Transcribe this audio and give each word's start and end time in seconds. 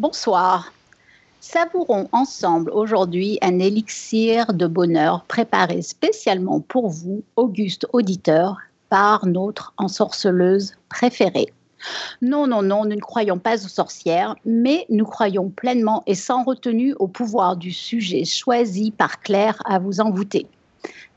Bonsoir. 0.00 0.72
Savourons 1.40 2.08
ensemble 2.12 2.70
aujourd'hui 2.70 3.38
un 3.42 3.58
élixir 3.58 4.54
de 4.54 4.66
bonheur 4.66 5.24
préparé 5.24 5.82
spécialement 5.82 6.60
pour 6.60 6.88
vous, 6.88 7.22
auguste 7.36 7.86
auditeur, 7.92 8.56
par 8.88 9.26
notre 9.26 9.74
ensorceleuse 9.76 10.72
préférée. 10.88 11.52
Non, 12.22 12.46
non, 12.46 12.62
non, 12.62 12.86
nous 12.86 12.96
ne 12.96 13.00
croyons 13.00 13.38
pas 13.38 13.62
aux 13.62 13.68
sorcières, 13.68 14.36
mais 14.46 14.86
nous 14.88 15.04
croyons 15.04 15.50
pleinement 15.50 16.02
et 16.06 16.14
sans 16.14 16.44
retenue 16.44 16.94
au 16.98 17.06
pouvoir 17.06 17.58
du 17.58 17.70
sujet 17.70 18.24
choisi 18.24 18.92
par 18.92 19.20
Claire 19.20 19.60
à 19.66 19.78
vous 19.78 20.00
envoûter. 20.00 20.46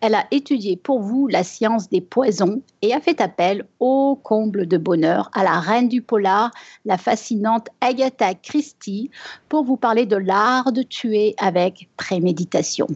Elle 0.01 0.15
a 0.15 0.25
étudié 0.31 0.75
pour 0.75 0.99
vous 0.99 1.27
la 1.27 1.43
science 1.43 1.89
des 1.89 2.01
poisons 2.01 2.61
et 2.81 2.93
a 2.93 2.99
fait 2.99 3.21
appel 3.21 3.65
au 3.79 4.19
comble 4.21 4.67
de 4.67 4.77
bonheur 4.77 5.29
à 5.33 5.43
la 5.43 5.59
reine 5.59 5.87
du 5.87 6.01
polar, 6.01 6.51
la 6.85 6.97
fascinante 6.97 7.67
Agatha 7.79 8.33
Christie, 8.33 9.09
pour 9.47 9.63
vous 9.63 9.77
parler 9.77 10.05
de 10.05 10.17
l'art 10.17 10.71
de 10.71 10.83
tuer 10.83 11.35
avec 11.37 11.87
préméditation. 11.97 12.87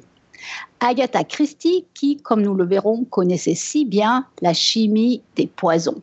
Agatha 0.80 1.23
Christie, 1.23 1.85
qui, 1.94 2.17
comme 2.17 2.41
nous 2.41 2.53
le 2.53 2.66
verrons, 2.66 3.05
connaissait 3.05 3.55
si 3.55 3.86
bien 3.86 4.25
la 4.41 4.53
chimie 4.53 5.22
des 5.36 5.47
poisons. 5.47 6.02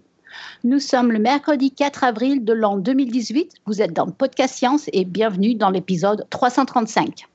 Nous 0.64 0.80
sommes 0.80 1.12
le 1.12 1.18
mercredi 1.18 1.70
4 1.70 2.04
avril 2.04 2.44
de 2.44 2.52
l'an 2.52 2.76
2018. 2.76 3.52
Vous 3.66 3.82
êtes 3.82 3.92
dans 3.92 4.10
Podcast 4.10 4.54
Science 4.54 4.88
et 4.92 5.04
bienvenue 5.04 5.54
dans 5.54 5.70
l'épisode 5.70 6.26
335. 6.30 7.26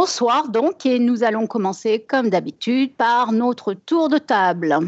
Bonsoir 0.00 0.48
donc, 0.48 0.86
et 0.86 1.00
nous 1.00 1.24
allons 1.24 1.48
commencer 1.48 1.98
comme 1.98 2.30
d'habitude 2.30 2.94
par 2.94 3.32
notre 3.32 3.74
tour 3.74 4.08
de 4.08 4.18
table. 4.18 4.78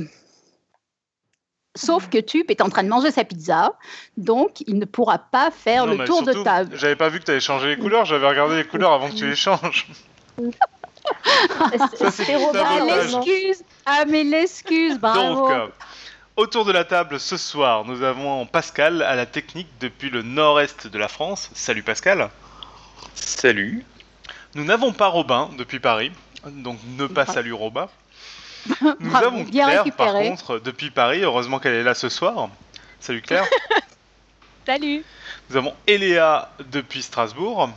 Sauf 1.75 2.08
que 2.08 2.19
Tup 2.19 2.48
est 2.48 2.61
en 2.61 2.69
train 2.69 2.84
de 2.84 2.89
manger 2.89 3.11
sa 3.11 3.25
pizza, 3.25 3.72
donc 4.17 4.61
il 4.69 4.78
ne 4.78 4.84
pourra 4.84 5.19
pas 5.19 5.50
faire 5.50 5.84
le 5.84 6.05
tour 6.05 6.22
de 6.22 6.33
table. 6.44 6.77
J'avais 6.77 6.94
pas 6.94 7.08
vu 7.08 7.19
que 7.19 7.25
tu 7.25 7.33
avais 7.33 7.41
changé 7.41 7.75
les 7.75 7.77
couleurs, 7.77 8.05
j'avais 8.05 8.28
regardé 8.28 8.55
les 8.55 8.64
couleurs 8.64 8.92
avant 8.92 9.08
que 9.08 9.17
tu 9.17 9.27
les 9.27 9.34
changes. 9.34 9.89
c'est 12.12 12.33
ah, 12.55 12.84
l'excuse. 12.84 13.64
Ah, 13.86 14.05
mais 14.06 14.22
l'excuse, 14.22 14.97
bravo. 14.97 15.20
Donc, 15.20 15.50
euh, 15.50 15.67
autour 16.36 16.64
de 16.64 16.70
la 16.70 16.84
table 16.84 17.19
ce 17.19 17.36
soir, 17.36 17.84
nous 17.84 18.05
avons 18.05 18.47
Pascal 18.47 19.02
à 19.02 19.17
la 19.17 19.27
technique 19.27 19.70
depuis 19.80 20.08
le 20.08 20.22
nord-est 20.22 20.86
de 20.86 20.98
la 20.98 21.08
France. 21.08 21.50
Salut 21.52 21.83
Pascal. 21.83 22.30
Salut. 23.17 23.84
Nous 24.54 24.64
n'avons 24.64 24.92
pas 24.92 25.06
Robin 25.06 25.48
depuis 25.56 25.78
Paris, 25.78 26.10
donc 26.44 26.78
ne 26.98 27.06
pas 27.06 27.24
salut 27.24 27.52
Robin. 27.52 27.88
Nous 29.00 29.16
avons 29.16 29.44
Claire, 29.44 29.84
par 29.96 30.12
contre, 30.14 30.58
depuis 30.58 30.90
Paris. 30.90 31.22
Heureusement 31.22 31.58
qu'elle 31.60 31.74
est 31.74 31.82
là 31.82 31.94
ce 31.94 32.08
soir. 32.08 32.48
Salut 32.98 33.22
Claire. 33.22 33.44
Salut. 34.66 35.04
Nous 35.48 35.56
avons 35.56 35.72
Eléa 35.86 36.50
depuis 36.70 37.02
Strasbourg. 37.02 37.70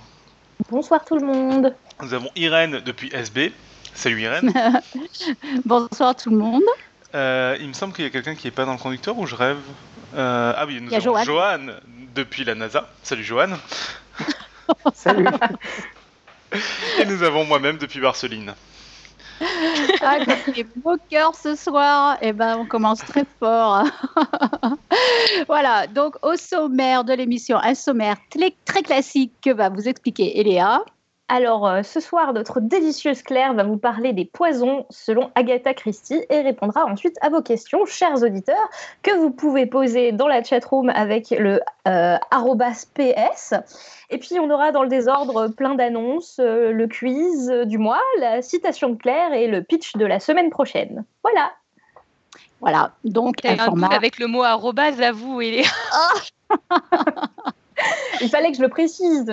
Bonsoir 0.70 1.06
tout 1.06 1.18
le 1.18 1.26
monde. 1.26 1.76
Nous 2.02 2.14
avons 2.14 2.30
Irène 2.36 2.80
depuis 2.80 3.10
SB. 3.14 3.54
Salut 3.94 4.22
Irène. 4.22 4.52
Bonsoir 5.66 6.16
tout 6.16 6.32
le 6.32 6.38
monde. 6.38 6.64
Euh, 7.16 7.56
il 7.60 7.68
me 7.68 7.74
semble 7.74 7.94
qu'il 7.94 8.04
y 8.04 8.08
a 8.08 8.12
quelqu'un 8.12 8.36
qui 8.36 8.48
n'est 8.48 8.52
pas 8.52 8.66
dans 8.66 8.74
le 8.74 8.80
conducteur 8.80 9.18
ou 9.18 9.28
je 9.28 9.36
rêve. 9.36 9.60
Euh, 10.16 10.54
ah 10.56 10.66
oui, 10.66 10.82
nous 10.82 10.94
avons 10.94 11.24
Johan. 11.24 11.68
depuis 12.16 12.44
la 12.44 12.56
NASA. 12.56 12.90
Salut 13.04 13.24
Johan. 13.24 13.50
Salut. 14.94 15.28
Et 17.00 17.06
nous 17.06 17.24
avons 17.24 17.46
moi-même 17.46 17.78
depuis 17.78 18.00
Barceline. 18.00 18.54
Ah, 20.02 20.20
les 20.56 20.66
moqueurs 20.84 21.36
ce 21.36 21.56
soir, 21.56 22.18
et 22.22 22.28
eh 22.28 22.34
ben, 22.34 22.58
on 22.58 22.66
commence 22.66 23.00
très 23.00 23.26
fort. 23.40 23.84
voilà, 25.48 25.88
donc 25.88 26.16
au 26.22 26.36
sommaire 26.36 27.04
de 27.04 27.14
l'émission, 27.14 27.58
un 27.58 27.74
sommaire 27.74 28.18
très, 28.30 28.54
très 28.66 28.84
classique 28.84 29.32
que 29.42 29.50
va 29.50 29.70
vous 29.70 29.88
expliquer 29.88 30.40
Eléa. 30.40 30.84
Alors, 31.34 31.68
euh, 31.68 31.82
ce 31.82 32.00
soir, 32.00 32.32
notre 32.32 32.60
délicieuse 32.60 33.24
Claire 33.24 33.56
va 33.56 33.64
vous 33.64 33.78
parler 33.78 34.14
des 34.14 34.24
poisons 34.24 34.86
selon 34.92 35.32
Agatha 35.34 35.74
Christie 35.74 36.24
et 36.30 36.42
répondra 36.42 36.86
ensuite 36.86 37.16
à 37.22 37.30
vos 37.30 37.42
questions, 37.42 37.88
chers 37.88 38.22
auditeurs, 38.22 38.70
que 39.02 39.18
vous 39.18 39.32
pouvez 39.32 39.66
poser 39.66 40.12
dans 40.12 40.28
la 40.28 40.44
chatroom 40.44 40.90
avec 40.90 41.32
le 41.32 41.60
euh, 41.88 42.18
@ps. 42.94 43.56
Et 44.12 44.20
puis, 44.20 44.40
on 44.40 44.48
aura 44.52 44.72
dans 44.72 44.84
le 44.84 44.90
désordre 44.90 45.48
plein 45.48 45.74
d'annonces, 45.74 46.38
euh, 46.40 46.72
le 46.72 46.88
quiz 46.88 47.52
du 47.66 47.80
mois, 47.80 48.02
la 48.20 48.44
citation 48.44 48.90
de 48.90 48.96
Claire 48.96 49.34
et 49.34 49.48
le 49.48 49.64
pitch 49.64 49.96
de 49.96 50.06
la 50.06 50.20
semaine 50.20 50.52
prochaine. 50.52 51.04
Voilà. 51.24 51.52
Voilà, 52.62 52.92
donc 53.06 53.44
un 53.44 53.58
format... 53.58 53.88
avec 53.88 54.20
le 54.20 54.28
mot 54.28 54.44
arrobas 54.44 55.02
à 55.02 55.12
vous, 55.12 55.42
et 55.42 55.64
Il 58.22 58.30
fallait 58.30 58.52
que 58.52 58.58
je 58.58 58.62
le 58.62 58.70
précise. 58.70 59.32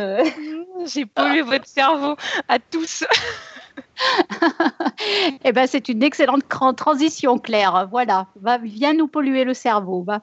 J'ai 0.86 1.06
pollué 1.06 1.42
votre 1.42 1.66
cerveau 1.66 2.16
à 2.48 2.58
tous. 2.58 3.04
eh 5.44 5.52
ben, 5.52 5.66
c'est 5.66 5.88
une 5.88 6.02
excellente 6.02 6.42
transition, 6.76 7.38
Claire. 7.38 7.88
Voilà, 7.90 8.26
va, 8.40 8.58
viens 8.58 8.94
nous 8.94 9.08
polluer 9.08 9.44
le 9.44 9.54
cerveau. 9.54 10.02
Va. 10.02 10.20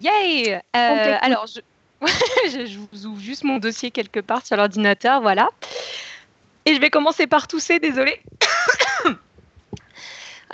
Yay 0.00 0.54
euh, 0.54 0.60
Alors, 0.74 1.46
je... 2.02 2.66
je 2.66 2.78
vous 2.92 3.06
ouvre 3.06 3.20
juste 3.20 3.44
mon 3.44 3.58
dossier 3.58 3.90
quelque 3.90 4.20
part 4.20 4.44
sur 4.44 4.56
l'ordinateur, 4.56 5.20
voilà. 5.20 5.48
Et 6.66 6.74
je 6.74 6.80
vais 6.80 6.90
commencer 6.90 7.26
par 7.26 7.46
tousser, 7.46 7.78
désolé. 7.78 8.20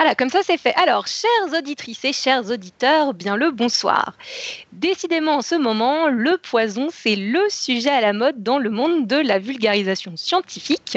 Voilà, 0.00 0.14
comme 0.14 0.30
ça 0.30 0.40
c'est 0.42 0.56
fait. 0.56 0.72
Alors, 0.76 1.06
chères 1.06 1.58
auditrices 1.58 2.06
et 2.06 2.14
chers 2.14 2.50
auditeurs, 2.50 3.12
bien 3.12 3.36
le 3.36 3.50
bonsoir. 3.50 4.14
Décidément, 4.72 5.34
en 5.34 5.42
ce 5.42 5.56
moment, 5.56 6.08
le 6.08 6.38
poison, 6.38 6.88
c'est 6.90 7.16
le 7.16 7.42
sujet 7.50 7.90
à 7.90 8.00
la 8.00 8.14
mode 8.14 8.42
dans 8.42 8.58
le 8.58 8.70
monde 8.70 9.06
de 9.06 9.16
la 9.16 9.38
vulgarisation 9.38 10.16
scientifique, 10.16 10.96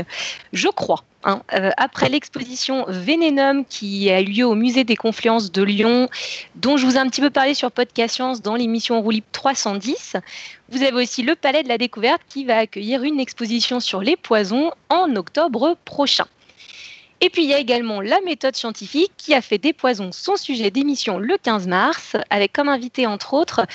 je 0.54 0.70
crois. 0.70 1.04
Hein. 1.26 1.42
Euh, 1.54 1.72
après 1.76 2.08
l'exposition 2.08 2.86
Vénénum 2.88 3.66
qui 3.66 4.10
a 4.10 4.22
eu 4.22 4.26
lieu 4.26 4.46
au 4.46 4.56
musée 4.56 4.86
des 4.86 4.96
Confluences 4.96 5.52
de 5.52 5.64
Lyon, 5.64 6.08
dont 6.56 6.78
je 6.78 6.86
vous 6.86 6.96
ai 6.96 7.00
un 7.00 7.10
petit 7.10 7.20
peu 7.20 7.30
parlé 7.30 7.56
sur 7.56 7.74
Podcast 7.74 8.16
Science 8.16 8.42
dans 8.42 8.56
l'émission 8.56 9.02
Roulip 9.02 9.26
310, 9.34 10.16
vous 10.70 10.82
avez 10.82 11.04
aussi 11.04 11.24
le 11.24 11.36
Palais 11.36 11.64
de 11.64 11.68
la 11.68 11.78
Découverte 11.78 12.22
qui 12.30 12.46
va 12.46 12.56
accueillir 12.58 13.04
une 13.04 13.20
exposition 13.20 13.82
sur 13.82 14.00
les 14.00 14.16
poisons 14.16 14.72
en 14.88 15.14
octobre 15.18 15.76
prochain. 15.84 16.26
Et 17.22 17.30
puis 17.30 17.44
il 17.44 17.50
y 17.50 17.54
a 17.54 17.60
également 17.60 18.02
la 18.02 18.20
méthode 18.22 18.56
scientifique 18.56 19.12
qui 19.18 19.34
a 19.34 19.42
fait 19.42 19.58
des 19.58 19.74
poisons 19.74 20.12
son 20.12 20.36
sujet 20.36 20.72
d'émission 20.72 21.20
le 21.20 21.38
15 21.38 21.68
mars, 21.68 22.16
avec 22.30 22.54
comme 22.54 22.70
invité 22.70 23.08
entre 23.08 23.34
autres 23.34 23.66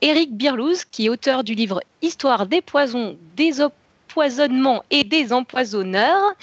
Eric 0.00 0.30
euh, 0.30 0.34
Birlouz, 0.34 0.84
qui 0.84 1.06
est 1.06 1.08
auteur 1.08 1.44
du 1.44 1.54
livre 1.54 1.80
Histoire 2.00 2.46
des 2.46 2.60
poisons, 2.60 3.16
des 3.36 3.60
empoisonnements 3.60 4.84
et 4.90 5.04
des 5.04 5.32
empoisonneurs, 5.32 6.34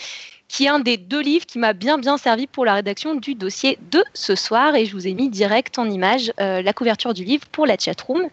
qui 0.50 0.66
est 0.66 0.70
un 0.70 0.80
des 0.80 0.98
deux 0.98 1.22
livres 1.22 1.46
qui 1.46 1.60
m'a 1.60 1.74
bien 1.74 1.98
bien 1.98 2.18
servi 2.18 2.48
pour 2.48 2.66
la 2.66 2.74
rédaction 2.74 3.16
du 3.16 3.36
dossier 3.36 3.78
de 3.92 4.04
ce 4.14 4.36
soir. 4.36 4.76
Et 4.76 4.86
je 4.86 4.94
vous 4.94 5.08
ai 5.08 5.14
mis 5.14 5.30
direct 5.30 5.80
en 5.80 5.90
image 5.90 6.34
euh, 6.40 6.62
la 6.62 6.74
couverture 6.74 7.14
du 7.14 7.24
livre 7.24 7.46
pour 7.52 7.68
la 7.68 7.78
chatroom. 7.78 8.28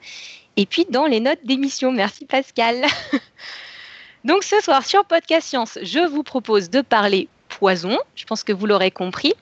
Et 0.57 0.67
puis 0.67 0.87
dans 0.89 1.07
les 1.07 1.21
notes 1.21 1.45
d'émission. 1.45 1.93
Merci 1.93 2.25
Pascal. 2.25 2.85
Donc 4.25 4.43
ce 4.43 4.61
soir 4.61 4.85
sur 4.85 5.05
Podcast 5.05 5.47
Science, 5.47 5.79
je 5.83 6.01
vous 6.01 6.25
propose 6.25 6.71
de 6.71 6.81
parler 6.81 7.29
Poison, 7.49 7.99
je 8.15 8.25
pense 8.25 8.45
que 8.45 8.53
vous 8.53 8.67
l'aurez 8.67 8.91
compris, 8.91 9.35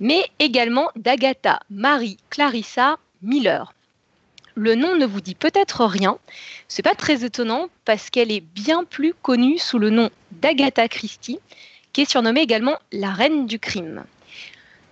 mais 0.00 0.24
également 0.38 0.90
d'Agatha 0.96 1.60
Marie 1.70 2.16
Clarissa 2.30 2.98
Miller. 3.22 3.72
Le 4.54 4.74
nom 4.74 4.96
ne 4.96 5.06
vous 5.06 5.20
dit 5.20 5.34
peut-être 5.34 5.84
rien, 5.84 6.18
c'est 6.66 6.82
pas 6.82 6.94
très 6.94 7.24
étonnant 7.24 7.68
parce 7.84 8.10
qu'elle 8.10 8.32
est 8.32 8.40
bien 8.40 8.84
plus 8.84 9.14
connue 9.22 9.58
sous 9.58 9.78
le 9.78 9.90
nom 9.90 10.10
d'Agatha 10.32 10.88
Christie, 10.88 11.38
qui 11.92 12.02
est 12.02 12.10
surnommée 12.10 12.40
également 12.40 12.76
la 12.90 13.10
reine 13.10 13.46
du 13.46 13.58
crime. 13.58 14.04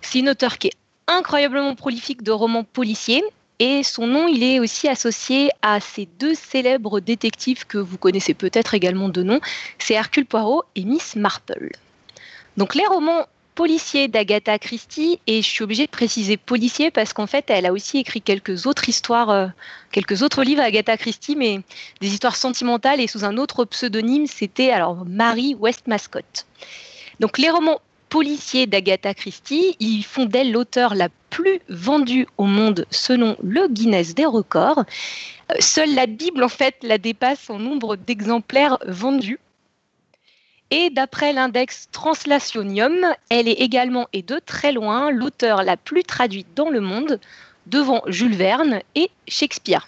C'est 0.01 0.19
une 0.19 0.29
auteure 0.29 0.57
qui 0.57 0.67
est 0.67 0.77
incroyablement 1.07 1.75
prolifique 1.75 2.23
de 2.23 2.31
romans 2.31 2.63
policiers 2.63 3.23
et 3.59 3.81
son 3.81 4.05
nom, 4.05 4.27
il 4.27 4.43
est 4.43 4.59
aussi 4.59 4.87
associé 4.87 5.49
à 5.63 5.79
ces 5.79 6.07
deux 6.19 6.35
célèbres 6.35 6.99
détectives 6.99 7.65
que 7.65 7.79
vous 7.79 7.97
connaissez 7.97 8.35
peut-être 8.35 8.75
également 8.75 9.09
de 9.09 9.23
nom, 9.23 9.39
c'est 9.79 9.95
Hercule 9.95 10.27
Poirot 10.27 10.63
et 10.75 10.83
Miss 10.85 11.15
Marple. 11.15 11.71
Donc 12.57 12.75
les 12.75 12.85
romans 12.85 13.25
policiers 13.55 14.07
d'Agatha 14.07 14.59
Christie, 14.59 15.19
et 15.25 15.41
je 15.41 15.47
suis 15.47 15.63
obligée 15.63 15.85
de 15.85 15.91
préciser 15.91 16.37
policier 16.37 16.91
parce 16.91 17.13
qu'en 17.13 17.25
fait, 17.25 17.45
elle 17.49 17.65
a 17.65 17.73
aussi 17.73 17.97
écrit 17.97 18.21
quelques 18.21 18.67
autres 18.67 18.87
histoires, 18.87 19.29
euh, 19.29 19.47
quelques 19.91 20.21
autres 20.21 20.43
livres 20.43 20.61
Agatha 20.61 20.95
Christie, 20.97 21.35
mais 21.35 21.61
des 22.01 22.09
histoires 22.09 22.35
sentimentales 22.35 23.01
et 23.01 23.07
sous 23.07 23.25
un 23.25 23.37
autre 23.37 23.65
pseudonyme, 23.65 24.27
c'était 24.27 24.69
alors 24.69 25.05
Marie 25.07 25.55
West 25.55 25.87
Mascott. 25.87 26.45
Donc 27.19 27.39
les 27.39 27.49
romans 27.49 27.79
policiers 28.09 28.67
d'Agatha 28.67 29.13
Christie. 29.13 29.75
Ils 29.79 30.03
font 30.03 30.25
d'elle 30.25 30.51
l'auteur 30.51 30.95
la 30.95 31.09
plus 31.29 31.59
vendue 31.69 32.27
au 32.37 32.45
monde 32.45 32.85
selon 32.89 33.35
le 33.43 33.67
Guinness 33.67 34.15
des 34.15 34.25
records. 34.25 34.79
Euh, 35.51 35.55
seule 35.59 35.93
la 35.93 36.05
Bible, 36.05 36.43
en 36.43 36.49
fait, 36.49 36.75
la 36.83 36.97
dépasse 36.97 37.49
en 37.49 37.59
nombre 37.59 37.95
d'exemplaires 37.95 38.77
vendus. 38.87 39.39
Et 40.69 40.89
d'après 40.89 41.31
l'index 41.31 41.87
Translationium, 41.91 43.13
elle 43.29 43.47
est 43.47 43.53
également 43.61 44.07
et 44.11 44.21
de 44.21 44.39
très 44.45 44.71
loin 44.71 45.11
l'auteur 45.11 45.63
la 45.63 45.77
plus 45.77 46.03
traduite 46.03 46.47
dans 46.55 46.69
le 46.69 46.81
monde, 46.81 47.19
devant 47.67 48.01
Jules 48.07 48.35
Verne 48.35 48.81
et 48.95 49.09
Shakespeare. 49.27 49.87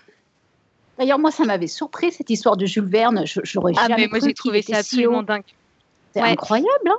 D'ailleurs, 0.97 1.19
moi, 1.19 1.31
ça 1.31 1.45
m'avait 1.45 1.67
surpris 1.67 2.11
cette 2.11 2.29
histoire 2.29 2.57
de 2.57 2.65
Jules 2.65 2.89
Verne. 2.89 3.23
J'aurais 3.25 3.73
ah, 3.77 3.87
jamais 3.87 4.03
mais 4.03 4.07
moi, 4.07 4.19
j'ai 4.19 4.33
trouvé 4.33 4.61
ça 4.61 4.77
absolument 4.77 5.23
dingue. 5.23 5.43
C'est 6.13 6.21
incroyable. 6.21 6.91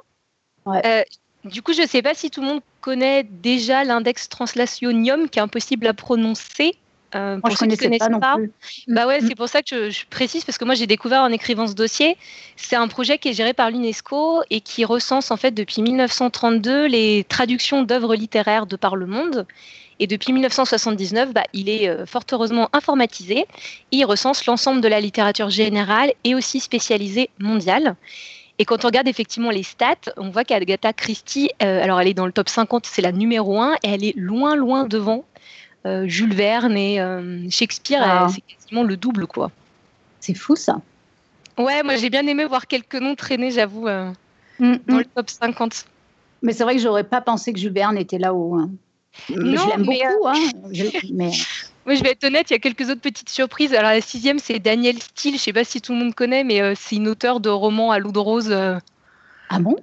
Hein 0.66 0.80
euh, 0.84 1.02
du 1.44 1.62
coup, 1.62 1.72
je 1.72 1.82
ne 1.82 1.86
sais 1.86 2.02
pas 2.02 2.14
si 2.14 2.30
tout 2.30 2.40
le 2.40 2.46
monde 2.46 2.60
connaît 2.80 3.24
déjà 3.24 3.84
l'index 3.84 4.28
Translationium 4.28 5.28
qui 5.28 5.38
est 5.38 5.42
impossible 5.42 5.86
à 5.86 5.94
prononcer. 5.94 6.76
Euh, 7.14 7.38
moi, 7.42 7.50
je 7.50 7.56
connaissais 7.56 7.98
pas, 7.98 8.08
non 8.08 8.20
plus. 8.20 8.52
Bah 8.88 9.06
ouais, 9.06 9.20
c'est 9.20 9.34
pour 9.34 9.48
ça 9.48 9.62
que 9.62 9.90
je, 9.90 10.04
précise 10.08 10.44
parce 10.44 10.58
que 10.58 10.64
moi 10.64 10.74
j'ai 10.74 10.86
découvert 10.86 11.22
en 11.22 11.30
écrivant 11.30 11.66
ce 11.66 11.74
dossier. 11.74 12.16
C'est 12.56 12.76
un 12.76 12.88
projet 12.88 13.18
qui 13.18 13.28
est 13.28 13.32
géré 13.32 13.52
par 13.52 13.70
l'UNESCO 13.70 14.42
et 14.50 14.60
qui 14.60 14.84
recense 14.84 15.30
en 15.30 15.36
fait 15.36 15.50
depuis 15.52 15.82
1932 15.82 16.86
les 16.86 17.24
traductions 17.24 17.82
d'œuvres 17.82 18.14
littéraires 18.14 18.66
de 18.66 18.76
par 18.76 18.96
le 18.96 19.06
monde. 19.06 19.46
Et 19.98 20.06
depuis 20.06 20.32
1979, 20.32 21.32
bah, 21.32 21.42
il 21.52 21.68
est 21.68 21.88
euh, 21.88 22.06
fort 22.06 22.24
heureusement 22.32 22.70
informatisé. 22.72 23.46
il 23.90 24.04
recense 24.04 24.46
l'ensemble 24.46 24.80
de 24.80 24.88
la 24.88 25.00
littérature 25.00 25.50
générale 25.50 26.12
et 26.24 26.34
aussi 26.34 26.60
spécialisée 26.60 27.28
mondiale. 27.38 27.96
Et 28.58 28.64
quand 28.64 28.84
on 28.84 28.88
regarde 28.88 29.08
effectivement 29.08 29.50
les 29.50 29.62
stats, 29.62 30.12
on 30.16 30.30
voit 30.30 30.44
qu'Agatha 30.44 30.92
Christie, 30.92 31.50
euh, 31.62 31.82
alors 31.82 32.00
elle 32.00 32.08
est 32.08 32.14
dans 32.14 32.26
le 32.26 32.32
top 32.32 32.48
50, 32.48 32.86
c'est 32.86 33.02
la 33.02 33.12
numéro 33.12 33.60
1, 33.60 33.74
et 33.82 33.88
elle 33.88 34.04
est 34.04 34.16
loin, 34.16 34.54
loin 34.54 34.84
devant 34.84 35.24
Jules 35.84 36.34
Verne 36.34 36.76
et 36.76 37.00
Shakespeare. 37.50 38.02
Ah. 38.04 38.28
C'est 38.32 38.42
quasiment 38.42 38.82
le 38.82 38.96
double, 38.96 39.26
quoi. 39.26 39.50
C'est 40.20 40.34
fou, 40.34 40.56
ça. 40.56 40.80
Ouais, 41.58 41.82
moi 41.82 41.96
j'ai 41.96 42.08
bien 42.08 42.26
aimé 42.26 42.44
voir 42.46 42.66
quelques 42.66 42.94
noms 42.94 43.14
traîner, 43.14 43.50
j'avoue, 43.50 43.86
mm, 43.86 44.14
dans 44.58 44.94
mm. 44.94 44.98
le 44.98 45.04
top 45.04 45.28
50. 45.28 45.84
Mais 46.42 46.52
c'est 46.52 46.64
vrai 46.64 46.76
que 46.76 46.82
j'aurais 46.82 47.04
pas 47.04 47.20
pensé 47.20 47.52
que 47.52 47.58
Jules 47.58 47.72
Verne 47.72 47.98
était 47.98 48.18
là-haut. 48.18 48.54
Hein 48.54 48.70
non, 49.28 49.62
je 49.64 49.68
l'aime 49.68 49.82
beaucoup. 49.84 50.26
Euh, 50.26 50.32
hein. 50.32 50.70
Je, 50.72 51.12
mais... 51.12 51.32
je 51.86 52.02
vais 52.02 52.12
être 52.12 52.24
honnête, 52.24 52.50
il 52.50 52.54
y 52.54 52.56
a 52.56 52.58
quelques 52.58 52.88
autres 52.88 53.00
petites 53.00 53.28
surprises. 53.28 53.74
Alors, 53.74 53.90
la 53.90 54.00
sixième, 54.00 54.38
c'est 54.38 54.58
Daniel 54.58 55.00
Steele. 55.00 55.32
Je 55.32 55.36
ne 55.36 55.38
sais 55.38 55.52
pas 55.52 55.64
si 55.64 55.80
tout 55.80 55.92
le 55.92 55.98
monde 55.98 56.14
connaît, 56.14 56.44
mais 56.44 56.60
euh, 56.60 56.74
c'est 56.76 56.96
une 56.96 57.08
auteure 57.08 57.40
de 57.40 57.48
romans 57.48 57.90
à 57.90 57.98
loup 57.98 58.12
de 58.12 58.18
rose. 58.18 58.50
Euh, 58.50 58.78
ah 59.48 59.58
bon? 59.58 59.76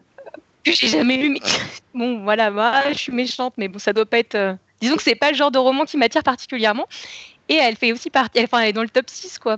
Que 0.64 0.72
j'ai 0.72 0.88
jamais 0.88 1.18
lu. 1.18 1.30
Mais... 1.30 1.40
bon, 1.94 2.24
voilà, 2.24 2.52
moi, 2.52 2.92
je 2.92 2.98
suis 2.98 3.12
méchante, 3.12 3.54
mais 3.58 3.68
bon, 3.68 3.80
ça 3.80 3.94
doit 3.94 4.06
pas 4.06 4.20
être. 4.20 4.58
Disons 4.82 4.96
que 4.96 5.04
c'est 5.04 5.16
pas 5.16 5.32
le 5.32 5.38
genre 5.38 5.52
de 5.52 5.58
roman 5.58 5.86
qui 5.86 5.98
m'attire 5.98 6.24
particulièrement. 6.24 6.88
Et 7.50 7.56
elle 7.56 7.76
fait 7.76 7.92
aussi 7.94 8.10
partie. 8.10 8.42
Enfin, 8.44 8.60
elle 8.60 8.70
est 8.70 8.74
dans 8.74 8.82
le 8.82 8.90
top 8.90 9.10
6, 9.10 9.40
quoi. 9.40 9.58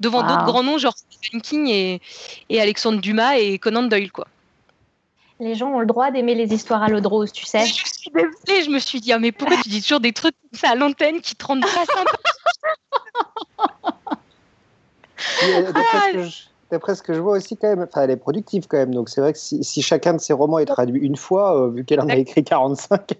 Devant 0.00 0.22
d'autres 0.22 0.44
grands 0.44 0.62
noms, 0.62 0.78
genre 0.78 0.94
Stephen 0.96 1.40
King 1.40 1.68
et, 1.68 2.00
et 2.48 2.60
Alexandre 2.60 3.00
Dumas 3.00 3.36
et 3.36 3.58
Conan 3.58 3.84
Doyle, 3.84 4.10
quoi 4.10 4.26
les 5.42 5.54
gens 5.56 5.70
ont 5.70 5.80
le 5.80 5.86
droit 5.86 6.10
d'aimer 6.12 6.34
les 6.36 6.54
histoires 6.54 6.82
à 6.84 6.88
l'eau 6.88 7.00
de 7.00 7.08
rose, 7.08 7.32
tu 7.32 7.44
sais. 7.44 7.66
Je 7.66 7.72
suis 7.72 8.10
désolée, 8.14 8.64
je 8.64 8.70
me 8.70 8.78
suis 8.78 9.00
dit, 9.00 9.12
ah, 9.12 9.18
mais 9.18 9.32
pourquoi 9.32 9.56
tu 9.56 9.68
dis 9.68 9.82
toujours 9.82 9.98
des 9.98 10.12
trucs 10.12 10.36
comme 10.40 10.58
ça 10.58 10.70
à 10.70 10.74
l'antenne 10.76 11.20
qui 11.20 11.34
te 11.34 11.44
rendent 11.44 11.62
pas 11.62 11.84
sympa? 11.84 12.12
D'après 16.72 16.94
ce, 16.94 17.02
que 17.02 17.12
je 17.12 17.20
vois 17.20 17.36
aussi, 17.36 17.58
quand 17.58 17.68
même, 17.68 17.86
elle 17.96 18.10
est 18.10 18.16
productive 18.16 18.66
quand 18.66 18.78
même. 18.78 18.94
Donc 18.94 19.10
c'est 19.10 19.20
vrai 19.20 19.34
que 19.34 19.38
si, 19.38 19.82
chacun 19.82 20.14
de 20.14 20.20
ses 20.20 20.32
romans 20.32 20.58
est 20.58 20.64
traduit 20.64 21.02
une 21.02 21.16
fois, 21.16 21.66
euh, 21.66 21.70
vu 21.70 21.84
qu'elle 21.84 22.00
en 22.00 22.08
a 22.08 22.16
écrit 22.16 22.42
45. 22.42 23.12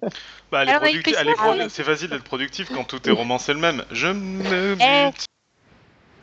Bah, 0.50 0.64
c'est 1.68 1.82
facile 1.82 2.08
d'être 2.08 2.24
productif 2.24 2.70
quand 2.74 2.84
tous 2.84 3.00
tes 3.00 3.10
romans 3.10 3.38
c'est 3.38 3.52
le 3.52 3.60
même. 3.60 3.84
Je 3.90 4.08
me 4.08 4.76
eh. 4.80 5.10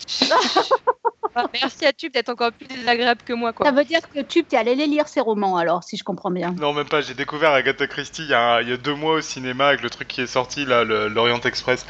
Ah, 1.35 1.45
merci 1.53 1.85
à 1.85 1.93
Tube 1.93 2.11
d'être 2.11 2.29
encore 2.29 2.51
plus 2.51 2.65
désagréable 2.65 3.21
que 3.23 3.33
moi. 3.33 3.53
Quoi. 3.53 3.67
Ça 3.67 3.71
veut 3.71 3.85
dire 3.85 4.01
que 4.11 4.21
Tube, 4.21 4.45
t'es 4.49 4.57
allé 4.57 4.73
les 4.73 4.87
lire 4.87 5.07
ces 5.07 5.19
romans 5.19 5.57
alors, 5.57 5.83
si 5.83 5.95
je 5.95 6.03
comprends 6.03 6.31
bien. 6.31 6.55
Non, 6.59 6.73
même 6.73 6.87
pas. 6.87 7.01
J'ai 7.01 7.13
découvert 7.13 7.51
Agatha 7.51 7.85
Christie 7.85 8.23
il 8.23 8.29
y, 8.29 8.33
a, 8.33 8.63
deux 8.77 8.95
mois 8.95 9.13
au 9.13 9.21
cinéma 9.21 9.67
avec 9.67 9.83
le 9.83 9.91
truc 9.91 10.07
qui 10.07 10.21
est 10.21 10.27
sorti 10.27 10.65
là, 10.65 10.83
l'Orient 10.83 11.39
Express. 11.41 11.85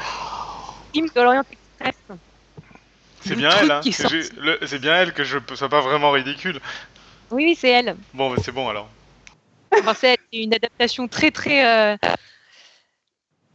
Film 0.92 1.08
de 1.14 1.20
l'Orient 1.20 1.44
Express. 1.80 2.18
C'est 3.20 3.36
bien 3.36 3.50
elle, 3.60 3.70
hein. 3.70 3.80
C'est 3.82 4.78
bien 4.80 4.94
elle 4.94 5.12
que 5.12 5.24
je 5.24 5.38
sois 5.54 5.68
pas 5.68 5.80
vraiment 5.80 6.10
ridicule. 6.10 6.60
Oui, 7.30 7.56
c'est 7.58 7.68
elle. 7.68 7.96
Bon, 8.14 8.34
c'est 8.42 8.52
bon 8.52 8.68
alors. 8.68 8.88
c'est 9.94 10.18
une 10.32 10.54
adaptation 10.54 11.06
très 11.06 11.30
très. 11.30 11.66
Euh, 11.66 11.96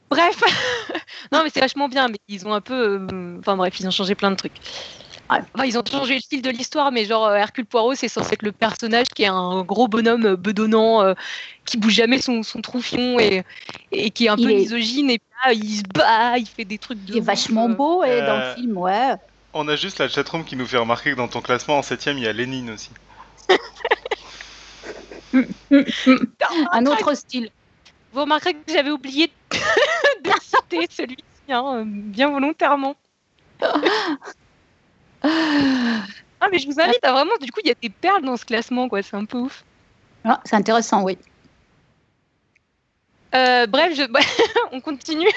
bref, 0.09 0.41
non 1.31 1.44
mais 1.44 1.50
c'est 1.53 1.59
vachement 1.59 1.89
bien, 1.89 2.07
mais 2.07 2.17
ils 2.27 2.47
ont 2.47 2.53
un 2.53 2.62
peu, 2.62 3.07
euh, 3.12 3.38
enfin 3.39 3.57
bref, 3.57 3.79
ils 3.79 3.88
ont 3.88 3.91
changé 3.91 4.15
plein 4.15 4.31
de 4.31 4.35
trucs 4.35 4.59
ils 5.65 5.77
ont 5.77 5.83
changé 5.89 6.15
le 6.15 6.19
style 6.21 6.41
de 6.41 6.50
l'histoire, 6.50 6.91
mais 6.91 7.06
genre 7.06 7.25
euh, 7.25 7.35
Hercule 7.35 7.65
Poirot, 7.65 7.95
c'est 7.95 8.07
censé 8.07 8.33
être 8.33 8.44
le 8.44 8.51
personnage 8.51 9.07
qui 9.07 9.23
est 9.23 9.27
un 9.27 9.63
gros 9.63 9.88
bonhomme 9.88 10.35
bedonnant, 10.35 11.01
euh, 11.01 11.13
qui 11.65 11.77
bouge 11.77 11.94
jamais 11.94 12.19
son, 12.19 12.44
son 12.44 12.61
troufion 12.61 13.19
et, 13.19 13.44
et 13.91 14.11
qui 14.11 14.25
est 14.25 14.29
un 14.29 14.35
peu 14.35 14.47
misogyne. 14.47 15.09
Et 15.09 15.19
là, 15.44 15.53
il 15.53 15.77
se 15.77 15.83
bat, 15.94 16.38
il 16.38 16.47
fait 16.47 16.65
des 16.65 16.77
trucs 16.77 17.03
de. 17.06 17.13
Il 17.13 17.18
est 17.18 17.21
vachement 17.21 17.69
beau 17.69 18.03
et 18.03 18.21
dans 18.21 18.38
le 18.38 18.53
film, 18.56 18.77
ouais. 18.77 19.15
On 19.57 19.69
a 19.69 19.78
juste 19.78 20.00
la 20.00 20.10
chatroom 20.10 20.44
qui 20.44 20.57
nous 20.57 20.68
fait 20.68 20.75
remarquer 20.75 21.12
que 21.12 21.16
dans 21.16 21.30
ton 21.30 21.40
classement 21.40 21.78
en 21.78 21.81
7 21.81 22.07
il 22.07 22.19
y 22.19 22.28
a 22.28 22.34
Lénine 22.34 22.72
aussi. 22.72 22.90
un 26.74 26.86
autre 26.86 27.13
style. 27.13 27.50
Vous 28.12 28.19
remarquerez 28.19 28.54
que 28.54 28.60
j'avais 28.68 28.92
oublié 28.92 29.31
de 29.52 30.31
citer 30.42 30.88
celui-ci, 30.90 31.24
hein, 31.48 31.84
bien 31.86 32.30
volontairement. 32.30 32.98
Ah, 36.42 36.50
mais 36.52 36.60
je 36.60 36.68
vous 36.68 36.80
invite 36.80 37.04
à 37.04 37.12
vraiment, 37.13 37.31
du 37.42 37.50
coup, 37.52 37.62
il 37.63 37.69
y 37.69 37.72
a 37.72 37.75
des 37.81 37.90
perles 37.90 38.24
dans 38.24 38.38
ce 38.38 38.46
classement, 38.46 38.88
quoi. 38.88 39.02
C'est 39.02 39.16
un 39.16 39.25
peu 39.25 39.40
ouf. 39.40 39.63
Ah, 40.24 40.40
c'est 40.46 40.56
intéressant, 40.56 41.02
oui. 41.02 41.18
Euh, 43.34 43.66
bref, 43.66 43.96
je... 43.96 44.04
on 44.72 44.81
continue. 44.81 45.31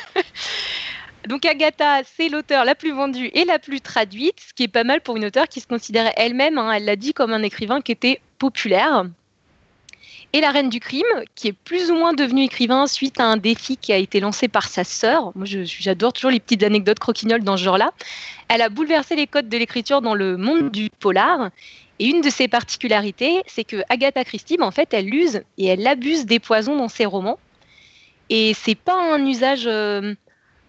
Donc 1.29 1.45
Agatha, 1.45 2.03
c'est 2.17 2.29
l'auteur 2.29 2.65
la 2.65 2.75
plus 2.75 2.93
vendue 2.93 3.31
et 3.35 3.45
la 3.45 3.59
plus 3.59 3.81
traduite, 3.81 4.41
ce 4.41 4.55
qui 4.55 4.65
est 4.65 4.69
pas 4.69 4.85
mal 4.85 5.03
pour 5.03 5.17
une 5.17 5.27
auteure 5.27 5.47
qui 5.47 5.61
se 5.61 5.67
considérait 5.67 6.15
elle-même, 6.17 6.59
hein, 6.59 6.73
elle 6.73 6.87
l'a 6.87 6.97
dit, 6.97 7.13
comme 7.13 7.33
un 7.33 7.43
écrivain 7.43 7.81
qui 7.81 7.93
était 7.93 8.21
populaire 8.39 9.05
et 10.33 10.41
la 10.41 10.51
reine 10.51 10.69
du 10.69 10.81
crime, 10.81 11.07
qui 11.35 11.49
est 11.49 11.53
plus 11.53 11.91
ou 11.91 11.95
moins 11.95 12.13
devenue 12.13 12.43
écrivain 12.43 12.87
suite 12.87 13.19
à 13.19 13.25
un 13.25 13.37
défi 13.37 13.77
qui 13.77 13.93
a 13.93 13.97
été 13.97 14.21
lancé 14.21 14.49
par 14.49 14.69
sa 14.69 14.85
sœur. 14.85 15.33
Moi, 15.35 15.47
j'adore 15.47 16.13
toujours 16.13 16.31
les 16.31 16.41
petites 16.41 16.63
anecdotes 16.63 16.99
croquignoles 16.99 17.43
dans 17.43 17.57
ce 17.57 17.63
genre-là. 17.63 17.93
Elle 18.49 18.61
a 18.61 18.69
bouleversé 18.69 19.17
les 19.17 19.27
codes 19.27 19.49
de 19.49 19.57
l'écriture 19.57 20.03
dans 20.03 20.15
le 20.15 20.37
monde 20.37 20.71
du 20.71 20.91
polar. 20.91 21.51
Et 21.99 22.07
une 22.07 22.21
de 22.21 22.31
ses 22.31 22.47
particularités, 22.47 23.43
c'est 23.47 23.65
que 23.65 23.83
Agatha 23.89 24.23
Christie, 24.25 24.57
ben, 24.59 24.67
en 24.67 24.71
fait, 24.71 24.93
elle 24.93 25.13
use 25.13 25.43
et 25.57 25.67
elle 25.67 25.87
abuse 25.87 26.27
des 26.27 26.39
poisons 26.41 26.77
dans 26.77 26.89
ses 26.89 27.07
romans. 27.07 27.39
Et 28.29 28.53
c'est 28.55 28.75
pas 28.75 29.15
un 29.15 29.25
usage, 29.25 29.67
euh, 29.67 30.15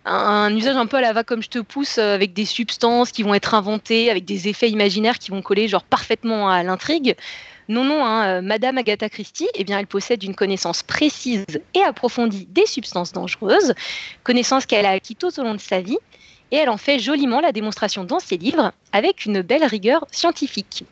un 0.06 0.56
usage 0.56 0.76
un 0.76 0.86
peu 0.86 0.98
à 0.98 1.02
la 1.02 1.14
va 1.14 1.24
comme 1.24 1.44
je 1.44 1.50
te 1.50 1.60
pousse, 1.60 1.98
euh, 1.98 2.16
avec 2.16 2.34
des 2.34 2.46
substances 2.46 3.12
qui 3.12 3.24
vont 3.24 3.34
être 3.34 3.54
inventées, 3.54 4.10
avec 4.10 4.26
des 4.26 4.48
effets 4.48 4.70
imaginaires 4.70 5.20
qui 5.20 5.32
vont 5.32 5.42
coller 5.42 5.68
genre 5.68 5.84
parfaitement 5.84 6.50
à 6.50 6.64
l'intrigue. 6.64 7.16
Non, 7.68 7.84
non, 7.84 8.04
hein, 8.04 8.26
euh, 8.26 8.42
Madame 8.42 8.80
Agatha 8.80 9.10
Christie, 9.10 9.48
eh 9.54 9.64
bien, 9.64 9.78
elle 9.78 9.88
possède 9.88 10.24
une 10.24 10.34
connaissance 10.34 10.82
précise 10.82 11.46
et 11.76 11.84
approfondie 11.84 12.48
des 12.50 12.66
substances 12.66 13.12
dangereuses, 13.12 13.76
connaissance 14.24 14.66
qu'elle 14.66 14.88
a 14.88 14.92
acquis 14.92 15.16
tout 15.16 15.40
au 15.40 15.44
long 15.44 15.54
de 15.54 15.60
sa 15.60 15.80
vie, 15.80 16.00
et 16.52 16.56
elle 16.56 16.70
en 16.70 16.78
fait 16.78 16.98
joliment 16.98 17.42
la 17.42 17.52
démonstration 17.52 18.04
dans 18.04 18.20
ses 18.20 18.38
livres 18.38 18.72
avec 18.92 19.26
une 19.26 19.42
belle 19.42 19.64
rigueur 19.66 20.06
scientifique. 20.12 20.84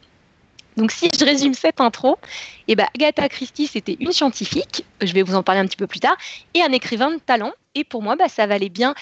Donc 0.77 0.91
si 0.91 1.09
je 1.19 1.25
résume 1.25 1.55
cette 1.55 1.81
intro, 1.81 2.19
eh 2.67 2.75
ben, 2.75 2.85
Agatha 2.93 3.27
Christie, 3.27 3.65
c'était 3.65 3.97
une 3.99 4.11
scientifique, 4.11 4.85
je 5.01 5.11
vais 5.13 5.23
vous 5.23 5.33
en 5.33 5.41
parler 5.41 5.61
un 5.61 5.65
petit 5.65 5.77
peu 5.77 5.87
plus 5.87 5.99
tard, 5.99 6.15
et 6.53 6.61
un 6.61 6.71
écrivain 6.71 7.09
de 7.09 7.17
talent. 7.17 7.53
Et 7.77 7.83
pour 7.83 8.01
moi, 8.01 8.15
bah, 8.15 8.27
ça 8.27 8.47
valait 8.47 8.69
bien. 8.69 8.95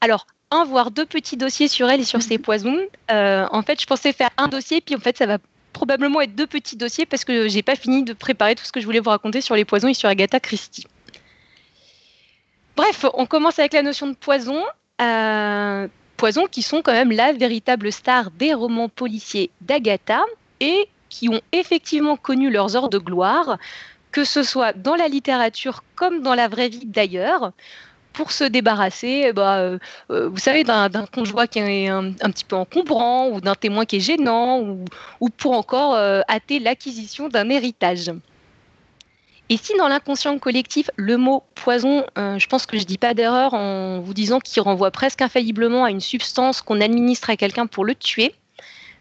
Alors, 0.00 0.26
un 0.50 0.64
voire 0.64 0.90
deux 0.90 1.06
petits 1.06 1.36
dossiers 1.36 1.68
sur 1.68 1.88
elle 1.90 2.00
et 2.00 2.04
sur 2.04 2.22
ses 2.22 2.38
poisons. 2.38 2.78
Euh, 3.10 3.46
en 3.50 3.62
fait, 3.62 3.80
je 3.80 3.86
pensais 3.86 4.12
faire 4.12 4.30
un 4.38 4.48
dossier, 4.48 4.80
puis 4.80 4.94
en 4.94 5.00
fait, 5.00 5.18
ça 5.18 5.26
va 5.26 5.38
probablement 5.74 6.20
être 6.22 6.34
deux 6.34 6.46
petits 6.46 6.76
dossiers 6.76 7.06
parce 7.06 7.24
que 7.24 7.48
j'ai 7.48 7.62
pas 7.62 7.76
fini 7.76 8.04
de 8.04 8.12
préparer 8.14 8.54
tout 8.54 8.64
ce 8.64 8.72
que 8.72 8.80
je 8.80 8.86
voulais 8.86 9.00
vous 9.00 9.10
raconter 9.10 9.40
sur 9.40 9.54
les 9.54 9.64
poisons 9.64 9.88
et 9.88 9.94
sur 9.94 10.08
Agatha 10.08 10.40
Christie. 10.40 10.86
Bref, 12.76 13.04
on 13.14 13.26
commence 13.26 13.58
avec 13.58 13.74
la 13.74 13.82
notion 13.82 14.06
de 14.06 14.14
poison. 14.14 14.62
Euh, 15.00 15.88
poisons 16.16 16.46
qui 16.46 16.62
sont 16.62 16.82
quand 16.82 16.92
même 16.92 17.12
la 17.12 17.32
véritable 17.32 17.92
star 17.92 18.30
des 18.30 18.54
romans 18.54 18.88
policiers 18.88 19.50
d'Agatha 19.60 20.20
et 20.60 20.88
qui 21.08 21.28
ont 21.28 21.40
effectivement 21.52 22.16
connu 22.16 22.50
leurs 22.50 22.76
heures 22.76 22.88
de 22.88 22.98
gloire, 22.98 23.58
que 24.10 24.24
ce 24.24 24.42
soit 24.42 24.72
dans 24.72 24.94
la 24.94 25.08
littérature 25.08 25.82
comme 25.96 26.22
dans 26.22 26.34
la 26.34 26.48
vraie 26.48 26.68
vie 26.68 26.86
d'ailleurs 26.86 27.52
pour 28.12 28.32
se 28.32 28.44
débarrasser, 28.44 29.24
eh 29.28 29.32
ben, 29.32 29.56
euh, 29.56 29.78
euh, 30.10 30.28
vous 30.28 30.38
savez, 30.38 30.64
d'un 30.64 30.88
conjoint 31.12 31.46
qui 31.46 31.58
est 31.58 31.88
un, 31.88 32.12
petit 32.12 32.44
peu 32.44 32.56
encombrant 32.56 33.28
ou 33.28 33.40
d'un 33.40 33.54
témoin 33.54 33.84
qui 33.84 33.96
est 33.96 34.00
gênant 34.00 34.60
ou, 34.60 35.28
pour 35.30 35.52
encore 35.52 35.94
euh, 35.94 36.20
hâter 36.28 36.58
l'acquisition 36.58 37.28
d'un 37.28 37.48
héritage. 37.48 38.10
Et 39.48 39.58
si 39.58 39.76
dans 39.76 39.88
l'inconscient 39.88 40.38
collectif, 40.38 40.88
le 40.96 41.18
mot 41.18 41.42
poison, 41.54 42.06
euh, 42.16 42.38
je 42.38 42.46
pense 42.46 42.64
que 42.64 42.78
je 42.78 42.84
dis 42.84 42.96
pas 42.96 43.12
d'erreur 43.12 43.54
en 43.54 44.00
vous 44.00 44.14
disant 44.14 44.40
qu'il 44.40 44.62
renvoie 44.62 44.90
presque 44.90 45.20
infailliblement 45.20 45.84
à 45.84 45.90
une 45.90 46.00
substance 46.00 46.62
qu'on 46.62 46.80
administre 46.80 47.28
à 47.28 47.36
quelqu'un 47.36 47.66
pour 47.66 47.84
le 47.84 47.94
tuer, 47.94 48.34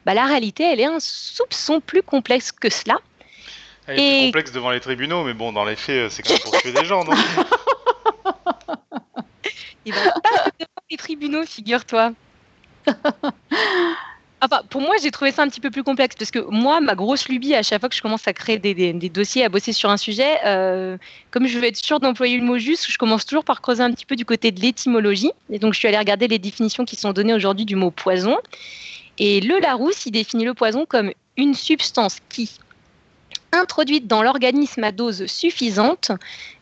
bah, 0.05 0.13
la 0.13 0.25
réalité, 0.25 0.63
elle 0.63 0.79
est 0.79 0.85
un 0.85 0.99
soupçon 0.99 1.79
plus 1.79 2.01
complexe 2.01 2.51
que 2.51 2.69
cela. 2.69 2.97
Elle 3.87 3.99
est 3.99 4.19
plus 4.19 4.25
complexe 4.27 4.51
devant 4.51 4.71
les 4.71 4.79
tribunaux, 4.79 5.23
mais 5.23 5.33
bon, 5.33 5.53
dans 5.53 5.63
les 5.63 5.75
faits, 5.75 6.11
c'est 6.11 6.23
quand 6.23 6.31
même 6.33 6.39
pour 6.39 6.57
tuer 6.57 6.73
des 6.73 6.85
gens, 6.85 7.05
non 7.05 7.13
Il 9.85 9.93
va 9.93 10.11
pas 10.11 10.51
devant 10.59 10.81
les 10.89 10.97
tribunaux, 10.97 11.45
figure-toi. 11.45 12.13
Enfin, 14.43 14.61
pour 14.71 14.81
moi, 14.81 14.95
j'ai 15.01 15.11
trouvé 15.11 15.31
ça 15.31 15.43
un 15.43 15.47
petit 15.49 15.59
peu 15.59 15.69
plus 15.69 15.83
complexe 15.83 16.15
parce 16.17 16.31
que 16.31 16.39
moi, 16.39 16.81
ma 16.81 16.95
grosse 16.95 17.29
lubie 17.29 17.53
à 17.53 17.61
chaque 17.61 17.79
fois 17.79 17.89
que 17.89 17.95
je 17.95 18.01
commence 18.01 18.27
à 18.27 18.33
créer 18.33 18.57
des, 18.57 18.93
dossiers, 19.09 19.45
à 19.45 19.49
bosser 19.49 19.71
sur 19.71 19.91
un 19.91 19.97
sujet, 19.97 20.39
euh, 20.45 20.97
comme 21.29 21.45
je 21.45 21.59
veux 21.59 21.65
être 21.65 21.77
sûre 21.77 21.99
d'employer 21.99 22.37
le 22.37 22.43
mot 22.43 22.57
juste, 22.57 22.89
je 22.89 22.97
commence 22.97 23.23
toujours 23.23 23.43
par 23.43 23.61
creuser 23.61 23.83
un 23.83 23.91
petit 23.91 24.07
peu 24.07 24.15
du 24.15 24.25
côté 24.25 24.51
de 24.51 24.59
l'étymologie. 24.59 25.31
Et 25.51 25.59
donc, 25.59 25.73
je 25.73 25.79
suis 25.79 25.87
allée 25.87 25.99
regarder 25.99 26.27
les 26.27 26.39
définitions 26.39 26.85
qui 26.85 26.95
sont 26.95 27.13
données 27.13 27.35
aujourd'hui 27.35 27.65
du 27.65 27.75
mot 27.75 27.91
poison. 27.91 28.35
Et 29.19 29.41
le 29.41 29.59
Larousse, 29.59 30.07
il 30.07 30.11
définit 30.11 30.45
le 30.45 30.55
poison 30.55 30.87
comme 30.87 31.11
une 31.37 31.53
substance 31.53 32.17
qui, 32.29 32.49
introduite 33.51 34.07
dans 34.07 34.23
l'organisme 34.23 34.83
à 34.83 34.91
dose 34.91 35.27
suffisante, 35.27 36.11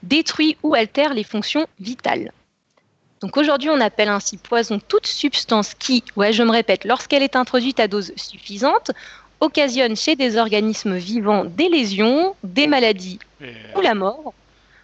détruit 0.03 0.57
ou 0.63 0.75
altère 0.75 1.13
les 1.13 1.23
fonctions 1.23 1.65
vitales. 1.79 2.33
Donc 3.21 3.35
aujourd'hui, 3.35 3.69
on 3.69 3.81
appelle 3.81 4.09
ainsi 4.09 4.37
poison 4.37 4.79
toute 4.79 5.07
substance 5.07 5.73
qui, 5.73 6.03
ouais, 6.15 6.31
je 6.31 6.43
me 6.43 6.51
répète, 6.51 6.85
lorsqu'elle 6.85 7.23
est 7.23 7.35
introduite 7.35 7.79
à 7.79 7.87
dose 7.87 8.13
suffisante, 8.15 8.91
occasionne 9.41 9.95
chez 9.95 10.15
des 10.15 10.37
organismes 10.37 10.97
vivants 10.97 11.45
des 11.45 11.69
lésions, 11.69 12.35
des 12.43 12.67
maladies 12.67 13.19
ou 13.75 13.81
la 13.81 13.93
mort. 13.93 14.33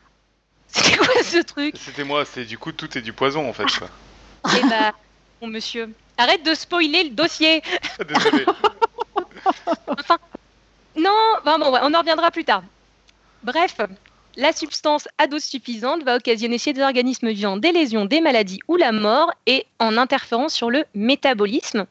C'est 0.68 0.98
quoi 0.98 1.24
ce 1.24 1.42
truc? 1.42 1.76
C'était 1.78 2.04
moi, 2.04 2.26
c'est 2.26 2.44
du 2.44 2.58
coup 2.58 2.74
tout 2.74 2.98
est 2.98 3.02
du 3.02 3.14
poison 3.14 3.48
en 3.48 3.54
fait. 3.54 3.66
Quoi. 3.66 3.88
Eh 4.58 4.68
bah, 4.68 4.94
bon 5.42 5.48
monsieur, 5.48 5.90
arrête 6.18 6.44
de 6.44 6.54
spoiler 6.54 7.06
le 7.06 7.10
dossier. 7.12 7.64
Désolé. 8.06 8.46
enfin, 9.88 10.18
non, 10.98 11.12
bon, 11.46 11.78
on 11.82 11.94
en 11.94 12.00
reviendra 12.00 12.30
plus 12.30 12.44
tard. 12.44 12.64
Bref, 13.42 13.78
la 14.38 14.52
substance 14.54 15.08
à 15.18 15.28
dose 15.28 15.44
suffisante 15.44 16.04
va 16.04 16.18
occasionner 16.18 16.58
chez 16.58 16.74
des 16.74 16.82
organismes 16.82 17.30
vivants 17.30 17.58
des 17.58 17.72
lésions, 17.72 18.06
des 18.06 18.22
maladies 18.22 18.60
ou 18.68 18.76
la 18.76 18.92
mort 18.92 19.32
et 19.46 19.66
en 19.80 19.98
interférant 19.98 20.50
sur 20.50 20.70
le 20.70 20.86
métabolisme. 20.94 21.86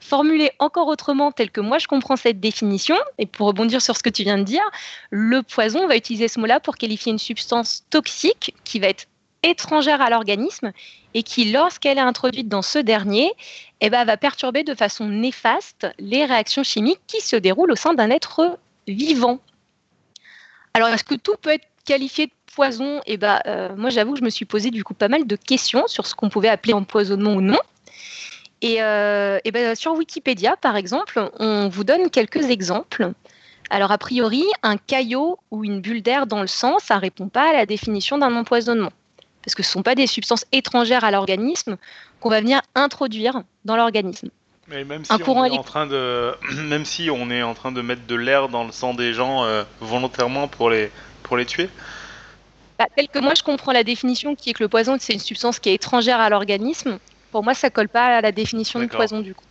Formulé 0.00 0.52
encore 0.58 0.88
autrement, 0.88 1.32
tel 1.32 1.50
que 1.50 1.60
moi 1.60 1.78
je 1.78 1.86
comprends 1.86 2.16
cette 2.16 2.38
définition, 2.38 2.96
et 3.18 3.26
pour 3.26 3.48
rebondir 3.48 3.82
sur 3.82 3.96
ce 3.96 4.02
que 4.02 4.10
tu 4.10 4.22
viens 4.22 4.38
de 4.38 4.44
dire, 4.44 4.62
le 5.10 5.42
poison 5.42 5.86
va 5.86 5.96
utiliser 5.96 6.28
ce 6.28 6.38
mot-là 6.38 6.60
pour 6.60 6.76
qualifier 6.76 7.12
une 7.12 7.18
substance 7.18 7.84
toxique 7.90 8.54
qui 8.64 8.78
va 8.78 8.88
être 8.88 9.06
étrangère 9.42 10.00
à 10.00 10.10
l'organisme 10.10 10.72
et 11.14 11.22
qui, 11.22 11.50
lorsqu'elle 11.50 11.98
est 11.98 12.02
introduite 12.02 12.48
dans 12.48 12.62
ce 12.62 12.78
dernier, 12.78 13.32
eh 13.80 13.90
ben, 13.90 14.04
va 14.04 14.16
perturber 14.16 14.64
de 14.64 14.74
façon 14.74 15.08
néfaste 15.08 15.86
les 15.98 16.24
réactions 16.24 16.62
chimiques 16.62 17.00
qui 17.06 17.20
se 17.20 17.36
déroulent 17.36 17.72
au 17.72 17.76
sein 17.76 17.94
d'un 17.94 18.10
être 18.10 18.58
vivant. 18.86 19.40
Alors, 20.76 20.88
est-ce 20.90 21.04
que 21.04 21.14
tout 21.14 21.36
peut 21.40 21.48
être 21.48 21.66
qualifié 21.86 22.26
de 22.26 22.32
poison? 22.54 23.00
Eh 23.06 23.16
ben, 23.16 23.40
euh, 23.46 23.74
moi, 23.78 23.88
j'avoue 23.88 24.12
que 24.12 24.18
je 24.18 24.24
me 24.24 24.28
suis 24.28 24.44
posé 24.44 24.70
du 24.70 24.84
coup 24.84 24.92
pas 24.92 25.08
mal 25.08 25.26
de 25.26 25.34
questions 25.34 25.86
sur 25.86 26.06
ce 26.06 26.14
qu'on 26.14 26.28
pouvait 26.28 26.50
appeler 26.50 26.74
empoisonnement 26.74 27.32
ou 27.32 27.40
non. 27.40 27.58
Et, 28.60 28.82
euh, 28.82 29.38
ben, 29.50 29.74
sur 29.74 29.94
Wikipédia, 29.94 30.54
par 30.58 30.76
exemple, 30.76 31.30
on 31.38 31.70
vous 31.70 31.82
donne 31.82 32.10
quelques 32.10 32.50
exemples. 32.50 33.12
Alors, 33.70 33.90
a 33.90 33.96
priori, 33.96 34.44
un 34.62 34.76
caillot 34.76 35.38
ou 35.50 35.64
une 35.64 35.80
bulle 35.80 36.02
d'air 36.02 36.26
dans 36.26 36.42
le 36.42 36.46
sang, 36.46 36.76
ça 36.78 36.96
ne 36.96 37.00
répond 37.00 37.28
pas 37.28 37.48
à 37.48 37.52
la 37.54 37.64
définition 37.64 38.18
d'un 38.18 38.36
empoisonnement. 38.36 38.92
Parce 39.42 39.54
que 39.54 39.62
ce 39.62 39.70
ne 39.70 39.72
sont 39.72 39.82
pas 39.82 39.94
des 39.94 40.06
substances 40.06 40.44
étrangères 40.52 41.04
à 41.04 41.10
l'organisme 41.10 41.78
qu'on 42.20 42.28
va 42.28 42.42
venir 42.42 42.60
introduire 42.74 43.44
dans 43.64 43.76
l'organisme. 43.76 44.28
Mais 44.68 44.84
même 44.84 45.04
si, 45.04 45.12
on 45.12 45.44
est 45.44 45.50
en 45.50 45.62
train 45.62 45.86
de, 45.86 46.34
même 46.68 46.84
si 46.84 47.08
on 47.10 47.30
est 47.30 47.42
en 47.42 47.54
train 47.54 47.72
de 47.72 47.80
mettre 47.80 48.06
de 48.06 48.14
l'air 48.14 48.48
dans 48.48 48.64
le 48.64 48.72
sang 48.72 48.94
des 48.94 49.12
gens 49.12 49.44
euh, 49.44 49.62
volontairement 49.80 50.48
pour 50.48 50.70
les, 50.70 50.90
pour 51.22 51.36
les 51.36 51.46
tuer. 51.46 51.68
Bah, 52.78 52.86
Tel 52.96 53.08
que 53.08 53.18
moi 53.18 53.34
je 53.34 53.42
comprends 53.42 53.72
la 53.72 53.84
définition 53.84 54.34
qui 54.34 54.50
est 54.50 54.52
que 54.52 54.62
le 54.62 54.68
poison 54.68 54.96
c'est 55.00 55.14
une 55.14 55.20
substance 55.20 55.60
qui 55.60 55.70
est 55.70 55.74
étrangère 55.74 56.20
à 56.20 56.28
l'organisme, 56.28 56.98
pour 57.30 57.42
moi 57.42 57.54
ça 57.54 57.70
colle 57.70 57.88
pas 57.88 58.16
à 58.16 58.20
la 58.20 58.32
définition 58.32 58.80
du 58.80 58.88
poison 58.88 59.20
du 59.20 59.34
coup. 59.34 59.44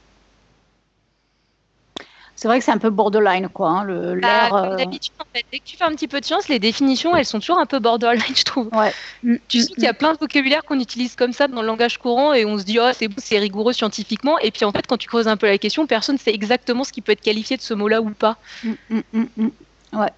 C'est 2.36 2.50
vrai 2.50 2.60
que 2.60 2.66
c'est 2.66 2.72
un 2.72 2.78
peu 2.78 2.90
borderline, 2.90 3.48
quoi. 3.48 3.70
Hein, 3.70 3.84
le, 3.86 4.20
bah, 4.20 4.50
comme 4.50 4.74
euh, 4.74 4.76
d'habitude, 4.76 5.14
en 5.20 5.26
fait, 5.34 5.46
dès 5.52 5.60
que 5.60 5.64
tu 5.64 5.78
fais 5.78 5.86
un 5.86 5.92
petit 5.92 6.10
peu 6.10 6.20
de 6.20 6.26
science, 6.26 6.50
les 6.50 6.60
définitions, 6.60 7.16
elles 7.16 7.26
sont 7.26 7.40
toujours 7.40 7.60
un 7.60 7.66
peu 7.66 7.80
borderline, 7.80 8.22
je 8.36 8.44
trouve. 8.44 8.68
Ouais. 8.74 8.94
Mm, 9.24 9.36
tu 9.48 9.62
sais 9.62 9.72
mm, 9.72 9.76
qu'il 9.76 9.84
y 9.84 9.88
a 9.88 9.94
mm. 9.94 9.98
plein 9.98 10.14
de 10.14 10.20
vocabulaire 10.20 10.64
qu'on 10.66 10.80
utilise 10.80 11.16
comme 11.16 11.32
ça 11.32 11.48
dans 11.48 11.62
le 11.62 11.68
langage 11.68 11.98
courant 11.98 12.34
et 12.34 12.44
on 12.44 12.58
se 12.58 12.64
dit, 12.64 12.78
oh, 12.80 12.90
c'est 12.94 13.10
c'est 13.18 13.40
rigoureux 13.40 13.74
scientifiquement. 13.74 14.38
Et 14.40 14.52
puis 14.52 14.66
en 14.66 14.72
fait, 14.72 14.86
quand 14.86 14.98
tu 14.98 15.08
creuses 15.08 15.30
un 15.30 15.38
peu 15.38 15.48
la 15.48 15.58
question, 15.58 15.88
personne 15.88 16.16
ne 16.16 16.20
sait 16.20 16.34
exactement 16.34 16.84
ce 16.84 16.92
qui 16.92 17.02
peut 17.02 17.14
être 17.14 17.22
qualifié 17.22 17.56
de 17.56 17.62
ce 17.62 17.74
mot-là 17.74 18.02
ou 18.02 18.10
pas. 18.10 18.38
Ouais. 19.94 20.12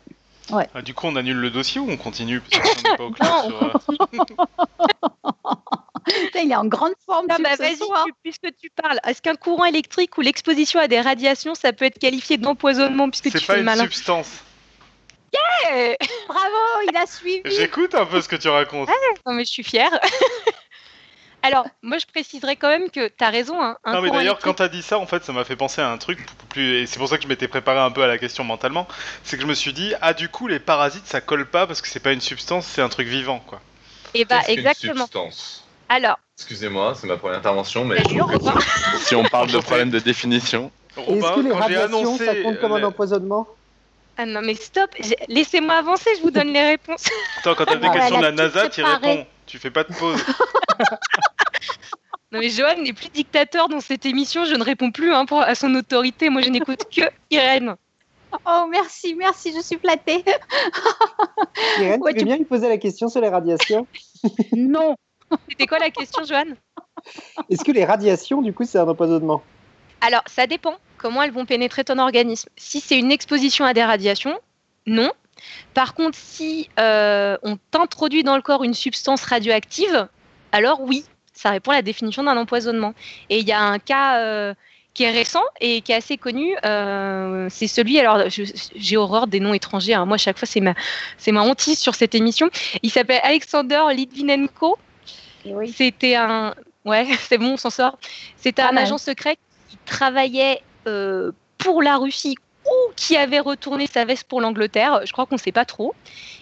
Ouais. 0.49 0.67
Ah, 0.73 0.81
du 0.81 0.93
coup, 0.93 1.07
on 1.07 1.15
annule 1.15 1.37
le 1.37 1.49
dossier 1.49 1.81
ou 1.81 1.89
on 1.89 1.97
continue? 1.97 2.41
Parce 2.41 2.73
qu'on 2.73 2.83
pas 2.97 3.03
au 3.03 3.11
clair 3.11 3.43
sur, 3.43 3.81
il 6.35 6.51
est 6.51 6.55
en 6.55 6.65
grande 6.65 6.93
forme. 7.05 7.27
Ah 7.29 7.37
bah 7.39 7.55
vas-y, 7.57 7.77
puisque 8.23 8.55
tu 8.61 8.69
parles, 8.69 8.99
est-ce 9.05 9.21
qu'un 9.21 9.35
courant 9.35 9.65
électrique 9.65 10.17
ou 10.17 10.21
l'exposition 10.21 10.79
à 10.79 10.87
des 10.87 11.01
radiations, 11.01 11.55
ça 11.55 11.73
peut 11.73 11.85
être 11.85 11.99
qualifié 11.99 12.37
d'empoisonnement 12.37 13.09
puisque 13.09 13.31
tu 13.31 13.39
fais 13.39 13.61
malin 13.61 13.73
C'est 13.73 13.77
pas 13.77 13.83
une 13.83 13.91
substance. 13.91 14.43
Yeah 15.33 15.95
Bravo, 16.27 16.89
il 16.89 16.97
a 16.97 17.05
suivi. 17.05 17.41
J'écoute 17.45 17.95
un 17.95 18.05
peu 18.05 18.21
ce 18.21 18.27
que 18.27 18.35
tu 18.35 18.47
racontes. 18.47 18.89
non 19.25 19.33
mais 19.33 19.45
je 19.45 19.51
suis 19.51 19.63
fière. 19.63 19.91
Alors, 21.43 21.67
moi, 21.81 21.97
je 21.97 22.05
préciserais 22.07 22.55
quand 22.55 22.67
même 22.67 22.89
que 22.89 23.07
tu 23.07 23.23
as 23.23 23.29
raison. 23.29 23.61
Hein, 23.61 23.77
non, 23.85 24.01
mais 24.01 24.09
d'ailleurs, 24.09 24.39
quand 24.39 24.55
tu 24.55 24.63
as 24.63 24.67
dit 24.67 24.81
ça, 24.81 24.97
en 24.97 25.05
fait, 25.05 25.23
ça 25.23 25.31
m'a 25.31 25.45
fait 25.45 25.55
penser 25.55 25.81
à 25.81 25.89
un 25.89 25.97
truc, 25.97 26.25
plus... 26.49 26.79
et 26.79 26.87
c'est 26.87 26.97
pour 26.97 27.07
ça 27.07 27.17
que 27.17 27.23
je 27.23 27.27
m'étais 27.27 27.47
préparé 27.47 27.79
un 27.79 27.91
peu 27.91 28.03
à 28.03 28.07
la 28.07 28.17
question 28.17 28.43
mentalement. 28.43 28.87
C'est 29.23 29.37
que 29.37 29.43
je 29.43 29.47
me 29.47 29.53
suis 29.53 29.71
dit, 29.71 29.93
ah, 30.01 30.13
du 30.13 30.29
coup, 30.29 30.47
les 30.47 30.59
parasites, 30.59 31.05
ça 31.05 31.21
colle 31.21 31.45
pas 31.45 31.67
parce 31.67 31.81
que 31.81 31.87
c'est 31.87 32.01
pas 32.01 32.11
une 32.11 32.21
substance, 32.21 32.65
c'est 32.65 32.81
un 32.81 32.89
truc 32.89 33.07
vivant, 33.07 33.39
quoi. 33.39 33.61
Et 34.13 34.21
eh 34.21 34.25
bah, 34.25 34.41
exactement. 34.47 34.93
Une 34.93 34.99
substance 34.99 35.66
alors. 35.89 36.19
Excusez-moi, 36.37 36.93
c'est 36.95 37.07
ma 37.07 37.17
première 37.17 37.39
intervention, 37.39 37.85
mais 37.85 37.97
si 38.99 39.15
on 39.15 39.23
parle 39.23 39.51
de 39.51 39.59
problème 39.59 39.89
de 39.89 39.99
définition. 39.99 40.71
Est-ce 40.97 41.35
que 41.35 41.39
les 41.41 41.51
radiations, 41.51 42.17
ça 42.17 42.35
compte 42.35 42.59
comme 42.59 42.73
un 42.73 42.83
empoisonnement? 42.83 43.47
Ah 44.19 44.25
non 44.25 44.41
mais 44.41 44.55
stop, 44.55 44.89
laissez-moi 45.27 45.75
avancer, 45.75 46.09
je 46.17 46.23
vous 46.23 46.31
donne 46.31 46.51
les 46.51 46.65
réponses. 46.65 47.05
Attends, 47.37 47.53
quand 47.53 47.65
t'as 47.65 47.75
des 47.75 47.87
ah, 47.87 47.93
questions 47.93 48.17
de 48.17 48.23
la 48.23 48.31
NASA, 48.31 48.67
tu 48.67 48.81
réponds, 48.81 49.27
tu 49.45 49.59
fais 49.59 49.69
pas 49.69 49.83
de 49.83 49.93
pause. 49.93 50.19
non 52.31 52.39
mais 52.39 52.49
Johan 52.49 52.81
n'est 52.81 52.93
plus 52.93 53.09
dictateur 53.09 53.69
dans 53.69 53.79
cette 53.79 54.07
émission, 54.07 54.45
je 54.45 54.55
ne 54.55 54.63
réponds 54.63 54.89
plus 54.89 55.13
hein, 55.13 55.27
pour, 55.27 55.41
à 55.41 55.53
son 55.53 55.73
autorité, 55.75 56.31
moi 56.31 56.41
je 56.41 56.49
n'écoute 56.49 56.85
que 56.89 57.03
Irène. 57.29 57.75
Oh 58.45 58.65
merci, 58.71 59.13
merci, 59.13 59.53
je 59.55 59.61
suis 59.61 59.77
flattée. 59.77 60.25
Irène, 61.79 62.01
tu 62.03 62.17
veux 62.17 62.25
bien 62.25 62.37
lui 62.37 62.45
poser 62.45 62.69
la 62.69 62.77
question 62.77 63.09
sur 63.09 63.21
les 63.21 63.29
radiations 63.29 63.85
Non, 64.53 64.95
c'était 65.49 65.67
quoi 65.67 65.79
la 65.79 65.89
question, 65.89 66.23
Joanne 66.25 66.55
Est-ce 67.49 67.63
que 67.63 67.71
les 67.71 67.85
radiations, 67.85 68.41
du 68.41 68.53
coup, 68.53 68.65
c'est 68.65 68.79
un 68.79 68.87
empoisonnement? 68.87 69.41
Alors, 70.01 70.23
ça 70.27 70.47
dépend 70.47 70.75
comment 70.97 71.21
elles 71.23 71.31
vont 71.31 71.45
pénétrer 71.45 71.83
ton 71.83 71.99
organisme. 71.99 72.49
Si 72.57 72.79
c'est 72.79 72.97
une 72.97 73.11
exposition 73.11 73.65
à 73.65 73.73
des 73.73 73.83
radiations, 73.83 74.39
non. 74.85 75.11
Par 75.73 75.93
contre, 75.93 76.17
si 76.17 76.69
euh, 76.79 77.37
on 77.43 77.57
t'introduit 77.71 78.23
dans 78.23 78.35
le 78.35 78.41
corps 78.41 78.63
une 78.63 78.73
substance 78.73 79.23
radioactive, 79.23 80.07
alors 80.51 80.81
oui, 80.81 81.05
ça 81.33 81.51
répond 81.51 81.71
à 81.71 81.75
la 81.75 81.81
définition 81.81 82.23
d'un 82.23 82.37
empoisonnement. 82.37 82.93
Et 83.29 83.39
il 83.39 83.47
y 83.47 83.51
a 83.51 83.61
un 83.61 83.79
cas 83.79 84.19
euh, 84.19 84.53
qui 84.93 85.03
est 85.03 85.11
récent 85.11 85.43
et 85.61 85.81
qui 85.81 85.91
est 85.91 85.95
assez 85.95 86.17
connu. 86.17 86.55
Euh, 86.65 87.47
c'est 87.51 87.67
celui, 87.67 87.99
alors 87.99 88.23
j'ai 88.29 88.97
horreur 88.97 89.27
des 89.27 89.39
noms 89.39 89.53
étrangers. 89.53 89.93
Hein. 89.93 90.05
Moi, 90.05 90.15
à 90.15 90.17
chaque 90.17 90.39
fois, 90.39 90.47
c'est 90.47 90.61
ma, 90.61 90.73
ma 91.31 91.41
hantise 91.41 91.79
sur 91.79 91.93
cette 91.93 92.15
émission. 92.15 92.49
Il 92.81 92.91
s'appelle 92.91 93.21
Alexander 93.23 93.83
Litvinenko. 93.93 94.77
C'était 95.73 96.15
un. 96.15 96.53
Ouais, 96.85 97.07
c'est 97.27 97.37
bon, 97.37 97.53
on 97.53 97.57
s'en 97.57 97.69
sort. 97.69 97.97
C'était 98.37 98.61
un 98.61 98.75
agent 98.77 98.97
secret 98.97 99.37
qui 99.69 99.77
travaillait 99.85 100.61
euh, 100.87 101.31
pour 101.57 101.81
la 101.81 101.97
Russie 101.97 102.35
ou 102.65 102.91
qui 102.95 103.15
avait 103.15 103.39
retourné 103.39 103.87
sa 103.87 104.05
veste 104.05 104.25
pour 104.25 104.41
l'Angleterre. 104.41 105.01
Je 105.05 105.11
crois 105.11 105.25
qu'on 105.25 105.35
ne 105.35 105.39
sait 105.39 105.51
pas 105.51 105.65
trop. 105.65 105.95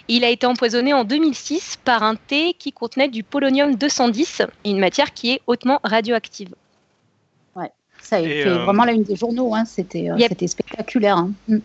Il 0.07 0.23
a 0.23 0.29
été 0.29 0.45
empoisonné 0.45 0.93
en 0.93 1.03
2006 1.03 1.79
par 1.83 2.03
un 2.03 2.15
thé 2.15 2.53
qui 2.53 2.71
contenait 2.71 3.07
du 3.07 3.23
polonium 3.23 3.75
210, 3.75 4.43
une 4.65 4.79
matière 4.79 5.13
qui 5.13 5.31
est 5.31 5.41
hautement 5.47 5.79
radioactive. 5.83 6.53
Ouais, 7.55 7.71
ça 8.01 8.17
a 8.17 8.19
été 8.19 8.47
euh, 8.47 8.63
vraiment 8.65 8.85
la 8.85 8.93
une 8.93 9.03
des 9.03 9.15
journaux. 9.15 9.55
Hein. 9.55 9.65
C'était 9.65 10.09
euh, 10.09 10.47
spectaculaire. 10.47 11.17
Hein. 11.17 11.59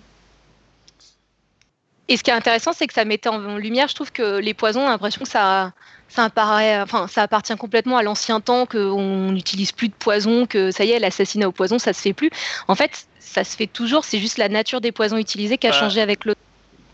Et 2.10 2.16
ce 2.16 2.24
qui 2.24 2.30
est 2.30 2.34
intéressant, 2.34 2.72
c'est 2.72 2.88
que 2.88 2.92
ça 2.92 3.04
mettait 3.04 3.28
en 3.28 3.56
lumière, 3.56 3.86
je 3.86 3.94
trouve 3.94 4.10
que 4.10 4.40
les 4.40 4.52
poisons, 4.52 4.84
l'impression 4.84 5.22
que 5.22 5.28
ça, 5.28 5.72
ça 6.08 6.24
apparaît, 6.24 6.80
enfin, 6.80 7.06
ça 7.06 7.22
appartient 7.22 7.56
complètement 7.56 7.96
à 7.96 8.02
l'ancien 8.02 8.40
temps, 8.40 8.66
qu'on 8.66 9.30
n'utilise 9.30 9.70
plus 9.70 9.88
de 9.88 9.94
poison, 9.94 10.44
que 10.44 10.72
ça 10.72 10.84
y 10.84 10.90
est, 10.90 10.98
l'assassinat 10.98 11.46
au 11.46 11.52
poison, 11.52 11.78
ça 11.78 11.92
se 11.92 12.02
fait 12.02 12.12
plus. 12.12 12.30
En 12.66 12.74
fait, 12.74 13.06
ça 13.20 13.44
se 13.44 13.56
fait 13.56 13.68
toujours, 13.68 14.04
c'est 14.04 14.18
juste 14.18 14.38
la 14.38 14.48
nature 14.48 14.80
des 14.80 14.90
poisons 14.90 15.18
utilisés 15.18 15.56
qui 15.56 15.68
a 15.68 15.70
bah, 15.70 15.78
changé 15.78 16.00
avec 16.00 16.24
le 16.24 16.34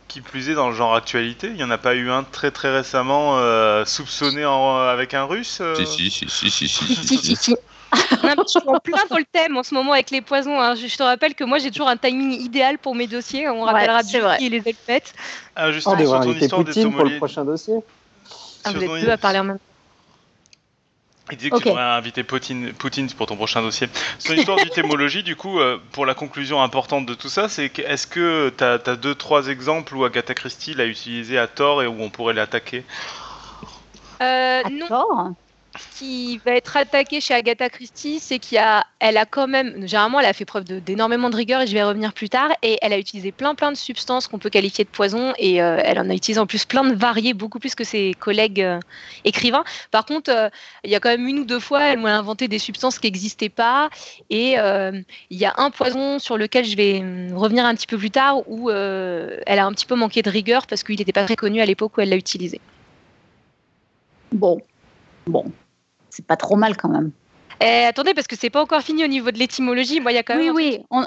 qui 0.07 0.21
plus 0.21 0.51
est 0.51 0.55
dans 0.55 0.69
le 0.69 0.75
genre 0.75 0.95
actualité. 0.95 1.49
Il 1.49 1.55
n'y 1.55 1.65
en 1.65 1.71
a 1.71 1.79
pas 1.79 1.95
eu 1.95 2.11
un 2.11 2.23
très 2.23 2.51
très 2.51 2.71
récemment 2.71 3.39
euh, 3.39 3.87
soupçonné 3.87 4.45
avec 4.45 5.15
un 5.15 5.25
russe 5.25 5.63
Si, 5.77 5.87
si, 5.87 6.11
si, 6.11 6.29
si, 6.29 6.51
si, 6.51 6.69
si. 6.69 7.19
si, 7.19 7.37
si, 7.37 7.57
je 7.93 8.49
suis 8.49 8.61
en 8.67 8.79
plein 8.81 8.99
dans 9.09 9.19
le 9.19 9.25
thème 9.31 9.57
en 9.57 9.63
ce 9.63 9.75
moment 9.75 9.93
avec 9.93 10.11
les 10.11 10.21
poisons. 10.21 10.61
Hein. 10.61 10.75
Je, 10.75 10.95
te 10.95 11.03
rappelle 11.03 11.35
que 11.35 11.45
moi 11.45 11.59
j'ai 11.59 11.71
toujours 11.71 11.89
un 11.89 11.97
timing 11.97 12.33
idéal 12.33 12.79
pour 12.79 12.95
mes 12.95 13.07
dossiers. 13.07 13.49
On 13.49 13.63
rappellera 13.63 14.01
ouais, 14.01 14.43
et 14.45 14.49
les 14.49 14.63
elfettes. 14.67 15.15
Ah, 15.55 15.73
juste 15.73 15.87
oh, 15.91 15.97
sur 15.97 16.21
ton 16.21 16.33
histoire 16.33 16.65
Poutine 16.65 16.93
pour 16.93 17.05
le 17.05 17.17
prochain 17.17 17.45
dossier. 17.45 17.77
Ah, 18.65 18.73
vous 18.73 18.83
êtes 18.83 19.05
deux 19.05 19.11
à 19.11 19.17
parler 19.17 19.39
en 19.39 19.45
même 19.45 19.59
temps. 19.59 19.65
Il 21.33 21.37
disait 21.39 21.51
que 21.51 21.57
tu 21.57 21.63
pourrais 21.65 21.83
inviter 21.83 22.23
Poutine, 22.23 22.73
Poutine, 22.73 23.11
pour 23.11 23.27
ton 23.27 23.37
prochain 23.37 23.61
dossier. 23.61 23.89
Son 24.21 24.35
histoire 24.35 24.59
d'étymologie, 24.59 25.25
du 25.25 25.35
coup, 25.35 25.59
euh, 25.59 25.79
pour 25.91 26.07
la 26.07 26.15
conclusion 26.15 26.63
importante 26.63 27.05
de 27.05 27.15
tout 27.15 27.29
ça, 27.29 27.49
c'est 27.49 27.69
que 27.69 27.83
est-ce 27.83 28.07
que 28.07 28.53
tu 28.57 28.63
as, 28.63 28.79
deux, 28.97 29.15
trois 29.17 29.49
exemples 29.49 29.97
où 29.97 30.05
Agatha 30.05 30.35
Christie 30.35 30.75
l'a 30.75 30.87
utilisé 30.87 31.37
à 31.37 31.49
tort 31.49 31.83
et 31.83 31.89
où 31.89 31.97
on 32.01 32.11
pourrait 32.11 32.35
l'attaquer? 32.35 32.85
Euh, 34.23 34.63
non 34.71 35.35
ce 35.79 35.99
qui 35.99 36.39
va 36.39 36.53
être 36.53 36.77
attaqué 36.77 37.21
chez 37.21 37.35
Agatha 37.35 37.69
Christie, 37.69 38.19
c'est 38.21 38.39
qu'il 38.39 38.59
a, 38.59 38.85
quand 39.31 39.47
même, 39.47 39.87
généralement, 39.87 40.21
elle 40.21 40.27
a 40.27 40.33
fait 40.33 40.45
preuve 40.45 40.65
d'énormément 40.65 41.31
de, 41.31 41.37
rigueur 41.37 41.61
et 41.61 41.67
je 41.67 41.73
vais 41.73 41.83
revenir 41.83 42.13
plus 42.13 42.29
tard. 42.29 42.51
Et 42.63 42.79
elle 42.83 42.93
a 42.93 42.99
utilisé 42.99 43.33
plein 43.33 43.55
plein 43.55 43.71
de 43.71 43.77
substances 43.77 44.29
qu'on 44.29 44.39
peut 44.39 44.51
qualifier 44.51 44.85
de 44.85 44.89
poison 44.89 45.33
et 45.39 45.63
euh, 45.63 45.81
elle 45.83 45.99
en 45.99 46.09
a 46.09 46.15
utilisé 46.15 46.41
en 46.41 46.47
plus 46.47 46.65
plein 46.65 46.85
de 46.85 46.95
variés, 46.95 47.35
beaucoup 47.35 47.59
plus 47.59 47.75
que 47.75 47.85
ses 47.85 48.15
collègues 48.15 48.63
euh, 48.63 48.81
écrivains. 49.25 49.65
Par 49.91 50.05
contre, 50.07 50.31
euh, 50.31 50.49
il 50.85 50.91
y 50.91 50.95
a 50.95 51.01
quand 51.01 51.11
même 51.11 51.27
une 51.27 51.41
ou 51.41 51.45
deux 51.45 51.61
fois, 51.61 51.83
elle 51.85 51.99
m'a 51.99 52.17
inventé 52.17 52.49
des 52.49 52.59
substances 52.59 52.99
qui 52.99 53.07
n'existaient 53.07 53.49
pas. 53.49 53.91
Et 54.31 54.57
il 54.57 55.39
y 55.39 55.45
a 55.45 55.55
un 55.59 55.71
poison 55.71 56.19
sur 56.19 56.37
lequel 56.37 56.65
je 56.65 56.77
vais 56.77 56.99
revenir 57.35 57.65
un 57.65 57.75
petit 57.75 57.87
peu 57.87 57.99
plus 57.99 58.11
tard 58.11 58.49
où 58.49 58.71
elle 58.71 59.59
a 59.59 59.67
un 59.67 59.73
petit 59.73 59.87
peu 59.87 59.95
manqué 59.95 60.23
de 60.23 60.31
rigueur 60.31 60.67
parce 60.67 60.83
qu'il 60.83 60.97
n'était 60.99 61.13
pas 61.13 61.25
très 61.25 61.37
connu 61.37 61.61
à 61.61 61.67
l'époque 61.67 61.97
où 61.97 62.01
elle 62.01 62.09
l'a 62.09 62.17
utilisé. 62.17 62.61
Bon, 64.33 64.61
bon, 65.27 65.45
c'est 66.17 66.27
pas 66.27 66.37
trop 66.37 66.57
mal 66.57 66.77
quand 66.77 66.89
même. 66.89 67.11
Eh, 67.61 67.85
attendez, 67.85 68.13
parce 68.13 68.27
que 68.27 68.37
c'est 68.37 68.51
pas 68.51 68.63
encore 68.63 68.83
fini 68.83 69.05
au 69.05 69.07
niveau 69.07 69.31
de 69.31 69.39
l'étymologie. 69.39 70.01
Moi, 70.01 70.13
il 70.13 70.17
y 70.17 70.19
a 70.19 70.23
quand 70.23 70.37
même. 70.37 70.55
Oui, 70.55 70.79
oui. 70.91 71.07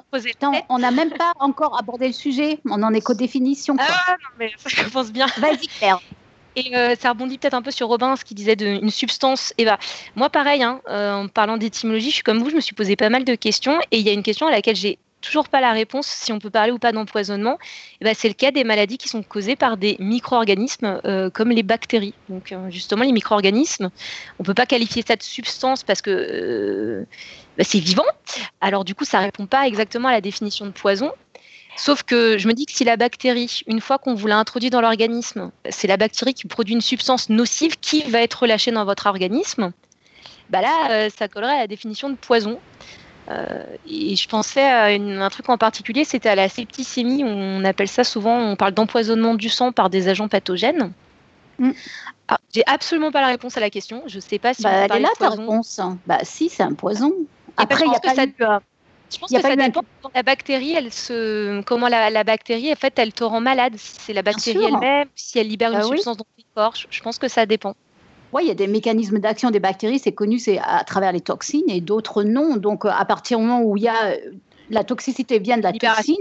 On 0.69 0.79
n'a 0.79 0.91
même 0.91 1.11
pas 1.11 1.33
encore 1.39 1.77
abordé 1.79 2.07
le 2.07 2.13
sujet. 2.13 2.59
On 2.67 2.81
en 2.81 2.93
est 2.93 3.01
qu'aux 3.01 3.13
définitions. 3.13 3.75
Ah 3.77 3.85
non, 4.09 4.29
mais 4.39 4.51
ça 4.57 4.83
commence 4.83 5.11
bien. 5.11 5.27
Vas-y, 5.37 5.67
Claire. 5.67 5.99
Et 6.55 6.75
euh, 6.75 6.95
ça 6.99 7.11
rebondit 7.11 7.37
peut-être 7.37 7.53
un 7.53 7.61
peu 7.61 7.69
sur 7.69 7.87
Robin, 7.87 8.15
ce 8.15 8.25
qui 8.25 8.33
disait 8.33 8.55
d'une 8.55 8.89
substance. 8.89 9.53
Et 9.59 9.65
bah, 9.65 9.77
moi, 10.15 10.29
pareil, 10.29 10.63
hein, 10.63 10.81
euh, 10.89 11.13
en 11.13 11.27
parlant 11.27 11.57
d'étymologie, 11.57 12.09
je 12.09 12.15
suis 12.15 12.23
comme 12.23 12.39
vous, 12.39 12.49
je 12.49 12.55
me 12.55 12.61
suis 12.61 12.73
posé 12.73 12.95
pas 12.95 13.09
mal 13.09 13.23
de 13.23 13.35
questions. 13.35 13.79
Et 13.91 13.99
il 13.99 14.05
y 14.05 14.09
a 14.09 14.13
une 14.13 14.23
question 14.23 14.47
à 14.47 14.51
laquelle 14.51 14.75
j'ai 14.75 14.97
toujours 15.21 15.49
pas 15.49 15.61
la 15.61 15.71
réponse 15.71 16.07
si 16.07 16.31
on 16.31 16.39
peut 16.39 16.49
parler 16.49 16.71
ou 16.71 16.79
pas 16.79 16.91
d'empoisonnement, 16.91 17.57
eh 18.01 18.05
ben, 18.05 18.13
c'est 18.17 18.27
le 18.27 18.33
cas 18.33 18.51
des 18.51 18.63
maladies 18.63 18.97
qui 18.97 19.09
sont 19.09 19.23
causées 19.23 19.55
par 19.55 19.77
des 19.77 19.95
micro-organismes 19.99 21.01
euh, 21.05 21.29
comme 21.29 21.49
les 21.49 21.63
bactéries. 21.63 22.13
Donc 22.29 22.51
euh, 22.51 22.69
justement, 22.69 23.03
les 23.03 23.11
micro-organismes, 23.11 23.89
on 24.39 24.43
peut 24.43 24.53
pas 24.53 24.65
qualifier 24.65 25.03
ça 25.05 25.15
de 25.15 25.23
substance 25.23 25.83
parce 25.83 26.01
que 26.01 26.09
euh, 26.09 27.05
bah, 27.57 27.63
c'est 27.63 27.79
vivant. 27.79 28.05
Alors 28.61 28.85
du 28.85 28.95
coup, 28.95 29.05
ça 29.05 29.19
répond 29.19 29.45
pas 29.45 29.67
exactement 29.67 30.07
à 30.07 30.11
la 30.11 30.21
définition 30.21 30.65
de 30.65 30.71
poison. 30.71 31.11
Sauf 31.75 32.03
que 32.03 32.37
je 32.37 32.47
me 32.47 32.53
dis 32.53 32.65
que 32.65 32.73
si 32.73 32.83
la 32.83 32.97
bactérie, 32.97 33.61
une 33.67 33.79
fois 33.79 33.97
qu'on 33.99 34.13
vous 34.13 34.27
l'a 34.27 34.37
introduit 34.37 34.69
dans 34.69 34.81
l'organisme, 34.81 35.51
c'est 35.69 35.87
la 35.87 35.95
bactérie 35.95 36.33
qui 36.33 36.45
produit 36.45 36.73
une 36.73 36.81
substance 36.81 37.29
nocive 37.29 37.77
qui 37.79 38.03
va 38.03 38.21
être 38.21 38.41
relâchée 38.41 38.71
dans 38.71 38.83
votre 38.83 39.05
organisme, 39.05 39.71
bah 40.49 40.59
là, 40.59 41.09
ça 41.09 41.29
collerait 41.29 41.53
à 41.53 41.59
la 41.59 41.67
définition 41.67 42.09
de 42.09 42.15
poison. 42.15 42.59
Euh, 43.29 43.63
et 43.87 44.15
je 44.15 44.27
pensais 44.27 44.63
à 44.63 44.85
un 44.85 45.29
truc 45.29 45.49
en 45.49 45.57
particulier, 45.57 46.03
c'était 46.03 46.29
à 46.29 46.35
la 46.35 46.49
septicémie. 46.49 47.23
On 47.23 47.63
appelle 47.63 47.87
ça 47.87 48.03
souvent, 48.03 48.37
on 48.37 48.55
parle 48.55 48.73
d'empoisonnement 48.73 49.35
du 49.35 49.49
sang 49.49 49.71
par 49.71 49.89
des 49.89 50.07
agents 50.07 50.27
pathogènes. 50.27 50.91
Mm. 51.59 51.71
Ah, 52.27 52.39
j'ai 52.53 52.63
absolument 52.65 53.11
pas 53.11 53.21
la 53.21 53.27
réponse 53.27 53.57
à 53.57 53.59
la 53.59 53.69
question. 53.69 54.03
Je 54.07 54.19
sais 54.19 54.39
pas 54.39 54.53
si. 54.53 54.63
Bah, 54.63 54.71
elle 54.71 54.91
est 54.97 54.99
là 54.99 55.09
ta 55.17 55.29
réponse. 55.29 55.79
Bah 56.05 56.19
si, 56.23 56.49
c'est 56.49 56.63
un 56.63 56.73
poison. 56.73 57.13
Après, 57.57 57.85
il 57.85 57.91
y 57.91 57.95
a 57.95 57.99
pas 57.99 58.15
ça. 58.15 58.25
Je 59.11 59.17
pense 59.17 59.31
que 59.31 59.41
ça 59.41 59.55
dépend 59.55 59.81
de 59.81 60.09
la 60.13 60.21
bactérie, 60.21 60.73
elle 60.73 60.93
se, 60.93 61.61
comment 61.63 61.87
la, 61.87 62.23
bactérie, 62.23 62.71
en 62.71 62.75
fait, 62.75 62.99
elle 62.99 63.11
te 63.11 63.23
rend 63.23 63.41
malade. 63.41 63.73
Si 63.75 63.95
c'est 63.99 64.13
la 64.13 64.21
bactérie 64.21 64.63
elle-même, 64.63 65.07
si 65.15 65.39
elle 65.39 65.47
libère 65.47 65.71
bah 65.71 65.79
une 65.79 65.83
substance 65.83 66.17
dans 66.17 66.23
ton 66.23 66.43
corps, 66.53 66.73
je 66.75 67.01
pense 67.01 67.17
que 67.17 67.27
ça 67.27 67.47
dépend. 67.47 67.75
Oui, 68.33 68.43
il 68.45 68.47
y 68.47 68.51
a 68.51 68.55
des 68.55 68.67
mécanismes 68.67 69.19
d'action 69.19 69.49
des 69.49 69.59
bactéries, 69.59 69.99
c'est 69.99 70.11
connu, 70.11 70.39
c'est 70.39 70.59
à 70.59 70.83
travers 70.83 71.11
les 71.11 71.21
toxines 71.21 71.69
et 71.69 71.81
d'autres 71.81 72.23
non. 72.23 72.57
Donc, 72.57 72.85
euh, 72.85 72.89
à 72.89 73.05
partir 73.05 73.39
du 73.39 73.45
moment 73.45 73.61
où 73.61 73.75
il 73.77 73.83
y 73.83 73.87
a 73.87 74.11
euh, 74.11 74.17
la 74.69 74.83
toxicité 74.83 75.39
vient 75.39 75.57
de 75.57 75.63
la 75.63 75.73
toxine, 75.73 76.15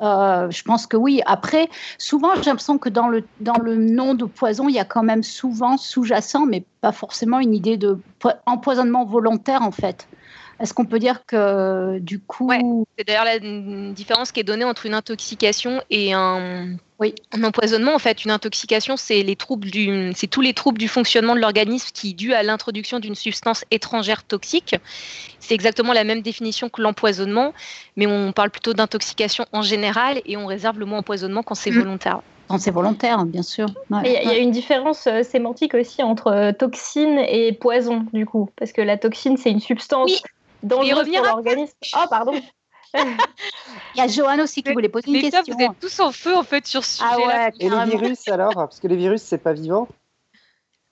euh, 0.00 0.50
je 0.50 0.62
pense 0.62 0.86
que 0.86 0.96
oui. 0.96 1.20
Après, 1.26 1.68
souvent, 1.98 2.34
j'ai 2.36 2.44
l'impression 2.44 2.78
que 2.78 2.88
dans 2.88 3.08
le, 3.08 3.24
dans 3.40 3.58
le 3.58 3.76
nom 3.76 4.14
de 4.14 4.24
poison, 4.24 4.68
il 4.68 4.74
y 4.74 4.78
a 4.78 4.84
quand 4.84 5.02
même 5.02 5.24
souvent 5.24 5.76
sous-jacent, 5.76 6.46
mais 6.46 6.64
pas 6.80 6.92
forcément 6.92 7.40
une 7.40 7.54
idée 7.54 7.76
de 7.76 7.98
empoisonnement 8.46 9.04
volontaire, 9.04 9.62
en 9.62 9.72
fait. 9.72 10.06
Est-ce 10.58 10.72
qu'on 10.72 10.86
peut 10.86 10.98
dire 10.98 11.26
que 11.26 11.98
du 11.98 12.18
coup. 12.18 12.50
c'est 12.96 13.06
d'ailleurs 13.06 13.24
la 13.24 13.38
différence 13.92 14.32
qui 14.32 14.40
est 14.40 14.44
donnée 14.44 14.64
entre 14.64 14.86
une 14.86 14.94
intoxication 14.94 15.82
et 15.90 16.14
un, 16.14 16.76
oui. 16.98 17.14
un 17.32 17.44
empoisonnement. 17.44 17.94
En 17.94 17.98
fait, 17.98 18.24
une 18.24 18.30
intoxication, 18.30 18.96
c'est 18.96 19.22
les 19.22 19.36
troubles 19.36 19.70
du, 19.70 20.12
c'est 20.14 20.28
tous 20.28 20.40
les 20.40 20.54
troubles 20.54 20.78
du 20.78 20.88
fonctionnement 20.88 21.34
de 21.34 21.40
l'organisme 21.40 21.90
qui, 21.92 22.14
dû 22.14 22.32
à 22.32 22.42
l'introduction 22.42 23.00
d'une 23.00 23.14
substance 23.14 23.64
étrangère 23.70 24.24
toxique. 24.24 24.76
C'est 25.40 25.54
exactement 25.54 25.92
la 25.92 26.04
même 26.04 26.22
définition 26.22 26.70
que 26.70 26.80
l'empoisonnement, 26.80 27.52
mais 27.96 28.06
on 28.06 28.32
parle 28.32 28.50
plutôt 28.50 28.72
d'intoxication 28.72 29.44
en 29.52 29.62
général 29.62 30.22
et 30.24 30.38
on 30.38 30.46
réserve 30.46 30.78
le 30.78 30.86
mot 30.86 30.96
empoisonnement 30.96 31.42
quand 31.42 31.54
c'est 31.54 31.70
mmh. 31.70 31.78
volontaire. 31.78 32.20
Quand 32.48 32.58
c'est 32.58 32.70
volontaire, 32.70 33.24
bien 33.26 33.42
sûr. 33.42 33.66
Il 34.04 34.10
y, 34.10 34.16
a 34.16 34.38
une 34.38 34.52
différence 34.52 35.08
euh, 35.08 35.24
sémantique 35.24 35.74
aussi 35.74 36.02
entre 36.04 36.28
euh, 36.28 36.52
toxine 36.52 37.18
et 37.18 37.52
poison, 37.52 38.06
du 38.12 38.24
coup. 38.24 38.50
Parce 38.56 38.70
que 38.70 38.80
la 38.80 38.96
toxine, 38.96 39.36
c'est 39.36 39.50
une 39.50 39.60
substance 39.60 40.22
dangereuse 40.62 41.08
pour 41.08 41.24
l'organisme. 41.24 41.74
Oh, 41.94 42.04
pardon. 42.08 42.40
Il 42.94 43.98
y 43.98 44.00
a 44.00 44.08
Johan 44.08 44.38
aussi 44.38 44.62
qui 44.62 44.72
voulait 44.72 44.88
poser 44.88 45.10
une 45.10 45.20
question. 45.20 45.54
Vous 45.54 45.62
êtes 45.62 45.80
tous 45.80 46.00
en 46.00 46.12
feu 46.12 46.34
en 46.34 46.44
fait 46.44 46.66
sur 46.66 46.84
ce 46.84 47.02
ah 47.04 47.14
sujet-là. 47.14 47.50
et 47.60 47.68
les 47.68 47.96
virus 47.96 48.28
alors 48.28 48.54
Parce 48.54 48.80
que 48.80 48.88
les 48.88 48.96
virus, 48.96 49.22
c'est 49.22 49.38
pas 49.38 49.52
vivant 49.52 49.88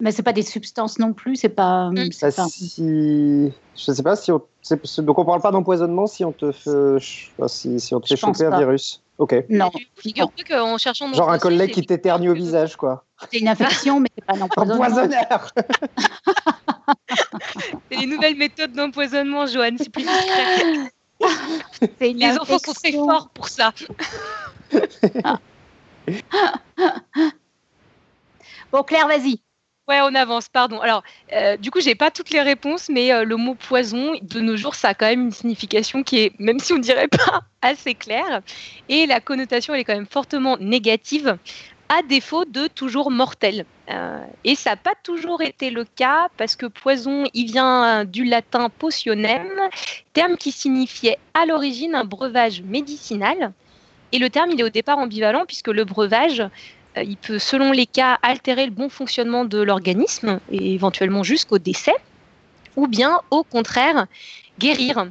mais 0.00 0.12
c'est 0.12 0.22
pas 0.22 0.32
des 0.32 0.42
substances 0.42 0.98
non 0.98 1.12
plus, 1.12 1.36
c'est 1.36 1.48
pas. 1.48 1.90
Mm. 1.90 2.08
Bah, 2.20 2.30
si... 2.30 3.52
Je 3.76 3.92
sais 3.92 4.02
pas 4.02 4.16
si 4.16 4.32
on. 4.32 4.42
Donc 4.98 5.18
on 5.18 5.24
parle 5.24 5.40
pas 5.40 5.50
d'empoisonnement 5.50 6.06
si 6.06 6.24
on 6.24 6.32
te 6.32 6.52
fait, 6.52 6.98
si, 7.48 7.80
si 7.80 7.94
on 7.94 8.00
te 8.00 8.08
fait 8.08 8.16
choper 8.16 8.44
un 8.44 8.58
virus. 8.58 9.02
Ok. 9.18 9.44
Non. 9.48 9.70
en 10.50 10.78
cherchant 10.78 11.12
Genre 11.12 11.30
un 11.30 11.38
collègue 11.38 11.70
qui 11.70 11.86
t'éternue 11.86 12.30
au 12.30 12.34
visage, 12.34 12.76
quoi. 12.76 13.04
C'est 13.30 13.38
une 13.38 13.48
infection, 13.48 14.00
mais 14.00 14.08
c'est 14.14 14.24
pas 14.24 14.34
un. 14.34 14.40
Empoisonneur 14.40 15.52
C'est 17.90 17.98
les 17.98 18.06
nouvelles 18.06 18.36
méthodes 18.36 18.72
d'empoisonnement, 18.72 19.46
Joanne. 19.46 19.78
C'est 19.78 19.90
plus 19.90 20.04
Les 22.00 22.38
enfants 22.38 22.58
sont 22.58 22.72
très 22.72 22.92
forts 22.92 23.30
pour 23.30 23.48
ça. 23.48 23.72
bon, 28.72 28.82
Claire, 28.82 29.08
vas-y. 29.08 29.40
Ouais, 29.86 30.00
on 30.00 30.14
avance, 30.14 30.48
pardon. 30.48 30.80
Alors, 30.80 31.02
euh, 31.34 31.58
du 31.58 31.70
coup, 31.70 31.80
j'ai 31.80 31.94
pas 31.94 32.10
toutes 32.10 32.30
les 32.30 32.40
réponses, 32.40 32.88
mais 32.88 33.12
euh, 33.12 33.24
le 33.24 33.36
mot 33.36 33.54
poison, 33.54 34.14
de 34.22 34.40
nos 34.40 34.56
jours, 34.56 34.74
ça 34.74 34.88
a 34.88 34.94
quand 34.94 35.04
même 35.04 35.24
une 35.24 35.30
signification 35.30 36.02
qui 36.02 36.20
est, 36.20 36.32
même 36.38 36.58
si 36.58 36.72
on 36.72 36.78
dirait 36.78 37.08
pas 37.08 37.42
assez 37.62 37.94
claire, 37.94 38.40
et 38.88 39.04
la 39.04 39.20
connotation, 39.20 39.74
elle 39.74 39.80
est 39.80 39.84
quand 39.84 39.94
même 39.94 40.06
fortement 40.06 40.56
négative, 40.58 41.36
à 41.88 42.02
défaut 42.02 42.44
de 42.44 42.66
toujours 42.66 43.10
mortel. 43.10 43.66
Euh, 43.90 44.24
et 44.44 44.54
ça 44.54 44.70
n'a 44.70 44.76
pas 44.76 44.94
toujours 45.02 45.42
été 45.42 45.70
le 45.70 45.84
cas, 45.84 46.28
parce 46.36 46.56
que 46.56 46.66
poison, 46.66 47.24
il 47.34 47.46
vient 47.46 48.04
du 48.04 48.24
latin 48.24 48.70
potionem, 48.70 49.46
terme 50.12 50.36
qui 50.36 50.52
signifiait 50.52 51.18
à 51.34 51.46
l'origine 51.46 51.94
un 51.94 52.04
breuvage 52.04 52.62
médicinal. 52.62 53.52
Et 54.12 54.18
le 54.18 54.30
terme, 54.30 54.50
il 54.52 54.60
est 54.60 54.64
au 54.64 54.70
départ 54.70 54.98
ambivalent, 54.98 55.44
puisque 55.46 55.68
le 55.68 55.84
breuvage, 55.84 56.40
euh, 56.40 57.02
il 57.02 57.16
peut, 57.16 57.38
selon 57.38 57.72
les 57.72 57.86
cas, 57.86 58.18
altérer 58.22 58.64
le 58.64 58.72
bon 58.72 58.88
fonctionnement 58.88 59.44
de 59.44 59.60
l'organisme 59.60 60.40
et 60.50 60.74
éventuellement 60.74 61.22
jusqu'au 61.22 61.58
décès, 61.58 61.94
ou 62.76 62.86
bien 62.86 63.20
au 63.30 63.42
contraire 63.42 64.06
guérir. 64.58 65.06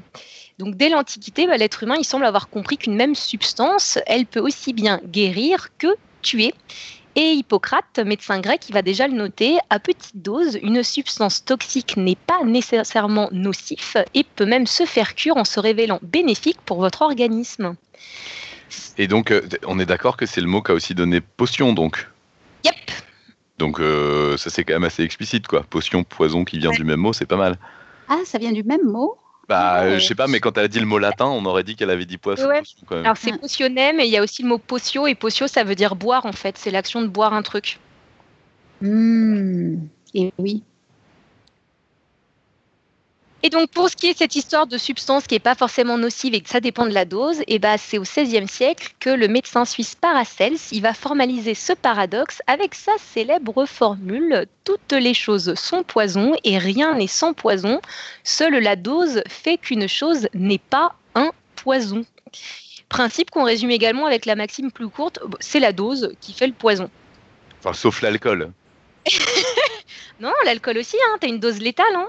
Donc 0.59 0.75
dès 0.75 0.89
l'Antiquité, 0.89 1.47
bah, 1.47 1.57
l'être 1.57 1.83
humain 1.83 1.95
il 1.97 2.05
semble 2.05 2.25
avoir 2.25 2.49
compris 2.49 2.77
qu'une 2.77 2.95
même 2.95 3.15
substance, 3.15 3.99
elle 4.05 4.25
peut 4.25 4.39
aussi 4.39 4.73
bien 4.73 5.01
guérir 5.05 5.69
que 5.77 5.95
tuer. 6.23 6.55
Et 7.15 7.33
Hippocrate, 7.33 7.99
médecin 7.99 8.39
grec, 8.39 8.67
il 8.69 8.73
va 8.73 8.81
déjà 8.81 9.07
le 9.07 9.13
noter, 9.13 9.59
à 9.69 9.77
petite 9.77 10.17
dose, 10.17 10.57
une 10.63 10.81
substance 10.81 11.45
toxique 11.45 11.95
n'est 11.95 12.15
pas 12.15 12.43
nécessairement 12.43 13.29
nocif 13.31 13.97
et 14.15 14.23
peut 14.23 14.47
même 14.47 14.65
se 14.65 14.85
faire 14.85 15.13
cure 15.13 15.37
en 15.37 15.43
se 15.43 15.59
révélant 15.59 15.99
bénéfique 16.01 16.57
pour 16.65 16.79
votre 16.79 17.03
organisme. 17.03 17.75
Et 18.97 19.07
donc, 19.07 19.29
euh, 19.29 19.41
on 19.67 19.77
est 19.77 19.85
d'accord 19.85 20.17
que 20.17 20.25
c'est 20.25 20.41
le 20.41 20.47
mot 20.47 20.63
qu'a 20.63 20.73
aussi 20.73 20.95
donné 20.95 21.21
potion, 21.21 21.73
donc 21.73 22.09
Yep. 22.65 22.73
Donc, 23.59 23.79
euh, 23.79 24.35
ça 24.37 24.49
c'est 24.49 24.63
quand 24.63 24.73
même 24.73 24.83
assez 24.83 25.03
explicite, 25.03 25.45
quoi. 25.45 25.63
Potion, 25.69 26.03
poison 26.03 26.43
qui 26.45 26.57
vient 26.57 26.71
du 26.71 26.83
même 26.83 26.99
mot, 26.99 27.13
c'est 27.13 27.27
pas 27.27 27.37
mal. 27.37 27.57
Ah, 28.07 28.19
ça 28.25 28.39
vient 28.39 28.51
du 28.51 28.63
même 28.63 28.85
mot? 28.85 29.17
Bah, 29.49 29.99
je 29.99 30.05
sais 30.05 30.15
pas, 30.15 30.27
mais 30.27 30.39
quand 30.39 30.57
elle 30.57 30.65
a 30.65 30.67
dit 30.67 30.79
le 30.79 30.85
mot 30.85 30.97
latin, 30.97 31.25
on 31.25 31.45
aurait 31.45 31.63
dit 31.63 31.75
qu'elle 31.75 31.89
avait 31.89 32.05
dit 32.05 32.17
poisson. 32.17 32.49
Alors 32.91 33.17
c'est 33.17 33.37
potionné, 33.37 33.91
mais 33.93 34.07
il 34.07 34.11
y 34.11 34.17
a 34.17 34.23
aussi 34.23 34.41
le 34.41 34.47
mot 34.47 34.57
potio, 34.57 35.05
et 35.05 35.15
potio, 35.15 35.47
ça 35.47 35.63
veut 35.63 35.75
dire 35.75 35.95
boire 35.95 36.25
en 36.25 36.31
fait. 36.31 36.57
C'est 36.57 36.71
l'action 36.71 37.01
de 37.01 37.07
boire 37.07 37.33
un 37.33 37.41
truc. 37.41 37.79
Mmh. 38.81 39.75
Et 40.13 40.33
oui. 40.37 40.63
Et 43.45 43.49
donc, 43.49 43.69
pour 43.71 43.89
ce 43.89 43.97
qui 43.97 44.07
est 44.07 44.13
de 44.13 44.19
cette 44.19 44.37
histoire 44.37 44.67
de 44.67 44.77
substance 44.77 45.27
qui 45.27 45.35
n'est 45.35 45.39
pas 45.39 45.53
forcément 45.53 45.97
nocive 45.97 46.33
et 46.33 46.39
que 46.39 46.49
ça 46.49 46.61
dépend 46.61 46.85
de 46.85 46.93
la 46.93 47.03
dose, 47.03 47.41
et 47.41 47.55
eh 47.55 47.59
ben, 47.59 47.75
c'est 47.77 47.97
au 47.97 48.03
XVIe 48.03 48.47
siècle 48.47 48.93
que 49.01 49.09
le 49.09 49.27
médecin 49.27 49.65
suisse 49.65 49.95
Paracels 49.95 50.55
il 50.71 50.81
va 50.81 50.93
formaliser 50.93 51.53
ce 51.53 51.73
paradoxe 51.73 52.41
avec 52.47 52.73
sa 52.73 52.93
célèbre 52.97 53.65
formule 53.65 54.45
Toutes 54.63 54.93
les 54.93 55.13
choses 55.13 55.55
sont 55.55 55.83
poison 55.83 56.35
et 56.45 56.57
rien 56.57 56.95
n'est 56.95 57.07
sans 57.07 57.33
poison. 57.33 57.81
Seule 58.23 58.59
la 58.59 58.77
dose 58.77 59.21
fait 59.27 59.57
qu'une 59.57 59.89
chose 59.89 60.29
n'est 60.33 60.57
pas 60.57 60.95
un 61.13 61.31
poison. 61.57 62.05
Principe 62.87 63.29
qu'on 63.29 63.43
résume 63.43 63.71
également 63.71 64.05
avec 64.05 64.25
la 64.25 64.35
maxime 64.35 64.71
plus 64.71 64.87
courte 64.87 65.19
c'est 65.41 65.59
la 65.59 65.73
dose 65.73 66.13
qui 66.21 66.31
fait 66.31 66.47
le 66.47 66.53
poison. 66.53 66.89
Enfin, 67.59 67.73
sauf 67.73 68.01
l'alcool. 68.01 68.53
non, 70.21 70.31
l'alcool 70.45 70.77
aussi, 70.77 70.95
hein, 70.95 71.17
as 71.21 71.25
une 71.25 71.41
dose 71.41 71.59
létale. 71.59 71.93
Hein 71.93 72.07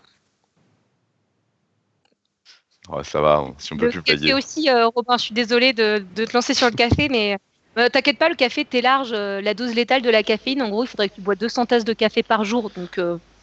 ça 3.03 3.21
va, 3.21 3.45
si 3.59 3.73
on 3.73 3.77
peut 3.77 3.89
plus 3.89 4.03
payer. 4.03 4.31
Et 4.31 4.35
aussi, 4.35 4.69
euh, 4.69 4.89
Robin, 4.89 5.17
je 5.17 5.25
suis 5.25 5.35
désolée 5.35 5.73
de, 5.73 6.05
te 6.15 6.35
lancer 6.35 6.55
sur 6.55 6.69
le 6.69 6.75
café, 6.75 7.09
mais 7.11 7.39
euh, 7.79 7.89
t'inquiète 7.89 8.19
pas, 8.19 8.29
le 8.29 8.35
café, 8.35 8.65
t'es 8.65 8.81
large. 8.81 9.11
Euh, 9.13 9.41
la 9.41 9.55
dose 9.55 9.75
létale 9.75 10.03
de 10.03 10.11
la 10.11 10.23
caféine, 10.23 10.63
en 10.63 10.69
gros, 10.69 10.85
il 10.85 10.87
faudrait 10.87 11.09
que 11.09 11.15
tu 11.15 11.21
bois 11.21 11.35
200 11.35 11.67
tasses 11.67 11.85
de 11.85 11.93
café 11.93 12.23
par 12.23 12.45
jour. 12.45 12.71
Donc, 12.77 13.01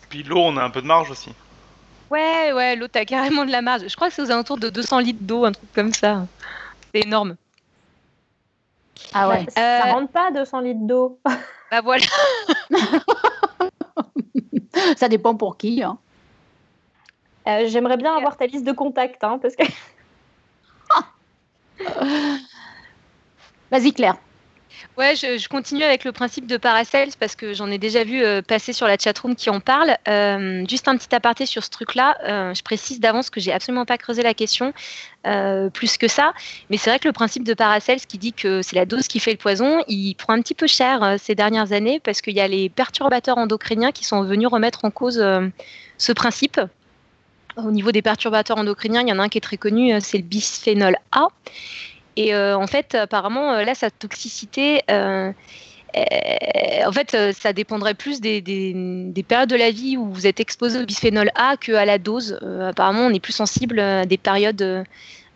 Puis 0.10 0.24
l'eau, 0.24 0.40
on 0.40 0.58
a 0.58 0.64
un 0.64 0.70
peu 0.70 0.82
de 0.82 0.88
marge 0.88 1.12
aussi. 1.12 1.32
Ouais, 2.10 2.52
ouais, 2.52 2.76
l'eau, 2.76 2.88
t'as 2.88 3.06
carrément 3.06 3.46
de 3.46 3.52
la 3.52 3.62
marge. 3.62 3.84
Je 3.88 3.96
crois 3.96 4.10
que 4.10 4.14
c'est 4.14 4.22
aux 4.22 4.32
alentours 4.32 4.58
de 4.58 4.70
200 4.70 5.00
litres 5.00 5.22
d'eau, 5.22 5.46
un 5.46 5.54
truc 5.54 5.72
comme 5.74 5.94
ça. 5.94 6.28
C'est 6.94 7.06
énorme. 7.06 7.36
Ah 9.14 9.30
ouais, 9.30 9.46
ça 9.56 9.94
rentre 9.94 10.12
pas 10.12 10.30
200 10.32 10.60
litres 10.60 10.82
d'eau. 10.82 11.20
Bah 11.72 11.82
voilà. 11.82 12.06
ça 14.98 15.10
dépend 15.10 15.36
pour 15.36 15.58
qui. 15.58 15.82
Hein. 15.82 15.98
Euh, 17.48 17.68
j'aimerais 17.68 17.98
bien 17.98 18.16
avoir 18.16 18.38
ta 18.38 18.46
liste 18.46 18.66
de 18.66 18.72
contacts, 18.72 19.24
hein, 19.24 19.40
parce 19.42 19.56
que. 19.56 19.64
Vas-y, 23.72 23.94
Claire. 23.94 24.18
Ouais, 24.98 25.16
je, 25.16 25.48
continue 25.48 25.84
avec 25.84 26.04
le 26.04 26.12
principe 26.12 26.48
de 26.48 26.58
Paracels 26.58 27.12
parce 27.20 27.36
que 27.36 27.54
j'en 27.54 27.70
ai 27.70 27.78
déjà 27.78 28.04
vu 28.04 28.24
euh, 28.24 28.42
passer 28.42 28.74
sur 28.74 28.88
la 28.88 28.98
chatroom 28.98 29.36
qui 29.36 29.50
en 29.50 29.60
parle. 29.60 29.96
Euh, 30.08 30.66
juste 30.68 30.88
un 30.88 30.98
petit 30.98 31.14
aparté 31.14 31.46
sur 31.46 31.64
ce 31.64 31.70
truc-là. 31.70 32.54
je 32.54 32.62
précise 32.62 33.00
d'avance 33.00 33.30
que 33.30 33.40
j'ai 33.40 33.54
absolument 33.54 33.86
pas 33.86 33.98
creusé 33.98 34.24
la 34.24 34.34
question 34.34 34.74
plus 35.74 35.98
que 35.98 36.08
ça. 36.08 36.34
Mais 36.70 36.78
c'est 36.78 36.90
vrai 36.90 37.00
que 37.00 37.08
le 37.08 37.14
principe 37.14 37.44
de 37.44 37.54
Paracels 37.54 38.02
qui 38.02 38.18
dit 38.18 38.34
que 38.34 38.62
c'est 38.62 38.76
la 38.76 38.86
dose 38.86 39.08
qui 39.08 39.20
fait 39.20 39.32
le 39.32 39.38
poison, 39.38 39.84
il 39.88 40.16
prend 40.16 40.34
un 40.34 40.42
petit 40.42 40.56
peu 40.56 40.68
cher 40.68 41.16
ces 41.20 41.36
dernières 41.36 41.74
années 41.74 42.00
parce 42.00 42.22
qu'il 42.22 42.36
y 42.36 42.42
a 42.42 42.48
les 42.48 42.70
perturbateurs 42.70 43.38
endocriniens 43.38 43.92
qui 43.92 44.04
sont 44.04 44.24
venus 44.24 44.48
remettre 44.48 44.84
en 44.84 44.92
cause 44.92 45.24
ce 45.98 46.12
principe. 46.12 46.60
Au 47.58 47.72
niveau 47.72 47.92
des 47.92 48.02
perturbateurs 48.02 48.58
endocriniens, 48.58 49.02
il 49.02 49.10
y 49.10 49.12
en 49.12 49.20
a 49.20 49.24
un 49.24 49.30
qui 49.30 49.38
est 49.38 49.42
très 49.42 49.58
connu, 49.58 49.94
euh, 49.94 50.00
c'est 50.02 50.18
le 50.18 50.24
bisphénol 50.24 50.96
A. 51.12 51.28
Et 52.16 52.34
euh, 52.34 52.58
en 52.58 52.68
fait, 52.68 52.96
apparemment, 52.96 53.54
euh, 53.54 53.64
là, 53.64 53.76
sa 53.76 53.90
toxicité, 53.90 54.82
en 54.90 55.34
fait, 56.94 57.18
ça 57.34 57.54
dépendrait 57.54 57.94
plus 57.94 58.22
des, 58.22 58.42
périodes 59.28 59.50
de 59.50 59.56
la 59.56 59.72
vie 59.72 59.98
où 59.98 60.12
vous 60.12 60.28
êtes 60.28 60.40
exposé 60.40 60.80
au 60.80 60.86
bisphénol 60.86 61.32
A 61.36 61.58
qu'à 61.58 61.86
la 61.86 61.98
dose. 61.98 62.40
apparemment, 62.62 63.08
on 63.08 63.14
est 63.14 63.20
plus 63.20 63.34
sensible 63.34 63.80
à 63.80 64.06
des 64.06 64.18
périodes 64.18 64.86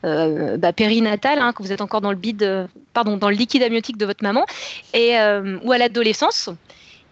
bah, 0.03 0.73
périnatales, 0.73 1.39
hein, 1.39 1.51
quand 1.53 1.63
vous 1.63 1.73
êtes 1.73 1.81
encore 1.81 2.01
dans 2.01 2.11
le 2.11 2.17
bide, 2.17 2.67
pardon, 2.93 3.17
dans 3.17 3.29
le 3.29 3.35
liquide 3.35 3.63
amniotique 3.63 3.97
de 3.97 4.05
votre 4.05 4.23
maman, 4.23 4.45
et, 4.93 5.15
ou 5.63 5.71
à 5.71 5.77
l'adolescence 5.77 6.49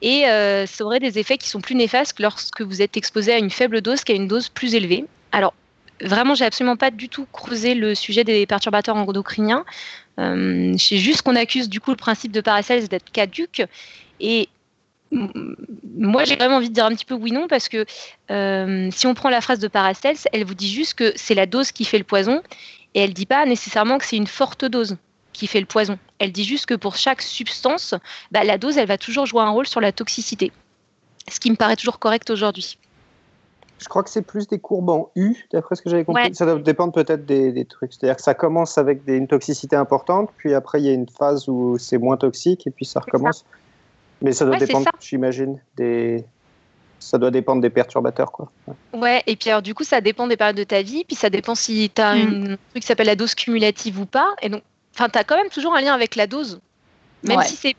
et 0.03 0.27
euh, 0.27 0.65
ça 0.65 0.83
aurait 0.83 0.99
des 0.99 1.17
effets 1.17 1.37
qui 1.37 1.47
sont 1.47 1.61
plus 1.61 1.75
néfastes 1.75 2.19
lorsque 2.19 2.61
vous 2.61 2.81
êtes 2.81 2.97
exposé 2.97 3.33
à 3.33 3.37
une 3.37 3.49
faible 3.49 3.79
dose 3.79 4.03
qu'à 4.03 4.13
une 4.13 4.27
dose 4.27 4.49
plus 4.49 4.75
élevée. 4.75 5.05
Alors, 5.31 5.53
vraiment, 6.01 6.35
j'ai 6.35 6.43
absolument 6.43 6.75
pas 6.75 6.91
du 6.91 7.07
tout 7.07 7.25
creusé 7.31 7.73
le 7.73 7.95
sujet 7.95 8.25
des 8.25 8.45
perturbateurs 8.45 8.97
endocriniens. 8.97 9.63
Euh, 10.19 10.75
c'est 10.77 10.97
juste 10.97 11.21
qu'on 11.21 11.37
accuse 11.37 11.69
du 11.69 11.79
coup 11.79 11.91
le 11.91 11.97
principe 11.97 12.33
de 12.33 12.41
Paracels 12.41 12.89
d'être 12.89 13.11
caduque. 13.13 13.63
Et 14.19 14.49
moi, 15.09 16.25
j'ai 16.25 16.35
vraiment 16.35 16.57
envie 16.57 16.69
de 16.69 16.73
dire 16.73 16.85
un 16.85 16.93
petit 16.93 17.05
peu 17.05 17.15
oui-non 17.15 17.47
parce 17.47 17.69
que 17.69 17.85
euh, 18.29 18.89
si 18.91 19.07
on 19.07 19.13
prend 19.13 19.29
la 19.29 19.39
phrase 19.39 19.59
de 19.59 19.69
Paracels, 19.69 20.17
elle 20.33 20.43
vous 20.43 20.53
dit 20.53 20.69
juste 20.69 20.95
que 20.95 21.13
c'est 21.15 21.35
la 21.35 21.45
dose 21.45 21.71
qui 21.71 21.85
fait 21.85 21.97
le 21.97 22.03
poison 22.03 22.41
et 22.93 22.99
elle 22.99 23.13
dit 23.13 23.25
pas 23.25 23.45
nécessairement 23.45 23.99
que 23.99 24.05
c'est 24.05 24.17
une 24.17 24.27
forte 24.27 24.65
dose 24.65 24.97
qui 25.33 25.47
fait 25.47 25.59
le 25.59 25.65
poison. 25.65 25.97
Elle 26.19 26.31
dit 26.31 26.43
juste 26.43 26.65
que 26.65 26.75
pour 26.75 26.95
chaque 26.95 27.21
substance, 27.21 27.95
bah, 28.31 28.43
la 28.43 28.57
dose, 28.57 28.77
elle 28.77 28.87
va 28.87 28.97
toujours 28.97 29.25
jouer 29.25 29.41
un 29.41 29.49
rôle 29.49 29.67
sur 29.67 29.81
la 29.81 29.91
toxicité. 29.91 30.51
Ce 31.29 31.39
qui 31.39 31.51
me 31.51 31.55
paraît 31.55 31.75
toujours 31.75 31.99
correct 31.99 32.29
aujourd'hui. 32.29 32.77
Je 33.79 33.89
crois 33.89 34.03
que 34.03 34.09
c'est 34.09 34.21
plus 34.21 34.47
des 34.47 34.59
courbes 34.59 34.89
en 34.89 35.09
U, 35.15 35.35
d'après 35.51 35.75
ce 35.75 35.81
que 35.81 35.89
j'avais 35.89 36.05
compris. 36.05 36.33
Ça 36.35 36.45
doit 36.45 36.59
dépendre 36.59 36.93
peut-être 36.93 37.25
des, 37.25 37.65
trucs. 37.65 37.93
C'est-à-dire 37.93 38.15
que 38.15 38.21
ça 38.21 38.33
commence 38.33 38.77
avec 38.77 39.01
une 39.07 39.27
toxicité 39.27 39.75
importante, 39.75 40.29
puis 40.37 40.53
après 40.53 40.79
il 40.79 40.85
y 40.85 40.89
a 40.89 40.93
une 40.93 41.09
phase 41.09 41.49
où 41.49 41.77
c'est 41.77 41.97
moins 41.97 42.15
toxique, 42.15 42.65
et 42.65 42.71
puis 42.71 42.85
ça 42.85 43.01
recommence. 43.01 43.43
Mais 44.21 44.31
ça 44.31 44.45
doit 44.45 44.57
dépendre, 44.57 44.89
j'imagine, 45.01 45.59
des, 45.75 46.23
ça 46.99 47.17
doit 47.17 47.31
dépendre 47.31 47.61
des 47.61 47.69
perturbateurs. 47.69 48.31
Quoi. 48.31 48.49
Ouais, 48.93 49.21
et 49.27 49.35
puis 49.35 49.49
alors 49.49 49.61
du 49.61 49.73
coup, 49.73 49.83
ça 49.83 49.99
dépend 49.99 50.27
des 50.27 50.37
périodes 50.37 50.55
de 50.55 50.63
ta 50.63 50.81
vie, 50.81 51.03
puis 51.03 51.15
ça 51.15 51.29
dépend 51.29 51.55
si 51.55 51.91
tu 51.93 52.01
as 52.01 52.15
mm. 52.15 52.43
un 52.43 52.45
truc 52.45 52.81
qui 52.81 52.83
s'appelle 52.83 53.07
la 53.07 53.15
dose 53.15 53.35
cumulative 53.35 53.99
ou 53.99 54.05
pas. 54.05 54.33
Et 54.41 54.49
donc, 54.49 54.63
Enfin, 54.93 55.09
tu 55.09 55.17
as 55.17 55.23
quand 55.23 55.37
même 55.37 55.49
toujours 55.49 55.75
un 55.75 55.81
lien 55.81 55.93
avec 55.93 56.15
la 56.15 56.27
dose. 56.27 56.59
Même 57.23 57.41
si 57.43 57.55
c'est 57.55 57.75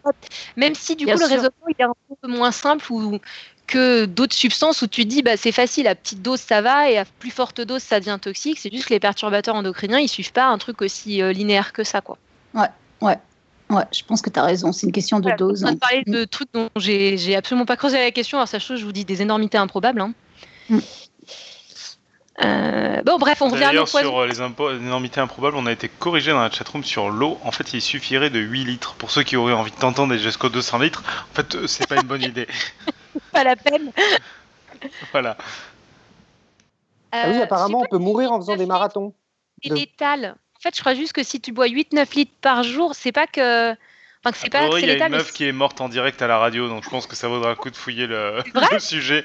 même 0.57 0.75
si 0.75 0.97
du 0.97 1.05
coup 1.07 1.19
le 1.19 1.27
raisonnement 1.27 1.69
est 1.69 1.83
un 1.83 1.93
peu 2.23 2.29
moins 2.29 2.51
simple 2.51 2.91
ou 2.91 3.19
que 3.67 4.05
d'autres 4.05 4.35
substances 4.35 4.83
où 4.83 4.87
tu 4.87 5.05
dis 5.05 5.23
bah 5.23 5.37
c'est 5.37 5.53
facile 5.53 5.87
à 5.87 5.95
petite 5.95 6.23
dose 6.23 6.41
ça 6.41 6.61
va 6.61 6.91
et 6.91 6.99
à 6.99 7.05
plus 7.05 7.31
forte 7.31 7.61
dose 7.61 7.83
ça 7.83 7.99
devient 7.99 8.19
toxique 8.21 8.59
c'est 8.59 8.71
juste 8.71 8.87
que 8.87 8.95
les 8.95 9.01
perturbateurs 9.01 9.55
endocriniens 9.55 9.99
ils 9.99 10.09
suivent 10.09 10.33
pas 10.33 10.47
un 10.47 10.59
truc 10.59 10.83
aussi 10.83 11.23
euh, 11.23 11.33
linéaire 11.33 11.73
que 11.73 11.83
ça 11.83 12.03
quoi 12.03 12.19
ouais 12.55 12.69
ouais 13.01 13.17
ouais 13.71 13.85
je 13.91 14.03
pense 14.03 14.21
que 14.21 14.29
tu 14.29 14.39
as 14.39 14.45
raison 14.45 14.73
c'est 14.73 14.87
une 14.87 14.93
question 14.93 15.19
de 15.19 15.31
dose 15.39 15.65
on 15.65 15.69
hein. 15.69 15.77
parler 15.77 16.03
de 16.07 16.25
trucs 16.25 16.53
dont 16.53 16.69
j'ai 16.77 17.35
absolument 17.37 17.65
pas 17.65 17.77
creusé 17.77 17.97
la 17.97 18.11
question 18.11 18.37
alors 18.37 18.49
sachant 18.49 18.77
je 18.77 18.85
vous 18.85 18.93
dis 18.93 19.07
des 19.07 19.23
énormités 19.23 19.57
improbables 19.57 20.03
hein. 20.03 20.13
mm. 20.69 20.79
Euh, 22.43 23.03
bon, 23.03 23.19
bref, 23.19 23.41
on 23.43 23.49
revient 23.49 23.65
à 23.65 23.87
sur 23.87 24.19
euh, 24.19 24.27
les, 24.27 24.41
énormités 24.41 25.21
improbables, 25.21 25.57
on 25.57 25.67
a 25.67 25.73
été 25.73 25.89
corrigé 25.89 26.33
dans 26.33 26.41
la 26.41 26.51
chatroom 26.51 26.83
sur 26.83 27.11
l'eau. 27.11 27.39
En 27.45 27.53
fait, 27.53 27.73
il 27.75 27.81
suffirait 27.81 28.31
de 28.31 28.41
8 28.41 28.65
litres. 28.65 28.95
Pour 28.95 29.11
ceux 29.11 29.23
qui 29.23 29.37
auraient 29.37 29.53
envie 29.53 29.71
de 29.71 29.77
t'entendre 29.77 30.17
jusqu'au 30.17 30.49
200 30.49 30.79
litres, 30.79 31.05
en 31.31 31.35
fait, 31.35 31.55
euh, 31.55 31.67
c'est 31.67 31.87
pas 31.87 31.97
une 31.97 32.09
bonne 32.09 32.23
idée. 32.23 32.49
pas 33.33 33.45
la 33.45 33.55
peine. 33.55 33.93
voilà. 35.13 35.37
ah 37.13 37.27
oui, 37.29 37.41
apparemment, 37.41 37.83
on 37.83 37.87
peut 37.87 37.99
mourir 37.99 38.33
en 38.33 38.41
faisant 38.41 38.57
des 38.57 38.67
marathons. 38.67 39.15
C'est 39.63 39.73
létal. 39.73 40.35
En 40.57 40.61
fait, 40.61 40.75
je 40.75 40.81
crois 40.81 40.95
juste 40.95 41.13
que 41.13 41.23
si 41.23 41.41
tu 41.41 41.53
bois 41.53 41.69
8-9 41.69 42.17
litres 42.17 42.33
par 42.41 42.65
jour, 42.65 42.95
c'est 42.95 43.13
pas 43.13 43.29
que. 43.29 43.73
Enfin, 43.73 44.33
que 44.33 44.39
c'est 44.39 44.51
pas. 44.51 44.69
Il 44.79 44.87
y 44.87 44.91
a 44.91 45.07
une 45.07 45.13
meuf 45.13 45.33
qui 45.33 45.45
est 45.45 45.53
morte 45.53 45.81
en 45.81 45.89
direct 45.89 46.21
à 46.21 46.27
la 46.27 46.39
radio, 46.39 46.69
donc 46.69 46.83
je 46.83 46.91
pense 46.91 47.07
que 47.07 47.15
ça 47.15 47.29
vaudra 47.29 47.51
un 47.51 47.55
coup 47.55 47.71
de 47.71 47.77
fouiller 47.77 48.09
le 48.09 48.43
sujet. 48.79 49.23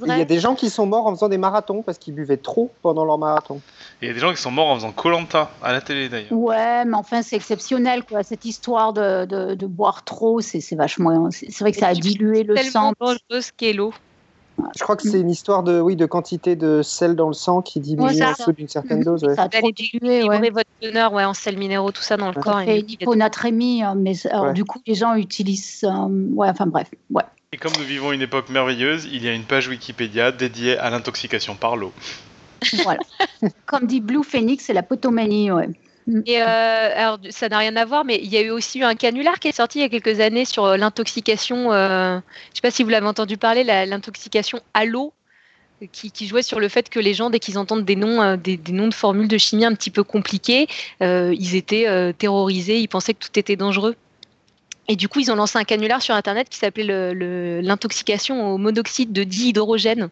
Il 0.00 0.18
y 0.18 0.20
a 0.20 0.24
des 0.24 0.40
gens 0.40 0.54
qui 0.54 0.70
sont 0.70 0.86
morts 0.86 1.06
en 1.06 1.14
faisant 1.14 1.28
des 1.28 1.38
marathons 1.38 1.82
parce 1.82 1.98
qu'ils 1.98 2.14
buvaient 2.14 2.36
trop 2.36 2.70
pendant 2.82 3.04
leur 3.04 3.18
marathon. 3.18 3.60
Il 4.00 4.08
y 4.08 4.10
a 4.10 4.14
des 4.14 4.20
gens 4.20 4.32
qui 4.32 4.40
sont 4.40 4.50
morts 4.50 4.68
en 4.68 4.76
faisant 4.76 4.92
Colanta 4.92 5.50
à 5.62 5.72
la 5.72 5.80
télé 5.80 6.08
d'ailleurs. 6.08 6.32
Ouais, 6.32 6.84
mais 6.84 6.96
enfin 6.96 7.22
c'est 7.22 7.36
exceptionnel 7.36 8.04
quoi. 8.04 8.22
Cette 8.22 8.44
histoire 8.44 8.92
de, 8.92 9.24
de, 9.54 9.66
boire 9.66 10.04
trop, 10.04 10.40
c'est 10.40 10.74
vachement. 10.74 11.30
C'est 11.30 11.60
vrai 11.60 11.72
que 11.72 11.78
ça 11.78 11.88
a 11.88 11.94
dilué 11.94 12.42
le 12.42 12.56
sang. 12.56 12.92
qu'est 13.56 13.72
l'eau. 13.72 13.92
Je 14.76 14.82
crois 14.82 14.96
que 14.96 15.08
c'est 15.08 15.20
une 15.20 15.30
histoire 15.30 15.62
de, 15.62 15.80
oui, 15.80 15.96
de 15.96 16.06
quantité 16.06 16.56
de 16.56 16.82
sel 16.82 17.16
dans 17.16 17.28
le 17.28 17.34
sang 17.34 17.62
qui 17.62 17.80
diminue 17.80 18.22
en 18.22 18.32
dessous 18.32 18.52
d'une 18.52 18.68
certaine 18.68 19.02
dose. 19.02 19.26
Ça 19.34 19.44
a 19.44 19.48
trop 19.48 19.70
dilué, 19.70 20.24
ouais. 20.24 20.50
votre 20.50 20.70
teneur 20.80 21.12
ouais, 21.12 21.24
en 21.24 21.34
sel 21.34 21.56
minéraux, 21.58 21.90
tout 21.90 22.02
ça 22.02 22.16
dans 22.16 22.28
le 22.28 22.40
corps. 22.40 22.60
Et 22.60 22.80
hyponatrémie, 22.80 23.82
hein, 23.82 23.94
mais 23.96 24.14
du 24.54 24.64
coup, 24.64 24.80
les 24.86 24.94
gens 24.94 25.14
utilisent. 25.14 25.84
Euh, 25.84 26.08
ouais, 26.34 26.48
enfin 26.48 26.66
bref, 26.66 26.90
ouais. 27.10 27.24
Et 27.54 27.58
comme 27.58 27.72
nous 27.78 27.84
vivons 27.84 28.12
une 28.12 28.22
époque 28.22 28.48
merveilleuse, 28.48 29.06
il 29.12 29.22
y 29.22 29.28
a 29.28 29.32
une 29.34 29.44
page 29.44 29.68
Wikipédia 29.68 30.32
dédiée 30.32 30.78
à 30.78 30.88
l'intoxication 30.88 31.54
par 31.54 31.76
l'eau. 31.76 31.92
Voilà. 32.82 33.00
comme 33.66 33.86
dit 33.86 34.00
Blue 34.00 34.24
Phoenix, 34.24 34.64
c'est 34.64 34.72
la 34.72 34.82
potomanie, 34.82 35.50
ouais. 35.50 35.68
Et 36.26 36.40
euh, 36.42 36.44
alors, 36.46 37.18
ça 37.28 37.50
n'a 37.50 37.58
rien 37.58 37.76
à 37.76 37.84
voir, 37.84 38.06
mais 38.06 38.18
il 38.22 38.28
y 38.30 38.38
a 38.38 38.40
eu 38.40 38.48
aussi 38.48 38.78
eu 38.78 38.84
un 38.84 38.94
canular 38.94 39.38
qui 39.38 39.48
est 39.48 39.56
sorti 39.56 39.80
il 39.80 39.82
y 39.82 39.84
a 39.84 39.90
quelques 39.90 40.20
années 40.20 40.46
sur 40.46 40.64
euh, 40.64 40.76
l'intoxication. 40.78 41.74
Euh, 41.74 42.14
je 42.14 42.50
ne 42.50 42.54
sais 42.54 42.60
pas 42.62 42.70
si 42.70 42.82
vous 42.84 42.88
l'avez 42.88 43.06
entendu 43.06 43.36
parler, 43.36 43.64
l'intoxication 43.64 44.60
à 44.72 44.86
l'eau, 44.86 45.12
qui, 45.92 46.26
jouait 46.26 46.42
sur 46.42 46.58
le 46.58 46.70
fait 46.70 46.88
que 46.88 47.00
les 47.00 47.12
gens, 47.12 47.28
dès 47.28 47.38
qu'ils 47.38 47.58
entendent 47.58 47.84
des 47.84 47.96
noms, 47.96 48.36
des, 48.36 48.58
noms 48.70 48.88
de 48.88 48.94
formules 48.94 49.28
de 49.28 49.36
chimie 49.36 49.66
un 49.66 49.74
petit 49.74 49.90
peu 49.90 50.04
compliqués, 50.04 50.68
ils 51.00 51.54
étaient 51.54 52.14
terrorisés, 52.16 52.78
ils 52.78 52.88
pensaient 52.88 53.14
que 53.14 53.26
tout 53.26 53.36
était 53.36 53.56
dangereux. 53.56 53.96
Et 54.88 54.96
du 54.96 55.08
coup, 55.08 55.20
ils 55.20 55.30
ont 55.30 55.36
lancé 55.36 55.58
un 55.58 55.64
canular 55.64 56.02
sur 56.02 56.14
Internet 56.14 56.48
qui 56.48 56.58
s'appelait 56.58 57.14
l'intoxication 57.62 58.52
au 58.52 58.58
monoxyde 58.58 59.12
de 59.12 59.24
dihydrogène. 59.24 60.10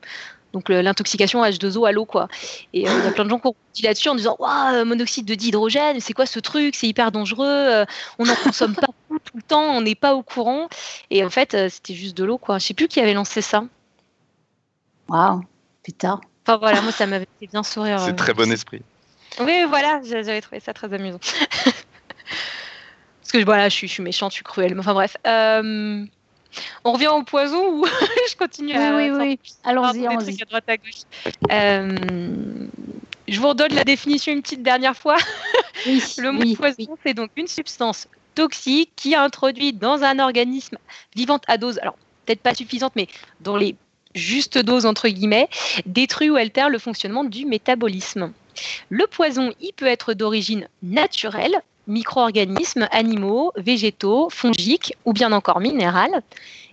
donc 0.53 0.69
l'intoxication 0.69 1.43
H2O 1.43 1.89
à 1.89 1.93
l'eau 1.93 2.05
quoi. 2.05 2.29
Et 2.73 2.83
il 2.83 2.87
y 2.87 2.89
a 2.89 3.11
plein 3.11 3.25
de 3.25 3.31
gens 3.31 3.39
qui 3.39 3.49
ont 3.49 3.55
dit 3.75 3.83
là-dessus 3.83 4.09
en 4.09 4.15
disant 4.15 4.37
waouh 4.39 4.85
monoxyde 4.85 5.27
de 5.27 5.35
dihydrogène, 5.35 6.01
c'est 6.01 6.13
quoi 6.13 6.27
ce 6.27 6.39
truc, 6.39 6.75
c'est 6.77 6.87
hyper 6.87 7.11
dangereux, 7.13 7.85
on 8.19 8.25
n'en 8.25 8.35
consomme 8.37 8.75
pas 8.75 8.87
tout 9.09 9.37
le 9.37 9.43
temps, 9.43 9.77
on 9.77 9.81
n'est 9.81 9.95
pas 9.95 10.15
au 10.15 10.23
courant. 10.23 10.69
Et 11.11 11.25
en 11.25 11.31
fait 11.31 11.57
c'était 11.69 11.95
juste 11.95 12.17
de 12.17 12.25
l'eau 12.25 12.39
quoi. 12.39 12.59
Je 12.59 12.67
sais 12.67 12.75
plus 12.75 12.89
qui 12.89 13.01
avait 13.01 13.15
lancé 13.15 13.43
ça. 13.43 13.65
Waouh, 15.09 15.43
putain. 15.83 16.21
Enfin 16.47 16.59
voilà, 16.59 16.81
moi 16.81 16.93
ça 16.93 17.07
m'avait 17.07 17.29
fait 17.41 17.49
bien 17.49 17.63
sourire. 17.63 18.01
C'est 18.01 18.17
très 18.17 18.35
bon 18.35 18.51
esprit. 18.51 18.83
Oui, 19.41 19.65
voilà, 19.69 20.01
j'avais 20.05 20.41
trouvé 20.41 20.61
ça 20.61 20.73
très 20.73 20.93
amusant. 20.93 21.21
Parce 23.31 23.43
que 23.43 23.47
voilà, 23.47 23.69
je 23.69 23.75
suis, 23.77 23.87
je 23.87 23.93
suis 23.93 24.03
méchante, 24.03 24.33
je 24.33 24.37
suis 24.37 24.45
cruelle. 24.45 24.77
Enfin 24.77 24.93
bref. 24.93 25.17
Euh, 25.25 26.05
on 26.83 26.93
revient 26.93 27.07
au 27.07 27.23
poison 27.23 27.75
ou 27.75 27.87
je 28.29 28.37
continue 28.37 28.73
à. 28.73 28.97
Oui, 28.97 29.09
oui, 29.09 29.19
oui. 29.21 29.39
Allons-y, 29.63 30.05
allons-y. 30.05 30.37
Euh, 31.53 32.67
je 33.29 33.41
vous 33.41 33.49
redonne 33.49 33.73
la 33.73 33.85
définition 33.85 34.33
une 34.33 34.43
petite 34.43 34.63
dernière 34.63 34.97
fois. 34.97 35.17
Oui, 35.87 36.03
Le 36.19 36.31
mot 36.31 36.57
poison, 36.57 36.99
c'est 37.07 37.15
donc 37.15 37.31
une 37.37 37.47
substance 37.47 38.07
toxique 38.35 38.91
qui 38.97 39.15
est 39.15 39.17
introduite 39.17 39.79
dans 39.79 40.03
un 40.03 40.19
organisme 40.19 40.77
vivant 41.17 41.41
à 41.47 41.57
dose, 41.57 41.79
alors 41.79 41.97
peut-être 42.27 42.43
pas 42.43 42.55
suffisante, 42.55 42.93
mais 42.97 43.09
dans 43.41 43.57
les 43.57 43.77
justes 44.15 44.59
doses, 44.59 44.85
entre 44.85 45.09
guillemets, 45.09 45.49
détruit 45.87 46.29
ou 46.29 46.37
altère 46.37 46.69
le 46.69 46.79
fonctionnement 46.79 47.25
du 47.25 47.47
métabolisme. 47.47 48.35
Le 48.91 49.07
poison, 49.07 49.55
il 49.61 49.73
peut 49.73 49.87
être 49.87 50.13
d'origine 50.13 50.69
naturelle, 50.83 51.63
micro-organismes, 51.91 52.89
animaux, 52.91 53.53
végétaux, 53.57 54.31
fongiques 54.31 54.95
ou 55.05 55.13
bien 55.13 55.33
encore 55.33 55.61
minérales. 55.61 56.23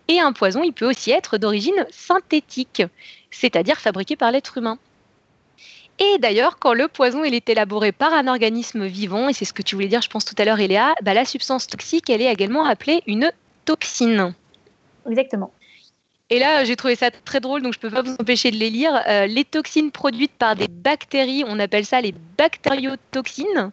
Et 0.08 0.20
un 0.20 0.32
poison, 0.32 0.64
il 0.64 0.72
peut 0.72 0.90
aussi 0.90 1.12
être 1.12 1.38
d'origine 1.38 1.86
synthétique, 1.90 2.84
c'est-à-dire 3.32 3.78
fabriqué 3.78 4.16
par 4.16 4.32
l'être 4.32 4.58
humain. 4.58 4.78
Et 6.00 6.20
d'ailleurs, 6.20 6.60
quand 6.60 6.74
le 6.74 6.88
poison 6.88 7.24
il 7.24 7.34
est 7.34 7.50
élaboré 7.50 7.92
par 7.92 8.14
un 8.14 8.28
organisme 8.28 8.86
vivant, 8.86 9.30
et 9.30 9.34
c'est 9.34 9.46
ce 9.46 9.54
que 9.54 9.64
tu 9.64 9.76
voulais 9.76 9.88
dire, 9.88 10.02
je 10.02 10.10
pense 10.10 10.26
tout 10.26 10.36
à 10.38 10.46
l'heure, 10.46 10.60
Eléa, 10.60 10.94
bah, 11.02 11.14
la 11.14 11.26
substance 11.26 11.68
toxique, 11.68 12.10
elle 12.10 12.22
est 12.22 12.32
également 12.32 12.66
appelée 12.66 13.02
une 13.08 13.32
toxine. 13.66 14.34
Exactement. 15.10 15.52
Et 16.30 16.40
là, 16.40 16.66
j'ai 16.66 16.76
trouvé 16.76 16.96
ça 16.96 17.10
très 17.10 17.40
drôle, 17.40 17.62
donc 17.62 17.74
je 17.74 17.80
ne 17.80 17.82
peux 17.82 17.90
pas 17.90 18.02
vous 18.02 18.16
empêcher 18.20 18.52
de 18.52 18.58
les 18.58 18.70
lire. 18.70 19.02
Euh, 19.08 19.28
les 19.28 19.46
toxines 19.46 19.92
produites 19.92 20.34
par 20.38 20.56
des 20.56 20.68
bactéries, 20.68 21.44
on 21.48 21.58
appelle 21.58 21.86
ça 21.86 22.02
les 22.02 22.14
bactériotoxines. 22.38 23.72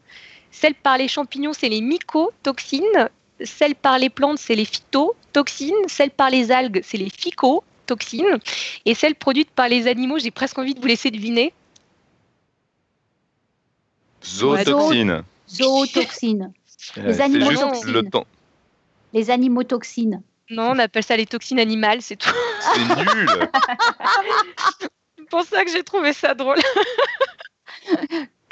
Celles 0.54 0.76
par 0.76 0.98
les 0.98 1.08
champignons, 1.08 1.52
c'est 1.52 1.68
les 1.68 1.80
mycotoxines. 1.80 3.10
Celles 3.44 3.74
par 3.74 3.98
les 3.98 4.08
plantes, 4.08 4.38
c'est 4.38 4.54
les 4.54 4.64
phytotoxines. 4.64 5.88
Celles 5.88 6.12
par 6.12 6.30
les 6.30 6.52
algues, 6.52 6.80
c'est 6.84 6.96
les 6.96 7.10
phycotoxines. 7.10 8.38
Et 8.86 8.94
celles 8.94 9.16
produites 9.16 9.50
par 9.50 9.68
les 9.68 9.88
animaux, 9.88 10.18
j'ai 10.18 10.30
presque 10.30 10.56
envie 10.56 10.74
de 10.74 10.80
vous 10.80 10.86
laisser 10.86 11.10
deviner. 11.10 11.52
Zootoxines. 14.24 15.24
Zootoxines. 15.48 16.52
les 16.98 17.20
animaux 17.20 17.52
toxines. 17.52 18.10
Les 19.12 19.30
animaux 19.30 19.64
toxines. 19.64 20.22
Non, 20.50 20.70
on 20.70 20.78
appelle 20.78 21.02
ça 21.02 21.16
les 21.16 21.26
toxines 21.26 21.58
animales, 21.58 22.00
c'est 22.00 22.16
tout. 22.16 22.30
C'est 22.60 23.14
nul 23.14 23.28
C'est 25.18 25.28
pour 25.28 25.42
ça 25.42 25.64
que 25.64 25.70
j'ai 25.72 25.82
trouvé 25.82 26.12
ça 26.12 26.32
drôle. 26.34 26.60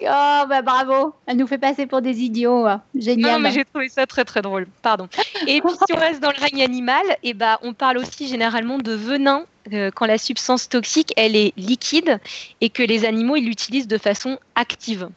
Oh, 0.05 0.45
bah 0.49 0.63
bravo, 0.63 1.15
elle 1.27 1.37
nous 1.37 1.47
fait 1.47 1.59
passer 1.59 1.87
pour 1.87 2.03
des 2.03 2.21
idiots. 2.21 2.67
Génial. 2.95 3.33
Non, 3.33 3.39
mais 3.39 3.53
j'ai 3.53 3.65
trouvé 3.65 3.89
ça 3.89 4.07
très 4.07 4.25
très 4.25 4.43
drôle. 4.43 4.67
Pardon. 4.83 5.09
Et 5.47 5.61
puis 5.61 5.73
si 5.87 5.93
on 5.93 5.99
reste 5.99 6.21
dans 6.21 6.31
le 6.31 6.41
règne 6.41 6.63
animal, 6.63 7.03
eh 7.23 7.35
bah, 7.35 7.59
on 7.63 7.73
parle 7.75 7.99
aussi 7.99 8.29
généralement 8.29 8.79
de 8.79 8.93
venin 8.93 9.45
euh, 9.73 9.91
quand 9.95 10.07
la 10.07 10.19
substance 10.19 10.69
toxique 10.69 11.13
elle 11.17 11.37
est 11.37 11.53
liquide 11.57 12.19
et 12.61 12.71
que 12.71 12.83
les 12.83 13.05
animaux 13.05 13.37
ils 13.37 13.47
l'utilisent 13.47 13.89
de 13.89 13.99
façon 13.99 14.39
active. 14.55 15.09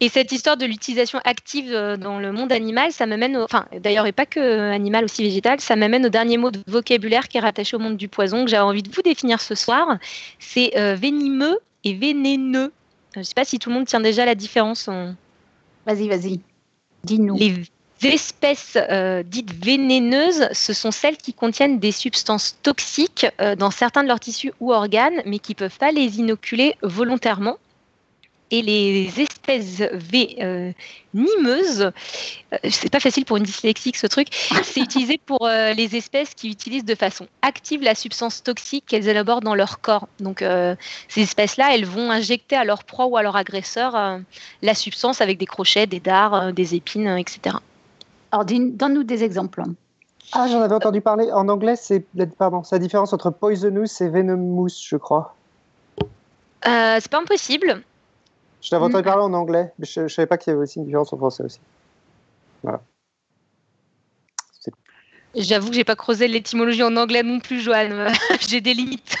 Et 0.00 0.08
cette 0.08 0.32
histoire 0.32 0.56
de 0.56 0.66
l'utilisation 0.66 1.20
active 1.24 1.72
euh, 1.72 1.96
dans 1.96 2.18
le 2.18 2.32
monde 2.32 2.50
animal, 2.50 2.90
ça 2.90 3.06
m'amène, 3.06 3.36
enfin 3.36 3.66
d'ailleurs 3.78 4.04
et 4.06 4.10
pas 4.12 4.26
que 4.26 4.72
animal 4.72 5.04
aussi 5.04 5.22
végétal, 5.22 5.60
ça 5.60 5.76
m'amène 5.76 6.04
au 6.04 6.08
dernier 6.08 6.38
mot 6.38 6.50
de 6.50 6.58
vocabulaire 6.66 7.28
qui 7.28 7.38
est 7.38 7.40
rattaché 7.40 7.76
au 7.76 7.78
monde 7.78 7.96
du 7.96 8.08
poison 8.08 8.44
que 8.44 8.50
j'avais 8.50 8.64
envie 8.64 8.82
de 8.82 8.90
vous 8.92 9.02
définir 9.02 9.40
ce 9.40 9.54
soir. 9.54 9.98
C'est 10.40 10.76
euh, 10.76 10.96
venimeux 10.96 11.58
et 11.84 11.94
vénéneux. 11.94 12.72
Je 13.14 13.20
ne 13.20 13.24
sais 13.24 13.34
pas 13.34 13.44
si 13.44 13.58
tout 13.58 13.68
le 13.68 13.76
monde 13.76 13.86
tient 13.86 14.00
déjà 14.00 14.24
la 14.24 14.34
différence. 14.34 14.88
Vas-y, 15.86 16.08
vas-y. 16.08 16.40
Dis-nous. 17.04 17.36
Les 17.36 17.62
espèces 18.02 18.76
euh, 18.76 19.22
dites 19.22 19.52
vénéneuses, 19.52 20.48
ce 20.52 20.72
sont 20.72 20.90
celles 20.90 21.16
qui 21.16 21.34
contiennent 21.34 21.78
des 21.78 21.92
substances 21.92 22.58
toxiques 22.62 23.26
dans 23.58 23.70
certains 23.70 24.02
de 24.02 24.08
leurs 24.08 24.20
tissus 24.20 24.52
ou 24.60 24.72
organes, 24.72 25.22
mais 25.26 25.38
qui 25.38 25.52
ne 25.52 25.56
peuvent 25.56 25.78
pas 25.78 25.92
les 25.92 26.18
inoculer 26.18 26.74
volontairement 26.82 27.58
et 28.52 28.60
les 28.60 29.10
espèces 29.18 29.80
vénimeuses, 29.80 31.80
euh, 31.80 31.90
euh, 32.52 32.58
c'est 32.70 32.92
pas 32.92 33.00
facile 33.00 33.24
pour 33.24 33.38
une 33.38 33.44
dyslexique 33.44 33.96
ce 33.96 34.06
truc, 34.06 34.28
c'est 34.62 34.80
utilisé 34.80 35.18
pour 35.18 35.46
euh, 35.46 35.72
les 35.72 35.96
espèces 35.96 36.34
qui 36.34 36.50
utilisent 36.50 36.84
de 36.84 36.94
façon 36.94 37.26
active 37.40 37.82
la 37.82 37.94
substance 37.94 38.42
toxique 38.42 38.84
qu'elles 38.86 39.08
élaborent 39.08 39.40
dans 39.40 39.54
leur 39.54 39.80
corps. 39.80 40.06
Donc 40.20 40.44
ces 41.08 41.22
espèces-là, 41.22 41.74
elles 41.74 41.86
vont 41.86 42.10
injecter 42.10 42.54
à 42.54 42.64
leur 42.64 42.84
proie 42.84 43.06
ou 43.06 43.16
à 43.16 43.22
leur 43.22 43.36
agresseur 43.36 44.20
la 44.60 44.74
substance 44.74 45.22
avec 45.22 45.38
des 45.38 45.46
crochets, 45.46 45.86
des 45.86 46.00
dards, 46.00 46.52
des 46.52 46.74
épines, 46.74 47.16
etc. 47.16 47.56
Alors 48.30 48.44
donne-nous 48.44 49.04
des 49.04 49.24
exemples. 49.24 49.62
Ah, 50.32 50.46
j'en 50.46 50.60
avais 50.60 50.74
entendu 50.74 51.00
parler. 51.00 51.32
En 51.32 51.48
anglais, 51.48 51.76
c'est 51.76 52.04
pardon, 52.38 52.62
la 52.70 52.78
différence 52.78 53.14
entre 53.14 53.30
poisonous 53.30 54.02
et 54.02 54.08
venomous, 54.08 54.68
je 54.68 54.96
crois. 54.96 55.34
c'est 56.64 57.08
pas 57.08 57.20
impossible. 57.20 57.82
Je 58.62 58.70
t'avais 58.70 58.84
entendu 58.84 59.02
mm. 59.02 59.04
parler 59.04 59.24
en 59.24 59.34
anglais, 59.34 59.72
mais 59.78 59.86
je 59.86 60.00
ne 60.02 60.08
savais 60.08 60.26
pas 60.26 60.38
qu'il 60.38 60.52
y 60.52 60.54
avait 60.54 60.62
aussi 60.62 60.78
une 60.78 60.86
différence 60.86 61.12
en 61.12 61.18
français 61.18 61.42
aussi. 61.42 61.60
Voilà. 62.62 62.80
J'avoue 65.34 65.70
que 65.70 65.74
j'ai 65.74 65.84
pas 65.84 65.96
creusé 65.96 66.28
l'étymologie 66.28 66.82
en 66.82 66.96
anglais 66.96 67.22
non 67.22 67.40
plus, 67.40 67.60
Joanne. 67.60 68.12
j'ai 68.48 68.60
des 68.60 68.74
limites. 68.74 69.16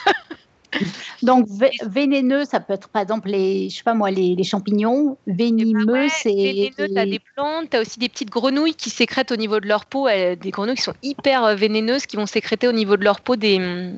Donc 1.22 1.46
vénéneux, 1.86 2.44
ça 2.44 2.58
peut 2.60 2.72
être 2.72 2.88
par 2.88 3.02
exemple 3.02 3.28
les, 3.28 3.68
je 3.68 3.76
sais 3.76 3.82
pas 3.82 3.94
moi, 3.94 4.10
les, 4.10 4.42
champignons. 4.42 5.16
Venimeux, 5.26 6.08
c'est. 6.08 6.30
Vénéneux, 6.30 6.98
as 6.98 7.06
des 7.06 7.20
plantes, 7.34 7.70
tu 7.70 7.76
as 7.76 7.80
aussi 7.80 7.98
des 7.98 8.08
petites 8.08 8.30
grenouilles 8.30 8.74
qui 8.74 8.90
sécrètent 8.90 9.32
au 9.32 9.36
niveau 9.36 9.60
de 9.60 9.66
leur 9.66 9.86
peau, 9.86 10.08
des 10.08 10.50
grenouilles 10.50 10.76
qui 10.76 10.82
sont 10.82 10.94
hyper 11.02 11.44
euh, 11.44 11.54
vénéneuses, 11.54 12.06
qui 12.06 12.16
vont 12.16 12.26
sécréter 12.26 12.68
au 12.68 12.72
niveau 12.72 12.96
de 12.96 13.04
leur 13.04 13.20
peau 13.20 13.36
des, 13.36 13.56
hum, 13.56 13.94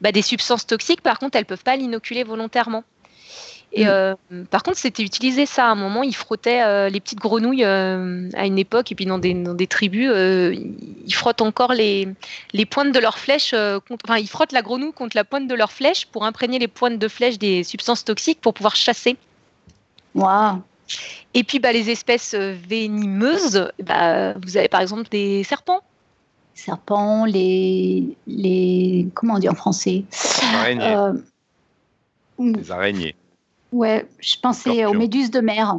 bah, 0.00 0.12
des 0.12 0.22
substances 0.22 0.66
toxiques. 0.66 1.02
Par 1.02 1.18
contre, 1.18 1.36
elles 1.36 1.46
peuvent 1.46 1.64
pas 1.64 1.76
l'inoculer 1.76 2.24
volontairement. 2.24 2.84
Et 3.72 3.84
mm. 3.84 3.88
euh, 3.88 4.14
par 4.50 4.62
contre, 4.62 4.78
c'était 4.78 5.02
utilisé 5.02 5.46
ça. 5.46 5.66
À 5.66 5.70
un 5.70 5.74
moment, 5.74 6.02
ils 6.02 6.14
frottaient 6.14 6.62
euh, 6.62 6.88
les 6.88 7.00
petites 7.00 7.18
grenouilles 7.18 7.64
euh, 7.64 8.30
à 8.34 8.46
une 8.46 8.58
époque, 8.58 8.92
et 8.92 8.94
puis 8.94 9.06
dans 9.06 9.18
des, 9.18 9.34
dans 9.34 9.54
des 9.54 9.66
tribus, 9.66 10.10
ils 10.10 11.14
frottent 11.14 11.42
encore 11.42 11.72
les, 11.72 12.08
les 12.52 12.66
pointes 12.66 12.92
de 12.92 12.98
leurs 12.98 13.18
flèches. 13.18 13.54
enfin, 13.54 14.18
ils 14.18 14.28
frottent 14.28 14.52
la 14.52 14.62
grenouille 14.62 14.92
contre 14.92 15.16
la 15.16 15.24
pointe 15.24 15.48
de 15.48 15.54
leur 15.54 15.72
flèche 15.72 16.06
pour 16.06 16.24
imprégner 16.24 16.58
les 16.58 16.68
pointes 16.68 16.98
de 16.98 17.08
flèche 17.08 17.38
des 17.38 17.64
substances 17.64 18.04
toxiques 18.04 18.40
pour 18.40 18.54
pouvoir 18.54 18.76
chasser. 18.76 19.16
Waouh! 20.14 20.62
Et 21.34 21.42
puis, 21.42 21.58
bah, 21.58 21.72
les 21.72 21.90
espèces 21.90 22.34
venimeuses, 22.34 23.68
bah, 23.82 24.34
vous 24.34 24.56
avez 24.56 24.68
par 24.68 24.80
exemple 24.80 25.08
des 25.10 25.42
serpents. 25.42 25.80
Serpents, 26.54 27.26
les, 27.26 28.16
les. 28.26 29.08
Comment 29.12 29.34
on 29.34 29.38
dit 29.38 29.48
en 29.48 29.54
français? 29.54 30.04
Araignées. 30.54 31.20
Les 32.38 32.70
araignées. 32.70 33.14
Ouais, 33.72 34.06
je 34.20 34.36
pensais 34.40 34.84
aux 34.84 34.94
méduses 34.94 35.30
de 35.30 35.40
mer. 35.40 35.78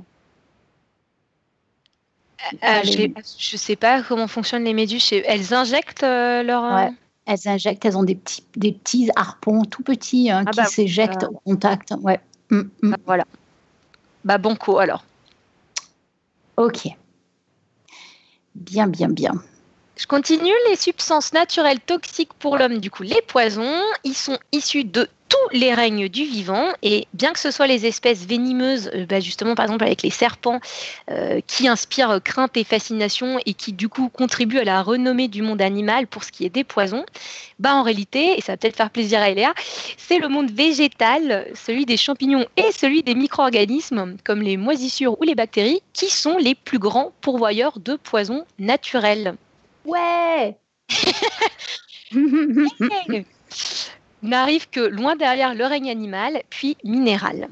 Euh, 2.53 2.57
euh, 2.63 2.81
je, 2.83 3.07
ne 3.07 3.57
sais 3.57 3.75
pas 3.75 4.01
comment 4.03 4.27
fonctionnent 4.27 4.63
les 4.63 4.73
méduses. 4.73 5.11
Elles 5.11 5.53
injectent 5.53 6.03
euh, 6.03 6.43
leur. 6.43 6.91
Elles 7.25 7.47
injectent, 7.47 7.83
elles 7.83 7.97
ont 7.97 8.03
des 8.03 8.15
petits, 8.15 8.43
des 8.55 8.71
petits 8.71 9.09
harpons 9.17 9.65
tout 9.65 9.83
petits 9.83 10.31
hein, 10.31 10.45
ah 10.45 10.51
qui 10.51 10.57
bah 10.57 10.65
s'éjectent 10.65 11.25
au 11.25 11.41
contact. 11.43 11.93
Ouais. 12.01 12.21
Mm, 12.51 12.59
mm. 12.59 12.91
Bah, 12.91 12.97
voilà. 13.05 13.25
Bah, 14.23 14.37
banco 14.37 14.77
alors. 14.77 15.03
Ok. 16.55 16.87
Bien, 18.55 18.87
bien, 18.87 19.09
bien. 19.09 19.33
Je 19.97 20.07
continue. 20.07 20.53
Les 20.69 20.77
substances 20.77 21.33
naturelles 21.33 21.81
toxiques 21.81 22.33
pour 22.35 22.57
l'homme, 22.57 22.77
du 22.77 22.89
coup, 22.89 23.03
les 23.03 23.21
poisons, 23.27 23.81
ils 24.05 24.15
sont 24.15 24.37
issus 24.53 24.85
de 24.85 25.09
tous 25.29 25.57
les 25.57 25.73
règnes 25.73 26.09
du 26.09 26.23
vivant. 26.23 26.67
Et 26.81 27.07
bien 27.13 27.33
que 27.33 27.39
ce 27.39 27.51
soit 27.51 27.67
les 27.67 27.85
espèces 27.85 28.25
venimeuses, 28.27 28.89
euh, 28.93 29.05
bah, 29.05 29.19
justement 29.19 29.55
par 29.55 29.65
exemple 29.65 29.83
avec 29.83 30.01
les 30.01 30.09
serpents, 30.09 30.59
euh, 31.09 31.39
qui 31.45 31.67
inspirent 31.67 32.19
crainte 32.23 32.55
et 32.57 32.63
fascination 32.63 33.39
et 33.45 33.53
qui 33.53 33.73
du 33.73 33.89
coup 33.89 34.09
contribuent 34.09 34.59
à 34.59 34.63
la 34.63 34.81
renommée 34.81 35.27
du 35.27 35.41
monde 35.41 35.61
animal 35.61 36.07
pour 36.07 36.23
ce 36.23 36.31
qui 36.31 36.45
est 36.45 36.49
des 36.49 36.63
poisons, 36.63 37.05
bah 37.59 37.75
en 37.75 37.83
réalité, 37.83 38.37
et 38.37 38.41
ça 38.41 38.53
va 38.53 38.57
peut-être 38.57 38.75
faire 38.75 38.89
plaisir 38.89 39.19
à 39.19 39.29
Eléa, 39.29 39.53
c'est 39.97 40.19
le 40.19 40.29
monde 40.29 40.51
végétal, 40.51 41.47
celui 41.55 41.85
des 41.85 41.97
champignons 41.97 42.45
et 42.55 42.71
celui 42.71 43.03
des 43.03 43.15
micro-organismes 43.15 44.17
comme 44.23 44.41
les 44.41 44.57
moisissures 44.57 45.19
ou 45.19 45.23
les 45.23 45.35
bactéries, 45.35 45.81
qui 45.93 46.09
sont 46.09 46.37
les 46.37 46.55
plus 46.55 46.79
grands 46.79 47.11
pourvoyeurs 47.21 47.79
de 47.79 47.95
poisons 47.95 48.45
naturels. 48.59 49.35
Ouais 49.85 50.55
n'arrive 54.23 54.69
que 54.69 54.79
loin 54.79 55.15
derrière 55.15 55.53
le 55.53 55.65
règne 55.65 55.89
animal, 55.89 56.41
puis 56.49 56.77
minéral. 56.83 57.47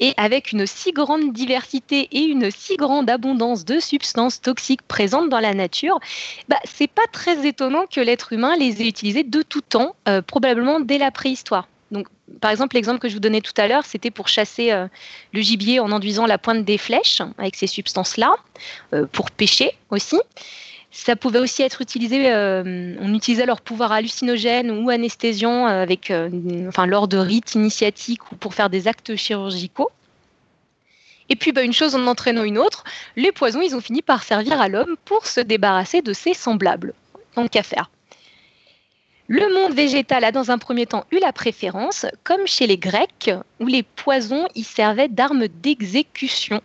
Et 0.00 0.14
avec 0.16 0.52
une 0.52 0.66
si 0.66 0.92
grande 0.92 1.32
diversité 1.32 2.08
et 2.10 2.22
une 2.22 2.50
si 2.50 2.76
grande 2.76 3.10
abondance 3.10 3.66
de 3.66 3.78
substances 3.80 4.40
toxiques 4.40 4.82
présentes 4.82 5.28
dans 5.28 5.40
la 5.40 5.52
nature, 5.52 6.00
bah, 6.48 6.56
c'est 6.64 6.90
pas 6.90 7.06
très 7.12 7.46
étonnant 7.46 7.84
que 7.86 8.00
l'être 8.00 8.32
humain 8.32 8.56
les 8.56 8.80
ait 8.80 8.88
utilisées 8.88 9.24
de 9.24 9.42
tout 9.42 9.60
temps, 9.60 9.94
euh, 10.08 10.22
probablement 10.22 10.80
dès 10.80 10.96
la 10.96 11.10
préhistoire. 11.10 11.68
Donc, 11.90 12.06
par 12.40 12.50
exemple, 12.50 12.76
l'exemple 12.76 13.00
que 13.00 13.08
je 13.08 13.14
vous 13.14 13.20
donnais 13.20 13.40
tout 13.40 13.52
à 13.56 13.66
l'heure, 13.66 13.84
c'était 13.84 14.10
pour 14.10 14.28
chasser 14.28 14.72
euh, 14.72 14.86
le 15.32 15.40
gibier 15.42 15.80
en 15.80 15.90
enduisant 15.92 16.24
la 16.24 16.38
pointe 16.38 16.64
des 16.64 16.78
flèches 16.78 17.20
avec 17.36 17.56
ces 17.56 17.66
substances-là, 17.66 18.36
euh, 18.94 19.06
pour 19.10 19.30
pêcher 19.30 19.76
aussi. 19.90 20.18
Ça 20.92 21.14
pouvait 21.14 21.38
aussi 21.38 21.62
être 21.62 21.80
utilisé, 21.82 22.32
euh, 22.32 22.96
on 23.00 23.14
utilisait 23.14 23.46
leur 23.46 23.60
pouvoir 23.60 23.92
hallucinogène 23.92 24.70
ou 24.70 24.90
anesthésiant 24.90 25.66
avec, 25.66 26.12
enfin, 26.66 26.86
lors 26.86 27.06
de 27.06 27.16
rites 27.16 27.54
initiatiques 27.54 28.32
ou 28.32 28.36
pour 28.36 28.54
faire 28.54 28.70
des 28.70 28.88
actes 28.88 29.14
chirurgicaux. 29.14 29.90
Et 31.30 31.36
puis, 31.36 31.52
bah, 31.52 31.62
une 31.62 31.72
chose 31.72 31.94
en 31.94 32.06
entraînant 32.08 32.42
une 32.42 32.58
autre, 32.58 32.82
les 33.16 33.30
poisons, 33.30 33.62
ils 33.62 33.76
ont 33.76 33.80
fini 33.80 34.02
par 34.02 34.24
servir 34.24 34.60
à 34.60 34.68
l'homme 34.68 34.96
pour 35.04 35.26
se 35.26 35.40
débarrasser 35.40 36.02
de 36.02 36.12
ses 36.12 36.34
semblables. 36.34 36.92
Tant 37.34 37.46
qu'à 37.46 37.62
faire. 37.62 37.88
Le 39.28 39.48
monde 39.54 39.72
végétal 39.72 40.24
a 40.24 40.32
dans 40.32 40.50
un 40.50 40.58
premier 40.58 40.86
temps 40.86 41.04
eu 41.12 41.20
la 41.20 41.32
préférence, 41.32 42.04
comme 42.24 42.48
chez 42.48 42.66
les 42.66 42.78
Grecs, 42.78 43.30
où 43.60 43.66
les 43.66 43.84
poisons 43.84 44.48
y 44.56 44.64
servaient 44.64 45.06
d'armes 45.06 45.46
d'exécution. 45.46 46.60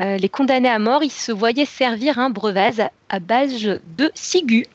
Euh, 0.00 0.16
les 0.16 0.28
condamnés 0.28 0.68
à 0.68 0.78
mort, 0.78 1.04
ils 1.04 1.12
se 1.12 1.30
voyaient 1.30 1.66
servir 1.66 2.18
un 2.18 2.30
breuvage 2.30 2.82
à 3.08 3.20
base 3.20 3.62
de 3.62 4.10
ciguë. 4.14 4.66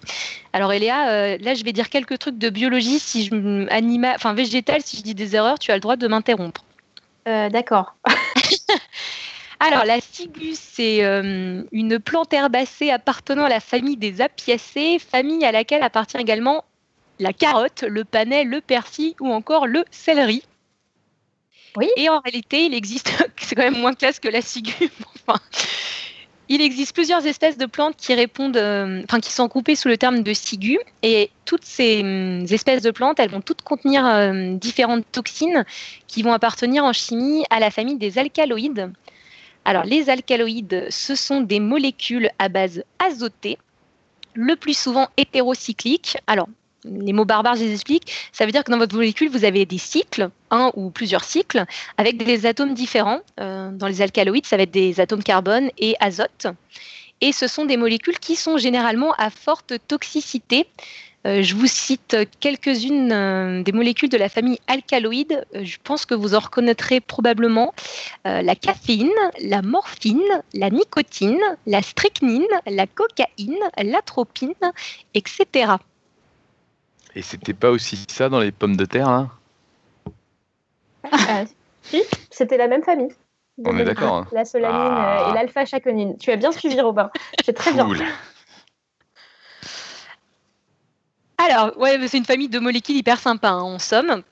Alors 0.53 0.71
Eléa, 0.71 1.10
euh, 1.10 1.38
là 1.41 1.53
je 1.53 1.63
vais 1.63 1.73
dire 1.73 1.89
quelques 1.89 2.17
trucs 2.19 2.38
de 2.38 2.49
biologie, 2.49 2.99
si 2.99 3.25
je 3.25 3.67
anima, 3.69 4.13
enfin 4.15 4.34
végétal, 4.34 4.82
si 4.82 4.97
je 4.97 5.03
dis 5.03 5.15
des 5.15 5.36
erreurs, 5.36 5.60
tu 5.60 5.71
as 5.71 5.75
le 5.75 5.82
droit 5.82 5.97
de 5.97 6.08
m'interrompre. 6.08 6.63
Euh, 7.27 7.49
d'accord. 7.49 7.95
Alors, 9.62 9.84
la 9.84 9.99
ciguë, 9.99 10.53
c'est 10.53 11.01
une 11.01 11.99
plante 11.99 12.32
herbacée 12.32 12.91
appartenant 12.91 13.43
à 13.43 13.49
la 13.49 13.60
famille 13.60 13.97
des 13.97 14.21
apiacées, 14.21 14.99
famille 14.99 15.43
à 15.43 15.51
laquelle 15.51 15.84
appartient 15.84 16.15
également 16.15 16.63
la 17.19 17.34
carotte, 17.34 17.84
le 17.84 18.05
panais, 18.05 18.45
le 18.45 18.62
persil 18.62 19.15
ou 19.19 19.27
encore 19.27 19.67
le 19.67 19.84
céleri. 19.91 20.43
Oui. 21.77 21.89
Et 21.97 22.10
en 22.10 22.19
réalité, 22.19 22.65
il 22.65 22.73
existe, 22.73 23.12
c'est 23.38 23.55
quand 23.55 23.63
même 23.63 23.79
moins 23.79 23.93
classe 23.93 24.19
que 24.19 24.27
la 24.27 24.41
ciguë. 24.41 24.89
il 26.49 26.62
existe 26.62 26.93
plusieurs 26.93 27.25
espèces 27.25 27.58
de 27.58 27.67
plantes 27.67 27.95
qui 27.95 28.13
répondent, 28.13 28.58
euh, 28.58 29.01
enfin 29.03 29.19
qui 29.19 29.32
sont 29.32 29.47
groupées 29.47 29.75
sous 29.75 29.88
le 29.88 29.97
terme 29.97 30.23
de 30.23 30.34
ciguë. 30.34 30.79
Et 31.03 31.29
toutes 31.45 31.63
ces 31.63 32.01
hum, 32.01 32.45
espèces 32.49 32.82
de 32.82 32.91
plantes, 32.91 33.19
elles 33.19 33.29
vont 33.29 33.41
toutes 33.41 33.62
contenir 33.62 34.05
euh, 34.05 34.55
différentes 34.55 35.05
toxines 35.12 35.63
qui 36.08 36.23
vont 36.23 36.34
appartenir 36.34 36.84
en 36.84 36.93
chimie 36.93 37.43
à 37.49 37.60
la 37.60 37.71
famille 37.71 37.97
des 37.97 38.17
alcaloïdes. 38.17 38.91
Alors, 39.65 39.84
les 39.84 40.10
alcaloïdes, 40.10 40.88
ce 40.89 41.15
sont 41.15 41.41
des 41.41 41.60
molécules 41.60 42.32
à 42.39 42.49
base 42.49 42.84
azotée, 42.97 43.60
le 44.34 44.55
plus 44.55 44.77
souvent 44.77 45.10
hétérocycliques. 45.17 46.17
Alors, 46.25 46.47
les 46.86 47.13
mots 47.13 47.26
barbares, 47.26 47.56
je 47.56 47.63
les 47.63 47.74
explique. 47.74 48.12
Ça 48.32 48.46
veut 48.46 48.52
dire 48.52 48.63
que 48.63 48.72
dans 48.72 48.78
votre 48.78 48.96
molécule, 48.96 49.30
vous 49.30 49.46
avez 49.46 49.65
des 49.65 49.78
cycles, 49.78 50.30
un 50.52 50.72
ou 50.76 50.89
plusieurs 50.89 51.24
cycles, 51.24 51.65
avec 51.98 52.18
des 52.18 52.46
atomes 52.46 52.74
différents. 52.74 53.20
Euh, 53.39 53.72
dans 53.72 53.88
les 53.88 54.02
alcaloïdes, 54.02 54.46
ça 54.46 54.58
va 54.58 54.63
être 54.63 54.72
des 54.72 55.00
atomes 55.00 55.24
carbone 55.24 55.70
et 55.78 55.96
azote. 56.00 56.48
Et 57.22 57.34
ce 57.34 57.48
sont 57.48 57.65
des 57.65 57.78
molécules 57.78 58.18
qui 58.20 58.36
sont 58.36 58.58
généralement 58.58 59.13
à 59.18 59.30
forte 59.30 59.74
toxicité. 59.88 60.68
Euh, 61.28 61.44
je 61.44 61.54
vous 61.54 61.68
cite 61.68 62.15
quelques-unes 62.39 63.12
euh, 63.12 63.62
des 63.62 63.74
molécules 63.74 64.08
de 64.08 64.15
la 64.15 64.30
famille 64.30 64.58
alcaloïde. 64.68 65.46
je 65.54 65.76
pense 65.84 66.06
que 66.06 66.15
vous 66.15 66.34
en 66.34 66.39
reconnaîtrez 66.39 67.02
probablement 67.02 67.74
la 68.24 68.56
caféine, 68.56 69.10
la 69.44 69.62
morphine, 69.62 70.22
la 70.54 70.70
nicotine, 70.70 71.42
la 71.65 71.82
strychnine, 71.82 72.48
la 72.65 72.88
cocaïne, 72.88 73.60
l'atropine, 73.84 74.54
etc. 75.13 75.74
Et 77.15 77.22
c'était 77.22 77.54
pas 77.54 77.72
aussi 77.72 78.06
ça 78.08 78.30
dans 78.30 78.39
les 78.39 78.52
pommes 78.52 78.76
de 78.76 78.86
terre, 78.86 79.10
là? 79.10 79.30
Ah, 81.12 81.43
Si, 81.84 82.04
c'était 82.30 82.58
la 82.58 82.67
même 82.67 82.84
famille. 82.84 83.12
On 83.65 83.78
est 83.78 83.84
d'accord. 83.84 84.15
Hein. 84.15 84.28
La 84.32 84.45
solanine 84.45 84.76
euh, 84.76 84.80
et 84.80 85.32
ah. 85.32 85.32
l'alpha-chaconine. 85.36 86.17
Tu 86.17 86.32
as 86.32 86.38
bien 86.38 86.52
suivi, 86.52 86.80
Robin. 86.80 87.10
C'est 87.43 87.54
très 87.54 87.72
cool. 87.72 87.98
bien. 87.98 88.08
Alors, 91.38 91.78
ouais, 91.78 91.98
c'est 92.08 92.17
une 92.17 92.26
famille 92.26 92.50
de 92.50 92.60
molécules 92.60 92.98
hyper 92.98 93.17
sympa, 93.17 93.50
hein, 93.50 93.62
en 93.62 93.80
somme. 93.80 94.24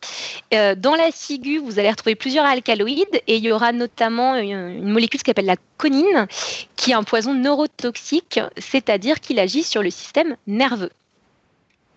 Euh, 0.54 0.76
dans 0.76 0.96
la 0.96 1.10
ciguë, 1.12 1.58
vous 1.58 1.80
allez 1.80 1.90
retrouver 1.90 2.16
plusieurs 2.16 2.46
alcaloïdes 2.46 3.22
et 3.28 3.38
il 3.38 3.44
y 3.44 3.52
aura 3.52 3.72
notamment 3.72 4.36
une, 4.36 4.70
une 4.70 4.90
molécule 4.90 5.22
qui 5.22 5.30
s'appelle 5.30 5.46
la 5.46 5.56
conine, 5.78 6.28
qui 6.76 6.92
est 6.92 6.96
un 6.96 7.04
poison 7.04 7.34
neurotoxique, 7.34 8.42
c'est-à-dire 8.58 9.22
qu'il 9.22 9.40
agit 9.40 9.63
sur 9.63 9.82
le 9.82 9.90
système 9.90 10.36
nerveux. 10.48 10.92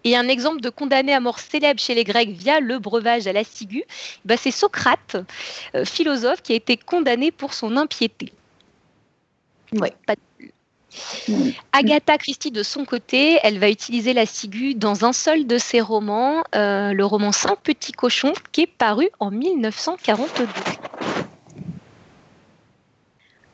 Et 0.04 0.16
un 0.16 0.28
exemple 0.28 0.60
de 0.60 0.70
condamné 0.70 1.12
à 1.12 1.20
mort 1.20 1.38
célèbre 1.38 1.80
chez 1.80 1.94
les 1.94 2.04
Grecs 2.04 2.30
via 2.30 2.60
le 2.60 2.78
breuvage 2.78 3.26
à 3.26 3.32
la 3.32 3.44
ciguë, 3.44 3.84
bah 4.24 4.36
c'est 4.36 4.50
Socrate, 4.50 5.16
euh, 5.74 5.84
philosophe, 5.84 6.42
qui 6.42 6.52
a 6.52 6.56
été 6.56 6.76
condamné 6.76 7.30
pour 7.30 7.54
son 7.54 7.76
impiété. 7.76 8.32
Ouais. 9.72 9.94
Agatha 11.72 12.18
Christie, 12.18 12.50
de 12.50 12.62
son 12.62 12.84
côté, 12.84 13.38
elle 13.42 13.58
va 13.58 13.70
utiliser 13.70 14.12
la 14.12 14.26
ciguë 14.26 14.74
dans 14.74 15.04
un 15.04 15.12
seul 15.12 15.46
de 15.46 15.58
ses 15.58 15.80
romans, 15.80 16.42
euh, 16.54 16.92
le 16.92 17.04
roman 17.04 17.32
Saint 17.32 17.56
Petit 17.62 17.92
Cochon, 17.92 18.32
qui 18.52 18.62
est 18.62 18.66
paru 18.66 19.08
en 19.20 19.30
1942. 19.30 20.46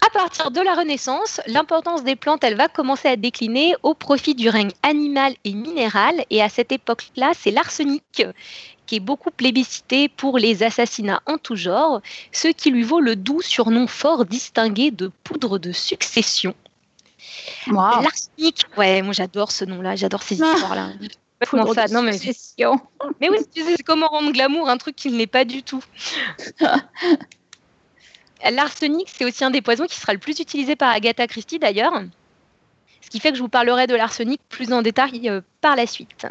À 0.06 0.10
partir 0.10 0.52
de 0.52 0.60
la 0.60 0.74
Renaissance, 0.74 1.40
l'importance 1.48 2.04
des 2.04 2.14
plantes, 2.14 2.44
elle 2.44 2.56
va 2.56 2.68
commencer 2.68 3.08
à 3.08 3.16
décliner 3.16 3.74
au 3.82 3.92
profit 3.94 4.36
du 4.36 4.48
règne 4.48 4.70
animal 4.84 5.34
et 5.42 5.52
minéral. 5.52 6.24
Et 6.30 6.40
à 6.40 6.48
cette 6.48 6.70
époque-là, 6.70 7.32
c'est 7.36 7.50
l'arsenic 7.50 8.22
qui 8.86 8.96
est 8.96 9.00
beaucoup 9.00 9.32
plébiscité 9.32 10.08
pour 10.08 10.38
les 10.38 10.62
assassinats 10.62 11.22
en 11.26 11.38
tout 11.38 11.56
genre, 11.56 12.02
ce 12.30 12.46
qui 12.46 12.70
lui 12.70 12.84
vaut 12.84 13.00
le 13.00 13.16
doux 13.16 13.42
surnom 13.42 13.88
fort 13.88 14.26
distingué 14.26 14.92
de 14.92 15.10
poudre 15.24 15.58
de 15.58 15.72
succession. 15.72 16.54
L'arsenic, 18.00 18.62
ouais, 18.76 19.02
moi 19.02 19.12
j'adore 19.12 19.50
ce 19.50 19.64
nom-là, 19.64 19.96
j'adore 19.96 20.22
ces 20.22 20.40
ah. 20.40 20.52
histoires-là. 20.52 20.90
non, 21.90 22.02
mais... 22.02 22.18
mais 23.20 23.28
oui, 23.28 23.38
c'est 23.54 23.82
comment 23.82 24.06
rendre 24.06 24.30
glamour 24.32 24.68
un 24.68 24.78
truc 24.78 24.94
qui 24.94 25.10
ne 25.10 25.16
l'est 25.16 25.26
pas 25.26 25.44
du 25.44 25.64
tout. 25.64 25.82
L'arsenic, 28.50 29.08
c'est 29.08 29.24
aussi 29.24 29.44
un 29.44 29.50
des 29.50 29.62
poisons 29.62 29.86
qui 29.86 29.96
sera 29.96 30.12
le 30.12 30.18
plus 30.18 30.38
utilisé 30.40 30.76
par 30.76 30.90
Agatha 30.90 31.26
Christie 31.26 31.58
d'ailleurs. 31.58 32.02
Ce 33.00 33.10
qui 33.10 33.20
fait 33.20 33.30
que 33.30 33.36
je 33.36 33.42
vous 33.42 33.48
parlerai 33.48 33.86
de 33.86 33.94
l'arsenic 33.94 34.40
plus 34.48 34.72
en 34.72 34.82
détail 34.82 35.28
euh, 35.28 35.40
par 35.60 35.76
la 35.76 35.86
suite. 35.86 36.26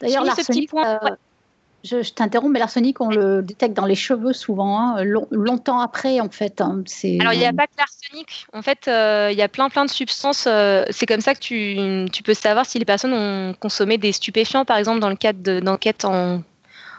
D'ailleurs, 0.00 0.24
l'arsenic, 0.24 0.68
point, 0.68 0.98
euh, 1.02 1.10
je, 1.82 2.12
t'interromps, 2.12 2.52
mais 2.52 2.58
l'arsenic, 2.58 3.00
on 3.00 3.08
le 3.08 3.42
détecte 3.42 3.74
dans 3.74 3.86
les 3.86 3.94
cheveux 3.94 4.34
souvent, 4.34 4.78
hein, 4.78 5.02
longtemps 5.30 5.80
après, 5.80 6.20
en 6.20 6.28
fait. 6.28 6.60
Hein, 6.60 6.82
Alors, 7.20 7.32
il 7.32 7.38
n'y 7.38 7.46
a 7.46 7.54
pas 7.54 7.66
que 7.66 7.72
l'arsenic. 7.78 8.46
En 8.52 8.60
fait, 8.60 8.86
euh, 8.86 9.30
il 9.32 9.38
y 9.38 9.42
a 9.42 9.48
plein, 9.48 9.70
plein 9.70 9.86
de 9.86 9.90
substances. 9.90 10.46
c'est 10.90 11.06
comme 11.06 11.22
ça 11.22 11.34
que 11.34 11.40
tu, 11.40 12.10
tu, 12.12 12.22
peux 12.22 12.34
savoir 12.34 12.66
si 12.66 12.78
les 12.78 12.84
personnes 12.84 13.14
ont 13.14 13.54
consommé 13.54 13.96
des 13.96 14.12
stupéfiants, 14.12 14.66
par 14.66 14.76
exemple, 14.76 15.00
dans 15.00 15.10
le 15.10 15.16
cadre 15.16 15.60
d'enquêtes 15.60 16.04
en 16.04 16.42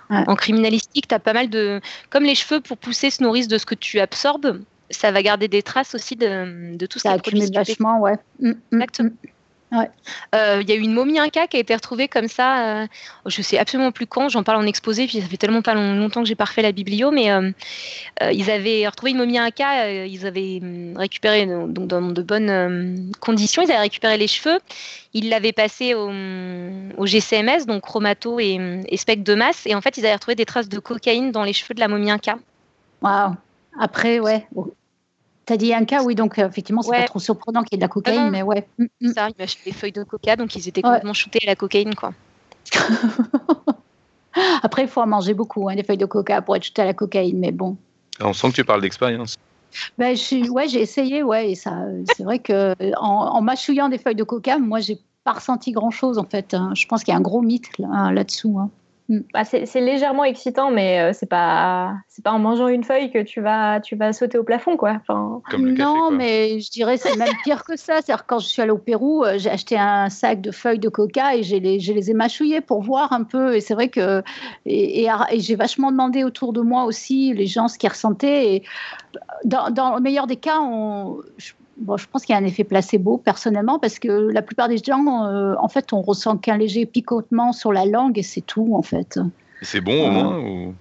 en 0.09 0.35
criminalistique, 0.35 1.07
tu 1.07 1.15
as 1.15 1.19
pas 1.19 1.33
mal 1.33 1.49
de. 1.49 1.81
Comme 2.09 2.23
les 2.23 2.35
cheveux, 2.35 2.61
pour 2.61 2.77
pousser, 2.77 3.09
se 3.09 3.23
nourrissent 3.23 3.47
de 3.47 3.57
ce 3.57 3.65
que 3.65 3.75
tu 3.75 3.99
absorbes. 3.99 4.61
Ça 4.91 5.11
va 5.11 5.23
garder 5.23 5.47
des 5.47 5.63
traces 5.63 5.95
aussi 5.95 6.15
de, 6.15 6.75
de 6.75 6.85
tout 6.85 6.99
ça. 6.99 7.09
Ça 7.09 7.15
accumule 7.15 7.51
vachement, 7.53 7.99
ouais. 7.99 8.13
Mm, 8.39 8.49
mm, 8.49 8.53
Exactement. 8.73 9.09
Euh, 9.73 10.59
il 10.61 10.69
y 10.69 10.71
a 10.71 10.75
eu 10.75 10.81
une 10.81 10.93
momie 10.93 11.19
Inca 11.19 11.47
qui 11.47 11.57
a 11.57 11.59
été 11.59 11.73
retrouvée 11.73 12.07
comme 12.07 12.27
ça. 12.27 12.83
Euh, 12.83 12.87
je 13.25 13.41
sais 13.41 13.57
absolument 13.57 13.91
plus 13.91 14.07
quand. 14.07 14.29
J'en 14.29 14.43
parle 14.43 14.63
en 14.63 14.67
exposé. 14.67 15.07
Puis 15.07 15.21
ça 15.21 15.27
fait 15.27 15.37
tellement 15.37 15.61
pas 15.61 15.73
longtemps 15.73 16.21
que 16.21 16.27
j'ai 16.27 16.35
pas 16.35 16.45
refait 16.45 16.61
la 16.61 16.71
biblio, 16.71 17.11
mais 17.11 17.31
euh, 17.31 17.51
ils 18.31 18.49
avaient 18.49 18.87
retrouvé 18.87 19.11
une 19.11 19.17
momie 19.17 19.37
Inca. 19.37 20.05
ils 20.05 20.25
avaient 20.25 20.61
récupéré 20.95 21.45
donc 21.45 21.87
dans 21.87 22.01
de 22.01 22.21
bonnes 22.21 23.11
conditions. 23.19 23.61
Ils 23.61 23.71
avaient 23.71 23.81
récupéré 23.81 24.17
les 24.17 24.27
cheveux. 24.27 24.59
Ils 25.13 25.29
l'avaient 25.29 25.53
passé 25.53 25.93
au, 25.93 27.05
GCMS, 27.05 27.65
donc 27.65 27.81
chromato 27.81 28.39
et, 28.39 28.83
et 28.87 28.97
spectre 28.97 29.23
de 29.23 29.35
masse. 29.35 29.65
Et 29.65 29.75
en 29.75 29.81
fait, 29.81 29.97
ils 29.97 30.05
avaient 30.05 30.15
retrouvé 30.15 30.35
des 30.35 30.45
traces 30.45 30.69
de 30.69 30.79
cocaïne 30.79 31.31
dans 31.31 31.43
les 31.43 31.53
cheveux 31.53 31.73
de 31.73 31.79
la 31.79 31.87
momie 31.87 32.11
Inca. 32.11 32.37
Waouh. 33.01 33.35
Après, 33.79 34.19
ouais. 34.19 34.45
T'as 35.45 35.57
dit 35.57 35.73
un 35.73 35.85
cas, 35.85 36.03
oui, 36.03 36.15
donc 36.15 36.39
euh, 36.39 36.47
effectivement, 36.47 36.81
c'est 36.81 36.91
pas 36.91 37.03
trop 37.03 37.19
surprenant 37.19 37.61
qu'il 37.61 37.73
y 37.73 37.75
ait 37.75 37.77
de 37.77 37.83
la 37.83 37.87
cocaïne, 37.87 38.31
mais 38.31 38.41
ouais. 38.41 38.67
Mm, 38.79 38.85
mm. 39.01 39.13
Ça, 39.13 39.29
ils 39.29 39.35
m'achetaient 39.37 39.69
des 39.69 39.75
feuilles 39.75 39.91
de 39.91 40.03
coca, 40.03 40.35
donc 40.35 40.55
ils 40.55 40.67
étaient 40.67 40.81
complètement 40.81 41.13
shootés 41.13 41.39
à 41.43 41.47
la 41.47 41.55
cocaïne, 41.55 41.93
quoi. 41.93 42.13
Après, 44.63 44.83
il 44.83 44.87
faut 44.87 45.01
en 45.01 45.07
manger 45.07 45.33
beaucoup, 45.33 45.69
hein, 45.69 45.75
des 45.75 45.83
feuilles 45.83 45.97
de 45.97 46.05
coca 46.05 46.41
pour 46.41 46.55
être 46.55 46.63
shooté 46.63 46.81
à 46.81 46.85
la 46.85 46.93
cocaïne, 46.93 47.37
mais 47.39 47.51
bon. 47.51 47.77
On 48.21 48.33
sent 48.33 48.49
que 48.49 48.55
tu 48.55 48.63
parles 48.65 48.81
d'expérience. 48.81 49.35
Ben, 49.97 50.15
je 50.15 50.49
ouais, 50.49 50.67
j'ai 50.67 50.81
essayé, 50.81 51.21
ouais, 51.21 51.51
et 51.51 51.55
ça, 51.55 51.73
c'est 52.15 52.23
vrai 52.23 52.39
que 52.39 52.73
en, 52.97 53.41
mâchouillant 53.41 53.89
des 53.89 53.97
feuilles 53.97 54.15
de 54.15 54.23
coca, 54.23 54.57
moi, 54.57 54.79
j'ai 54.79 54.99
pas 55.23 55.33
ressenti 55.33 55.71
grand 55.71 55.91
chose 55.91 56.17
en 56.17 56.23
fait. 56.23 56.53
Hein. 56.53 56.71
Je 56.75 56.85
pense 56.87 57.03
qu'il 57.03 57.11
y 57.11 57.15
a 57.15 57.17
un 57.17 57.21
gros 57.21 57.41
mythe 57.41 57.77
là, 57.77 58.23
dessous 58.23 58.57
hein. 58.59 58.69
Bah, 59.07 59.43
c'est 59.43 59.81
légèrement 59.81 60.23
excitant, 60.23 60.71
mais 60.71 60.99
euh, 60.99 61.11
c'est 61.13 61.27
pas 61.27 61.93
c'est 62.07 62.23
pas 62.23 62.31
en 62.31 62.39
mangeant 62.39 62.67
une 62.67 62.83
feuille 62.83 63.11
que 63.11 63.21
tu 63.21 63.39
vas 63.39 63.79
tu 63.79 63.95
vas 63.95 64.13
sauter 64.13 64.39
au 64.39 64.43
plafond, 64.43 64.77
quoi. 64.77 64.99
non, 65.59 66.09
mais 66.09 66.59
je 66.59 66.71
dirais 66.71 66.97
c'est 66.97 67.15
même 67.15 67.33
pire 67.43 67.63
que 67.63 67.75
ça. 67.75 68.01
C'est-à-dire 68.01 68.25
quand 68.25 68.39
je 68.39 68.47
suis 68.47 68.63
allée 68.63 68.71
au 68.71 68.79
Pérou, 68.79 69.23
euh, 69.23 69.37
j'ai 69.37 69.51
acheté 69.51 69.77
un 69.77 70.09
sac 70.09 70.41
de 70.41 70.49
feuilles 70.49 70.79
de 70.79 70.89
coca 70.89 71.35
et 71.35 71.43
j'ai 71.43 71.59
les 71.59 71.79
je 71.79 71.93
les 71.93 72.09
ai 72.09 72.15
mâchouillées 72.15 72.61
pour 72.61 72.81
voir 72.81 73.13
un 73.13 73.23
peu. 73.23 73.55
Et 73.55 73.61
c'est 73.61 73.75
vrai 73.75 73.89
que 73.89 74.23
et, 74.65 75.07
j'ai 75.35 75.55
vachement 75.55 75.91
demandé 75.91 76.23
autour 76.23 76.51
de 76.51 76.61
moi 76.61 76.85
aussi 76.85 77.31
les 77.33 77.45
gens 77.45 77.67
ce 77.67 77.77
qu'ils 77.77 77.89
ressentaient. 77.89 78.55
Et 78.55 78.63
dans, 79.43 79.69
dans 79.69 79.95
le 79.95 80.01
meilleur 80.01 80.25
des 80.25 80.37
cas, 80.37 80.59
on, 80.61 81.19
Bon, 81.77 81.97
je 81.97 82.07
pense 82.07 82.25
qu'il 82.25 82.33
y 82.33 82.37
a 82.37 82.41
un 82.41 82.45
effet 82.45 82.63
placebo 82.63 83.17
personnellement 83.17 83.79
parce 83.79 83.99
que 83.99 84.07
la 84.07 84.41
plupart 84.41 84.69
des 84.69 84.77
gens, 84.77 85.25
euh, 85.25 85.55
en 85.59 85.67
fait, 85.67 85.91
on 85.91 86.01
ressent 86.01 86.37
qu'un 86.37 86.57
léger 86.57 86.85
picotement 86.85 87.51
sur 87.51 87.73
la 87.73 87.85
langue 87.85 88.17
et 88.17 88.23
c'est 88.23 88.41
tout 88.41 88.75
en 88.75 88.81
fait. 88.81 89.19
C'est 89.61 89.81
bon 89.81 90.07
au 90.07 90.11
moins 90.11 90.39
ou... 90.39 90.73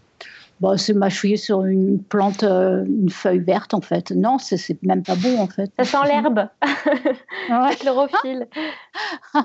Bon, 0.60 0.76
c'est 0.78 0.94
mâchouiller 0.94 1.36
sur 1.36 1.64
une 1.64 2.00
plante, 2.00 2.44
euh, 2.44 2.84
une 2.84 3.10
feuille 3.10 3.40
verte 3.40 3.74
en 3.74 3.80
fait. 3.80 4.12
Non, 4.12 4.38
c'est 4.38 4.80
même 4.84 5.02
pas 5.02 5.16
bon 5.16 5.40
en 5.40 5.48
fait. 5.48 5.70
Ça 5.78 5.84
sent 5.84 6.06
l'herbe, 6.06 6.38
ouais. 7.50 7.76
chlorophylle. 7.80 8.46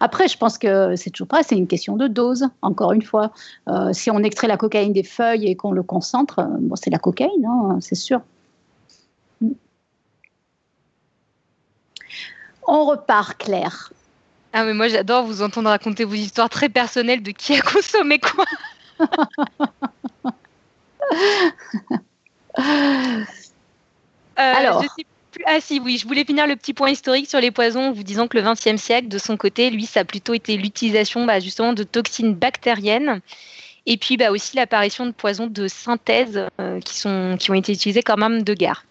Après, 0.00 0.28
je 0.28 0.36
pense 0.36 0.58
que 0.58 0.96
c'est 0.96 1.10
toujours 1.10 1.28
pas, 1.28 1.42
c'est 1.44 1.56
une 1.56 1.68
question 1.68 1.96
de 1.96 2.08
dose, 2.08 2.48
encore 2.62 2.92
une 2.92 3.02
fois. 3.02 3.30
Euh, 3.68 3.92
si 3.92 4.10
on 4.10 4.18
extrait 4.18 4.48
la 4.48 4.56
cocaïne 4.56 4.92
des 4.92 5.04
feuilles 5.04 5.46
et 5.46 5.54
qu'on 5.54 5.70
le 5.70 5.84
concentre, 5.84 6.46
bon, 6.60 6.74
c'est 6.74 6.90
la 6.90 6.98
cocaïne, 6.98 7.46
hein, 7.46 7.78
c'est 7.80 7.94
sûr. 7.94 8.20
On 12.66 12.84
repart, 12.84 13.38
Claire. 13.38 13.92
Ah, 14.52 14.64
mais 14.64 14.74
moi, 14.74 14.88
j'adore 14.88 15.24
vous 15.24 15.42
entendre 15.42 15.68
raconter 15.68 16.04
vos 16.04 16.14
histoires 16.14 16.48
très 16.48 16.68
personnelles 16.68 17.22
de 17.22 17.30
qui 17.30 17.54
a 17.54 17.60
consommé 17.60 18.18
quoi. 18.18 18.44
Euh, 24.38 24.52
Alors. 24.54 24.84
Ah 25.44 25.60
si, 25.60 25.80
oui, 25.80 25.98
je 25.98 26.06
voulais 26.06 26.24
finir 26.24 26.46
le 26.46 26.56
petit 26.56 26.72
point 26.72 26.88
historique 26.90 27.28
sur 27.28 27.40
les 27.40 27.50
poisons, 27.50 27.92
vous 27.92 28.02
disant 28.02 28.26
que 28.26 28.38
le 28.38 28.42
XXe 28.42 28.80
siècle, 28.80 29.08
de 29.08 29.18
son 29.18 29.36
côté, 29.36 29.68
lui, 29.70 29.84
ça 29.84 30.00
a 30.00 30.04
plutôt 30.04 30.32
été 30.32 30.56
l'utilisation 30.56 31.26
bah, 31.26 31.40
justement 31.40 31.74
de 31.74 31.82
toxines 31.82 32.34
bactériennes 32.34 33.20
et 33.86 33.96
puis 33.96 34.16
bah, 34.16 34.30
aussi 34.30 34.56
l'apparition 34.56 35.06
de 35.06 35.12
poisons 35.12 35.46
de 35.46 35.68
synthèse 35.68 36.48
euh, 36.60 36.80
qui, 36.80 36.96
sont, 36.96 37.36
qui 37.38 37.50
ont 37.50 37.54
été 37.54 37.72
utilisés 37.72 38.02
comme 38.02 38.22
armes 38.22 38.42
de 38.42 38.54
guerre. 38.54 38.84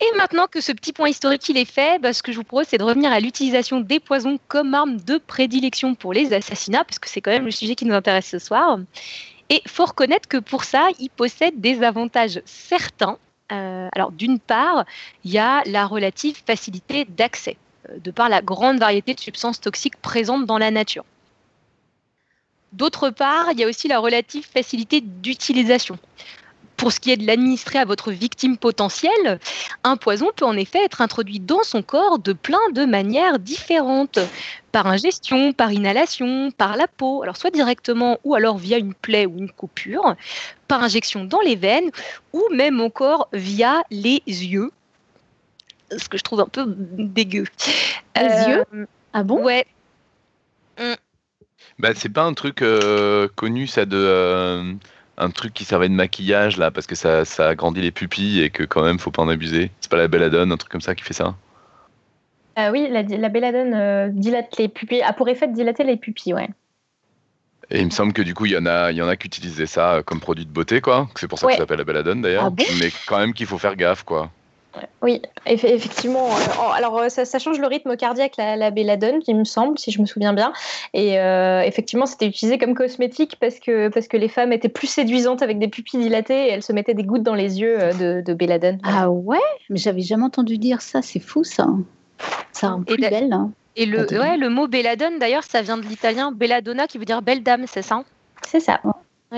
Et 0.00 0.16
maintenant 0.16 0.46
que 0.46 0.62
ce 0.62 0.72
petit 0.72 0.92
point 0.92 1.10
historique 1.10 1.46
il 1.50 1.58
est 1.58 1.70
fait, 1.70 2.00
bah, 2.00 2.14
ce 2.14 2.22
que 2.22 2.32
je 2.32 2.38
vous 2.38 2.44
propose, 2.44 2.66
c'est 2.68 2.78
de 2.78 2.84
revenir 2.84 3.12
à 3.12 3.20
l'utilisation 3.20 3.80
des 3.80 4.00
poisons 4.00 4.38
comme 4.48 4.72
arme 4.72 4.96
de 4.96 5.18
prédilection 5.18 5.94
pour 5.94 6.14
les 6.14 6.32
assassinats, 6.32 6.84
parce 6.84 6.98
que 6.98 7.08
c'est 7.08 7.20
quand 7.20 7.30
même 7.30 7.44
le 7.44 7.50
sujet 7.50 7.74
qui 7.74 7.84
nous 7.84 7.94
intéresse 7.94 8.28
ce 8.28 8.38
soir. 8.38 8.78
Et 9.50 9.62
faut 9.66 9.84
reconnaître 9.84 10.28
que 10.28 10.38
pour 10.38 10.64
ça, 10.64 10.88
ils 10.98 11.10
possèdent 11.10 11.60
des 11.60 11.82
avantages 11.82 12.40
certains. 12.46 13.18
Euh, 13.52 13.88
alors, 13.92 14.12
d'une 14.12 14.38
part, 14.38 14.84
il 15.24 15.32
y 15.32 15.38
a 15.38 15.62
la 15.66 15.86
relative 15.86 16.40
facilité 16.46 17.04
d'accès, 17.04 17.56
euh, 17.90 17.98
de 17.98 18.10
par 18.10 18.28
la 18.28 18.40
grande 18.40 18.78
variété 18.78 19.12
de 19.12 19.20
substances 19.20 19.60
toxiques 19.60 19.96
présentes 19.96 20.46
dans 20.46 20.56
la 20.56 20.70
nature. 20.70 21.04
D'autre 22.72 23.10
part, 23.10 23.48
il 23.52 23.58
y 23.58 23.64
a 23.64 23.66
aussi 23.66 23.88
la 23.88 23.98
relative 23.98 24.46
facilité 24.46 25.00
d'utilisation. 25.00 25.98
Pour 26.80 26.92
ce 26.92 26.98
qui 26.98 27.10
est 27.10 27.18
de 27.18 27.26
l'administrer 27.26 27.78
à 27.78 27.84
votre 27.84 28.10
victime 28.10 28.56
potentielle, 28.56 29.38
un 29.84 29.98
poison 29.98 30.30
peut 30.34 30.46
en 30.46 30.56
effet 30.56 30.82
être 30.82 31.02
introduit 31.02 31.38
dans 31.38 31.62
son 31.62 31.82
corps 31.82 32.18
de 32.18 32.32
plein 32.32 32.70
de 32.72 32.86
manières 32.86 33.38
différentes, 33.38 34.18
par 34.72 34.86
ingestion, 34.86 35.52
par 35.52 35.72
inhalation, 35.72 36.50
par 36.50 36.78
la 36.78 36.88
peau, 36.88 37.22
alors 37.22 37.36
soit 37.36 37.50
directement 37.50 38.18
ou 38.24 38.34
alors 38.34 38.56
via 38.56 38.78
une 38.78 38.94
plaie 38.94 39.26
ou 39.26 39.36
une 39.36 39.50
coupure, 39.50 40.16
par 40.68 40.82
injection 40.82 41.24
dans 41.24 41.40
les 41.40 41.54
veines 41.54 41.90
ou 42.32 42.42
même 42.54 42.80
encore 42.80 43.28
via 43.34 43.82
les 43.90 44.22
yeux, 44.26 44.72
ce 45.94 46.08
que 46.08 46.16
je 46.16 46.22
trouve 46.22 46.40
un 46.40 46.46
peu 46.46 46.64
dégueu. 46.66 47.44
Les 48.16 48.22
yeux? 48.22 48.64
Euh, 48.74 48.86
Ah 49.12 49.22
bon? 49.22 49.44
Ouais. 49.44 49.66
Bah, 51.78 51.90
c'est 51.94 52.08
pas 52.08 52.22
un 52.22 52.32
truc 52.32 52.62
euh, 52.62 53.28
connu 53.36 53.66
ça 53.66 53.84
de 53.84 53.98
euh, 53.98 54.72
un 55.20 55.30
truc 55.30 55.52
qui 55.52 55.64
servait 55.64 55.88
de 55.88 55.94
maquillage 55.94 56.56
là 56.56 56.70
parce 56.70 56.86
que 56.86 56.94
ça, 56.94 57.24
ça 57.24 57.48
agrandit 57.48 57.82
les 57.82 57.90
pupilles 57.90 58.42
et 58.42 58.50
que 58.50 58.64
quand 58.64 58.82
même 58.82 58.98
faut 58.98 59.10
pas 59.10 59.22
en 59.22 59.28
abuser. 59.28 59.70
C'est 59.80 59.90
pas 59.90 59.98
la 59.98 60.08
belladone, 60.08 60.50
un 60.50 60.56
truc 60.56 60.72
comme 60.72 60.80
ça 60.80 60.94
qui 60.94 61.04
fait 61.04 61.14
ça 61.14 61.36
euh, 62.58 62.70
Oui, 62.70 62.88
la, 62.90 63.02
la 63.02 63.28
belladone 63.28 63.74
euh, 63.74 64.08
dilate 64.10 64.56
les 64.58 64.68
pupilles, 64.68 65.02
a 65.02 65.12
pour 65.12 65.28
effet 65.28 65.46
de 65.46 65.54
dilater 65.54 65.84
les 65.84 65.96
pupilles, 65.96 66.34
ouais. 66.34 66.48
Et 67.72 67.78
il 67.78 67.84
me 67.84 67.90
semble 67.90 68.12
que 68.12 68.22
du 68.22 68.34
coup, 68.34 68.46
il 68.46 68.52
y 68.52 68.56
en 68.56 68.66
a, 68.66 68.90
il 68.90 68.96
y 68.96 69.02
en 69.02 69.06
a 69.06 69.14
qui 69.14 69.28
utilisaient 69.28 69.66
ça 69.66 69.94
euh, 69.94 70.02
comme 70.02 70.18
produit 70.18 70.44
de 70.44 70.50
beauté, 70.50 70.80
quoi. 70.80 71.08
C'est 71.14 71.28
pour 71.28 71.38
ça 71.38 71.46
que 71.46 71.52
ça 71.52 71.58
s'appelle 71.58 71.78
la 71.78 71.84
belladone 71.84 72.22
d'ailleurs. 72.22 72.46
Ah 72.46 72.62
Mais 72.80 72.90
quand 73.06 73.18
même 73.18 73.32
qu'il 73.32 73.46
faut 73.46 73.58
faire 73.58 73.76
gaffe, 73.76 74.02
quoi. 74.02 74.30
Oui, 75.02 75.22
effectivement. 75.46 76.28
Euh, 76.28 76.72
alors, 76.74 76.98
euh, 76.98 77.08
ça, 77.08 77.38
change 77.38 77.58
le 77.58 77.66
rythme 77.66 77.96
cardiaque, 77.96 78.36
la, 78.36 78.56
la 78.56 78.70
belladone, 78.70 79.20
il 79.26 79.36
me 79.36 79.44
semble, 79.44 79.78
si 79.78 79.90
je 79.90 80.00
me 80.00 80.06
souviens 80.06 80.32
bien. 80.32 80.52
Et 80.94 81.18
euh, 81.18 81.62
effectivement, 81.62 82.06
c'était 82.06 82.26
utilisé 82.26 82.58
comme 82.58 82.74
cosmétique 82.74 83.36
parce 83.40 83.58
que, 83.58 83.88
parce 83.88 84.08
que 84.08 84.16
les 84.16 84.28
femmes 84.28 84.52
étaient 84.52 84.68
plus 84.68 84.86
séduisantes 84.86 85.42
avec 85.42 85.58
des 85.58 85.68
pupilles 85.68 86.00
dilatées 86.00 86.46
et 86.46 86.48
elles 86.50 86.62
se 86.62 86.72
mettaient 86.72 86.94
des 86.94 87.04
gouttes 87.04 87.22
dans 87.22 87.34
les 87.34 87.60
yeux 87.60 87.78
de, 87.98 88.20
de 88.20 88.34
belladone. 88.34 88.78
Ah 88.84 89.10
ouais? 89.10 89.38
Mais 89.70 89.78
j'avais 89.78 90.02
jamais 90.02 90.24
entendu 90.24 90.58
dire 90.58 90.82
ça, 90.82 91.02
c'est 91.02 91.20
fou 91.20 91.44
ça. 91.44 91.66
Ça 92.52 92.70
rend 92.70 92.82
plus 92.82 92.98
belle. 92.98 93.32
Hein. 93.32 93.50
Et 93.76 93.86
le, 93.86 94.06
ouais, 94.18 94.36
le 94.36 94.50
mot 94.50 94.68
belladone, 94.68 95.18
d'ailleurs, 95.18 95.44
ça 95.44 95.62
vient 95.62 95.78
de 95.78 95.86
l'italien 95.86 96.32
belladonna 96.32 96.86
qui 96.86 96.98
veut 96.98 97.04
dire 97.04 97.22
belle 97.22 97.42
dame, 97.42 97.64
c'est 97.66 97.82
ça? 97.82 98.02
C'est 98.46 98.60
ça. 98.60 98.80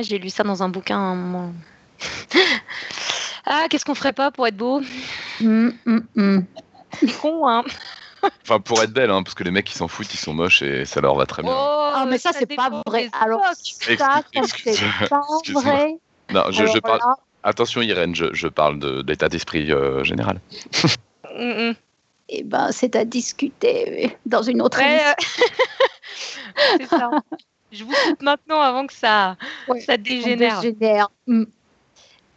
J'ai 0.01 0.19
lu 0.19 0.31
ça 0.31 0.43
dans 0.43 0.63
un 0.63 0.69
bouquin. 0.69 1.53
Ah, 3.47 3.67
qu'est-ce 3.69 3.85
qu'on 3.85 3.95
ferait 3.95 4.13
pas 4.13 4.31
pour 4.31 4.47
être 4.47 4.57
beau? 4.57 4.83
Hum, 5.41 5.73
hum, 5.87 6.07
hum. 6.17 6.45
C'est 7.01 7.21
con, 7.21 7.49
hein 7.49 7.65
Enfin, 8.43 8.61
pour 8.61 8.81
être 8.83 8.93
belle, 8.93 9.11
hein, 9.11 9.23
parce 9.23 9.35
que 9.35 9.43
les 9.43 9.51
mecs 9.51 9.67
qui 9.67 9.75
s'en 9.75 9.89
foutent, 9.89 10.15
ils 10.15 10.19
sont 10.19 10.33
moches 10.33 10.63
et 10.63 10.85
ça 10.85 11.01
leur 11.01 11.17
va 11.17 11.27
très 11.27 11.43
bien. 11.43 11.53
Oh, 11.53 11.91
ah, 11.95 12.07
mais 12.09 12.19
ça, 12.19 12.31
c'est 12.33 12.47
pas 12.47 12.71
vrai. 12.87 13.11
Alors, 13.21 13.43
ça, 13.43 13.53
c'est 13.57 13.97
pas 13.97 14.23
vrai. 15.55 15.97
Non, 16.33 16.45
je, 16.51 16.79
parle. 16.79 17.01
Attention, 17.43 17.83
Irène, 17.83 18.15
je, 18.15 18.47
parle 18.47 18.79
de, 18.79 19.03
l'état 19.07 19.29
d'esprit 19.29 19.73
euh, 19.73 20.05
général. 20.05 20.41
Eh 22.35 22.45
ben, 22.45 22.71
c'est 22.71 22.95
à 22.97 23.05
discuter 23.05 24.17
dans 24.25 24.43
une 24.43 24.63
autre 24.63 24.79
ouais, 24.79 25.01
C'est 26.79 26.87
ça. 26.87 27.11
Je 27.73 27.85
vous 27.85 27.93
coupe 27.93 28.23
maintenant 28.23 28.61
avant 28.61 28.87
que 28.87 28.93
ça, 28.93 29.37
ça 29.85 29.97
dégénère. 29.97 30.61
dégénère. 30.61 31.09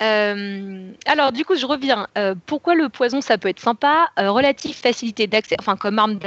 Euh, 0.01 0.91
alors, 1.05 1.31
du 1.31 1.45
coup, 1.45 1.55
je 1.55 1.65
reviens. 1.65 2.07
Euh, 2.17 2.35
pourquoi 2.45 2.75
le 2.75 2.89
poison, 2.89 3.21
ça 3.21 3.37
peut 3.37 3.47
être 3.47 3.59
sympa? 3.59 4.09
Euh, 4.19 4.29
Relative 4.29 4.75
facilité 4.75 5.27
d'accès, 5.27 5.55
enfin, 5.59 5.77
comme 5.77 5.99
arme 5.99 6.19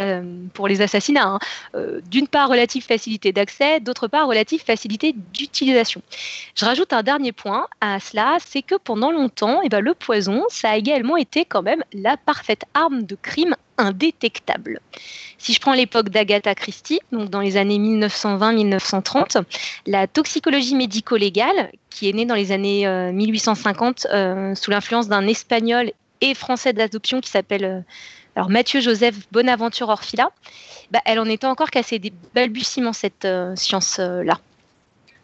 pour 0.55 0.69
les 0.69 0.81
assassinats. 0.81 1.39
Hein. 1.75 2.01
D'une 2.11 2.29
part, 2.29 2.49
relative 2.49 2.85
facilité 2.85 3.33
d'accès, 3.33 3.81
d'autre 3.81 4.09
part, 4.09 4.27
relative 4.27 4.63
facilité 4.65 5.15
d'utilisation. 5.33 6.03
Je 6.55 6.65
rajoute 6.65 6.93
un 6.93 7.03
dernier 7.03 7.33
point 7.33 7.67
à 7.81 8.01
cela 8.01 8.39
c'est 8.41 8.63
que 8.63 8.75
pendant 8.77 9.13
longtemps, 9.13 9.61
eh 9.63 9.69
ben, 9.69 9.81
le 9.81 9.95
poison, 9.95 10.45
ça 10.49 10.71
a 10.71 10.77
également 10.77 11.17
été 11.17 11.45
quand 11.45 11.63
même 11.63 11.83
la 11.93 12.17
parfaite 12.17 12.65
arme 12.75 13.03
de 13.03 13.17
crime 13.21 13.55
indétectable. 13.79 14.81
Si 15.39 15.53
je 15.53 15.61
prends 15.61 15.73
l'époque 15.73 16.11
d'Agatha 16.11 16.55
Christie, 16.55 17.01
donc 17.13 17.31
dans 17.31 17.41
les 17.41 17.57
années 17.57 17.79
1920-1930, 17.79 19.45
la 19.87 20.07
toxicologie 20.07 20.75
médico-légale, 20.75 21.71
qui 21.91 22.09
est 22.09 22.13
née 22.13 22.27
dans 22.27 22.35
les 22.35 22.53
années 22.53 22.87
1850 23.13 24.07
euh, 24.07 24.15
euh, 24.15 24.55
sous 24.55 24.71
l'influence 24.71 25.09
d'un 25.09 25.27
espagnol 25.27 25.93
et 26.21 26.35
français 26.35 26.73
d'adoption 26.73 27.21
qui 27.21 27.31
s'appelle 27.31 27.65
euh, 27.65 27.81
alors 28.35 28.51
Mathieu 28.51 28.81
Joseph 28.81 29.17
Bonaventure 29.33 29.89
Orfila, 29.89 30.31
bah, 30.93 31.01
elle 31.05 31.19
en 31.19 31.25
était 31.25 31.47
encore 31.47 31.71
qu'à 31.71 31.83
ses 31.83 32.01
balbutiements 32.35 32.93
cette 32.93 33.27
science-là. 33.57 34.39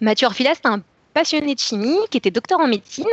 Mathieu 0.00 0.26
Orfila, 0.26 0.52
c'est 0.54 0.66
un 0.66 0.82
passionné 1.14 1.54
de 1.54 1.60
chimie, 1.60 1.96
qui 2.10 2.18
était 2.18 2.30
docteur 2.30 2.60
en 2.60 2.66
médecine, 2.66 3.06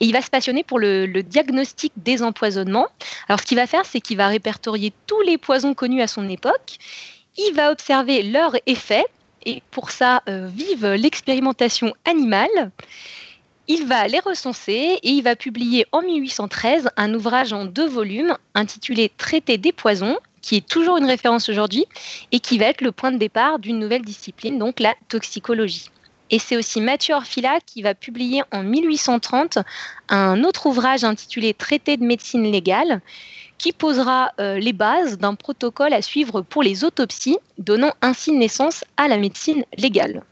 et 0.00 0.06
il 0.06 0.12
va 0.12 0.22
se 0.22 0.30
passionner 0.30 0.64
pour 0.64 0.78
le, 0.78 1.06
diagnostic 1.22 1.92
des 1.96 2.22
empoisonnements. 2.22 2.88
Alors 3.28 3.40
ce 3.40 3.46
qu'il 3.46 3.58
va 3.58 3.66
faire, 3.66 3.84
c'est 3.84 4.00
qu'il 4.00 4.16
va 4.16 4.28
répertorier 4.28 4.92
tous 5.06 5.20
les 5.22 5.36
poisons 5.36 5.74
connus 5.74 6.00
à 6.00 6.06
son 6.06 6.28
époque, 6.28 6.78
il 7.36 7.52
va 7.54 7.70
observer 7.70 8.22
leurs 8.22 8.56
effets, 8.66 9.04
et 9.44 9.62
pour 9.70 9.90
ça, 9.90 10.22
euh, 10.28 10.48
vive 10.48 10.86
l'expérimentation 10.86 11.92
animale. 12.04 12.70
Il 13.68 13.86
va 13.86 14.06
les 14.06 14.20
recenser 14.20 14.98
et 15.02 15.10
il 15.10 15.22
va 15.22 15.36
publier 15.36 15.86
en 15.92 16.02
1813 16.02 16.90
un 16.96 17.14
ouvrage 17.14 17.52
en 17.52 17.64
deux 17.64 17.88
volumes 17.88 18.36
intitulé 18.54 19.10
Traité 19.16 19.56
des 19.56 19.72
poisons, 19.72 20.18
qui 20.42 20.56
est 20.56 20.68
toujours 20.68 20.98
une 20.98 21.06
référence 21.06 21.48
aujourd'hui 21.48 21.86
et 22.32 22.40
qui 22.40 22.58
va 22.58 22.66
être 22.66 22.82
le 22.82 22.92
point 22.92 23.12
de 23.12 23.18
départ 23.18 23.58
d'une 23.58 23.78
nouvelle 23.78 24.02
discipline, 24.02 24.58
donc 24.58 24.80
la 24.80 24.94
toxicologie. 25.08 25.88
Et 26.32 26.38
c'est 26.38 26.56
aussi 26.56 26.80
Mathieu 26.80 27.14
Orfila 27.14 27.60
qui 27.64 27.82
va 27.82 27.94
publier 27.94 28.42
en 28.50 28.64
1830 28.64 29.58
un 30.08 30.42
autre 30.42 30.66
ouvrage 30.66 31.04
intitulé 31.04 31.52
Traité 31.54 31.96
de 31.98 32.04
médecine 32.04 32.50
légale, 32.50 33.02
qui 33.58 33.72
posera 33.72 34.32
les 34.38 34.72
bases 34.72 35.18
d'un 35.18 35.34
protocole 35.34 35.92
à 35.92 36.02
suivre 36.02 36.40
pour 36.40 36.62
les 36.62 36.82
autopsies, 36.82 37.38
donnant 37.58 37.92
ainsi 38.00 38.32
naissance 38.32 38.82
à 38.96 39.06
la 39.06 39.18
médecine 39.18 39.64
légale. 39.76 40.24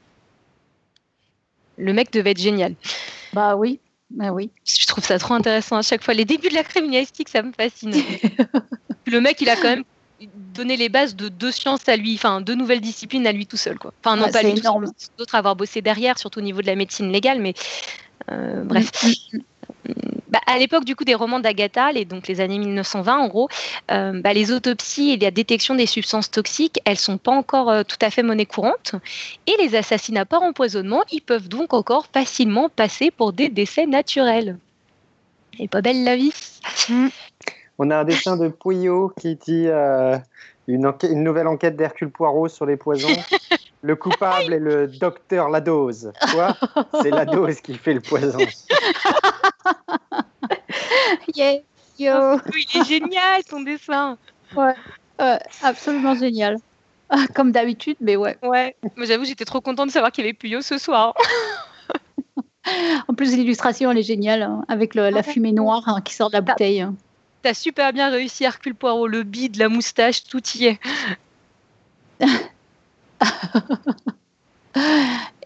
Le 1.77 1.93
mec 1.93 2.13
devait 2.13 2.33
être 2.33 2.41
génial. 2.41 2.75
Bah 3.33 3.55
oui, 3.57 3.79
bah 4.11 4.33
oui. 4.33 4.51
Je 4.65 4.87
trouve 4.87 5.05
ça 5.05 5.19
trop 5.19 5.35
intéressant 5.35 5.77
à 5.77 5.83
chaque 5.83 6.03
fois. 6.03 6.15
Les 6.15 6.25
débuts 6.25 6.49
de 6.49 6.55
la 6.55 6.65
criminalistique, 6.65 7.29
ça 7.29 7.43
me 7.43 7.53
fascine. 7.53 7.93
le 9.07 9.21
mec, 9.21 9.41
il 9.41 9.49
a 9.49 9.57
quand 9.57 9.69
même 9.69 9.85
donné 10.55 10.77
les 10.77 10.89
bases 10.89 11.17
de 11.17 11.29
deux 11.29 11.53
sciences 11.53 11.89
à 11.89 11.97
lui, 11.97 12.15
enfin 12.15 12.41
deux 12.41 12.55
nouvelles 12.55 12.81
disciplines 12.81 13.27
à 13.27 13.33
lui 13.33 13.47
tout 13.47 13.57
seul. 13.57 13.79
Quoi. 13.79 13.93
Enfin, 14.05 14.17
non 14.17 14.31
pas 14.31 14.43
lui 14.43 14.59
énorme. 14.59 14.91
d'autres 15.19 15.35
avoir 15.35 15.57
bossé 15.57 15.81
derrière, 15.81 16.19
surtout 16.19 16.41
au 16.41 16.43
niveau 16.43 16.61
de 16.61 16.67
la 16.67 16.77
médecine 16.77 17.11
légale, 17.11 17.41
mais 17.41 17.55
euh, 18.31 18.63
bref. 18.65 18.91
Mm, 19.03 19.09
mm, 19.09 19.41
mm. 19.89 20.21
Bah, 20.31 20.39
à 20.47 20.59
l'époque 20.59 20.85
du 20.85 20.95
coup 20.95 21.03
des 21.05 21.17
romans 21.17 21.41
d'Agatha, 21.41 21.91
les, 21.91 22.05
donc 22.05 22.29
les 22.29 22.41
années 22.41 22.59
1920 22.59 23.19
en 23.19 23.27
gros, 23.27 23.49
euh, 23.91 24.21
bah, 24.21 24.33
les 24.33 24.53
autopsies 24.53 25.11
et 25.11 25.17
la 25.17 25.33
détection 25.33 25.75
des 25.75 25.87
substances 25.87 26.31
toxiques, 26.31 26.81
elles 26.85 26.99
sont 26.99 27.19
pas 27.19 27.33
encore 27.33 27.69
euh, 27.69 27.83
tout 27.83 27.97
à 28.01 28.11
fait 28.11 28.23
monnaie 28.23 28.47
courante. 28.47 28.95
Et 29.49 29.55
les 29.59 29.75
assassinats 29.75 30.27
par 30.27 30.43
empoisonnement, 30.43 31.03
ils 31.11 31.23
peuvent 31.23 31.49
donc 31.49 31.75
encore 31.75 32.07
facilement 32.13 32.69
passer 32.69 33.11
pour 33.11 33.33
des 33.33 33.49
décès 33.49 33.87
naturels. 33.87 34.57
Et 35.59 35.67
pas 35.67 35.83
belle 35.83 36.05
la 36.05 36.17
vie. 36.17 36.33
On 37.83 37.89
a 37.89 37.97
un 37.97 38.05
dessin 38.05 38.37
de 38.37 38.49
Pouillot 38.49 39.11
qui 39.19 39.37
dit 39.37 39.65
euh, 39.67 40.19
une, 40.69 40.93
une, 41.03 41.25
nouvelle 41.25 41.47
enquête 41.47 41.77
d'Hercule 41.77 42.11
Poirot 42.11 42.49
sur 42.49 42.67
les 42.67 42.77
poisons. 42.77 43.09
Le 43.83 43.97
coupable 43.97 44.53
est 44.53 44.59
le 44.59 44.87
docteur 44.87 45.49
Ladose. 45.49 46.13
Quoi? 46.31 46.55
C'est 47.01 47.09
Ladose 47.09 47.63
qui 47.63 47.77
fait 47.77 47.95
le 47.95 48.03
poison. 48.03 48.37
yes, 51.35 51.63
yo. 51.99 52.13
Oh, 52.15 52.39
il 52.55 52.83
est 52.83 52.85
génial 52.85 53.43
ton 53.45 53.63
dessin. 53.63 54.19
Ouais, 54.55 54.75
absolument 55.63 56.15
génial. 56.15 56.59
Ah, 57.09 57.25
comme 57.35 57.51
d'habitude, 57.51 57.97
mais 58.03 58.17
ouais. 58.17 58.37
Ouais, 58.43 58.77
moi 58.99 59.07
j'avoue, 59.07 59.25
j'étais 59.25 59.47
trop 59.47 59.63
contente 59.63 59.87
de 59.87 59.93
savoir 59.93 60.13
qu'il 60.13 60.27
y 60.27 60.29
avait 60.29 60.35
Puyo 60.35 60.61
ce 60.61 60.77
soir. 60.77 61.15
en 63.09 63.15
plus, 63.15 63.35
l'illustration, 63.35 63.91
elle 63.91 63.97
est 63.97 64.03
géniale, 64.03 64.43
hein, 64.43 64.67
avec 64.69 64.95
la 64.95 65.23
fumée 65.23 65.53
noire 65.53 65.85
hein, 65.87 66.03
qui 66.03 66.13
sort 66.13 66.29
de 66.29 66.35
la 66.35 66.43
bouteille. 66.43 66.87
T'as 67.43 67.55
super 67.55 67.93
bien 67.93 68.11
réussi, 68.11 68.45
Hercule 68.45 68.75
Poirot, 68.75 69.07
le 69.07 69.23
bide, 69.23 69.57
la 69.57 69.69
moustache, 69.69 70.25
tout 70.25 70.43
y 70.57 70.67
est. 70.67 70.81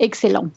Excellent. 0.00 0.50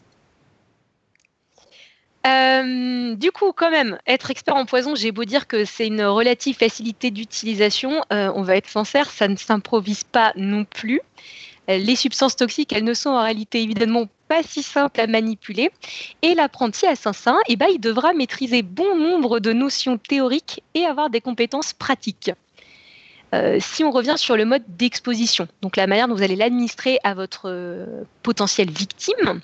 Euh, 2.26 3.16
du 3.16 3.32
coup, 3.32 3.54
quand 3.54 3.72
même, 3.72 3.98
être 4.06 4.32
expert 4.32 4.56
en 4.56 4.66
poison, 4.66 4.96
j'ai 4.96 5.12
beau 5.12 5.24
dire 5.24 5.48
que 5.48 5.64
c'est 5.64 5.88
une 5.88 6.04
relative 6.04 6.58
facilité 6.58 7.12
d'utilisation, 7.12 8.04
euh, 8.12 8.32
on 8.36 8.42
va 8.42 8.58
être 8.58 8.68
sincère, 8.68 9.10
ça 9.10 9.28
ne 9.28 9.38
s'improvise 9.38 10.04
pas 10.04 10.34
non 10.36 10.66
plus. 10.66 11.00
Euh, 11.70 11.78
les 11.78 11.95
substances 11.95 12.36
toxiques, 12.36 12.74
elles 12.74 12.84
ne 12.84 12.93
sont 12.93 13.09
en 13.09 13.22
réalité 13.22 13.61
évidemment 13.61 14.05
pas 14.28 14.43
si 14.43 14.63
simples 14.63 14.99
à 15.01 15.07
manipuler. 15.07 15.70
Et 16.22 16.36
l'apprenti 16.36 16.86
assassin, 16.86 17.38
eh 17.47 17.55
ben, 17.55 17.68
il 17.72 17.80
devra 17.80 18.13
maîtriser 18.13 18.61
bon 18.61 18.95
nombre 18.95 19.39
de 19.39 19.53
notions 19.53 19.97
théoriques 19.97 20.63
et 20.74 20.86
avoir 20.86 21.09
des 21.09 21.22
compétences 21.22 21.74
pratiques. 21.74 22.32
si 23.59 23.84
on 23.84 23.91
revient 23.91 24.15
sur 24.18 24.38
le 24.38 24.45
mode 24.45 24.63
d'exposition, 24.68 25.47
donc 25.61 25.76
la 25.76 25.86
manière 25.88 26.07
dont 26.07 26.15
vous 26.15 26.24
allez 26.24 26.38
l'administrer 26.38 26.99
à 27.03 27.13
votre 27.13 27.86
potentielle 28.24 28.72
victime, 28.72 29.41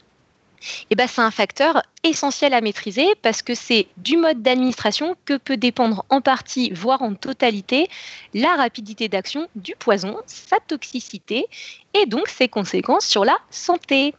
eh 0.90 0.96
ben, 0.96 1.08
c'est 1.08 1.22
un 1.22 1.32
facteur 1.32 1.82
essentiel 2.04 2.54
à 2.54 2.62
maîtriser 2.62 3.08
parce 3.22 3.42
que 3.42 3.56
c'est 3.56 3.88
du 3.98 4.18
mode 4.18 4.42
d'administration 4.42 5.16
que 5.26 5.38
peut 5.38 5.58
dépendre 5.58 6.06
en 6.10 6.22
partie, 6.22 6.72
voire 6.72 7.02
en 7.02 7.14
totalité, 7.16 7.88
la 8.34 8.56
rapidité 8.56 9.10
d'action 9.10 9.48
du 9.56 9.76
poison, 9.76 10.18
sa 10.26 10.58
toxicité 10.60 11.46
et 11.94 12.06
donc 12.06 12.28
ses 12.28 12.48
conséquences 12.48 13.06
sur 13.06 13.26
la 13.26 13.38
santé. 13.50 14.14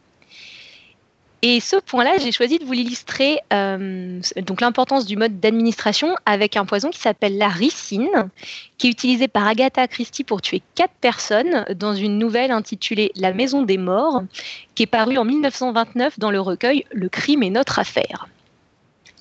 Et 1.47 1.59
ce 1.59 1.75
point-là, 1.75 2.17
j'ai 2.17 2.31
choisi 2.31 2.57
de 2.57 2.65
vous 2.65 2.71
l'illustrer, 2.71 3.37
euh, 3.53 4.19
donc 4.47 4.61
l'importance 4.61 5.05
du 5.05 5.15
mode 5.15 5.39
d'administration 5.39 6.15
avec 6.25 6.57
un 6.57 6.65
poison 6.65 6.89
qui 6.89 6.97
s'appelle 6.97 7.37
la 7.37 7.49
ricine, 7.49 8.31
qui 8.79 8.87
est 8.87 8.89
utilisé 8.89 9.27
par 9.27 9.45
Agatha 9.45 9.87
Christie 9.87 10.23
pour 10.23 10.41
tuer 10.41 10.63
quatre 10.73 10.95
personnes 11.01 11.63
dans 11.75 11.93
une 11.93 12.17
nouvelle 12.17 12.49
intitulée 12.49 13.11
La 13.15 13.31
Maison 13.31 13.61
des 13.61 13.77
Morts, 13.77 14.23
qui 14.73 14.81
est 14.81 14.87
parue 14.87 15.19
en 15.19 15.23
1929 15.23 16.17
dans 16.17 16.31
le 16.31 16.41
recueil 16.41 16.83
Le 16.91 17.09
crime 17.09 17.43
est 17.43 17.51
notre 17.51 17.77
affaire. 17.77 18.27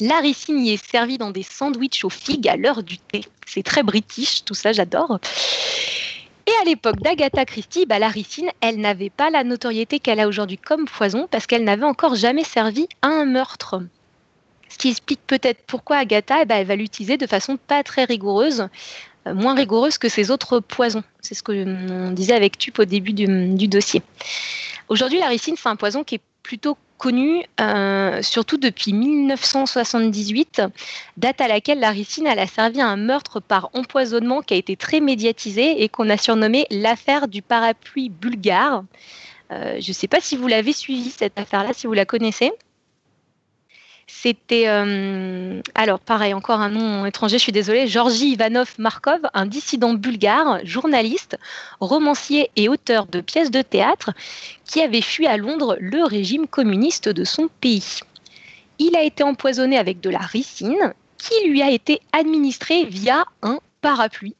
La 0.01 0.20
ricine 0.20 0.64
y 0.64 0.72
est 0.72 0.83
servie 0.83 1.18
dans 1.18 1.31
des 1.31 1.43
sandwichs 1.43 2.07
aux 2.07 2.11
figues 2.11 2.49
à 2.49 2.57
l'heure 2.57 2.83
du 2.83 2.97
thé. 2.97 3.27
C'est 3.47 3.62
très 3.62 3.83
british, 3.83 4.47
tout 4.47 4.55
ça, 4.55 4.72
j'adore. 4.72 5.20
Et 6.47 6.53
à 6.61 6.65
l'époque 6.65 7.01
d'Agatha 7.01 7.45
Christie, 7.45 7.87
bah, 7.87 7.99
la 7.99 8.09
ricine, 8.09 8.51
elle 8.61 8.77
n'avait 8.77 9.11
pas 9.11 9.31
la 9.31 9.45
notoriété 9.45 9.99
qu'elle 9.99 10.21
a 10.21 10.29
aujourd'hui 10.29 10.59
comme 10.59 10.85
poison 10.85 11.27
parce 11.31 11.47
qu'elle 11.47 11.65
n'avait 11.65 11.85
encore 11.85 12.17
jamais 12.17 12.45
servi 12.45 12.87
à 13.01 13.09
un 13.09 13.25
meurtre. 13.25 13.81
Ce 14.69 14.77
qui 14.77 14.91
explique 14.91 15.21
peut-être 15.27 15.63
pourquoi 15.67 15.99
Agatha, 15.99 16.43
eh 16.43 16.45
ben, 16.45 16.57
elle 16.57 16.67
va 16.67 16.77
l'utiliser 16.77 17.17
de 17.17 17.27
façon 17.27 17.57
pas 17.57 17.83
très 17.83 18.05
rigoureuse, 18.05 18.69
euh, 19.27 19.35
moins 19.35 19.55
rigoureuse 19.55 19.99
que 19.99 20.09
ses 20.09 20.31
autres 20.31 20.61
poisons. 20.61 21.05
C'est 21.21 21.35
ce 21.35 21.43
que 21.43 21.65
on 21.91 22.11
disait 22.11 22.35
avec 22.35 22.59
Tup 22.59 22.79
au 22.79 22.85
début 22.85 23.13
du 23.13 23.69
dossier. 23.69 24.03
Aujourd'hui, 24.89 25.21
la 25.21 25.29
ricine, 25.29 25.55
c'est 25.57 25.69
un 25.69 25.77
poison 25.77 26.05
qui 26.05 26.17
est 26.17 26.21
plutôt 26.45 26.77
connu 26.99 27.45
euh, 27.61 28.23
surtout 28.23 28.57
depuis 28.57 28.93
1978, 28.93 30.63
date 31.17 31.41
à 31.41 31.49
laquelle 31.49 31.81
la 31.81 31.91
ricine 31.91 32.29
a 32.29 32.47
servi 32.47 32.81
à 32.81 32.87
un 32.87 32.97
meurtre 32.97 33.41
par 33.41 33.71
empoisonnement 33.73 34.43
qui 34.43 34.55
a 34.55 34.57
été 34.57 34.77
très 34.77 35.01
médiatisé 35.01 35.83
et 35.83 35.89
qu'on 35.89 36.09
a 36.09 36.17
surnommé 36.17 36.67
l'affaire 36.71 37.27
du 37.27 37.43
parapluie 37.43 38.11
bulgare. 38.11 38.85
Euh, 39.51 39.81
je 39.81 39.89
ne 39.89 39.95
sais 39.95 40.09
pas 40.09 40.21
si 40.21 40.37
vous 40.37 40.47
l'avez 40.47 40.73
suivi 40.73 41.11
cette 41.11 41.39
affaire-là, 41.39 41.73
si 41.73 41.87
vous 41.87 41.93
la 41.93 42.05
connaissez. 42.05 42.53
C'était, 44.07 44.69
euh, 44.69 45.61
alors 45.75 45.99
pareil, 45.99 46.35
encore 46.35 46.61
un 46.61 46.69
nom 46.69 47.07
étranger, 47.07 47.39
je 47.39 47.43
suis 47.43 47.53
désolée, 47.53 47.87
Georgi 47.87 48.33
Ivanov 48.33 48.75
Markov, 48.79 49.21
un 49.33 49.47
dissident 49.47 49.95
bulgare, 49.95 50.61
journaliste, 50.65 51.39
romancier 51.81 52.51
et 52.57 52.69
auteur 52.69 53.07
de 53.07 53.21
pièces 53.21 53.51
de 53.51 53.63
théâtre, 53.63 54.13
qui 54.65 54.83
avait 54.83 55.01
fui 55.01 55.27
à 55.27 55.37
Londres 55.37 55.77
le 55.81 56.05
régime 56.05 56.47
communiste 56.47 57.09
de 57.09 57.25
son 57.25 57.49
pays. 57.61 58.01
Il 58.79 58.97
a 58.97 59.03
été 59.03 59.23
empoisonné 59.23 59.79
avec 59.79 60.01
de 60.01 60.11
la 60.11 60.19
ricine, 60.19 60.93
qui 61.17 61.49
lui 61.49 61.63
a 61.63 61.71
été 61.71 62.01
administrée 62.13 62.85
via 62.85 63.25
un 63.43 63.59
parapluie 63.81 64.37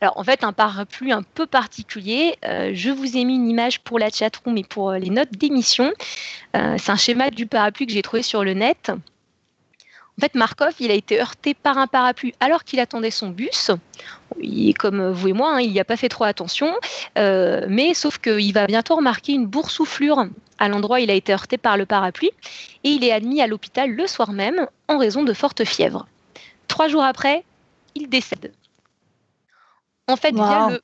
alors 0.00 0.18
en 0.18 0.24
fait, 0.24 0.44
un 0.44 0.52
parapluie 0.52 1.12
un 1.12 1.22
peu 1.22 1.46
particulier. 1.46 2.36
Euh, 2.44 2.72
je 2.74 2.90
vous 2.90 3.16
ai 3.16 3.24
mis 3.24 3.36
une 3.36 3.48
image 3.48 3.80
pour 3.80 3.98
la 3.98 4.10
chatroom 4.10 4.56
et 4.58 4.64
pour 4.64 4.90
euh, 4.90 4.98
les 4.98 5.10
notes 5.10 5.32
d'émission. 5.32 5.92
Euh, 6.54 6.76
c'est 6.78 6.92
un 6.92 6.96
schéma 6.96 7.30
du 7.30 7.46
parapluie 7.46 7.86
que 7.86 7.92
j'ai 7.92 8.02
trouvé 8.02 8.22
sur 8.22 8.44
le 8.44 8.52
net. 8.52 8.90
En 8.90 10.20
fait, 10.20 10.34
Markov, 10.34 10.74
il 10.80 10.90
a 10.90 10.94
été 10.94 11.20
heurté 11.20 11.52
par 11.52 11.76
un 11.76 11.86
parapluie 11.86 12.34
alors 12.40 12.64
qu'il 12.64 12.80
attendait 12.80 13.10
son 13.10 13.28
bus. 13.28 13.70
Comme 14.78 15.10
vous 15.10 15.28
et 15.28 15.32
moi, 15.34 15.54
hein, 15.54 15.60
il 15.60 15.72
n'y 15.72 15.80
a 15.80 15.84
pas 15.84 15.98
fait 15.98 16.08
trop 16.08 16.24
attention, 16.24 16.74
mais 17.16 17.92
sauf 17.92 18.16
qu'il 18.16 18.52
va 18.54 18.66
bientôt 18.66 18.96
remarquer 18.96 19.34
une 19.34 19.44
boursouflure 19.44 20.26
à 20.58 20.68
l'endroit 20.68 20.96
où 20.96 21.00
il 21.00 21.10
a 21.10 21.14
été 21.14 21.34
heurté 21.34 21.58
par 21.58 21.76
le 21.76 21.84
parapluie, 21.84 22.30
et 22.82 22.88
il 22.88 23.04
est 23.04 23.12
admis 23.12 23.42
à 23.42 23.46
l'hôpital 23.46 23.90
le 23.90 24.06
soir 24.06 24.32
même 24.32 24.66
en 24.88 24.96
raison 24.96 25.22
de 25.22 25.34
forte 25.34 25.64
fièvre. 25.64 26.06
Trois 26.66 26.88
jours 26.88 27.04
après, 27.04 27.44
il 27.94 28.08
décède. 28.08 28.52
En 30.08 30.16
fait, 30.16 30.34
via 30.34 30.68
le. 30.70 30.80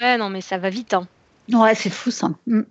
Ouais, 0.00 0.16
non, 0.16 0.30
mais 0.30 0.40
ça 0.40 0.58
va 0.58 0.70
vite. 0.70 0.94
Hein. 0.94 1.06
Ouais, 1.50 1.74
c'est 1.74 1.90
fou 1.90 2.10
ça. 2.10 2.30
Mm. 2.46 2.62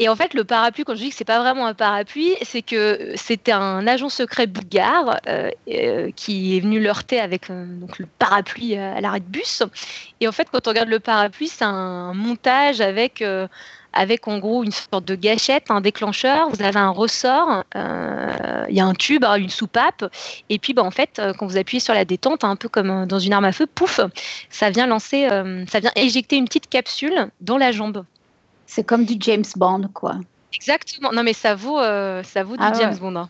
Et 0.00 0.08
en 0.08 0.14
fait, 0.14 0.32
le 0.32 0.44
parapluie, 0.44 0.84
quand 0.84 0.94
je 0.94 1.00
dis 1.00 1.10
que 1.10 1.16
c'est 1.16 1.24
pas 1.24 1.40
vraiment 1.40 1.66
un 1.66 1.74
parapluie, 1.74 2.34
c'est 2.42 2.62
que 2.62 3.14
c'était 3.16 3.52
un 3.52 3.84
agent 3.88 4.08
secret 4.08 4.46
bulgare 4.46 5.18
euh, 5.26 5.50
euh, 5.68 6.10
qui 6.14 6.56
est 6.56 6.60
venu 6.60 6.86
heurter 6.86 7.18
avec 7.18 7.50
euh, 7.50 7.66
donc 7.66 7.98
le 7.98 8.06
parapluie 8.06 8.76
à 8.76 9.00
l'arrêt 9.00 9.18
de 9.18 9.24
bus. 9.24 9.64
Et 10.20 10.28
en 10.28 10.32
fait, 10.32 10.48
quand 10.52 10.68
on 10.68 10.70
regarde 10.70 10.88
le 10.88 11.00
parapluie, 11.00 11.48
c'est 11.48 11.64
un 11.64 12.14
montage 12.14 12.80
avec 12.80 13.24
avec 13.98 14.28
en 14.28 14.38
gros 14.38 14.62
une 14.62 14.70
sorte 14.70 15.04
de 15.04 15.16
gâchette, 15.16 15.64
un 15.70 15.80
déclencheur. 15.80 16.48
Vous 16.50 16.62
avez 16.62 16.78
un 16.78 16.90
ressort, 16.90 17.64
euh, 17.74 18.64
il 18.68 18.76
y 18.76 18.80
a 18.80 18.86
un 18.86 18.94
tube, 18.94 19.24
hein, 19.24 19.34
une 19.34 19.48
soupape, 19.48 20.04
et 20.48 20.60
puis 20.60 20.72
bah, 20.72 20.84
en 20.84 20.92
fait, 20.92 21.18
euh, 21.18 21.32
quand 21.36 21.46
vous 21.46 21.56
appuyez 21.56 21.80
sur 21.80 21.94
la 21.94 22.04
détente, 22.04 22.44
un 22.44 22.54
peu 22.54 22.68
comme 22.68 23.06
dans 23.06 23.18
une 23.18 23.32
arme 23.32 23.44
à 23.44 23.52
feu, 23.52 23.66
pouf, 23.66 24.00
ça 24.50 24.70
vient 24.70 24.86
lancer, 24.86 25.28
euh, 25.28 25.66
ça 25.66 25.80
vient 25.80 25.90
éjecter 25.96 26.36
une 26.36 26.44
petite 26.44 26.68
capsule 26.68 27.28
dans 27.40 27.58
la 27.58 27.72
jambe. 27.72 28.04
C'est 28.66 28.84
comme 28.84 29.04
du 29.04 29.16
James 29.18 29.44
Bond, 29.56 29.88
quoi. 29.92 30.14
Exactement. 30.54 31.10
Non, 31.12 31.24
mais 31.24 31.32
ça 31.32 31.56
vaut, 31.56 31.78
ça 31.78 32.44
vaut 32.44 32.56
du 32.56 32.62
ah 32.62 32.72
James 32.78 32.96
Bond. 32.98 33.16
Hein. 33.16 33.28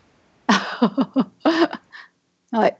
ouais. 2.53 2.75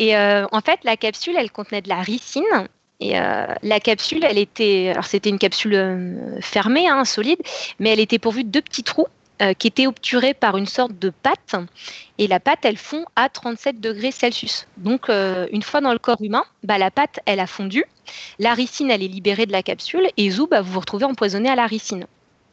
Et 0.00 0.16
en 0.16 0.60
fait, 0.60 0.80
la 0.84 0.96
capsule, 0.96 1.36
elle 1.38 1.52
contenait 1.52 1.82
de 1.82 1.88
la 1.88 2.00
ricine, 2.00 2.42
et 3.04 3.18
euh, 3.18 3.46
la 3.62 3.80
capsule, 3.80 4.24
elle 4.24 4.38
était, 4.38 4.88
alors 4.88 5.04
c'était 5.04 5.28
une 5.28 5.38
capsule 5.38 5.74
euh, 5.74 6.40
fermée, 6.40 6.88
hein, 6.88 7.04
solide, 7.04 7.38
mais 7.78 7.90
elle 7.90 8.00
était 8.00 8.18
pourvue 8.18 8.44
de 8.44 8.48
deux 8.48 8.62
petits 8.62 8.82
trous 8.82 9.08
qui 9.58 9.66
était 9.66 9.86
obturée 9.86 10.32
par 10.32 10.56
une 10.56 10.64
sorte 10.64 10.98
de 10.98 11.10
pâte. 11.10 11.56
Et 12.16 12.28
la 12.28 12.40
pâte, 12.40 12.60
elle 12.62 12.78
fond 12.78 13.04
à 13.14 13.28
37 13.28 13.78
degrés 13.78 14.12
Celsius. 14.12 14.66
Donc, 14.78 15.10
une 15.10 15.60
fois 15.60 15.82
dans 15.82 15.92
le 15.92 15.98
corps 15.98 16.22
humain, 16.22 16.44
bah, 16.62 16.78
la 16.78 16.90
pâte, 16.90 17.18
elle 17.26 17.40
a 17.40 17.46
fondu. 17.46 17.84
La 18.38 18.54
ricine, 18.54 18.90
elle 18.90 19.02
est 19.02 19.08
libérée 19.08 19.44
de 19.44 19.52
la 19.52 19.62
capsule. 19.62 20.08
Et 20.16 20.30
zou, 20.30 20.46
bah, 20.46 20.62
vous 20.62 20.72
vous 20.72 20.80
retrouvez 20.80 21.04
empoisonné 21.04 21.50
à 21.50 21.56
la 21.56 21.66
ricine. 21.66 22.06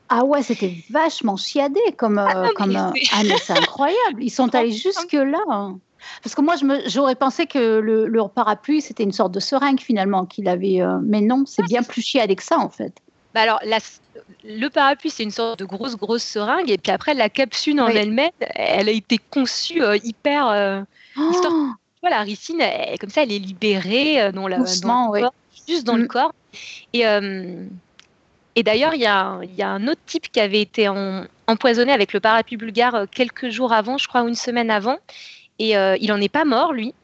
Ah 0.10 0.26
ouais, 0.26 0.43
c'était 0.43 0.76
vachement 0.89 1.38
chiadé 1.38 1.80
comme. 1.95 2.18
Ah, 2.18 2.49
comme 2.56 2.76
ah, 2.76 2.91
mais 2.93 3.36
c'est 3.41 3.54
incroyable. 3.58 4.22
Ils 4.22 4.30
sont 4.30 4.54
allés 4.54 4.74
jusque-là. 4.74 5.39
Hein. 5.49 5.80
Parce 6.24 6.36
que 6.36 6.41
moi, 6.41 6.56
j'aurais 6.88 7.16
pensé 7.16 7.45
que 7.47 7.80
le, 7.80 8.28
parapluie, 8.28 8.82
c'était 8.82 9.04
une 9.04 9.12
sorte 9.12 9.32
de 9.32 9.39
seringue 9.39 9.80
finalement 9.80 10.26
qu'il 10.26 10.47
avait. 10.47 10.82
Euh, 10.82 10.99
mais 11.02 11.22
non, 11.22 11.43
c'est 11.45 11.64
bien 11.64 11.84
plus 11.84 12.02
chiadé 12.02 12.36
que 12.36 12.43
ça 12.43 12.58
en 12.60 12.70
fait. 12.70 12.93
Bah 13.34 13.41
alors, 13.41 13.62
le 14.43 14.68
parapluie, 14.68 15.10
c'est 15.10 15.24
une 15.24 15.32
sorte 15.32 15.60
de 15.60 15.66
grosse, 15.66 15.95
grosse 15.95 16.24
seringue. 16.24 16.70
Et 16.70 16.78
puis 16.78 16.91
après, 16.91 17.14
la 17.14 17.30
capsule 17.30 17.80
en 17.80 17.88
elle-même, 17.88 18.32
elle 18.56 18.89
a 18.89 18.91
été 18.91 19.18
conçue 19.18 19.82
euh, 19.82 19.97
hyper. 20.04 20.49
Euh, 20.49 20.82
oh 21.18 21.32
la 22.04 22.22
ricine, 22.22 22.62
comme 22.99 23.10
ça, 23.10 23.24
elle 23.24 23.32
est 23.32 23.39
libérée 23.39 24.32
dans, 24.32 24.47
la, 24.47 24.58
dans 24.58 25.12
le 25.14 25.22
corps, 25.22 25.34
juste 25.68 25.86
dans 25.86 25.95
le 25.95 26.06
mm. 26.06 26.08
corps. 26.08 26.34
Et, 26.93 27.04
et 28.56 28.64
d'ailleurs, 28.64 28.95
il 28.95 28.99
y, 28.99 29.04
y, 29.04 29.62
a 29.62 29.70
un 29.70 29.88
autre 29.88 30.02
type 30.08 30.30
qui 30.32 30.39
avait 30.39 30.62
été 30.62 30.89
empoisonné 31.47 31.93
avec 31.93 32.12
le 32.12 32.20
parapluie 32.20 32.58
bulgare 32.58 33.06
quelques 33.10 33.49
jours 33.49 33.72
avant, 33.72 33.97
je 33.97 34.08
crois, 34.08 34.24
ou 34.24 34.28
une 34.28 34.36
semaine 34.36 34.72
avant. 34.72 34.97
Et 35.62 35.78
euh, 35.78 35.95
il 36.01 36.07
n'en 36.07 36.20
est 36.20 36.28
pas 36.28 36.43
mort, 36.43 36.74
lui, 36.74 36.95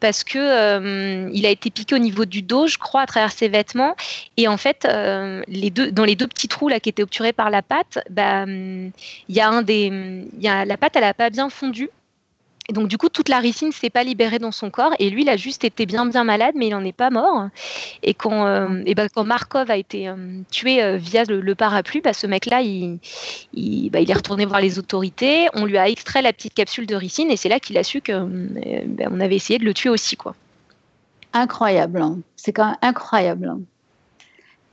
parce 0.00 0.24
que 0.24 0.36
euh, 0.36 1.30
il 1.32 1.46
a 1.46 1.48
été 1.48 1.70
piqué 1.70 1.94
au 1.94 1.98
niveau 1.98 2.24
du 2.24 2.42
dos, 2.42 2.66
je 2.66 2.76
crois, 2.76 3.02
à 3.02 3.06
travers 3.06 3.30
ses 3.30 3.48
vêtements. 3.48 3.94
Et 4.36 4.48
en 4.48 4.56
fait, 4.56 4.84
euh, 4.84 5.44
dans 5.92 6.04
les 6.04 6.16
deux 6.16 6.26
petits 6.26 6.48
trous 6.48 6.68
là 6.68 6.80
qui 6.80 6.88
étaient 6.88 7.04
obturés 7.04 7.32
par 7.32 7.50
la 7.50 7.62
pâte, 7.62 8.00
bah, 8.10 8.46
il 8.48 8.92
y 9.28 9.38
a 9.38 9.48
un 9.48 9.62
des, 9.62 10.24
a, 10.44 10.64
la 10.64 10.76
pâte, 10.76 10.96
elle 10.96 11.02
n'a 11.02 11.14
pas 11.14 11.30
bien 11.30 11.48
fondu. 11.50 11.88
Et 12.70 12.72
donc, 12.72 12.86
du 12.86 12.98
coup, 12.98 13.08
toute 13.08 13.28
la 13.28 13.40
ricine 13.40 13.72
s'est 13.72 13.90
pas 13.90 14.04
libérée 14.04 14.38
dans 14.38 14.52
son 14.52 14.70
corps. 14.70 14.92
Et 15.00 15.10
lui, 15.10 15.22
il 15.22 15.28
a 15.28 15.36
juste 15.36 15.64
été 15.64 15.86
bien, 15.86 16.06
bien 16.06 16.22
malade, 16.22 16.54
mais 16.54 16.68
il 16.68 16.70
n'en 16.70 16.84
est 16.84 16.92
pas 16.92 17.10
mort. 17.10 17.48
Et 18.04 18.14
quand, 18.14 18.46
euh, 18.46 18.84
et 18.86 18.94
ben, 18.94 19.08
quand 19.12 19.24
Markov 19.24 19.68
a 19.72 19.76
été 19.76 20.06
euh, 20.06 20.14
tué 20.52 20.80
euh, 20.80 20.96
via 20.96 21.24
le, 21.24 21.54
parapluie, 21.56 22.00
bah, 22.00 22.12
ce 22.12 22.28
mec-là, 22.28 22.62
il, 22.62 23.00
il, 23.54 23.90
bah, 23.90 23.98
il, 23.98 24.08
est 24.08 24.14
retourné 24.14 24.46
voir 24.46 24.60
les 24.60 24.78
autorités. 24.78 25.48
On 25.54 25.64
lui 25.64 25.78
a 25.78 25.88
extrait 25.88 26.22
la 26.22 26.32
petite 26.32 26.54
capsule 26.54 26.86
de 26.86 26.94
ricine. 26.94 27.28
Et 27.32 27.36
c'est 27.36 27.48
là 27.48 27.58
qu'il 27.58 27.76
a 27.76 27.82
su 27.82 28.00
qu'on 28.00 28.30
ben, 28.86 29.20
avait 29.20 29.34
essayé 29.34 29.58
de 29.58 29.64
le 29.64 29.74
tuer 29.74 29.90
aussi. 29.90 30.16
quoi. 30.16 30.36
Incroyable. 31.32 32.00
Hein. 32.00 32.20
C'est 32.36 32.52
quand 32.52 32.66
même 32.66 32.78
incroyable. 32.82 33.48
Hein. 33.48 33.60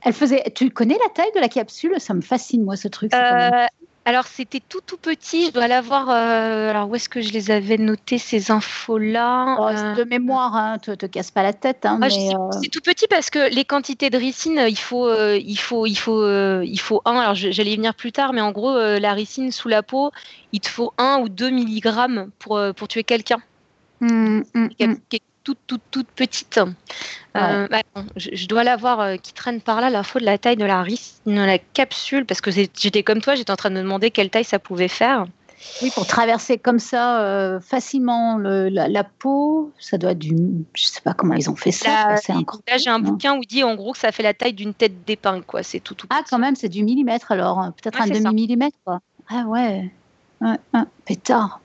Elle 0.02 0.12
faisait. 0.12 0.44
Tu 0.54 0.70
connais 0.70 0.98
la 1.04 1.12
taille 1.12 1.32
de 1.34 1.40
la 1.40 1.48
capsule? 1.48 1.96
Ça 1.98 2.14
me 2.14 2.20
fascine 2.20 2.62
moi 2.62 2.76
ce 2.76 2.86
truc. 2.86 3.10
Alors 4.08 4.26
c'était 4.26 4.62
tout 4.66 4.80
tout 4.80 4.96
petit, 4.96 5.48
je 5.48 5.52
dois 5.52 5.68
l'avoir. 5.68 6.08
Euh, 6.08 6.70
alors 6.70 6.88
où 6.88 6.94
est-ce 6.94 7.10
que 7.10 7.20
je 7.20 7.30
les 7.30 7.50
avais 7.50 7.76
notés 7.76 8.16
ces 8.16 8.50
infos-là 8.50 9.56
oh, 9.58 9.68
euh, 9.68 9.94
De 9.96 10.04
mémoire, 10.04 10.56
hein, 10.56 10.78
te, 10.78 10.92
te 10.92 11.04
casse 11.04 11.30
pas 11.30 11.42
la 11.42 11.52
tête. 11.52 11.84
Hein, 11.84 12.00
ah, 12.00 12.06
euh, 12.06 12.50
C'est 12.62 12.70
tout 12.70 12.80
petit 12.80 13.06
parce 13.06 13.28
que 13.28 13.54
les 13.54 13.66
quantités 13.66 14.08
de 14.08 14.16
ricine, 14.16 14.64
il 14.66 14.78
faut, 14.78 15.12
il 15.34 15.56
faut, 15.56 15.84
il 15.84 15.94
faut, 15.94 16.26
il 16.62 16.80
faut 16.80 17.02
un. 17.04 17.18
Alors 17.18 17.34
j'allais 17.34 17.72
y 17.72 17.76
venir 17.76 17.94
plus 17.94 18.10
tard, 18.10 18.32
mais 18.32 18.40
en 18.40 18.50
gros 18.50 18.78
la 18.78 19.12
ricine 19.12 19.52
sous 19.52 19.68
la 19.68 19.82
peau, 19.82 20.10
il 20.52 20.60
te 20.60 20.70
faut 20.70 20.94
un 20.96 21.18
ou 21.20 21.28
deux 21.28 21.50
milligrammes 21.50 22.30
pour 22.38 22.58
pour 22.74 22.88
tuer 22.88 23.04
quelqu'un. 23.04 23.42
Mmh, 24.00 24.40
mmh, 24.54 24.68
mmh 24.80 24.94
toute, 25.48 25.58
toute, 25.66 25.82
toute 25.90 26.08
petite. 26.08 26.60
Euh, 27.36 27.68
bah, 27.68 27.80
je, 28.16 28.46
dois 28.46 28.64
l'avoir 28.64 29.00
euh, 29.00 29.16
qui 29.16 29.32
traîne 29.32 29.62
par 29.62 29.80
là, 29.80 29.88
l'info 29.88 30.18
de 30.18 30.24
la 30.24 30.36
taille 30.36 30.56
de 30.56 30.66
la, 30.66 30.84
de 30.84 31.32
la 31.32 31.58
capsule, 31.58 32.26
parce 32.26 32.42
que 32.42 32.50
j'étais 32.50 33.02
comme 33.02 33.22
toi, 33.22 33.34
j'étais 33.34 33.50
en 33.50 33.56
train 33.56 33.70
de 33.70 33.76
me 33.76 33.82
demander 33.82 34.10
quelle 34.10 34.28
taille 34.28 34.44
ça 34.44 34.58
pouvait 34.58 34.88
faire. 34.88 35.26
Oui, 35.82 35.90
pour 35.94 36.06
traverser 36.06 36.58
comme 36.58 36.78
ça 36.78 37.22
euh, 37.22 37.60
facilement 37.60 38.36
la, 38.38 39.04
peau, 39.04 39.72
ça 39.78 39.96
doit 39.96 40.10
être 40.10 40.18
du. 40.18 40.36
Je 40.74 40.84
sais 40.84 41.00
pas 41.00 41.14
comment 41.14 41.34
ils 41.34 41.48
ont 41.48 41.56
fait 41.56 41.72
ça. 41.72 42.16
Là 42.28 42.76
j'ai 42.76 42.90
un 42.90 43.00
bouquin 43.00 43.36
où 43.36 43.42
il 43.42 43.46
dit 43.46 43.64
en 43.64 43.74
gros 43.74 43.92
que 43.92 43.98
ça 43.98 44.12
fait 44.12 44.22
la 44.22 44.34
taille 44.34 44.52
d'une 44.52 44.74
tête 44.74 45.04
d'épingle, 45.06 45.44
quoi. 45.44 45.62
C'est 45.62 45.80
tout, 45.80 45.94
tout. 45.94 46.06
Ah, 46.10 46.22
quand 46.28 46.38
même, 46.38 46.56
c'est 46.56 46.68
du 46.68 46.84
millimètre 46.84 47.32
alors. 47.32 47.72
Peut-être 47.82 48.02
un 48.02 48.06
demi-millimètre, 48.06 48.76
quoi. 48.84 49.00
Ah 49.30 49.44
ouais. 49.46 49.90
ouais, 50.42 50.56
ouais. 50.74 50.80
Pétard. 51.06 51.60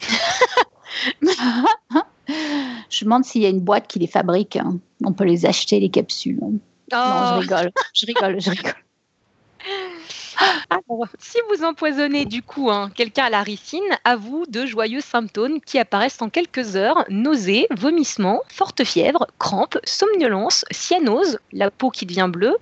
Je 2.28 3.04
me 3.04 3.04
demande 3.04 3.24
s'il 3.24 3.42
y 3.42 3.46
a 3.46 3.48
une 3.48 3.60
boîte 3.60 3.88
qui 3.88 3.98
les 3.98 4.06
fabrique. 4.06 4.56
Hein. 4.56 4.78
On 5.04 5.12
peut 5.12 5.24
les 5.24 5.46
acheter, 5.46 5.80
les 5.80 5.88
capsules. 5.88 6.38
Non, 6.40 6.58
je 6.90 7.36
oh. 7.36 7.38
rigole. 7.40 7.72
Je 7.94 8.06
rigole, 8.06 8.40
je 8.40 8.50
rigole. 8.50 8.74
si 11.18 11.38
vous 11.50 11.64
empoisonnez 11.64 12.24
du 12.24 12.42
coup 12.42 12.70
hein, 12.70 12.90
quelqu'un 12.94 13.24
à 13.24 13.30
la 13.30 13.42
ricine, 13.42 13.80
à 14.04 14.16
vous 14.16 14.44
de 14.48 14.66
joyeux 14.66 15.00
symptômes 15.00 15.60
qui 15.60 15.78
apparaissent 15.78 16.20
en 16.20 16.28
quelques 16.28 16.76
heures 16.76 17.04
nausées, 17.08 17.66
vomissements, 17.70 18.42
forte 18.48 18.84
fièvre, 18.84 19.26
crampes, 19.38 19.78
somnolence, 19.84 20.64
cyanose, 20.70 21.38
la 21.52 21.70
peau 21.70 21.90
qui 21.90 22.06
devient 22.06 22.28
bleue, 22.30 22.56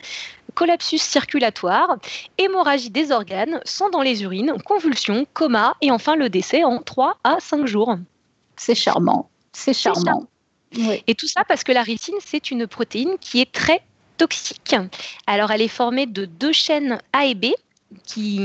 collapsus 0.55 0.99
circulatoire, 0.99 1.97
hémorragie 2.39 2.91
des 2.91 3.13
organes, 3.13 3.61
sang 3.65 3.91
dans 3.91 4.03
les 4.03 4.23
urines, 4.23 4.55
convulsions, 4.65 5.27
coma 5.33 5.77
et 5.81 5.91
enfin 5.91 6.17
le 6.17 6.29
décès 6.29 6.65
en 6.65 6.79
3 6.83 7.19
à 7.25 7.39
5 7.41 7.67
jours. 7.67 7.97
C'est 8.57 8.75
charmant. 8.75 9.31
C'est 9.53 9.75
charmant. 9.75 10.27
Et 11.07 11.15
tout 11.15 11.27
ça 11.27 11.43
parce 11.45 11.65
que 11.65 11.73
la 11.73 11.83
ricine, 11.83 12.15
c'est 12.25 12.51
une 12.51 12.67
protéine 12.67 13.17
qui 13.21 13.41
est 13.41 13.51
très 13.51 13.83
toxique. 14.17 14.77
Alors, 15.27 15.51
elle 15.51 15.63
est 15.63 15.69
formée 15.69 16.07
de 16.07 16.27
deux 16.27 16.53
chaînes 16.53 17.01
A 17.13 17.27
et 17.27 17.35
B 17.35 17.47
qui 18.07 18.37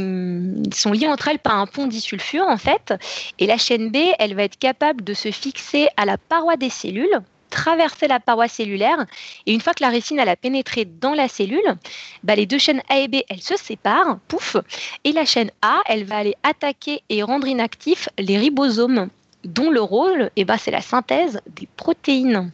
sont 0.74 0.92
liées 0.92 1.08
entre 1.08 1.28
elles 1.28 1.40
par 1.40 1.58
un 1.58 1.68
pont 1.68 1.86
disulfure 1.86 2.48
en 2.48 2.58
fait. 2.58 2.96
Et 3.38 3.46
la 3.46 3.58
chaîne 3.58 3.92
B, 3.92 3.98
elle 4.18 4.34
va 4.34 4.44
être 4.44 4.58
capable 4.58 5.04
de 5.04 5.14
se 5.14 5.30
fixer 5.32 5.88
à 5.98 6.06
la 6.06 6.18
paroi 6.18 6.58
des 6.58 6.72
cellules 6.72 7.22
traverser 7.56 8.08
la 8.08 8.20
paroi 8.20 8.48
cellulaire. 8.48 9.06
Et 9.46 9.54
une 9.54 9.62
fois 9.62 9.74
que 9.74 9.84
la 9.84 9.90
ricine 9.90 10.20
elle 10.20 10.30
a 10.30 10.36
pénétré 10.36 10.84
dans 10.84 11.14
la 11.14 11.30
cellule, 11.30 11.76
bah, 12.24 12.36
les 12.36 12.46
deux 12.46 12.58
chaînes 12.58 12.82
A 12.90 13.00
et 13.00 13.08
B, 13.08 13.18
elles 13.30 13.42
se 13.42 13.56
séparent, 13.56 14.20
pouf, 14.28 14.58
et 15.04 15.14
la 15.14 15.26
chaîne 15.26 15.52
A, 15.62 15.80
elle 15.86 16.04
va 16.04 16.18
aller 16.18 16.36
attaquer 16.44 17.02
et 17.10 17.24
rendre 17.24 17.48
inactifs 17.48 18.10
les 18.18 18.38
ribosomes 18.38 19.10
dont 19.46 19.70
le 19.70 19.82
rôle, 19.82 20.30
eh 20.36 20.46
ben, 20.46 20.58
c'est 20.58 20.72
la 20.72 20.82
synthèse 20.82 21.40
des 21.56 21.68
protéines. 21.78 22.52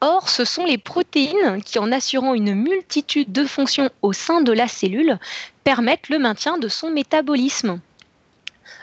Or, 0.00 0.28
ce 0.28 0.44
sont 0.44 0.64
les 0.64 0.78
protéines 0.78 1.60
qui, 1.64 1.78
en 1.78 1.90
assurant 1.90 2.34
une 2.34 2.54
multitude 2.54 3.32
de 3.32 3.44
fonctions 3.44 3.90
au 4.02 4.12
sein 4.12 4.42
de 4.42 4.52
la 4.52 4.68
cellule, 4.68 5.18
permettent 5.64 6.08
le 6.08 6.18
maintien 6.18 6.58
de 6.58 6.68
son 6.68 6.90
métabolisme. 6.90 7.80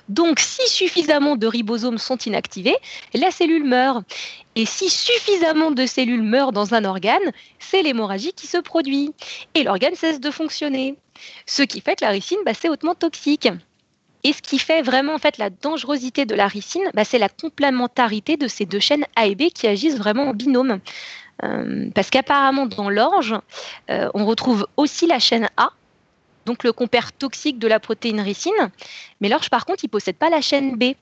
Donc, 0.10 0.39
si 0.39 0.68
suffisamment 0.68 1.36
de 1.36 1.48
ribosomes 1.48 1.98
sont 1.98 2.18
inactivés, 2.18 2.76
la 3.14 3.32
cellule 3.32 3.64
meurt. 3.64 4.04
Et 4.56 4.66
si 4.66 4.89
suffisamment 4.89 5.72
de 5.72 5.86
cellules 5.86 6.22
meurent 6.22 6.52
dans 6.52 6.74
un 6.74 6.86
organe, 6.86 7.32
c'est 7.60 7.82
l'hémorragie 7.82 8.34
qui 8.34 8.48
se 8.48 8.58
produit. 8.58 9.14
Et 9.54 9.64
l'organe 9.64 9.96
cesse 9.96 10.20
de 10.20 10.32
fonctionner. 10.32 10.96
Ce 11.46 11.64
qui 11.64 11.82
fait 11.82 11.96
que 11.96 12.06
la 12.06 12.12
ricine, 12.12 12.38
bah, 12.46 12.54
c'est 12.54 12.70
hautement 12.70 12.93
toxique. 12.93 13.50
Et 14.26 14.34
ce 14.34 14.41
qui 14.41 14.57
fait 14.57 14.82
vraiment 14.82 15.13
en 15.13 15.19
fait 15.19 15.38
la 15.38 15.51
dangerosité 15.51 16.26
de 16.26 16.34
la 16.34 16.47
ricine, 16.47 16.82
bah, 16.95 17.05
c'est 17.05 17.19
la 17.19 17.30
complémentarité 17.30 18.38
de 18.38 18.47
ces 18.47 18.65
deux 18.65 18.80
chaînes 18.80 19.05
A 19.15 19.28
et 19.28 19.36
B 19.36 19.49
qui 19.53 19.67
agissent 19.67 19.99
vraiment 19.99 20.30
en 20.30 20.34
binôme. 20.34 20.80
Euh, 21.43 21.89
parce 21.93 22.09
qu'apparemment 22.09 22.65
dans 22.65 22.89
l'orge, 22.89 23.36
euh, 23.91 24.09
on 24.15 24.26
retrouve 24.26 24.65
aussi 24.78 25.05
la 25.05 25.19
chaîne 25.19 25.47
A, 25.57 25.69
donc 26.47 26.63
le 26.63 26.73
compère 26.73 27.13
toxique 27.13 27.59
de 27.59 27.67
la 27.67 27.80
protéine 27.80 28.19
ricine, 28.19 28.71
mais 29.21 29.30
l'orge 29.30 29.51
par 29.51 29.63
contre, 29.63 29.84
il 29.84 29.89
possède 29.89 30.15
pas 30.15 30.32
la 30.32 30.41
chaîne 30.41 30.76
B. 30.76 30.95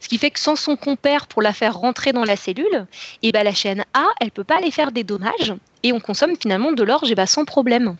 Ce 0.00 0.08
qui 0.08 0.16
fait 0.16 0.30
que 0.30 0.40
sans 0.40 0.56
son 0.56 0.76
compère 0.76 1.26
pour 1.26 1.42
la 1.42 1.52
faire 1.52 1.76
rentrer 1.76 2.14
dans 2.14 2.24
la 2.24 2.36
cellule, 2.36 2.86
et 3.22 3.28
eh 3.28 3.32
ben, 3.32 3.42
la 3.42 3.52
chaîne 3.52 3.84
A, 3.92 4.06
elle 4.18 4.30
peut 4.30 4.44
pas 4.44 4.56
aller 4.56 4.70
faire 4.70 4.92
des 4.92 5.04
dommages 5.04 5.52
et 5.82 5.92
on 5.92 6.00
consomme 6.00 6.36
finalement 6.40 6.72
de 6.72 6.84
l'orge 6.84 7.10
et 7.10 7.14
ben, 7.14 7.26
sans 7.26 7.44
problème. 7.44 7.96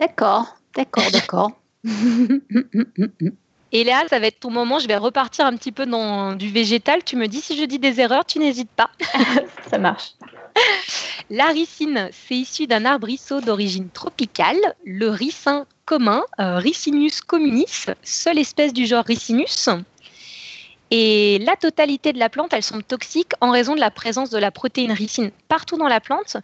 D'accord, 0.00 0.56
d'accord, 0.74 1.10
d'accord. 1.10 1.50
Et 3.72 3.84
Léa, 3.84 4.02
ça 4.08 4.18
va 4.18 4.26
être 4.26 4.40
ton 4.40 4.50
moment. 4.50 4.78
Je 4.78 4.88
vais 4.88 4.96
repartir 4.96 5.46
un 5.46 5.56
petit 5.56 5.72
peu 5.72 5.86
dans 5.86 6.34
du 6.34 6.50
végétal. 6.50 7.04
Tu 7.04 7.16
me 7.16 7.28
dis 7.28 7.40
si 7.40 7.56
je 7.56 7.64
dis 7.64 7.78
des 7.78 8.00
erreurs, 8.00 8.24
tu 8.24 8.38
n'hésites 8.38 8.70
pas. 8.70 8.90
ça 9.70 9.78
marche. 9.78 10.14
La 11.30 11.46
ricine, 11.46 12.10
c'est 12.12 12.34
issu 12.34 12.66
d'un 12.66 12.84
arbrisseau 12.84 13.40
d'origine 13.40 13.88
tropicale, 13.88 14.58
le 14.84 15.08
ricin 15.08 15.66
commun, 15.84 16.24
euh, 16.40 16.56
Ricinus 16.58 17.20
communis, 17.20 17.86
seule 18.02 18.38
espèce 18.38 18.72
du 18.72 18.86
genre 18.86 19.04
Ricinus. 19.04 19.68
Et 20.92 21.38
la 21.38 21.54
totalité 21.54 22.12
de 22.12 22.18
la 22.18 22.28
plante, 22.28 22.52
elles 22.52 22.64
sont 22.64 22.80
toxiques 22.80 23.32
en 23.40 23.50
raison 23.50 23.76
de 23.76 23.80
la 23.80 23.92
présence 23.92 24.30
de 24.30 24.38
la 24.38 24.50
protéine 24.50 24.90
ricine 24.90 25.30
partout 25.46 25.76
dans 25.76 25.86
la 25.86 26.00
plante, 26.00 26.36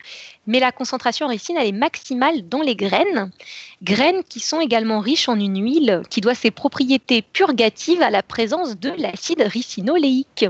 mais 0.47 0.61
la 0.61 0.71
concentration 0.71 1.27
ricine, 1.27 1.57
elle 1.59 1.67
est 1.67 1.73
maximale 1.73 2.49
dans 2.49 2.63
les 2.63 2.77
graines. 2.77 3.31
Graines 3.83 4.23
qui 4.23 4.39
sont 4.39 4.61
également 4.61 5.01
riches 5.01 5.29
en 5.29 5.39
une 5.39 5.61
huile 5.61 6.03
qui 6.11 6.21
doit 6.21 6.37
ses 6.37 6.53
propriétés 6.53 7.23
purgatives 7.23 8.03
à 8.03 8.11
la 8.11 8.23
présence 8.23 8.79
de 8.79 8.91
l'acide 8.97 9.43
ricinoléique. 9.43 10.47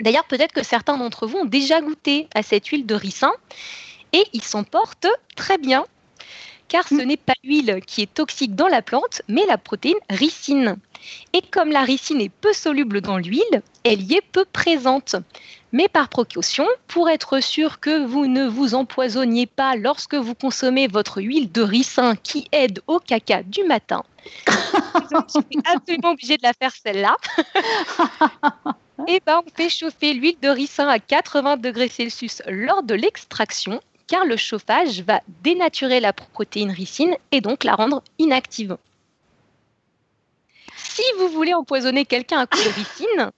D'ailleurs, 0.00 0.24
peut-être 0.24 0.52
que 0.52 0.64
certains 0.64 0.98
d'entre 0.98 1.28
vous 1.28 1.38
ont 1.38 1.44
déjà 1.44 1.80
goûté 1.80 2.26
à 2.34 2.42
cette 2.42 2.66
huile 2.66 2.86
de 2.86 2.96
ricin 2.96 3.30
et 4.12 4.24
ils 4.32 4.42
s'en 4.42 4.64
portent 4.64 5.06
très 5.36 5.58
bien 5.58 5.84
car 6.72 6.88
ce 6.88 6.94
mm. 6.94 7.02
n'est 7.02 7.16
pas 7.18 7.34
l'huile 7.44 7.80
qui 7.86 8.00
est 8.00 8.14
toxique 8.14 8.54
dans 8.54 8.66
la 8.66 8.80
plante, 8.80 9.20
mais 9.28 9.44
la 9.46 9.58
protéine 9.58 9.98
ricine. 10.08 10.76
Et 11.34 11.42
comme 11.42 11.70
la 11.70 11.82
ricine 11.82 12.20
est 12.22 12.30
peu 12.30 12.54
soluble 12.54 13.02
dans 13.02 13.18
l'huile, 13.18 13.62
elle 13.84 14.00
y 14.00 14.14
est 14.14 14.26
peu 14.32 14.46
présente. 14.50 15.16
Mais 15.72 15.88
par 15.88 16.08
précaution, 16.08 16.66
pour 16.88 17.10
être 17.10 17.40
sûr 17.40 17.78
que 17.78 18.06
vous 18.06 18.26
ne 18.26 18.46
vous 18.48 18.74
empoisonniez 18.74 19.46
pas 19.46 19.76
lorsque 19.76 20.14
vous 20.14 20.34
consommez 20.34 20.86
votre 20.86 21.20
huile 21.20 21.52
de 21.52 21.60
ricin 21.60 22.16
qui 22.16 22.48
aide 22.52 22.80
au 22.86 22.98
caca 22.98 23.42
du 23.42 23.64
matin, 23.64 24.02
donc 25.10 25.24
je 25.34 25.40
suis 25.40 25.60
absolument 25.64 26.12
obligée 26.12 26.38
de 26.38 26.42
la 26.42 26.52
faire 26.54 26.72
celle-là. 26.72 27.16
Et 29.08 29.16
eh 29.16 29.20
ben, 29.26 29.42
on 29.46 29.50
fait 29.54 29.68
chauffer 29.68 30.14
l'huile 30.14 30.38
de 30.40 30.48
ricin 30.48 30.88
à 30.88 30.98
80 30.98 31.58
degrés 31.58 31.88
Celsius 31.88 32.40
lors 32.46 32.82
de 32.82 32.94
l'extraction, 32.94 33.80
car 34.06 34.24
le 34.24 34.36
chauffage 34.36 35.02
va 35.02 35.20
dénaturer 35.42 36.00
la 36.00 36.12
protéine 36.12 36.70
ricine 36.70 37.16
et 37.30 37.40
donc 37.40 37.64
la 37.64 37.74
rendre 37.74 38.02
inactive. 38.18 38.76
Si 40.76 41.02
vous 41.18 41.28
voulez 41.28 41.54
empoisonner 41.54 42.04
quelqu'un 42.04 42.40
à 42.40 42.46
coup 42.46 42.58
de 42.58 42.68
ricine, 42.68 43.30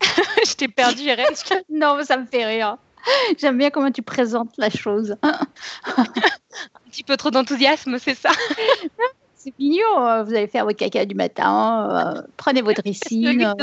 je 0.46 0.54
t'ai 0.54 0.68
perdu, 0.68 1.02
Irène. 1.02 1.34
non, 1.70 2.02
ça 2.04 2.16
me 2.16 2.26
fait 2.26 2.44
rire. 2.44 2.76
J'aime 3.38 3.58
bien 3.58 3.70
comment 3.70 3.90
tu 3.90 4.02
présentes 4.02 4.52
la 4.56 4.70
chose. 4.70 5.16
Un 5.22 6.04
petit 6.90 7.04
peu 7.04 7.16
trop 7.16 7.30
d'enthousiasme, 7.30 7.98
c'est 7.98 8.14
ça? 8.14 8.30
C'est 9.44 9.58
mignon. 9.58 10.06
Euh, 10.06 10.22
vous 10.22 10.32
allez 10.32 10.46
faire 10.46 10.64
votre 10.64 10.78
caca 10.78 11.04
du 11.04 11.14
matin, 11.14 12.16
euh, 12.16 12.22
prenez 12.36 12.62
votre 12.62 12.82
ricine. 12.82 13.54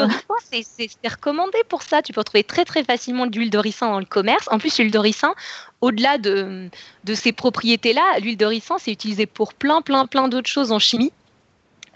c'est 0.52 1.08
recommandé 1.08 1.58
pour 1.68 1.82
ça. 1.82 2.02
Tu 2.02 2.14
peux 2.14 2.20
retrouver 2.20 2.44
très 2.44 2.66
très 2.66 2.84
facilement 2.84 3.26
de 3.26 3.36
l'huile 3.36 3.50
de 3.50 3.58
ricin 3.58 3.90
dans 3.90 4.00
le 4.00 4.06
commerce. 4.06 4.48
En 4.52 4.60
plus, 4.60 4.78
l'huile 4.78 4.92
de 4.92 5.00
ricin, 5.00 5.34
au-delà 5.82 6.18
de, 6.18 6.70
de 7.04 7.16
ces 7.16 7.32
propriétés-là, 7.32 8.20
l'huile 8.20 8.38
de 8.38 8.46
ricin, 8.46 8.76
c'est 8.80 8.92
utilisé 8.92 9.26
pour 9.26 9.54
plein 9.54 9.82
plein 9.82 10.06
plein 10.06 10.28
d'autres 10.28 10.50
choses 10.50 10.72
en 10.72 10.80
chimie. 10.80 11.12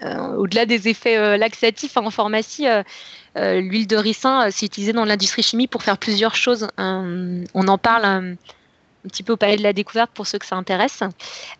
Euh, 0.02 0.36
au-delà 0.36 0.66
des 0.66 0.90
effets 0.90 1.38
laxatifs 1.38 1.96
en 1.96 2.10
pharmacie, 2.10 2.66
l'huile 3.36 3.88
de 3.88 3.98
ricin, 3.98 4.50
c'est 4.52 4.66
utilisé 4.66 4.94
dans 4.94 5.06
l'industrie 5.06 5.44
chimie 5.44 5.68
pour 5.68 5.84
faire 5.84 5.98
plusieurs 5.98 6.36
choses. 6.36 6.68
on 6.78 7.68
en 7.68 7.78
parle 7.78 8.36
un 9.06 9.08
petit 9.08 9.24
peu 9.24 9.34
au 9.34 9.38
palais 9.38 9.56
de 9.56 9.64
la 9.64 9.74
découverte 9.74 10.12
pour 10.14 10.28
ceux 10.28 10.40
que 10.40 10.46
ça 10.46 10.56
intéresse. 10.56 11.02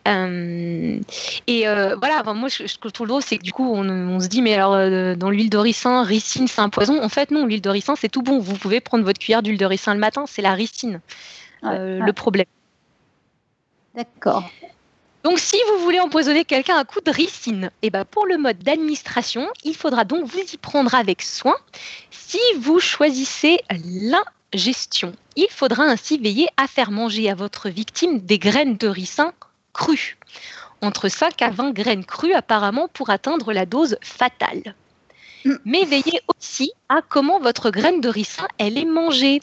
Euh, 0.08 0.98
et 1.46 1.68
euh, 1.68 1.96
voilà, 1.96 2.22
moi, 2.34 2.50
ce 2.50 2.62
que 2.78 2.88
je 2.88 2.92
trouve 2.92 3.06
drôle, 3.06 3.22
c'est 3.22 3.38
que 3.38 3.42
du 3.42 3.52
coup, 3.52 3.72
on, 3.72 4.20
se 4.20 4.26
dit, 4.26 4.42
mais 4.42 4.54
alors, 4.54 4.74
euh, 4.74 5.14
dans 5.14 5.30
l'huile 5.30 5.50
de 5.50 5.58
ricin, 5.58 6.02
ricine, 6.02 6.48
c'est 6.48 6.60
un 6.60 6.68
poison. 6.68 7.02
En 7.02 7.08
fait, 7.08 7.30
non, 7.30 7.46
l'huile 7.46 7.62
de 7.62 7.70
ricin, 7.70 7.94
c'est 7.96 8.08
tout 8.08 8.22
bon. 8.22 8.38
Vous 8.38 8.56
pouvez 8.56 8.80
prendre 8.80 9.04
votre 9.04 9.20
cuillère 9.20 9.42
d'huile 9.42 9.58
de 9.58 9.66
ricin 9.66 9.94
le 9.94 10.00
matin, 10.00 10.24
c'est 10.26 10.42
la 10.42 10.54
ricine, 10.54 11.00
le 11.62 12.10
problème. 12.12 12.46
D'accord. 13.94 14.44
Donc, 15.24 15.38
si 15.38 15.56
vous 15.68 15.82
voulez 15.82 15.98
empoisonner 15.98 16.44
quelqu'un 16.44 16.76
à 16.76 16.84
coup 16.84 17.00
de 17.00 17.10
ricine, 17.10 17.70
et 17.82 17.86
eh 17.86 17.90
ben 17.90 18.04
pour 18.04 18.26
le 18.26 18.38
mode 18.38 18.58
d'administration, 18.58 19.48
il 19.64 19.74
faudra 19.74 20.04
donc 20.04 20.24
vous 20.24 20.38
y 20.38 20.56
prendre 20.56 20.94
avec 20.94 21.22
soin. 21.22 21.56
Si 22.10 22.38
vous 22.60 22.78
choisissez 22.78 23.58
l'un 23.84 24.22
gestion. 24.56 25.12
Il 25.36 25.48
faudra 25.50 25.84
ainsi 25.84 26.18
veiller 26.18 26.48
à 26.56 26.66
faire 26.66 26.90
manger 26.90 27.30
à 27.30 27.34
votre 27.34 27.68
victime 27.68 28.20
des 28.20 28.38
graines 28.38 28.76
de 28.76 28.88
ricin 28.88 29.32
crues, 29.72 30.16
entre 30.80 31.08
5 31.08 31.42
à 31.42 31.50
20 31.50 31.72
graines 31.72 32.04
crues 32.04 32.32
apparemment 32.32 32.88
pour 32.88 33.10
atteindre 33.10 33.52
la 33.52 33.66
dose 33.66 33.96
fatale. 34.02 34.74
Mm. 35.44 35.54
Mais 35.64 35.84
veillez 35.84 36.20
aussi 36.28 36.72
à 36.88 37.02
comment 37.02 37.38
votre 37.38 37.70
graine 37.70 38.00
de 38.00 38.08
ricin 38.08 38.46
elle 38.58 38.78
est 38.78 38.84
mangée. 38.84 39.40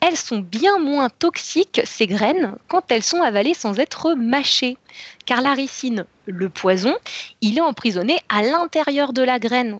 Elles 0.00 0.16
sont 0.16 0.38
bien 0.38 0.78
moins 0.78 1.08
toxiques 1.08 1.80
ces 1.84 2.06
graines 2.06 2.56
quand 2.68 2.90
elles 2.90 3.02
sont 3.02 3.22
avalées 3.22 3.54
sans 3.54 3.78
être 3.78 4.14
mâchées, 4.14 4.76
car 5.24 5.40
la 5.40 5.54
ricine, 5.54 6.04
le 6.26 6.48
poison, 6.48 6.94
il 7.40 7.58
est 7.58 7.62
emprisonné 7.62 8.18
à 8.28 8.42
l'intérieur 8.42 9.12
de 9.12 9.22
la 9.22 9.38
graine 9.38 9.78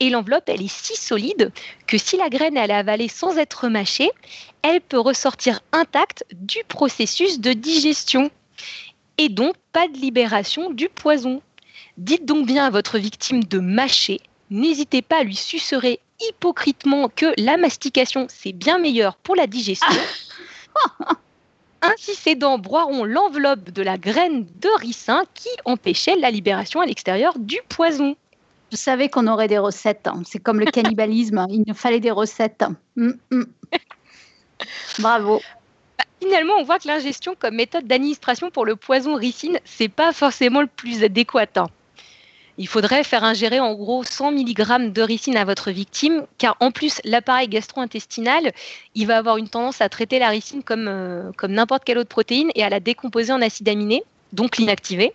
et 0.00 0.10
l'enveloppe, 0.10 0.48
elle 0.48 0.62
est 0.62 0.72
si 0.72 0.96
solide 0.96 1.52
que 1.86 1.98
si 1.98 2.16
la 2.16 2.28
graine 2.28 2.56
elle 2.56 2.70
est 2.70 2.74
avalée 2.74 3.08
sans 3.08 3.36
être 3.36 3.68
mâchée, 3.68 4.10
elle 4.62 4.80
peut 4.80 4.98
ressortir 4.98 5.60
intacte 5.72 6.24
du 6.32 6.58
processus 6.68 7.40
de 7.40 7.52
digestion 7.52 8.30
et 9.18 9.28
donc 9.28 9.54
pas 9.72 9.88
de 9.88 9.96
libération 9.96 10.70
du 10.70 10.88
poison. 10.88 11.42
Dites 11.96 12.24
donc 12.24 12.46
bien 12.46 12.66
à 12.66 12.70
votre 12.70 12.98
victime 12.98 13.42
de 13.42 13.58
mâcher. 13.58 14.20
N'hésitez 14.50 15.02
pas 15.02 15.18
à 15.18 15.24
lui 15.24 15.36
susurrer 15.36 16.00
hypocritement 16.20 17.08
que 17.08 17.32
la 17.36 17.56
mastication 17.56 18.26
c'est 18.28 18.52
bien 18.52 18.78
meilleur 18.78 19.16
pour 19.16 19.36
la 19.36 19.46
digestion. 19.46 19.88
Ainsi, 21.80 22.14
ses 22.16 22.34
dents 22.34 22.58
broieront 22.58 23.04
l'enveloppe 23.04 23.70
de 23.70 23.82
la 23.82 23.98
graine 23.98 24.46
de 24.56 24.68
ricin 24.80 25.24
qui 25.34 25.48
empêchait 25.64 26.16
la 26.16 26.30
libération 26.30 26.80
à 26.80 26.86
l'extérieur 26.86 27.38
du 27.38 27.58
poison. 27.68 28.16
Je 28.70 28.76
savais 28.76 29.08
qu'on 29.08 29.26
aurait 29.26 29.48
des 29.48 29.58
recettes. 29.58 30.06
Hein. 30.06 30.22
C'est 30.24 30.38
comme 30.38 30.60
le 30.60 30.66
cannibalisme. 30.70 31.46
Il 31.50 31.64
nous 31.66 31.74
fallait 31.74 32.00
des 32.00 32.10
recettes. 32.10 32.64
Mm, 32.96 33.12
mm. 33.30 33.44
Bravo. 34.98 35.40
Bah, 35.98 36.04
finalement, 36.22 36.54
on 36.58 36.64
voit 36.64 36.78
que 36.78 36.88
l'ingestion 36.88 37.34
comme 37.38 37.54
méthode 37.54 37.86
d'administration 37.86 38.50
pour 38.50 38.66
le 38.66 38.76
poison 38.76 39.14
ricine, 39.14 39.58
c'est 39.64 39.88
pas 39.88 40.12
forcément 40.12 40.60
le 40.60 40.66
plus 40.66 41.02
adéquat. 41.02 41.46
Hein. 41.56 41.66
Il 42.60 42.66
faudrait 42.66 43.04
faire 43.04 43.22
ingérer 43.22 43.60
en 43.60 43.74
gros 43.74 44.02
100 44.02 44.32
mg 44.32 44.92
de 44.92 45.02
ricine 45.02 45.36
à 45.36 45.44
votre 45.44 45.70
victime, 45.70 46.26
car 46.38 46.56
en 46.58 46.72
plus, 46.72 47.00
l'appareil 47.04 47.46
gastro-intestinal, 47.46 48.52
il 48.96 49.06
va 49.06 49.16
avoir 49.16 49.36
une 49.36 49.48
tendance 49.48 49.80
à 49.80 49.88
traiter 49.88 50.18
la 50.18 50.28
ricine 50.28 50.64
comme, 50.64 50.88
euh, 50.88 51.30
comme 51.36 51.52
n'importe 51.52 51.84
quelle 51.84 51.98
autre 51.98 52.08
protéine 52.08 52.50
et 52.56 52.64
à 52.64 52.68
la 52.68 52.80
décomposer 52.80 53.32
en 53.32 53.40
acide 53.40 53.68
aminé, 53.68 54.02
donc 54.32 54.56
l'inactiver. 54.58 55.14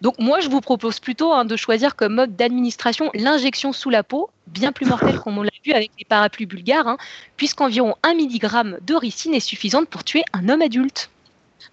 Donc 0.00 0.18
moi, 0.18 0.40
je 0.40 0.48
vous 0.48 0.60
propose 0.60 1.00
plutôt 1.00 1.32
hein, 1.32 1.44
de 1.44 1.56
choisir 1.56 1.96
comme 1.96 2.14
mode 2.14 2.36
d'administration 2.36 3.10
l'injection 3.14 3.72
sous 3.72 3.90
la 3.90 4.02
peau, 4.02 4.30
bien 4.46 4.72
plus 4.72 4.86
mortelle 4.86 5.18
comme 5.18 5.38
on 5.38 5.42
l'a 5.42 5.50
vu 5.64 5.72
avec 5.72 5.90
les 5.98 6.04
parapluies 6.04 6.46
bulgares, 6.46 6.88
hein, 6.88 6.96
puisqu'environ 7.36 7.94
1 8.02 8.14
mg 8.14 8.78
de 8.82 8.94
ricine 8.94 9.34
est 9.34 9.40
suffisante 9.40 9.88
pour 9.88 10.04
tuer 10.04 10.24
un 10.32 10.48
homme 10.48 10.62
adulte. 10.62 11.10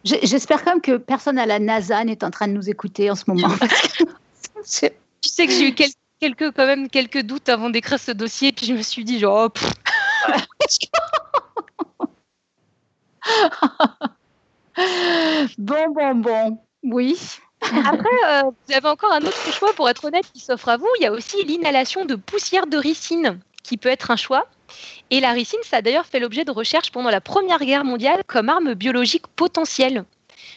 J'espère 0.04 0.64
quand 0.64 0.72
même 0.72 0.82
que 0.82 0.98
personne 0.98 1.38
à 1.38 1.46
la 1.46 1.60
NASA 1.60 2.04
n'est 2.04 2.24
en 2.24 2.32
train 2.32 2.48
de 2.48 2.54
nous 2.54 2.70
écouter 2.70 3.12
en 3.12 3.16
ce 3.16 3.26
moment. 3.28 3.50
tu 4.64 4.64
sais 4.64 5.48
que 5.48 5.52
j'ai 5.52 5.68
eu 5.68 5.76
quelques, 6.20 6.56
quand 6.56 6.66
même 6.66 6.90
quelques 6.90 7.22
doutes 7.22 7.50
avant 7.50 7.70
d'écrire 7.70 8.00
ce 8.00 8.12
dossier, 8.12 8.52
puis 8.52 8.66
je 8.66 8.74
me 8.74 8.82
suis 8.82 9.04
dit 9.04 9.20
genre. 9.20 9.50
Oh, 9.50 9.60
bon, 15.58 15.90
bon, 15.90 16.16
bon. 16.16 16.60
Oui. 16.84 17.18
Après, 17.62 18.10
euh, 18.28 18.42
vous 18.44 18.74
avez 18.74 18.88
encore 18.88 19.12
un 19.14 19.22
autre 19.22 19.54
choix, 19.54 19.74
pour 19.74 19.90
être 19.90 20.06
honnête, 20.06 20.26
qui 20.34 20.40
s'offre 20.40 20.70
à 20.70 20.78
vous. 20.78 20.88
Il 21.00 21.04
y 21.04 21.06
a 21.06 21.12
aussi 21.12 21.44
l'inhalation 21.46 22.06
de 22.06 22.16
poussière 22.16 22.68
de 22.68 22.78
ricine, 22.78 23.40
qui 23.64 23.78
peut 23.78 23.90
être 23.90 24.12
un 24.12 24.16
choix. 24.16 24.48
Et 25.10 25.20
la 25.20 25.32
ricine, 25.32 25.60
ça 25.64 25.78
a 25.78 25.82
d'ailleurs 25.82 26.06
fait 26.06 26.20
l'objet 26.20 26.46
de 26.46 26.52
recherches 26.52 26.92
pendant 26.92 27.10
la 27.10 27.22
Première 27.22 27.60
Guerre 27.60 27.84
mondiale 27.84 28.24
comme 28.28 28.50
arme 28.50 28.74
biologique 28.74 29.28
potentielle. 29.28 30.06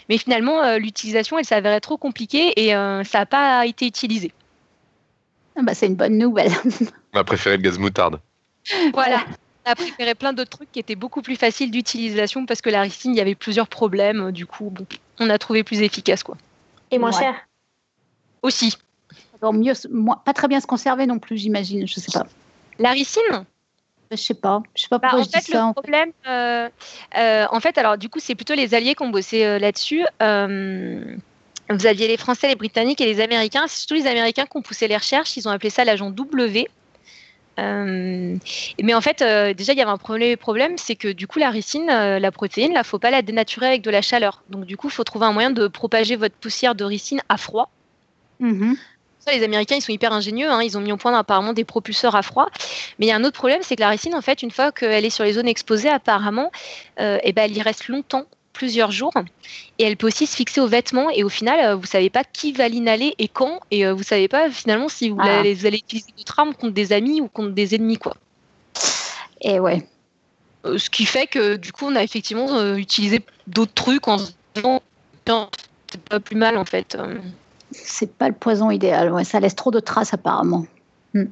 Mais 0.09 0.19
finalement, 0.19 0.63
euh, 0.63 0.79
l'utilisation, 0.79 1.39
elle 1.39 1.45
s'avérait 1.45 1.81
trop 1.81 1.97
compliquée 1.97 2.53
et 2.57 2.75
euh, 2.75 3.05
ça 3.05 3.21
n'a 3.21 3.27
pas 3.27 3.67
été 3.67 3.87
utilisé. 3.87 4.33
Ah 5.57 5.63
bah, 5.63 5.75
c'est 5.75 5.87
une 5.87 5.97
bonne 5.97 6.19
nouvelle. 6.19 6.53
On 7.15 7.19
a 7.19 7.25
préféré 7.25 7.57
le 7.57 7.63
gaz 7.63 7.79
moutarde. 7.79 8.21
Voilà. 8.93 9.25
On 9.67 9.71
a 9.71 9.75
préféré 9.75 10.15
plein 10.15 10.33
d'autres 10.33 10.51
trucs 10.51 10.71
qui 10.73 10.79
étaient 10.79 10.95
beaucoup 10.95 11.23
plus 11.23 11.37
faciles 11.37 11.71
d'utilisation 11.71 12.45
parce 12.45 12.61
que 12.61 12.71
la 12.71 12.83
ricine, 12.83 13.13
il 13.13 13.19
y 13.19 13.21
avait 13.21 13.35
plusieurs 13.35 13.69
problèmes. 13.69 14.31
Du 14.31 14.47
coup, 14.47 14.71
bon, 14.71 14.87
on 15.21 15.31
a 15.31 15.39
trouvé 15.39 15.65
plus 15.65 15.81
efficace. 15.81 16.23
quoi. 16.23 16.37
Et 16.95 16.99
moins 16.99 17.13
cher 17.13 17.35
Aussi. 18.43 18.77
mieux, 19.43 19.73
pas 20.25 20.33
très 20.33 20.49
bien 20.49 20.61
se 20.61 20.67
conserver 20.67 21.07
non 21.07 21.19
plus, 21.19 21.37
j'imagine. 21.37 21.87
Je 21.87 21.95
sais 22.01 22.13
pas. 22.13 22.27
La 22.79 22.91
ricine 22.91 23.45
je 24.11 24.17
sais 24.17 24.35
pas, 24.35 24.63
je 24.75 24.83
sais 24.83 24.89
pas 24.89 24.99
bah, 24.99 25.11
en 25.15 25.25
fait, 25.25 25.49
le 25.49 25.73
problème, 25.73 26.13
euh, 26.27 26.69
euh, 27.17 27.47
en 27.51 27.61
fait, 27.61 27.79
alors 27.79 27.99
du 27.99 28.09
coup, 28.09 28.21
c'est 28.21 28.35
plutôt 28.35 28.55
les 28.55 28.75
alliés 28.75 28.95
qui 28.95 29.03
ont 29.03 29.09
bossé 29.09 29.45
euh, 29.45 29.59
là-dessus. 29.59 30.05
vous 30.21 31.87
aviez 31.87 32.09
les 32.09 32.17
Français, 32.17 32.49
les 32.49 32.55
Britanniques 32.55 33.01
et 33.01 33.07
les 33.07 33.21
Américains. 33.21 33.65
C'est 33.67 33.79
surtout 33.79 33.95
les 33.95 34.07
Américains 34.07 34.45
qui 34.45 34.57
ont 34.57 34.63
poussé 34.63 34.89
les 34.89 34.97
recherches. 34.97 35.37
Ils 35.37 35.49
ont 35.49 35.51
appelé 35.51 35.71
ça 35.71 35.85
l'agent 35.85 36.11
W. 36.11 36.69
mais 37.57 38.95
en 38.95 39.01
fait, 39.01 39.23
déjà, 39.57 39.73
il 39.73 39.79
y 39.79 39.83
avait 39.83 39.91
un 39.91 39.99
premier 39.99 40.37
problème, 40.37 40.77
c'est 40.77 40.97
que 40.97 41.09
du 41.09 41.27
coup, 41.27 41.39
la 41.39 41.51
ricine, 41.51 41.87
la 41.87 42.31
protéine, 42.33 42.73
il 42.73 42.79
ne 42.79 42.83
faut 42.83 42.99
pas 42.99 43.11
la 43.11 43.23
dénaturer 43.23 43.67
avec 43.67 43.83
de 43.83 43.91
la 43.91 44.03
chaleur. 44.03 44.43
Donc, 44.51 44.65
du 44.65 44.77
coup, 44.77 44.89
il 44.89 44.93
faut 44.93 45.05
trouver 45.05 45.27
un 45.27 45.33
moyen 45.33 45.51
de 45.51 45.69
propager 45.69 46.17
votre 46.17 46.35
poussière 46.35 46.75
de 46.75 46.85
ricine 46.85 47.21
à 47.29 47.37
froid. 47.37 47.71
Mm-hmm 48.41 48.77
les 49.33 49.43
Américains, 49.43 49.77
ils 49.77 49.83
sont 49.83 49.93
hyper 49.93 50.13
ingénieux. 50.13 50.51
Hein. 50.51 50.63
ils 50.63 50.77
ont 50.77 50.81
mis 50.81 50.93
au 50.93 50.97
point 50.97 51.17
apparemment 51.17 51.53
des 51.53 51.65
propulseurs 51.65 52.15
à 52.15 52.23
froid. 52.23 52.49
Mais 52.99 53.07
il 53.07 53.09
y 53.09 53.13
a 53.13 53.17
un 53.17 53.25
autre 53.25 53.37
problème, 53.37 53.61
c'est 53.63 53.77
que 53.77 53.81
la 53.81 53.89
ricine, 53.89 54.15
en 54.15 54.23
fait, 54.23 54.43
une 54.43 54.51
fois 54.51 54.73
qu'elle 54.73 55.05
est 55.05 55.11
sur 55.11 55.25
les 55.25 55.35
zones 55.35 55.49
exposées, 55.49 55.89
apparemment, 55.89 56.51
euh, 57.01 57.19
eh 57.23 57.33
ben, 57.33 57.45
elle 57.45 57.57
y 57.57 57.63
reste 57.63 57.89
longtemps 57.89 58.27
plusieurs 58.55 58.91
jours 58.91 59.13
et 59.79 59.85
elle 59.85 59.99
peut 59.99 60.07
aussi 60.07 60.27
se 60.27 60.35
fixer 60.35 60.61
aux 60.61 60.67
vêtements 60.67 61.11
et 61.11 61.23
au 61.25 61.29
final 61.29 61.61
euh, 61.61 61.75
vous 61.75 61.85
savez 61.87 62.09
pas 62.09 62.25
qui 62.25 62.53
va 62.53 62.69
l'inhaler 62.69 63.15
et 63.19 63.29
quand 63.29 63.61
et 63.71 63.85
euh, 63.85 63.93
vous 63.93 64.03
savez 64.03 64.29
pas 64.29 64.49
finalement 64.51 64.89
si 64.89 65.11
vous, 65.11 65.19
ah. 65.21 65.41
allez, 65.41 65.53
utiliser 65.53 66.13
d'autres 66.17 66.39
armes 66.39 66.55
contre 66.55 66.73
des 66.73 66.93
amis 66.93 67.21
ou 67.21 67.29
contre 67.29 67.51
des 67.51 67.75
ennemis 67.75 67.99
quoi. 67.99 68.17
Et 69.43 69.61
ouais. 69.61 69.87
ce 70.65 70.89
qui 70.89 71.05
fait 71.05 71.27
que 71.27 71.57
du 71.57 71.73
coup 71.73 71.85
on 71.87 71.97
a 71.97 72.03
effectivement 72.03 72.75
utilisé 72.75 73.21
d'autres 73.47 73.75
trucs 73.75 74.09
en 74.09 74.17
peut-être 74.55 75.51
pas 76.09 76.21
plus 76.21 76.37
mal 76.37 76.57
en 76.57 76.65
fait. 76.65 76.97
C'est 77.73 78.15
pas 78.17 78.29
le 78.29 78.35
poison 78.35 78.71
idéal, 78.71 79.13
ouais, 79.13 79.25
ça 79.25 79.41
laisse 79.41 79.57
trop 79.57 79.71
de 79.71 79.81
traces 79.81 80.15
apparemment. 80.15 80.65
Hmm. 81.13 81.25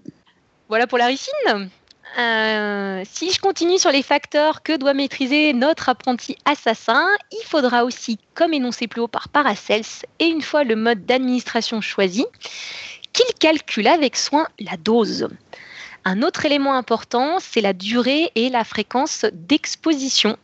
Voilà 0.68 0.86
pour 0.86 0.98
la 0.98 1.06
ricine. 1.06 1.70
Euh, 2.18 3.02
si 3.10 3.32
je 3.32 3.40
continue 3.40 3.78
sur 3.78 3.90
les 3.90 4.02
facteurs 4.02 4.62
que 4.62 4.76
doit 4.76 4.92
maîtriser 4.92 5.52
notre 5.54 5.88
apprenti 5.88 6.36
assassin, 6.44 7.06
il 7.32 7.46
faudra 7.46 7.84
aussi, 7.84 8.18
comme 8.34 8.52
énoncé 8.52 8.86
plus 8.86 9.00
haut 9.00 9.08
par 9.08 9.28
Paracels, 9.30 10.06
et 10.18 10.26
une 10.26 10.42
fois 10.42 10.64
le 10.64 10.76
mode 10.76 11.06
d'administration 11.06 11.80
choisi, 11.80 12.26
qu'il 13.12 13.34
calcule 13.38 13.86
avec 13.88 14.16
soin 14.16 14.46
la 14.58 14.76
dose. 14.76 15.28
Un 16.04 16.22
autre 16.22 16.44
élément 16.44 16.74
important, 16.74 17.38
c'est 17.38 17.60
la 17.60 17.72
durée 17.72 18.30
et 18.34 18.50
la 18.50 18.64
fréquence 18.64 19.24
d'exposition 19.32 20.36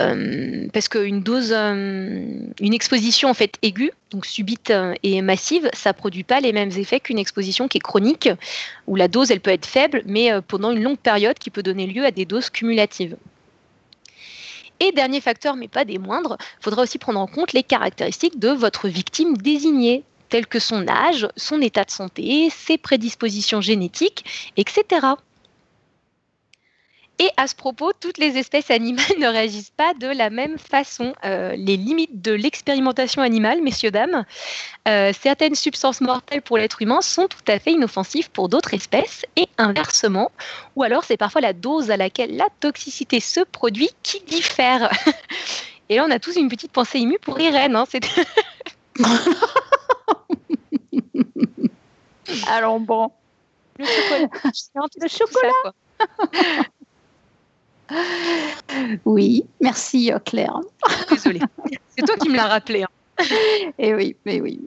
euh, 0.00 0.68
parce 0.72 0.88
qu'une 0.88 1.22
dose, 1.22 1.52
euh, 1.52 2.26
une 2.60 2.74
exposition 2.74 3.28
en 3.28 3.34
fait 3.34 3.56
aiguë, 3.62 3.92
donc 4.10 4.26
subite 4.26 4.70
euh, 4.70 4.94
et 5.02 5.22
massive, 5.22 5.68
ça 5.72 5.92
produit 5.92 6.24
pas 6.24 6.40
les 6.40 6.52
mêmes 6.52 6.70
effets 6.70 7.00
qu'une 7.00 7.18
exposition 7.18 7.68
qui 7.68 7.78
est 7.78 7.82
chronique, 7.82 8.28
où 8.86 8.96
la 8.96 9.08
dose 9.08 9.30
elle 9.30 9.40
peut 9.40 9.50
être 9.50 9.66
faible, 9.66 10.02
mais 10.06 10.30
pendant 10.48 10.70
une 10.70 10.82
longue 10.82 10.98
période 10.98 11.38
qui 11.38 11.50
peut 11.50 11.62
donner 11.62 11.86
lieu 11.86 12.04
à 12.04 12.10
des 12.10 12.24
doses 12.24 12.50
cumulatives. 12.50 13.16
Et 14.80 14.90
dernier 14.90 15.20
facteur, 15.20 15.54
mais 15.54 15.68
pas 15.68 15.84
des 15.84 15.98
moindres, 15.98 16.36
il 16.40 16.64
faudra 16.64 16.82
aussi 16.82 16.98
prendre 16.98 17.20
en 17.20 17.28
compte 17.28 17.52
les 17.52 17.62
caractéristiques 17.62 18.40
de 18.40 18.48
votre 18.48 18.88
victime 18.88 19.36
désignée, 19.36 20.02
telles 20.28 20.46
que 20.46 20.58
son 20.58 20.88
âge, 20.88 21.28
son 21.36 21.60
état 21.60 21.84
de 21.84 21.90
santé, 21.90 22.50
ses 22.50 22.78
prédispositions 22.78 23.60
génétiques, 23.60 24.52
etc. 24.56 25.06
Et 27.22 27.30
à 27.36 27.46
ce 27.46 27.54
propos, 27.54 27.92
toutes 27.92 28.18
les 28.18 28.36
espèces 28.36 28.68
animales 28.72 29.04
ne 29.20 29.28
réagissent 29.28 29.70
pas 29.70 29.94
de 29.94 30.08
la 30.08 30.28
même 30.28 30.58
façon. 30.58 31.14
Euh, 31.24 31.54
les 31.54 31.76
limites 31.76 32.20
de 32.20 32.32
l'expérimentation 32.32 33.22
animale, 33.22 33.62
messieurs, 33.62 33.92
dames, 33.92 34.24
euh, 34.88 35.12
certaines 35.12 35.54
substances 35.54 36.00
mortelles 36.00 36.42
pour 36.42 36.58
l'être 36.58 36.82
humain 36.82 37.00
sont 37.00 37.28
tout 37.28 37.44
à 37.46 37.60
fait 37.60 37.70
inoffensives 37.70 38.28
pour 38.32 38.48
d'autres 38.48 38.74
espèces 38.74 39.24
et 39.36 39.48
inversement. 39.56 40.32
Ou 40.74 40.82
alors 40.82 41.04
c'est 41.04 41.16
parfois 41.16 41.40
la 41.40 41.52
dose 41.52 41.92
à 41.92 41.96
laquelle 41.96 42.34
la 42.36 42.48
toxicité 42.58 43.20
se 43.20 43.38
produit 43.38 43.90
qui 44.02 44.18
diffère. 44.22 44.90
Et 45.88 45.96
là, 45.96 46.04
on 46.08 46.10
a 46.10 46.18
tous 46.18 46.34
une 46.34 46.48
petite 46.48 46.72
pensée 46.72 46.98
émue 46.98 47.18
pour 47.20 47.38
Irène. 47.38 47.76
Hein, 47.76 47.84
Alors 52.48 52.80
bon. 52.80 53.12
Le 53.78 53.84
chocolat. 53.84 54.28
Le 55.00 55.08
chocolat. 55.08 55.52
Oui, 59.04 59.44
merci 59.60 60.12
euh, 60.12 60.18
Claire. 60.18 60.58
Désolée. 61.10 61.40
C'est 61.96 62.04
toi 62.04 62.16
qui 62.16 62.28
me 62.28 62.36
l'as 62.36 62.46
rappelé. 62.46 62.84
Hein. 62.84 62.88
Et 63.20 63.72
eh 63.88 63.94
oui, 63.94 64.16
mais 64.24 64.40
oui. 64.40 64.64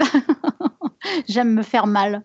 J'aime 1.28 1.54
me 1.54 1.64
faire 1.64 1.88
mal. 1.88 2.24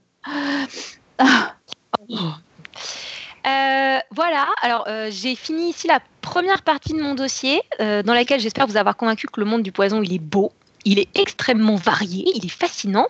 Euh, 3.47 3.99
voilà, 4.11 4.47
alors 4.61 4.85
euh, 4.89 5.09
j'ai 5.11 5.35
fini 5.35 5.71
ici 5.71 5.87
la 5.87 6.01
première 6.21 6.63
partie 6.63 6.93
de 6.93 7.01
mon 7.01 7.15
dossier, 7.15 7.63
dans 7.79 8.15
laquelle 8.15 8.41
j'espère 8.41 8.67
vous 8.67 8.77
avoir 8.77 8.97
convaincu 8.97 9.27
que 9.27 9.41
le 9.41 9.47
monde 9.47 9.63
du 9.63 9.73
poison, 9.73 10.03
il 10.03 10.13
est 10.13 10.19
beau, 10.19 10.53
il 10.85 10.99
est 10.99 11.09
extrêmement 11.17 11.77
varié, 11.77 12.25
il 12.35 12.45
est 12.45 12.51
fascinant, 12.51 13.09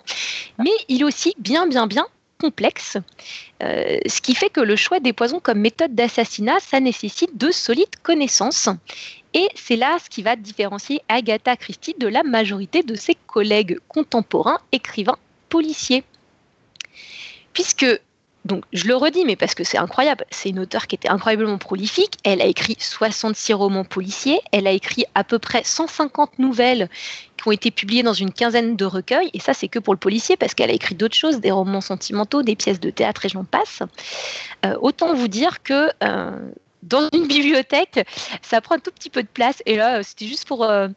mais 0.58 0.70
il 0.88 1.02
est 1.02 1.04
aussi 1.04 1.34
bien, 1.38 1.66
bien, 1.66 1.86
bien 1.86 2.06
complexe, 2.40 2.96
euh, 3.62 3.98
ce 4.06 4.20
qui 4.20 4.34
fait 4.34 4.48
que 4.48 4.60
le 4.60 4.76
choix 4.76 4.98
des 4.98 5.12
poisons 5.12 5.40
comme 5.40 5.60
méthode 5.60 5.94
d'assassinat, 5.94 6.58
ça 6.60 6.80
nécessite 6.80 7.36
de 7.36 7.50
solides 7.50 7.96
connaissances. 8.02 8.68
Et 9.34 9.48
c'est 9.54 9.76
là 9.76 9.98
ce 10.02 10.08
qui 10.08 10.22
va 10.22 10.34
différencier 10.36 11.02
Agatha 11.08 11.56
Christie 11.56 11.94
de 11.98 12.08
la 12.08 12.22
majorité 12.22 12.82
de 12.82 12.94
ses 12.94 13.16
collègues 13.26 13.78
contemporains 13.88 14.58
écrivains 14.72 15.18
policiers. 15.48 16.02
Puisque 17.52 17.86
donc, 18.46 18.64
je 18.72 18.86
le 18.86 18.96
redis, 18.96 19.24
mais 19.26 19.36
parce 19.36 19.54
que 19.54 19.64
c'est 19.64 19.76
incroyable, 19.76 20.24
c'est 20.30 20.48
une 20.48 20.60
auteure 20.60 20.86
qui 20.86 20.94
était 20.94 21.10
incroyablement 21.10 21.58
prolifique. 21.58 22.16
Elle 22.24 22.40
a 22.40 22.46
écrit 22.46 22.76
66 22.78 23.52
romans 23.52 23.84
policiers, 23.84 24.40
elle 24.50 24.66
a 24.66 24.72
écrit 24.72 25.04
à 25.14 25.24
peu 25.24 25.38
près 25.38 25.62
150 25.62 26.38
nouvelles 26.38 26.88
qui 27.36 27.48
ont 27.48 27.52
été 27.52 27.70
publiées 27.70 28.02
dans 28.02 28.14
une 28.14 28.32
quinzaine 28.32 28.76
de 28.76 28.84
recueils, 28.84 29.30
et 29.34 29.40
ça, 29.40 29.52
c'est 29.52 29.68
que 29.68 29.78
pour 29.78 29.94
le 29.94 29.98
policier, 29.98 30.36
parce 30.36 30.54
qu'elle 30.54 30.70
a 30.70 30.74
écrit 30.74 30.94
d'autres 30.94 31.16
choses, 31.16 31.40
des 31.40 31.50
romans 31.50 31.80
sentimentaux, 31.80 32.42
des 32.42 32.56
pièces 32.56 32.80
de 32.80 32.90
théâtre, 32.90 33.26
et 33.26 33.28
j'en 33.28 33.44
passe. 33.44 33.82
Euh, 34.64 34.76
autant 34.80 35.14
vous 35.14 35.28
dire 35.28 35.62
que 35.62 35.90
euh, 36.02 36.30
dans 36.82 37.08
une 37.12 37.26
bibliothèque, 37.26 38.06
ça 38.42 38.60
prend 38.60 38.76
un 38.76 38.78
tout 38.78 38.90
petit 38.90 39.10
peu 39.10 39.22
de 39.22 39.28
place, 39.28 39.62
et 39.66 39.76
là, 39.76 40.02
c'était 40.02 40.26
juste 40.26 40.46
pour, 40.46 40.64
euh, 40.64 40.88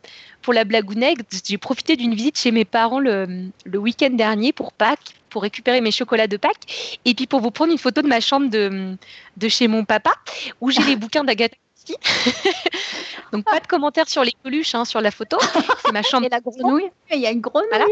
pour 0.42 0.54
la 0.54 0.64
blagounette. 0.64 1.20
J'ai 1.46 1.58
profité 1.58 1.96
d'une 1.96 2.14
visite 2.14 2.38
chez 2.38 2.52
mes 2.52 2.66
parents 2.66 3.00
le, 3.00 3.50
le 3.66 3.78
week-end 3.78 4.12
dernier 4.12 4.54
pour 4.54 4.74
Pâques 4.74 5.16
pour 5.34 5.42
récupérer 5.42 5.82
mes 5.82 5.92
chocolats 5.92 6.28
de 6.28 6.38
Pâques 6.38 7.00
et 7.06 7.16
puis 7.16 7.26
pour 7.26 7.42
vous 7.42 7.50
prendre 7.50 7.72
une 7.72 7.80
photo 7.80 8.04
de 8.04 8.08
ma 8.08 8.22
chambre 8.22 8.50
de, 8.52 8.96
de 9.36 9.48
chez 9.48 9.68
mon 9.68 9.84
papa 9.84 10.14
où 10.62 10.70
j'ai 10.70 10.84
les 10.84 10.96
bouquins 11.04 11.24
d'Agatha 11.24 11.56
Christie. 11.74 11.98
Donc 13.32 13.44
pas 13.44 13.60
de 13.60 13.66
commentaires 13.66 14.08
sur 14.08 14.24
les 14.24 14.34
peluches 14.44 14.76
hein, 14.76 14.86
sur 14.86 15.02
la 15.02 15.10
photo. 15.10 15.38
C'est 15.84 15.92
ma 15.92 16.04
chambre. 16.04 16.28
Et 16.28 16.30
la 16.30 16.40
grenouille 16.40 16.90
Il 17.12 17.20
y 17.20 17.26
a 17.26 17.32
une 17.32 17.42
grenouille. 17.42 17.68
Voilà. 17.72 17.88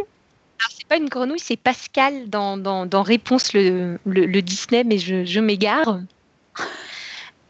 c'est 0.69 0.87
pas 0.87 0.97
une 0.97 1.09
grenouille, 1.09 1.39
c'est 1.39 1.57
Pascal 1.57 2.29
dans, 2.29 2.57
dans, 2.57 2.85
dans 2.85 3.01
Réponse 3.01 3.53
le, 3.53 3.97
le, 4.05 4.41
Disney, 4.43 4.83
mais 4.83 4.99
je, 4.99 5.25
je 5.25 5.39
m'égare. 5.39 5.99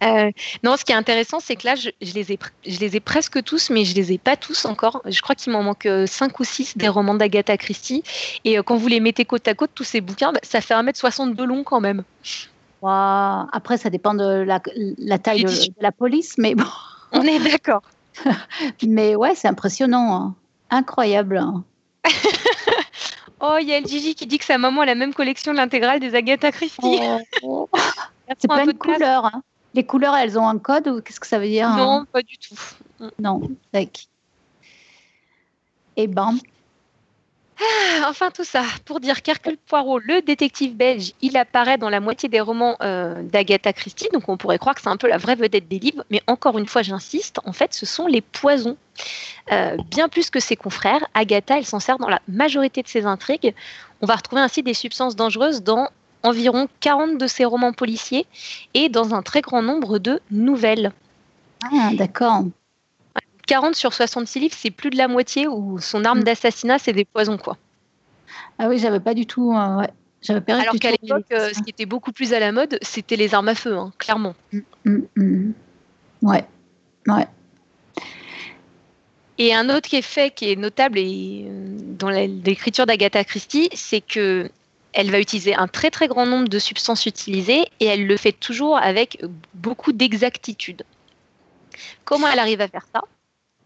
Euh, 0.03 0.31
non, 0.63 0.77
ce 0.77 0.83
qui 0.83 0.91
est 0.91 0.95
intéressant, 0.95 1.39
c'est 1.39 1.55
que 1.55 1.67
là, 1.67 1.75
je, 1.75 1.89
les 2.01 2.31
ai, 2.31 2.39
je 2.65 2.79
les 2.79 2.95
ai 2.95 2.99
presque 2.99 3.43
tous, 3.43 3.69
mais 3.69 3.85
je 3.85 3.95
les 3.95 4.11
ai 4.13 4.17
pas 4.17 4.35
tous 4.35 4.65
encore. 4.65 5.01
Je 5.05 5.21
crois 5.21 5.35
qu'il 5.35 5.53
m'en 5.53 5.63
manque 5.63 5.87
5 6.05 6.39
ou 6.39 6.43
6 6.43 6.77
des 6.77 6.87
romans 6.87 7.13
d'Agatha 7.13 7.57
Christie. 7.57 8.03
Et 8.43 8.57
euh, 8.57 8.63
quand 8.63 8.77
vous 8.77 8.87
les 8.87 8.99
mettez 8.99 9.25
côte 9.25 9.47
à 9.47 9.53
côte, 9.53 9.71
tous 9.75 9.83
ces 9.83 10.01
bouquins, 10.01 10.31
bah, 10.31 10.39
ça 10.43 10.61
fait 10.61 10.73
1m62 10.73 11.43
long 11.43 11.63
quand 11.63 11.81
même. 11.81 12.03
Après, 12.83 13.77
ça 13.77 13.89
dépend 13.89 14.13
de 14.13 14.43
la, 14.43 14.59
taille 15.19 15.43
de, 15.43 15.51
la 15.79 15.91
police, 15.91 16.35
mais 16.37 16.55
bon. 16.55 16.65
On 17.11 17.21
est 17.21 17.39
d'accord. 17.39 17.83
mais 18.87 19.15
ouais, 19.15 19.35
c'est 19.35 19.47
impressionnant. 19.47 20.15
Hein. 20.15 20.35
Incroyable. 20.71 21.37
Hein. 21.37 21.63
oh, 23.39 23.57
il 23.61 23.67
y 23.67 23.73
a 23.73 23.79
le 23.79 23.85
Gigi 23.85 24.15
qui 24.15 24.25
dit 24.25 24.39
que 24.39 24.45
sa 24.45 24.57
maman 24.57 24.81
a 24.81 24.85
la 24.85 24.95
même 24.95 25.13
collection 25.13 25.51
de 25.51 25.57
l'intégrale 25.57 25.99
des 25.99 26.15
Agatha 26.15 26.51
Christie. 26.51 26.99
Oh. 27.43 27.69
c'est 28.39 28.47
pas 28.47 28.63
une 28.63 28.73
couleur. 28.73 29.25
Hein. 29.25 29.43
Les 29.73 29.85
couleurs, 29.85 30.15
elles 30.15 30.37
ont 30.37 30.47
un 30.47 30.57
code 30.57 30.87
ou 30.87 31.01
qu'est-ce 31.01 31.19
que 31.19 31.27
ça 31.27 31.39
veut 31.39 31.47
dire 31.47 31.69
Non, 31.69 32.01
hein 32.01 32.07
pas 32.11 32.21
du 32.21 32.37
tout. 32.37 32.55
Non, 33.19 33.41
d'accord. 33.73 34.03
Eh 35.97 36.07
ben. 36.07 36.37
Ah, 37.59 38.07
enfin 38.09 38.31
tout 38.31 38.43
ça, 38.43 38.63
pour 38.85 38.99
dire 38.99 39.21
qu'Hercule 39.21 39.57
Poirot, 39.57 39.99
le 39.99 40.21
détective 40.21 40.75
belge, 40.75 41.13
il 41.21 41.37
apparaît 41.37 41.77
dans 41.77 41.89
la 41.89 41.99
moitié 41.99 42.27
des 42.27 42.39
romans 42.39 42.75
euh, 42.81 43.21
d'Agatha 43.21 43.71
Christie, 43.71 44.07
donc 44.11 44.29
on 44.29 44.37
pourrait 44.37 44.57
croire 44.57 44.73
que 44.73 44.81
c'est 44.81 44.89
un 44.89 44.97
peu 44.97 45.07
la 45.07 45.19
vraie 45.19 45.35
vedette 45.35 45.67
des 45.67 45.77
livres, 45.77 46.03
mais 46.09 46.23
encore 46.25 46.57
une 46.57 46.65
fois 46.65 46.81
j'insiste, 46.81 47.39
en 47.45 47.53
fait 47.53 47.75
ce 47.75 47.85
sont 47.85 48.07
les 48.07 48.21
poisons. 48.21 48.77
Euh, 49.51 49.77
bien 49.91 50.09
plus 50.09 50.31
que 50.31 50.39
ses 50.39 50.55
confrères, 50.55 51.05
Agatha, 51.13 51.59
elle 51.59 51.65
s'en 51.65 51.79
sert 51.79 51.99
dans 51.99 52.09
la 52.09 52.21
majorité 52.27 52.81
de 52.81 52.87
ses 52.87 53.05
intrigues. 53.05 53.53
On 54.01 54.07
va 54.07 54.15
retrouver 54.15 54.41
ainsi 54.41 54.63
des 54.63 54.73
substances 54.73 55.15
dangereuses 55.15 55.61
dans 55.61 55.87
environ 56.23 56.67
40 56.79 57.17
de 57.17 57.27
ses 57.27 57.45
romans 57.45 57.73
policiers 57.73 58.25
et 58.73 58.89
dans 58.89 59.13
un 59.13 59.21
très 59.21 59.41
grand 59.41 59.61
nombre 59.61 59.99
de 59.99 60.19
nouvelles. 60.29 60.91
Ah, 61.63 61.91
d'accord. 61.93 62.43
40 63.47 63.75
sur 63.75 63.93
66 63.93 64.39
livres, 64.39 64.55
c'est 64.57 64.71
plus 64.71 64.89
de 64.89 64.97
la 64.97 65.07
moitié 65.07 65.47
où 65.47 65.79
son 65.79 66.05
arme 66.05 66.19
mm. 66.19 66.23
d'assassinat, 66.23 66.79
c'est 66.79 66.93
des 66.93 67.05
poisons, 67.05 67.37
quoi. 67.37 67.57
Ah 68.57 68.67
oui, 68.67 68.77
j'avais 68.77 68.99
pas 68.99 69.13
du 69.13 69.25
tout. 69.25 69.53
Euh, 69.53 69.77
ouais. 69.77 69.89
J'avais 70.21 70.51
Alors 70.51 70.75
qu'à 70.75 70.91
l'époque, 70.91 71.25
euh, 71.31 71.49
ce 71.53 71.61
qui 71.63 71.71
était 71.71 71.87
beaucoup 71.87 72.11
plus 72.11 72.33
à 72.33 72.39
la 72.39 72.51
mode, 72.51 72.77
c'était 72.81 73.15
les 73.15 73.33
armes 73.33 73.49
à 73.49 73.55
feu, 73.55 73.75
hein, 73.75 73.91
clairement. 73.97 74.35
Mm, 74.85 74.99
mm, 75.15 75.51
ouais, 76.21 76.45
ouais. 77.07 77.27
Et 79.39 79.55
un 79.55 79.75
autre 79.75 79.93
effet 79.95 80.29
qui 80.29 80.51
est 80.51 80.55
notable 80.55 80.99
et, 80.99 81.47
euh, 81.47 81.75
dans 81.97 82.09
l'écriture 82.09 82.85
d'Agatha 82.85 83.23
Christie, 83.23 83.69
c'est 83.73 84.01
que 84.01 84.51
elle 84.93 85.11
va 85.11 85.19
utiliser 85.19 85.55
un 85.55 85.67
très 85.67 85.89
très 85.89 86.07
grand 86.07 86.25
nombre 86.25 86.47
de 86.47 86.59
substances 86.59 87.05
utilisées 87.05 87.65
et 87.79 87.85
elle 87.85 88.07
le 88.07 88.17
fait 88.17 88.33
toujours 88.33 88.77
avec 88.77 89.23
beaucoup 89.53 89.91
d'exactitude. 89.91 90.83
Comment 92.05 92.27
elle 92.27 92.39
arrive 92.39 92.61
à 92.61 92.67
faire 92.67 92.85
ça? 92.93 93.01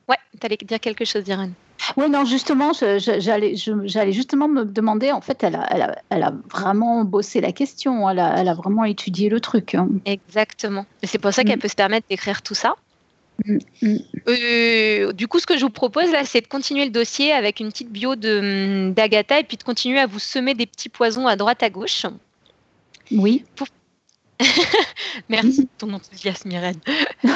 Ouais, 0.08 0.18
tu 0.40 0.46
allais 0.46 0.58
dire 0.58 0.80
quelque 0.80 1.06
chose, 1.06 1.28
Irène. 1.28 1.54
Oui, 1.98 2.10
non, 2.10 2.26
justement, 2.26 2.72
j'allais 2.74 4.12
justement 4.12 4.48
me 4.48 4.64
demander, 4.64 5.12
en 5.12 5.22
fait, 5.22 5.44
elle 5.44 5.56
a, 5.56 6.34
vraiment 6.50 7.04
bossé 7.04 7.42
la 7.42 7.52
question, 7.52 8.10
elle 8.10 8.20
a, 8.20 8.54
vraiment 8.54 8.86
étudié 8.86 9.30
le 9.30 9.40
truc. 9.40 9.76
Hein. 9.76 9.90
Exactement. 10.06 10.86
C'est 11.04 11.18
pour 11.18 11.34
ça 11.34 11.44
qu'elle 11.44 11.58
mm. 11.58 11.62
peut 11.62 11.68
se 11.68 11.76
permettre 11.76 12.08
d'écrire 12.10 12.42
tout 12.42 12.56
ça. 12.56 12.76
Euh, 14.28 15.14
du 15.14 15.28
coup, 15.28 15.40
ce 15.40 15.46
que 15.46 15.58
je 15.58 15.64
vous 15.64 15.70
propose 15.70 16.12
là, 16.12 16.26
c'est 16.26 16.42
de 16.42 16.48
continuer 16.48 16.86
le 16.86 16.92
dossier 16.92 17.32
avec 17.32 17.60
une 17.60 17.70
petite 17.70 17.92
bio 17.92 18.16
d'Agatha 18.16 19.40
et 19.40 19.44
puis 19.44 19.58
de 19.58 19.64
continuer 19.64 20.00
à 20.00 20.08
vous 20.08 20.20
semer 20.20 20.54
des 20.54 20.66
petits 20.66 20.90
poisons 20.90 21.28
à 21.28 21.36
droite 21.36 21.62
à 21.64 21.70
gauche. 21.70 22.06
Oui. 23.12 23.44
Merci 25.30 25.62
de 25.62 25.70
ton 25.78 25.94
enthousiasme, 25.94 26.52
Irène. 26.52 26.80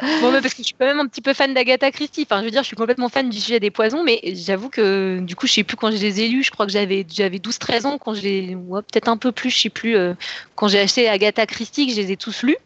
Bon, 0.00 0.32
parce 0.32 0.54
que 0.54 0.62
je 0.62 0.68
suis 0.68 0.74
quand 0.78 0.86
même 0.86 1.00
un 1.00 1.06
petit 1.06 1.20
peu 1.20 1.34
fan 1.34 1.52
d'Agatha 1.54 1.90
Christie. 1.90 2.22
Enfin, 2.22 2.40
je 2.40 2.46
veux 2.46 2.50
dire, 2.50 2.62
je 2.62 2.66
suis 2.66 2.76
complètement 2.76 3.08
fan 3.08 3.28
du 3.28 3.38
sujet 3.38 3.60
des 3.60 3.70
poisons, 3.70 4.02
mais 4.04 4.20
j'avoue 4.34 4.68
que 4.68 5.20
du 5.20 5.36
coup, 5.36 5.46
je 5.46 5.52
sais 5.52 5.64
plus 5.64 5.76
quand 5.76 5.90
je 5.90 5.96
les 5.96 6.20
ai 6.20 6.28
lus. 6.28 6.44
Je 6.44 6.50
crois 6.50 6.66
que 6.66 6.72
j'avais 6.72 7.06
j'avais 7.08 7.38
12-13 7.38 7.86
ans 7.86 7.98
quand 7.98 8.14
je 8.14 8.22
les, 8.22 8.54
ouais, 8.54 8.82
peut-être 8.82 9.08
un 9.08 9.16
peu 9.16 9.32
plus, 9.32 9.50
je 9.50 9.60
sais 9.60 9.70
plus, 9.70 9.96
euh, 9.96 10.14
quand 10.54 10.68
j'ai 10.68 10.80
acheté 10.80 11.08
Agatha 11.08 11.46
Christie, 11.46 11.86
que 11.86 11.92
je 11.92 12.00
les 12.00 12.12
ai 12.12 12.16
tous 12.16 12.42
lus. 12.42 12.56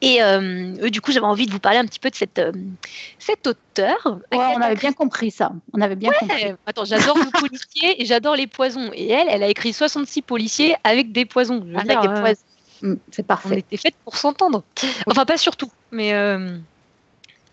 Et 0.00 0.22
euh, 0.22 0.88
du 0.90 1.00
coup, 1.00 1.10
j'avais 1.10 1.26
envie 1.26 1.46
de 1.46 1.50
vous 1.50 1.58
parler 1.58 1.78
un 1.78 1.84
petit 1.84 1.98
peu 1.98 2.08
de 2.08 2.14
cette, 2.14 2.38
euh, 2.38 2.52
cet 3.18 3.46
auteur. 3.48 3.96
Ouais, 4.32 4.38
on 4.38 4.60
avait 4.60 4.76
bien 4.76 4.92
compris 4.92 5.32
ça. 5.32 5.50
On 5.72 5.80
avait 5.80 5.96
bien 5.96 6.12
compris. 6.12 6.52
Attends, 6.66 6.84
j'adore 6.84 7.18
le 7.18 7.30
policier 7.40 8.00
et 8.00 8.04
j'adore 8.04 8.36
les 8.36 8.46
poisons. 8.46 8.90
Et 8.94 9.10
elle, 9.10 9.26
elle 9.28 9.42
a 9.42 9.48
écrit 9.48 9.72
66 9.72 10.22
policiers 10.22 10.76
avec 10.84 11.10
des 11.10 11.24
poisons. 11.24 11.66
Avec 11.76 12.00
des 12.00 12.08
poisons. 12.08 12.42
Mm, 12.82 12.94
c'est 13.10 13.26
parfait. 13.26 13.48
On 13.52 13.58
était 13.58 13.76
fait 13.76 13.94
pour 14.04 14.16
s'entendre. 14.16 14.62
Enfin, 15.06 15.24
pas 15.24 15.38
surtout, 15.38 15.70
mais 15.90 16.14
euh, 16.14 16.56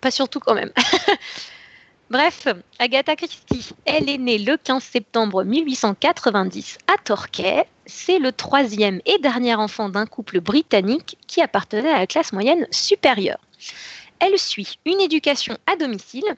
pas 0.02 0.12
surtout 0.12 0.40
quand 0.40 0.56
même. 0.56 0.72
Bref, 2.12 2.48
Agatha 2.78 3.16
Christie, 3.16 3.72
elle 3.86 4.10
est 4.10 4.20
née 4.20 4.38
le 4.38 4.58
15 4.58 4.84
septembre 4.84 5.44
1890 5.44 6.78
à 6.88 6.98
Torquay. 7.04 7.68
C'est 7.88 8.20
le 8.20 8.32
troisième 8.32 9.02
et 9.06 9.18
dernier 9.20 9.56
enfant 9.56 9.90
d'un 9.90 10.06
couple 10.06 10.40
britannique 10.40 11.18
qui 11.26 11.42
appartenait 11.42 11.92
à 11.92 12.00
la 12.00 12.08
classe 12.08 12.32
moyenne 12.32 12.68
supérieure. 12.70 13.40
Elle 14.20 14.38
suit 14.38 14.78
une 14.86 15.02
éducation 15.02 15.58
à 15.66 15.76
domicile 15.78 16.36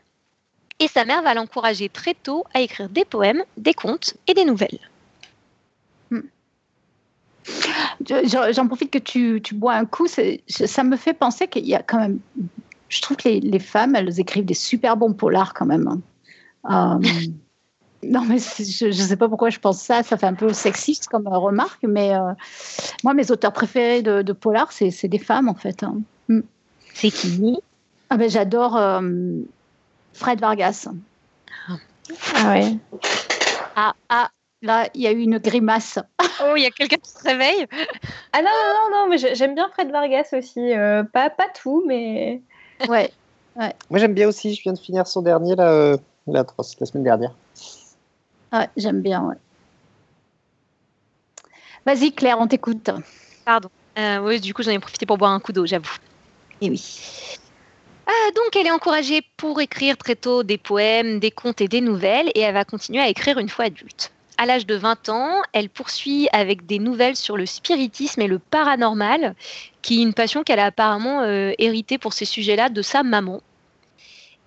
et 0.79 0.87
sa 0.87 1.03
mère 1.03 1.21
va 1.21 1.33
l'encourager 1.33 1.89
très 1.89 2.13
tôt 2.13 2.45
à 2.53 2.61
écrire 2.61 2.89
des 2.89 3.05
poèmes, 3.05 3.43
des 3.57 3.73
contes 3.73 4.13
et 4.27 4.33
des 4.33 4.45
nouvelles. 4.45 4.79
J'en 8.51 8.67
profite 8.67 8.91
que 8.91 8.99
tu, 8.99 9.41
tu, 9.41 9.55
bois 9.55 9.73
un 9.75 9.85
coup. 9.85 10.07
Ça 10.07 10.83
me 10.83 10.95
fait 10.97 11.13
penser 11.13 11.47
qu'il 11.47 11.65
y 11.65 11.75
a 11.75 11.81
quand 11.81 11.99
même 11.99 12.19
je 12.89 13.01
trouve 13.01 13.17
que 13.17 13.29
les, 13.29 13.59
femmes, 13.59 13.95
elles 13.95 14.19
écrivent 14.19 14.45
des 14.45 14.53
super 14.53 14.97
bons 14.97 15.13
polars 15.13 15.53
quand 15.53 15.65
même. 15.65 15.87
Hein. 15.87 16.99
Euh, 17.03 17.07
non, 18.03 18.23
mais 18.25 18.37
je 18.39 18.87
ne 18.87 18.91
sais 18.91 19.17
pas 19.17 19.27
pourquoi 19.27 19.49
je 19.49 19.59
pense 19.59 19.81
ça. 19.81 20.03
Ça 20.03 20.17
fait 20.17 20.25
un 20.25 20.33
peu 20.33 20.53
sexiste 20.53 21.07
comme 21.07 21.27
remarque, 21.27 21.83
mais 21.83 22.15
euh, 22.15 22.33
moi, 23.03 23.13
mes 23.13 23.31
auteurs 23.31 23.53
préférés 23.53 24.01
de, 24.01 24.21
de 24.21 24.33
polar, 24.33 24.71
c'est 24.71 25.07
des 25.07 25.19
femmes 25.19 25.49
en 25.49 25.55
fait. 25.55 25.83
Hein. 25.83 25.97
Mm. 26.29 26.41
C'est 26.93 27.11
qui 27.11 27.57
ah 28.09 28.17
ben, 28.17 28.29
J'adore 28.29 28.77
euh, 28.77 29.01
Fred 30.13 30.39
Vargas. 30.39 30.87
Ah 32.35 32.49
ouais. 32.49 32.77
Ah, 33.75 33.93
ah, 34.09 34.29
là, 34.61 34.89
il 34.93 35.01
y 35.01 35.07
a 35.07 35.11
eu 35.11 35.19
une 35.19 35.37
grimace. 35.39 35.99
Oh, 36.39 36.53
il 36.55 36.61
y 36.61 36.67
a 36.67 36.69
quelqu'un 36.69 36.97
qui 36.97 37.09
se 37.09 37.23
réveille. 37.23 37.65
Ah 38.31 38.43
non, 38.43 38.51
non, 38.51 38.95
non, 38.95 39.09
mais 39.09 39.17
j'aime 39.17 39.55
bien 39.55 39.67
Fred 39.69 39.89
Vargas 39.89 40.27
aussi. 40.33 40.71
pas, 41.11 41.31
pas 41.31 41.47
tout, 41.59 41.83
mais. 41.87 42.43
Ouais. 42.87 43.11
Moi, 43.89 43.99
j'aime 43.99 44.13
bien 44.13 44.27
aussi. 44.27 44.53
Je 44.53 44.61
viens 44.61 44.73
de 44.73 44.79
finir 44.79 45.07
son 45.07 45.21
dernier, 45.21 45.55
là, 45.55 45.71
euh, 45.71 45.97
la, 46.27 46.45
la 46.79 46.85
semaine 46.85 47.03
dernière. 47.03 47.31
Ouais, 48.53 48.69
j'aime 48.77 49.01
bien, 49.01 49.23
ouais. 49.23 49.35
Vas-y, 51.85 52.11
Claire, 52.11 52.37
on 52.39 52.47
t'écoute. 52.47 52.89
Pardon. 53.45 53.69
Euh, 53.97 54.19
oui, 54.19 54.39
du 54.39 54.53
coup, 54.53 54.61
j'en 54.61 54.71
ai 54.71 54.79
profité 54.79 55.05
pour 55.05 55.17
boire 55.17 55.31
un 55.31 55.39
coup 55.39 55.53
d'eau, 55.53 55.65
j'avoue. 55.65 55.95
Et 56.61 56.69
oui. 56.69 57.37
Euh, 58.07 58.31
donc, 58.35 58.55
elle 58.55 58.67
est 58.67 58.71
encouragée 58.71 59.21
pour 59.37 59.59
écrire 59.59 59.97
très 59.97 60.15
tôt 60.15 60.43
des 60.43 60.57
poèmes, 60.57 61.19
des 61.19 61.31
contes 61.31 61.61
et 61.61 61.67
des 61.67 61.81
nouvelles, 61.81 62.29
et 62.35 62.41
elle 62.41 62.53
va 62.53 62.63
continuer 62.63 63.01
à 63.01 63.09
écrire 63.09 63.39
une 63.39 63.49
fois 63.49 63.65
adulte. 63.65 64.11
À 64.39 64.45
l'âge 64.45 64.67
de 64.67 64.75
20 64.75 65.09
ans, 65.09 65.41
elle 65.51 65.69
poursuit 65.69 66.29
avec 66.31 66.67
des 66.67 66.77
nouvelles 66.77 67.15
sur 67.15 67.37
le 67.37 67.47
spiritisme 67.47 68.21
et 68.21 68.27
le 68.27 68.37
paranormal, 68.37 69.35
qui 69.81 69.99
est 69.99 70.03
une 70.03 70.13
passion 70.13 70.43
qu'elle 70.43 70.59
a 70.59 70.65
apparemment 70.65 71.21
euh, 71.21 71.53
héritée 71.57 71.97
pour 71.97 72.13
ces 72.13 72.25
sujets-là 72.25 72.69
de 72.69 72.81
sa 72.83 73.01
maman. 73.01 73.41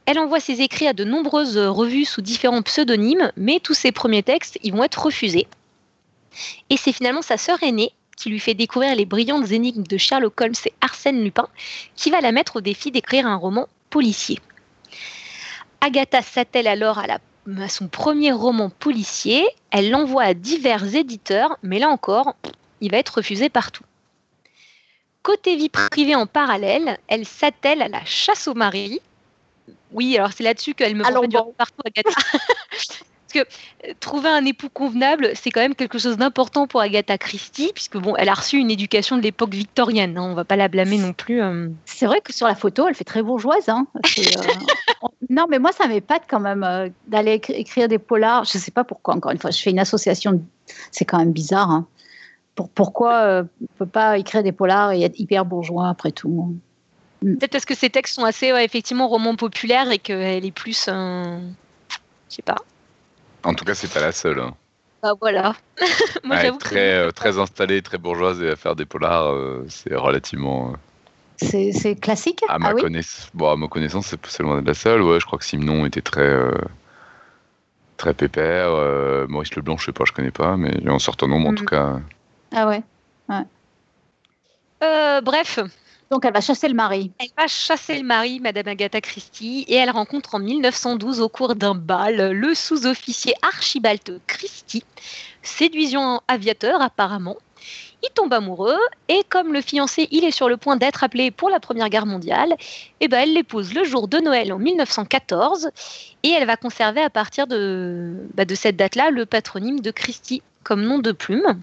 Elle 0.07 0.21
envoie 0.21 0.39
ses 0.39 0.61
écrits 0.61 0.87
à 0.87 0.93
de 0.93 1.05
nombreuses 1.05 1.59
revues 1.59 2.05
sous 2.05 2.23
différents 2.23 2.63
pseudonymes, 2.63 3.33
mais 3.37 3.59
tous 3.59 3.75
ses 3.75 3.91
premiers 3.91 4.23
textes, 4.23 4.59
ils 4.63 4.73
vont 4.73 4.85
être 4.85 5.03
refusés. 5.03 5.49
Et 6.71 6.77
c'est 6.77 6.93
finalement 6.93 7.23
sa 7.23 7.37
sœur 7.37 7.61
aînée 7.63 7.93
qui 8.17 8.29
lui 8.29 8.39
fait 8.39 8.55
découvrir 8.55 8.95
les 8.95 9.07
brillantes 9.07 9.51
énigmes 9.51 9.83
de 9.83 9.97
Sherlock 9.97 10.41
Holmes 10.41 10.53
et 10.67 10.73
Arsène 10.81 11.25
Lupin, 11.25 11.49
qui 11.97 12.11
va 12.11 12.21
la 12.21 12.33
mettre 12.33 12.57
au 12.57 12.61
défi 12.61 12.91
d'écrire 12.91 13.27
un 13.27 13.37
roman 13.37 13.67
policier. 13.89 14.39
Agatha 15.81 16.21
s'attelle 16.23 16.69
alors 16.69 16.99
à, 16.99 17.05
à 17.05 17.19
son 17.69 17.89
premier 17.89 18.33
roman 18.33 18.71
policier. 18.71 19.47
Elle 19.71 19.91
l'envoie 19.91 20.25
à 20.25 20.35
divers 20.35 20.95
éditeurs, 20.95 21.57
mais 21.63 21.79
là 21.79 21.89
encore, 21.89 22.35
il 22.81 22.91
va 22.91 22.99
être 22.99 23.17
refusé 23.17 23.49
partout. 23.49 23.85
Côté 25.23 25.57
vie 25.57 25.69
privée 25.69 26.15
en 26.15 26.27
parallèle, 26.27 26.99
elle 27.09 27.27
s'attelle 27.27 27.83
à 27.83 27.89
la 27.89 28.05
chasse 28.05 28.49
au 28.49 28.55
mari. 28.55 29.01
Oui, 29.93 30.17
alors 30.17 30.33
c'est 30.33 30.45
là-dessus 30.45 30.75
qu'elle 30.75 30.97
me 30.97 31.05
partout, 31.57 31.83
Agatha. 31.85 32.11
Parce 33.31 33.47
que 33.47 33.89
euh, 33.89 33.93
trouver 34.01 34.29
un 34.29 34.45
époux 34.45 34.69
convenable, 34.69 35.31
c'est 35.35 35.51
quand 35.51 35.61
même 35.61 35.75
quelque 35.75 35.99
chose 35.99 36.17
d'important 36.17 36.67
pour 36.67 36.81
Agatha 36.81 37.19
Christie, 37.19 37.71
puisque 37.75 37.97
bon, 37.97 38.17
elle 38.17 38.29
a 38.29 38.35
reçu 38.35 38.59
une 38.59 38.71
éducation 38.71 39.17
de 39.17 39.23
l'époque 39.23 39.55
victorienne. 39.55 40.19
Hein, 40.19 40.31
on 40.31 40.35
va 40.35 40.45
pas 40.45 40.57
la 40.57 40.69
blâmer 40.69 40.99
non 40.99 41.13
plus. 41.13 41.43
Euh. 41.43 41.69
C'est 41.85 42.07
vrai 42.07 42.21
que 42.21 42.33
sur 42.33 42.47
la 42.47 42.55
photo, 42.55 42.89
elle 42.89 42.95
fait 42.95 43.05
très 43.05 43.23
bourgeoise. 43.23 43.69
Hein. 43.69 43.87
Euh, 43.97 44.23
non, 45.31 45.47
mais 45.49 45.59
moi, 45.59 45.73
ça 45.73 45.87
m'épate 45.87 46.23
quand 46.29 46.41
même 46.41 46.93
d'aller 47.07 47.41
écrire 47.49 47.89
des 47.89 47.99
polars. 47.99 48.45
Je 48.45 48.59
sais 48.59 48.71
pas 48.71 48.85
pourquoi. 48.85 49.15
Encore 49.15 49.33
une 49.33 49.39
fois, 49.39 49.51
je 49.51 49.61
fais 49.61 49.71
une 49.71 49.79
association. 49.79 50.43
C'est 50.91 51.05
quand 51.05 51.19
même 51.19 51.33
bizarre. 51.33 51.71
Hein 51.71 51.87
pourquoi 52.75 53.23
on 53.23 53.43
ne 53.63 53.67
peut 53.79 53.87
pas 53.87 54.19
écrire 54.19 54.43
des 54.43 54.53
polars 54.53 54.93
et 54.93 55.03
être 55.03 55.19
hyper 55.19 55.47
bourgeois 55.47 55.89
après 55.89 56.13
tout 56.13 56.59
mm. 57.23 57.37
Peut-être 57.37 57.53
parce 57.53 57.65
que 57.65 57.75
ces 57.75 57.89
textes 57.89 58.17
sont 58.17 58.25
assez 58.25 58.49
effectivement 58.49 59.09
romans 59.09 59.37
populaires 59.37 59.91
et 59.91 59.99
qu'elle 59.99 60.45
est 60.45 60.51
plus. 60.51 60.87
Je 60.87 61.41
sais 62.29 62.43
pas. 62.43 62.57
En 63.45 63.55
tout 63.55 63.65
cas, 63.65 63.75
c'est 63.75 63.93
pas 63.93 64.01
la 64.01 64.13
seule. 64.13 64.41
Hein. 64.41 64.55
Bah 65.03 65.15
voilà. 65.21 65.55
Moi, 66.25 66.37
j'avoue 66.37 66.59
très, 66.59 66.95
euh, 66.95 67.11
très 67.11 67.39
installée, 67.39 67.83
très 67.83 67.99
bourgeoise 67.99 68.43
et 68.43 68.51
à 68.51 68.57
faire 68.57 68.77
des 68.77 68.85
polars, 68.85 69.33
euh, 69.33 69.65
c'est 69.69 69.95
relativement. 69.95 70.75
C'est 71.39 71.99
classique? 71.99 72.43
à 72.49 72.59
ma, 72.59 72.69
ah 72.69 72.75
bon, 73.33 73.51
à 73.51 73.57
ma 73.57 73.67
connaissance, 73.67 74.15
c'est 74.25 74.43
loin 74.43 74.61
de 74.61 74.67
la 74.67 74.75
seule. 74.75 75.01
Ouais, 75.01 75.19
je 75.19 75.25
crois 75.25 75.39
que 75.39 75.45
Simon 75.47 75.87
était 75.87 76.03
très 76.03 76.39
très 77.97 78.13
pépère. 78.13 78.73
Maurice 79.27 79.57
Leblanc, 79.57 79.79
je 79.79 79.87
sais 79.87 79.93
pas, 79.93 80.05
je 80.07 80.13
connais 80.13 80.31
pas, 80.31 80.59
mais 80.59 80.87
en 80.91 80.99
sortant 80.99 81.29
nombre, 81.29 81.49
en 81.49 81.53
mm. 81.53 81.55
tout 81.55 81.65
cas. 81.65 81.99
Ah 82.55 82.69
ouais, 82.69 82.83
euh, 84.83 85.21
bref. 85.21 85.61
Donc 86.11 86.25
elle 86.25 86.33
va 86.33 86.41
chasser 86.41 86.67
le 86.67 86.75
mari. 86.75 87.13
Elle 87.21 87.29
va 87.39 87.47
chasser 87.47 87.97
le 87.97 88.05
mari, 88.05 88.41
Madame 88.41 88.67
Agatha 88.67 89.01
Christie, 89.01 89.65
et 89.69 89.77
elle 89.77 89.91
rencontre 89.91 90.35
en 90.35 90.41
1912 90.41 91.21
au 91.21 91.29
cours 91.29 91.55
d'un 91.55 91.77
bal 91.77 92.33
le 92.33 92.55
sous-officier 92.55 93.33
Archibald 93.43 94.21
Christie, 94.27 94.83
séduisant 95.43 96.21
aviateur 96.27 96.83
apparemment. 96.83 97.37
Il 98.03 98.09
tombe 98.13 98.33
amoureux 98.33 98.79
et 99.09 99.23
comme 99.29 99.53
le 99.53 99.61
fiancé 99.61 100.09
il 100.11 100.25
est 100.25 100.33
sur 100.33 100.49
le 100.49 100.57
point 100.57 100.77
d'être 100.77 101.05
appelé 101.05 101.31
pour 101.31 101.49
la 101.49 101.61
Première 101.61 101.91
Guerre 101.91 102.07
mondiale, 102.07 102.57
eh 103.01 103.07
ben 103.07 103.21
elle 103.21 103.35
l'épouse 103.35 103.73
le 103.73 103.85
jour 103.85 104.09
de 104.09 104.19
Noël 104.19 104.53
en 104.53 104.59
1914 104.59 105.71
et 106.25 106.31
elle 106.31 106.47
va 106.47 106.57
conserver 106.57 107.03
à 107.03 107.11
partir 107.11 107.47
de, 107.47 108.17
bah, 108.35 108.47
de 108.47 108.55
cette 108.57 108.77
date-là 108.77 109.11
le 109.11 109.27
patronyme 109.27 109.81
de 109.81 109.91
Christie 109.93 110.43
comme 110.65 110.83
nom 110.83 110.99
de 110.99 111.13
plume. 111.13 111.61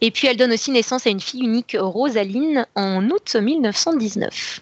Et 0.00 0.10
puis 0.10 0.28
elle 0.28 0.36
donne 0.36 0.52
aussi 0.52 0.70
naissance 0.70 1.06
à 1.06 1.10
une 1.10 1.20
fille 1.20 1.42
unique, 1.42 1.76
Rosaline, 1.78 2.66
en 2.74 3.08
août 3.10 3.36
1919. 3.36 4.60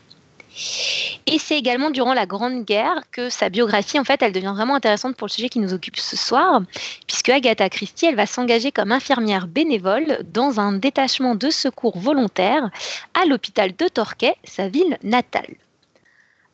Et 1.26 1.38
c'est 1.38 1.58
également 1.58 1.90
durant 1.90 2.14
la 2.14 2.26
Grande 2.26 2.64
Guerre 2.64 3.02
que 3.10 3.28
sa 3.28 3.48
biographie, 3.48 3.98
en 3.98 4.04
fait, 4.04 4.22
elle 4.22 4.32
devient 4.32 4.52
vraiment 4.54 4.76
intéressante 4.76 5.16
pour 5.16 5.26
le 5.26 5.32
sujet 5.32 5.48
qui 5.48 5.58
nous 5.58 5.74
occupe 5.74 5.96
ce 5.96 6.16
soir, 6.16 6.62
puisque 7.06 7.28
Agatha 7.28 7.68
Christie, 7.68 8.06
elle 8.06 8.14
va 8.14 8.26
s'engager 8.26 8.70
comme 8.70 8.92
infirmière 8.92 9.48
bénévole 9.48 10.18
dans 10.32 10.60
un 10.60 10.72
détachement 10.72 11.34
de 11.34 11.50
secours 11.50 11.98
volontaire 11.98 12.70
à 13.20 13.26
l'hôpital 13.26 13.74
de 13.76 13.88
Torquay, 13.88 14.36
sa 14.44 14.68
ville 14.68 14.96
natale. 15.02 15.56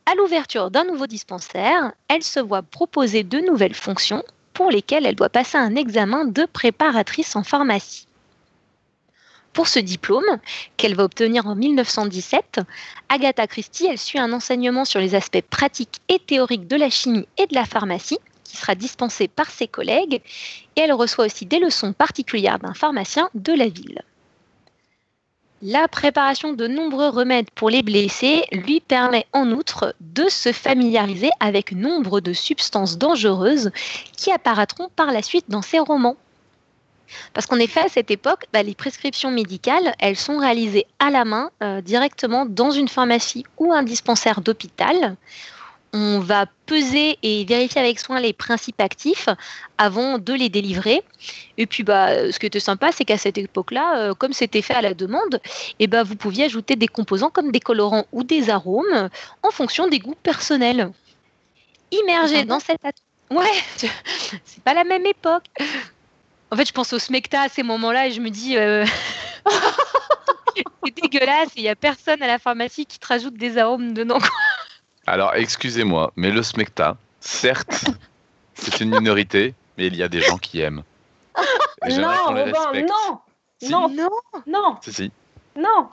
À 0.07 0.15
l'ouverture 0.15 0.71
d'un 0.71 0.83
nouveau 0.83 1.05
dispensaire, 1.05 1.93
elle 2.07 2.23
se 2.23 2.39
voit 2.39 2.63
proposer 2.63 3.23
de 3.23 3.39
nouvelles 3.39 3.75
fonctions 3.75 4.23
pour 4.53 4.71
lesquelles 4.71 5.05
elle 5.05 5.15
doit 5.15 5.29
passer 5.29 5.57
un 5.57 5.75
examen 5.75 6.25
de 6.25 6.45
préparatrice 6.45 7.35
en 7.35 7.43
pharmacie. 7.43 8.07
Pour 9.53 9.67
ce 9.67 9.79
diplôme, 9.79 10.37
qu'elle 10.77 10.95
va 10.95 11.03
obtenir 11.03 11.45
en 11.45 11.55
1917, 11.55 12.61
Agatha 13.09 13.47
Christie, 13.47 13.87
elle 13.89 13.97
suit 13.97 14.19
un 14.19 14.31
enseignement 14.31 14.85
sur 14.85 15.01
les 15.01 15.13
aspects 15.13 15.41
pratiques 15.41 15.99
et 16.07 16.19
théoriques 16.19 16.67
de 16.67 16.77
la 16.77 16.89
chimie 16.89 17.27
et 17.37 17.47
de 17.47 17.55
la 17.55 17.65
pharmacie, 17.65 18.19
qui 18.45 18.55
sera 18.55 18.75
dispensé 18.75 19.27
par 19.27 19.49
ses 19.49 19.67
collègues, 19.67 20.21
et 20.75 20.81
elle 20.81 20.93
reçoit 20.93 21.25
aussi 21.25 21.45
des 21.45 21.59
leçons 21.59 21.91
particulières 21.91 22.59
d'un 22.59 22.73
pharmacien 22.73 23.29
de 23.33 23.53
la 23.53 23.67
ville. 23.67 24.01
La 25.63 25.87
préparation 25.87 26.53
de 26.53 26.65
nombreux 26.65 27.09
remèdes 27.09 27.51
pour 27.51 27.69
les 27.69 27.83
blessés 27.83 28.45
lui 28.51 28.79
permet 28.79 29.27
en 29.31 29.51
outre 29.51 29.93
de 29.99 30.27
se 30.27 30.51
familiariser 30.53 31.29
avec 31.39 31.73
nombre 31.73 32.19
de 32.19 32.33
substances 32.33 32.97
dangereuses 32.97 33.69
qui 34.17 34.31
apparaîtront 34.31 34.89
par 34.95 35.11
la 35.11 35.21
suite 35.21 35.45
dans 35.49 35.61
ses 35.61 35.77
romans. 35.77 36.17
Parce 37.33 37.45
qu'en 37.45 37.57
effet, 37.59 37.81
à 37.81 37.89
cette 37.89 38.11
époque, 38.11 38.45
bah, 38.53 38.63
les 38.63 38.75
prescriptions 38.75 39.31
médicales, 39.31 39.93
elles 39.99 40.15
sont 40.15 40.37
réalisées 40.37 40.85
à 40.99 41.09
la 41.09 41.25
main 41.25 41.51
euh, 41.63 41.81
directement 41.81 42.45
dans 42.45 42.71
une 42.71 42.87
pharmacie 42.87 43.45
ou 43.57 43.73
un 43.73 43.83
dispensaire 43.83 44.41
d'hôpital. 44.41 45.15
On 45.93 46.19
va 46.19 46.45
peser 46.67 47.17
et 47.21 47.43
vérifier 47.43 47.81
avec 47.81 47.99
soin 47.99 48.21
les 48.21 48.31
principes 48.31 48.79
actifs 48.79 49.27
avant 49.77 50.19
de 50.19 50.33
les 50.33 50.47
délivrer. 50.47 51.03
Et 51.57 51.65
puis, 51.65 51.83
bah, 51.83 52.31
ce 52.31 52.39
qui 52.39 52.45
était 52.45 52.61
sympa, 52.61 52.91
c'est 52.93 53.03
qu'à 53.03 53.17
cette 53.17 53.37
époque-là, 53.37 53.97
euh, 53.97 54.13
comme 54.13 54.31
c'était 54.31 54.61
fait 54.61 54.73
à 54.73 54.81
la 54.81 54.93
demande, 54.93 55.35
et 55.79 55.83
eh 55.83 55.87
bah, 55.87 56.03
vous 56.03 56.15
pouviez 56.15 56.45
ajouter 56.45 56.77
des 56.77 56.87
composants 56.87 57.29
comme 57.29 57.51
des 57.51 57.59
colorants 57.59 58.05
ou 58.13 58.23
des 58.23 58.49
arômes 58.49 59.09
en 59.43 59.51
fonction 59.51 59.87
des 59.87 59.99
goûts 59.99 60.15
personnels. 60.23 60.91
Immergé 61.91 62.45
dans 62.45 62.61
cette 62.61 62.79
Ouais, 63.31 63.45
c'est 64.45 64.63
pas 64.63 64.73
la 64.73 64.83
même 64.83 65.05
époque. 65.05 65.45
En 66.51 66.57
fait, 66.57 66.67
je 66.67 66.73
pense 66.73 66.91
au 66.91 66.99
smecta 66.99 67.43
à 67.43 67.49
ces 67.49 67.63
moments-là 67.63 68.07
et 68.07 68.11
je 68.11 68.19
me 68.19 68.29
dis, 68.29 68.57
euh, 68.57 68.85
c'est 70.55 71.01
dégueulasse, 71.01 71.49
il 71.55 71.63
n'y 71.63 71.69
a 71.69 71.75
personne 71.75 72.21
à 72.21 72.27
la 72.27 72.39
pharmacie 72.39 72.85
qui 72.85 72.99
te 72.99 73.07
rajoute 73.07 73.35
des 73.35 73.57
arômes 73.57 73.93
dedans. 73.93 74.19
Alors, 75.07 75.33
excusez-moi, 75.33 76.11
mais 76.17 76.29
le 76.29 76.43
smecta, 76.43 76.97
certes, 77.21 77.85
c'est 78.53 78.81
une 78.81 78.89
minorité, 78.89 79.55
mais 79.77 79.87
il 79.87 79.95
y 79.95 80.03
a 80.03 80.09
des 80.09 80.21
gens 80.21 80.37
qui 80.37 80.59
aiment. 80.59 80.83
non, 81.89 82.25
Robin, 82.25 82.51
non, 82.83 83.21
non, 83.69 83.89
non, 83.89 84.09
non. 84.45 84.77
Si, 84.81 84.93
si. 84.93 85.11
Non. 85.55 85.89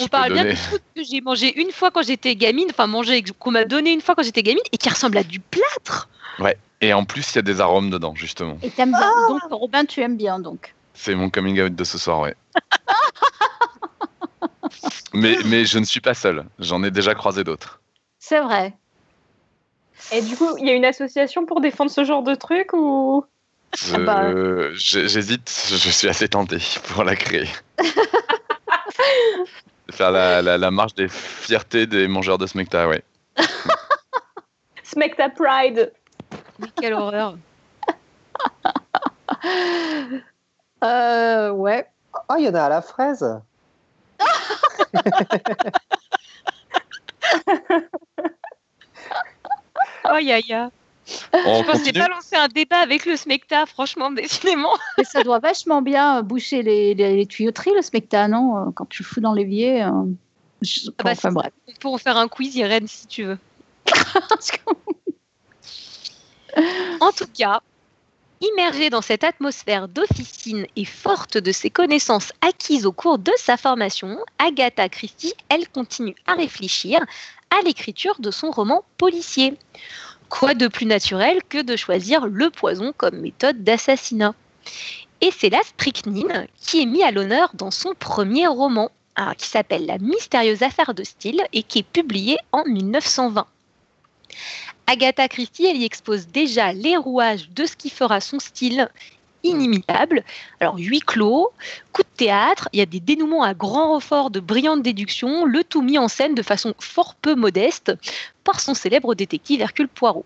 On 0.00 0.08
parle 0.08 0.32
bien 0.32 0.44
de 0.44 0.54
truc 0.54 0.82
que 0.96 1.02
j'ai 1.04 1.20
mangé 1.20 1.60
une 1.60 1.70
fois 1.70 1.92
quand 1.92 2.02
j'étais 2.02 2.34
gamine, 2.34 2.66
enfin 2.70 2.88
mangé 2.88 3.22
qu'on 3.38 3.52
m'a 3.52 3.64
donné 3.64 3.92
une 3.92 4.00
fois 4.00 4.16
quand 4.16 4.24
j'étais 4.24 4.42
gamine 4.42 4.62
et 4.72 4.76
qui 4.76 4.88
ressemble 4.88 5.18
à 5.18 5.22
du 5.22 5.38
plâtre. 5.38 6.08
Ouais. 6.40 6.58
Et 6.84 6.92
en 6.92 7.06
plus, 7.06 7.32
il 7.32 7.36
y 7.36 7.38
a 7.38 7.42
des 7.42 7.62
arômes 7.62 7.88
dedans, 7.88 8.14
justement. 8.14 8.58
Et 8.62 8.68
t'aimes 8.68 8.90
bien. 8.90 9.00
Ah 9.02 9.28
donc, 9.30 9.40
Robin, 9.50 9.86
tu 9.86 10.02
aimes 10.02 10.18
bien, 10.18 10.38
donc. 10.38 10.74
C'est 10.92 11.14
mon 11.14 11.30
coming 11.30 11.58
out 11.62 11.74
de 11.74 11.82
ce 11.82 11.96
soir, 11.96 12.20
ouais. 12.20 12.34
mais, 15.14 15.38
mais 15.46 15.64
je 15.64 15.78
ne 15.78 15.84
suis 15.84 16.00
pas 16.00 16.12
seul. 16.12 16.44
J'en 16.58 16.84
ai 16.84 16.90
déjà 16.90 17.14
croisé 17.14 17.42
d'autres. 17.42 17.80
C'est 18.18 18.40
vrai. 18.40 18.74
Et 20.12 20.20
du 20.20 20.36
coup, 20.36 20.58
il 20.58 20.66
y 20.66 20.70
a 20.70 20.74
une 20.74 20.84
association 20.84 21.46
pour 21.46 21.62
défendre 21.62 21.90
ce 21.90 22.04
genre 22.04 22.22
de 22.22 22.34
truc 22.34 22.74
ou? 22.74 23.24
Ah 23.94 23.98
bah. 24.00 24.28
J'hésite, 24.74 25.50
je 25.70 25.90
suis 25.90 26.08
assez 26.08 26.28
tenté 26.28 26.58
pour 26.88 27.02
la 27.02 27.16
créer. 27.16 27.48
Faire 29.90 30.10
la, 30.10 30.42
la, 30.42 30.70
marche 30.70 30.94
des 30.94 31.08
fiertés 31.08 31.86
des 31.86 32.08
mangeurs 32.08 32.36
de 32.36 32.46
Smecta, 32.46 32.88
ouais. 32.88 33.02
Smecta 34.82 35.30
Pride. 35.30 35.90
Quelle 36.80 36.94
horreur. 36.94 37.36
euh, 40.84 41.50
ouais. 41.50 41.86
Oh, 42.28 42.34
il 42.38 42.44
y 42.44 42.48
en 42.48 42.54
a 42.54 42.62
à 42.62 42.68
la 42.68 42.82
fraise. 42.82 43.40
oh, 50.04 50.18
ya, 50.20 50.38
ya. 50.40 50.70
On 51.32 51.62
je 51.62 51.66
pensais 51.66 51.92
pas 51.92 52.08
lancer 52.08 52.36
un 52.36 52.48
débat 52.48 52.78
avec 52.78 53.04
le 53.04 53.16
Smecta, 53.16 53.66
franchement, 53.66 54.10
décidément. 54.10 54.72
Mais 54.98 55.04
ça 55.04 55.22
doit 55.22 55.38
vachement 55.38 55.82
bien 55.82 56.22
boucher 56.22 56.62
les, 56.62 56.94
les, 56.94 57.26
tuyauteries, 57.26 57.74
le 57.74 57.82
Smecta, 57.82 58.28
non 58.28 58.72
Quand 58.72 58.86
tu 58.86 59.04
fous 59.04 59.20
dans 59.20 59.34
l'évier. 59.34 59.82
Euh, 59.82 59.90
ah 60.98 61.02
bah, 61.02 61.10
enfin, 61.12 61.32
bref. 61.32 61.52
Pour 61.80 62.00
faire 62.00 62.16
un 62.16 62.28
quiz, 62.28 62.56
Irène, 62.56 62.88
si 62.88 63.06
tu 63.06 63.24
veux. 63.24 63.38
en 67.00 67.12
tout 67.12 67.28
cas, 67.36 67.60
immergée 68.40 68.90
dans 68.90 69.02
cette 69.02 69.24
atmosphère 69.24 69.88
d'officine 69.88 70.66
et 70.76 70.84
forte 70.84 71.38
de 71.38 71.52
ses 71.52 71.70
connaissances 71.70 72.32
acquises 72.40 72.86
au 72.86 72.92
cours 72.92 73.18
de 73.18 73.32
sa 73.36 73.56
formation, 73.56 74.18
Agatha 74.38 74.88
Christie, 74.88 75.34
elle 75.48 75.68
continue 75.68 76.14
à 76.26 76.34
réfléchir 76.34 77.00
à 77.50 77.62
l'écriture 77.62 78.16
de 78.18 78.30
son 78.30 78.50
roman 78.50 78.84
policier. 78.98 79.54
Quoi 80.28 80.54
de 80.54 80.68
plus 80.68 80.86
naturel 80.86 81.40
que 81.48 81.62
de 81.62 81.76
choisir 81.76 82.26
le 82.26 82.50
poison 82.50 82.92
comme 82.96 83.20
méthode 83.20 83.62
d'assassinat? 83.62 84.34
Et 85.20 85.30
c'est 85.30 85.50
la 85.50 85.62
strychnine 85.62 86.46
qui 86.60 86.82
est 86.82 86.86
mise 86.86 87.02
à 87.02 87.10
l'honneur 87.10 87.50
dans 87.54 87.70
son 87.70 87.94
premier 87.94 88.46
roman, 88.46 88.90
qui 89.38 89.46
s'appelle 89.46 89.86
La 89.86 89.98
mystérieuse 89.98 90.62
affaire 90.62 90.92
de 90.92 91.04
style 91.04 91.42
et 91.52 91.62
qui 91.62 91.80
est 91.80 91.88
publié 91.88 92.36
en 92.52 92.64
1920. 92.64 93.46
Agatha 94.86 95.28
Christie, 95.28 95.66
elle 95.66 95.78
y 95.78 95.84
expose 95.84 96.26
déjà 96.26 96.72
les 96.72 96.96
rouages 96.96 97.48
de 97.50 97.64
ce 97.64 97.76
qui 97.76 97.90
fera 97.90 98.20
son 98.20 98.38
style 98.38 98.88
inimitable. 99.42 100.24
Alors, 100.60 100.76
huis 100.76 101.00
clos, 101.00 101.52
coup 101.92 102.02
de 102.02 102.16
théâtre, 102.16 102.68
il 102.72 102.78
y 102.78 102.82
a 102.82 102.86
des 102.86 103.00
dénouements 103.00 103.42
à 103.42 103.54
grand 103.54 103.88
renfort 103.88 104.30
de 104.30 104.40
brillantes 104.40 104.82
déductions, 104.82 105.44
le 105.44 105.64
tout 105.64 105.82
mis 105.82 105.98
en 105.98 106.08
scène 106.08 106.34
de 106.34 106.42
façon 106.42 106.74
fort 106.78 107.14
peu 107.14 107.34
modeste 107.34 107.92
par 108.42 108.60
son 108.60 108.74
célèbre 108.74 109.14
détective 109.14 109.60
Hercule 109.60 109.88
Poirot. 109.88 110.24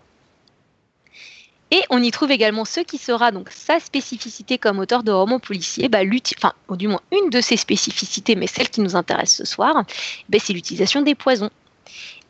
Et 1.71 1.81
on 1.91 2.01
y 2.01 2.09
trouve 2.09 2.31
également 2.31 2.65
ce 2.65 2.79
qui 2.79 2.97
sera 2.97 3.31
donc 3.31 3.49
sa 3.51 3.79
spécificité 3.79 4.57
comme 4.57 4.79
auteur 4.79 5.03
de 5.03 5.11
romans 5.11 5.39
policiers, 5.39 5.87
bah, 5.87 5.99
enfin, 6.37 6.53
du 6.75 6.87
moins 6.87 7.01
une 7.11 7.29
de 7.29 7.41
ses 7.41 7.57
spécificités, 7.57 8.35
mais 8.35 8.47
celle 8.47 8.69
qui 8.69 8.81
nous 8.81 8.95
intéresse 8.95 9.35
ce 9.35 9.45
soir, 9.45 9.83
bah, 10.29 10.39
c'est 10.41 10.53
l'utilisation 10.53 11.03
des 11.03 11.13
poisons 11.13 11.51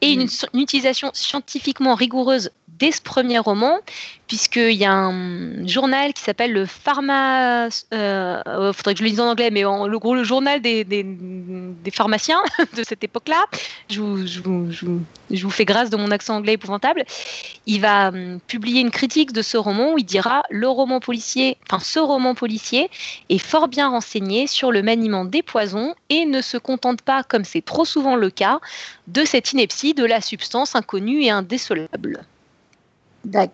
et 0.01 0.13
une, 0.13 0.23
mm. 0.23 0.59
utilisation 0.59 1.11
scientifiquement 1.13 1.95
rigoureuse 1.95 2.51
dès 2.80 2.91
ce 2.91 3.01
premier 3.01 3.39
roman, 3.39 3.80
puisqu'il 4.27 4.73
y 4.73 4.86
a 4.86 4.93
un 4.93 5.67
journal 5.67 6.13
qui 6.13 6.21
s'appelle 6.21 6.53
le 6.53 6.65
Pharma. 6.65 7.65
Euh, 7.65 7.69
euh, 7.93 8.73
faudrait 8.73 8.93
que 8.93 8.99
je 8.99 9.03
le 9.03 9.09
dise 9.09 9.19
en 9.19 9.30
anglais, 9.30 9.49
mais 9.51 9.65
en, 9.65 9.88
le 9.88 9.99
gros, 9.99 10.15
le 10.15 10.23
journal 10.23 10.61
des, 10.61 10.86
pharmaciens 11.91 12.41
de 12.77 12.84
cette 12.84 13.03
époque-là. 13.03 13.45
Je 13.89 13.99
vous, 13.99 15.49
fais 15.49 15.65
grâce 15.65 15.89
de 15.89 15.97
mon 15.97 16.11
accent 16.11 16.38
anglais 16.38 16.53
épouvantable. 16.53 17.03
Il 17.65 17.82
va 17.82 18.09
hum, 18.09 18.39
publier 18.47 18.82
une 18.82 18.91
critique 18.91 19.34
de 19.34 19.41
ce 19.41 19.57
roman 19.57 19.93
où 19.93 19.97
il 19.97 20.05
dira 20.05 20.43
le 20.49 20.67
roman 20.67 20.99
policier, 20.99 21.57
enfin 21.69 21.84
ce 21.84 21.99
roman 21.99 22.36
policier 22.36 22.89
est 23.30 23.39
fort 23.39 23.67
bien 23.67 23.89
renseigné 23.89 24.47
sur 24.47 24.71
le 24.71 24.82
maniement 24.82 25.25
des 25.25 25.41
poisons 25.41 25.95
et 26.09 26.25
ne 26.25 26.41
se 26.41 26.57
contente 26.57 27.01
pas, 27.01 27.23
comme 27.23 27.43
c'est 27.43 27.65
trop 27.65 27.86
souvent 27.86 28.15
le 28.15 28.30
cas, 28.30 28.59
de 29.07 29.25
cette 29.25 29.51
ineptie 29.53 29.93
de 29.93 30.05
la 30.05 30.21
substance 30.21 30.75
inconnue 30.75 31.23
et 31.23 31.32
indésolable. 33.26 33.53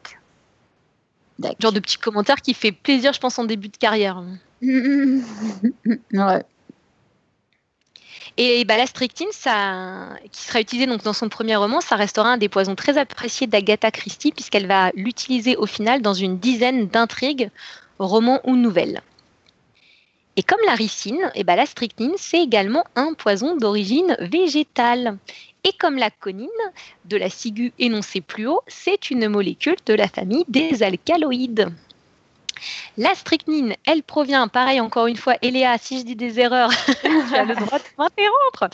D'accord. 1.39 1.57
Genre 1.59 1.71
de 1.73 1.79
petit 1.79 1.97
commentaire 1.97 2.41
qui 2.41 2.53
fait 2.53 2.71
plaisir, 2.71 3.13
je 3.13 3.19
pense, 3.19 3.37
en 3.39 3.43
début 3.43 3.69
de 3.69 3.77
carrière. 3.77 4.23
ouais. 4.61 6.45
Et 8.37 8.65
bah, 8.65 8.77
la 8.77 8.85
strychnine, 8.85 9.29
ça, 9.31 10.09
qui 10.31 10.41
sera 10.41 10.59
utilisée 10.59 10.87
donc 10.87 11.03
dans 11.03 11.13
son 11.13 11.29
premier 11.29 11.55
roman, 11.55 11.79
ça 11.79 11.95
restera 11.95 12.29
un 12.29 12.37
des 12.37 12.49
poisons 12.49 12.75
très 12.75 12.97
appréciés 12.97 13.47
d'Agatha 13.47 13.91
Christie, 13.91 14.31
puisqu'elle 14.31 14.67
va 14.67 14.91
l'utiliser 14.95 15.55
au 15.55 15.65
final 15.65 16.01
dans 16.01 16.13
une 16.13 16.37
dizaine 16.37 16.87
d'intrigues, 16.87 17.49
romans 17.97 18.41
ou 18.43 18.55
nouvelles. 18.55 19.01
Et 20.37 20.43
comme 20.43 20.59
la 20.65 20.75
ricine, 20.75 21.31
et 21.33 21.45
bah, 21.45 21.55
la 21.55 21.65
strychnine, 21.65 22.15
c'est 22.17 22.41
également 22.41 22.83
un 22.95 23.13
poison 23.13 23.55
d'origine 23.55 24.17
végétale. 24.19 25.17
Et 25.65 25.73
comme 25.73 25.97
la 25.97 26.11
conine 26.11 26.47
de 27.05 27.17
la 27.17 27.27
ciguë 27.29 27.73
énoncée 27.79 28.21
plus 28.21 28.45
haut, 28.45 28.61
c'est 28.67 29.09
une 29.09 29.27
molécule 29.27 29.77
de 29.87 29.95
la 29.95 30.07
famille 30.07 30.45
des 30.47 30.83
alcaloïdes. 30.83 31.73
La 32.97 33.15
strychnine, 33.15 33.75
elle 33.87 34.03
provient, 34.03 34.47
pareil 34.47 34.79
encore 34.79 35.07
une 35.07 35.17
fois, 35.17 35.37
Eléa, 35.41 35.79
si 35.79 35.99
je 35.99 36.05
dis 36.05 36.15
des 36.15 36.39
erreurs, 36.39 36.69
tu 37.01 37.35
as 37.35 37.45
le 37.45 37.55
droit 37.55 37.79
de 37.79 37.83
m'interrompre. 37.97 38.69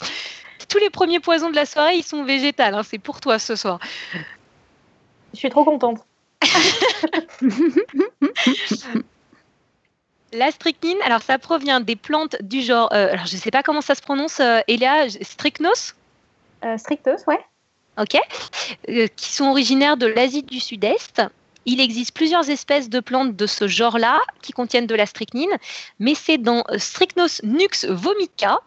Tous 0.68 0.80
les 0.80 0.90
premiers 0.90 1.22
poisons 1.22 1.50
de 1.50 1.56
la 1.56 1.66
soirée, 1.66 1.96
ils 1.96 2.04
sont 2.04 2.26
végétales, 2.26 2.76
hein, 2.76 2.84
c'est 2.84 3.00
pour 3.00 3.22
toi 3.22 3.40
ce 3.40 3.56
soir. 3.56 3.80
Je 5.34 5.40
suis 5.40 5.50
trop 5.50 5.64
contente. 5.64 6.06
La 10.34 10.50
strychnine, 10.52 10.98
alors 11.04 11.22
ça 11.22 11.38
provient 11.40 11.82
des 11.82 11.98
plantes 11.98 12.38
du 12.42 12.62
genre, 12.62 12.88
euh, 12.94 13.12
alors 13.12 13.26
je 13.26 13.36
ne 13.36 13.42
sais 13.42 13.52
pas 13.52 13.64
comment 13.64 13.82
ça 13.82 13.96
se 13.96 14.02
prononce, 14.02 14.40
euh, 14.40 14.60
Eléa, 14.68 15.10
strychnos? 15.10 15.94
Strictos, 16.78 17.24
ouais. 17.28 17.40
Ok. 18.00 18.18
Euh, 18.90 19.08
qui 19.16 19.32
sont 19.32 19.46
originaires 19.46 19.98
de 19.98 20.08
l'Asie 20.08 20.44
du 20.44 20.60
Sud-Est. 20.60 21.22
Il 21.66 21.80
existe 21.80 22.14
plusieurs 22.16 22.50
espèces 22.50 22.90
de 22.90 23.00
plantes 23.00 23.36
de 23.36 23.46
ce 23.46 23.68
genre-là 23.68 24.20
qui 24.42 24.52
contiennent 24.52 24.88
de 24.88 24.96
la 24.96 25.06
strychnine, 25.06 25.52
mais 26.00 26.16
c'est 26.16 26.40
dans 26.40 26.64
euh, 26.70 26.80
Strychnos 26.80 27.44
nux 27.44 27.86
vomica, 27.88 28.60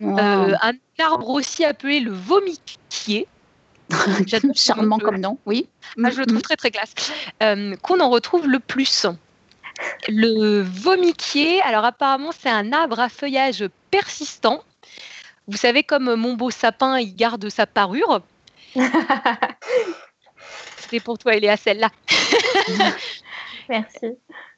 un 0.00 0.72
arbre 0.98 1.30
aussi 1.30 1.64
appelé 1.64 2.00
le 2.00 2.12
vomiquier. 2.12 3.26
Charmant 4.54 4.98
comme 4.98 5.18
nom, 5.18 5.38
oui. 5.44 5.68
Ah, 6.02 6.10
je 6.10 6.20
le 6.20 6.26
trouve 6.26 6.40
très 6.40 6.56
très 6.56 6.70
classe. 6.70 6.94
qu'on 7.82 8.00
en 8.00 8.08
retrouve 8.08 8.48
le 8.48 8.58
plus. 8.58 9.06
Le 10.08 10.62
vomiquier, 10.62 11.60
alors 11.62 11.84
apparemment 11.84 12.30
c'est 12.32 12.48
un 12.48 12.72
arbre 12.72 13.00
à 13.00 13.08
feuillage 13.08 13.64
persistant 13.90 14.62
vous 15.46 15.56
savez, 15.56 15.82
comme 15.82 16.14
mon 16.14 16.34
beau 16.34 16.50
sapin, 16.50 16.98
il 16.98 17.14
garde 17.14 17.48
sa 17.48 17.66
parure. 17.66 18.20
C'était 20.78 21.00
pour 21.00 21.18
toi, 21.18 21.34
Eléa, 21.34 21.56
celle-là. 21.56 21.88
Merci. 23.68 24.16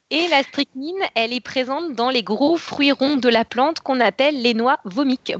Et 0.09 0.27
la 0.29 0.43
strychnine, 0.43 1.01
elle 1.15 1.33
est 1.33 1.41
présente 1.41 1.93
dans 1.93 2.09
les 2.09 2.23
gros 2.23 2.57
fruits 2.57 2.93
ronds 2.93 3.17
de 3.17 3.27
la 3.29 3.43
plante 3.43 3.81
qu'on 3.81 3.99
appelle 3.99 4.41
les 4.41 4.53
noix 4.53 4.79
vomiques. 4.85 5.33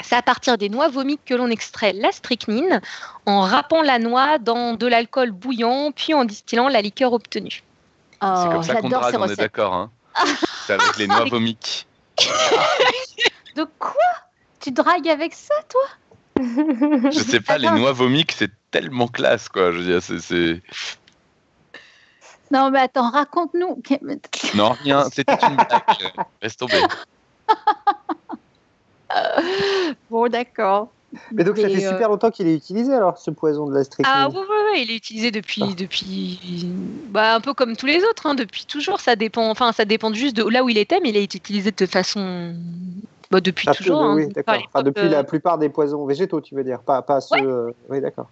C'est 0.00 0.16
à 0.16 0.22
partir 0.22 0.56
des 0.58 0.68
noix 0.68 0.88
vomiques 0.88 1.24
que 1.24 1.34
l'on 1.34 1.48
extrait 1.48 1.92
la 1.92 2.10
strychnine 2.10 2.80
en 3.26 3.42
râpant 3.42 3.82
la 3.82 3.98
noix 3.98 4.38
dans 4.38 4.74
de 4.74 4.86
l'alcool 4.86 5.30
bouillant, 5.30 5.92
puis 5.92 6.14
en 6.14 6.24
distillant 6.24 6.68
la 6.68 6.82
liqueur 6.82 7.12
obtenue. 7.12 7.62
c'est 8.20 8.48
comme 8.50 8.62
ça 8.62 8.76
qu'on 8.76 8.88
drague, 8.88 9.16
on 9.18 9.28
est 9.28 9.36
d'accord. 9.36 9.74
Hein 9.74 9.90
c'est 10.66 10.72
avec 10.74 10.96
les 10.96 11.06
noix 11.06 11.24
vomiques. 11.30 11.86
De 13.56 13.66
quoi? 13.78 13.92
Tu 14.64 14.70
dragues 14.70 15.08
avec 15.10 15.34
ça, 15.34 15.54
toi 15.68 15.82
Je 16.38 17.18
sais 17.18 17.40
pas, 17.40 17.58
les 17.58 17.68
noix 17.68 17.92
vomiques, 17.92 18.32
c'est 18.32 18.50
tellement 18.70 19.08
classe, 19.08 19.50
quoi. 19.50 19.72
Je 19.72 19.78
veux 19.78 19.84
dire, 19.84 20.02
c'est. 20.02 20.62
Non, 22.50 22.70
mais 22.70 22.78
attends, 22.78 23.10
raconte-nous. 23.10 23.82
Non, 24.54 24.70
rien, 24.70 25.04
c'était 25.12 25.34
une 25.34 25.56
blague. 25.56 26.12
Reste 26.40 26.60
tombé. 26.60 26.80
bon, 30.10 30.30
d'accord. 30.30 30.88
Mais 31.30 31.44
donc, 31.44 31.58
ça 31.58 31.68
fait 31.68 31.80
super 31.80 32.06
euh, 32.06 32.08
longtemps 32.08 32.30
qu'il 32.30 32.48
est 32.48 32.54
utilisé, 32.54 32.94
alors, 32.94 33.18
ce 33.18 33.30
poison 33.30 33.68
de 33.68 33.74
la 33.74 33.84
strychnine 33.84 34.14
Ah 34.16 34.30
oui, 34.30 34.38
oui, 34.38 34.56
oui, 34.72 34.82
il 34.82 34.90
est 34.90 34.96
utilisé 34.96 35.30
depuis, 35.30 35.62
ah. 35.62 35.74
depuis 35.76 36.66
bah, 37.10 37.34
un 37.34 37.40
peu 37.40 37.52
comme 37.52 37.76
tous 37.76 37.86
les 37.86 38.02
autres, 38.02 38.24
hein, 38.24 38.34
depuis 38.34 38.64
toujours. 38.64 39.00
Ça 39.00 39.14
dépend, 39.14 39.50
enfin, 39.50 39.72
ça 39.72 39.84
dépend 39.84 40.10
juste 40.14 40.36
de 40.36 40.48
là 40.48 40.64
où 40.64 40.70
il 40.70 40.78
était, 40.78 41.00
mais 41.00 41.10
il 41.10 41.18
est 41.18 41.34
utilisé 41.34 41.70
de 41.70 41.86
façon 41.86 42.54
bah, 43.34 43.40
depuis 43.40 43.68
ah, 43.68 43.74
toujours. 43.74 44.02
Hein. 44.02 44.28
Enfin, 44.46 44.82
depuis 44.82 45.08
la 45.08 45.24
plupart 45.24 45.58
des 45.58 45.68
poisons 45.68 46.04
végétaux, 46.06 46.40
tu 46.40 46.54
veux 46.54 46.64
dire, 46.64 46.80
pas, 46.80 47.02
pas 47.02 47.20
ceux. 47.20 47.36
Euh, 47.38 47.70
oui, 47.88 48.00
d'accord. 48.00 48.28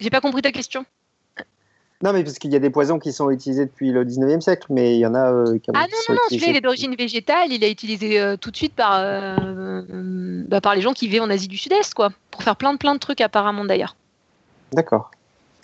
J'ai 0.00 0.10
pas 0.10 0.20
compris 0.20 0.42
ta 0.42 0.52
question. 0.52 0.84
Non, 2.02 2.12
mais 2.12 2.22
parce 2.22 2.38
qu'il 2.38 2.52
y 2.52 2.56
a 2.56 2.58
des 2.58 2.70
poisons 2.70 2.98
qui 2.98 3.12
sont 3.12 3.30
utilisés 3.30 3.64
depuis 3.64 3.90
le 3.90 4.04
19e 4.04 4.40
siècle, 4.40 4.66
mais 4.68 4.94
il 4.94 4.98
y 4.98 5.06
en 5.06 5.14
a 5.14 5.32
euh, 5.32 5.58
qui 5.58 5.70
Ah 5.72 5.86
non, 5.90 5.96
non, 6.08 6.14
non, 6.16 6.20
celui-là, 6.28 6.48
il 6.48 6.56
est 6.56 6.60
d'origine 6.60 6.94
végétale, 6.96 7.50
il 7.50 7.64
est 7.64 7.70
utilisé 7.70 8.20
euh, 8.20 8.36
tout 8.36 8.50
de 8.50 8.56
suite 8.56 8.74
par, 8.74 8.98
euh, 8.98 10.42
bah, 10.46 10.60
par 10.60 10.74
les 10.74 10.82
gens 10.82 10.92
qui 10.92 11.08
vivent 11.08 11.22
en 11.22 11.30
Asie 11.30 11.48
du 11.48 11.56
Sud-Est, 11.56 11.94
quoi, 11.94 12.10
pour 12.30 12.42
faire 12.42 12.56
plein 12.56 12.72
de, 12.72 12.78
plein 12.78 12.94
de 12.94 12.98
trucs 12.98 13.20
apparemment 13.22 13.64
d'ailleurs. 13.64 13.96
D'accord. 14.72 15.12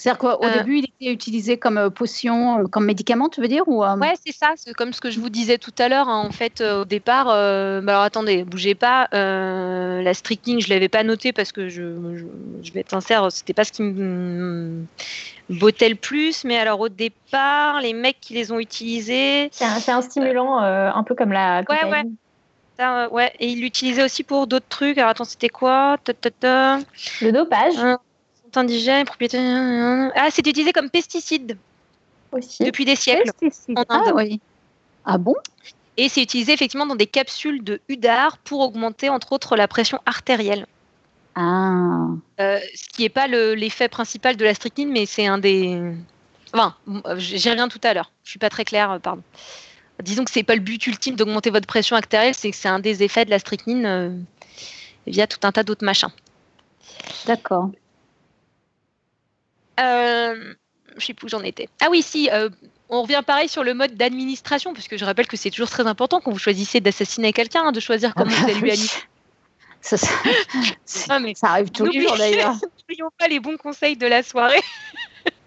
C'est-à-dire 0.00 0.18
qu'au 0.18 0.48
début, 0.48 0.78
il 0.78 0.84
était 0.84 1.12
utilisé 1.12 1.58
comme 1.58 1.90
potion, 1.90 2.64
comme 2.68 2.86
médicament, 2.86 3.28
tu 3.28 3.40
veux 3.40 3.48
dire 3.48 3.68
ou, 3.68 3.84
Ouais, 3.84 4.14
c'est 4.24 4.32
ça, 4.32 4.52
c'est 4.56 4.72
comme 4.72 4.92
ce 4.92 5.00
que 5.00 5.10
je 5.10 5.20
vous 5.20 5.30
disais 5.30 5.58
tout 5.58 5.74
à 5.78 5.88
l'heure. 5.88 6.08
Hein, 6.08 6.24
en 6.26 6.30
fait, 6.30 6.62
au 6.62 6.84
départ, 6.84 7.26
bah, 7.26 7.92
alors 7.92 8.02
attendez, 8.02 8.44
bougez 8.44 8.74
pas, 8.74 9.08
la 9.12 10.14
strychnine, 10.14 10.60
je 10.60 10.70
l'avais 10.70 10.88
pas 10.88 11.02
noté 11.02 11.32
parce 11.32 11.52
que 11.52 11.68
je, 11.68 11.82
je, 12.16 12.24
je 12.62 12.72
vais 12.72 12.80
être 12.80 12.90
sincère, 12.90 13.30
c'était 13.30 13.52
pas 13.52 13.64
ce 13.64 13.72
qui 13.72 13.82
me 13.82 14.84
Botel 15.50 15.96
plus, 15.96 16.44
mais 16.44 16.56
alors 16.58 16.78
au 16.78 16.88
départ, 16.88 17.80
les 17.80 17.92
mecs 17.92 18.20
qui 18.20 18.34
les 18.34 18.52
ont 18.52 18.60
utilisés. 18.60 19.48
C'est 19.50 19.90
un, 19.90 20.00
stimulant 20.00 20.62
euh, 20.62 20.90
un 20.94 21.02
peu 21.02 21.16
comme 21.16 21.32
la. 21.32 21.64
Ouais, 21.68 21.90
ouais. 21.90 22.04
Euh, 22.80 23.08
ouais. 23.08 23.32
Et 23.40 23.48
ils 23.48 23.60
l'utilisaient 23.60 24.04
aussi 24.04 24.22
pour 24.22 24.46
d'autres 24.46 24.68
trucs. 24.68 24.96
Alors 24.96 25.10
attends, 25.10 25.24
c'était 25.24 25.48
quoi? 25.48 25.96
Le 26.06 27.32
dopage. 27.32 27.74
Indigène, 28.56 29.04
propriété. 29.04 29.38
Ah, 29.38 30.28
c'est 30.30 30.46
utilisé 30.46 30.72
comme 30.72 30.90
pesticide. 30.90 31.56
Aussi. 32.32 32.64
Depuis 32.64 32.84
des 32.84 32.96
siècles. 32.96 33.30
Ah, 33.88 34.12
oui. 34.14 34.40
ah 35.04 35.18
bon? 35.18 35.34
Et 35.96 36.08
c'est 36.08 36.22
utilisé 36.22 36.52
effectivement 36.52 36.86
dans 36.86 36.96
des 36.96 37.06
capsules 37.06 37.62
de 37.62 37.80
Udar 37.88 38.38
pour 38.38 38.60
augmenter 38.60 39.08
entre 39.08 39.32
autres 39.32 39.56
la 39.56 39.68
pression 39.68 40.00
artérielle. 40.06 40.66
Ah. 41.34 42.06
Euh, 42.40 42.60
ce 42.74 42.88
qui 42.88 43.02
n'est 43.02 43.08
pas 43.08 43.26
l'effet 43.26 43.88
principal 43.88 44.36
de 44.36 44.44
la 44.44 44.54
strychnine, 44.54 44.90
mais 44.90 45.06
c'est 45.06 45.26
un 45.26 45.38
des. 45.38 45.92
Enfin, 46.52 46.74
j'y 47.16 47.50
reviens 47.50 47.68
tout 47.68 47.80
à 47.82 47.94
l'heure. 47.94 48.12
Je 48.24 48.30
suis 48.30 48.38
pas 48.38 48.50
très 48.50 48.64
claire, 48.64 48.92
euh, 48.92 48.98
pardon. 48.98 49.22
Disons 50.02 50.24
que 50.24 50.30
c'est 50.30 50.42
pas 50.42 50.54
le 50.54 50.60
but 50.60 50.86
ultime 50.86 51.14
d'augmenter 51.14 51.50
votre 51.50 51.66
pression 51.66 51.96
artérielle, 51.96 52.34
c'est 52.34 52.50
que 52.50 52.56
c'est 52.56 52.68
un 52.68 52.78
des 52.78 53.02
effets 53.02 53.24
de 53.24 53.30
la 53.30 53.38
strychnine 53.38 53.86
euh, 53.86 54.10
via 55.06 55.26
tout 55.26 55.38
un 55.42 55.52
tas 55.52 55.62
d'autres 55.62 55.84
machins. 55.84 56.10
D'accord. 57.26 57.70
Euh, 59.80 60.54
je 60.96 61.06
sais 61.06 61.14
plus 61.14 61.26
où 61.26 61.28
j'en 61.28 61.42
étais. 61.42 61.68
Ah 61.80 61.88
oui, 61.90 62.02
si. 62.02 62.28
on 62.88 63.02
revient 63.02 63.22
pareil 63.26 63.48
sur 63.48 63.64
le 63.64 63.74
mode 63.74 63.94
d'administration, 63.94 64.72
puisque 64.72 64.96
je 64.96 65.04
rappelle 65.04 65.26
que 65.26 65.36
c'est 65.36 65.50
toujours 65.50 65.70
très 65.70 65.86
important 65.86 66.20
quand 66.20 66.32
vous 66.32 66.38
choisissez 66.38 66.80
d'assassiner 66.80 67.32
quelqu'un, 67.32 67.62
hein, 67.66 67.72
de 67.72 67.80
choisir 67.80 68.14
comment 68.14 68.30
vous 68.30 68.44
allez 68.44 68.54
lui 68.54 68.70
administrer 68.70 69.08
ça, 69.80 69.96
mais 71.20 71.34
ça 71.34 71.48
arrive 71.48 71.70
tous 71.70 71.86
les 71.86 72.02
jours 72.02 72.16
d'ailleurs. 72.16 72.54
N'oublions 72.80 73.10
pas 73.18 73.28
les 73.28 73.40
bons 73.40 73.56
conseils 73.56 73.96
de 73.96 74.06
la 74.06 74.22
soirée. 74.22 74.60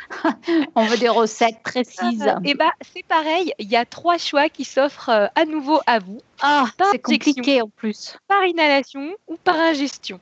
On 0.75 0.85
veut 0.85 0.97
des 0.97 1.09
recettes 1.09 1.61
précises. 1.63 2.25
Et 2.43 2.51
eh 2.51 2.53
bah, 2.53 2.71
c'est 2.93 3.05
pareil, 3.05 3.53
il 3.57 3.69
y 3.69 3.75
a 3.75 3.85
trois 3.85 4.17
choix 4.17 4.49
qui 4.49 4.63
s'offrent 4.63 5.09
euh, 5.09 5.27
à 5.35 5.45
nouveau 5.45 5.79
à 5.87 5.99
vous. 5.99 6.19
Ah, 6.41 6.65
c'est 6.91 6.99
compliqué 6.99 7.61
en 7.61 7.69
plus. 7.69 8.17
Par 8.27 8.45
inhalation 8.45 9.15
ou 9.27 9.37
par 9.37 9.55
ingestion. 9.55 10.19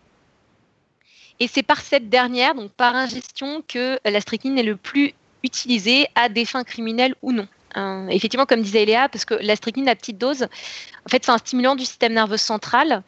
Et 1.42 1.48
c'est 1.48 1.64
par 1.64 1.82
cette 1.82 2.08
dernière, 2.08 2.54
donc 2.54 2.72
par 2.72 2.96
ingestion, 2.96 3.64
que 3.68 4.00
la 4.06 4.22
strychnine 4.22 4.60
est 4.60 4.64
le 4.64 4.76
plus 4.76 5.16
utilisée 5.44 6.08
à 6.14 6.30
des 6.30 6.46
fins 6.46 6.64
criminelles 6.64 7.16
ou 7.24 7.32
non. 7.32 7.48
Euh, 7.78 8.08
effectivement, 8.10 8.46
comme 8.46 8.62
disait 8.62 8.86
Léa, 8.86 9.10
parce 9.10 9.26
que 9.26 9.34
la 9.34 9.56
strychnine 9.56 9.90
à 9.90 9.96
petite 9.96 10.20
dose, 10.20 10.44
en 10.44 11.10
fait, 11.10 11.26
c'est 11.26 11.32
un 11.32 11.40
stimulant 11.40 11.76
du 11.76 11.84
système 11.84 12.14
nerveux 12.14 12.38
central. 12.38 13.02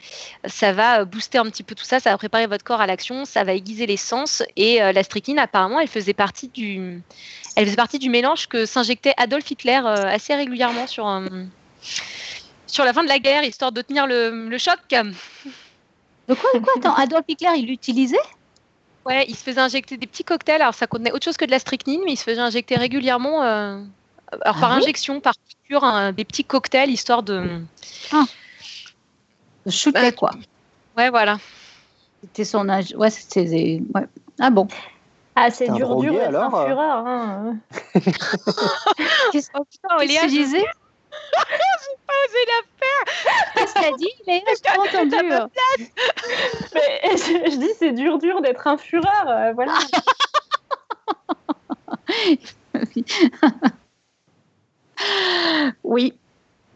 Ça 0.46 0.74
va 0.74 1.06
booster 1.06 1.38
un 1.38 1.46
petit 1.46 1.62
peu 1.62 1.76
tout 1.76 1.84
ça, 1.84 2.00
ça 2.00 2.10
va 2.10 2.18
préparer 2.18 2.48
votre 2.48 2.64
corps 2.64 2.82
à 2.82 2.88
l'action, 2.88 3.26
ça 3.26 3.44
va 3.44 3.54
aiguiser 3.54 3.86
les 3.86 3.98
sens. 3.98 4.42
Et 4.56 4.82
euh, 4.82 4.94
la 4.94 5.04
strychnine, 5.04 5.38
apparemment, 5.38 5.80
elle 5.80 5.88
faisait 5.88 6.16
partie 6.16 6.48
du, 6.48 7.04
elle 7.56 7.66
faisait 7.66 7.76
partie 7.76 8.00
du 8.00 8.10
mélange 8.10 8.48
que 8.48 8.66
s'injectait 8.66 9.14
Adolf 9.18 9.52
Hitler 9.52 9.80
euh, 9.86 10.08
assez 10.08 10.34
régulièrement 10.34 10.88
sur, 10.88 11.22
sur 12.66 12.84
la 12.84 12.94
fin 12.94 13.04
de 13.04 13.10
la 13.10 13.20
guerre, 13.20 13.44
histoire 13.44 13.72
de 13.72 13.84
tenir 13.84 14.08
le, 14.08 14.58
choc. 14.58 14.80
De 16.28 16.34
quoi, 16.36 16.50
quoi? 16.52 16.74
Attends, 16.78 16.96
Adolf 16.96 17.26
Hitler, 17.28 17.52
il 17.58 17.68
l'utilisait? 17.68 18.18
Ouais, 19.06 19.26
il 19.28 19.36
se 19.36 19.44
faisait 19.44 19.60
injecter 19.60 19.98
des 19.98 20.08
petits 20.08 20.24
cocktails. 20.24 20.62
Alors, 20.62 20.74
ça 20.74 20.88
contenait 20.88 21.12
autre 21.12 21.26
chose 21.26 21.38
que 21.38 21.46
de 21.46 21.52
la 21.52 21.60
strychnine, 21.60 22.02
mais 22.06 22.14
il 22.14 22.18
se 22.18 22.24
faisait 22.24 22.40
injecter 22.40 22.76
régulièrement 22.76 23.42
alors, 23.42 24.60
par 24.60 24.72
ah 24.72 24.76
injection, 24.76 25.20
par 25.20 25.34
piqûre, 25.38 26.14
des 26.14 26.24
petits 26.24 26.46
cocktails 26.46 26.90
histoire 26.90 27.24
de. 27.24 27.62
Ah. 28.12 28.24
Shooter, 29.68 30.14
quoi. 30.14 30.32
Ouais, 30.98 31.10
voilà. 31.10 31.38
C'était 32.22 32.46
son 32.46 32.70
âge. 32.70 32.94
Ouais, 32.96 33.10
c'était. 33.10 33.82
Ouais. 33.94 34.08
Ah 34.40 34.50
bon. 34.50 34.68
Ah, 35.36 35.50
c'est 35.50 35.68
dur, 35.70 35.96
dur 35.98 36.14
d'être 36.14 36.36
un 36.36 36.54
euh? 36.54 36.66
fureur. 36.68 37.08
Hein. 37.08 37.58
Qu'est-ce 39.32 39.50
que 39.50 40.22
tu 40.22 40.28
disais? 40.28 40.66
J'ai 41.32 41.98
pas 42.08 42.14
osé 42.26 42.42
la 42.48 42.62
faire. 42.80 43.04
Qu'est-ce 43.56 43.74
qu'elle 43.74 43.96
dit 43.98 44.14
Mais 44.28 44.44
je 44.48 44.62
pas 44.62 44.80
entendu. 44.80 45.16
Mais, 46.74 47.18
je, 47.18 47.52
je, 47.52 47.58
dis 47.58 47.72
c'est 47.78 47.92
dur, 47.92 48.18
dur 48.20 48.42
d'être 48.42 48.68
un 48.68 48.78
fureur. 48.78 49.28
Euh, 49.28 49.54
voilà. 49.54 49.74
Oui. 55.84 56.14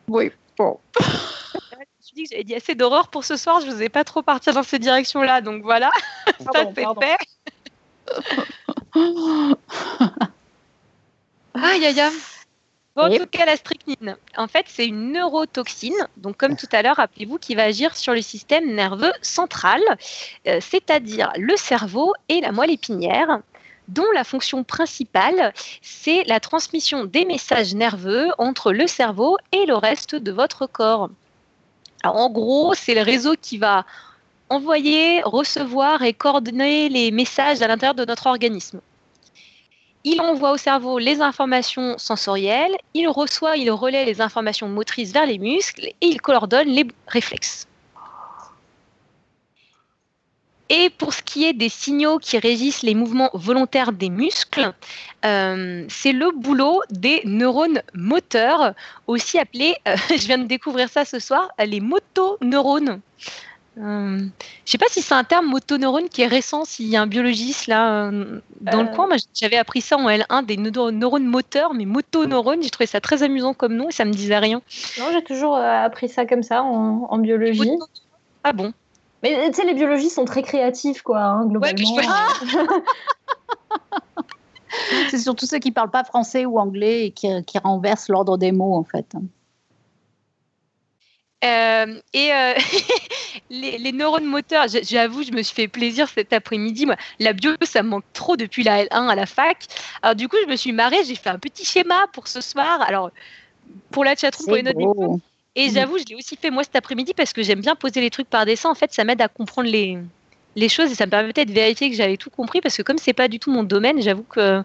Oui. 0.08 0.32
Bon. 0.58 0.80
je 1.00 1.06
me 1.06 1.86
suis 2.02 2.16
dit 2.16 2.24
que 2.24 2.30
j'avais 2.32 2.44
dit 2.44 2.56
assez 2.56 2.76
d'horreur 2.76 3.10
pour 3.10 3.24
ce 3.24 3.36
soir. 3.36 3.62
Je 3.62 3.68
ne 3.68 3.74
vous 3.74 3.90
pas 3.90 4.04
trop 4.04 4.22
partir 4.22 4.54
dans 4.54 4.64
ces 4.64 4.80
directions-là. 4.80 5.42
Donc 5.42 5.64
voilà. 5.64 5.90
Ça, 6.40 6.52
c'est 6.54 6.74
fait. 6.76 6.86
aïe, 11.54 11.86
aïe, 11.86 12.00
aïe. 12.00 12.12
Bon, 12.98 13.14
en 13.14 13.16
tout 13.16 13.28
cas, 13.28 13.46
la 13.46 13.56
strychnine, 13.56 14.18
en 14.38 14.48
fait, 14.48 14.66
c'est 14.68 14.88
une 14.88 15.12
neurotoxine. 15.12 16.08
Donc, 16.18 16.36
comme 16.36 16.56
tout 16.56 16.68
à 16.72 16.82
l'heure, 16.82 16.96
rappelez-vous, 16.96 17.38
qui 17.38 17.54
va 17.54 17.66
agir 17.66 17.96
sur 17.96 18.16
le 18.16 18.24
système 18.24 18.74
nerveux 18.74 19.12
central, 19.22 19.80
euh, 20.48 20.58
c'est-à-dire 20.60 21.32
le 21.38 21.56
cerveau 21.58 22.14
et 22.28 22.42
la 22.42 22.52
moelle 22.52 22.72
épinière 22.72 23.42
dont 23.88 24.10
la 24.16 24.24
fonction 24.24 24.64
principale, 24.64 25.54
c'est 25.84 26.24
la 26.24 26.40
transmission 26.40 27.06
des 27.06 27.24
messages 27.24 27.76
nerveux 27.76 28.30
entre 28.40 28.74
le 28.74 28.88
cerveau 28.88 29.38
et 29.52 29.68
le 29.68 29.76
reste 29.76 30.16
de 30.16 30.32
votre 30.32 30.66
corps. 30.66 31.12
en 32.04 32.30
gros, 32.32 32.74
c'est 32.74 32.96
le 32.96 33.04
réseau 33.04 33.36
qui 33.40 33.60
va 33.60 33.86
envoyer, 34.50 35.22
recevoir 35.22 36.02
et 36.02 36.14
coordonner 36.14 36.90
les 36.90 37.12
messages 37.12 37.62
à 37.62 37.68
l'intérieur 37.68 37.94
de 37.96 38.06
notre 38.06 38.26
organisme. 38.26 38.82
Il 40.10 40.22
envoie 40.22 40.52
au 40.54 40.58
cerveau 40.58 41.00
les 41.00 41.20
informations 41.20 41.98
sensorielles, 41.98 42.78
il 42.94 43.10
reçoit, 43.10 43.58
il 43.58 43.70
relaie 43.70 44.06
les 44.06 44.22
informations 44.22 44.70
motrices 44.70 45.12
vers 45.12 45.26
les 45.26 45.38
muscles 45.38 45.88
et 45.88 46.08
il 46.08 46.22
coordonne 46.22 46.70
les 46.70 46.88
réflexes. 47.08 47.68
Et 50.70 50.90
pour 50.92 51.14
ce 51.14 51.22
qui 51.22 51.44
est 51.44 51.52
des 51.52 51.68
signaux 51.68 52.20
qui 52.20 52.38
régissent 52.38 52.84
les 52.84 52.96
mouvements 52.96 53.32
volontaires 53.34 53.92
des 53.92 54.10
muscles, 54.10 54.72
euh, 55.26 55.86
c'est 55.90 56.14
le 56.14 56.32
boulot 56.32 56.80
des 56.90 57.20
neurones 57.26 57.82
moteurs, 57.94 58.76
aussi 59.08 59.38
appelés, 59.38 59.76
euh, 59.90 59.98
je 60.10 60.26
viens 60.26 60.38
de 60.38 60.48
découvrir 60.48 60.88
ça 60.88 61.04
ce 61.04 61.20
soir, 61.20 61.50
les 61.60 61.82
motoneurones. 61.82 63.02
Euh, 63.80 64.20
je 64.66 64.72
sais 64.72 64.78
pas 64.78 64.88
si 64.90 65.02
c'est 65.02 65.14
un 65.14 65.24
terme 65.24 65.48
motoneurone 65.48 66.10
qui 66.10 66.24
est 66.24 66.28
récent, 66.28 66.66
s'il 66.66 66.88
y 66.88 66.96
a 66.96 67.02
un 67.02 67.08
biologiste 67.08 67.68
là 67.68 68.06
euh, 68.06 68.42
dans 68.62 68.82
le 68.82 68.90
coin. 68.90 69.08
Moi, 69.08 69.18
j'avais 69.34 69.58
appris 69.58 69.82
ça 69.82 69.98
en 69.98 70.10
L1, 70.10 70.46
des 70.46 70.58
neurones 70.58 71.26
moteurs, 71.26 71.74
mais 71.74 71.86
motoneurones. 71.86 72.64
J'ai 72.64 72.70
trouvé 72.70 72.88
ça 72.88 73.00
très 73.00 73.24
amusant 73.24 73.54
comme 73.54 73.76
nom 73.76 73.90
et 73.90 73.92
ça 73.92 74.06
me 74.06 74.12
disait 74.12 74.40
rien. 74.40 74.62
Non, 75.00 75.06
j'ai 75.12 75.24
toujours 75.24 75.58
appris 75.58 76.10
ça 76.10 76.26
comme 76.26 76.44
ça 76.44 76.64
en, 76.64 77.18
biologie. 77.20 77.72
Ah 78.44 78.54
bon? 78.54 78.74
Mais 79.24 79.50
tu 79.50 79.56
sais, 79.56 79.66
les 79.66 79.74
biologistes 79.74 80.16
sont 80.16 80.26
très 80.26 80.44
créatifs, 80.44 81.02
quoi, 81.02 81.22
hein, 81.22 81.46
globalement. 81.48 81.98
c'est 85.10 85.18
surtout 85.18 85.46
ceux 85.46 85.60
qui 85.60 85.72
parlent 85.72 85.90
pas 85.90 86.04
français 86.04 86.46
ou 86.46 86.60
anglais 86.60 87.08
et 87.08 87.12
qui, 87.12 87.28
qui 87.46 87.58
renversent 87.58 88.10
l'ordre 88.10 88.38
des 88.38 88.52
mots, 88.52 88.76
en 88.76 88.84
fait. 88.84 89.16
Euh, 91.44 92.02
et 92.14 92.34
euh, 92.34 92.54
les, 93.50 93.92
neurones 93.92 94.26
moteurs, 94.26 94.66
j'avoue, 94.68 95.24
je 95.24 95.32
me 95.32 95.44
suis 95.44 95.54
fait 95.54 95.68
plaisir 95.68 96.10
cet 96.10 96.34
après-midi. 96.34 96.88
La 97.20 97.34
bio, 97.34 97.52
ça 97.62 97.84
me 97.84 97.90
manque 97.90 98.06
trop 98.14 98.36
depuis 98.38 98.64
la 98.64 98.86
L1 98.86 99.08
à 99.08 99.16
la 99.16 99.26
fac. 99.26 99.66
Alors 100.02 100.16
du 100.16 100.28
coup, 100.28 100.38
je 100.44 100.50
me 100.50 100.56
suis 100.56 100.72
marrée, 100.72 101.04
j'ai 101.06 101.16
fait 101.16 101.30
un 101.30 101.40
petit 101.40 101.66
schéma 101.66 102.08
pour 102.14 102.28
ce 102.28 102.42
soir. 102.42 102.82
Alors, 102.82 103.12
pour 103.92 104.04
la 104.04 104.16
chatroom, 104.16 104.48
pour 104.48 104.56
les 104.56 104.64
notes 104.64 105.22
Et 105.56 105.70
j'avoue, 105.70 106.00
je 106.00 106.06
l'ai 106.06 106.16
aussi 106.16 106.36
fait 106.38 106.50
moi 106.50 106.64
cet 106.64 106.76
après-midi 106.76 107.14
parce 107.14 107.34
que 107.34 107.44
j'aime 107.44 107.62
bien 107.62 107.76
poser 107.76 108.02
les 108.02 108.10
trucs 108.10 108.30
par 108.30 108.46
dessin. 108.46 108.72
En 108.72 108.76
fait, 108.76 108.92
ça 108.94 109.04
m'aide 109.04 109.22
à 109.22 109.28
comprendre 109.28 109.70
les, 109.70 110.00
les 110.58 110.70
choses 110.70 110.92
et 110.92 110.96
ça 110.96 111.06
me 111.06 111.12
permettait 111.12 111.46
de 111.46 111.54
vérifier 111.54 111.90
que 111.90 111.96
j'avais 111.96 112.18
tout 112.18 112.32
compris 112.32 112.62
parce 112.62 112.76
que 112.76 112.82
comme 112.82 112.98
c'est 112.98 113.14
pas 113.14 113.28
du 113.28 113.40
tout 113.40 113.52
mon 113.52 113.64
domaine, 113.64 114.02
j'avoue 114.02 114.24
que 114.24 114.64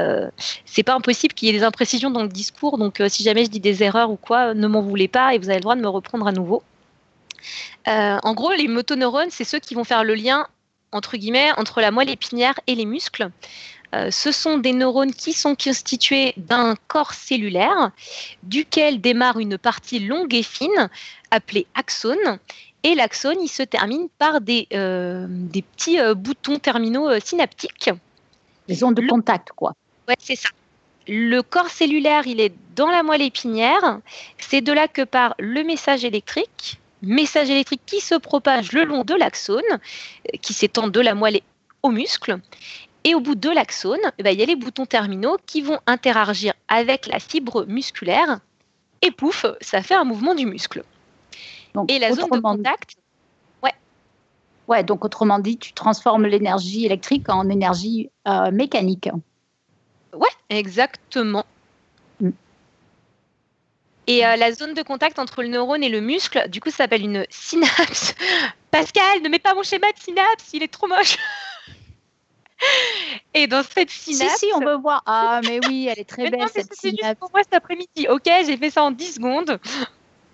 euh, 0.00 0.30
c'est 0.64 0.82
pas 0.82 0.94
impossible 0.94 1.32
qu'il 1.32 1.46
y 1.46 1.50
ait 1.50 1.58
des 1.58 1.64
imprécisions 1.64 2.10
dans 2.10 2.24
le 2.24 2.28
discours. 2.28 2.76
Donc 2.76 3.00
euh, 3.00 3.08
si 3.08 3.22
jamais 3.22 3.44
je 3.44 3.50
dis 3.50 3.60
des 3.60 3.84
erreurs 3.84 4.10
ou 4.10 4.16
quoi, 4.16 4.52
ne 4.52 4.66
m'en 4.66 4.82
voulez 4.82 5.06
pas 5.06 5.34
et 5.34 5.38
vous 5.38 5.48
avez 5.48 5.58
le 5.58 5.62
droit 5.62 5.76
de 5.76 5.80
me 5.80 5.88
reprendre 5.88 6.26
à 6.26 6.32
nouveau. 6.32 6.64
Euh, 7.86 8.18
en 8.20 8.34
gros, 8.34 8.52
les 8.52 8.66
motoneurones, 8.66 9.30
c'est 9.30 9.44
ceux 9.44 9.60
qui 9.60 9.76
vont 9.76 9.84
faire 9.84 10.02
le 10.02 10.16
lien 10.16 10.46
entre 10.90 11.16
guillemets 11.16 11.52
entre 11.56 11.80
la 11.80 11.92
moelle 11.92 12.10
épinière 12.10 12.58
et 12.66 12.74
les 12.74 12.86
muscles. 12.86 13.30
ce 14.10 14.32
sont 14.32 14.58
des 14.58 14.72
neurones 14.72 15.12
qui 15.12 15.32
sont 15.34 15.54
constitués 15.54 16.32
d'un 16.36 16.74
corps 16.88 17.12
cellulaire 17.12 17.90
duquel 18.42 19.00
démarre 19.00 19.38
une 19.38 19.58
partie 19.58 19.98
longue 19.98 20.34
et 20.34 20.42
fine 20.42 20.88
appelée 21.30 21.66
axone 21.74 22.38
et 22.88 22.94
l'axone, 22.94 23.36
il 23.42 23.48
se 23.48 23.62
termine 23.62 24.08
par 24.18 24.40
des, 24.40 24.66
euh, 24.72 25.26
des 25.28 25.60
petits 25.60 26.00
euh, 26.00 26.14
boutons 26.14 26.58
terminaux 26.58 27.10
euh, 27.10 27.20
synaptiques. 27.22 27.90
Les 28.66 28.82
ondes 28.82 28.94
de 28.94 29.06
contact, 29.06 29.50
quoi. 29.54 29.74
Ouais, 30.08 30.14
c'est 30.18 30.36
ça. 30.36 30.48
Le 31.06 31.42
corps 31.42 31.68
cellulaire, 31.68 32.26
il 32.26 32.40
est 32.40 32.54
dans 32.76 32.88
la 32.88 33.02
moelle 33.02 33.20
épinière. 33.20 34.00
C'est 34.38 34.62
de 34.62 34.72
là 34.72 34.88
que 34.88 35.02
part 35.02 35.34
le 35.38 35.64
message 35.64 36.02
électrique. 36.02 36.80
Message 37.02 37.50
électrique 37.50 37.82
qui 37.84 38.00
se 38.00 38.14
propage 38.14 38.72
le 38.72 38.84
long 38.84 39.04
de 39.04 39.14
l'axone, 39.14 39.78
qui 40.40 40.54
s'étend 40.54 40.88
de 40.88 41.00
la 41.00 41.14
moelle 41.14 41.40
au 41.82 41.90
muscle. 41.90 42.38
Et 43.04 43.14
au 43.14 43.20
bout 43.20 43.34
de 43.34 43.50
l'axone, 43.50 44.00
eh 44.16 44.22
ben, 44.22 44.30
il 44.30 44.40
y 44.40 44.42
a 44.42 44.46
les 44.46 44.56
boutons 44.56 44.86
terminaux 44.86 45.36
qui 45.44 45.60
vont 45.60 45.78
interagir 45.86 46.54
avec 46.68 47.06
la 47.06 47.18
fibre 47.18 47.66
musculaire. 47.66 48.40
Et 49.02 49.10
pouf, 49.10 49.44
ça 49.60 49.82
fait 49.82 49.94
un 49.94 50.04
mouvement 50.04 50.34
du 50.34 50.46
muscle 50.46 50.82
et 51.88 51.98
la 51.98 52.12
zone 52.12 52.30
de 52.30 52.40
contact. 52.40 52.96
Ouais. 53.62 53.74
Ouais, 54.68 54.84
donc 54.84 55.04
autrement 55.04 55.38
dit, 55.38 55.58
tu 55.58 55.72
transformes 55.72 56.26
l'énergie 56.26 56.86
électrique 56.86 57.28
en 57.28 57.48
énergie 57.48 58.10
euh, 58.26 58.50
mécanique. 58.50 59.08
Ouais, 60.12 60.28
exactement. 60.48 61.44
Mm. 62.20 62.30
Et 64.06 64.26
euh, 64.26 64.36
la 64.36 64.52
zone 64.52 64.74
de 64.74 64.82
contact 64.82 65.18
entre 65.18 65.42
le 65.42 65.48
neurone 65.48 65.82
et 65.82 65.88
le 65.88 66.00
muscle, 66.00 66.48
du 66.48 66.60
coup, 66.60 66.70
ça 66.70 66.78
s'appelle 66.78 67.02
une 67.02 67.26
synapse. 67.30 68.14
Pascal, 68.70 69.22
ne 69.22 69.28
mets 69.28 69.38
pas 69.38 69.54
mon 69.54 69.62
schéma 69.62 69.86
de 69.92 69.98
synapse, 69.98 70.50
il 70.52 70.62
est 70.62 70.72
trop 70.72 70.86
moche. 70.86 71.16
Et 73.34 73.46
dans 73.46 73.62
cette 73.62 73.90
synapse. 73.90 74.32
Si, 74.38 74.46
si, 74.46 74.52
on 74.54 74.60
veut 74.60 74.76
voir. 74.76 75.02
Ah, 75.06 75.40
mais 75.44 75.60
oui, 75.66 75.88
elle 75.90 76.00
est 76.00 76.04
très 76.08 76.28
belle, 76.28 76.48
cette 76.48 76.74
synapse. 76.74 76.78
C'est 76.80 76.90
juste 76.90 77.18
pour 77.18 77.30
moi 77.30 77.42
cet 77.42 77.54
après-midi. 77.54 78.08
Ok, 78.08 78.24
j'ai 78.24 78.56
fait 78.56 78.70
ça 78.70 78.82
en 78.82 78.90
10 78.90 79.14
secondes. 79.14 79.60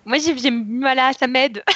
Moi, 0.05 0.17
j'aime, 0.19 0.79
voilà, 0.79 1.11
ça 1.13 1.27
m'aide. 1.27 1.63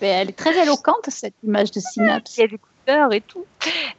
elle 0.00 0.30
est 0.30 0.32
très 0.32 0.56
éloquente, 0.60 1.08
cette 1.08 1.34
image 1.42 1.70
de 1.70 1.80
synapse. 1.80 2.36
Il 2.36 2.40
y 2.40 2.44
a 2.44 2.48
des 2.48 2.58
couleurs 2.58 3.12
et 3.12 3.20
tout. 3.20 3.44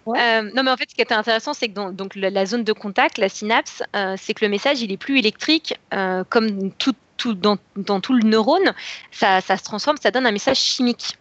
Euh, 0.08 0.52
non, 0.54 0.64
mais 0.64 0.72
en 0.72 0.78
fait, 0.78 0.90
ce 0.90 0.96
qui 0.96 1.02
est 1.02 1.12
intéressant, 1.12 1.54
c'est 1.54 1.68
que 1.68 1.74
dans 1.74 1.92
donc, 1.92 2.16
la, 2.16 2.46
zone 2.46 2.64
de 2.64 2.74
contact, 2.74 3.18
la 3.18 3.30
synapse, 3.30 3.84
euh, 3.96 4.16
c'est 4.18 4.34
que 4.34 4.44
le 4.44 4.50
message, 4.50 4.82
il 4.82 4.92
est 4.92 4.98
plus 4.98 5.20
électrique, 5.20 5.80
euh, 5.94 6.24
comme 6.30 6.72
tout, 6.72 6.94
tout 7.18 7.34
dans, 7.34 7.58
dans, 7.76 8.02
tout 8.02 8.14
le 8.14 8.24
neurone. 8.28 8.74
Ça, 9.12 9.42
ça, 9.42 9.58
se 9.58 9.64
transforme, 9.64 9.98
ça 9.98 10.12
donne 10.12 10.26
un 10.26 10.32
message 10.32 10.60
chimique. 10.60 11.18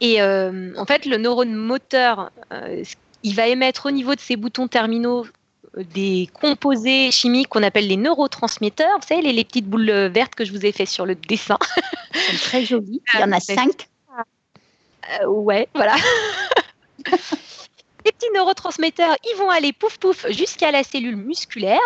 Et 0.00 0.20
en 0.20 0.84
fait, 0.84 1.06
le 1.06 1.16
neurone 1.16 1.54
moteur, 1.54 2.32
il 3.22 3.36
va 3.36 3.46
émettre 3.46 3.86
au 3.86 3.92
niveau 3.92 4.16
de 4.16 4.20
ses 4.20 4.34
boutons 4.34 4.66
terminaux 4.66 5.26
des 5.76 6.28
composés 6.32 7.10
chimiques 7.10 7.48
qu'on 7.48 7.62
appelle 7.62 7.86
les 7.86 7.96
neurotransmetteurs. 7.96 8.98
Vous 9.00 9.06
savez, 9.06 9.32
les, 9.32 9.44
petites 9.44 9.66
boules 9.66 9.90
vertes 10.08 10.34
que 10.34 10.44
je 10.44 10.52
vous 10.52 10.64
ai 10.66 10.72
fait 10.72 10.86
sur 10.86 11.06
le 11.06 11.14
dessin. 11.14 11.58
C'est 12.12 12.38
très 12.38 12.64
joli. 12.64 13.02
Il 13.14 13.20
y 13.20 13.24
en 13.24 13.32
a 13.32 13.40
cinq. 13.40 13.88
Euh, 15.20 15.26
ouais, 15.26 15.68
voilà. 15.74 15.96
les 17.06 18.12
petits 18.12 18.30
neurotransmetteurs, 18.34 19.16
ils 19.24 19.36
vont 19.36 19.50
aller 19.50 19.72
pouf 19.72 19.98
pouf 19.98 20.26
jusqu'à 20.30 20.70
la 20.70 20.84
cellule 20.84 21.16
musculaire 21.16 21.80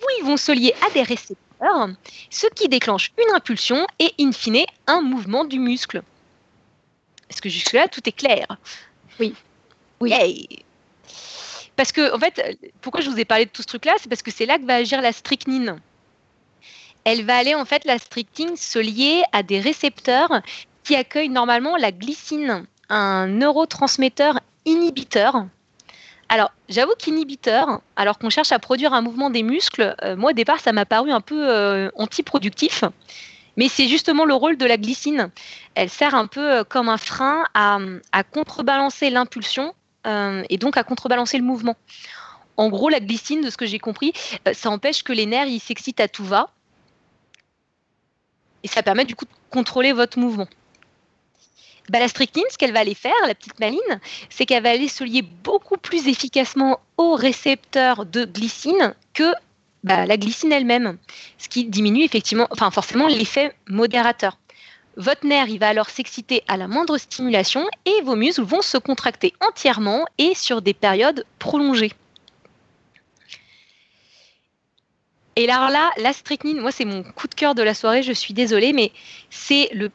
où 0.00 0.04
ils 0.20 0.24
vont 0.24 0.36
se 0.36 0.52
lier 0.52 0.74
à 0.86 0.90
des 0.90 1.02
récepteurs, 1.02 1.88
ce 2.30 2.46
qui 2.54 2.68
déclenche 2.68 3.12
une 3.18 3.34
impulsion 3.34 3.86
et 3.98 4.12
in 4.20 4.32
fine 4.32 4.64
un 4.86 5.00
mouvement 5.00 5.44
du 5.44 5.58
muscle. 5.58 6.02
Est-ce 7.30 7.40
que 7.40 7.48
jusque-là, 7.48 7.88
tout 7.88 8.06
est 8.06 8.12
clair? 8.12 8.46
Oui. 9.18 9.34
Oui. 10.00 10.64
Parce 11.76 11.92
que, 11.92 12.14
en 12.14 12.18
fait, 12.18 12.58
pourquoi 12.80 13.02
je 13.02 13.10
vous 13.10 13.18
ai 13.18 13.24
parlé 13.24 13.44
de 13.44 13.50
tout 13.50 13.62
ce 13.62 13.66
truc-là 13.66 13.94
C'est 14.00 14.08
parce 14.08 14.22
que 14.22 14.30
c'est 14.30 14.46
là 14.46 14.58
que 14.58 14.64
va 14.64 14.76
agir 14.76 15.02
la 15.02 15.12
strychnine. 15.12 15.78
Elle 17.04 17.24
va 17.24 17.36
aller, 17.36 17.54
en 17.54 17.64
fait, 17.64 17.84
la 17.84 17.98
strychnine 17.98 18.56
se 18.56 18.78
lier 18.78 19.22
à 19.32 19.42
des 19.42 19.60
récepteurs 19.60 20.40
qui 20.82 20.96
accueillent 20.96 21.28
normalement 21.28 21.76
la 21.76 21.92
glycine, 21.92 22.66
un 22.88 23.26
neurotransmetteur 23.26 24.40
inhibiteur. 24.64 25.46
Alors, 26.28 26.50
j'avoue 26.68 26.94
qu'inhibiteur, 26.98 27.80
alors 27.94 28.18
qu'on 28.18 28.30
cherche 28.30 28.50
à 28.50 28.58
produire 28.58 28.92
un 28.92 29.02
mouvement 29.02 29.30
des 29.30 29.42
muscles, 29.42 29.94
euh, 30.02 30.16
moi 30.16 30.30
au 30.30 30.34
départ, 30.34 30.60
ça 30.60 30.72
m'a 30.72 30.84
paru 30.84 31.12
un 31.12 31.20
peu 31.20 31.48
euh, 31.48 31.90
antiproductif. 31.94 32.82
Mais 33.56 33.68
c'est 33.68 33.88
justement 33.88 34.24
le 34.24 34.34
rôle 34.34 34.56
de 34.56 34.66
la 34.66 34.76
glycine. 34.76 35.30
Elle 35.74 35.88
sert 35.88 36.14
un 36.14 36.26
peu 36.26 36.58
euh, 36.58 36.64
comme 36.64 36.88
un 36.88 36.98
frein 36.98 37.44
à 37.54 38.24
contrebalancer 38.24 39.10
l'impulsion 39.10 39.74
euh, 40.06 40.44
et 40.48 40.58
donc 40.58 40.76
à 40.76 40.84
contrebalancer 40.84 41.38
le 41.38 41.44
mouvement. 41.44 41.76
En 42.56 42.68
gros, 42.68 42.88
la 42.88 43.00
glycine, 43.00 43.42
de 43.42 43.50
ce 43.50 43.56
que 43.56 43.66
j'ai 43.66 43.78
compris, 43.78 44.12
euh, 44.48 44.54
ça 44.54 44.70
empêche 44.70 45.02
que 45.02 45.12
les 45.12 45.26
nerfs 45.26 45.48
s'excitent 45.60 46.00
à 46.00 46.08
tout 46.08 46.24
va. 46.24 46.50
Et 48.62 48.68
ça 48.68 48.82
permet 48.82 49.04
du 49.04 49.14
coup 49.14 49.26
de 49.26 49.30
contrôler 49.50 49.92
votre 49.92 50.18
mouvement. 50.18 50.48
Bah, 51.88 52.00
la 52.00 52.08
strychnine, 52.08 52.44
ce 52.50 52.58
qu'elle 52.58 52.72
va 52.72 52.80
aller 52.80 52.94
faire, 52.94 53.14
la 53.26 53.34
petite 53.34 53.60
maline, 53.60 54.00
c'est 54.28 54.44
qu'elle 54.44 54.62
va 54.62 54.70
aller 54.70 54.88
se 54.88 55.04
lier 55.04 55.22
beaucoup 55.22 55.76
plus 55.76 56.08
efficacement 56.08 56.80
au 56.96 57.14
récepteur 57.14 58.06
de 58.06 58.24
glycine 58.24 58.94
que 59.14 59.32
bah, 59.84 60.04
la 60.04 60.16
glycine 60.16 60.52
elle-même, 60.52 60.98
ce 61.38 61.48
qui 61.48 61.64
diminue 61.64 62.02
effectivement, 62.02 62.48
enfin 62.50 62.72
forcément 62.72 63.06
l'effet 63.06 63.54
modérateur. 63.68 64.36
Votre 64.96 65.26
nerf, 65.26 65.48
il 65.48 65.58
va 65.58 65.68
alors 65.68 65.90
s'exciter 65.90 66.42
à 66.48 66.56
la 66.56 66.68
moindre 66.68 66.96
stimulation 66.96 67.66
et 67.84 68.02
vos 68.02 68.16
muscles 68.16 68.42
vont 68.42 68.62
se 68.62 68.78
contracter 68.78 69.34
entièrement 69.46 70.06
et 70.16 70.34
sur 70.34 70.62
des 70.62 70.72
périodes 70.72 71.26
prolongées. 71.38 71.92
Et 75.36 75.50
alors 75.50 75.68
là, 75.68 75.90
la 75.98 76.14
strychnine, 76.14 76.60
moi 76.60 76.72
c'est 76.72 76.86
mon 76.86 77.02
coup 77.02 77.28
de 77.28 77.34
cœur 77.34 77.54
de 77.54 77.62
la 77.62 77.74
soirée, 77.74 78.02
je 78.02 78.12
suis 78.12 78.32
désolée, 78.32 78.72
mais 78.72 78.90
c'est 79.28 79.68
le 79.74 79.90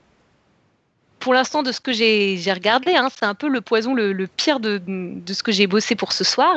pour 1.22 1.34
l'instant, 1.34 1.64
de 1.64 1.72
ce 1.72 1.80
que 1.80 1.93
j'ai 1.93 2.35
regardé, 2.52 2.95
hein, 2.95 3.07
c'est 3.15 3.26
un 3.26 3.35
peu 3.35 3.48
le 3.48 3.61
poison 3.61 3.93
le, 3.93 4.27
pire 4.27 4.60
de, 4.60 4.81
ce 5.27 5.43
que 5.43 5.52
j'ai 5.52 5.68
bossé 5.68 5.95
pour 5.95 6.11
ce 6.11 6.23
soir. 6.23 6.56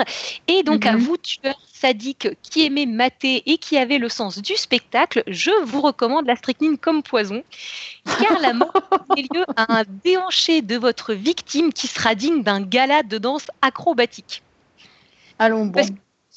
Et 0.49 0.63
donc, 0.65 0.87
à 0.87 0.95
mhm. 0.95 1.01
vous, 1.01 1.17
tueurs 1.19 1.61
sadiques 1.73 2.29
qui 2.43 2.65
aimez 2.65 2.87
mater 2.87 3.43
et 3.47 3.59
qui 3.59 3.77
avez 3.77 3.99
le 3.99 4.09
sens 4.09 4.39
du 4.39 4.57
spectacle, 4.57 5.23
je 5.27 5.51
vous 5.65 5.83
recommande 5.83 6.27
la 6.27 6.35
strychnine 6.35 6.79
comme 6.79 7.03
poison, 7.03 7.45
car 8.21 8.41
la 8.41 8.55
mort 8.55 8.73
est 9.17 9.33
lieu 9.35 9.45
à 9.57 9.81
un 9.81 9.85
déhanché 10.03 10.63
de 10.63 10.77
votre 10.77 11.13
victime 11.13 11.73
qui 11.73 11.87
sera 11.87 12.15
digne 12.15 12.43
d'un 12.43 12.63
gala 12.63 13.03
de 13.03 13.19
danse 13.19 13.47
acrobatique. 13.63 14.43
Allons 15.39 15.67
bon 15.67 15.87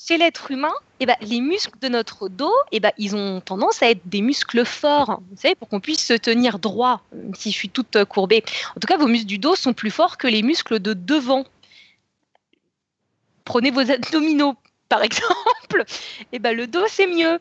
chez 0.08 0.18
l'être 0.18 0.52
humain, 0.52 0.74
eh 1.00 1.06
ben, 1.06 1.16
les 1.22 1.42
muscles 1.42 1.78
de 1.80 1.90
notre 1.90 2.28
dos, 2.28 2.54
eh 2.72 2.80
ben, 2.80 2.92
ils 2.98 3.16
ont 3.16 3.40
tendance 3.42 3.84
à 3.84 3.90
être 3.90 4.02
des 4.06 4.22
muscles 4.22 4.66
forts, 4.66 5.22
vous 5.30 5.38
savez, 5.38 5.56
pour 5.56 5.68
qu'on 5.68 5.80
puisse 5.80 6.06
se 6.06 6.14
tenir 6.14 6.60
droit, 6.60 7.02
si 7.36 7.52
je 7.52 7.56
suis 7.56 7.70
toute 7.70 7.96
euh, 7.96 8.06
courbée. 8.06 8.44
En 8.76 8.80
tout 8.80 8.88
cas, 8.88 8.98
vos 8.98 9.08
muscles 9.08 9.28
du 9.28 9.38
dos 9.38 9.56
sont 9.56 9.74
plus 9.74 9.92
forts 9.92 10.18
que 10.18 10.28
les 10.28 10.42
muscles 10.42 10.80
de 10.80 10.94
devant. 10.94 11.46
Prenez 13.46 13.72
vos 13.72 13.92
abdominaux, 13.92 14.56
par 14.90 15.02
exemple, 15.04 15.86
eh 16.32 16.40
ben, 16.40 16.56
le 16.56 16.66
dos, 16.68 16.86
c'est 16.88 17.08
mieux. 17.08 17.40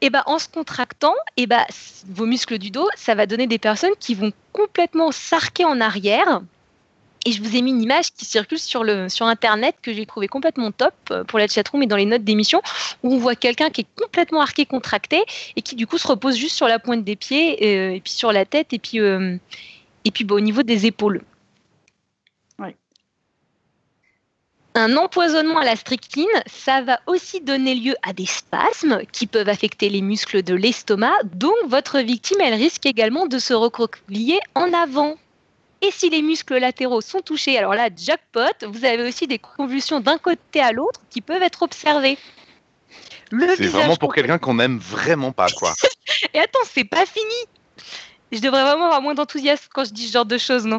et 0.00 0.10
ben, 0.10 0.22
en 0.26 0.38
se 0.40 0.48
contractant, 0.48 1.14
et 1.36 1.46
ben, 1.46 1.64
vos 2.08 2.26
muscles 2.26 2.58
du 2.58 2.70
dos, 2.70 2.88
ça 2.96 3.14
va 3.14 3.26
donner 3.26 3.46
des 3.46 3.58
personnes 3.58 3.94
qui 4.00 4.14
vont 4.14 4.32
complètement 4.52 5.12
s'arquer 5.12 5.64
en 5.64 5.80
arrière. 5.80 6.40
Et 7.24 7.32
je 7.32 7.42
vous 7.42 7.56
ai 7.56 7.62
mis 7.62 7.70
une 7.70 7.82
image 7.82 8.12
qui 8.12 8.24
circule 8.24 8.58
sur, 8.58 8.84
le, 8.84 9.08
sur 9.08 9.26
Internet 9.26 9.76
que 9.80 9.92
j'ai 9.92 10.04
trouvé 10.04 10.28
complètement 10.28 10.70
top 10.72 10.94
euh, 11.10 11.24
pour 11.24 11.38
la 11.38 11.48
chatroom 11.48 11.82
et 11.82 11.86
dans 11.86 11.96
les 11.96 12.04
notes 12.04 12.24
d'émission, 12.24 12.60
où 13.02 13.14
on 13.14 13.18
voit 13.18 13.34
quelqu'un 13.34 13.70
qui 13.70 13.82
est 13.82 13.86
complètement 13.96 14.42
arqué, 14.42 14.66
contracté, 14.66 15.24
et 15.56 15.62
qui 15.62 15.74
du 15.74 15.86
coup 15.86 15.96
se 15.96 16.06
repose 16.06 16.36
juste 16.36 16.56
sur 16.56 16.68
la 16.68 16.78
pointe 16.78 17.02
des 17.02 17.16
pieds, 17.16 17.64
et, 17.64 17.96
euh, 17.96 18.00
puis 18.02 18.12
sur 18.12 18.30
la 18.30 18.44
tête, 18.44 18.72
et 18.72 18.78
puis, 18.78 19.00
euh, 19.00 19.36
et 20.04 20.10
puis 20.10 20.24
bah, 20.24 20.34
au 20.34 20.40
niveau 20.40 20.62
des 20.62 20.86
épaules. 20.86 21.22
Un 24.76 24.96
empoisonnement 24.96 25.60
à 25.60 25.64
la 25.64 25.76
strychnine, 25.76 26.26
ça 26.46 26.80
va 26.80 26.98
aussi 27.06 27.40
donner 27.40 27.76
lieu 27.76 27.94
à 28.02 28.12
des 28.12 28.26
spasmes 28.26 29.02
qui 29.12 29.28
peuvent 29.28 29.48
affecter 29.48 29.88
les 29.88 30.02
muscles 30.02 30.42
de 30.42 30.52
l'estomac, 30.52 31.14
donc 31.34 31.54
votre 31.68 32.00
victime, 32.00 32.40
elle 32.40 32.54
risque 32.54 32.84
également 32.84 33.26
de 33.26 33.38
se 33.38 33.54
recroqueviller 33.54 34.40
en 34.56 34.72
avant. 34.72 35.14
Et 35.84 35.90
si 35.90 36.08
les 36.08 36.22
muscles 36.22 36.56
latéraux 36.56 37.02
sont 37.02 37.20
touchés, 37.20 37.58
alors 37.58 37.74
là, 37.74 37.90
jackpot, 37.94 38.66
vous 38.66 38.86
avez 38.86 39.06
aussi 39.06 39.26
des 39.26 39.38
convulsions 39.38 40.00
d'un 40.00 40.16
côté 40.16 40.60
à 40.60 40.72
l'autre 40.72 41.00
qui 41.10 41.20
peuvent 41.20 41.42
être 41.42 41.60
observées. 41.62 42.16
C'est 43.30 43.66
vraiment 43.66 43.96
pour 43.96 44.14
quelqu'un 44.14 44.38
qu'on 44.38 44.58
aime 44.60 44.78
vraiment 44.78 45.32
pas, 45.32 45.48
quoi. 45.50 45.74
Et 46.34 46.38
attends, 46.38 46.60
c'est 46.72 46.84
pas 46.84 47.04
fini. 47.04 47.34
Je 48.32 48.38
devrais 48.38 48.62
vraiment 48.62 48.86
avoir 48.86 49.02
moins 49.02 49.14
d'enthousiasme 49.14 49.66
quand 49.74 49.84
je 49.84 49.92
dis 49.92 50.06
ce 50.06 50.12
genre 50.12 50.24
de 50.24 50.38
choses, 50.38 50.64
non 50.64 50.78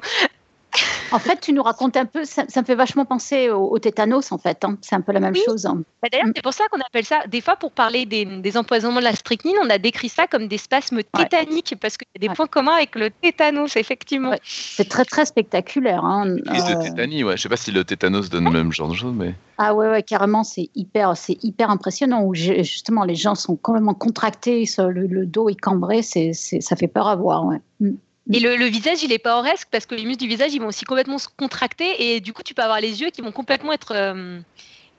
en 1.11 1.19
fait, 1.19 1.40
tu 1.40 1.53
nous 1.53 1.64
racontes 1.64 1.98
un 1.98 2.06
peu, 2.06 2.26
ça, 2.26 2.44
me 2.44 2.64
fait 2.64 2.76
vachement 2.76 3.06
penser 3.06 3.49
au, 3.49 3.77
tétanos, 3.80 4.32
en 4.32 4.38
fait. 4.38 4.64
Hein. 4.64 4.77
C'est 4.82 4.95
un 4.95 5.02
peu 5.02 5.11
la 5.11 5.19
même 5.19 5.36
chose. 5.36 5.65
Hein. 5.65 5.84
Bah, 6.02 6.10
d'ailleurs, 6.11 6.27
mm. 6.27 6.34
c'est 6.36 6.41
pour 6.41 6.53
ça 6.53 6.65
qu'on 6.72 6.80
appelle 6.80 7.06
ça, 7.06 7.22
des 7.27 7.41
fois, 7.41 7.56
pour 7.56 7.72
parler 7.72 8.06
des, 8.06 8.57
empoisonnements 8.57 8.99
de 8.99 9.06
la 9.06 9.15
strychnine, 9.15 9.56
on 9.64 9.69
a 9.69 9.77
décrit 9.77 10.10
ça 10.10 10.27
comme 10.27 10.48
des 10.48 10.57
spasmes 10.57 11.02
tétaniques, 11.03 11.76
parce 11.82 11.98
qu'il 11.98 12.07
y 12.15 12.26
a 12.26 12.30
des 12.30 12.34
points 12.34 12.48
communs 12.48 12.76
avec 12.76 12.95
le 12.95 13.10
tétanos, 13.10 13.76
effectivement. 13.76 14.34
C'est 14.44 14.90
très, 14.90 15.06
très 15.06 15.26
spectaculaire. 15.26 16.03
Hein. 16.03 16.38
Crise 16.45 16.65
de 16.65 16.73
euh, 16.73 16.82
tétanie, 16.82 17.23
ouais. 17.23 17.38
Je 17.38 17.44
sais 17.44 17.49
pas 17.49 17.57
si 17.57 17.72
le 17.72 17.84
tétanos 17.84 18.30
donne 18.30 18.45
le 18.45 18.52
même 18.52 18.72
genre 18.72 18.90
de 18.90 18.95
choses, 18.95 19.14
mais. 19.15 19.36
Ah 19.57 19.73
ouais, 19.73 19.88
ouais 19.90 20.03
carrément, 20.03 20.44
c'est 20.44 20.69
hyper, 20.76 21.14
hyper 21.41 21.69
impressionnant, 21.69 22.23
où 22.23 22.34
justement, 22.34 23.03
les 23.03 23.15
gens 23.15 23.36
sont 23.36 23.56
complètement 23.56 23.94
contractés, 23.94 24.65
le, 24.77 25.07
le 25.07 25.26
dos 25.26 25.49
est 25.49 25.60
cambré, 25.60 26.02
c'est, 26.02 26.34
ça 26.34 26.76
fait 26.76 26.88
peur 26.88 27.07
à 27.07 27.15
voir, 27.15 27.45
ouais. 27.45 27.61
Mm. 27.80 27.94
Et 28.34 28.39
le, 28.39 28.65
visage, 28.65 29.03
il 29.03 29.11
est 29.11 29.19
pas 29.19 29.43
parce 29.72 29.85
que 29.85 29.93
les 29.93 30.03
muscles 30.03 30.23
du 30.23 30.27
visage, 30.27 30.53
ils 30.53 30.60
vont 30.60 30.68
aussi 30.68 30.85
complètement 30.85 31.19
se 31.19 31.27
contracter 31.38 32.15
et 32.15 32.22
du 32.22 32.34
coup, 32.34 32.41
tu 32.41 32.53
peux 32.53 32.64
avoir 32.64 32.81
les 32.81 33.02
yeux 33.02 33.11
qui 33.11 33.22
vont 33.22 33.31
complètement 33.31 33.72
être 33.72 33.93
euh, 33.95 34.39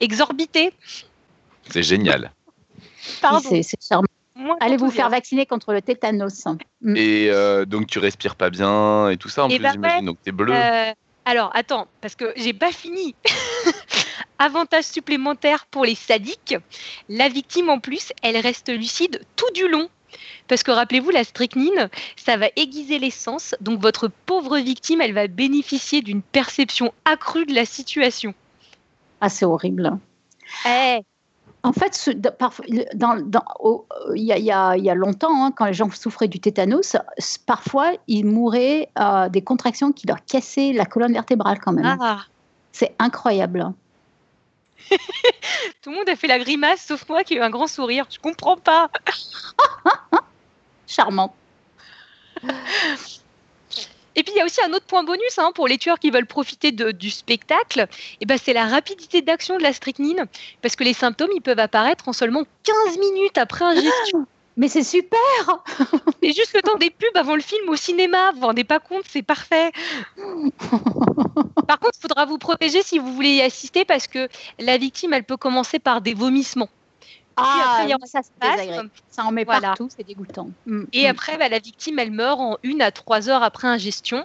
exorbités. 0.01 0.73
C'est 1.71 1.83
génial. 1.83 2.33
C'est 3.43 3.63
charmant. 3.81 4.07
Allez 4.61 4.77
vous 4.77 4.91
faire 4.91 5.09
vacciner 5.09 5.47
contre 5.47 5.73
le 5.73 5.83
tétanos. 5.83 6.45
Mm. 6.83 6.97
Et 6.97 7.31
euh, 7.31 7.65
donc 7.65 7.87
tu 7.87 7.99
respires 7.99 8.37
pas 8.37 8.51
bien 8.51 9.09
et 9.09 9.17
tout 9.17 9.29
ça 9.29 9.45
en 9.45 9.49
plus, 9.49 9.59
ben 9.59 9.73
j'imagine. 9.73 10.07
Donc 10.07 10.19
t'es 10.23 10.33
bleu. 10.33 10.53
Euh, 10.55 10.93
alors 11.25 11.51
attends, 11.55 11.89
parce 12.01 12.15
que 12.15 12.33
j'ai 12.37 12.53
pas 12.53 12.71
fini. 12.71 13.15
Avantage 14.39 14.85
supplémentaire 14.85 15.67
pour 15.71 15.87
les 15.87 15.95
sadiques, 15.95 16.57
la 17.09 17.31
victime 17.31 17.71
en 17.71 17.81
plus, 17.81 18.13
elle 18.23 18.37
reste 18.37 18.69
lucide 18.69 19.23
tout 19.35 19.51
du 19.55 19.67
long. 19.67 19.89
Parce 20.49 20.63
que 20.63 20.71
rappelez-vous, 20.71 21.11
la 21.11 21.25
strychnine, 21.25 21.89
ça 22.17 22.37
va 22.37 22.49
aiguiser 22.57 22.99
les 22.99 23.11
sens. 23.11 23.55
Donc 23.61 23.81
votre 23.81 24.09
pauvre 24.27 24.59
victime, 24.59 25.01
elle 25.01 25.15
va 25.15 25.27
bénéficier 25.27 26.03
d'une 26.03 26.23
perception 26.23 26.93
accrue 27.05 27.47
de 27.47 27.55
la 27.55 27.65
situation. 27.65 28.35
Ah, 29.21 29.29
c'est 29.29 29.45
horrible. 29.45 29.99
Eh. 30.67 30.99
En 31.63 31.73
fait, 31.73 32.09
il, 32.69 32.87
y 34.15 34.53
a, 34.53 34.95
longtemps, 34.95 35.45
hein, 35.45 35.51
quand 35.51 35.65
les 35.65 35.75
gens 35.75 35.91
souffraient 35.91 36.29
du 36.29 36.39
tétanos, 36.39 36.97
parfois 37.45 37.93
ils 38.07 38.25
mouraient 38.25 38.89
euh, 39.01 39.29
des 39.29 39.43
contractions 39.43 39.91
qui 39.91 40.07
leur 40.07 40.25
cassaient 40.25 40.73
la 40.73 40.85
colonne 40.85 41.15
vertébrale 41.15 41.59
quand 41.59 41.73
même. 41.73 41.99
Ah. 42.01 42.21
C'est 42.71 42.95
incroyable. 43.01 43.73
Tout 45.83 45.91
le 45.91 45.97
monde 45.97 46.09
a 46.09 46.17
fait 46.17 46.27
la 46.27 46.39
grimace, 46.39 46.85
sauf 46.87 47.09
moi 47.09 47.25
qui 47.25 47.35
ai 47.35 47.37
eu 47.39 47.41
un 47.41 47.51
grand 47.51 47.67
sourire. 47.67 48.07
Je 48.11 48.19
comprends 48.19 48.57
pas. 48.57 48.91
Charmant. 50.87 51.35
Et 54.17 54.23
puis 54.23 54.33
il 54.35 54.39
y 54.39 54.41
a 54.41 54.47
aussi 54.47 54.65
un 54.65 54.73
autre 54.73 54.87
point 54.87 55.05
bonus 55.05 55.39
hein, 55.39 55.53
pour 55.55 55.69
les 55.69 55.77
tueurs 55.77 55.99
qui 55.99 56.11
veulent 56.11 56.27
profiter 56.27 56.73
du 56.73 57.11
spectacle, 57.11 57.81
et 57.81 58.17
eh 58.23 58.27
ben, 58.27 58.39
c'est 58.43 58.55
la 58.55 58.67
rapidité 58.67 59.21
d'action 59.21 59.59
de 59.59 59.63
la 59.63 59.75
strychnine, 59.75 60.25
parce 60.63 60.75
que 60.75 60.85
les 60.85 60.95
symptômes 60.95 61.31
ils 61.35 61.43
peuvent 61.43 61.59
apparaître 61.59 62.09
en 62.09 62.15
seulement 62.15 62.45
15 62.65 62.99
minutes 62.99 63.37
après 63.37 63.65
ingestion. 63.67 64.27
Mais 64.57 64.69
c'est 64.69 64.85
super 64.85 65.19
C'est 66.23 66.33
juste 66.33 66.55
le 66.55 66.63
temps 66.63 66.77
des 66.77 66.91
pubs 66.91 67.17
avant 67.17 67.35
le 67.35 67.43
film 67.43 67.69
au 67.69 67.77
cinéma, 67.77 68.33
vous 68.33 68.41
vous 68.41 68.47
rendez 68.47 68.65
pas 68.65 68.81
compte, 68.81 69.05
c'est 69.09 69.23
parfait. 69.23 69.71
Par 71.67 71.79
contre, 71.79 71.95
il 71.99 72.01
faudra 72.01 72.25
vous 72.25 72.39
protéger 72.39 72.83
si 72.83 72.99
vous 72.99 73.13
voulez 73.13 73.35
y 73.35 73.43
assister 73.43 73.85
parce 73.85 74.07
que 74.07 74.29
la 74.59 74.79
victime, 74.79 75.13
elle 75.13 75.25
peut 75.25 75.37
commencer 75.37 75.79
par 75.79 76.01
des 76.01 76.15
vomissements. 76.15 76.71
Ah, 77.37 77.87
ça, 78.07 78.21
Ça 79.11 79.25
en 79.25 79.31
met 79.31 79.45
partout, 79.45 79.89
c'est 79.95 80.07
dégoûtant. 80.07 80.49
Mm, 80.65 80.85
et 80.95 81.05
mm. 81.05 81.11
après, 81.11 81.37
bah, 81.37 81.51
la 81.51 81.59
victime, 81.59 81.99
elle 81.99 82.11
meurt 82.11 82.41
en 82.41 82.57
une 82.63 82.81
à 82.81 82.91
trois 82.91 83.29
heures 83.29 83.43
après 83.43 83.69
ingestion. 83.69 84.25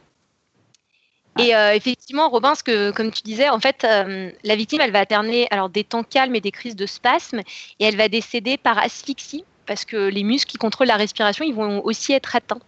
Et 1.40 1.56
euh, 1.56 1.74
effectivement, 1.74 2.30
Robin, 2.30 2.56
ce 2.56 2.64
que, 2.64 2.92
comme 2.92 3.12
tu 3.12 3.22
disais, 3.22 3.50
en 3.50 3.60
fait, 3.60 3.84
euh, 3.84 4.32
la 4.44 4.56
victime, 4.56 4.82
elle 4.82 4.92
va 4.92 5.00
alterner 5.00 5.48
alors 5.50 5.70
des 5.70 5.84
temps 5.84 6.04
calmes 6.04 6.36
et 6.36 6.42
des 6.42 6.52
crises 6.52 6.76
de 6.76 6.86
spasme, 6.86 7.40
et 7.80 7.86
elle 7.86 7.96
va 7.96 8.10
décéder 8.10 8.58
par 8.58 8.78
asphyxie 8.78 9.46
parce 9.66 9.86
que 9.86 10.08
les 10.08 10.24
muscles 10.24 10.52
qui 10.52 10.58
contrôlent 10.58 10.88
la 10.88 10.98
respiration, 10.98 11.46
ils 11.46 11.54
vont 11.54 11.84
aussi 11.86 12.14
être 12.14 12.36
atteints. 12.36 12.60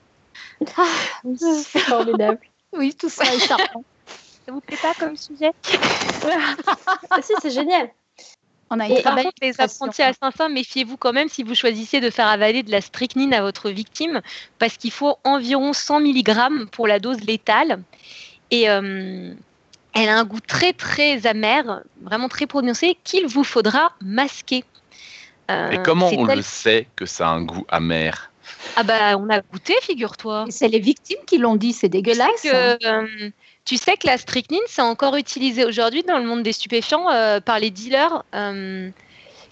Ah, 0.77 0.85
c'est 1.35 1.79
formidable. 1.79 2.39
oui, 2.73 2.93
tout 2.93 3.09
ça 3.09 3.25
est 3.25 3.39
charmant. 3.47 3.83
Ça 4.45 4.51
vous 4.51 4.61
plaît 4.61 4.77
pas 4.81 4.93
comme 4.99 5.15
sujet 5.15 5.51
ah, 7.09 7.21
Si, 7.21 7.33
c'est 7.41 7.51
génial. 7.51 7.89
On 8.69 8.79
a 8.79 9.01
par 9.01 9.15
contre, 9.15 9.35
les 9.41 9.59
apprentis 9.61 10.01
à 10.01 10.13
saint 10.13 10.49
méfiez-vous 10.49 10.97
quand 10.97 11.13
même 11.13 11.29
si 11.29 11.43
vous 11.43 11.53
choisissez 11.53 11.99
de 11.99 12.09
faire 12.09 12.27
avaler 12.27 12.63
de 12.63 12.71
la 12.71 12.81
strychnine 12.81 13.33
à 13.33 13.41
votre 13.41 13.69
victime, 13.69 14.21
parce 14.57 14.77
qu'il 14.77 14.91
faut 14.91 15.17
environ 15.23 15.73
100 15.73 15.99
mg 15.99 16.65
pour 16.71 16.87
la 16.87 16.99
dose 16.99 17.21
létale. 17.21 17.83
Et 18.49 18.69
euh, 18.69 19.33
elle 19.93 20.09
a 20.09 20.17
un 20.17 20.23
goût 20.23 20.39
très 20.39 20.73
très 20.73 21.27
amer, 21.27 21.83
vraiment 22.01 22.29
très 22.29 22.47
prononcé, 22.47 22.97
qu'il 23.03 23.27
vous 23.27 23.43
faudra 23.43 23.93
masquer. 24.01 24.63
Euh, 25.51 25.71
Et 25.71 25.83
comment 25.83 26.09
on 26.09 26.25
le 26.25 26.41
sait 26.41 26.87
que 26.95 27.05
ça 27.05 27.27
a 27.27 27.31
un 27.31 27.43
goût 27.43 27.65
amer 27.69 28.31
Ah 28.75 28.83
bah 28.83 29.17
on 29.17 29.29
a 29.29 29.41
goûté, 29.41 29.73
figure-toi. 29.81 30.45
C'est 30.49 30.67
les 30.67 30.79
victimes 30.79 31.19
qui 31.25 31.37
l'ont 31.37 31.55
dit, 31.55 31.73
c'est 31.73 31.89
dégueulasse. 31.89 32.45
Hein. 32.45 32.77
Euh, 32.83 33.29
tu 33.65 33.77
sais 33.77 33.97
que 33.97 34.07
la 34.07 34.17
strychnine, 34.17 34.61
c'est 34.67 34.81
encore 34.81 35.15
utilisé 35.15 35.65
aujourd'hui 35.65 36.03
dans 36.03 36.17
le 36.17 36.25
monde 36.25 36.43
des 36.43 36.53
stupéfiants 36.53 37.09
euh, 37.11 37.39
par 37.39 37.59
les 37.59 37.71
dealers 37.71 38.23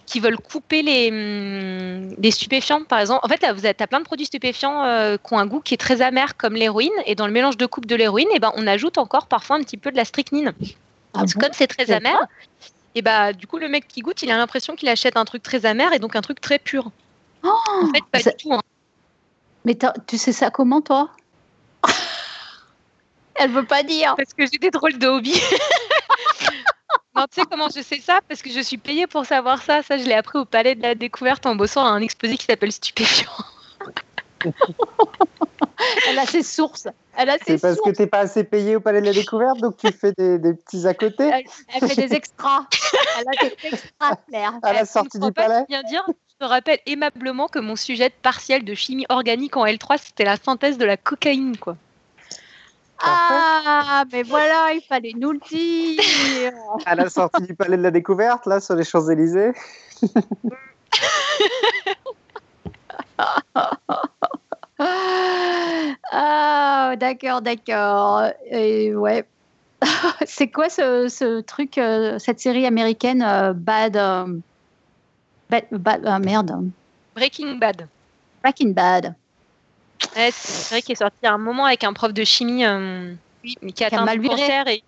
qui 0.07 0.19
veulent 0.19 0.39
couper 0.39 0.81
les, 0.81 1.09
hum, 1.09 2.31
stupéfiants, 2.31 2.83
par 2.83 2.99
exemple. 2.99 3.21
En 3.23 3.29
fait, 3.29 3.41
là, 3.41 3.53
vous 3.53 3.65
as 3.65 3.73
plein 3.73 3.99
de 3.99 4.05
produits 4.05 4.25
stupéfiants 4.25 4.83
qui 5.23 5.33
ont 5.33 5.37
un 5.37 5.45
goût 5.45 5.61
qui 5.61 5.73
est 5.73 5.77
très 5.77 6.01
amer, 6.01 6.35
comme 6.35 6.55
l'héroïne. 6.55 6.91
Et 7.05 7.15
dans 7.15 7.27
le 7.27 7.31
mélange 7.31 7.55
de 7.55 7.65
coupe 7.65 7.85
de 7.85 7.95
l'héroïne, 7.95 8.27
eh 8.33 8.39
ben, 8.39 8.51
on 8.55 8.67
ajoute 8.67 8.97
encore 8.97 9.27
parfois 9.27 9.55
un 9.55 9.63
petit 9.63 9.77
peu 9.77 9.89
de 9.89 9.95
la 9.95 10.03
strychnine. 10.03 10.53
Ah 11.13 11.23
comme 11.39 11.51
c'est 11.53 11.67
très 11.67 11.91
amer, 11.91 12.17
et 12.95 13.01
bah 13.01 13.33
du 13.33 13.47
coup 13.47 13.57
le 13.57 13.69
mec 13.69 13.87
qui 13.87 14.01
goûte, 14.01 14.21
il 14.21 14.31
a 14.31 14.37
l'impression 14.37 14.75
qu'il 14.75 14.89
achète 14.89 15.17
un 15.17 15.25
truc 15.25 15.43
très 15.43 15.65
amer 15.65 15.93
et 15.93 15.99
donc 15.99 16.15
un 16.15 16.21
truc 16.21 16.41
très 16.41 16.59
pur. 16.59 16.91
Oh, 17.43 17.57
en 17.81 17.87
fait, 17.93 18.03
pas 18.11 18.19
du 18.19 18.37
tout. 18.37 18.53
Hein. 18.53 18.61
Mais 19.65 19.77
tu 20.07 20.17
sais 20.17 20.31
ça 20.33 20.49
comment 20.49 20.81
toi? 20.81 21.09
Elle 23.35 23.51
veut 23.51 23.65
pas 23.65 23.83
dire. 23.83 24.15
Parce 24.15 24.33
que 24.33 24.43
j'ai 24.51 24.59
des 24.59 24.71
drôles 24.71 24.97
de 24.97 25.07
hobby. 25.07 25.33
non, 27.15 27.25
tu 27.31 27.41
sais 27.41 27.47
comment 27.49 27.69
je 27.75 27.81
sais 27.81 27.99
ça? 27.99 28.19
Parce 28.27 28.41
que 28.41 28.51
je 28.51 28.59
suis 28.59 28.77
payée 28.77 29.07
pour 29.07 29.25
savoir 29.25 29.61
ça. 29.61 29.81
Ça, 29.83 29.97
je 29.97 30.03
l'ai 30.03 30.13
appris 30.13 30.37
au 30.37 30.45
Palais 30.45 30.75
de 30.75 30.81
la 30.81 30.95
Découverte 30.95 31.45
en 31.45 31.55
bossant 31.55 31.85
à 31.85 31.89
un 31.89 32.01
exposé 32.01 32.37
qui 32.37 32.45
s'appelle 32.45 32.71
Stupéfiant. 32.71 33.31
Elle 36.07 36.19
a 36.19 36.25
ses 36.25 36.43
sources. 36.43 36.87
C'est 37.45 37.61
parce 37.61 37.79
que 37.81 37.91
tu 37.91 38.01
n'es 38.01 38.07
pas 38.07 38.19
assez 38.19 38.43
payé 38.43 38.75
au 38.75 38.79
Palais 38.79 39.01
de 39.01 39.07
la 39.07 39.13
Découverte, 39.13 39.59
donc 39.59 39.77
tu 39.77 39.91
fais 39.91 40.13
des, 40.17 40.53
petits 40.53 40.87
à 40.87 40.93
côté. 40.93 41.29
Elle, 41.73 41.87
fait 41.87 42.07
des 42.07 42.15
extras. 42.15 42.65
Elle 43.19 43.25
a 43.27 43.43
des 43.43 43.67
extras 43.67 44.15
À 44.63 44.73
la 44.73 44.85
sortie 44.85 45.19
du 45.19 45.31
palais. 45.31 45.65
Dire. 45.67 46.05
Je 46.07 46.13
te 46.39 46.45
rappelle 46.45 46.79
aimablement 46.85 47.47
que 47.47 47.59
mon 47.59 47.75
sujet 47.75 48.09
partiel 48.09 48.63
de 48.63 48.73
chimie 48.73 49.05
organique 49.09 49.57
en 49.57 49.65
L3, 49.65 49.99
c'était 50.01 50.25
la 50.25 50.37
synthèse 50.37 50.77
de 50.77 50.85
la 50.85 50.97
cocaïne, 50.97 51.57
quoi. 51.57 51.75
Ah, 53.03 54.03
mais 54.11 54.23
voilà, 54.23 54.73
il 54.73 54.81
fallait 54.81 55.13
nous 55.15 55.31
le 55.31 55.39
dire. 55.49 56.53
À 56.85 56.95
la 56.95 57.09
sortie 57.09 57.43
du 57.43 57.55
Palais 57.55 57.77
de 57.77 57.83
la 57.83 57.91
Découverte, 57.91 58.45
là, 58.45 58.59
sur 58.59 58.75
les 58.75 58.83
Champs-Élysées. 58.83 59.53
Ah, 66.11 66.95
d'accord, 66.97 67.41
d'accord. 67.41 68.23
Et 68.49 68.93
ouais. 68.95 69.25
c'est 70.25 70.49
quoi 70.49 70.69
ce, 70.69 71.41
truc, 71.41 71.77
euh, 71.77 72.19
cette 72.19 72.39
série 72.39 72.65
américaine 72.65 73.23
euh, 73.23 73.53
Bad, 73.53 73.97
euh, 73.97 74.25
bad, 75.49 75.65
bad 75.71 76.03
ah, 76.05 76.19
merde. 76.19 76.69
Breaking 77.15 77.55
Bad. 77.55 77.87
Breaking 78.43 78.69
Bad. 78.69 79.15
c'est 80.13 80.69
vrai 80.69 80.81
qu'il 80.81 80.93
est 80.93 80.95
sorti 80.95 81.25
à 81.25 81.33
un 81.33 81.37
moment 81.37 81.65
avec 81.65 81.83
un 81.83 81.93
prof 81.93 82.13
de 82.13 82.23
chimie 82.23 82.63
qui 83.73 83.83
a 83.83 83.87
atteint 83.87 84.17
cancer 84.17 84.67
et, 84.67 84.83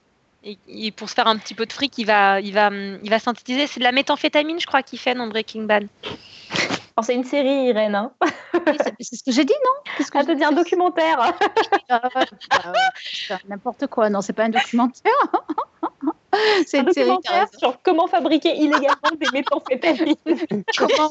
et, 0.68 0.92
pour 0.92 1.10
se 1.10 1.16
faire 1.16 1.28
un 1.28 1.38
petit 1.38 1.54
peu 1.54 1.66
de 1.66 1.74
fric, 1.74 1.98
il 1.98 2.06
va, 2.06 2.42
il 2.42 2.54
va, 2.54 2.70
il 2.70 3.10
va 3.10 3.20
synthétiser. 3.20 3.66
C'est 3.68 3.80
de 3.80 3.86
la 3.86 3.92
méthamphétamine, 3.92 4.60
je 4.60 4.68
crois, 4.68 4.84
qu'il 4.84 5.00
fait 5.00 5.16
dans 5.16 5.28
Breaking 5.28 5.64
Bad. 5.64 5.88
C'est 7.02 7.16
une 7.16 7.24
série, 7.24 7.68
Irène. 7.68 7.96
Hein. 7.96 8.12
c'est 9.00 9.16
ce 9.16 9.24
que 9.24 9.32
j'ai 9.32 9.46
dit, 9.46 9.54
non? 9.66 9.92
Qu'est-ce 9.98 10.12
que 10.12 10.20
ah, 10.20 10.36
dit 10.36 10.44
un 10.44 10.52
documentaire. 10.52 11.34
N'importe 13.48 13.88
quoi. 13.88 14.10
Non, 14.10 14.22
c'est 14.22 14.34
pas 14.34 14.44
un 14.44 14.50
documentaire. 14.50 15.12
c'est 16.66 16.80
un 16.80 16.84
documentaire 16.84 17.48
sur 17.58 17.82
comment 17.82 18.08
fabriquer 18.08 18.56
illégalement 18.56 19.12
des 19.20 19.28
méthamphétamines. 19.34 20.16
comment 20.78 21.10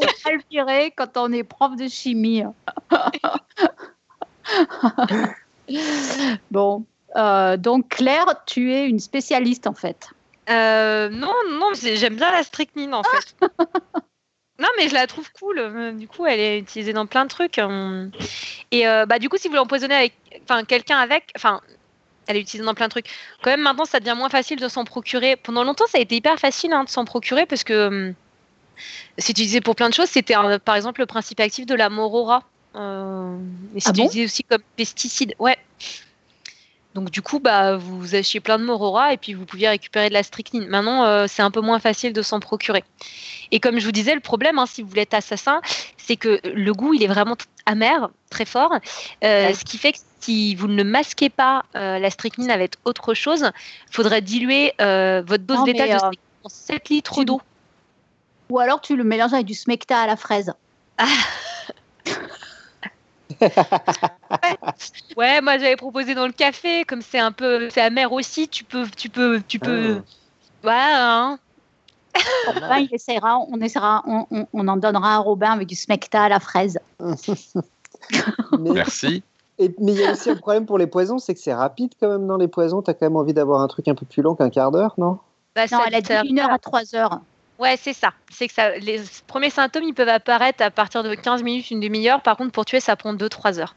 virer 0.50 0.92
quand 0.96 1.16
on 1.16 1.32
est 1.32 1.44
prof 1.44 1.76
de 1.76 1.88
chimie. 1.88 2.44
bon, 6.50 6.84
euh, 7.16 7.56
donc 7.56 7.88
Claire, 7.88 8.44
tu 8.46 8.72
es 8.72 8.88
une 8.88 9.00
spécialiste 9.00 9.66
en 9.66 9.74
fait. 9.74 10.08
Euh, 10.50 11.08
non, 11.08 11.32
non, 11.50 11.70
j'aime 11.74 12.16
bien 12.16 12.32
la 12.32 12.42
strychnine 12.42 12.94
en 12.94 13.02
fait. 13.02 13.36
Non, 14.62 14.68
mais 14.78 14.88
je 14.88 14.94
la 14.94 15.06
trouve 15.06 15.30
cool. 15.32 15.58
Euh, 15.58 15.92
du 15.92 16.06
coup, 16.06 16.24
elle 16.24 16.40
est 16.40 16.58
utilisée 16.60 16.92
dans 16.92 17.06
plein 17.06 17.24
de 17.24 17.30
trucs. 17.30 17.58
Et 18.70 18.84
bah, 18.84 19.18
du 19.18 19.28
coup, 19.28 19.36
si 19.36 19.48
vous 19.48 19.54
l'empoisonnez 19.54 19.94
avec, 19.94 20.14
enfin, 20.44 20.64
quelqu'un 20.64 20.98
avec, 20.98 21.32
enfin, 21.36 21.60
elle 22.26 22.36
est 22.36 22.40
utilisée 22.40 22.64
dans 22.64 22.74
plein 22.74 22.86
de 22.86 22.90
trucs. 22.90 23.08
Quand 23.42 23.50
même, 23.50 23.62
maintenant, 23.62 23.84
ça 23.84 24.00
devient 24.00 24.14
moins 24.16 24.28
facile 24.28 24.58
de 24.58 24.68
s'en 24.68 24.84
procurer. 24.84 25.36
Pendant 25.36 25.64
longtemps, 25.64 25.86
ça 25.88 25.98
a 25.98 26.00
été 26.00 26.16
hyper 26.16 26.38
facile 26.38 26.72
hein, 26.72 26.84
de 26.84 26.88
s'en 26.88 27.04
procurer 27.04 27.46
parce 27.46 27.64
que 27.64 28.14
c'est 29.18 29.32
utilisé 29.32 29.60
pour 29.60 29.76
plein 29.76 29.88
de 29.88 29.94
choses. 29.94 30.08
C'était 30.08 30.34
par 30.64 30.76
exemple 30.76 31.00
le 31.00 31.06
principe 31.06 31.40
actif 31.40 31.66
de 31.66 31.74
la 31.74 31.90
morora. 31.90 32.42
Euh, 32.74 33.36
c'est 33.78 33.88
ah 33.88 33.90
utilisé 33.90 34.24
aussi 34.24 34.44
comme 34.44 34.62
pesticide. 34.76 35.34
Ouais. 35.38 35.58
Donc 36.94 37.10
du 37.10 37.22
coup, 37.22 37.38
bah, 37.38 37.76
vous 37.76 38.14
achetiez 38.14 38.40
plein 38.40 38.58
de 38.58 38.64
Morora 38.64 39.12
et 39.12 39.16
puis 39.16 39.34
vous 39.34 39.46
pouviez 39.46 39.68
récupérer 39.68 40.08
de 40.08 40.14
la 40.14 40.22
strychnine. 40.22 40.66
Maintenant, 40.66 41.04
euh, 41.04 41.26
c'est 41.26 41.42
un 41.42 41.50
peu 41.50 41.60
moins 41.60 41.78
facile 41.78 42.12
de 42.12 42.22
s'en 42.22 42.40
procurer. 42.40 42.84
Et 43.50 43.60
comme 43.60 43.78
je 43.78 43.84
vous 43.84 43.92
disais, 43.92 44.14
le 44.14 44.20
problème, 44.20 44.58
hein, 44.58 44.66
si 44.66 44.82
vous 44.82 44.88
voulez 44.88 45.02
être 45.02 45.14
assassin, 45.14 45.60
c'est 45.96 46.16
que 46.16 46.40
le 46.44 46.72
goût, 46.72 46.92
il 46.94 47.02
est 47.02 47.08
vraiment 47.08 47.36
amer, 47.64 48.10
très 48.30 48.44
fort. 48.44 48.74
Euh, 49.24 49.54
ce 49.54 49.64
qui 49.64 49.78
fait 49.78 49.92
que 49.92 49.98
si 50.20 50.54
vous 50.54 50.68
ne 50.68 50.82
masquez 50.82 51.30
pas 51.30 51.64
euh, 51.76 51.98
la 51.98 52.10
strychnine 52.10 52.50
avec 52.50 52.74
autre 52.84 53.14
chose, 53.14 53.50
il 53.88 53.94
faudrait 53.94 54.20
diluer 54.20 54.74
votre 54.78 55.44
dose 55.44 55.64
d'état 55.64 55.86
de 55.86 55.98
strychnine 55.98 56.20
en 56.44 56.48
7 56.48 56.88
litres 56.90 57.24
d'eau. 57.24 57.40
Ou 58.50 58.58
alors 58.58 58.82
tu 58.82 58.96
le 58.96 59.04
mélanges 59.04 59.32
avec 59.32 59.46
du 59.46 59.54
smecta 59.54 59.98
à 59.98 60.06
la 60.06 60.16
fraise. 60.16 60.52
Ah. 60.98 61.06
ouais, 65.16 65.40
moi 65.40 65.58
j'avais 65.58 65.76
proposé 65.76 66.14
dans 66.14 66.26
le 66.26 66.32
café, 66.32 66.84
comme 66.84 67.02
c'est 67.02 67.18
un 67.18 67.32
peu, 67.32 67.70
c'est 67.70 67.80
amer 67.80 68.12
aussi, 68.12 68.48
tu 68.48 68.64
peux, 68.64 68.86
tu 68.96 69.08
peux, 69.08 69.40
tu 69.46 69.58
peux. 69.58 70.00
Ouais. 70.64 70.70
Hein. 70.72 71.38
il 72.80 72.88
essaiera, 72.92 73.38
on 73.38 73.60
essaiera, 73.60 74.02
on, 74.06 74.46
on, 74.52 74.68
en 74.68 74.76
donnera 74.76 75.16
à 75.16 75.18
Robin 75.18 75.50
avec 75.50 75.68
du 75.68 75.74
smecta 75.74 76.24
à 76.24 76.28
la 76.28 76.40
fraise. 76.40 76.78
Merci. 78.58 79.22
Et, 79.58 79.74
mais 79.78 79.92
il 79.92 80.00
y 80.00 80.04
a 80.04 80.12
aussi 80.12 80.30
un 80.30 80.36
problème 80.36 80.66
pour 80.66 80.78
les 80.78 80.86
poisons, 80.86 81.18
c'est 81.18 81.34
que 81.34 81.40
c'est 81.40 81.54
rapide 81.54 81.92
quand 82.00 82.08
même 82.08 82.26
dans 82.26 82.36
les 82.36 82.48
poisons. 82.48 82.82
Tu 82.82 82.90
as 82.90 82.94
quand 82.94 83.06
même 83.06 83.16
envie 83.16 83.34
d'avoir 83.34 83.60
un 83.60 83.68
truc 83.68 83.88
un 83.88 83.94
peu 83.94 84.06
plus 84.06 84.22
long 84.22 84.34
qu'un 84.34 84.50
quart 84.50 84.70
d'heure, 84.70 84.94
non? 84.98 85.18
Bah, 85.54 85.64
Non, 85.70 85.80
elle 85.86 85.94
a 85.94 86.00
dit 86.00 86.28
une 86.28 86.38
heure 86.38 86.50
à 86.50 86.58
trois 86.58 86.94
heures. 86.94 87.20
Ouais, 87.58 87.76
c'est 87.80 87.92
ça. 87.92 88.12
C'est 88.30 88.48
que 88.48 88.54
ça, 88.54 88.76
les 88.76 89.00
premiers 89.26 89.50
symptômes, 89.50 89.84
ils 89.84 89.94
peuvent 89.94 90.08
apparaître 90.08 90.62
à 90.62 90.70
partir 90.70 91.02
de 91.02 91.14
15 91.14 91.42
minutes, 91.42 91.70
une 91.70 91.80
demi-heure. 91.80 92.22
Par 92.22 92.36
contre, 92.36 92.52
pour 92.52 92.64
tuer, 92.64 92.80
ça 92.80 92.96
prend 92.96 93.14
2-3 93.14 93.60
heures. 93.60 93.74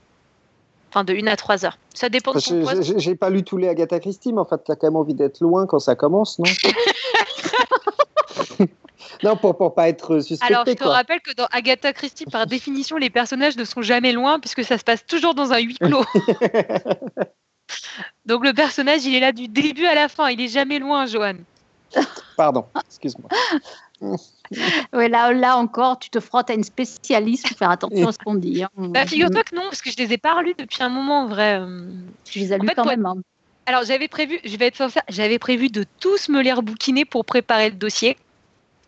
Enfin, 0.89 1.03
de 1.03 1.13
1 1.13 1.27
à 1.27 1.35
3 1.35 1.65
heures. 1.65 1.77
Ça 1.93 2.09
dépend 2.09 2.33
de 2.33 2.39
son 2.39 2.63
J'ai 2.97 3.15
pas 3.15 3.29
lu 3.29 3.43
tous 3.43 3.57
les 3.57 3.67
Agatha 3.67 3.99
Christie, 3.99 4.33
mais 4.33 4.39
en 4.39 4.45
fait, 4.45 4.63
tu 4.63 4.71
as 4.71 4.75
quand 4.75 4.87
même 4.87 4.95
envie 4.95 5.13
d'être 5.13 5.41
loin 5.41 5.67
quand 5.67 5.79
ça 5.79 5.95
commence, 5.95 6.39
non? 6.39 6.45
Non, 9.23 9.37
pour, 9.37 9.57
pour 9.57 9.73
pas 9.73 9.89
être 9.89 10.19
suspecté. 10.19 10.53
Alors, 10.53 10.65
je 10.67 10.73
te 10.73 10.83
rappelle 10.83 11.21
que 11.21 11.33
dans 11.33 11.47
Agatha 11.51 11.93
Christie, 11.93 12.25
par 12.25 12.47
définition, 12.47 12.97
les 12.97 13.09
personnages 13.09 13.55
ne 13.55 13.63
sont 13.63 13.81
jamais 13.81 14.11
loin, 14.11 14.39
puisque 14.39 14.63
ça 14.63 14.77
se 14.77 14.83
passe 14.83 15.05
toujours 15.05 15.35
dans 15.35 15.53
un 15.53 15.59
huis 15.59 15.77
clos. 15.77 16.03
Donc, 18.25 18.43
le 18.43 18.53
personnage, 18.53 19.05
il 19.05 19.15
est 19.15 19.19
là 19.19 19.31
du 19.31 19.47
début 19.47 19.85
à 19.85 19.95
la 19.95 20.09
fin. 20.09 20.29
Il 20.29 20.41
est 20.41 20.47
jamais 20.47 20.79
loin, 20.79 21.05
Johan. 21.05 21.35
Pardon, 22.37 22.65
excuse-moi. 22.87 23.29
Oui, 24.93 25.09
là, 25.09 25.33
là 25.33 25.57
encore, 25.57 25.97
tu 25.97 26.11
te 26.11 26.19
frottes 26.19 26.51
à 26.51 26.53
une 26.53 26.63
spécialiste 26.63 27.47
pour 27.47 27.57
faire 27.57 27.71
attention 27.71 28.09
à 28.09 28.11
ce 28.11 28.19
qu'on 28.19 28.35
dit. 28.35 28.63
Hein. 28.63 28.69
Bah, 28.77 29.07
figure-toi 29.07 29.43
que 29.43 29.55
non, 29.55 29.63
parce 29.63 29.81
que 29.81 29.89
je 29.89 29.97
les 29.97 30.13
ai 30.13 30.17
pas 30.17 30.35
relus 30.35 30.53
depuis 30.55 30.83
un 30.83 30.89
moment, 30.89 31.21
en 31.21 31.27
vrai. 31.27 31.59
Tu 32.25 32.39
les 32.39 32.53
as 32.53 32.57
lus 32.57 32.69
quand 32.75 32.85
même. 32.85 33.05
Hein. 33.05 33.15
Alors, 33.65 33.83
j'avais 33.85 34.07
prévu, 34.07 34.39
je 34.43 34.55
vais 34.57 34.67
être 34.67 34.87
j'avais 35.09 35.39
prévu 35.39 35.69
de 35.69 35.85
tous 35.99 36.29
me 36.29 36.41
les 36.41 36.53
rebouquiner 36.53 37.05
pour 37.05 37.25
préparer 37.25 37.69
le 37.71 37.75
dossier. 37.75 38.17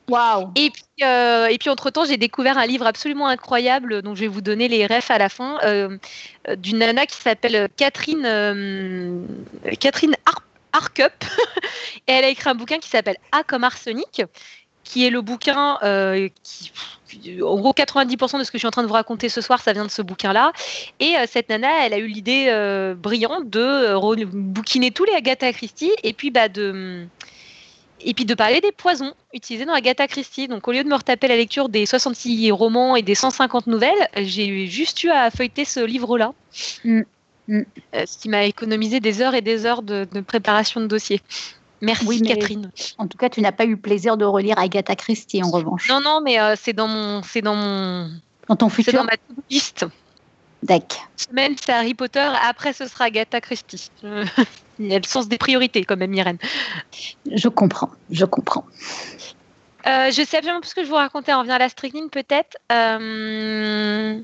Waouh 0.09 0.51
Et 0.55 0.69
puis, 0.69 0.83
euh, 1.03 1.47
et 1.47 1.57
puis 1.57 1.69
entre-temps, 1.69 2.05
j'ai 2.05 2.15
découvert 2.15 2.57
un 2.57 2.65
livre 2.65 2.85
absolument 2.85 3.27
incroyable 3.27 4.01
dont 4.01 4.15
je 4.15 4.21
vais 4.21 4.27
vous 4.27 4.41
donner 4.41 4.69
les 4.69 4.85
refs 4.85 5.11
à 5.11 5.17
la 5.17 5.27
fin, 5.27 5.57
euh, 5.63 5.97
d'une 6.55 6.77
nana 6.77 7.05
qui 7.05 7.17
s'appelle 7.17 7.67
Catherine, 7.75 8.23
euh, 8.25 9.19
Catherine 9.79 10.15
Harp 10.25 10.43
Arcup. 10.77 11.23
et 12.07 12.11
elle 12.11 12.25
a 12.25 12.29
écrit 12.29 12.49
un 12.49 12.55
bouquin 12.55 12.77
qui 12.77 12.89
s'appelle 12.89 13.17
A 13.31 13.43
comme 13.43 13.63
arsenic, 13.63 14.21
qui 14.83 15.05
est 15.05 15.09
le 15.09 15.21
bouquin 15.21 15.77
euh, 15.83 16.29
qui, 16.43 16.71
en 17.41 17.55
gros, 17.57 17.73
90% 17.73 18.39
de 18.39 18.43
ce 18.43 18.51
que 18.51 18.57
je 18.57 18.59
suis 18.59 18.67
en 18.67 18.71
train 18.71 18.83
de 18.83 18.87
vous 18.87 18.93
raconter 18.93 19.29
ce 19.29 19.41
soir, 19.41 19.61
ça 19.61 19.73
vient 19.73 19.85
de 19.85 19.91
ce 19.91 20.01
bouquin-là. 20.01 20.51
Et 20.99 21.17
euh, 21.17 21.25
cette 21.27 21.49
nana, 21.49 21.85
elle 21.85 21.93
a 21.93 21.97
eu 21.97 22.07
l'idée 22.07 22.47
euh, 22.49 22.95
brillante 22.95 23.49
de 23.49 23.93
bouquiner 24.25 24.91
tous 24.91 25.05
les 25.05 25.13
Agatha 25.13 25.51
Christie 25.53 25.91
et 26.03 26.13
puis 26.13 26.31
bah, 26.31 26.49
de. 26.49 27.05
Et 27.99 28.13
puis 28.13 28.25
de 28.25 28.35
parler 28.35 28.61
des 28.61 28.71
poisons 28.71 29.15
utilisés 29.33 29.65
dans 29.65 29.73
Agatha 29.73 30.07
Christie. 30.07 30.47
Donc 30.47 30.67
au 30.67 30.71
lieu 30.71 30.83
de 30.83 30.87
me 30.87 30.93
retaper 30.93 31.27
la 31.27 31.35
lecture 31.35 31.67
des 31.67 31.87
66 31.87 32.51
romans 32.51 32.95
et 32.95 33.01
des 33.01 33.15
150 33.15 33.65
nouvelles, 33.65 34.07
j'ai 34.15 34.67
juste 34.67 35.03
eu 35.03 35.09
à 35.09 35.31
feuilleter 35.31 35.65
ce 35.65 35.79
livre-là. 35.79 36.31
Mm. 36.83 37.01
Mm. 37.47 37.61
Euh, 37.95 38.05
ce 38.05 38.17
qui 38.17 38.29
m'a 38.29 38.43
économisé 38.43 38.99
des 38.99 39.21
heures 39.21 39.35
et 39.35 39.41
des 39.41 39.65
heures 39.65 39.81
de, 39.81 40.05
préparation 40.25 40.81
de 40.81 40.87
dossier. 40.87 41.21
Merci 41.81 42.21
Catherine. 42.21 42.71
En 42.97 43.07
tout 43.07 43.17
cas, 43.17 43.29
tu 43.29 43.41
n'as 43.41 43.51
pas 43.51 43.65
eu 43.65 43.77
plaisir 43.77 44.17
de 44.17 44.25
relire 44.25 44.57
Agatha 44.57 44.95
Christie 44.95 45.43
en 45.43 45.51
revanche. 45.51 45.87
Non, 45.89 46.01
non, 46.01 46.21
mais 46.23 46.39
euh, 46.39 46.55
c'est 46.59 46.73
dans 46.73 46.87
mon, 46.87 47.21
c'est 47.21 47.41
dans 47.41 47.55
mon, 47.55 48.09
dans 48.47 48.55
ton 48.55 48.69
futur. 48.69 48.93
dans 48.93 49.03
ma 49.03 49.13
liste. 49.49 49.85
D'accord. 50.63 51.07
Semaine, 51.15 51.55
c'est 51.63 51.71
Harry 51.71 51.93
Potter. 51.93 52.27
Après, 52.43 52.73
ce 52.73 52.87
sera 52.87 53.05
Agatha 53.05 53.39
Christie. 53.41 53.91
Il 54.79 54.87
y 54.87 54.95
a 54.95 54.99
le 54.99 55.07
sens 55.07 55.27
des 55.27 55.37
priorités, 55.37 55.83
quand 55.83 55.97
même, 55.97 56.13
Irène. 56.13 56.37
Je 57.31 57.47
comprends, 57.47 57.89
je 58.11 58.25
comprends. 58.25 58.65
Euh, 59.85 60.11
je 60.11 60.23
sais 60.23 60.37
absolument 60.37 60.61
plus 60.61 60.69
ce 60.69 60.75
que 60.75 60.83
je 60.83 60.89
vous 60.89 60.95
racontais. 60.95 61.33
On 61.33 61.39
revient 61.39 61.51
à 61.51 61.59
la 61.59 61.69
strychnine, 61.69 62.09
peut-être. 62.09 62.57
Euh... 62.71 64.19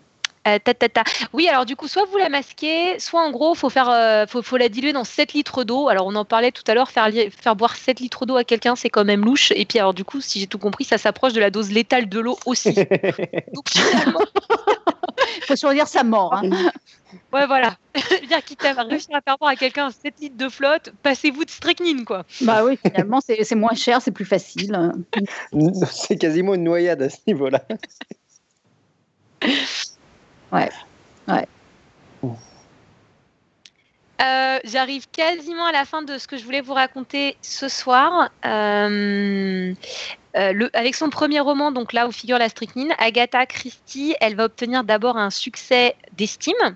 Euh, 0.48 0.60
oui, 1.32 1.48
alors 1.48 1.65
du 1.65 1.76
coup, 1.76 1.88
soit 1.88 2.06
vous 2.06 2.18
la 2.18 2.30
masquez, 2.30 2.99
soit 2.99 3.22
en 3.22 3.32
gros, 3.32 3.56
faut 3.56 3.70
faire, 3.70 3.90
euh, 3.90 4.26
faut, 4.28 4.57
la 4.57 4.68
diluer 4.68 4.91
dans 4.91 5.06
7 5.06 5.34
litres 5.34 5.64
d'eau. 5.64 5.88
Alors 5.88 6.06
on 6.07 6.15
en 6.15 6.26
parlait 6.26 6.52
tout 6.52 6.64
à 6.68 6.74
l'heure, 6.74 6.91
faire, 6.91 7.10
faire 7.32 7.56
boire 7.56 7.76
7 7.76 7.99
litres 7.99 8.26
d'eau 8.26 8.36
à 8.36 8.44
quelqu'un, 8.44 8.76
c'est 8.76 8.90
quand 8.90 9.06
même 9.06 9.24
louche. 9.24 9.52
Et 9.56 9.65
puis 9.65 9.80
alors 9.80 9.94
du 9.94 10.03
coup, 10.03 10.20
si 10.20 10.40
j'ai 10.40 10.48
tout 10.48 10.57
compris, 10.57 10.84
ça 10.84 10.98
s'approche 10.98 11.34
de 11.34 11.40
la 11.40 11.49
dose 11.49 11.72
létale 11.72 12.10
de 12.10 12.20
l'eau 12.20 12.38
aussi. 12.45 12.74
Donc 13.53 13.70
finalement, 13.70 14.20
faut 15.48 15.56
choisir 15.56 15.88
sa 15.88 16.03
mort. 16.03 16.34
Hein. 16.34 16.49
Ouais, 17.32 17.45
voilà. 17.45 17.76
Je 17.94 18.22
veux 18.22 18.28
dire, 18.28 18.44
quitte 18.44 18.65
à 18.65 18.74
réussir 18.74 19.15
à 19.15 19.22
faire 19.22 19.38
boire 19.38 19.52
à 19.52 19.56
quelqu'un 19.56 19.91
7 19.91 20.15
litres 20.20 20.38
de 20.38 20.49
flotte, 20.49 20.91
passez-vous 21.03 21.45
de 21.45 21.49
strychnine, 21.49 22.06
quoi. 22.06 22.26
Bah 22.41 22.64
oui, 22.65 22.78
finalement, 22.84 23.20
c'est 23.22 23.53
moins 23.53 23.76
cher, 23.76 24.02
c'est 24.02 24.11
plus 24.11 24.26
facile. 24.26 24.76
C'est 25.91 26.18
quasiment 26.18 26.56
une 26.56 26.64
noyade 26.64 27.03
à 27.03 27.10
ce 27.10 27.18
niveau-là. 27.28 27.64
Ouais. 30.54 30.70
Ouais. 31.28 31.48
Euh, 34.22 34.60
j'arrive 34.64 35.08
quasiment 35.12 35.66
à 35.66 35.72
la 35.72 35.86
fin 35.86 36.04
de 36.04 36.18
ce 36.18 36.28
que 36.28 36.38
je 36.38 36.46
voulais 36.46 36.62
vous 36.62 36.74
raconter 36.74 37.36
ce 37.42 37.68
soir. 37.68 38.30
Euh, 38.46 39.74
euh, 40.36 40.70
avec 40.74 40.96
son 40.96 41.10
premier 41.10 41.40
roman, 41.40 41.72
donc 41.72 41.94
là 41.94 42.08
où 42.08 42.12
figure 42.12 42.38
la 42.38 42.50
strychnine, 42.50 42.94
Agatha 43.00 43.46
Christie, 43.46 44.16
elle 44.22 44.36
va 44.36 44.46
obtenir 44.46 44.84
d'abord 44.84 45.18
un 45.18 45.30
succès 45.30 45.96
d'estime 46.14 46.76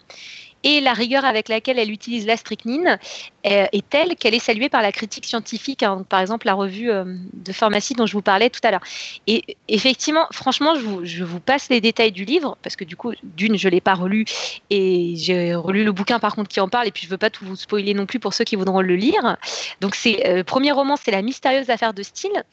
et 0.63 0.81
la 0.81 0.93
rigueur 0.93 1.25
avec 1.25 1.49
laquelle 1.49 1.79
elle 1.79 1.91
utilise 1.91 2.25
la 2.25 2.37
strychnine 2.37 2.99
est 3.43 3.89
telle 3.89 4.15
qu'elle 4.15 4.35
est 4.35 4.39
saluée 4.39 4.69
par 4.69 4.81
la 4.81 4.91
critique 4.91 5.25
scientifique, 5.25 5.83
hein, 5.83 6.03
par 6.07 6.19
exemple 6.19 6.47
la 6.47 6.53
revue 6.53 6.91
euh, 6.91 7.05
de 7.33 7.51
pharmacie 7.53 7.93
dont 7.93 8.05
je 8.05 8.13
vous 8.13 8.21
parlais 8.21 8.49
tout 8.49 8.59
à 8.63 8.71
l'heure. 8.71 8.83
Et 9.25 9.57
effectivement, 9.67 10.27
franchement, 10.31 10.73
je 11.03 11.23
vous, 11.23 11.39
passe 11.39 11.69
les 11.69 11.81
détails 11.81 12.11
du 12.11 12.25
livre, 12.25 12.57
parce 12.61 12.75
que 12.75 12.83
du 12.83 12.95
coup, 12.95 13.13
d'une, 13.23 13.57
je 13.57 13.67
ne 13.67 13.71
l'ai 13.71 13.81
pas 13.81 13.93
relu, 13.93 14.25
et 14.69 15.13
j'ai 15.15 15.55
relu 15.55 15.83
le 15.83 15.91
bouquin 15.91 16.19
par 16.19 16.35
contre 16.35 16.49
qui 16.49 16.59
en 16.59 16.69
parle, 16.69 16.87
et 16.87 16.91
puis 16.91 17.03
je 17.03 17.07
ne 17.07 17.11
veux 17.11 17.17
pas 17.17 17.29
tout 17.29 17.45
vous 17.45 17.55
spoiler 17.55 17.93
non 17.93 18.05
plus 18.05 18.19
pour 18.19 18.33
ceux 18.33 18.43
qui 18.43 18.55
voudront 18.55 18.81
le 18.81 18.95
lire. 18.95 19.37
Donc, 19.81 19.95
c'est 19.95 20.27
euh, 20.27 20.43
premier 20.43 20.71
roman, 20.71 20.95
c'est 20.95 21.11
La 21.11 21.21
mystérieuse 21.21 21.69
affaire 21.69 21.93
de 21.93 22.03
style. 22.03 22.43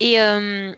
Et. 0.00 0.20
Euh, 0.20 0.74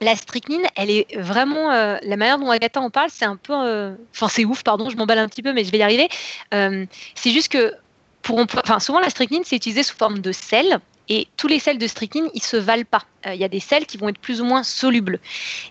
la 0.00 0.16
strychnine, 0.16 0.66
elle 0.76 0.90
est 0.90 1.16
vraiment 1.16 1.70
euh, 1.70 1.96
la 2.02 2.16
manière 2.16 2.38
dont 2.38 2.50
Agatha 2.50 2.80
en 2.80 2.90
parle, 2.90 3.10
c'est 3.12 3.24
un 3.24 3.36
peu, 3.36 3.52
euh, 3.54 3.94
enfin 4.14 4.28
c'est 4.28 4.44
ouf, 4.44 4.62
pardon, 4.62 4.88
je 4.90 4.96
m'emballe 4.96 5.18
un 5.18 5.28
petit 5.28 5.42
peu, 5.42 5.52
mais 5.52 5.64
je 5.64 5.70
vais 5.70 5.78
y 5.78 5.82
arriver. 5.82 6.08
Euh, 6.54 6.86
c'est 7.14 7.30
juste 7.30 7.48
que 7.48 7.74
pour, 8.22 8.44
souvent 8.80 9.00
la 9.00 9.10
strychnine 9.10 9.42
c'est 9.44 9.56
utilisé 9.56 9.82
sous 9.82 9.96
forme 9.96 10.20
de 10.20 10.32
sel 10.32 10.78
et 11.08 11.26
tous 11.36 11.48
les 11.48 11.58
sels 11.58 11.78
de 11.78 11.86
strychnine 11.86 12.28
ils 12.34 12.42
se 12.42 12.56
valent 12.56 12.84
pas. 12.90 13.04
Il 13.26 13.36
y 13.36 13.44
a 13.44 13.48
des 13.48 13.60
sels 13.60 13.84
qui 13.84 13.98
vont 13.98 14.08
être 14.08 14.18
plus 14.18 14.40
ou 14.40 14.44
moins 14.44 14.62
solubles. 14.62 15.18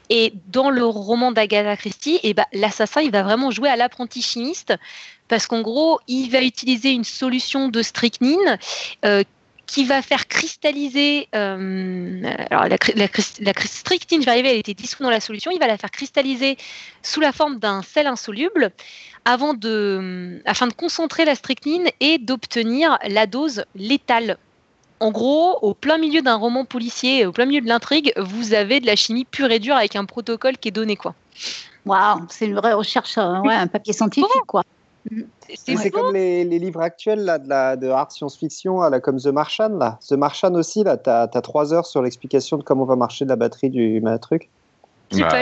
Et 0.09 0.33
dans 0.47 0.69
le 0.69 0.85
roman 0.85 1.31
d'Agatha 1.31 1.77
Christie, 1.77 2.19
eh 2.21 2.33
ben, 2.33 2.45
l'assassin 2.53 3.01
il 3.01 3.11
va 3.11 3.23
vraiment 3.23 3.49
jouer 3.49 3.69
à 3.69 3.75
l'apprenti 3.75 4.21
chimiste 4.21 4.75
parce 5.27 5.47
qu'en 5.47 5.61
gros 5.61 5.99
il 6.07 6.29
va 6.29 6.41
utiliser 6.41 6.91
une 6.91 7.03
solution 7.03 7.69
de 7.69 7.81
strychnine 7.81 8.59
qui 9.69 9.85
va 9.85 10.01
faire 10.01 10.27
cristalliser. 10.27 11.27
Euh, 11.35 12.23
alors 12.49 12.67
la, 12.67 12.77
la, 12.95 13.07
la, 13.39 13.53
strychnine, 13.53 14.21
je 14.21 14.25
vais 14.25 14.31
arriver, 14.31 14.49
elle 14.49 14.57
était 14.57 14.73
dissoute 14.73 15.03
dans 15.03 15.11
la 15.11 15.19
solution. 15.19 15.51
Il 15.51 15.59
va 15.59 15.67
la 15.67 15.77
faire 15.77 15.91
cristalliser 15.91 16.57
sous 17.03 17.19
la 17.19 17.31
forme 17.31 17.59
d'un 17.59 17.83
sel 17.83 18.07
insoluble 18.07 18.71
avant 19.25 19.53
de, 19.53 20.41
afin 20.45 20.65
de 20.65 20.73
concentrer 20.73 21.23
la 21.23 21.35
strychnine 21.35 21.87
et 21.99 22.17
d'obtenir 22.17 22.97
la 23.07 23.27
dose 23.27 23.63
létale. 23.75 24.37
En 24.99 25.11
gros, 25.11 25.59
au 25.61 25.75
plein 25.75 25.99
milieu 25.99 26.23
d'un 26.23 26.35
roman 26.35 26.65
policier, 26.65 27.27
au 27.27 27.31
plein 27.31 27.45
milieu 27.45 27.61
de 27.61 27.67
l'intrigue, 27.67 28.11
vous 28.17 28.53
avez 28.53 28.79
de 28.79 28.87
la 28.87 28.95
chimie 28.95 29.23
pure 29.23 29.51
et 29.51 29.59
dure 29.59 29.75
avec 29.75 29.95
un 29.95 30.05
protocole 30.05 30.57
qui 30.57 30.69
est 30.69 30.71
donné, 30.71 30.95
quoi. 30.95 31.13
Waouh, 31.85 32.25
c'est 32.29 32.47
une 32.47 32.55
vraie 32.55 32.73
recherche, 32.73 33.17
euh, 33.17 33.39
ouais, 33.41 33.53
un 33.53 33.67
papier 33.67 33.93
scientifique, 33.93 34.45
quoi. 34.47 34.63
C'est 35.55 35.89
comme 35.91 36.13
les, 36.13 36.43
livres 36.45 36.81
actuels 36.81 37.23
là, 37.23 37.39
de, 37.39 37.49
la, 37.49 37.75
de 37.75 37.87
art 37.87 38.11
science-fiction, 38.11 38.81
comme 39.01 39.19
The 39.19 39.27
Martian. 39.27 39.69
Là. 39.69 39.99
The 40.07 40.13
Martian 40.13 40.53
aussi, 40.55 40.83
là, 40.83 40.97
tu 40.97 41.09
as, 41.09 41.27
trois 41.41 41.73
heures 41.73 41.85
sur 41.85 42.01
l'explication 42.01 42.57
de 42.57 42.63
comment 42.63 42.85
va 42.85 42.95
marcher 42.95 43.25
la 43.25 43.35
batterie 43.35 43.69
du 43.69 44.03
truc. 44.21 44.49
Bah, 45.17 45.41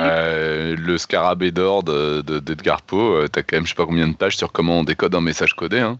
le 0.75 0.97
scarabée 0.97 1.51
d'or 1.51 1.83
d'Edgar 1.83 2.77
de, 2.77 2.83
Poe, 2.85 2.95
euh, 2.95 3.27
tu 3.31 3.39
as 3.39 3.43
quand 3.43 3.57
même 3.57 3.65
je 3.65 3.69
sais 3.69 3.75
pas 3.75 3.85
combien 3.85 4.07
de 4.07 4.15
pages 4.15 4.37
sur 4.37 4.51
comment 4.53 4.79
on 4.79 4.83
décode 4.83 5.13
un 5.13 5.21
message 5.21 5.55
codé. 5.55 5.79
Hein. 5.79 5.99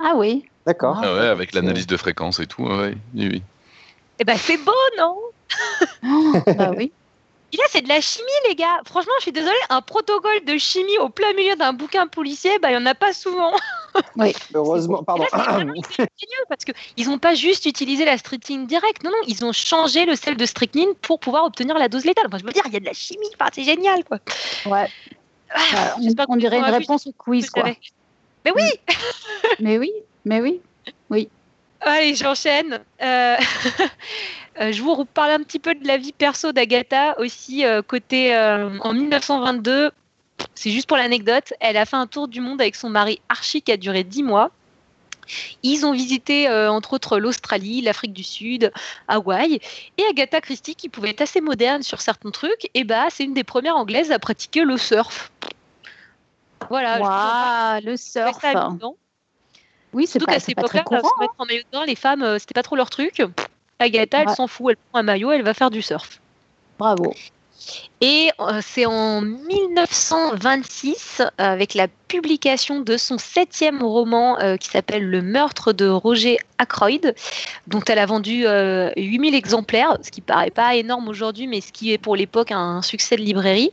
Ah 0.00 0.14
oui. 0.16 0.44
D'accord. 0.66 1.00
Ah 1.02 1.14
ouais, 1.14 1.26
avec 1.26 1.54
l'analyse 1.54 1.86
de 1.86 1.96
fréquence 1.96 2.40
et 2.40 2.46
tout. 2.46 2.64
Ouais, 2.64 2.94
oui, 3.14 3.28
oui. 3.32 3.42
Eh 4.18 4.24
ben 4.24 4.36
c'est 4.36 4.56
beau, 4.56 4.72
non? 4.98 5.16
Bah 6.58 6.72
oui. 6.76 6.92
Et 7.52 7.56
là, 7.56 7.62
c'est 7.70 7.80
de 7.80 7.88
la 7.88 8.00
chimie, 8.00 8.26
les 8.48 8.54
gars. 8.54 8.80
Franchement, 8.86 9.12
je 9.18 9.22
suis 9.22 9.32
désolée, 9.32 9.56
un 9.70 9.80
protocole 9.80 10.44
de 10.44 10.58
chimie 10.58 10.98
au 10.98 11.08
plein 11.08 11.32
milieu 11.32 11.56
d'un 11.56 11.72
bouquin 11.72 12.06
policier, 12.06 12.58
bah, 12.58 12.70
il 12.70 12.76
n'y 12.76 12.82
en 12.82 12.86
a 12.86 12.94
pas 12.94 13.14
souvent. 13.14 13.52
Oui, 14.16 14.34
heureusement, 14.54 15.02
pardon. 15.02 15.24
C'est 15.90 16.08
parce 16.48 16.64
qu'ils 16.64 17.08
n'ont 17.08 17.18
pas 17.18 17.34
juste 17.34 17.64
utilisé 17.64 18.04
la 18.04 18.18
strychnine 18.18 18.66
directe, 18.66 19.02
non, 19.02 19.10
non, 19.10 19.16
ils 19.26 19.44
ont 19.46 19.52
changé 19.52 20.04
le 20.04 20.14
sel 20.14 20.36
de 20.36 20.44
strychnine 20.44 20.94
pour 21.00 21.20
pouvoir 21.20 21.44
obtenir 21.44 21.78
la 21.78 21.88
dose 21.88 22.04
létale. 22.04 22.26
Enfin, 22.26 22.38
je 22.38 22.44
veux 22.44 22.52
dire, 22.52 22.64
il 22.66 22.72
y 22.74 22.76
a 22.76 22.80
de 22.80 22.84
la 22.84 22.92
chimie, 22.92 23.28
enfin, 23.38 23.50
c'est 23.54 23.64
génial, 23.64 24.04
quoi. 24.04 24.18
Ouais. 24.66 24.88
Ah, 25.50 25.96
pas 26.16 26.26
on 26.28 26.36
dirait 26.36 26.58
une 26.58 26.64
réponse 26.64 27.06
au 27.06 27.12
quiz, 27.12 27.48
quoi. 27.48 27.64
Mais 28.44 28.52
oui 28.54 28.70
Mais 29.58 29.78
oui, 29.78 29.90
mais 30.26 30.42
oui, 30.42 30.60
oui. 31.08 31.30
Allez, 31.80 32.14
j'enchaîne. 32.14 32.80
Euh... 33.00 33.36
Euh, 34.60 34.72
je 34.72 34.82
vous 34.82 34.94
reparle 34.94 35.30
un 35.30 35.42
petit 35.42 35.58
peu 35.58 35.74
de 35.74 35.86
la 35.86 35.98
vie 35.98 36.12
perso 36.12 36.52
d'Agatha 36.52 37.18
aussi, 37.20 37.64
euh, 37.64 37.82
côté 37.82 38.34
euh, 38.34 38.76
en 38.80 38.92
1922. 38.92 39.90
C'est 40.54 40.70
juste 40.70 40.88
pour 40.88 40.96
l'anecdote. 40.96 41.52
Elle 41.60 41.76
a 41.76 41.84
fait 41.84 41.96
un 41.96 42.06
tour 42.06 42.28
du 42.28 42.40
monde 42.40 42.60
avec 42.60 42.74
son 42.74 42.90
mari 42.90 43.20
Archie 43.28 43.62
qui 43.62 43.72
a 43.72 43.76
duré 43.76 44.04
10 44.04 44.22
mois. 44.22 44.50
Ils 45.62 45.84
ont 45.84 45.92
visité 45.92 46.48
entre 46.48 46.94
autres 46.94 47.18
l'Australie, 47.18 47.82
l'Afrique 47.82 48.14
du 48.14 48.24
Sud, 48.24 48.72
Hawaï. 49.08 49.60
Et 49.98 50.04
Agatha 50.08 50.40
Christie, 50.40 50.74
qui 50.74 50.88
pouvait 50.88 51.10
être 51.10 51.20
assez 51.20 51.42
moderne 51.42 51.82
sur 51.82 52.00
certains 52.00 52.30
trucs, 52.30 52.64
et 52.66 52.70
eh 52.74 52.84
bah, 52.84 53.08
c'est 53.10 53.24
une 53.24 53.34
des 53.34 53.44
premières 53.44 53.76
anglaises 53.76 54.10
à 54.10 54.18
pratiquer 54.18 54.64
le 54.64 54.78
surf. 54.78 55.30
Voilà. 56.70 57.80
le 57.82 57.98
surf. 57.98 58.42
Oui, 59.92 60.06
c'est 60.06 60.18
pas, 60.18 60.38
très 60.38 60.82
courant. 60.82 61.00
Se 61.00 61.20
mettre 61.20 61.34
en 61.36 61.44
maillot 61.44 61.62
de 61.62 61.78
bain, 61.78 61.84
les 61.84 61.96
femmes, 61.96 62.38
c'était 62.38 62.54
pas 62.54 62.62
trop 62.62 62.76
leur 62.76 62.88
truc. 62.88 63.22
Agatha, 63.78 64.22
elle 64.22 64.30
s'en 64.30 64.46
fout, 64.46 64.70
elle 64.70 64.76
prend 64.90 65.00
un 65.00 65.02
maillot, 65.02 65.32
elle 65.32 65.42
va 65.42 65.54
faire 65.54 65.70
du 65.70 65.82
surf. 65.82 66.20
Bravo. 66.78 67.12
Et 68.00 68.30
euh, 68.38 68.60
c'est 68.62 68.86
en 68.86 69.20
1926, 69.20 71.22
avec 71.38 71.74
la 71.74 71.88
publication 72.06 72.80
de 72.80 72.96
son 72.96 73.18
septième 73.18 73.82
roman 73.82 74.38
euh, 74.38 74.56
qui 74.56 74.68
s'appelle 74.68 75.04
Le 75.04 75.20
meurtre 75.20 75.72
de 75.72 75.88
Roger 75.88 76.38
Ackroyd, 76.58 77.16
dont 77.66 77.80
elle 77.88 77.98
a 77.98 78.06
vendu 78.06 78.42
8000 78.42 78.46
euh, 78.46 79.36
exemplaires, 79.36 79.98
ce 80.02 80.12
qui 80.12 80.20
paraît 80.20 80.50
pas 80.50 80.76
énorme 80.76 81.08
aujourd'hui, 81.08 81.48
mais 81.48 81.60
ce 81.60 81.72
qui 81.72 81.92
est 81.92 81.98
pour 81.98 82.14
l'époque 82.14 82.52
un 82.52 82.82
succès 82.82 83.16
de 83.16 83.22
librairie, 83.22 83.72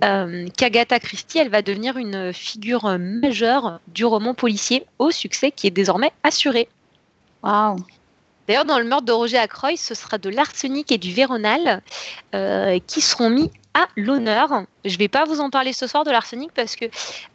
qu'Agatha 0.00 1.00
Christie, 1.00 1.38
elle 1.38 1.50
va 1.50 1.62
devenir 1.62 1.96
une 1.96 2.32
figure 2.32 2.98
majeure 2.98 3.80
du 3.88 4.04
roman 4.04 4.34
policier 4.34 4.84
au 4.98 5.10
succès 5.10 5.50
qui 5.50 5.66
est 5.66 5.70
désormais 5.70 6.12
assuré. 6.22 6.68
Waouh 7.42 7.76
D'ailleurs, 8.50 8.64
dans 8.64 8.80
le 8.80 8.84
meurtre 8.84 9.04
de 9.04 9.12
Roger 9.12 9.38
Acroy, 9.38 9.76
ce 9.76 9.94
sera 9.94 10.18
de 10.18 10.28
l'arsenic 10.28 10.90
et 10.90 10.98
du 10.98 11.12
véronal 11.12 11.82
euh, 12.34 12.80
qui 12.84 13.00
seront 13.00 13.30
mis 13.30 13.48
à 13.74 13.86
l'honneur. 13.94 14.64
Je 14.84 14.94
ne 14.94 14.98
vais 14.98 15.06
pas 15.06 15.24
vous 15.24 15.38
en 15.38 15.50
parler 15.50 15.72
ce 15.72 15.86
soir 15.86 16.02
de 16.02 16.10
l'arsenic 16.10 16.50
parce 16.52 16.74
que 16.74 16.86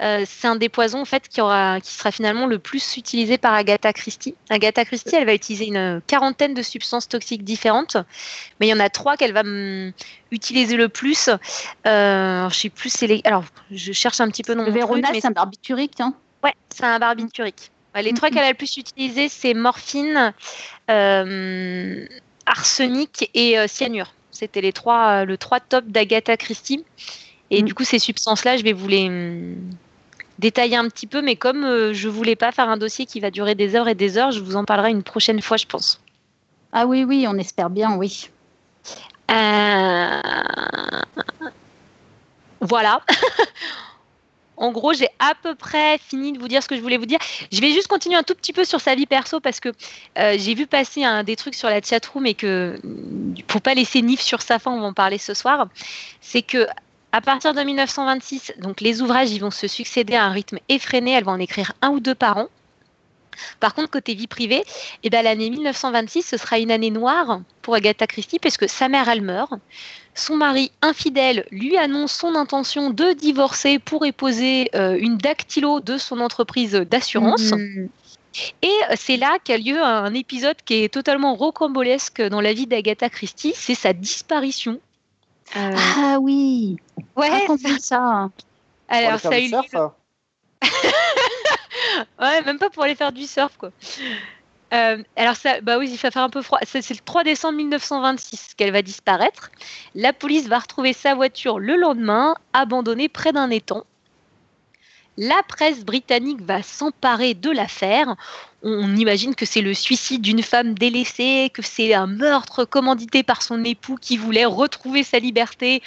euh, 0.01 0.25
c'est 0.27 0.45
un 0.49 0.57
des 0.57 0.67
poisons 0.67 0.99
en 0.99 1.05
fait 1.05 1.29
qui, 1.29 1.39
aura, 1.39 1.79
qui 1.79 1.93
sera 1.93 2.11
finalement 2.11 2.47
le 2.47 2.59
plus 2.59 2.97
utilisé 2.97 3.37
par 3.37 3.53
Agatha 3.53 3.93
Christie. 3.93 4.35
Agatha 4.49 4.83
Christie, 4.83 5.15
elle 5.15 5.25
va 5.25 5.33
utiliser 5.33 5.67
une 5.67 6.01
quarantaine 6.05 6.53
de 6.53 6.61
substances 6.61 7.07
toxiques 7.07 7.45
différentes, 7.45 7.95
mais 8.59 8.67
il 8.67 8.69
y 8.71 8.73
en 8.73 8.81
a 8.81 8.89
trois 8.89 9.15
qu'elle 9.15 9.31
va 9.31 9.43
mm, 9.43 9.93
utiliser 10.31 10.75
le 10.75 10.89
plus. 10.89 11.29
Euh, 11.87 12.49
je 12.49 12.55
sais 12.59 12.69
plus, 12.69 12.89
c'est 12.89 13.07
les... 13.07 13.21
alors 13.23 13.45
je 13.71 13.93
cherche 13.93 14.19
un 14.19 14.27
petit 14.27 14.43
peu 14.43 14.53
dans 14.53 14.63
le 14.65 14.71
véronal, 14.71 15.13
c'est 15.13 15.27
un 15.27 15.31
barbiturique, 15.31 16.01
hein 16.01 16.13
Ouais, 16.43 16.53
c'est 16.69 16.83
un 16.83 16.99
barbiturique. 16.99 17.71
Les 18.01 18.13
trois 18.13 18.29
qu'elle 18.29 18.43
a 18.43 18.49
le 18.49 18.55
plus 18.55 18.77
utilisé, 18.77 19.29
c'est 19.29 19.53
morphine, 19.53 20.33
euh, 20.89 22.05
arsenic 22.45 23.29
et 23.33 23.57
euh, 23.57 23.67
cyanure. 23.67 24.13
C'était 24.31 24.59
les 24.61 24.73
trois, 24.73 25.21
euh, 25.21 25.25
le 25.25 25.37
trois 25.37 25.61
top 25.61 25.85
d'Agatha 25.85 26.35
Christie. 26.35 26.83
Et 27.51 27.61
mm. 27.61 27.65
du 27.65 27.73
coup, 27.73 27.85
ces 27.85 27.99
substances-là, 27.99 28.57
je 28.57 28.63
vais 28.63 28.73
vous 28.73 28.87
les 28.87 29.55
détailler 30.39 30.75
un 30.75 30.89
petit 30.89 31.07
peu, 31.07 31.21
mais 31.21 31.37
comme 31.37 31.93
je 31.93 32.09
voulais 32.09 32.35
pas 32.35 32.51
faire 32.51 32.67
un 32.67 32.75
dossier 32.75 33.05
qui 33.05 33.21
va 33.21 33.31
durer 33.31 33.55
des 33.55 33.75
heures 33.75 33.87
et 33.87 33.95
des 33.95 34.17
heures, 34.17 34.31
je 34.31 34.41
vous 34.41 34.57
en 34.57 34.65
parlerai 34.65 34.91
une 34.91 35.03
prochaine 35.03 35.41
fois, 35.41 35.55
je 35.55 35.65
pense. 35.65 36.01
Ah 36.73 36.85
oui, 36.85 37.05
oui, 37.05 37.25
on 37.29 37.37
espère 37.37 37.69
bien, 37.69 37.95
oui. 37.95 38.29
Voilà. 42.59 43.01
En 44.57 44.71
gros, 44.71 44.93
j'ai 44.93 45.09
à 45.19 45.33
peu 45.41 45.55
près 45.55 45.97
fini 45.97 46.31
de 46.31 46.39
vous 46.39 46.47
dire 46.47 46.63
ce 46.63 46.67
que 46.67 46.75
je 46.75 46.81
voulais 46.81 46.97
vous 46.97 47.05
dire. 47.05 47.19
Je 47.51 47.61
vais 47.61 47.71
juste 47.71 47.87
continuer 47.87 48.15
un 48.15 48.23
tout 48.23 48.35
petit 48.35 48.53
peu 48.53 48.65
sur 48.65 48.81
sa 48.81 48.95
vie 48.95 49.05
perso 49.05 49.39
parce 49.39 49.59
que 49.59 49.69
euh, 50.17 50.35
j'ai 50.37 50.55
vu 50.55 50.67
passer 50.67 51.03
des 51.25 51.35
trucs 51.35 51.55
sur 51.55 51.69
la 51.69 51.81
chatroom 51.81 52.25
et 52.25 52.33
que 52.33 52.79
faut 53.49 53.59
pas 53.59 53.73
laisser 53.73 54.01
Nif 54.01 54.21
sur 54.21 54.41
sa 54.41 54.59
fin, 54.59 54.71
on 54.71 54.79
va 54.79 54.87
en 54.87 54.93
parler 54.93 55.17
ce 55.17 55.33
soir. 55.33 55.67
C'est 56.21 56.41
que 56.41 56.67
à 57.11 57.21
partir 57.21 57.53
de 57.53 57.61
1926, 57.61 58.53
donc 58.59 58.81
les 58.81 59.01
ouvrages 59.01 59.31
vont 59.39 59.51
se 59.51 59.67
succéder 59.67 60.15
à 60.15 60.25
un 60.25 60.31
rythme 60.31 60.59
effréné. 60.67 61.11
Elle 61.11 61.23
va 61.23 61.31
en 61.31 61.39
écrire 61.39 61.71
un 61.81 61.89
ou 61.89 61.99
deux 61.99 62.15
par 62.15 62.37
an. 62.37 62.47
Par 63.59 63.73
contre, 63.73 63.89
côté 63.89 64.13
vie 64.13 64.27
privée, 64.27 64.63
eh 65.03 65.09
ben, 65.09 65.23
l'année 65.23 65.49
1926, 65.49 66.23
ce 66.23 66.37
sera 66.37 66.59
une 66.59 66.71
année 66.71 66.91
noire 66.91 67.41
pour 67.61 67.75
Agatha 67.75 68.07
Christie 68.07 68.39
puisque 68.39 68.69
sa 68.69 68.89
mère, 68.89 69.09
elle 69.09 69.21
meurt. 69.21 69.53
Son 70.13 70.37
mari 70.37 70.71
infidèle 70.81 71.45
lui 71.51 71.77
annonce 71.77 72.13
son 72.13 72.35
intention 72.35 72.89
de 72.89 73.13
divorcer 73.13 73.79
pour 73.79 74.05
époser 74.05 74.69
euh, 74.73 74.97
une 74.97 75.17
dactylo 75.17 75.81
de 75.81 75.97
son 75.97 76.21
entreprise 76.21 76.73
d'assurance. 76.73 77.51
Mm. 77.51 77.87
Et 78.61 78.79
c'est 78.95 79.17
là 79.17 79.37
qu'a 79.43 79.57
lieu 79.57 79.81
un 79.81 80.13
épisode 80.13 80.57
qui 80.65 80.83
est 80.83 80.93
totalement 80.93 81.35
rocambolesque 81.35 82.21
dans 82.21 82.41
la 82.41 82.53
vie 82.53 82.67
d'Agatha 82.67 83.09
Christie, 83.09 83.53
c'est 83.55 83.75
sa 83.75 83.93
disparition. 83.93 84.79
Euh, 85.55 85.75
ah 85.75 86.17
oui. 86.19 86.77
Ouais. 87.15 87.45
ça. 87.47 87.77
ça. 87.79 88.29
Alors 88.89 89.19
ça 89.19 89.29
a 89.29 89.39
eu 89.39 89.49
lieu. 89.49 89.57
Ouais, 92.19 92.41
même 92.43 92.59
pas 92.59 92.69
pour 92.69 92.83
aller 92.83 92.95
faire 92.95 93.11
du 93.11 93.25
surf 93.25 93.57
quoi. 93.57 93.71
Euh, 94.73 95.01
alors 95.15 95.35
ça, 95.35 95.61
bah 95.61 95.77
oui, 95.77 95.89
il 95.89 95.97
va 95.97 96.11
faire 96.11 96.23
un 96.23 96.29
peu 96.29 96.41
froid. 96.41 96.59
C'est 96.65 96.89
le 96.89 96.99
3 96.99 97.23
décembre 97.23 97.57
1926 97.57 98.55
qu'elle 98.57 98.71
va 98.71 98.81
disparaître. 98.81 99.51
La 99.93 100.11
police 100.11 100.47
va 100.47 100.59
retrouver 100.59 100.93
sa 100.93 101.13
voiture 101.13 101.59
le 101.59 101.75
lendemain, 101.75 102.35
abandonnée 102.53 103.07
près 103.07 103.31
d'un 103.31 103.49
étang. 103.49 103.85
La 105.17 105.41
presse 105.47 105.85
britannique 105.85 106.41
va 106.41 106.61
s'emparer 106.61 107.35
de 107.35 107.49
l'affaire. 107.49 108.15
On 108.63 108.95
imagine 108.97 109.33
que 109.33 109.45
c'est 109.45 109.61
le 109.61 109.73
suicide 109.73 110.21
d'une 110.21 110.41
femme 110.41 110.73
délaissée, 110.73 111.51
que 111.53 111.61
c'est 111.61 111.93
un 111.93 112.07
meurtre 112.07 112.65
commandité 112.65 113.23
par 113.23 113.41
son 113.41 113.63
époux 113.63 113.95
qui 113.95 114.17
voulait 114.17 114.45
retrouver 114.45 115.03
sa 115.03 115.19
liberté, 115.19 115.81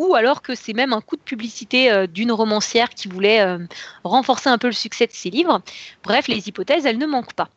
ou 0.00 0.14
alors 0.14 0.40
que 0.40 0.54
c'est 0.54 0.72
même 0.72 0.94
un 0.94 1.02
coup 1.02 1.16
de 1.16 1.20
publicité 1.20 1.92
euh, 1.92 2.06
d'une 2.06 2.32
romancière 2.32 2.88
qui 2.88 3.06
voulait 3.06 3.42
euh, 3.42 3.58
renforcer 4.02 4.48
un 4.48 4.56
peu 4.56 4.68
le 4.68 4.72
succès 4.72 5.06
de 5.06 5.12
ses 5.12 5.28
livres. 5.28 5.60
Bref, 6.02 6.26
les 6.26 6.48
hypothèses, 6.48 6.86
elles 6.86 6.96
ne 6.96 7.06
manquent 7.06 7.34
pas. 7.34 7.50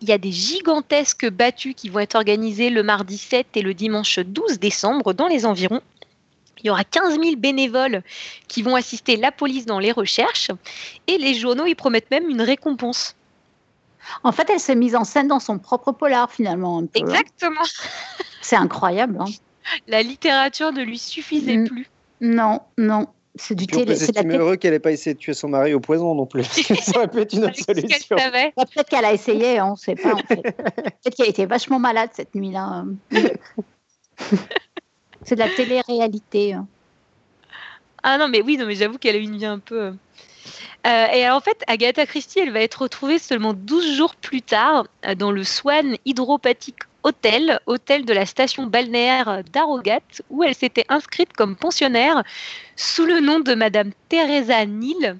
il 0.00 0.08
y 0.08 0.12
a 0.12 0.18
des 0.18 0.30
gigantesques 0.30 1.28
battues 1.28 1.74
qui 1.74 1.88
vont 1.88 1.98
être 1.98 2.14
organisées 2.14 2.70
le 2.70 2.84
mardi 2.84 3.18
7 3.18 3.48
et 3.56 3.62
le 3.62 3.74
dimanche 3.74 4.20
12 4.20 4.60
décembre 4.60 5.12
dans 5.12 5.26
les 5.26 5.44
environs. 5.44 5.80
Il 6.62 6.68
y 6.68 6.70
aura 6.70 6.84
15 6.84 7.18
000 7.20 7.34
bénévoles 7.36 8.02
qui 8.46 8.62
vont 8.62 8.76
assister 8.76 9.16
la 9.16 9.32
police 9.32 9.66
dans 9.66 9.80
les 9.80 9.90
recherches 9.90 10.52
et 11.08 11.18
les 11.18 11.34
journaux 11.34 11.66
y 11.66 11.74
promettent 11.74 12.12
même 12.12 12.30
une 12.30 12.42
récompense. 12.42 13.16
En 14.22 14.30
fait, 14.30 14.48
elle 14.50 14.60
s'est 14.60 14.76
mise 14.76 14.94
en 14.94 15.02
scène 15.02 15.26
dans 15.26 15.40
son 15.40 15.58
propre 15.58 15.90
polar 15.90 16.30
finalement. 16.30 16.78
Hein. 16.78 16.86
Exactement. 16.94 17.64
C'est 18.40 18.54
incroyable. 18.54 19.18
Hein. 19.20 19.26
La 19.88 20.02
littérature 20.02 20.72
ne 20.72 20.82
lui 20.82 20.98
suffisait 20.98 21.58
mm. 21.58 21.68
plus. 21.68 21.88
Non, 22.20 22.60
non. 22.78 23.06
C'est 23.38 23.54
du 23.54 23.66
télé. 23.66 23.94
C'est 23.96 24.24
heureux 24.24 24.56
qu'elle 24.56 24.72
n'ait 24.72 24.78
pas 24.78 24.92
essayé 24.92 25.12
de 25.12 25.18
tuer 25.18 25.34
son 25.34 25.48
mari 25.48 25.74
au 25.74 25.80
poison 25.80 26.14
non 26.14 26.24
plus. 26.24 26.44
ça 26.44 26.96
aurait 26.96 27.08
pu 27.08 27.20
être 27.20 27.34
une 27.34 27.44
autre 27.44 27.56
solution. 27.56 28.16
Peut-être 28.16 28.88
qu'elle 28.88 29.04
a 29.04 29.12
essayé, 29.12 29.60
on 29.60 29.72
ne 29.72 29.76
sait 29.76 29.94
pas. 29.94 30.14
Peut-être 30.28 31.14
qu'elle 31.14 31.28
était 31.28 31.44
vachement 31.44 31.78
malade 31.78 32.10
cette 32.14 32.34
nuit-là. 32.34 32.84
C'est 35.22 35.34
de 35.34 35.40
la 35.40 35.50
télé-réalité. 35.50 36.54
Hein. 36.54 36.66
Ah 38.02 38.16
non, 38.16 38.28
mais 38.28 38.40
oui, 38.40 38.56
non, 38.56 38.64
mais 38.66 38.76
j'avoue 38.76 38.96
qu'elle 38.96 39.16
a 39.16 39.18
une 39.18 39.36
vie 39.36 39.44
un 39.44 39.58
peu. 39.58 39.80
Euh, 39.82 39.92
euh, 40.86 41.06
et 41.12 41.28
en 41.28 41.40
fait, 41.40 41.62
Agatha 41.66 42.06
Christie, 42.06 42.38
elle 42.38 42.52
va 42.52 42.60
être 42.60 42.82
retrouvée 42.82 43.18
seulement 43.18 43.52
12 43.52 43.96
jours 43.96 44.14
plus 44.14 44.42
tard 44.42 44.86
euh, 45.04 45.14
dans 45.14 45.32
le 45.32 45.42
Swan 45.42 45.96
Hydropathic 46.04 46.76
Hotel, 47.06 47.60
hôtel 47.66 48.04
de 48.04 48.12
la 48.12 48.26
station 48.26 48.66
balnéaire 48.66 49.44
d'Arogat, 49.52 50.00
où 50.28 50.42
elle 50.42 50.56
s'était 50.56 50.86
inscrite 50.88 51.32
comme 51.32 51.54
pensionnaire 51.54 52.24
sous 52.74 53.06
le 53.06 53.20
nom 53.20 53.38
de 53.38 53.54
Madame 53.54 53.92
Teresa 54.08 54.66
Neal. 54.66 55.16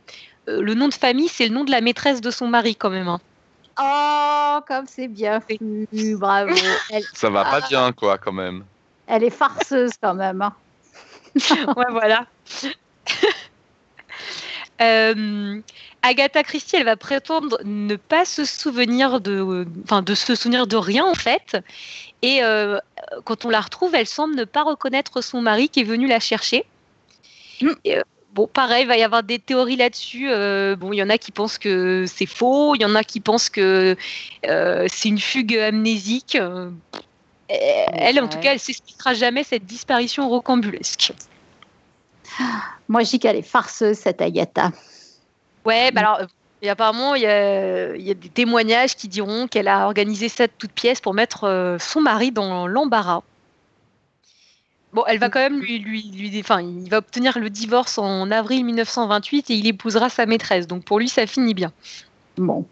le 0.48 0.74
nom 0.74 0.88
de 0.88 0.94
famille, 0.94 1.28
c'est 1.28 1.46
le 1.46 1.54
nom 1.54 1.62
de 1.62 1.70
la 1.70 1.80
maîtresse 1.80 2.20
de 2.20 2.32
son 2.32 2.48
mari, 2.48 2.74
quand 2.74 2.90
même. 2.90 3.06
Hein. 3.06 3.20
Oh, 3.78 4.58
comme 4.66 4.86
c'est 4.88 5.06
bien 5.06 5.40
fait. 5.40 5.58
Bravo. 6.16 6.56
Ça 7.14 7.30
va 7.30 7.44
pas 7.44 7.60
bien, 7.60 7.92
quoi, 7.92 8.18
quand 8.18 8.32
même. 8.32 8.64
Elle 9.06 9.22
est 9.22 9.30
farceuse 9.30 9.92
quand 10.02 10.14
même. 10.14 10.42
Hein. 10.42 10.54
ouais, 11.76 11.90
voilà. 11.90 12.26
Euh, 14.82 15.62
Agatha 16.02 16.42
Christie, 16.42 16.76
elle 16.76 16.84
va 16.84 16.96
prétendre 16.96 17.58
ne 17.64 17.96
pas 17.96 18.24
se 18.24 18.44
souvenir 18.44 19.20
de, 19.20 19.66
enfin, 19.84 20.02
de 20.02 20.14
se 20.14 20.34
souvenir 20.34 20.66
de 20.66 20.76
rien 20.76 21.04
en 21.04 21.14
fait. 21.14 21.56
Et 22.22 22.42
euh, 22.42 22.78
quand 23.24 23.44
on 23.44 23.50
la 23.50 23.60
retrouve, 23.60 23.94
elle 23.94 24.06
semble 24.06 24.34
ne 24.34 24.44
pas 24.44 24.62
reconnaître 24.62 25.20
son 25.22 25.42
mari 25.42 25.68
qui 25.68 25.80
est 25.80 25.84
venu 25.84 26.06
la 26.06 26.20
chercher. 26.20 26.64
Mm. 27.60 27.70
Euh, 27.88 28.02
bon, 28.32 28.46
pareil, 28.46 28.84
il 28.84 28.88
va 28.88 28.96
y 28.96 29.02
avoir 29.02 29.22
des 29.22 29.38
théories 29.38 29.76
là-dessus. 29.76 30.28
bon, 30.76 30.92
il 30.92 30.96
y 30.96 31.02
en 31.02 31.10
a 31.10 31.18
qui 31.18 31.32
pensent 31.32 31.58
que 31.58 32.04
c'est 32.06 32.26
faux, 32.26 32.74
il 32.74 32.82
y 32.82 32.84
en 32.84 32.94
a 32.94 33.02
qui 33.02 33.20
pensent 33.20 33.50
que 33.50 33.96
c'est 34.42 35.08
une 35.08 35.20
fugue 35.20 35.56
amnésique. 35.56 36.38
Elle, 37.48 38.20
en 38.20 38.28
tout 38.28 38.38
cas, 38.38 38.52
elle 38.52 38.60
s'expliquera 38.60 39.14
jamais 39.14 39.44
cette 39.44 39.64
disparition 39.64 40.28
rocambolesque. 40.28 41.12
Moi, 42.88 43.02
je 43.02 43.10
dis 43.10 43.18
qu'elle 43.18 43.36
est 43.36 43.42
farceuse, 43.42 43.96
cette 43.96 44.20
Agatha. 44.20 44.72
Ouais, 45.66 45.90
bah 45.90 46.00
alors, 46.00 46.20
et 46.62 46.70
apparemment, 46.70 47.14
il 47.14 47.22
y, 47.22 47.26
a, 47.26 48.14
des 48.14 48.28
témoignages 48.32 48.96
qui 48.96 49.08
diront 49.08 49.46
qu'elle 49.46 49.68
a 49.68 49.84
organisé 49.86 50.28
ça 50.28 50.46
de 50.46 50.52
toute 50.56 50.72
pièce 50.72 51.00
pour 51.00 51.12
mettre 51.12 51.44
euh, 51.44 51.78
son 51.78 52.00
mari 52.00 52.30
dans 52.30 52.66
l'embarras. 52.66 53.22
Bon, 54.92 55.04
elle 55.06 55.18
va 55.18 55.28
quand 55.28 55.40
même 55.40 55.60
lui, 55.60 55.78
lui, 55.78 56.10
lui, 56.10 56.40
enfin, 56.40 56.62
il 56.62 56.88
va 56.88 56.98
obtenir 56.98 57.38
le 57.38 57.50
divorce 57.50 57.98
en 57.98 58.30
avril 58.30 58.64
1928 58.64 59.50
et 59.50 59.54
il 59.54 59.66
épousera 59.66 60.08
sa 60.08 60.24
maîtresse. 60.24 60.66
Donc 60.66 60.84
pour 60.84 60.98
lui, 60.98 61.08
ça 61.08 61.26
finit 61.26 61.52
bien. 61.52 61.72
Bon. 62.38 62.64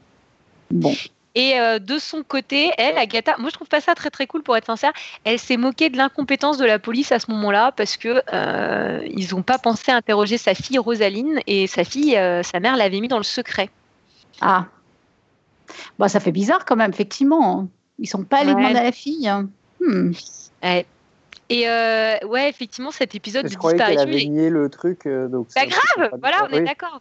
Bon. 0.70 0.94
Et 1.34 1.58
euh, 1.58 1.78
de 1.80 1.98
son 1.98 2.22
côté, 2.22 2.70
elle, 2.78 2.96
Agatha, 2.96 3.36
moi 3.38 3.48
je 3.50 3.54
trouve 3.54 3.66
pas 3.66 3.80
ça 3.80 3.94
très 3.94 4.10
très 4.10 4.26
cool 4.26 4.42
pour 4.42 4.56
être 4.56 4.66
sincère. 4.66 4.92
Elle 5.24 5.38
s'est 5.38 5.56
moquée 5.56 5.90
de 5.90 5.96
l'incompétence 5.96 6.58
de 6.58 6.64
la 6.64 6.78
police 6.78 7.10
à 7.10 7.18
ce 7.18 7.30
moment-là 7.32 7.72
parce 7.72 7.96
que 7.96 8.22
euh, 8.32 9.00
ils 9.06 9.34
n'ont 9.34 9.42
pas 9.42 9.58
pensé 9.58 9.90
à 9.90 9.96
interroger 9.96 10.38
sa 10.38 10.54
fille 10.54 10.78
Rosaline 10.78 11.40
et 11.46 11.66
sa 11.66 11.82
fille, 11.82 12.16
euh, 12.16 12.44
sa 12.44 12.60
mère 12.60 12.76
l'avait 12.76 13.00
mis 13.00 13.08
dans 13.08 13.18
le 13.18 13.24
secret. 13.24 13.68
Ah, 14.40 14.66
bon, 15.98 16.06
ça 16.06 16.20
fait 16.20 16.32
bizarre 16.32 16.64
quand 16.64 16.76
même, 16.76 16.90
effectivement. 16.90 17.68
Ils 17.98 18.08
sont 18.08 18.24
pas 18.24 18.38
allés 18.38 18.54
demander 18.54 18.78
à 18.78 18.84
la 18.84 18.92
fille. 18.92 19.30
Hmm. 19.80 20.12
Et 21.50 21.66
ouais, 21.68 22.48
effectivement, 22.48 22.92
cet 22.92 23.16
épisode 23.16 23.48
je 23.48 23.54
de 23.54 23.60
disparition. 23.60 23.86
qu'elle 23.86 23.98
avait 23.98 24.24
nié 24.24 24.50
le 24.50 24.68
truc. 24.68 25.06
donc 25.06 25.48
bah 25.56 25.66
grave, 25.66 26.10
voilà, 26.20 26.46
on 26.48 26.54
est 26.54 26.62
d'accord. 26.62 27.00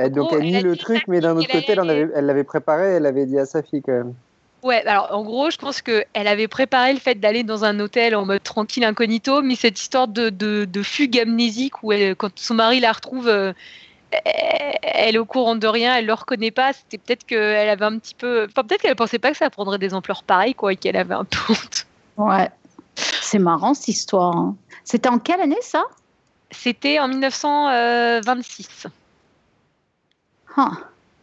Elle, 0.00 0.12
donc 0.12 0.32
elle 0.32 0.42
nie 0.42 0.62
le 0.62 0.76
truc, 0.76 1.02
mais 1.08 1.20
d'un 1.20 1.36
autre 1.36 1.50
côté, 1.50 1.74
elle 1.76 2.26
l'avait 2.26 2.44
préparé, 2.44 2.94
elle 2.94 3.02
l'avait 3.02 3.26
dit 3.26 3.38
à 3.38 3.44
sa 3.44 3.62
fille 3.62 3.82
quand 3.82 3.92
même. 3.92 4.14
Ouais, 4.62 4.86
alors 4.86 5.08
en 5.12 5.22
gros, 5.22 5.50
je 5.50 5.56
pense 5.56 5.82
qu'elle 5.82 6.06
avait 6.14 6.48
préparé 6.48 6.92
le 6.92 6.98
fait 6.98 7.14
d'aller 7.14 7.44
dans 7.44 7.64
un 7.64 7.78
hôtel 7.80 8.14
en 8.14 8.24
mode 8.24 8.42
tranquille 8.42 8.84
incognito, 8.84 9.42
mais 9.42 9.56
cette 9.56 9.78
histoire 9.78 10.08
de, 10.08 10.30
de, 10.30 10.82
fugue 10.82 11.18
amnésique 11.18 11.82
où 11.82 11.92
elle, 11.92 12.16
quand 12.16 12.30
son 12.38 12.54
mari 12.54 12.80
la 12.80 12.92
retrouve, 12.92 13.28
euh, 13.28 13.52
elle 14.22 15.14
est 15.14 15.18
au 15.18 15.24
courant 15.26 15.54
de 15.54 15.66
rien, 15.66 15.96
elle 15.96 16.06
le 16.06 16.14
reconnaît 16.14 16.50
pas. 16.50 16.72
C'était 16.72 16.98
peut-être 16.98 17.24
qu'elle 17.24 17.68
avait 17.68 17.84
un 17.84 17.98
petit 17.98 18.14
peu. 18.14 18.46
Enfin, 18.50 18.66
peut-être 18.66 18.82
qu'elle 18.82 18.96
pensait 18.96 19.18
pas 19.18 19.30
que 19.30 19.36
ça 19.36 19.50
prendrait 19.50 19.78
des 19.78 19.94
ampleurs 19.94 20.22
pareilles, 20.22 20.54
quoi, 20.54 20.72
et 20.72 20.76
qu'elle 20.76 20.96
avait 20.96 21.14
un 21.14 21.24
peu 21.24 21.38
honte. 21.50 21.86
Ouais. 22.16 22.50
C'est 22.96 23.38
marrant 23.38 23.74
cette 23.74 23.88
histoire. 23.88 24.36
Hein. 24.36 24.56
C'était 24.84 25.08
en 25.08 25.18
quelle 25.18 25.40
année 25.40 25.60
ça? 25.62 25.84
C'était 26.50 26.98
en 26.98 27.08
1926. 27.08 28.88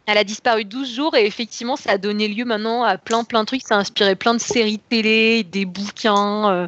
Elle 0.05 0.17
a 0.17 0.23
disparu 0.23 0.63
12 0.63 0.95
jours 0.95 1.15
et 1.15 1.25
effectivement, 1.25 1.75
ça 1.75 1.91
a 1.91 1.97
donné 1.97 2.29
lieu 2.29 2.45
maintenant 2.45 2.83
à 2.83 2.97
plein 2.97 3.25
plein 3.25 3.41
de 3.41 3.45
trucs. 3.45 3.61
Ça 3.61 3.75
a 3.75 3.79
inspiré 3.79 4.15
plein 4.15 4.33
de 4.33 4.39
séries 4.39 4.77
de 4.77 4.81
télé, 4.87 5.43
des 5.43 5.65
bouquins. 5.65 6.49
Euh. 6.49 6.67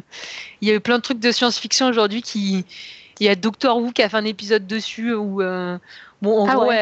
Il 0.60 0.68
y 0.68 0.70
a 0.70 0.74
eu 0.74 0.80
plein 0.80 0.98
de 0.98 1.02
trucs 1.02 1.20
de 1.20 1.32
science-fiction 1.32 1.86
aujourd'hui 1.86 2.20
qui. 2.20 2.66
Il 3.18 3.26
y 3.26 3.28
a 3.28 3.34
Doctor 3.34 3.78
Who 3.78 3.92
qui 3.92 4.02
a 4.02 4.08
fait 4.08 4.16
un 4.16 4.24
épisode 4.24 4.66
dessus 4.66 5.12
où, 5.12 5.42
euh, 5.42 5.76
bon, 6.22 6.40
en 6.40 6.48
ah 6.48 6.54
gros, 6.54 6.72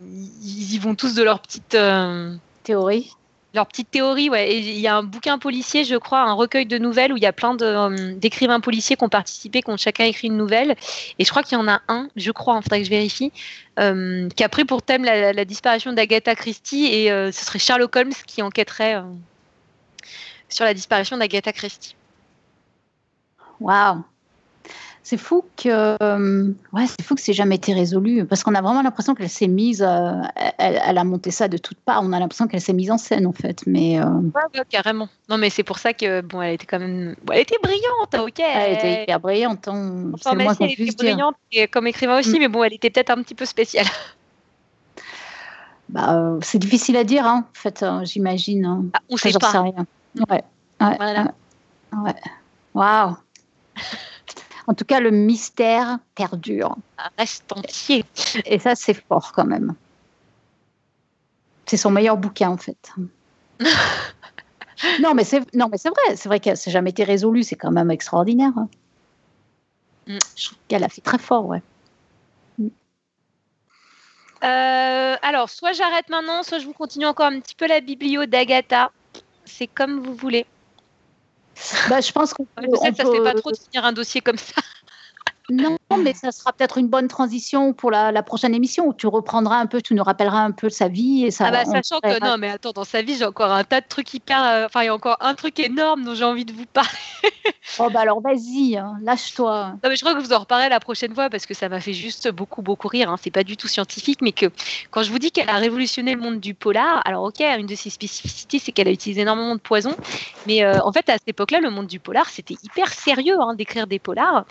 ils 0.00 0.74
y 0.74 0.78
vont 0.78 0.94
tous 0.94 1.14
de 1.14 1.22
leur 1.22 1.40
petite 1.40 1.74
euh, 1.74 2.34
théorie 2.62 3.14
leur 3.58 3.66
petite 3.66 3.90
théorie, 3.90 4.30
ouais. 4.30 4.56
il 4.56 4.78
y 4.78 4.86
a 4.86 4.96
un 4.96 5.02
bouquin 5.02 5.36
policier, 5.38 5.82
je 5.84 5.96
crois, 5.96 6.22
un 6.22 6.32
recueil 6.32 6.64
de 6.64 6.78
nouvelles 6.78 7.12
où 7.12 7.16
il 7.16 7.22
y 7.22 7.26
a 7.26 7.32
plein 7.32 7.56
euh, 7.60 8.14
d'écrivains 8.14 8.60
policiers 8.60 8.94
qui 8.94 9.02
ont 9.02 9.08
participé, 9.08 9.62
qui 9.62 9.70
ont 9.70 9.76
chacun 9.76 10.04
écrit 10.04 10.28
une 10.28 10.36
nouvelle. 10.36 10.76
Et 11.18 11.24
je 11.24 11.30
crois 11.30 11.42
qu'il 11.42 11.58
y 11.58 11.60
en 11.60 11.66
a 11.66 11.80
un, 11.88 12.08
je 12.14 12.30
crois, 12.30 12.58
il 12.58 12.62
faudrait 12.62 12.78
que 12.78 12.84
je 12.84 12.90
vérifie, 12.90 13.32
euh, 13.80 14.28
qui 14.28 14.44
a 14.44 14.48
pris 14.48 14.64
pour 14.64 14.82
thème 14.82 15.04
la, 15.04 15.44
disparition 15.44 15.92
d'Agatha 15.92 16.36
Christie. 16.36 16.86
Et 16.86 17.10
euh, 17.10 17.32
ce 17.32 17.44
serait 17.44 17.58
Sherlock 17.58 17.96
Holmes 17.96 18.12
qui 18.26 18.42
enquêterait 18.42 19.02
sur 20.48 20.64
la 20.64 20.72
disparition 20.72 21.16
d'Agatha 21.16 21.52
Christie. 21.52 21.96
Waouh 23.58 24.04
c'est 25.08 25.16
fou 25.16 25.42
que 25.56 25.96
euh, 26.02 26.52
ouais, 26.74 26.86
c'est 26.86 27.00
fou 27.02 27.14
que 27.14 27.22
c'est 27.22 27.32
jamais 27.32 27.54
été 27.54 27.72
résolu 27.72 28.26
parce 28.26 28.42
qu'on 28.42 28.54
a 28.54 28.60
vraiment 28.60 28.82
l'impression 28.82 29.14
qu'elle 29.14 29.30
s'est 29.30 29.48
mise, 29.48 29.82
euh, 29.82 30.12
elle, 30.58 30.98
a 30.98 31.04
monté 31.04 31.30
ça 31.30 31.48
de 31.48 31.56
toutes 31.56 31.78
parts. 31.78 32.02
On 32.04 32.12
a 32.12 32.20
l'impression 32.20 32.46
qu'elle 32.46 32.60
s'est 32.60 32.74
mise 32.74 32.90
en 32.90 32.98
scène 32.98 33.26
en 33.26 33.32
fait, 33.32 33.62
mais 33.66 33.98
euh, 33.98 34.04
carrément. 34.68 35.08
Non, 35.30 35.38
mais 35.38 35.48
c'est 35.48 35.62
pour 35.62 35.78
ça 35.78 35.94
que 35.94 36.20
bon, 36.20 36.42
elle 36.42 36.52
était 36.52 36.66
quand 36.66 36.78
même, 36.78 37.16
elle 37.32 37.40
était 37.40 37.56
brillante, 37.62 38.16
ok. 38.18 38.38
Elle 38.38 38.74
était 38.74 39.02
hyper 39.04 39.18
brillante. 39.18 39.66
Hein. 39.66 40.10
Enfin, 40.12 40.34
moi 40.34 40.52
elle 40.60 40.72
était 40.72 40.94
brillante 40.94 41.36
comme 41.72 41.86
écrivain 41.86 42.18
aussi, 42.18 42.36
mm. 42.36 42.40
mais 42.40 42.48
bon, 42.48 42.62
elle 42.64 42.74
était 42.74 42.90
peut-être 42.90 43.08
un 43.08 43.22
petit 43.22 43.34
peu 43.34 43.46
spéciale. 43.46 43.86
Bah, 45.88 46.36
c'est 46.42 46.58
difficile 46.58 46.98
à 46.98 47.04
dire, 47.04 47.24
hein, 47.24 47.46
en 47.50 47.58
fait, 47.58 47.82
j'imagine. 48.02 48.66
Hein. 48.66 48.84
Ah, 48.92 48.98
on 49.08 49.16
sait 49.16 49.32
pas. 49.40 49.62
rien. 49.62 49.86
Ouais. 50.28 50.44
Ouais. 50.82 50.96
Voilà. 50.98 51.32
Ouais. 51.94 52.14
Waouh. 52.74 53.16
En 54.68 54.74
tout 54.74 54.84
cas, 54.84 55.00
le 55.00 55.10
mystère 55.10 55.98
perdure. 56.14 56.76
Reste 57.18 57.50
entier. 57.52 58.04
Et 58.44 58.58
ça, 58.58 58.74
c'est 58.74 58.92
fort 58.92 59.32
quand 59.32 59.46
même. 59.46 59.74
C'est 61.64 61.78
son 61.78 61.90
meilleur 61.90 62.18
bouquin, 62.18 62.50
en 62.50 62.58
fait. 62.58 62.92
non, 65.00 65.14
mais 65.14 65.24
c'est 65.24 65.42
non, 65.54 65.68
mais 65.72 65.78
c'est 65.78 65.88
vrai. 65.88 66.16
C'est 66.16 66.28
vrai 66.28 66.38
qu'elle 66.38 66.58
n'a 66.66 66.72
jamais 66.72 66.90
été 66.90 67.02
résolue. 67.02 67.44
C'est 67.44 67.56
quand 67.56 67.70
même 67.70 67.90
extraordinaire. 67.90 68.52
Hein. 68.56 68.68
Mm. 70.06 70.18
Je 70.36 70.44
trouve 70.44 70.58
qu'elle 70.68 70.84
a 70.84 70.90
fait 70.90 71.00
très 71.00 71.18
fort, 71.18 71.46
ouais. 71.46 71.62
Euh, 74.44 75.16
alors, 75.22 75.48
soit 75.48 75.72
j'arrête 75.72 76.10
maintenant, 76.10 76.42
soit 76.42 76.58
je 76.58 76.66
vous 76.66 76.74
continue 76.74 77.06
encore 77.06 77.26
un 77.26 77.40
petit 77.40 77.54
peu 77.54 77.66
la 77.66 77.80
biblio 77.80 78.26
d'Agatha. 78.26 78.92
C'est 79.46 79.66
comme 79.66 80.00
vous 80.00 80.14
voulez. 80.14 80.44
Bah, 81.88 82.00
je 82.00 82.12
pense 82.12 82.32
qu'on 82.34 82.44
peut. 82.44 82.62
ça 82.80 82.90
ne 82.90 82.94
fait 82.94 83.22
pas 83.22 83.34
trop 83.34 83.50
de 83.50 83.56
finir 83.56 83.84
un 83.84 83.92
dossier 83.92 84.20
comme 84.20 84.38
ça. 84.38 84.62
Non, 85.50 85.78
mais 85.96 86.12
ça 86.12 86.30
sera 86.30 86.52
peut-être 86.52 86.76
une 86.76 86.88
bonne 86.88 87.08
transition 87.08 87.72
pour 87.72 87.90
la, 87.90 88.22
prochaine 88.22 88.54
émission 88.54 88.86
où 88.86 88.92
tu 88.92 89.06
reprendras 89.06 89.56
un 89.56 89.66
peu, 89.66 89.80
tu 89.80 89.94
nous 89.94 90.02
rappelleras 90.02 90.40
un 90.40 90.50
peu 90.50 90.68
sa 90.68 90.88
vie 90.88 91.24
et 91.24 91.30
ça. 91.30 91.46
Ah 91.46 91.50
bah 91.50 91.64
sachant 91.64 92.00
que 92.00 92.22
non, 92.22 92.36
mais 92.36 92.50
attends, 92.50 92.72
dans 92.72 92.84
sa 92.84 93.00
vie 93.00 93.16
j'ai 93.16 93.24
encore 93.24 93.50
un 93.50 93.64
tas 93.64 93.80
de 93.80 93.86
trucs 93.88 94.12
hyper, 94.12 94.42
euh, 94.44 94.66
enfin 94.66 94.82
il 94.82 94.86
y 94.86 94.88
a 94.88 94.94
encore 94.94 95.16
un 95.20 95.34
truc 95.34 95.58
énorme 95.60 96.04
dont 96.04 96.14
j'ai 96.14 96.24
envie 96.24 96.44
de 96.44 96.52
vous 96.52 96.66
parler. 96.66 96.90
oh 97.78 97.88
bah 97.90 98.00
alors 98.00 98.20
vas-y, 98.20 98.76
hein, 98.76 98.96
lâche-toi. 99.02 99.76
Non 99.82 99.88
mais 99.88 99.96
je 99.96 100.04
crois 100.04 100.14
que 100.14 100.20
vous 100.20 100.32
en 100.32 100.40
reparlerez 100.40 100.68
la 100.68 100.80
prochaine 100.80 101.14
fois 101.14 101.30
parce 101.30 101.46
que 101.46 101.54
ça 101.54 101.70
m'a 101.70 101.80
fait 101.80 101.94
juste 101.94 102.30
beaucoup 102.30 102.60
beaucoup 102.60 102.88
rire. 102.88 103.10
Hein. 103.10 103.16
C'est 103.22 103.30
pas 103.30 103.44
du 103.44 103.56
tout 103.56 103.68
scientifique, 103.68 104.20
mais 104.20 104.32
que 104.32 104.46
quand 104.90 105.02
je 105.02 105.10
vous 105.10 105.18
dis 105.18 105.30
qu'elle 105.30 105.48
a 105.48 105.56
révolutionné 105.56 106.14
le 106.14 106.20
monde 106.20 106.40
du 106.40 106.52
polar, 106.52 107.00
alors 107.06 107.24
ok, 107.24 107.40
une 107.40 107.66
de 107.66 107.74
ses 107.74 107.90
spécificités 107.90 108.58
c'est 108.58 108.72
qu'elle 108.72 108.88
a 108.88 108.92
utilisé 108.92 109.22
énormément 109.22 109.54
de 109.54 109.60
poison, 109.60 109.94
mais 110.46 110.64
euh, 110.64 110.80
en 110.82 110.92
fait 110.92 111.08
à 111.08 111.14
cette 111.14 111.28
époque-là 111.28 111.60
le 111.60 111.70
monde 111.70 111.86
du 111.86 112.00
polar 112.00 112.28
c'était 112.28 112.56
hyper 112.62 112.92
sérieux 112.92 113.36
hein, 113.40 113.54
d'écrire 113.54 113.86
des 113.86 113.98
polars 113.98 114.44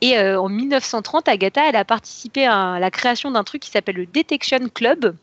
et 0.00 0.18
euh, 0.18 0.43
en 0.44 0.50
1930, 0.50 1.28
Agatha, 1.28 1.68
elle 1.68 1.76
a 1.76 1.86
participé 1.86 2.44
à 2.44 2.78
la 2.78 2.90
création 2.90 3.30
d'un 3.30 3.44
truc 3.44 3.62
qui 3.62 3.70
s'appelle 3.70 3.96
le 3.96 4.04
Detection 4.04 4.68
Club, 4.72 5.16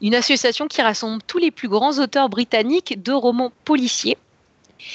une 0.00 0.14
association 0.14 0.68
qui 0.68 0.80
rassemble 0.80 1.20
tous 1.26 1.38
les 1.38 1.50
plus 1.50 1.68
grands 1.68 1.98
auteurs 1.98 2.28
britanniques 2.28 3.02
de 3.02 3.12
romans 3.12 3.52
policiers. 3.64 4.16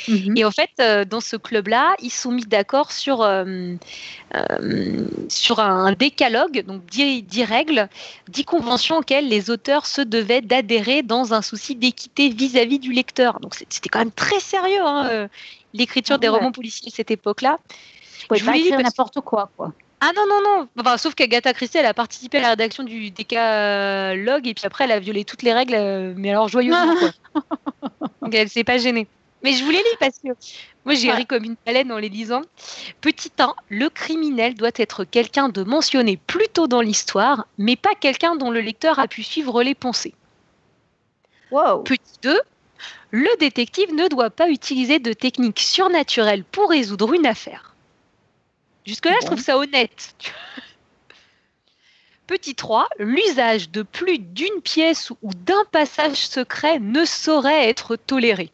Mhm. 0.07 0.37
Et 0.37 0.45
en 0.45 0.51
fait, 0.51 0.69
euh, 0.79 1.03
dans 1.03 1.19
ce 1.19 1.35
club-là, 1.35 1.95
ils 2.01 2.11
sont 2.11 2.31
mis 2.31 2.45
d'accord 2.45 2.93
sur, 2.93 3.21
euh, 3.21 3.75
sur 5.27 5.59
un 5.59 5.91
décalogue, 5.91 6.63
donc 6.65 6.85
10, 6.85 7.43
règles, 7.43 7.89
10 8.29 8.45
conventions 8.45 8.97
auxquelles 8.97 9.27
les 9.27 9.49
auteurs 9.49 9.85
se 9.85 10.01
devaient 10.01 10.41
d'adhérer 10.41 11.03
dans 11.03 11.33
un 11.33 11.41
souci 11.41 11.75
d'équité 11.75 12.29
vis-à-vis 12.29 12.79
du 12.79 12.93
lecteur. 12.93 13.41
Donc 13.41 13.55
c'était 13.55 13.89
quand 13.89 13.99
même 13.99 14.11
très 14.11 14.39
sérieux, 14.39 14.85
hein, 14.85 15.27
l'écriture 15.73 16.15
ah 16.15 16.19
des 16.19 16.29
romans 16.29 16.53
policiers 16.53 16.89
à 16.91 16.95
cette 16.95 17.11
époque-là 17.11 17.59
pouvais 18.27 18.41
pas 18.41 18.57
écrire 18.57 18.79
n'importe 18.79 19.21
quoi, 19.21 19.49
quoi. 19.55 19.73
Ah 19.99 20.11
non, 20.15 20.25
non, 20.27 20.41
non. 20.43 20.67
Enfin, 20.79 20.97
sauf 20.97 21.15
qu'Agatha 21.15 21.53
Christie, 21.53 21.79
elle 21.79 21.85
a 21.85 21.93
participé 21.93 22.37
à 22.37 22.41
la 22.41 22.49
rédaction 22.51 22.83
du 22.83 23.09
décalogue 23.09 24.47
et 24.47 24.53
puis 24.53 24.65
après, 24.65 24.83
elle 24.83 24.91
a 24.91 24.99
violé 24.99 25.25
toutes 25.25 25.41
les 25.41 25.53
règles, 25.53 25.73
euh, 25.75 26.13
mais 26.15 26.29
alors 26.29 26.47
joyeusement. 26.49 26.95
Quoi. 27.33 27.41
Donc, 28.21 28.35
elle 28.35 28.49
s'est 28.49 28.63
pas 28.63 28.77
gênée. 28.77 29.07
Mais 29.43 29.53
je 29.53 29.63
vous 29.63 29.71
les 29.71 29.77
lis 29.77 29.97
parce 29.99 30.19
que 30.19 30.29
moi, 30.85 30.95
j'ai 30.95 31.11
ri 31.11 31.25
comme 31.25 31.43
une 31.43 31.55
baleine 31.65 31.91
en 31.91 31.97
les 31.97 32.09
lisant. 32.09 32.41
Petit 33.01 33.31
1, 33.37 33.53
le 33.69 33.89
criminel 33.89 34.53
doit 34.53 34.71
être 34.75 35.03
quelqu'un 35.03 35.49
de 35.49 35.63
mentionné 35.63 36.17
plus 36.17 36.47
tôt 36.47 36.67
dans 36.67 36.81
l'histoire, 36.81 37.47
mais 37.57 37.75
pas 37.75 37.93
quelqu'un 37.99 38.35
dont 38.35 38.51
le 38.51 38.61
lecteur 38.61 38.99
a 38.99 39.07
pu 39.07 39.23
suivre 39.23 39.63
les 39.63 39.75
pensées. 39.75 40.13
Wow. 41.51 41.83
Petit 41.83 42.19
2, 42.21 42.39
le 43.11 43.39
détective 43.39 43.93
ne 43.93 44.07
doit 44.07 44.29
pas 44.29 44.49
utiliser 44.49 44.99
de 44.99 45.13
techniques 45.13 45.59
surnaturelles 45.59 46.43
pour 46.43 46.69
résoudre 46.69 47.13
une 47.13 47.25
affaire. 47.25 47.75
Jusque-là, 48.87 49.15
je 49.21 49.25
trouve 49.25 49.41
ça 49.41 49.57
honnête. 49.57 50.15
Petit 52.25 52.55
3, 52.55 52.87
l'usage 52.99 53.69
de 53.69 53.83
plus 53.83 54.17
d'une 54.17 54.61
pièce 54.63 55.11
ou 55.21 55.29
d'un 55.33 55.63
passage 55.71 56.27
secret 56.27 56.79
ne 56.79 57.03
saurait 57.03 57.69
être 57.69 57.97
toléré. 57.97 58.49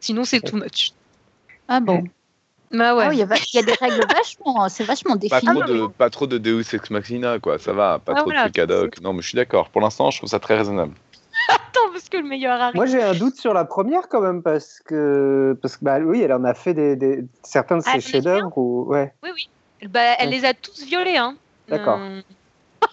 Sinon, 0.00 0.24
c'est 0.24 0.40
too 0.40 0.56
much. 0.56 0.92
Ah 1.68 1.80
bon 1.80 2.04
bah 2.72 2.96
ouais. 2.96 3.04
Ah 3.06 3.12
il, 3.12 3.18
y 3.18 3.22
a, 3.22 3.62
des 3.62 3.72
règles 3.74 4.04
vachement, 4.12 4.68
c'est 4.68 4.82
vachement 4.84 5.14
défini. 5.14 5.40
Pas 5.40 5.54
trop, 5.54 5.62
de, 5.62 5.86
pas 5.86 6.10
trop 6.10 6.26
de 6.26 6.38
Deus 6.38 6.74
Ex 6.74 6.90
Machina, 6.90 7.38
quoi. 7.38 7.58
Ça 7.58 7.72
va, 7.72 8.00
pas 8.00 8.12
ah, 8.16 8.20
trop 8.20 8.30
de 8.32 8.36
trucs 8.36 8.58
ad 8.58 8.70
hoc. 8.72 9.00
Non, 9.00 9.12
mais 9.12 9.22
je 9.22 9.28
suis 9.28 9.36
d'accord. 9.36 9.70
Pour 9.70 9.80
l'instant, 9.80 10.10
je 10.10 10.18
trouve 10.18 10.30
ça 10.30 10.40
très 10.40 10.56
raisonnable. 10.56 10.92
Attends, 11.48 11.92
parce 11.92 12.08
que 12.08 12.16
le 12.16 12.24
meilleur 12.24 12.60
arrive. 12.60 12.76
Moi, 12.76 12.86
j'ai 12.86 13.02
un 13.02 13.14
doute 13.14 13.36
sur 13.36 13.54
la 13.54 13.64
première 13.64 14.08
quand 14.08 14.20
même, 14.20 14.42
parce 14.42 14.80
que, 14.80 15.56
parce 15.62 15.76
que 15.76 15.84
bah, 15.84 15.98
oui, 16.00 16.22
elle 16.22 16.32
en 16.32 16.44
a 16.44 16.54
fait 16.54 16.74
des, 16.74 17.24
certains 17.42 17.78
de 17.78 17.82
ses 17.82 18.00
chefs-d'œuvre. 18.00 18.56
Ouais. 18.56 19.12
Oui, 19.22 19.30
oui. 19.34 19.48
Bah, 19.88 20.14
elle 20.18 20.30
les 20.30 20.44
a 20.44 20.54
tous 20.54 20.84
violés. 20.84 21.16
Hein. 21.16 21.36
D'accord. 21.68 21.98
Euh, 22.00 22.22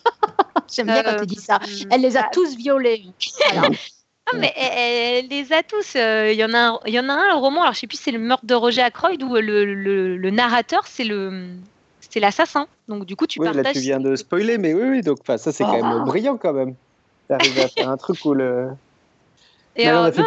J'aime 0.73 0.88
bien 0.88 1.03
quand 1.03 1.17
tu 1.19 1.27
dis 1.27 1.35
ça. 1.35 1.55
Euh, 1.55 1.85
Elle 1.91 2.01
les 2.01 2.17
a 2.17 2.23
bah, 2.23 2.30
tous 2.31 2.55
violés. 2.55 3.05
Ah, 4.31 4.38
mais 4.38 4.53
elle, 4.55 5.27
les 5.27 5.51
a 5.51 5.63
tous. 5.63 5.97
Euh, 5.97 6.31
il 6.31 6.39
y 6.39 6.45
en 6.45 6.53
a, 6.53 6.57
un, 6.57 6.80
il 6.85 6.93
y 6.93 6.99
en 6.99 7.09
a 7.09 7.13
un, 7.13 7.27
le 7.27 7.35
roman. 7.35 7.63
Alors, 7.63 7.73
je 7.73 7.80
sais 7.81 7.88
plus, 7.88 7.99
c'est 7.99 8.11
le 8.11 8.19
meurtre 8.19 8.45
de 8.45 8.55
Roger 8.55 8.81
Ackroyd 8.81 9.21
où 9.21 9.35
le, 9.35 9.65
le, 9.65 10.15
le 10.15 10.30
narrateur, 10.31 10.88
c'est 10.88 11.03
le, 11.03 11.49
c'est 11.99 12.21
l'assassin. 12.21 12.67
Donc, 12.88 13.05
du 13.05 13.17
coup, 13.17 13.27
tu 13.27 13.41
oui, 13.41 13.47
partages. 13.47 13.65
Là, 13.65 13.73
tu 13.73 13.80
viens 13.80 13.99
de 13.99 14.15
spoiler, 14.15 14.57
mais 14.57 14.73
oui, 14.73 14.84
oui. 14.88 15.01
Donc, 15.01 15.17
ça, 15.25 15.38
c'est 15.38 15.65
quand 15.65 15.73
même 15.73 16.03
oh. 16.03 16.05
brillant 16.05 16.38
quand 16.38 16.53
même. 16.53 16.73
T'arrives 17.38 17.60
à 17.60 17.68
faire 17.68 17.89
un 17.89 17.97
truc 17.97 18.23
où 18.26 18.35
le. 18.35 18.69
Et 19.76 19.91
on, 19.91 20.03
a 20.03 20.11
fait, 20.11 20.22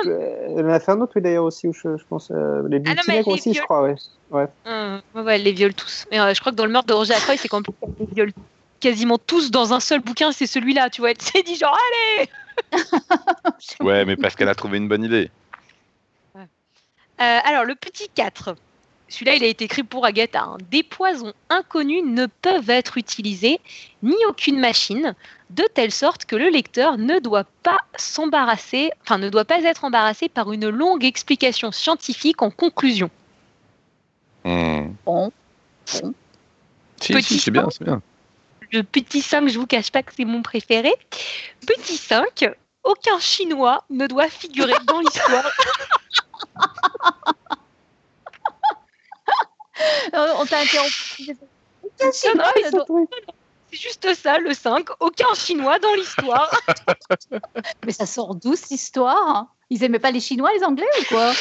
on, 0.49 0.69
a 0.69 0.81
fait, 0.81 0.91
un 0.91 1.01
autre, 1.01 1.13
oui, 1.15 1.23
d'ailleurs, 1.23 1.45
aussi, 1.45 1.69
où 1.69 1.73
je, 1.73 1.97
je 1.97 2.05
pense. 2.09 2.33
Euh, 2.33 2.67
les 2.69 2.83
ah 2.85 2.95
non, 2.97 3.33
aussi, 3.33 3.55
je 3.55 3.63
crois, 3.63 3.83
ouais. 3.83 3.95
Ouais. 4.33 4.49
Hum, 4.65 5.01
ouais, 5.15 5.37
elle 5.37 5.45
les 5.45 5.53
viole 5.53 5.73
tous. 5.73 6.05
Mais 6.11 6.19
euh, 6.19 6.35
je 6.35 6.41
crois 6.41 6.51
que 6.51 6.57
dans 6.57 6.67
le 6.67 6.73
meurtre 6.73 6.89
de 6.89 6.95
Roger 6.95 7.15
Ackroyd, 7.15 7.39
c'est 7.39 7.47
quand 7.47 7.63
elle 7.69 7.89
les 8.01 8.07
viole 8.13 8.33
quasiment 8.81 9.19
tous 9.19 9.53
dans 9.53 9.73
un 9.73 9.79
seul 9.79 10.01
bouquin, 10.01 10.33
c'est 10.33 10.49
celui-là, 10.49 10.91
tu 10.91 11.01
vois. 11.01 11.13
Elle 11.13 11.23
s'est 11.23 11.45
dit, 11.45 11.55
genre, 11.55 11.79
allez 12.19 12.29
Ouais, 13.81 14.05
mais 14.05 14.17
parce 14.17 14.35
qu'elle 14.35 14.49
a 14.49 14.57
trouvé 14.57 14.79
une 14.79 14.89
bonne 14.89 15.05
idée. 15.05 15.31
Ouais. 16.35 16.43
Euh, 17.21 17.39
alors, 17.45 17.63
le 17.63 17.77
petit 17.77 18.09
4. 18.17 18.57
Celui-là, 19.09 19.35
il 19.35 19.45
a 19.45 19.47
été 19.47 19.65
écrit 19.65 19.85
pour 19.85 20.05
Agatha. 20.05 20.43
Hein. 20.43 20.57
Des 20.71 20.83
poisons 20.83 21.33
inconnus 21.49 22.03
ne 22.05 22.27
peuvent 22.27 22.71
être 22.71 22.99
utilisés, 22.99 23.61
ni 24.03 24.17
aucune 24.29 24.59
machine, 24.59 25.15
de 25.51 25.63
telle 25.75 25.93
sorte 25.93 26.25
que 26.25 26.35
le 26.35 26.49
lecteur 26.49 26.99
ne 26.99 27.21
doit 27.21 27.47
pas 27.63 27.79
s'embarrasser, 27.97 28.91
enfin 29.03 29.19
ne 29.19 29.29
doit 29.29 29.45
pas 29.45 29.63
être 29.63 29.85
embarrassé 29.85 30.29
par 30.29 30.53
une 30.53 30.69
longue 30.69 31.05
explication 31.05 31.71
scientifique 31.71 32.43
en 32.43 32.51
conclusion. 32.51 33.11
Hmm. 34.45 34.93
Bon. 35.05 35.33
Si, 35.85 36.03
c'est 37.01 37.51
bien, 37.51 37.69
c'est 37.71 37.85
bien. 37.85 38.03
Le 38.73 38.83
petit 38.83 39.23
5, 39.23 39.49
je 39.49 39.59
vous 39.59 39.67
cache 39.67 39.93
pas 39.93 40.03
que 40.03 40.13
c'est 40.17 40.25
mon 40.25 40.43
préféré. 40.43 40.93
Petit 41.65 41.97
5, 41.97 42.53
aucun 42.83 43.21
Chinois 43.21 43.85
ne 43.91 44.09
doit 44.09 44.29
figurer 44.29 44.75
dans 44.85 44.99
l'histoire. 44.99 45.49
On 50.13 50.47
t'a 50.47 50.61
interrompu. 50.61 51.37
C'est 53.71 53.79
juste 53.79 54.15
ça, 54.15 54.39
le 54.39 54.55
5. 54.55 54.89
Aucun 55.01 55.35
Chinois 55.35 55.79
dans 55.79 55.95
l'histoire. 55.95 56.51
Mais 57.85 57.93
ça 57.93 58.07
sort 58.07 58.35
d'où 58.35 58.55
cette 58.55 58.71
histoire 58.71 59.47
Ils 59.71 59.83
aimaient 59.83 59.99
pas 59.99 60.11
les 60.11 60.21
Chinois, 60.21 60.51
les 60.55 60.65
Anglais 60.65 60.87
ou 61.01 61.05
quoi? 61.05 61.33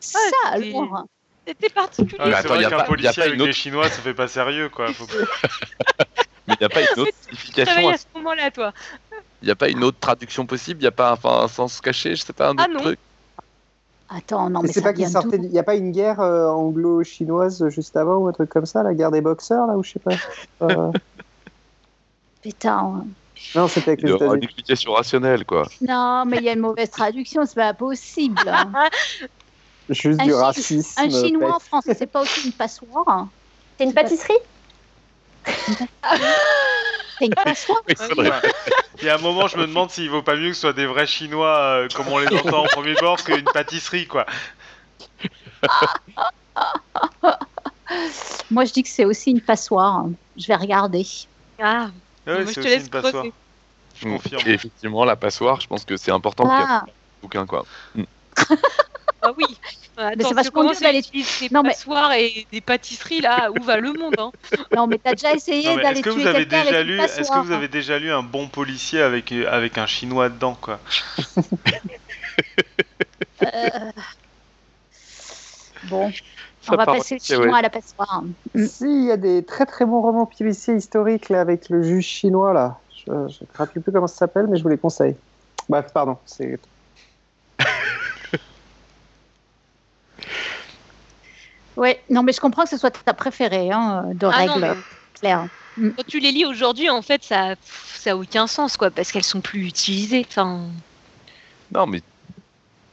Ça 0.00 0.18
ah, 0.44 0.50
alors 0.52 1.04
C'était 1.46 1.68
particulier. 1.68 2.32
Ah, 2.32 2.42
c'est 2.42 2.48
vrai 2.48 2.68
qu'un 2.68 2.84
policier 2.84 3.22
avec 3.22 3.34
autre... 3.34 3.46
les 3.46 3.52
Chinois, 3.52 3.88
ça 3.88 4.02
fait 4.02 4.14
pas 4.14 4.28
sérieux, 4.28 4.68
quoi. 4.68 4.92
Faut... 4.92 5.06
Mais 6.46 6.54
il 6.54 6.58
n'y 6.60 6.66
a 6.66 6.68
pas 6.68 6.82
une 6.82 6.88
autre 7.00 7.12
signification. 7.22 7.88
à 7.88 7.96
ce 7.96 8.06
moment-là, 8.14 8.50
toi. 8.50 8.72
Il 9.42 9.46
n'y 9.46 9.50
a 9.50 9.56
pas 9.56 9.68
une 9.68 9.82
autre 9.82 9.98
traduction 9.98 10.46
possible? 10.46 10.80
Il 10.80 10.84
n'y 10.84 10.88
a 10.88 10.92
pas 10.92 11.18
un 11.24 11.48
sens 11.48 11.80
caché? 11.80 12.14
Je 12.14 12.22
sais 12.22 12.32
pas, 12.32 12.50
un 12.50 12.58
ah, 12.58 12.62
autre 12.62 12.72
non. 12.72 12.80
truc? 12.80 12.98
Attends, 14.08 14.50
non, 14.50 14.62
mais, 14.62 14.68
c'est 14.68 14.82
pas 14.82 14.92
qu'il 14.92 15.08
sortait. 15.08 15.36
Il 15.36 15.50
n'y 15.50 15.58
a 15.58 15.64
pas 15.64 15.74
une 15.74 15.90
guerre 15.90 16.20
euh, 16.20 16.48
anglo-chinoise 16.48 17.68
juste 17.70 17.96
avant 17.96 18.16
ou 18.16 18.28
un 18.28 18.32
truc 18.32 18.48
comme 18.50 18.66
ça, 18.66 18.82
la 18.82 18.94
guerre 18.94 19.10
des 19.10 19.20
boxeurs 19.20 19.66
là 19.66 19.76
ou 19.76 19.82
je 19.82 19.92
sais 19.92 19.98
pas. 19.98 20.12
Euh... 20.62 20.90
Putain. 22.40 23.04
Non, 23.54 23.68
c'était 23.68 23.90
avec 23.90 24.02
les 24.02 24.12
États-Unis. 24.12 24.36
Une 24.36 24.44
explication 24.44 24.92
rationnelle, 24.92 25.44
quoi. 25.44 25.68
Non, 25.82 26.24
mais 26.26 26.38
il 26.38 26.44
y 26.44 26.48
a 26.48 26.52
une 26.52 26.60
mauvaise 26.60 26.90
traduction, 26.90 27.44
c'est 27.44 27.56
pas 27.56 27.74
possible. 27.74 28.40
Juste 29.90 30.20
du 30.20 30.32
racisme. 30.32 31.00
Un 31.00 31.10
chinois 31.10 31.56
en 31.56 31.58
français, 31.58 31.94
c'est 31.94 32.06
pas 32.06 32.22
aussi 32.22 32.46
une 32.46 32.52
passoire. 32.52 33.28
C'est 33.76 33.84
une 33.84 33.92
pâtisserie. 33.92 34.34
C'est 37.18 37.26
une 37.26 37.34
passoire. 37.34 37.82
Il 39.00 39.06
y 39.06 39.10
a 39.10 39.16
un 39.16 39.18
moment, 39.18 39.46
je 39.46 39.56
me 39.56 39.66
demande 39.66 39.90
s'il 39.90 40.08
vaut 40.10 40.22
pas 40.22 40.36
mieux 40.36 40.48
que 40.48 40.54
ce 40.54 40.62
soit 40.62 40.72
des 40.72 40.86
vrais 40.86 41.06
Chinois 41.06 41.58
euh, 41.58 41.88
comme 41.94 42.08
on 42.08 42.18
les 42.18 42.28
entend 42.28 42.64
en 42.64 42.66
premier 42.66 42.94
bord 42.94 43.22
qu'une 43.22 43.44
pâtisserie, 43.44 44.06
quoi. 44.06 44.26
Moi, 48.50 48.64
je 48.64 48.72
dis 48.72 48.82
que 48.82 48.88
c'est 48.88 49.04
aussi 49.04 49.30
une 49.32 49.40
passoire. 49.40 50.06
Je 50.36 50.46
vais 50.46 50.56
regarder. 50.56 51.06
Ah, 51.58 51.90
ouais, 52.26 52.44
moi, 52.44 52.52
je 52.52 52.60
te 52.60 52.60
laisse 52.60 52.84
une 52.84 52.90
passoire. 52.90 53.24
Je 53.94 54.08
confirme. 54.08 54.42
Et 54.46 54.52
effectivement, 54.52 55.04
la 55.04 55.16
passoire, 55.16 55.60
je 55.60 55.66
pense 55.66 55.84
que 55.84 55.96
c'est 55.96 56.12
important 56.12 56.48
ah. 56.50 56.82
pour 56.84 56.94
bouquin, 57.22 57.46
quoi. 57.46 57.64
Mm. 57.94 58.04
ah 59.22 59.32
oui. 59.36 59.58
Attends, 59.96 60.16
mais 60.16 60.24
c'est 60.24 60.34
vachement 60.34 60.64
dur 60.64 60.80
d'aller 60.80 61.02
tuer 61.02 61.24
des 61.40 61.48
non, 61.54 61.62
passoires 61.62 62.12
et 62.12 62.46
des 62.52 62.60
pâtisseries 62.60 63.22
là, 63.22 63.50
où 63.50 63.62
va 63.62 63.78
le 63.78 63.94
monde 63.94 64.14
hein 64.18 64.30
Non 64.76 64.86
mais 64.86 64.98
t'as 64.98 65.12
déjà 65.12 65.32
essayé 65.32 65.74
d'aller 65.76 66.02
tuer 66.02 66.22
quelqu'un 66.22 66.30
avec 66.34 66.48
déjà 66.48 66.82
lu, 66.82 67.00
Est-ce 67.00 67.30
que 67.30 67.38
vous 67.38 67.52
avez 67.52 67.68
déjà 67.68 67.98
lu 67.98 68.12
un 68.12 68.22
bon 68.22 68.48
policier 68.48 69.00
avec, 69.00 69.32
avec 69.32 69.78
un 69.78 69.86
chinois 69.86 70.28
dedans 70.28 70.56
quoi 70.60 70.80
euh... 73.42 73.90
Bon, 75.84 76.10
Ça 76.60 76.72
on 76.72 76.76
va 76.76 76.84
passer 76.84 77.14
le 77.14 77.20
chinois 77.20 77.46
ouais. 77.46 77.58
à 77.58 77.62
la 77.62 77.70
passoire. 77.70 78.22
Si, 78.54 78.84
il 78.84 79.04
y 79.06 79.10
a 79.10 79.16
des 79.16 79.44
très 79.44 79.64
très 79.64 79.86
bons 79.86 80.02
romans 80.02 80.26
policiers 80.26 80.74
historiques 80.74 81.30
là, 81.30 81.40
avec 81.40 81.70
le 81.70 81.82
juge 81.82 82.06
chinois 82.06 82.52
là. 82.52 82.78
Je 83.06 83.12
ne 83.12 83.16
me 83.18 83.28
rappelle 83.54 83.82
plus 83.82 83.92
comment 83.92 84.08
ça 84.08 84.16
s'appelle, 84.16 84.46
mais 84.48 84.58
je 84.58 84.62
vous 84.62 84.68
les 84.68 84.78
conseille. 84.78 85.16
Bref, 85.68 85.86
pardon, 85.92 86.18
c'est 86.26 86.58
Oui, 91.76 91.94
non, 92.08 92.22
mais 92.22 92.32
je 92.32 92.40
comprends 92.40 92.64
que 92.64 92.70
ce 92.70 92.78
soit 92.78 92.90
ta 92.90 93.12
préférée 93.12 93.70
hein, 93.70 94.04
de 94.14 94.26
ah 94.26 94.30
règles 94.30 94.76
claires. 95.14 95.48
Mm. 95.76 95.90
Quand 95.90 96.06
tu 96.06 96.20
les 96.20 96.32
lis 96.32 96.46
aujourd'hui, 96.46 96.88
en 96.88 97.02
fait, 97.02 97.22
ça 97.22 97.54
n'a 98.06 98.16
aucun 98.16 98.46
sens, 98.46 98.76
quoi, 98.76 98.90
parce 98.90 99.12
qu'elles 99.12 99.24
sont 99.24 99.40
plus 99.40 99.66
utilisées. 99.66 100.26
Non, 100.36 101.86
mais 101.86 102.02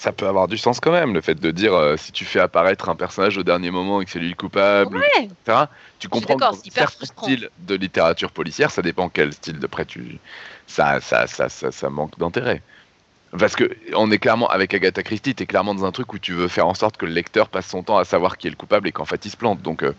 ça 0.04 0.12
peut 0.12 0.28
avoir 0.28 0.50
du 0.50 0.58
sens 0.58 0.82
quand 0.82 0.92
même, 0.92 1.14
le 1.14 1.22
fait 1.22 1.36
de 1.36 1.52
dire 1.52 1.74
euh, 1.74 1.96
si 1.96 2.12
tu 2.12 2.26
fais 2.26 2.42
apparaître 2.42 2.90
un 2.90 2.96
personnage 2.96 3.38
au 3.38 3.44
dernier 3.44 3.72
moment 3.72 4.02
et 4.02 4.06
que 4.06 4.12
c'est 4.12 4.20
lui 4.20 4.30
le 4.30 4.36
coupable, 4.36 5.02
etc. 5.16 5.68
Tu 5.98 6.10
comprends 6.10 6.36
que 6.36 6.58
certains 6.70 7.06
styles 7.06 7.50
de 7.60 7.76
littérature 7.76 8.32
policière, 8.32 8.70
ça 8.70 8.82
dépend 8.82 9.08
quel 9.08 9.32
style 9.32 9.60
de 9.60 9.68
près 9.68 9.86
tu. 9.86 10.20
Ça, 10.68 11.00
ça, 11.00 11.26
ça, 11.28 11.48
ça, 11.48 11.72
ça 11.72 11.90
manque 11.90 12.20
d'intérêt. 12.20 12.62
Parce 13.38 13.56
que 13.56 13.76
on 13.96 14.12
est 14.12 14.20
clairement, 14.20 14.48
avec 14.48 14.74
Agatha 14.74 15.02
Christie, 15.02 15.34
tu 15.34 15.44
es 15.44 15.46
clairement 15.46 15.74
dans 15.74 15.86
un 15.86 15.92
truc 15.92 16.14
où 16.14 16.20
tu 16.20 16.34
veux 16.34 16.48
faire 16.48 16.68
en 16.68 16.74
sorte 16.74 16.98
que 16.98 17.06
le 17.06 17.14
lecteur 17.14 17.50
passe 17.50 17.68
son 17.68 17.84
temps 17.84 17.98
à 17.98 18.06
savoir 18.06 18.38
qui 18.38 18.48
est 18.48 18.52
le 18.52 18.56
coupable 18.56 18.88
et 18.88 18.92
qu'en 18.92 19.06
fait 19.06 19.26
il 19.26 19.32
se 19.32 19.38
plante. 19.38 19.62
Donc. 19.62 19.84
Euh, 19.84 19.94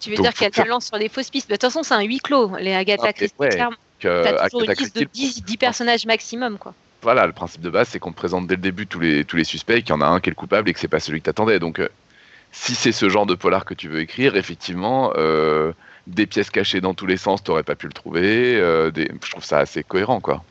tu 0.00 0.10
veux 0.10 0.16
dire 0.16 0.32
qu'elle 0.32 0.50
te 0.50 0.66
lance 0.66 0.86
sur 0.86 0.98
des 0.98 1.10
fausses 1.10 1.28
pistes. 1.28 1.50
De 1.50 1.56
toute 1.56 1.62
façon, 1.62 1.82
c'est 1.82 1.92
un 1.92 2.00
huis 2.00 2.20
clos, 2.20 2.56
les 2.58 2.72
Agatha 2.72 3.08
ah, 3.08 3.12
Christie. 3.12 3.36
Ouais, 3.38 3.50
T'as 3.50 4.48
toujours 4.48 4.62
une 4.62 4.72
liste 4.72 4.96
de 4.96 5.04
10, 5.04 5.44
10 5.44 5.56
personnages 5.58 6.06
maximum, 6.06 6.56
quoi 6.56 6.72
voilà, 7.02 7.26
le 7.26 7.32
principe 7.32 7.62
de 7.62 7.70
base, 7.70 7.88
c'est 7.88 7.98
qu'on 7.98 8.12
te 8.12 8.16
présente 8.16 8.46
dès 8.46 8.56
le 8.56 8.60
début 8.60 8.86
tous 8.86 9.00
les, 9.00 9.24
tous 9.24 9.36
les 9.36 9.44
suspects, 9.44 9.80
qu'il 9.80 9.88
y 9.88 9.92
en 9.92 10.02
a 10.02 10.06
un 10.06 10.20
qui 10.20 10.28
est 10.28 10.32
le 10.32 10.36
coupable 10.36 10.68
et 10.68 10.74
que 10.74 10.80
c'est 10.80 10.88
pas 10.88 11.00
celui 11.00 11.20
que 11.20 11.24
t'attendais. 11.24 11.58
Donc, 11.58 11.78
euh, 11.78 11.88
si 12.52 12.74
c'est 12.74 12.92
ce 12.92 13.08
genre 13.08 13.24
de 13.24 13.34
polar 13.34 13.64
que 13.64 13.72
tu 13.72 13.88
veux 13.88 14.00
écrire, 14.00 14.36
effectivement, 14.36 15.12
euh, 15.16 15.72
des 16.06 16.26
pièces 16.26 16.50
cachées 16.50 16.82
dans 16.82 16.92
tous 16.92 17.06
les 17.06 17.16
sens, 17.16 17.42
t'aurais 17.42 17.62
pas 17.62 17.74
pu 17.74 17.86
le 17.86 17.92
trouver. 17.92 18.56
Je 18.56 19.30
trouve 19.30 19.44
ça 19.44 19.58
assez 19.58 19.82
cohérent, 19.82 20.20
quoi. 20.20 20.44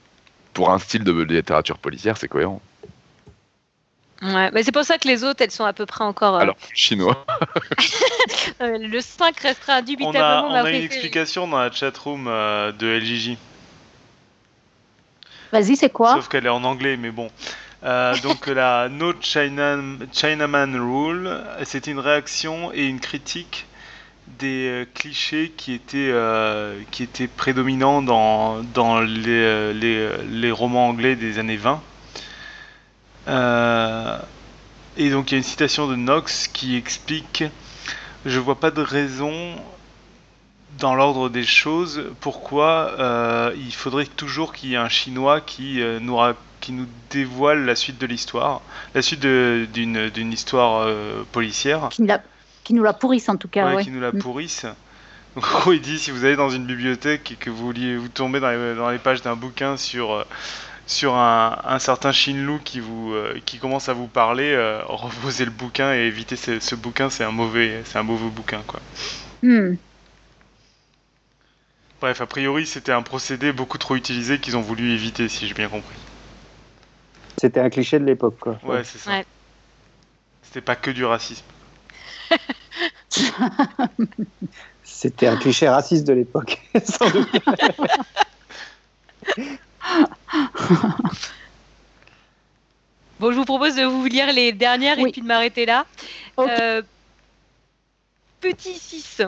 Pour 0.53 0.71
un 0.71 0.79
style 0.79 1.03
de 1.03 1.11
littérature 1.11 1.77
policière, 1.77 2.17
c'est 2.17 2.27
cohérent. 2.27 2.61
Ouais, 4.21 4.51
mais 4.51 4.63
c'est 4.63 4.73
pour 4.73 4.83
ça 4.83 4.97
que 4.97 5.07
les 5.07 5.23
autres, 5.23 5.41
elles 5.41 5.51
sont 5.51 5.63
à 5.63 5.71
peu 5.71 5.85
près 5.85 6.03
encore. 6.03 6.35
Alors, 6.35 6.57
chinois. 6.73 7.25
le 8.59 8.99
5 8.99 9.39
restera 9.39 9.75
indubitablement 9.75 10.47
On 10.49 10.53
a, 10.53 10.63
on 10.63 10.65
a 10.65 10.71
une 10.71 10.83
explication 10.83 11.47
dans 11.47 11.59
la 11.59 11.71
chatroom 11.71 12.25
de 12.25 12.99
LJJ. 12.99 13.37
Vas-y, 15.51 15.75
c'est 15.77 15.89
quoi? 15.89 16.13
Sauf 16.13 16.27
qu'elle 16.27 16.45
est 16.45 16.49
en 16.49 16.63
anglais, 16.63 16.97
mais 16.97 17.11
bon. 17.11 17.29
Euh, 17.83 18.15
donc 18.19 18.47
la 18.47 18.89
No 18.89 19.13
China, 19.21 19.77
Chinaman 20.11 20.75
Rule, 20.75 21.41
c'est 21.63 21.87
une 21.87 21.99
réaction 21.99 22.73
et 22.73 22.85
une 22.85 22.99
critique 22.99 23.65
des 24.37 24.67
euh, 24.67 24.85
clichés 24.93 25.51
qui 25.55 25.73
étaient, 25.73 26.09
euh, 26.11 26.81
qui 26.91 27.03
étaient 27.03 27.27
prédominants 27.27 28.01
dans, 28.01 28.61
dans 28.73 29.01
les, 29.01 29.73
les, 29.73 30.09
les, 30.29 30.51
romans 30.51 30.89
anglais 30.89 31.15
des 31.15 31.39
années 31.39 31.57
20. 31.57 31.81
et 34.97 35.09
donc 35.09 35.31
il 35.31 35.33
y 35.33 35.35
a 35.35 35.37
une 35.37 35.43
citation 35.43 35.87
de 35.87 35.95
Knox 35.95 36.47
qui 36.47 36.75
explique 36.75 37.43
Je 38.25 38.39
vois 38.39 38.59
pas 38.59 38.71
de 38.71 38.81
raison 38.81 39.55
dans 40.79 40.95
l'ordre 40.95 41.29
des 41.29 41.43
choses, 41.43 42.03
pourquoi 42.19 42.93
euh, 42.99 43.53
il 43.57 43.73
faudrait 43.73 44.05
toujours 44.05 44.53
qu'il 44.53 44.69
y 44.69 44.73
ait 44.73 44.77
un 44.77 44.89
Chinois 44.89 45.41
qui, 45.41 45.81
euh, 45.81 45.99
nous, 45.99 46.17
qui 46.61 46.71
nous 46.71 46.87
dévoile 47.09 47.65
la 47.65 47.75
suite 47.75 47.99
de 47.99 48.05
l'histoire, 48.05 48.61
la 48.93 49.01
suite 49.01 49.21
d'une 49.21 50.31
histoire 50.31 50.83
euh, 50.85 51.23
policière. 51.31 51.89
Qui 52.69 52.75
nous, 52.75 52.83
la, 52.83 52.93
pourrisse 52.93 53.27
en 53.29 53.35
tout 53.35 53.47
cas. 53.47 53.73
Ouais, 53.73 53.83
Qui 53.83 53.89
nous 53.89 53.99
la 53.99 54.11
mm. 54.11 54.19
pourrisse. 54.19 54.67
Donc, 55.35 55.43
en 55.47 55.59
gros, 55.59 55.73
il 55.73 55.81
dit 55.81 55.97
si 55.97 56.11
vous 56.11 56.23
allez 56.23 56.35
dans 56.35 56.51
une 56.51 56.67
bibliothèque 56.67 57.31
et 57.31 57.35
que 57.35 57.49
vous, 57.49 57.73
vous 57.73 58.07
tombez 58.09 58.39
dans 58.39 58.51
les, 58.51 58.75
dans 58.75 58.91
les 58.91 58.99
pages 58.99 59.23
d'un 59.23 59.35
bouquin 59.35 59.75
sur, 59.75 60.23
sur 60.85 61.15
un, 61.15 61.59
un, 61.63 61.79
certain 61.79 62.11
Shinlu 62.11 62.59
qui, 62.63 62.79
vous, 62.79 63.15
qui 63.43 63.57
commence 63.57 63.89
à 63.89 63.93
vous 63.93 64.05
parler, 64.05 64.55
reposez 64.87 65.45
le 65.45 65.51
bouquin 65.51 65.95
et 65.95 66.01
évitez 66.01 66.35
ce, 66.35 66.59
ce 66.59 66.75
bouquin, 66.75 67.09
c'est 67.09 67.23
un, 67.23 67.31
mauvais, 67.31 67.81
un 67.95 68.03
mauvais 68.03 68.29
bouquin. 68.29 68.61
quoi. 68.67 68.79
Hmm. 69.41 69.73
Bref, 71.99 72.21
a 72.21 72.27
priori, 72.27 72.67
c'était 72.67 72.91
un 72.91 73.01
procédé 73.01 73.51
beaucoup 73.51 73.79
trop 73.79 73.95
utilisé 73.95 74.37
qu'ils 74.37 74.57
ont 74.57 74.61
voulu 74.61 74.91
éviter, 74.91 75.27
si 75.27 75.47
j'ai 75.47 75.55
bien 75.55 75.69
compris. 75.69 75.97
C'était 77.41 77.61
un 77.61 77.71
cliché 77.71 77.97
de 77.97 78.05
l'époque, 78.05 78.37
quoi. 78.39 78.59
Ouais, 78.63 78.83
c'est 78.83 78.99
ça. 78.99 79.21
C'était 80.43 80.61
pas 80.61 80.75
que 80.75 80.91
du 80.91 81.03
racisme. 81.03 81.45
C'était 84.83 85.27
un 85.27 85.37
cliché 85.37 85.67
raciste 85.67 86.05
de 86.07 86.13
l'époque, 86.13 86.59
sans 86.83 87.09
doute. 87.09 87.29
bon, 93.19 93.31
je 93.31 93.37
vous 93.37 93.45
propose 93.45 93.75
de 93.75 93.83
vous 93.83 94.05
lire 94.05 94.33
les 94.33 94.51
dernières 94.51 94.99
et 94.99 95.11
puis 95.11 95.21
de 95.21 95.27
m'arrêter 95.27 95.65
là. 95.65 95.85
Euh, 96.39 96.81
petit 98.41 98.75
6. 98.75 99.21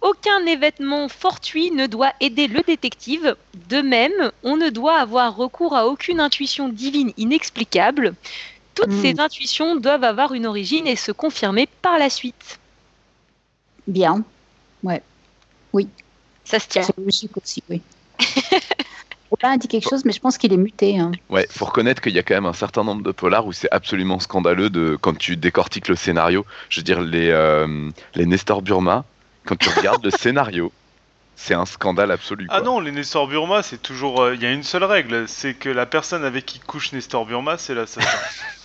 Aucun 0.00 0.46
événement 0.46 1.08
fortuit 1.08 1.72
ne 1.72 1.86
doit 1.86 2.12
aider 2.20 2.46
le 2.46 2.62
détective. 2.62 3.34
De 3.68 3.80
même, 3.80 4.30
on 4.44 4.56
ne 4.56 4.70
doit 4.70 5.00
avoir 5.00 5.34
recours 5.34 5.74
à 5.74 5.88
aucune 5.88 6.20
intuition 6.20 6.68
divine 6.68 7.12
inexplicable. 7.16 8.14
Toutes 8.78 8.92
ces 8.92 9.14
hmm. 9.14 9.20
intuitions 9.20 9.76
doivent 9.76 10.04
avoir 10.04 10.34
une 10.34 10.46
origine 10.46 10.86
et 10.86 10.94
se 10.94 11.10
confirmer 11.10 11.68
par 11.82 11.98
la 11.98 12.08
suite. 12.08 12.60
Bien. 13.88 14.22
Ouais. 14.84 15.02
Oui. 15.72 15.88
Ça 16.44 16.60
se 16.60 16.68
tient. 16.68 16.82
C'est 16.82 16.96
logique 16.96 17.36
aussi, 17.36 17.60
oui. 17.68 17.82
Robin 19.30 19.50
a 19.54 19.56
dit 19.58 19.66
quelque 19.66 19.88
chose, 19.88 20.04
mais 20.04 20.12
je 20.12 20.20
pense 20.20 20.38
qu'il 20.38 20.52
est 20.52 20.58
muté. 20.58 20.98
Hein. 20.98 21.10
Ouais, 21.28 21.48
faut 21.50 21.64
reconnaître 21.64 22.00
qu'il 22.00 22.12
y 22.12 22.20
a 22.20 22.22
quand 22.22 22.34
même 22.34 22.46
un 22.46 22.52
certain 22.52 22.84
nombre 22.84 23.02
de 23.02 23.10
polars 23.10 23.46
où 23.46 23.52
c'est 23.52 23.68
absolument 23.72 24.20
scandaleux 24.20 24.70
de 24.70 24.96
quand 25.00 25.18
tu 25.18 25.36
décortiques 25.36 25.88
le 25.88 25.96
scénario. 25.96 26.46
Je 26.68 26.78
veux 26.78 26.84
dire, 26.84 27.00
les, 27.00 27.30
euh, 27.30 27.90
les 28.14 28.26
Nestor 28.26 28.62
Burma, 28.62 29.04
quand 29.44 29.56
tu 29.56 29.68
regardes 29.70 30.04
le 30.04 30.10
scénario, 30.16 30.72
c'est 31.34 31.54
un 31.54 31.66
scandale 31.66 32.12
absolu. 32.12 32.46
Ah 32.48 32.60
non, 32.60 32.78
les 32.78 32.92
Nestor 32.92 33.26
Burma, 33.26 33.64
c'est 33.64 33.82
toujours. 33.82 34.22
Euh, 34.22 34.34
il 34.36 34.42
y 34.42 34.46
a 34.46 34.52
une 34.52 34.62
seule 34.62 34.84
règle, 34.84 35.28
c'est 35.28 35.54
que 35.54 35.68
la 35.68 35.84
personne 35.84 36.24
avec 36.24 36.46
qui 36.46 36.60
couche 36.60 36.92
Nestor 36.92 37.26
Burma, 37.26 37.58
c'est 37.58 37.74
l'assassin. 37.74 38.08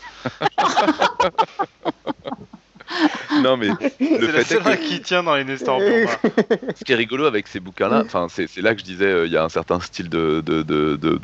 non 3.42 3.58
mais 3.58 3.70
le 4.00 4.28
fait 4.28 4.56
est 4.56 4.60
que... 4.60 4.88
qui 4.88 5.02
tient 5.02 5.24
dans 5.24 5.36
les 5.36 5.44
Nestor. 5.44 5.80
Ce 6.76 6.84
qui 6.84 6.92
est 6.92 6.96
rigolo 6.96 7.26
avec 7.26 7.48
ces 7.48 7.60
bouquins-là, 7.60 8.04
enfin 8.06 8.28
c'est 8.30 8.56
là 8.58 8.74
que 8.74 8.82
je 8.82 8.86
disais, 8.86 9.06
euh, 9.06 9.26
il 9.26 9.32
y 9.32 9.38
a 9.38 9.44
un 9.44 9.50
certain 9.50 9.80
style 9.80 10.10
de, 10.10 10.44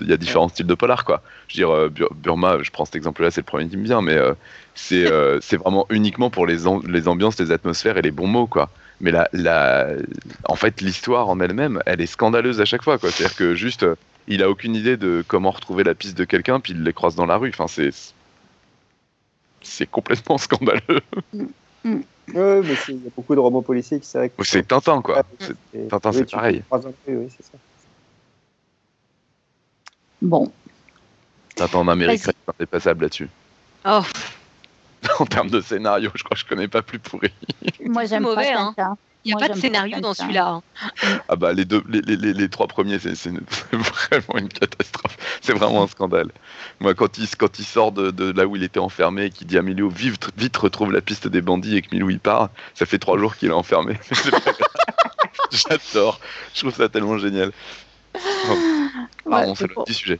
il 0.02 0.08
y 0.08 0.14
a 0.14 0.18
différents 0.18 0.50
styles 0.50 0.68
de 0.68 0.74
polar 0.76 1.06
quoi. 1.06 1.22
Je 1.48 1.56
veux 1.56 1.58
dire 1.58 1.70
euh, 1.70 1.90
Burma, 2.16 2.58
je 2.62 2.72
prends 2.72 2.86
cet 2.86 2.96
exemple-là, 2.96 3.32
c'est 3.32 3.42
le 3.42 3.46
premier 3.46 3.68
qui 3.68 3.78
me 3.78 3.86
vient, 3.86 4.02
mais 4.02 4.18
c'est 4.76 5.06
c'est 5.42 5.58
vraiment 5.58 5.86
uniquement 5.90 6.30
pour 6.30 6.48
les, 6.48 6.58
les 6.88 7.08
ambiances, 7.08 7.40
les 7.40 7.52
atmosphères 7.52 7.98
et 7.98 8.02
les 8.02 8.12
bons 8.12 8.28
mots 8.28 8.48
quoi 8.48 8.70
mais 9.02 9.12
la, 9.12 9.30
la, 9.34 9.88
en 10.46 10.56
fait, 10.56 10.82
l'histoire 10.82 11.30
en 11.30 11.40
elle-même, 11.40 11.82
elle 11.86 12.02
est 12.02 12.06
scandaleuse 12.06 12.60
à 12.62 12.66
chaque 12.66 12.84
fois. 12.84 12.98
Quoi. 12.98 13.12
C'est-à-dire 13.12 13.36
que 13.36 13.56
juste, 13.56 13.84
euh, 13.84 13.96
il 14.28 14.44
a 14.44 14.50
aucune 14.50 14.76
idée 14.76 14.98
de 14.98 15.24
comment 15.28 15.52
retrouver 15.52 15.84
la 15.84 15.96
piste 15.96 16.18
de 16.18 16.26
quelqu'un, 16.26 16.60
puis 16.60 16.74
il 16.74 16.84
les 16.84 16.94
croise 16.94 17.16
dans 17.16 17.26
la 17.26 17.38
rue. 17.38 17.50
Enfin, 17.50 17.68
c'est, 17.68 17.92
c'est 19.62 19.90
complètement 19.90 20.38
scandaleux. 20.40 21.02
Mm. 21.34 21.46
Oui, 21.84 22.02
mais 22.36 22.76
il 22.90 23.04
y 23.04 23.08
a 23.08 23.12
beaucoup 23.16 23.34
de 23.34 23.40
romans 23.40 23.62
policiers 23.62 24.00
qui 24.00 24.08
c'est 24.08 24.32
C'est 24.44 24.68
Tintin, 24.68 25.02
quoi. 25.02 25.24
Tintin, 25.90 26.12
c'est 26.12 26.30
pareil. 26.30 26.64
Oui, 27.08 27.28
c'est 27.36 27.44
ça. 27.44 27.58
Bon. 30.22 30.52
Tintin 31.56 31.80
en 31.80 31.88
Amérique, 31.88 32.22
c'est 32.24 32.36
indépassable 32.48 33.04
là-dessus. 33.04 33.30
Oh. 33.86 34.02
en 35.20 35.26
termes 35.26 35.50
de 35.50 35.62
scénario, 35.62 36.12
je 36.14 36.24
crois 36.24 36.36
que 36.36 36.42
je 36.42 36.46
connais 36.46 36.68
pas 36.68 36.82
plus 36.82 37.00
pourri. 37.00 37.32
Moi, 37.86 38.06
j'aime 38.06 38.24
mauvais, 38.24 38.52
hein. 38.52 38.76
Il 39.26 39.36
n'y 39.36 39.44
a 39.44 39.48
pas 39.48 39.54
de 39.54 39.60
scénario 39.60 40.00
dans 40.00 40.14
celui-là. 40.14 40.48
Hein. 40.48 40.64
Ah 41.28 41.36
bah 41.36 41.52
les 41.52 41.66
deux, 41.66 41.84
les, 41.90 42.02
les, 42.02 42.34
les 42.34 42.50
trois 42.50 42.68
premiers, 42.68 43.00
c'est 43.00 43.32
vraiment 43.32 44.38
une 44.38 44.48
catastrophe. 44.48 45.18
C'est 45.42 45.54
vraiment 45.54 45.84
un 45.84 45.88
scandale. 45.88 46.32
Moi, 46.80 46.94
quand 46.94 47.18
il, 47.18 47.28
quand 47.36 47.60
il 47.60 47.66
sort 47.66 47.92
de, 47.92 48.12
de 48.12 48.32
là 48.32 48.46
où 48.46 48.56
il 48.56 48.64
était 48.64 48.80
enfermé 48.80 49.26
et 49.26 49.30
qu'il 49.30 49.46
dit 49.48 49.58
à 49.58 49.62
Milou 49.62 49.90
vite, 49.90 50.30
vite 50.38 50.56
retrouve 50.56 50.94
la 50.94 51.02
piste 51.02 51.28
des 51.28 51.42
bandits 51.42 51.76
et 51.76 51.82
que 51.82 51.90
Milou 51.92 52.10
il 52.10 52.20
part, 52.20 52.50
ça 52.74 52.86
fait 52.86 52.98
trois 52.98 53.18
jours 53.18 53.36
qu'il 53.36 53.50
est 53.50 53.54
enfermé. 53.54 54.00
J'adore. 55.52 56.22
Je 56.54 56.62
trouve 56.62 56.74
ça 56.74 56.88
tellement 56.88 57.18
génial. 57.18 57.52
Pardon, 59.30 59.54
c'est 59.56 59.68
le 59.68 59.76
petit 59.84 59.94
sujet. 59.94 60.20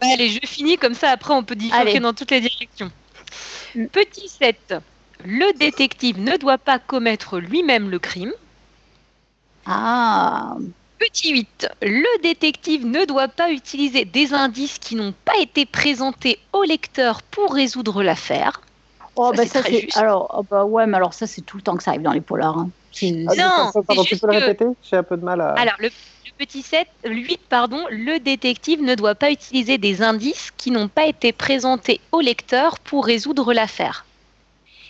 Allez, 0.00 0.30
je 0.30 0.46
finis 0.46 0.78
comme 0.78 0.94
ça, 0.94 1.10
après 1.10 1.34
on 1.34 1.44
peut 1.44 1.56
différer 1.56 2.00
dans 2.00 2.14
toutes 2.14 2.30
les 2.30 2.40
directions. 2.40 2.90
Mm. 3.74 3.86
Petit 3.86 4.28
7. 4.28 4.74
Le 5.24 5.56
détective 5.58 6.18
ne 6.18 6.36
doit 6.36 6.58
pas 6.58 6.78
commettre 6.78 7.38
lui-même 7.38 7.90
le 7.90 7.98
crime. 7.98 8.32
Ah. 9.66 10.56
Petit 10.98 11.32
8. 11.32 11.68
Le 11.82 12.22
détective 12.22 12.86
ne 12.86 13.04
doit 13.04 13.28
pas 13.28 13.50
utiliser 13.50 14.04
des 14.04 14.32
indices 14.32 14.78
qui 14.78 14.94
n'ont 14.94 15.14
pas 15.24 15.38
été 15.40 15.66
présentés 15.66 16.38
au 16.52 16.62
lecteur 16.62 17.22
pour 17.22 17.54
résoudre 17.54 18.02
l'affaire. 18.02 18.60
Oh, 19.16 19.32
bah 19.36 19.46
ça, 19.46 19.62
c'est. 19.62 19.86
Alors, 19.96 20.34
oh, 20.36 20.44
bah 20.48 20.64
ouais, 20.64 20.86
mais 20.86 20.96
alors 20.96 21.14
ça, 21.14 21.26
c'est 21.26 21.42
tout 21.42 21.56
le 21.56 21.62
temps 21.62 21.76
que 21.76 21.82
ça 21.82 21.90
arrive 21.90 22.02
dans 22.02 22.12
les 22.12 22.20
polars. 22.20 22.58
Hein. 22.58 22.70
Ah, 23.02 23.34
non, 23.36 23.82
pardon, 23.82 24.04
tu 24.04 24.16
peux 24.16 24.26
le 24.26 24.38
répéter? 24.38 24.66
J'ai 24.82 24.96
un 24.96 25.02
peu 25.02 25.16
de 25.16 25.24
mal 25.24 25.40
à. 25.40 25.52
Alors, 25.52 25.74
le, 25.78 25.90
petit 26.38 26.62
7, 26.62 26.86
8, 27.04 27.40
pardon, 27.48 27.84
le 27.90 28.18
détective 28.18 28.82
ne 28.82 28.94
doit 28.94 29.14
pas 29.14 29.30
utiliser 29.30 29.78
des 29.78 30.02
indices 30.02 30.50
qui 30.56 30.70
n'ont 30.70 30.88
pas 30.88 31.06
été 31.06 31.32
présentés 31.32 32.00
au 32.12 32.20
lecteur 32.20 32.78
pour 32.80 33.04
résoudre 33.04 33.52
l'affaire. 33.52 34.04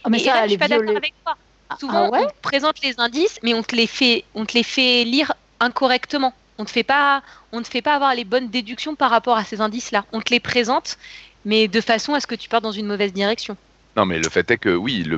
Oh, 0.04 0.10
mais 0.10 0.18
ça, 0.18 0.34
là, 0.34 0.42
je 0.44 0.50
suis 0.50 0.58
pas 0.58 0.68
d'accord 0.68 0.96
avec 0.96 1.14
toi. 1.24 1.36
Ah, 1.70 1.76
Souvent, 1.80 2.10
ah 2.12 2.20
on 2.20 2.28
présente 2.42 2.82
les 2.82 2.94
indices, 2.98 3.38
mais 3.42 3.54
on 3.54 3.62
te 3.62 3.74
les 3.74 3.86
fait, 3.86 4.24
on 4.34 4.44
te 4.44 4.52
les 4.54 4.62
fait 4.62 5.04
lire 5.04 5.32
incorrectement. 5.60 6.34
On 6.58 6.64
te 6.64 6.70
fait 6.70 6.84
pas, 6.84 7.22
on 7.52 7.62
te 7.62 7.68
fait 7.68 7.82
pas 7.82 7.94
avoir 7.94 8.14
les 8.14 8.24
bonnes 8.24 8.48
déductions 8.48 8.94
par 8.94 9.10
rapport 9.10 9.36
à 9.36 9.44
ces 9.44 9.60
indices-là. 9.60 10.04
On 10.12 10.20
te 10.20 10.30
les 10.30 10.40
présente, 10.40 10.98
mais 11.44 11.68
de 11.68 11.80
façon 11.80 12.14
à 12.14 12.20
ce 12.20 12.26
que 12.26 12.34
tu 12.34 12.48
partes 12.48 12.62
dans 12.62 12.72
une 12.72 12.86
mauvaise 12.86 13.12
direction. 13.12 13.56
Non, 13.96 14.06
mais 14.06 14.18
le 14.18 14.28
fait 14.28 14.50
est 14.50 14.58
que 14.58 14.74
oui, 14.74 15.08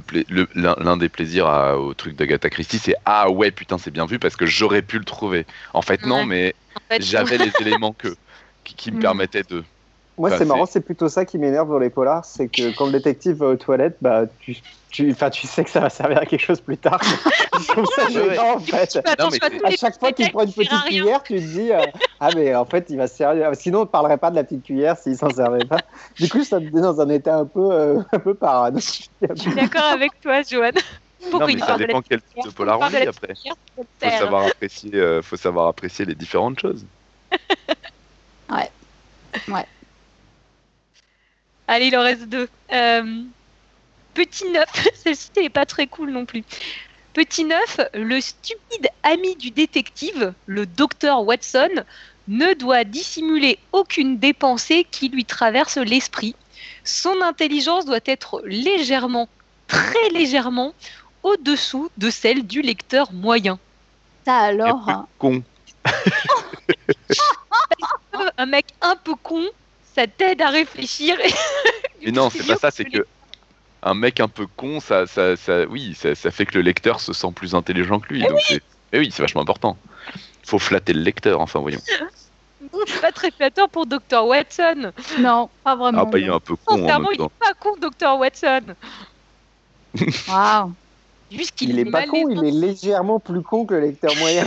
l'un 0.54 0.96
des 0.96 1.08
plaisirs 1.08 1.46
au 1.78 1.94
truc 1.94 2.14
d'Agatha 2.14 2.50
Christie, 2.50 2.78
c'est 2.78 2.94
ah 3.06 3.30
ouais, 3.30 3.50
putain, 3.50 3.78
c'est 3.78 3.90
bien 3.90 4.06
vu 4.06 4.18
parce 4.18 4.36
que 4.36 4.44
j'aurais 4.44 4.82
pu 4.82 4.98
le 4.98 5.04
trouver. 5.04 5.46
En 5.72 5.82
fait, 5.82 6.04
non, 6.04 6.26
mais 6.26 6.54
j'avais 7.00 7.38
les 7.38 7.52
éléments 7.60 7.92
que, 7.92 8.16
qui, 8.64 8.92
me 8.92 8.98
mm. 8.98 9.00
permettaient 9.00 9.44
de. 9.44 9.64
Moi, 10.18 10.30
c'est 10.36 10.46
marrant, 10.46 10.64
c'est 10.64 10.80
plutôt 10.80 11.08
ça 11.08 11.26
qui 11.26 11.38
m'énerve 11.38 11.68
dans 11.68 11.78
les 11.78 11.90
polars, 11.90 12.24
c'est 12.24 12.48
que 12.48 12.74
quand 12.76 12.86
le 12.86 12.92
détective 12.92 13.36
va 13.36 13.48
aux 13.48 13.56
toilettes, 13.56 13.98
bah, 14.00 14.24
tu, 14.38 14.56
tu, 14.90 15.14
tu 15.14 15.46
sais 15.46 15.62
que 15.62 15.68
ça 15.68 15.80
va 15.80 15.90
servir 15.90 16.18
à 16.18 16.24
quelque 16.24 16.40
chose 16.40 16.60
plus 16.60 16.78
tard. 16.78 17.00
je 17.60 17.66
trouve 17.68 17.86
ça 17.94 18.08
gênant, 18.08 18.54
en 18.54 18.60
fait. 18.60 18.98
à 19.04 19.70
chaque 19.72 19.98
fois 19.98 20.12
qu'il 20.12 20.30
prend 20.32 20.44
une 20.44 20.52
petite 20.52 20.84
cuillère, 20.84 21.22
tu 21.22 21.34
te 21.34 21.40
dis 21.40 21.70
euh, 21.70 21.82
Ah, 22.18 22.30
mais 22.34 22.54
en 22.54 22.64
fait, 22.64 22.86
il 22.88 22.96
va 22.96 23.08
se 23.08 23.16
servir. 23.16 23.50
Sinon, 23.54 23.80
on 23.80 23.82
ne 23.82 23.88
parlerait 23.88 24.16
pas 24.16 24.30
de 24.30 24.36
la 24.36 24.44
petite 24.44 24.64
cuillère 24.64 24.96
s'il 24.96 25.18
s'en 25.18 25.28
servait 25.28 25.66
pas. 25.66 25.80
Du 26.18 26.30
coup, 26.30 26.44
ça 26.44 26.60
me 26.60 26.70
met 26.70 26.80
dans 26.80 26.98
un 26.98 27.10
état 27.10 27.36
un 27.36 27.44
peu, 27.46 27.70
euh, 27.70 28.00
un 28.12 28.18
peu 28.18 28.32
parano. 28.32 28.78
Je 28.78 29.34
suis 29.36 29.54
d'accord 29.54 29.84
avec 29.84 30.18
toi, 30.22 30.40
Joanne. 30.42 30.72
non, 31.30 31.46
mais 31.46 31.58
ça 31.58 31.76
dépend 31.76 32.00
quel 32.00 32.22
type 32.22 32.44
de 32.44 32.50
polar 32.50 32.80
on 32.80 32.88
lit 32.88 33.06
après. 33.06 33.34
Faut 33.76 33.84
savoir 34.00 34.46
apprécier, 34.46 34.94
euh, 34.94 35.20
faut 35.20 35.36
savoir 35.36 35.66
apprécier 35.68 36.06
les 36.06 36.14
différentes 36.14 36.58
choses. 36.58 36.86
ouais. 38.50 38.70
Ouais. 39.48 39.66
Allez, 41.68 41.86
il 41.86 41.96
en 41.96 42.02
reste 42.02 42.24
deux. 42.24 42.48
Euh, 42.72 43.22
petit 44.14 44.48
neuf, 44.50 44.68
celle-ci 44.94 45.30
n'est 45.36 45.48
pas 45.48 45.66
très 45.66 45.86
cool 45.86 46.10
non 46.10 46.24
plus. 46.24 46.44
Petit 47.12 47.44
neuf, 47.44 47.80
le 47.94 48.20
stupide 48.20 48.88
ami 49.02 49.36
du 49.36 49.50
détective, 49.50 50.34
le 50.46 50.66
docteur 50.66 51.24
Watson, 51.24 51.84
ne 52.28 52.54
doit 52.54 52.84
dissimuler 52.84 53.58
aucune 53.72 54.18
des 54.18 54.32
pensées 54.32 54.86
qui 54.90 55.08
lui 55.08 55.24
traversent 55.24 55.78
l'esprit. 55.78 56.34
Son 56.84 57.20
intelligence 57.22 57.84
doit 57.84 58.00
être 58.04 58.42
légèrement, 58.44 59.28
très 59.66 60.10
légèrement, 60.10 60.74
au-dessous 61.22 61.90
de 61.96 62.10
celle 62.10 62.46
du 62.46 62.62
lecteur 62.62 63.12
moyen. 63.12 63.58
Ça 64.24 64.38
alors. 64.38 64.88
Un 64.88 65.06
con. 65.18 65.42
un 68.38 68.46
mec 68.46 68.66
un 68.80 68.96
peu 68.96 69.14
con 69.14 69.42
ça 69.96 70.06
t'aide 70.06 70.42
à 70.42 70.50
réfléchir. 70.50 71.16
Mais 72.04 72.12
non, 72.12 72.30
c'est 72.30 72.46
pas 72.46 72.56
ça, 72.56 72.70
c'est 72.70 72.84
que 72.84 73.06
un 73.82 73.94
mec 73.94 74.20
un 74.20 74.28
peu 74.28 74.46
con, 74.46 74.80
ça, 74.80 75.06
ça, 75.06 75.36
ça 75.36 75.64
oui, 75.66 75.94
ça, 75.94 76.14
ça, 76.14 76.30
fait 76.30 76.46
que 76.46 76.54
le 76.54 76.62
lecteur 76.62 77.00
se 77.00 77.12
sent 77.12 77.32
plus 77.34 77.54
intelligent 77.54 78.00
que 78.00 78.12
lui. 78.12 78.22
Eh 78.24 78.28
donc 78.28 78.40
oui. 78.50 78.60
Mais 78.92 78.98
oui, 79.00 79.10
c'est 79.12 79.22
vachement 79.22 79.42
important. 79.42 79.76
Faut 80.44 80.58
flatter 80.58 80.92
le 80.92 81.00
lecteur, 81.00 81.40
enfin 81.40 81.60
voyons. 81.60 81.80
C'est 82.86 83.00
pas 83.00 83.12
très 83.12 83.30
flatteur 83.30 83.68
pour 83.68 83.86
Dr 83.86 84.26
Watson. 84.26 84.92
Non, 85.20 85.48
pas 85.62 85.76
vraiment. 85.76 86.02
Ah 86.02 86.04
bah 86.04 86.18
il 86.18 86.26
est 86.26 86.30
un 86.30 86.40
peu 86.40 86.56
con. 86.56 86.76
Sincèrement, 86.76 87.10
il 87.12 87.22
est 87.22 87.28
pas 87.38 87.54
con, 87.58 87.74
Dr 87.80 88.18
Watson. 88.18 88.74
Waouh. 90.28 90.72
Juste 91.30 91.54
qu'il 91.54 91.70
il 91.70 91.78
est, 91.78 91.84
pas 91.84 92.06
con, 92.06 92.28
il 92.28 92.44
est 92.44 92.50
légèrement 92.50 93.20
plus 93.20 93.42
con 93.42 93.66
que 93.66 93.74
le 93.74 93.80
lecteur 93.82 94.14
moyen. 94.16 94.46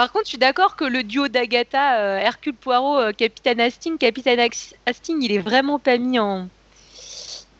Par 0.00 0.12
contre, 0.12 0.24
je 0.24 0.30
suis 0.30 0.38
d'accord 0.38 0.76
que 0.76 0.86
le 0.86 1.02
duo 1.02 1.28
d'Agatha, 1.28 1.98
euh, 1.98 2.16
Hercule 2.16 2.54
Poirot, 2.54 2.96
euh, 2.96 3.12
Capitaine 3.12 3.60
Hastings, 3.60 3.98
Capitaine 3.98 4.40
Hastings, 4.86 5.22
il 5.22 5.30
est 5.30 5.40
vraiment 5.40 5.78
pas 5.78 5.98
mis 5.98 6.18
en, 6.18 6.48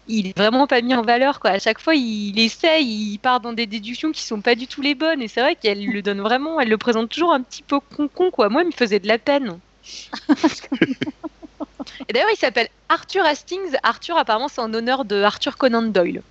il 0.09 0.29
est 0.29 0.39
vraiment 0.39 0.67
pas 0.67 0.81
mis 0.81 0.95
en 0.95 1.03
valeur 1.03 1.39
quoi. 1.39 1.51
À 1.51 1.59
chaque 1.59 1.79
fois, 1.79 1.95
il, 1.95 2.39
essaye, 2.39 3.13
il 3.13 3.19
part 3.19 3.41
dans 3.41 3.53
des 3.53 3.67
déductions 3.67 4.11
qui 4.11 4.23
sont 4.23 4.41
pas 4.41 4.55
du 4.55 4.67
tout 4.67 4.81
les 4.81 4.95
bonnes. 4.95 5.21
Et 5.21 5.29
c'est 5.29 5.43
vrai 5.43 5.55
qu'elle 5.55 5.85
le 5.85 6.01
donne 6.01 6.23
vraiment, 6.23 6.59
elle 6.59 6.71
le 6.71 6.79
présente 6.79 7.11
toujours 7.11 7.35
un 7.35 7.43
petit 7.43 7.63
peu 7.63 7.79
con 7.95 8.09
con 8.09 8.31
quoi. 8.31 8.49
Moi, 8.49 8.63
il 8.63 8.69
me 8.69 8.73
faisait 8.73 9.01
de 9.01 9.07
la 9.07 9.19
peine. 9.19 9.59
et 10.31 12.13
d'ailleurs, 12.15 12.31
il 12.33 12.39
s'appelle 12.39 12.71
Arthur 12.89 13.23
Hastings. 13.23 13.77
Arthur, 13.83 14.17
apparemment, 14.17 14.49
c'est 14.49 14.63
en 14.63 14.73
honneur 14.73 15.05
de 15.05 15.21
Arthur 15.21 15.59
Conan 15.59 15.83
Doyle, 15.83 16.23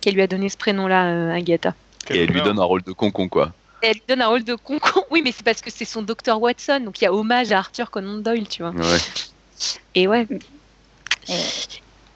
qui 0.00 0.12
lui 0.12 0.22
a 0.22 0.26
donné 0.26 0.48
ce 0.48 0.56
prénom-là, 0.56 1.10
euh, 1.10 1.34
Agatha. 1.34 1.74
Et 2.08 2.22
elle 2.22 2.30
lui 2.30 2.40
donne 2.40 2.58
un 2.58 2.64
rôle 2.64 2.82
de 2.84 2.92
con 2.92 3.10
con 3.10 3.28
quoi 3.28 3.52
elle 3.82 3.94
lui 3.94 4.02
donne 4.08 4.22
un 4.22 4.28
rôle 4.28 4.44
de 4.44 4.54
concon. 4.54 5.04
Oui, 5.10 5.22
mais 5.22 5.32
c'est 5.32 5.44
parce 5.44 5.60
que 5.60 5.70
c'est 5.70 5.84
son 5.84 6.02
docteur 6.02 6.40
Watson, 6.40 6.80
donc 6.80 7.00
il 7.00 7.04
y 7.04 7.06
a 7.06 7.12
hommage 7.12 7.52
à 7.52 7.58
Arthur 7.58 7.90
Conan 7.90 8.18
Doyle, 8.18 8.48
tu 8.48 8.62
vois. 8.62 8.74
Et 9.94 10.06
ouais. 10.06 10.26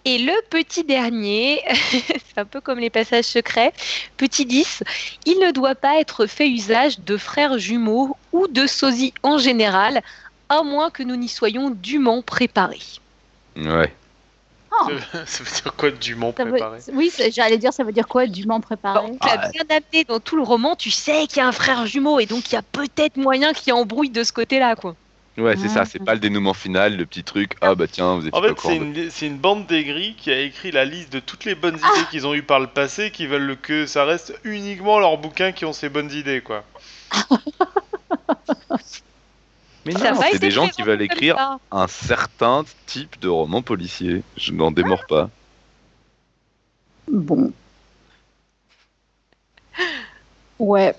Et 0.04 0.18
le 0.18 0.32
petit 0.50 0.84
dernier, 0.84 1.62
c'est 1.70 2.38
un 2.38 2.44
peu 2.44 2.60
comme 2.60 2.78
les 2.78 2.90
passages 2.90 3.26
secrets. 3.26 3.72
Petit 4.16 4.46
10, 4.46 4.82
il 5.26 5.38
ne 5.38 5.52
doit 5.52 5.76
pas 5.76 6.00
être 6.00 6.26
fait 6.26 6.48
usage 6.48 7.00
de 7.00 7.16
frères 7.16 7.58
jumeaux 7.58 8.16
ou 8.32 8.48
de 8.48 8.66
sosies 8.66 9.14
en 9.22 9.38
général, 9.38 10.02
à 10.48 10.62
moins 10.62 10.90
que 10.90 11.02
nous 11.02 11.16
n'y 11.16 11.28
soyons 11.28 11.70
dûment 11.70 12.20
préparés. 12.22 12.82
Ouais. 13.56 13.94
Oh. 14.80 14.88
Ça, 15.26 15.44
veut 15.44 15.50
dire 15.50 15.74
quoi 15.76 15.90
dûment 15.90 16.32
préparé? 16.32 16.78
Oui, 16.92 17.12
j'allais 17.30 17.58
dire 17.58 17.72
ça 17.72 17.84
veut 17.84 17.92
dire 17.92 18.08
quoi 18.08 18.26
dûment 18.26 18.60
préparé? 18.60 19.10
Tu 19.20 19.28
as 19.28 19.48
bien 19.48 19.62
adapté 19.62 20.04
dans 20.04 20.20
tout 20.20 20.36
le 20.36 20.42
roman, 20.42 20.76
tu 20.76 20.90
sais 20.90 21.26
qu'il 21.26 21.38
y 21.38 21.40
a 21.40 21.46
un 21.46 21.52
frère 21.52 21.86
jumeau 21.86 22.20
et 22.20 22.26
donc 22.26 22.50
il 22.50 22.54
y 22.54 22.58
a 22.58 22.62
peut-être 22.62 23.16
moyen 23.16 23.52
qu'il 23.52 23.72
embrouille 23.72 24.10
de 24.10 24.24
ce 24.24 24.32
côté-là 24.32 24.76
quoi. 24.76 24.94
Ouais, 25.38 25.56
c'est 25.56 25.68
ça, 25.68 25.86
c'est 25.86 25.98
pas 25.98 26.12
le 26.12 26.20
dénouement 26.20 26.52
final, 26.52 26.96
le 26.96 27.06
petit 27.06 27.24
truc. 27.24 27.54
Ah 27.62 27.74
bah 27.74 27.86
tiens, 27.90 28.16
vous 28.16 28.26
êtes 28.26 28.34
En 28.34 28.42
fait, 28.42 28.52
c'est 28.58 28.76
une, 28.76 29.10
une, 29.22 29.38
bande 29.38 29.66
d'aigris 29.66 30.14
qui 30.14 30.30
a 30.30 30.38
écrit 30.38 30.72
la 30.72 30.84
liste 30.84 31.10
de 31.10 31.20
toutes 31.20 31.46
les 31.46 31.54
bonnes 31.54 31.76
idées 31.76 31.86
ah 31.86 32.08
qu'ils 32.10 32.26
ont 32.26 32.34
eues 32.34 32.42
par 32.42 32.60
le 32.60 32.66
passé, 32.66 33.10
qui 33.10 33.26
veulent 33.26 33.56
que 33.56 33.86
ça 33.86 34.04
reste 34.04 34.38
uniquement 34.44 34.98
leurs 34.98 35.16
bouquins 35.16 35.52
qui 35.52 35.64
ont 35.64 35.72
ces 35.72 35.88
bonnes 35.88 36.12
idées, 36.12 36.42
quoi. 36.42 36.64
Mais 39.84 39.92
non, 39.94 40.20
c'est 40.30 40.38
des 40.38 40.50
gens 40.50 40.68
qui 40.68 40.82
veulent 40.82 41.02
écrire 41.02 41.58
un 41.70 41.88
certain 41.88 42.64
type 42.86 43.18
de 43.20 43.28
roman 43.28 43.62
policier. 43.62 44.22
Je 44.36 44.52
n'en 44.52 44.70
démords 44.70 45.06
pas. 45.06 45.30
Bon. 47.08 47.52
Ouais. 50.58 50.94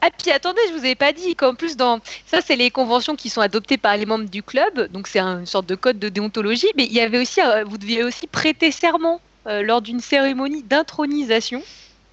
Ah 0.00 0.08
puis 0.10 0.30
attendez, 0.30 0.60
je 0.68 0.78
vous 0.78 0.86
ai 0.86 0.94
pas 0.94 1.12
dit 1.12 1.34
qu'en 1.34 1.54
plus 1.54 1.76
dans 1.76 2.00
ça 2.26 2.40
c'est 2.40 2.56
les 2.56 2.70
conventions 2.70 3.16
qui 3.16 3.28
sont 3.28 3.42
adoptées 3.42 3.76
par 3.76 3.96
les 3.96 4.06
membres 4.06 4.28
du 4.28 4.42
club, 4.42 4.90
donc 4.90 5.06
c'est 5.06 5.20
une 5.20 5.44
sorte 5.44 5.66
de 5.66 5.74
code 5.74 5.98
de 5.98 6.08
déontologie, 6.08 6.70
mais 6.74 6.84
il 6.84 6.92
y 6.92 7.00
avait 7.00 7.20
aussi 7.20 7.42
euh, 7.42 7.64
vous 7.64 7.76
deviez 7.76 8.02
aussi 8.02 8.26
prêter 8.26 8.70
serment 8.70 9.20
euh, 9.46 9.62
lors 9.62 9.82
d'une 9.82 10.00
cérémonie 10.00 10.62
d'intronisation. 10.62 11.62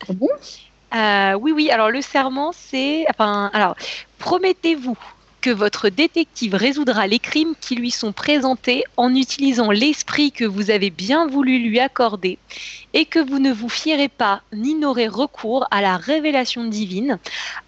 Ah 0.09 0.13
bon? 0.13 0.27
Euh, 0.93 1.33
oui, 1.33 1.51
oui. 1.51 1.69
Alors 1.69 1.89
le 1.89 2.01
serment, 2.01 2.51
c'est, 2.53 3.05
enfin, 3.09 3.49
alors 3.53 3.75
promettez-vous 4.19 4.97
que 5.41 5.49
votre 5.49 5.89
détective 5.89 6.53
résoudra 6.53 7.07
les 7.07 7.19
crimes 7.19 7.55
qui 7.59 7.75
lui 7.75 7.89
sont 7.89 8.13
présentés 8.13 8.83
en 8.95 9.13
utilisant 9.15 9.71
l'esprit 9.71 10.31
que 10.31 10.45
vous 10.45 10.69
avez 10.69 10.91
bien 10.91 11.27
voulu 11.27 11.57
lui 11.59 11.79
accorder 11.79 12.37
et 12.93 13.05
que 13.05 13.19
vous 13.19 13.39
ne 13.39 13.51
vous 13.51 13.69
fierez 13.69 14.07
pas 14.07 14.43
ni 14.53 14.75
n'aurez 14.75 15.07
recours 15.07 15.67
à 15.71 15.81
la 15.81 15.97
révélation 15.97 16.63
divine, 16.65 17.17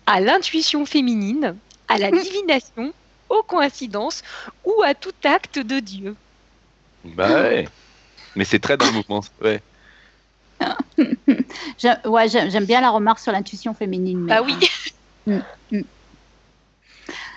à 0.05 0.19
l'intuition 0.19 0.85
féminine, 0.85 1.55
à 1.87 1.97
la 1.97 2.11
divination, 2.11 2.93
aux 3.29 3.43
coïncidences 3.43 4.21
ou 4.63 4.83
à 4.83 4.93
tout 4.93 5.11
acte 5.23 5.57
de 5.57 5.79
Dieu. 5.79 6.15
Bah 7.03 7.43
ouais. 7.43 7.67
Mais 8.35 8.45
c'est 8.45 8.59
très 8.59 8.77
dans 8.77 8.85
le 8.85 8.91
mouvement. 8.91 9.21
Ouais. 9.41 9.61
ouais, 12.05 12.27
j'aime 12.27 12.65
bien 12.65 12.81
la 12.81 12.89
remarque 12.89 13.19
sur 13.19 13.31
l'intuition 13.31 13.73
féminine. 13.73 14.27
Ah 14.31 14.41
oui. 14.41 14.55
Mm, 15.25 15.39
mm. 15.71 15.81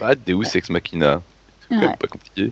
Bah, 0.01 0.17
Deus 0.17 0.57
ex 0.57 0.71
machina. 0.71 1.23
C'est 1.71 1.99
pas 1.99 2.09
compliqué. 2.09 2.51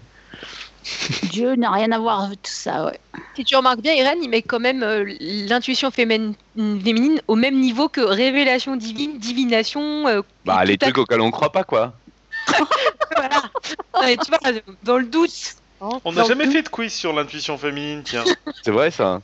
Dieu 1.30 1.56
n'a 1.56 1.70
rien 1.70 1.90
à 1.92 1.98
voir 1.98 2.24
avec 2.24 2.42
tout 2.42 2.52
ça, 2.52 2.86
ouais. 2.86 3.00
Si 3.34 3.44
tu 3.44 3.56
remarques 3.56 3.80
bien, 3.80 3.94
Irène, 3.94 4.22
il 4.22 4.28
met 4.28 4.42
quand 4.42 4.60
même 4.60 4.82
euh, 4.82 5.12
l'intuition 5.20 5.90
féminine, 5.90 6.34
au 7.26 7.34
même 7.36 7.58
niveau 7.58 7.88
que 7.88 8.00
révélation 8.00 8.76
divine, 8.76 9.18
divination. 9.18 10.06
Euh, 10.06 10.22
bah, 10.44 10.64
les 10.64 10.78
trucs 10.78 10.98
auxquels 10.98 11.20
on 11.20 11.26
ne 11.26 11.32
croit 11.32 11.52
pas, 11.52 11.64
quoi. 11.64 11.94
voilà. 13.16 13.42
tu 14.02 14.30
vois, 14.30 14.60
dans 14.82 14.98
le 14.98 15.06
doute. 15.06 15.56
On 16.04 16.12
n'a 16.12 16.24
jamais 16.24 16.50
fait 16.50 16.62
de 16.62 16.68
quiz 16.68 16.92
sur 16.92 17.12
l'intuition 17.12 17.58
féminine, 17.58 18.02
tiens. 18.04 18.24
C'est 18.62 18.70
vrai 18.70 18.90
ça. 18.90 19.20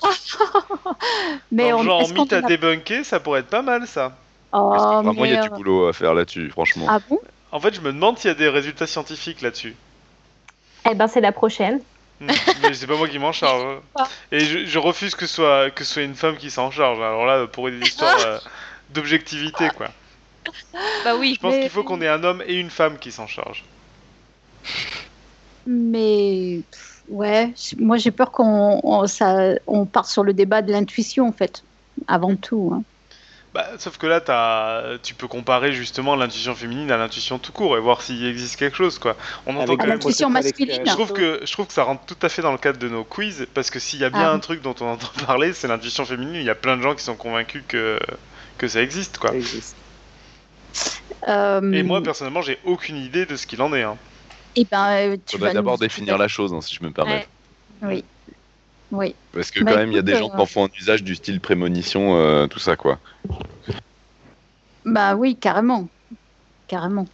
mais 1.53 1.73
on, 1.73 1.83
genre 1.83 2.09
mythe 2.13 2.33
à 2.33 2.43
débunker, 2.43 3.05
ça 3.05 3.21
pourrait 3.21 3.41
être 3.41 3.49
pas 3.49 3.63
mal 3.63 3.87
ça. 3.87 4.17
Oh, 4.53 4.71
Vraiment, 5.03 5.25
il 5.25 5.33
y 5.33 5.37
a 5.37 5.43
du 5.43 5.51
boulot 5.51 5.87
à 5.87 5.93
faire 5.93 6.15
là-dessus, 6.15 6.51
franchement. 6.51 6.87
Ah 6.89 6.99
bon? 7.09 7.21
En 7.53 7.61
fait, 7.61 7.75
je 7.75 7.81
me 7.81 7.93
demande 7.93 8.19
s'il 8.19 8.29
y 8.29 8.33
a 8.33 8.35
des 8.35 8.49
résultats 8.49 8.87
scientifiques 8.87 9.43
là-dessus. 9.43 9.75
Eh 10.89 10.95
ben, 10.95 11.09
c'est 11.09 11.21
la 11.21 11.33
prochaine. 11.33 11.81
mais 12.21 12.35
c'est 12.75 12.87
pas 12.87 12.97
moi 12.97 13.09
qui 13.09 13.19
m'en 13.19 13.33
charge. 13.33 13.81
Et 14.33 14.41
je, 14.41 14.79
refuse 14.79 15.15
que 15.15 15.27
ce 15.27 15.35
soit 15.37 15.71
que 15.71 15.85
ce 15.85 15.95
soit 15.95 16.03
une 16.03 16.15
femme 16.15 16.37
qui 16.37 16.51
s'en 16.51 16.71
charge. 16.71 16.99
Alors 16.99 17.27
là, 17.27 17.47
pour 17.47 17.71
des 17.71 17.79
histoires 17.79 18.19
euh, 18.27 18.39
d'objectivité, 18.91 19.69
quoi. 19.77 19.89
Bah 21.05 21.15
oui. 21.19 21.35
Je 21.37 21.41
pense 21.41 21.55
qu'il 21.55 21.71
faut 21.71 21.85
qu'on 21.85 22.01
ait 22.03 22.09
un 22.09 22.25
homme 22.25 22.43
et 22.47 22.55
une 22.55 22.71
femme 22.71 22.99
qui 22.99 23.13
s'en 23.13 23.27
charge. 23.27 23.65
Mais 25.71 26.63
ouais, 27.09 27.55
moi 27.79 27.97
j'ai 27.97 28.11
peur 28.11 28.33
qu'on 28.33 28.81
on, 28.83 29.07
ça, 29.07 29.55
on 29.69 29.87
parte 29.87 30.09
sur 30.09 30.25
le 30.25 30.33
débat 30.33 30.63
de 30.63 30.73
l'intuition 30.73 31.29
en 31.29 31.33
fait, 31.33 31.63
avant 32.09 32.35
tout. 32.35 32.73
Hein. 32.75 32.83
Bah, 33.55 33.67
sauf 33.79 33.99
que 33.99 34.07
là, 34.07 34.21
as... 34.29 34.99
tu 35.03 35.15
peux 35.15 35.27
comparer 35.27 35.73
justement 35.73 36.15
l'intuition 36.15 36.55
féminine 36.55 36.91
à 36.91 36.97
l'intuition 36.97 37.39
tout 37.39 37.53
court 37.53 37.77
et 37.77 37.81
voir 37.81 38.03
s'il 38.03 38.25
existe 38.25 38.57
quelque 38.57 38.77
chose, 38.77 38.99
quoi. 38.99 39.17
On 39.47 39.57
entend 39.57 39.77
que 39.77 39.87
l'intuition 39.87 40.29
masculine. 40.31 40.83
Je 40.85 40.93
trouve 40.93 41.13
que 41.13 41.41
je 41.45 41.53
trouve 41.53 41.67
que 41.67 41.73
ça 41.73 41.85
rentre 41.85 42.05
tout 42.05 42.19
à 42.23 42.29
fait 42.29 42.43
dans 42.43 42.53
le 42.53 42.59
cadre 42.59 42.79
de 42.79 42.89
nos 42.89 43.05
quiz 43.05 43.47
parce 43.55 43.71
que 43.71 43.79
s'il 43.79 44.01
y 44.01 44.05
a 44.05 44.11
bien 44.11 44.31
ah. 44.31 44.33
un 44.33 44.39
truc 44.41 44.63
dont 44.63 44.75
on 44.81 44.87
entend 44.87 45.11
parler, 45.27 45.53
c'est 45.53 45.69
l'intuition 45.69 46.05
féminine. 46.05 46.35
Il 46.35 46.45
y 46.45 46.51
a 46.51 46.55
plein 46.57 46.77
de 46.77 46.83
gens 46.83 46.95
qui 46.95 47.05
sont 47.05 47.17
convaincus 47.17 47.63
que 47.69 47.99
que 48.59 48.69
ça 48.69 48.83
existe, 48.83 49.19
quoi. 49.19 49.33
Euh, 51.29 51.73
et 51.73 51.83
moi, 51.83 52.03
personnellement, 52.03 52.43
j'ai 52.43 52.59
aucune 52.65 52.97
idée 52.97 53.27
de 53.27 53.37
ce 53.37 53.47
qu'il 53.47 53.63
en 53.63 53.73
est. 53.75 53.83
Hein. 53.83 53.97
Et 54.57 54.63
eh 54.63 54.67
ben, 54.71 55.13
euh, 55.13 55.17
tu 55.27 55.39
vas 55.39 55.53
d'abord 55.53 55.79
définir 55.79 56.19
la 56.19 56.27
chose, 56.27 56.53
hein, 56.53 56.61
si 56.61 56.75
je 56.75 56.83
me 56.83 56.91
permets. 56.91 57.27
Oui. 57.83 58.05
Oui. 58.91 59.15
Parce 59.33 59.53
que 59.53 59.63
bah, 59.63 59.73
quand 59.73 59.79
même, 59.79 59.93
il 59.93 59.97
y 59.97 59.99
a 59.99 60.03
des 60.03 60.17
gens 60.17 60.29
qui 60.29 60.37
en 60.37 60.47
font 60.47 60.65
un 60.65 60.71
usage 60.79 61.05
du 61.05 61.15
style 61.15 61.41
prémonition, 61.41 62.17
euh, 62.17 62.49
tout 62.49 62.59
ça, 62.59 62.77
quoi. 62.77 62.99
Bah 64.85 65.15
oui, 65.15 65.37
carrément. 65.37 65.89
Carrément. 66.67 67.07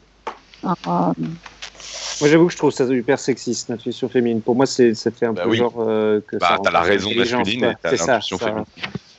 Moi, 0.63 2.31
j'avoue 2.31 2.47
que 2.47 2.53
je 2.53 2.57
trouve 2.57 2.71
ça 2.71 2.85
hyper 2.85 3.19
sexiste, 3.19 3.69
l'intuition 3.69 4.09
féminine. 4.09 4.41
Pour 4.41 4.57
moi, 4.57 4.65
ça 4.67 5.11
fait 5.11 5.27
un 5.27 5.35
bah 5.35 5.45
peu 5.45 5.53
genre 5.53 5.75
euh, 5.79 6.21
que 6.27 6.37
bah, 6.37 6.59
t'as 6.63 6.71
la 6.71 6.81
raison 6.81 7.15
masculine 7.15 7.65
et 7.65 7.75
t'as 7.81 7.93
l'intuition 7.93 8.39
féminine. 8.39 8.65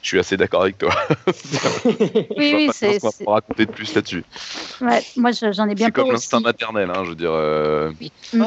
Je 0.07 0.11
suis 0.11 0.19
assez 0.19 0.37
d'accord 0.37 0.61
avec 0.61 0.77
toi. 0.77 0.95
oui, 2.37 2.53
oui, 2.55 2.69
c'est. 2.71 2.97
On 3.03 3.25
va 3.25 3.33
raconter 3.33 3.65
de 3.65 3.71
plus 3.71 3.93
là-dessus. 3.93 4.23
Ouais, 4.79 5.03
moi, 5.17 5.31
j'en 5.31 5.67
ai 5.67 5.75
bien 5.75 5.87
C'est 5.87 5.91
comme 5.91 6.11
l'instinct 6.13 6.39
maternel, 6.39 6.89
hein, 6.95 7.03
je 7.03 7.09
veux 7.09 7.15
dire. 7.15 7.33
Euh... 7.33 7.91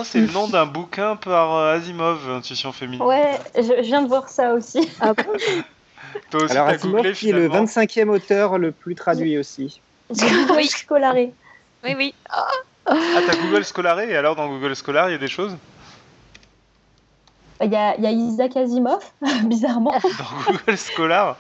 c'est 0.05 0.20
le 0.20 0.32
nom 0.32 0.49
d'un 0.49 0.65
bouquin 0.65 1.16
par 1.16 1.55
euh, 1.57 1.77
Asimov, 1.77 2.31
Intuition 2.31 2.73
féminine. 2.73 3.03
Ouais, 3.03 3.39
je, 3.55 3.82
viens 3.82 4.01
de 4.01 4.09
voir 4.09 4.31
ça 4.31 4.55
aussi. 4.55 4.89
Ah 5.03 5.12
Toi 6.31 6.45
aussi, 6.45 6.57
Alors, 6.57 6.69
Asimov, 6.69 7.12
qui 7.12 7.28
est 7.28 7.32
le 7.35 7.51
25e 7.51 8.09
auteur 8.09 8.57
le 8.57 8.73
plus 8.73 8.95
traduit 8.95 9.37
aussi. 9.37 9.82
oui. 10.57 10.66
Scolaré. 10.66 11.35
Oui, 11.85 11.95
oui. 11.95 12.15
Ah, 12.31 12.49
t'as 12.87 13.37
Google 13.37 13.66
Scholaré 13.66 14.09
Et 14.09 14.16
alors, 14.16 14.35
dans 14.35 14.49
Google 14.49 14.74
Scholar, 14.74 15.11
il 15.11 15.12
y 15.12 15.15
a 15.15 15.19
des 15.19 15.28
choses? 15.28 15.55
Il 17.62 17.73
y 17.73 17.77
a, 17.77 17.99
y 17.99 18.07
a, 18.07 18.11
Isaac 18.11 18.57
Asimov, 18.57 19.03
bizarrement. 19.45 19.93
Dans 20.03 20.53
Google 20.53 20.78
Scholar 20.78 21.37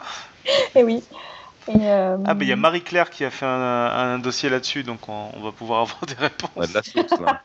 Et 0.46 0.50
eh 0.76 0.84
oui. 0.84 1.02
Euh, 1.68 2.16
ah, 2.26 2.34
bah 2.34 2.42
il 2.42 2.48
y 2.48 2.52
a 2.52 2.56
Marie-Claire 2.56 3.10
qui 3.10 3.24
a 3.24 3.30
fait 3.30 3.46
un, 3.46 4.18
dossier 4.18 4.48
là-dessus, 4.48 4.82
donc 4.82 5.08
on, 5.08 5.40
va 5.40 5.52
pouvoir 5.52 5.82
avoir 5.82 6.00
des 6.06 6.14
réponses. 6.14 6.50
On 6.56 6.62
a 6.62 6.66
de 6.66 6.74
la 6.74 6.82
source, 6.82 7.20
là. 7.20 7.40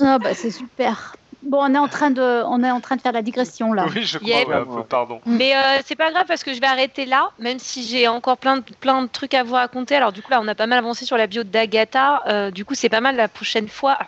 ah, 0.00 0.18
bah 0.18 0.34
c'est 0.34 0.50
super. 0.50 1.14
Bon, 1.44 1.58
on 1.62 1.74
est 1.74 1.78
en 1.78 1.88
train 1.88 2.10
de, 2.10 2.42
on 2.46 2.62
est 2.64 2.70
en 2.70 2.80
train 2.80 2.96
de 2.96 3.00
faire 3.00 3.12
la 3.12 3.22
digression 3.22 3.72
là. 3.72 3.86
Oui, 3.94 4.04
je 4.04 4.18
crois. 4.18 4.84
pardon. 4.88 5.20
Mais 5.26 5.54
euh, 5.54 5.80
c'est 5.84 5.94
pas 5.94 6.10
grave 6.10 6.24
parce 6.26 6.42
que 6.42 6.54
je 6.54 6.60
vais 6.60 6.66
arrêter 6.66 7.06
là, 7.06 7.30
même 7.38 7.58
si 7.58 7.84
j'ai 7.84 8.08
encore 8.08 8.38
plein 8.38 8.56
de, 8.58 8.62
plein 8.80 9.02
de 9.02 9.08
trucs 9.08 9.34
à 9.34 9.42
vous 9.44 9.54
raconter. 9.54 9.94
Alors 9.94 10.12
du 10.12 10.22
coup 10.22 10.30
là, 10.30 10.40
on 10.42 10.48
a 10.48 10.54
pas 10.54 10.66
mal 10.66 10.78
avancé 10.78 11.04
sur 11.04 11.16
la 11.16 11.26
bio 11.26 11.44
d'Agatha. 11.44 12.22
Euh, 12.26 12.50
du 12.50 12.64
coup, 12.64 12.74
c'est 12.74 12.88
pas 12.88 13.00
mal 13.00 13.16
la 13.16 13.28
prochaine 13.28 13.68
fois. 13.68 13.98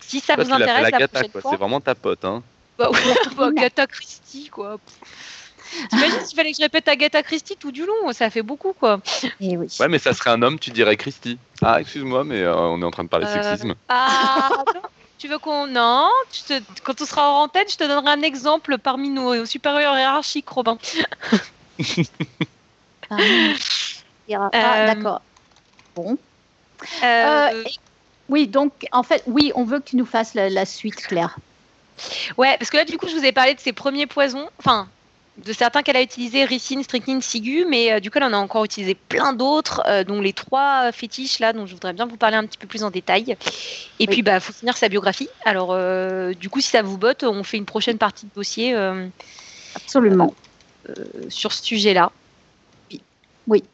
Si 0.00 0.20
ça 0.20 0.36
vous 0.36 0.52
intéresse, 0.52 0.90
la, 0.90 1.08
prochaine 1.08 1.30
fois. 1.30 1.50
C'est 1.50 1.56
vraiment 1.56 1.80
ta 1.80 1.94
pote, 1.94 2.24
hein. 2.24 2.42
Bah 2.78 2.90
ouais, 2.90 2.98
bah, 3.36 3.46
Agatha 3.56 3.86
Christie, 3.86 4.48
quoi. 4.48 4.78
T'imagines 5.90 6.24
s'il 6.24 6.36
fallait 6.36 6.52
que 6.52 6.56
je 6.58 6.62
répète 6.62 6.88
Agatha 6.88 7.22
Christie 7.22 7.56
tout 7.56 7.72
du 7.72 7.84
long? 7.84 8.12
Ça 8.12 8.30
fait 8.30 8.42
beaucoup, 8.42 8.72
quoi. 8.72 9.00
Et 9.40 9.52
eh 9.52 9.56
oui. 9.56 9.74
Ouais, 9.80 9.88
mais 9.88 9.98
ça 9.98 10.12
serait 10.12 10.30
un 10.30 10.42
homme, 10.42 10.58
tu 10.58 10.70
dirais 10.70 10.96
Christie. 10.96 11.38
Ah, 11.62 11.80
excuse-moi, 11.80 12.24
mais 12.24 12.42
euh, 12.42 12.56
on 12.56 12.80
est 12.80 12.84
en 12.84 12.90
train 12.90 13.04
de 13.04 13.08
parler 13.08 13.26
euh, 13.26 13.42
sexisme. 13.42 13.74
Ah, 13.88 14.64
tu 15.18 15.28
veux 15.28 15.38
qu'on. 15.38 15.66
Non, 15.66 16.10
quand 16.84 17.00
on 17.00 17.04
sera 17.04 17.30
en 17.30 17.44
antenne, 17.44 17.66
je 17.68 17.76
te 17.76 17.84
donnerai 17.84 18.12
un 18.12 18.22
exemple 18.22 18.78
parmi 18.78 19.10
nos 19.10 19.46
supérieurs 19.46 19.96
hiérarchiques, 19.96 20.48
Robin. 20.48 20.78
ah, 23.10 23.16
euh, 24.30 24.86
D'accord. 24.86 25.22
Bon. 25.96 26.18
oui, 28.28 28.46
donc, 28.46 28.72
en 28.92 29.02
fait, 29.02 29.22
oui, 29.26 29.52
on 29.54 29.64
veut 29.64 29.80
que 29.80 29.90
tu 29.90 29.96
nous 29.96 30.06
fasses 30.06 30.34
la 30.34 30.66
suite, 30.66 31.02
Claire. 31.06 31.36
Ouais, 32.36 32.56
parce 32.58 32.70
que 32.70 32.76
là, 32.76 32.84
du 32.84 32.98
coup, 32.98 33.08
je 33.08 33.16
vous 33.16 33.24
ai 33.24 33.32
parlé 33.32 33.54
de 33.54 33.60
ses 33.60 33.72
premiers 33.72 34.06
poisons, 34.06 34.48
enfin, 34.58 34.88
de 35.38 35.52
certains 35.52 35.82
qu'elle 35.82 35.96
a 35.96 36.02
utilisés, 36.02 36.44
ricine, 36.44 36.82
strychnine, 36.82 37.20
Sigu, 37.20 37.66
mais 37.68 37.92
euh, 37.92 38.00
du 38.00 38.10
coup, 38.10 38.18
elle 38.18 38.24
en 38.24 38.32
a 38.32 38.36
encore 38.36 38.64
utilisé 38.64 38.94
plein 38.94 39.32
d'autres, 39.32 39.82
euh, 39.86 40.04
dont 40.04 40.20
les 40.20 40.32
trois 40.32 40.92
fétiches 40.92 41.40
là, 41.40 41.52
dont 41.52 41.66
je 41.66 41.74
voudrais 41.74 41.92
bien 41.92 42.06
vous 42.06 42.16
parler 42.16 42.36
un 42.36 42.46
petit 42.46 42.58
peu 42.58 42.66
plus 42.66 42.84
en 42.84 42.90
détail. 42.90 43.36
Et 43.98 44.06
puis, 44.06 44.22
bah, 44.22 44.38
faut 44.38 44.52
finir 44.52 44.76
sa 44.76 44.88
biographie. 44.88 45.28
Alors, 45.44 45.70
euh, 45.72 46.34
du 46.34 46.48
coup, 46.48 46.60
si 46.60 46.70
ça 46.70 46.82
vous 46.82 46.98
botte, 46.98 47.24
on 47.24 47.42
fait 47.42 47.56
une 47.56 47.64
prochaine 47.64 47.98
partie 47.98 48.26
de 48.26 48.30
dossier. 48.34 48.74
Absolument. 49.74 50.34
sur 51.28 51.52
ce 51.52 51.64
sujet-là. 51.64 52.12
Oui. 53.48 53.64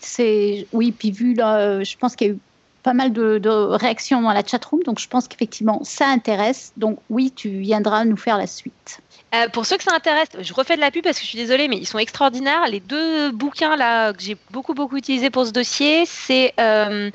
c'est 0.00 0.66
oui, 0.72 0.92
puis 0.92 1.12
vu 1.12 1.34
là, 1.34 1.82
je 1.84 1.96
pense 1.96 2.16
qu'il 2.16 2.26
y 2.26 2.30
a 2.30 2.32
eu 2.34 2.38
pas 2.82 2.94
mal 2.94 3.12
de, 3.12 3.48
réactions 3.48 4.22
dans 4.22 4.32
la 4.32 4.44
chatroom, 4.44 4.82
donc 4.82 4.98
je 4.98 5.08
pense 5.08 5.28
qu'effectivement 5.28 5.80
ça 5.84 6.06
intéresse. 6.08 6.72
Donc 6.76 6.98
oui, 7.10 7.32
tu 7.34 7.48
viendras 7.48 8.04
nous 8.04 8.16
faire 8.16 8.38
la 8.38 8.46
suite. 8.46 9.00
Euh, 9.34 9.48
pour 9.48 9.64
ceux 9.66 9.78
que 9.78 9.84
ça 9.84 9.94
intéresse, 9.94 10.28
je 10.40 10.52
refais 10.52 10.76
de 10.76 10.80
la 10.80 10.90
pub 10.90 11.04
parce 11.04 11.18
que 11.18 11.24
je 11.24 11.28
suis 11.28 11.38
désolée, 11.38 11.68
mais 11.68 11.76
ils 11.76 11.86
sont 11.86 11.98
extraordinaires. 11.98 12.66
Les 12.68 12.80
deux 12.80 13.30
bouquins 13.30 13.76
là 13.76 14.12
que 14.12 14.22
j'ai 14.22 14.36
beaucoup 14.50 14.74
beaucoup 14.74 14.96
utilisé 14.96 15.30
pour 15.30 15.46
ce 15.46 15.52
dossier, 15.52 16.04
c'est 16.06 16.52
euh, 16.60 17.10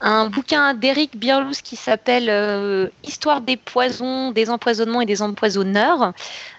un 0.00 0.30
bouquin 0.30 0.74
d'Eric 0.74 1.16
Birlous 1.18 1.60
qui 1.62 1.76
s'appelle 1.76 2.30
euh, 2.30 2.88
Histoire 3.04 3.40
des 3.40 3.56
poisons, 3.56 4.30
des 4.30 4.48
empoisonnements 4.48 5.00
et 5.00 5.06
des 5.06 5.22
empoisonneurs. 5.22 6.12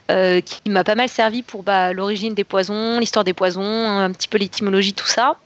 qui 0.09 0.69
m'a 0.69 0.83
pas 0.83 0.95
mal 0.95 1.07
servi 1.07 1.41
pour 1.41 1.63
bah, 1.63 1.93
l'origine 1.93 2.33
des 2.33 2.43
poisons, 2.43 2.99
l'histoire 2.99 3.23
des 3.23 3.33
poisons, 3.33 3.63
un 3.63 4.11
petit 4.11 4.27
peu 4.27 4.37
l'étymologie, 4.37 4.93
tout 4.93 5.07
ça. 5.07 5.37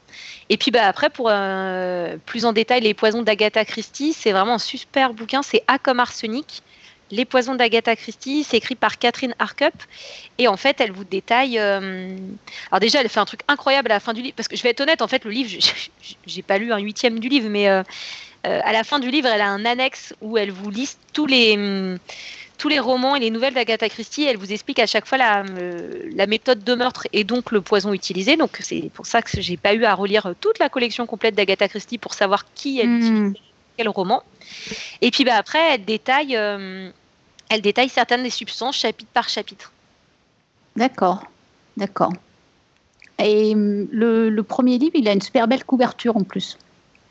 Et 0.49 0.57
puis 0.57 0.71
bah, 0.71 0.87
après, 0.87 1.09
pour 1.09 1.27
euh, 1.29 2.17
plus 2.25 2.45
en 2.45 2.53
détail, 2.53 2.81
les 2.81 2.93
poisons 2.93 3.23
d'Agatha 3.23 3.65
Christie, 3.65 4.13
c'est 4.13 4.31
vraiment 4.31 4.55
un 4.55 4.59
super 4.59 5.13
bouquin. 5.13 5.41
C'est 5.41 5.63
A 5.67 5.79
comme 5.79 5.99
arsenic. 5.99 6.61
Les 7.11 7.25
poisons 7.25 7.53
d'Agatha 7.53 7.95
Christie, 7.95 8.43
c'est 8.43 8.57
écrit 8.57 8.75
par 8.75 8.97
Catherine 8.97 9.35
Harkup. 9.39 9.75
Et 10.37 10.47
en 10.47 10.57
fait, 10.57 10.81
elle 10.81 10.91
vous 10.91 11.03
détaille. 11.03 11.59
Euh, 11.59 12.15
alors, 12.71 12.79
déjà, 12.79 13.01
elle 13.01 13.09
fait 13.09 13.19
un 13.19 13.25
truc 13.25 13.41
incroyable 13.47 13.91
à 13.91 13.95
la 13.95 13.99
fin 13.99 14.13
du 14.13 14.21
livre. 14.21 14.35
Parce 14.35 14.47
que 14.47 14.55
je 14.55 14.63
vais 14.63 14.69
être 14.69 14.81
honnête, 14.81 15.01
en 15.01 15.07
fait, 15.07 15.23
le 15.23 15.31
livre, 15.31 15.51
j'ai 16.25 16.41
pas 16.41 16.57
lu 16.57 16.71
un 16.73 16.79
huitième 16.79 17.19
du 17.19 17.29
livre, 17.29 17.49
mais 17.49 17.69
euh, 17.69 17.83
à 18.43 18.71
la 18.71 18.83
fin 18.83 18.99
du 18.99 19.09
livre, 19.09 19.27
elle 19.27 19.41
a 19.41 19.49
un 19.49 19.65
annexe 19.65 20.13
où 20.21 20.37
elle 20.37 20.51
vous 20.51 20.69
liste 20.69 20.99
tous 21.13 21.25
les 21.25 21.97
tous 22.57 22.69
les 22.69 22.79
romans 22.79 23.15
et 23.15 23.19
les 23.19 23.29
nouvelles 23.29 23.53
d'Agatha 23.53 23.89
Christie, 23.89 24.23
elle 24.23 24.37
vous 24.37 24.51
explique 24.51 24.79
à 24.79 24.85
chaque 24.85 25.05
fois 25.05 25.17
la, 25.17 25.43
euh, 25.43 26.09
la, 26.13 26.27
méthode 26.27 26.63
de 26.63 26.75
meurtre 26.75 27.07
et 27.13 27.23
donc 27.23 27.51
le 27.51 27.61
poison 27.61 27.93
utilisé. 27.93 28.37
Donc 28.37 28.57
c'est 28.61 28.89
pour 28.93 29.05
ça 29.05 29.21
que 29.21 29.41
j'ai 29.41 29.57
pas 29.57 29.73
eu 29.73 29.83
à 29.83 29.93
relire 29.93 30.33
toute 30.39 30.59
la 30.59 30.69
collection 30.69 31.05
complète 31.05 31.35
d'Agatha 31.35 31.67
Christie 31.67 31.97
pour 31.97 32.13
savoir 32.13 32.45
qui 32.53 32.79
elle 32.79 32.89
hmm. 32.89 33.33
quel 33.77 33.89
roman. 33.89 34.23
Et 35.01 35.11
puis 35.11 35.23
bah, 35.23 35.35
après, 35.35 35.75
elle 35.75 35.85
détaille, 35.85 36.35
euh, 36.35 36.89
elle 37.49 37.61
détaille 37.61 37.89
certaines 37.89 38.23
des 38.23 38.29
substances 38.29 38.77
chapitre 38.77 39.11
par 39.13 39.29
chapitre. 39.29 39.71
D'accord, 40.75 41.23
d'accord. 41.77 42.11
Et 43.19 43.53
hum, 43.53 43.87
le, 43.91 44.29
le, 44.29 44.43
premier 44.43 44.77
livre, 44.77 44.95
il 44.95 45.07
a 45.07 45.13
une 45.13 45.21
super 45.21 45.47
belle 45.47 45.63
couverture 45.63 46.17
en 46.17 46.23
plus. 46.23 46.57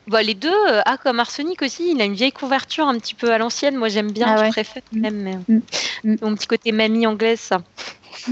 Bah, 0.07 0.21
les 0.21 0.35
deux, 0.35 0.49
euh, 0.49 0.81
ah, 0.85 0.97
comme 0.97 1.19
Arsenic 1.19 1.61
aussi, 1.61 1.91
il 1.91 2.01
a 2.01 2.05
une 2.05 2.13
vieille 2.13 2.31
couverture 2.31 2.87
un 2.87 2.97
petit 2.99 3.15
peu 3.15 3.31
à 3.31 3.37
l'ancienne. 3.37 3.75
Moi, 3.75 3.89
j'aime 3.89 4.11
bien, 4.11 4.27
ah 4.29 4.45
je 4.45 4.51
préfère 4.51 4.83
même. 4.91 5.43
Mm. 5.47 5.59
Mm. 6.03 6.15
Mon 6.21 6.35
petit 6.35 6.47
côté 6.47 6.71
mamie 6.71 7.07
anglaise, 7.07 7.39
ça. 7.39 7.61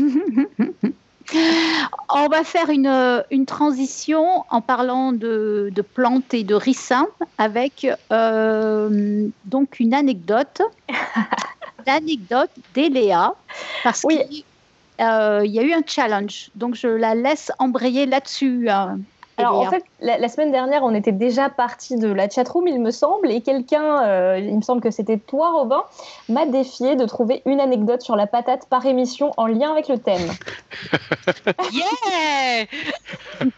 On 2.09 2.27
va 2.27 2.43
faire 2.43 2.69
une, 2.69 3.23
une, 3.31 3.45
transition 3.45 4.43
en 4.49 4.61
parlant 4.61 5.13
de, 5.13 5.71
de 5.73 5.81
plantes 5.81 6.33
et 6.33 6.43
de 6.43 6.53
ricins 6.53 7.07
avec 7.37 7.87
euh, 8.11 9.27
donc 9.45 9.79
une 9.79 9.93
anecdote. 9.93 10.61
L'anecdote 11.87 12.51
d'Eléa, 12.73 13.33
parce 13.83 14.03
qu'il 14.03 14.43
euh, 15.01 15.45
y 15.45 15.59
a 15.59 15.63
eu 15.63 15.73
un 15.73 15.81
challenge. 15.85 16.49
Donc 16.55 16.75
je 16.75 16.87
la 16.87 17.13
laisse 17.13 17.51
embrayer 17.59 18.05
là-dessus. 18.05 18.69
Hein. 18.69 18.99
Alors 19.37 19.59
en 19.59 19.69
fait, 19.69 19.83
la, 19.99 20.27
semaine 20.27 20.51
dernière, 20.51 20.83
on 20.83 20.93
était 20.93 21.11
déjà 21.11 21.49
parti 21.49 21.95
de 21.95 22.07
la 22.07 22.29
chatroom, 22.29 22.67
il 22.67 22.79
me 22.79 22.91
semble, 22.91 23.31
et 23.31 23.41
quelqu'un, 23.41 24.03
euh, 24.03 24.39
il 24.39 24.55
me 24.55 24.61
semble 24.61 24.81
que 24.81 24.91
c'était 24.91 25.17
toi, 25.17 25.51
Robin, 25.51 25.83
m'a 26.29 26.45
défié 26.45 26.95
de 26.95 27.05
trouver 27.05 27.41
une 27.45 27.59
anecdote 27.59 28.01
sur 28.01 28.15
la 28.15 28.27
patate 28.27 28.67
par 28.69 28.85
émission 28.85 29.31
en 29.37 29.47
lien 29.47 29.71
avec 29.71 29.87
le 29.87 29.97
thème. 29.97 30.29
yeah 31.71 32.65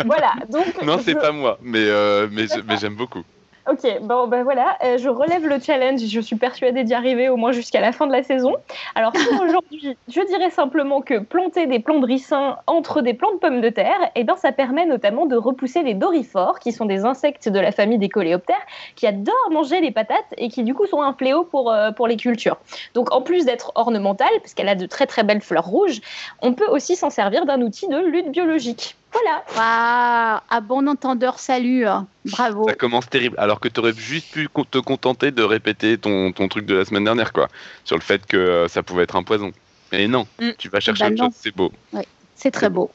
Voilà. 0.05 0.33
Donc 0.49 0.81
non, 0.83 0.99
c'est 1.03 1.15
pas 1.15 1.31
moi, 1.31 1.57
mais 1.61 1.83
euh, 1.83 2.27
mais, 2.31 2.47
j'aime 2.77 2.95
beaucoup. 2.95 3.23
Ok, 3.67 3.81
bon 4.01 4.27
ben 4.27 4.43
voilà, 4.43 4.77
euh, 4.83 4.99
je 4.99 5.09
relève 5.09 5.47
le 5.47 5.59
challenge. 5.59 5.99
Je 5.99 6.19
suis 6.19 6.35
persuadée 6.35 6.83
d'y 6.83 6.93
arriver 6.93 7.29
au 7.29 7.35
moins 7.35 7.51
jusqu'à 7.51 7.81
la 7.81 7.91
fin 7.91 8.05
de 8.05 8.11
la 8.11 8.21
saison. 8.21 8.55
Alors 8.93 9.11
pour 9.11 9.41
aujourd'hui, 9.43 9.97
je 10.07 10.21
dirais 10.27 10.51
simplement 10.51 11.01
que 11.01 11.17
planter 11.17 11.65
des 11.65 11.79
plants 11.79 11.99
de 11.99 12.05
ricin 12.05 12.57
entre 12.67 13.01
des 13.01 13.15
plants 13.15 13.33
de 13.33 13.39
pommes 13.39 13.61
de 13.61 13.69
terre, 13.69 13.97
eh 14.13 14.23
ben 14.23 14.35
ça 14.35 14.51
permet 14.51 14.85
notamment 14.85 15.25
de 15.25 15.35
repousser 15.35 15.81
les 15.81 15.95
dorifores, 15.95 16.59
qui 16.59 16.71
sont 16.71 16.85
des 16.85 17.05
insectes 17.05 17.49
de 17.49 17.59
la 17.59 17.71
famille 17.71 17.97
des 17.97 18.09
coléoptères, 18.09 18.55
qui 18.95 19.07
adorent 19.07 19.49
manger 19.49 19.81
les 19.81 19.91
patates 19.91 20.31
et 20.37 20.49
qui 20.49 20.63
du 20.63 20.75
coup 20.75 20.85
sont 20.85 21.01
un 21.01 21.13
fléau 21.13 21.43
pour, 21.43 21.71
euh, 21.71 21.89
pour 21.89 22.07
les 22.07 22.17
cultures. 22.17 22.57
Donc 22.93 23.11
en 23.11 23.23
plus 23.23 23.45
d'être 23.45 23.71
ornementale, 23.73 24.29
parce 24.41 24.53
qu'elle 24.53 24.69
a 24.69 24.75
de 24.75 24.85
très 24.85 25.07
très 25.07 25.23
belles 25.23 25.41
fleurs 25.41 25.65
rouges, 25.65 26.01
on 26.43 26.53
peut 26.53 26.67
aussi 26.67 26.95
s'en 26.95 27.09
servir 27.09 27.47
d'un 27.47 27.61
outil 27.61 27.87
de 27.87 27.97
lutte 27.97 28.29
biologique. 28.29 28.95
Voilà. 29.15 29.43
Waouh, 29.55 30.41
à 30.49 30.61
bon 30.61 30.87
entendeur, 30.87 31.39
salut. 31.39 31.85
Bravo. 32.25 32.67
Ça 32.67 32.75
commence 32.75 33.09
terrible. 33.09 33.35
Alors 33.39 33.59
que 33.59 33.69
tu 33.69 33.79
aurais 33.79 33.93
juste 33.93 34.31
pu 34.31 34.49
te 34.69 34.77
contenter 34.79 35.31
de 35.31 35.43
répéter 35.43 35.97
ton, 35.97 36.31
ton, 36.31 36.47
truc 36.47 36.65
de 36.65 36.75
la 36.75 36.85
semaine 36.85 37.05
dernière, 37.05 37.31
quoi. 37.31 37.47
Sur 37.85 37.95
le 37.95 38.01
fait 38.01 38.25
que 38.25 38.37
euh, 38.37 38.67
ça 38.67 38.83
pouvait 38.83 39.03
être 39.03 39.15
un 39.15 39.23
poison. 39.23 39.51
Mais 39.91 40.07
non, 40.07 40.27
mm. 40.39 40.51
tu 40.57 40.69
vas 40.69 40.79
chercher 40.79 41.05
bah 41.05 41.11
autre 41.11 41.23
chose, 41.23 41.33
c'est 41.35 41.55
beau. 41.55 41.71
Oui, 41.93 42.01
c'est 42.35 42.51
très 42.51 42.69
beau. 42.69 42.89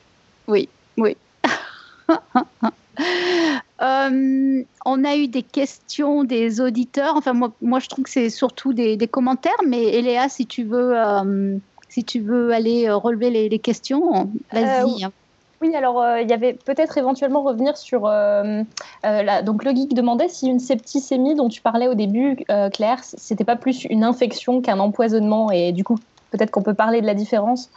Oui, 0.47 0.69
oui. 0.97 1.17
Euh, 3.83 4.63
on 4.85 5.05
a 5.05 5.17
eu 5.17 5.27
des 5.27 5.43
questions 5.43 6.23
des 6.23 6.61
auditeurs. 6.61 7.17
Enfin, 7.17 7.33
moi, 7.33 7.51
moi 7.63 7.79
je 7.79 7.89
trouve 7.89 8.05
que 8.05 8.11
c'est 8.11 8.29
surtout 8.29 8.75
des, 8.75 8.99
des, 8.99 9.09
commentaires. 9.09 9.57
Mais 9.67 9.83
Eléa, 9.85 10.29
si 10.29 10.45
tu 10.45 10.65
veux, 10.65 10.93
euh, 10.95 11.57
si 11.89 12.05
tu 12.05 12.21
veux 12.21 12.53
aller 12.53 12.91
relever 12.91 13.31
les, 13.31 13.49
les 13.49 13.59
questions, 13.59 14.31
vas-y. 14.53 15.05
Hein. 15.05 15.13
Oui, 15.61 15.77
alors 15.77 16.01
euh, 16.01 16.23
il 16.23 16.31
y 16.31 16.33
avait 16.33 16.55
peut-être 16.55 16.97
éventuellement 16.97 17.43
revenir 17.43 17.77
sur. 17.77 18.07
Euh, 18.07 18.63
euh, 19.05 19.43
donc 19.43 19.63
le 19.63 19.73
geek 19.73 19.93
demandait 19.93 20.31
si 20.31 20.49
une 20.49 20.59
septicémie 20.59 21.35
dont 21.35 21.51
tu 21.51 21.61
parlais 21.61 21.87
au 21.87 21.95
début, 21.95 22.39
Claire, 22.73 23.01
c'était 23.03 23.45
pas 23.45 23.57
plus 23.57 23.85
une 23.85 24.03
infection 24.03 24.63
qu'un 24.63 24.79
empoisonnement, 24.79 25.51
et 25.51 25.73
du 25.73 25.85
coup, 25.85 25.99
peut-être 26.31 26.51
qu'on 26.51 26.63
peut 26.63 26.75
parler 26.75 27.03
de 27.03 27.07
la 27.07 27.15
différence. 27.15 27.71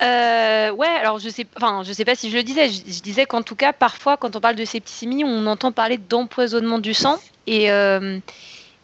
ouais, 0.00 0.88
alors 1.00 1.20
je 1.20 1.28
sais, 1.28 1.46
enfin, 1.56 1.82
je 1.84 1.92
sais 1.92 2.04
pas 2.04 2.16
si 2.16 2.28
je 2.28 2.36
le 2.36 2.42
disais. 2.42 2.68
Je, 2.68 3.02
disais 3.02 3.24
qu'en 3.24 3.42
tout 3.42 3.54
cas, 3.54 3.72
parfois, 3.72 4.16
quand 4.16 4.34
on 4.34 4.40
parle 4.40 4.56
de 4.56 4.64
septicémie, 4.64 5.22
on 5.24 5.46
entend 5.46 5.70
parler 5.70 5.98
d'empoisonnement 5.98 6.80
du 6.80 6.92
sang, 6.92 7.18
et 7.46 7.68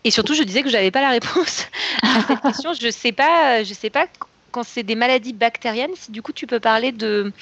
et 0.04 0.10
surtout, 0.12 0.34
je 0.34 0.44
disais 0.44 0.62
que 0.62 0.70
j'avais 0.70 0.92
pas 0.92 1.00
la 1.00 1.10
réponse 1.10 1.66
à 2.02 2.20
cette 2.28 2.40
question. 2.40 2.72
Je 2.72 2.88
sais 2.90 3.12
sais 3.74 3.90
pas 3.90 4.06
quand 4.50 4.62
c'est 4.62 4.82
des 4.82 4.94
maladies 4.94 5.32
bactériennes, 5.32 5.90
si 5.94 6.10
du 6.10 6.22
coup 6.22 6.32
tu 6.32 6.46
peux 6.46 6.60
parler 6.60 6.92
de. 6.92 7.32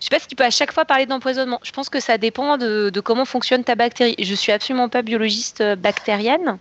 Je 0.00 0.06
sais 0.06 0.10
pas 0.10 0.18
si 0.18 0.26
tu 0.26 0.34
peux 0.34 0.44
à 0.44 0.50
chaque 0.50 0.72
fois 0.72 0.84
parler 0.84 1.06
d'empoisonnement. 1.06 1.60
Je 1.62 1.70
pense 1.70 1.88
que 1.88 2.00
ça 2.00 2.18
dépend 2.18 2.58
de, 2.58 2.90
comment 3.04 3.24
fonctionne 3.24 3.62
ta 3.62 3.76
bactérie. 3.76 4.16
Je 4.18 4.34
suis 4.34 4.50
absolument 4.50 4.88
pas 4.88 5.02
biologiste 5.02 5.60
euh, 5.60 5.76
bactérienne. 5.76 6.58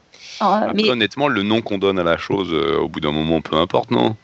mais... 0.75 0.87
Honnêtement, 0.89 1.27
le 1.27 1.41
nom 1.41 1.61
qu'on 1.61 1.79
donne 1.79 1.97
à 1.97 2.03
la 2.03 2.17
chose, 2.17 2.49
euh, 2.51 2.77
au 2.77 2.87
bout 2.87 2.99
d'un 2.99 3.11
moment, 3.11 3.41
peu 3.41 3.55
importe, 3.55 3.89
non? 3.89 4.15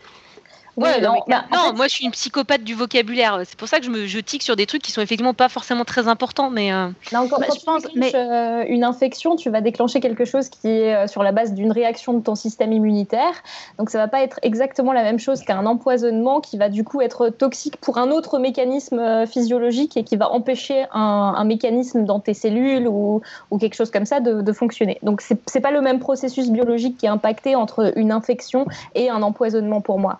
Ouais, 0.77 1.01
non, 1.01 1.23
bah, 1.27 1.43
moi 1.75 1.87
je 1.87 1.93
suis 1.93 2.05
une 2.05 2.11
psychopathe 2.11 2.63
du 2.63 2.75
vocabulaire. 2.75 3.41
C'est 3.45 3.57
pour 3.57 3.67
ça 3.67 3.79
que 3.79 3.85
je 3.85 3.89
me 3.89 4.05
je 4.05 4.19
tique 4.19 4.43
sur 4.43 4.55
des 4.55 4.67
trucs 4.67 4.83
qui 4.83 4.91
sont 4.91 5.01
effectivement 5.01 5.33
pas 5.33 5.49
forcément 5.49 5.85
très 5.85 6.07
importants. 6.07 6.51
Mais 6.51 6.71
euh, 6.71 6.89
quand, 7.09 7.27
bah, 7.27 7.47
tu 7.51 7.65
pense, 7.65 7.83
mais... 7.95 8.11
Euh, 8.13 8.63
une 8.67 8.83
infection, 8.83 9.35
tu 9.35 9.49
vas 9.49 9.61
déclencher 9.61 9.99
quelque 9.99 10.23
chose 10.23 10.49
qui 10.49 10.67
est 10.67 10.93
euh, 10.93 11.07
sur 11.07 11.23
la 11.23 11.31
base 11.31 11.53
d'une 11.53 11.71
réaction 11.71 12.13
de 12.13 12.21
ton 12.21 12.35
système 12.35 12.71
immunitaire. 12.73 13.33
Donc 13.79 13.89
ça 13.89 13.97
va 13.97 14.07
pas 14.07 14.21
être 14.21 14.39
exactement 14.43 14.93
la 14.93 15.01
même 15.01 15.17
chose 15.17 15.41
qu'un 15.41 15.65
empoisonnement 15.65 16.41
qui 16.41 16.57
va 16.59 16.69
du 16.69 16.83
coup 16.83 17.01
être 17.01 17.29
toxique 17.29 17.77
pour 17.77 17.97
un 17.97 18.11
autre 18.11 18.37
mécanisme 18.37 19.25
physiologique 19.25 19.97
et 19.97 20.03
qui 20.03 20.15
va 20.15 20.31
empêcher 20.31 20.85
un, 20.93 21.43
mécanisme 21.43 22.05
dans 22.05 22.19
tes 22.19 22.33
cellules 22.33 22.87
ou, 22.87 23.21
ou 23.49 23.57
quelque 23.57 23.75
chose 23.75 23.89
comme 23.89 24.05
ça 24.05 24.19
de, 24.19 24.41
de 24.41 24.53
fonctionner. 24.53 24.99
Donc 25.01 25.21
c'est 25.21 25.61
pas 25.61 25.71
le 25.71 25.81
même 25.81 25.99
processus 25.99 26.51
biologique 26.51 26.97
qui 26.97 27.05
est 27.07 27.09
impacté 27.09 27.55
entre 27.55 27.93
une 27.95 28.11
infection 28.11 28.67
et 28.93 29.09
un 29.09 29.23
empoisonnement 29.23 29.81
pour 29.81 29.97
moi. 29.97 30.19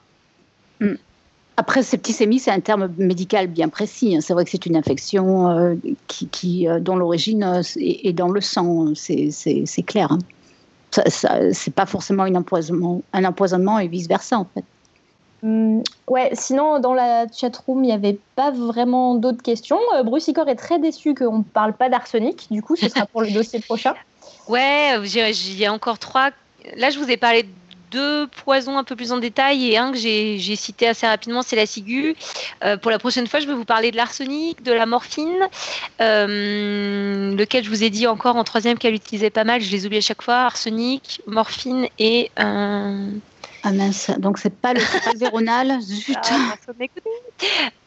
Mm. 0.80 0.96
Après, 1.60 1.82
septicémie, 1.82 2.38
c'est 2.38 2.52
un 2.52 2.60
terme 2.60 2.88
médical 3.00 3.48
bien 3.48 3.68
précis. 3.68 4.16
Hein. 4.16 4.22
C'est 4.22 4.34
vrai 4.34 4.46
que 4.46 4.52
c'est 4.52 4.68
une 4.68 4.76
infection 4.76 5.50
euh, 5.50 5.76
qui, 6.08 6.68
euh, 6.68 6.80
dont 6.80 6.96
l'origine 6.96 7.44
euh, 7.44 7.62
est, 7.78 8.14
dans 8.14 8.30
le 8.30 8.42
sang, 8.42 8.94
c'est 8.96 9.84
clair. 9.86 10.12
Hein. 10.12 10.20
c'est 11.52 11.74
pas 11.74 11.88
forcément 11.88 12.24
un 12.24 12.36
empoisonnement, 12.36 13.02
un 13.12 13.26
empoisonnement 13.26 13.80
et 13.80 13.88
vice-versa, 13.88 14.38
en 14.38 14.46
fait. 14.54 14.64
Mm. 15.42 15.82
ouais, 16.08 16.30
sinon, 16.34 16.80
dans 16.80 16.94
la 16.94 17.26
chatroom, 17.32 17.84
il 17.84 17.88
n'y 17.88 17.94
avait 17.94 18.20
pas 18.36 18.52
vraiment 18.52 19.16
d'autres 19.16 19.42
questions. 19.42 19.80
Brucicor 20.06 20.48
est 20.50 20.56
très 20.56 20.78
déçu 20.78 21.16
qu'on 21.16 21.40
ne 21.40 21.44
parle 21.44 21.74
pas 21.74 21.90
d'arsenic. 21.90 22.48
Du 22.52 22.62
coup, 22.62 22.76
ce 22.76 22.88
sera 22.88 23.08
pour 23.08 23.24
le 23.24 23.32
dossier 23.32 23.60
prochain. 23.60 23.96
Ouais, 24.50 24.98
il 25.04 25.58
y 25.58 25.66
a 25.66 25.74
encore 25.74 26.00
trois. 26.00 26.30
Là, 26.78 26.90
je 26.90 27.00
vous 27.00 27.10
ai 27.10 27.18
parlé 27.18 27.44
de 27.44 27.50
deux 27.92 28.28
poisons 28.28 28.78
un 28.78 28.84
peu 28.84 28.96
plus 28.96 29.12
en 29.12 29.18
détail 29.18 29.72
et 29.72 29.78
un 29.78 29.92
que 29.92 29.98
j'ai 29.98 30.56
cité 30.56 30.88
assez 30.88 31.08
rapidement, 31.08 31.42
c'est 31.42 31.56
la 31.56 31.66
ciguë. 31.66 32.16
Euh, 32.64 32.78
pour 32.78 32.92
la 32.92 33.00
prochaine 33.00 33.28
fois, 33.28 33.40
je 33.40 33.48
vais 33.48 33.54
vous 33.54 33.66
parler 33.66 33.92
de 33.92 33.98
l'arsenic, 33.98 34.64
de 34.64 34.74
la 34.74 34.86
morphine, 34.86 35.48
euh, 36.02 37.36
lequel 37.36 37.64
je 37.64 37.70
vous 37.70 37.84
ai 37.84 37.90
dit 37.90 38.08
encore 38.08 38.36
en 38.36 38.44
troisième 38.44 38.78
qu'elle 38.78 38.94
utilisait 38.94 39.30
pas 39.30 39.44
mal, 39.44 39.62
je 39.62 39.72
les 39.72 39.86
oublie 39.86 39.98
à 39.98 40.02
chaque 40.02 40.22
fois, 40.22 40.36
arsenic, 40.36 41.22
morphine 41.28 41.88
et... 42.00 42.32
Euh... 42.40 43.10
Ah 43.64 43.72
mince, 43.72 44.12
donc 44.20 44.38
c'est 44.38 44.54
pas 44.54 44.74
le 44.74 44.82
véronal, 45.18 45.82
zut. 45.82 46.16
Ah, 46.16 46.56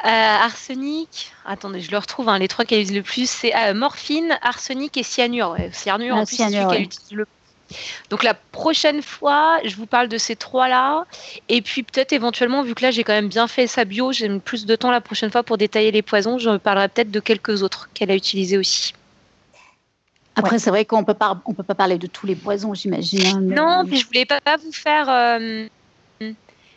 euh, 0.04 0.44
arsenic, 0.44 1.32
attendez, 1.46 1.80
je 1.80 1.90
le 1.90 1.98
retrouve, 1.98 2.28
hein, 2.28 2.38
les 2.38 2.48
trois 2.48 2.64
qu'elle 2.64 2.80
utilise 2.80 2.96
le 2.96 3.02
plus, 3.02 3.30
c'est 3.30 3.52
morphine, 3.74 4.36
arsenic 4.42 4.96
et 4.96 5.02
cyanure. 5.02 5.56
cyanure, 5.72 6.16
en 6.16 6.22
ah, 6.22 6.26
plus, 6.26 6.36
c'est 6.36 6.50
celui 6.50 6.66
qu'elle 6.68 6.82
utilise 6.82 7.12
le 7.12 7.24
plus 7.24 7.39
donc 8.10 8.22
la 8.22 8.34
prochaine 8.34 9.02
fois, 9.02 9.58
je 9.64 9.76
vous 9.76 9.86
parle 9.86 10.08
de 10.08 10.18
ces 10.18 10.36
trois-là. 10.36 11.04
Et 11.48 11.62
puis 11.62 11.82
peut-être 11.82 12.12
éventuellement, 12.12 12.62
vu 12.62 12.74
que 12.74 12.82
là 12.82 12.90
j'ai 12.90 13.04
quand 13.04 13.12
même 13.12 13.28
bien 13.28 13.48
fait 13.48 13.66
sa 13.66 13.84
bio, 13.84 14.12
j'ai 14.12 14.28
plus 14.38 14.66
de 14.66 14.76
temps 14.76 14.90
la 14.90 15.00
prochaine 15.00 15.30
fois 15.30 15.42
pour 15.42 15.58
détailler 15.58 15.90
les 15.90 16.02
poisons, 16.02 16.38
je 16.38 16.56
parlerai 16.56 16.88
peut-être 16.88 17.10
de 17.10 17.20
quelques 17.20 17.62
autres 17.62 17.88
qu'elle 17.94 18.10
a 18.10 18.16
utilisés 18.16 18.58
aussi. 18.58 18.94
Après, 20.36 20.58
c'est 20.58 20.70
vrai 20.70 20.84
qu'on 20.84 21.04
peut 21.04 21.14
pas, 21.14 21.40
on 21.44 21.54
peut 21.54 21.62
pas 21.62 21.74
parler 21.74 21.98
de 21.98 22.06
tous 22.06 22.26
les 22.26 22.36
poisons, 22.36 22.72
j'imagine. 22.72 23.26
Hein, 23.26 23.40
non, 23.40 23.84
mais 23.84 23.96
je 23.96 24.06
voulais 24.06 24.24
pas 24.24 24.40
vous 24.62 24.72
faire. 24.72 25.08
Euh, 25.08 25.66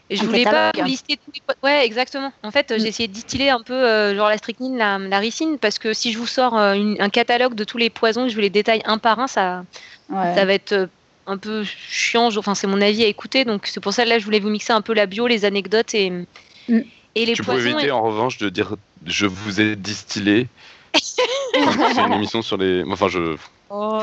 je 0.10 0.26
voulais 0.26 0.44
pas 0.44 0.72
lister 0.84 1.18
tous 1.18 1.32
les 1.34 1.42
Ouais, 1.64 1.86
exactement. 1.86 2.32
En 2.44 2.52
fait, 2.52 2.74
j'ai 2.78 2.84
mm. 2.84 2.88
essayé 2.88 3.08
de 3.08 3.14
distiller 3.14 3.50
un 3.50 3.62
peu, 3.62 3.74
euh, 3.74 4.16
genre 4.16 4.30
la 4.30 4.38
strychnine, 4.38 4.78
la, 4.78 5.20
ricine, 5.20 5.58
parce 5.58 5.80
que 5.80 5.94
si 5.94 6.12
je 6.12 6.18
vous 6.18 6.28
sors 6.28 6.58
euh, 6.58 6.94
un 7.00 7.10
catalogue 7.10 7.56
de 7.56 7.64
tous 7.64 7.78
les 7.78 7.90
poisons, 7.90 8.28
je 8.28 8.36
vous 8.36 8.42
les 8.42 8.50
détaille 8.50 8.82
un 8.86 8.98
par 8.98 9.20
un, 9.20 9.28
ça, 9.28 9.64
ça 10.10 10.46
va 10.46 10.54
être 10.54 10.74
euh, 10.74 10.88
un 11.28 11.38
peu 11.38 11.64
chiant. 11.64 12.30
Enfin, 12.38 12.56
c'est 12.56 12.68
mon 12.68 12.82
avis 12.82 13.04
à 13.04 13.08
écouter. 13.08 13.46
Donc, 13.46 13.68
c'est 13.68 13.80
pour 13.80 13.94
ça 13.94 14.04
que 14.04 14.10
là, 14.10 14.20
je 14.20 14.26
voulais 14.26 14.40
vous 14.40 14.50
mixer 14.50 14.74
un 14.74 14.82
peu 14.82 14.94
la 14.94 15.06
bio, 15.06 15.28
les 15.28 15.46
anecdotes 15.46 15.94
et, 15.94 16.10
mm. 16.10 16.26
et 17.16 17.26
les 17.26 17.34
tu 17.34 17.44
poissons. 17.44 17.60
Tu 17.60 17.66
peux 17.66 17.72
éviter, 17.72 17.92
en 17.92 18.02
revanche, 18.02 18.38
de 18.38 18.50
dire 18.50 18.76
je 19.06 19.26
vous 19.26 19.62
ai 19.62 19.76
distillé. 19.76 20.48
c'est 20.94 21.98
une 21.98 22.14
émission 22.14 22.42
sur 22.42 22.58
les. 22.58 22.84
Enfin, 22.84 23.08
je. 23.08 23.36
Oh. 23.70 24.02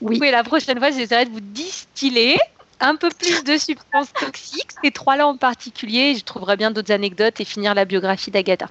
oui. 0.00 0.18
oui, 0.20 0.30
la 0.30 0.42
prochaine 0.42 0.78
fois, 0.78 0.90
j'essaierai 0.90 1.26
de 1.26 1.30
vous 1.30 1.40
distiller 1.40 2.38
un 2.80 2.96
peu 2.96 3.10
plus 3.10 3.44
de 3.44 3.56
substances 3.56 4.12
toxiques, 4.12 4.70
ces 4.82 4.90
trois-là 4.90 5.26
en 5.26 5.36
particulier. 5.36 6.14
Je 6.14 6.24
trouverai 6.24 6.56
bien 6.56 6.70
d'autres 6.70 6.92
anecdotes 6.92 7.40
et 7.40 7.44
finir 7.44 7.74
la 7.74 7.84
biographie 7.84 8.30
d'Agatha. 8.30 8.68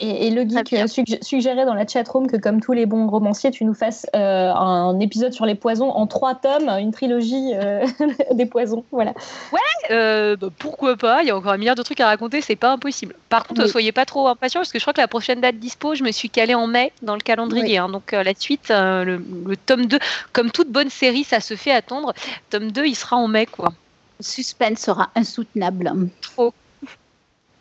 Et, 0.00 0.30
le 0.30 0.42
geek 0.48 1.18
suggérait 1.22 1.66
dans 1.66 1.74
la 1.74 1.86
chatroom 1.86 2.26
que, 2.26 2.38
comme 2.38 2.60
tous 2.60 2.72
les 2.72 2.86
bons 2.86 3.06
romanciers, 3.06 3.50
tu 3.50 3.64
nous 3.64 3.74
fasses 3.74 4.06
euh, 4.16 4.50
un 4.50 4.98
épisode 4.98 5.34
sur 5.34 5.44
les 5.44 5.54
poisons 5.54 5.90
en 5.90 6.06
trois 6.06 6.34
tomes, 6.34 6.68
une 6.68 6.90
trilogie 6.90 7.52
euh, 7.54 7.86
des 8.32 8.46
poisons. 8.46 8.82
Voilà. 8.92 9.12
Ouais, 9.52 9.60
euh, 9.90 10.36
bah, 10.36 10.48
pourquoi 10.58 10.96
pas? 10.96 11.22
Il 11.22 11.28
y 11.28 11.30
a 11.30 11.36
encore 11.36 11.52
un 11.52 11.58
milliard 11.58 11.74
de 11.74 11.82
trucs 11.82 12.00
à 12.00 12.06
raconter, 12.06 12.40
c'est 12.40 12.56
pas 12.56 12.72
impossible. 12.72 13.14
Par 13.28 13.46
contre, 13.46 13.60
ne 13.60 13.66
soyez 13.66 13.92
pas 13.92 14.06
trop 14.06 14.26
impatients 14.28 14.60
parce 14.60 14.72
que 14.72 14.78
je 14.78 14.84
crois 14.84 14.94
que 14.94 15.02
la 15.02 15.08
prochaine 15.08 15.42
date 15.42 15.56
dispo, 15.56 15.94
je 15.94 16.02
me 16.02 16.12
suis 16.12 16.30
calée 16.30 16.54
en 16.54 16.66
mai 16.66 16.92
dans 17.02 17.14
le 17.14 17.20
calendrier. 17.20 17.76
Hein. 17.76 17.90
donc 17.90 18.12
la 18.12 18.32
suite, 18.34 18.70
le, 18.70 19.22
le, 19.46 19.56
tome 19.56 19.84
2, 19.84 19.98
comme 20.32 20.50
toute 20.50 20.70
bonne 20.70 20.90
série, 20.90 21.24
ça 21.24 21.40
se 21.40 21.56
fait 21.56 21.72
attendre. 21.72 22.14
Tome 22.48 22.72
2, 22.72 22.86
il 22.86 22.94
sera 22.94 23.16
en 23.16 23.28
mai, 23.28 23.44
quoi. 23.44 23.72
Le 24.18 24.24
suspense 24.24 24.78
sera 24.78 25.10
insoutenable. 25.14 25.92
Trop. 26.22 26.54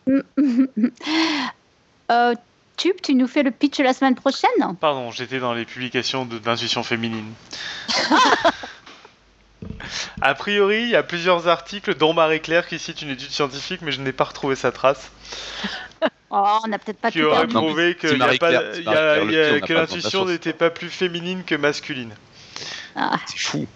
Euh, 2.12 2.36
Tube, 2.78 2.96
tu 3.04 3.14
nous 3.14 3.28
fais 3.28 3.44
le 3.44 3.52
pitch 3.52 3.80
la 3.80 3.94
semaine 3.94 4.16
prochaine 4.16 4.50
Pardon, 4.80 5.12
j'étais 5.12 5.40
dans 5.40 5.54
les 5.54 5.66
publications 5.66 6.26
d'intuition 6.26 6.82
féminine. 6.84 7.34
A 10.22 10.34
priori, 10.34 10.84
il 10.84 10.90
y 10.90 10.96
a 10.96 11.04
plusieurs 11.04 11.50
articles, 11.50 11.96
dont 11.96 12.14
Marie-Claire 12.14 12.68
qui 12.68 12.80
cite 12.80 13.02
une 13.02 13.10
étude 13.10 13.32
scientifique, 13.32 13.82
mais 13.82 13.92
je 13.92 14.00
n'ai 14.00 14.14
pas 14.14 14.24
retrouvé 14.24 14.56
sa 14.56 14.72
trace. 14.72 15.12
Oh, 16.32 16.60
on 16.64 16.68
n'a 16.68 16.78
peut-être 16.78 17.00
pas 17.00 17.12
qui 17.12 17.24
aurait 17.24 17.48
prouvé 17.48 17.96
que, 17.96 18.08
l'intuition 19.74 20.26
n'était 20.26 20.54
pas 20.54 20.70
plus 20.70 20.90
féminine 20.90 21.44
que 21.44 21.56
masculine. 21.56 22.14
Ah. 22.96 23.18
C'est 23.26 23.40
fou. 23.40 23.68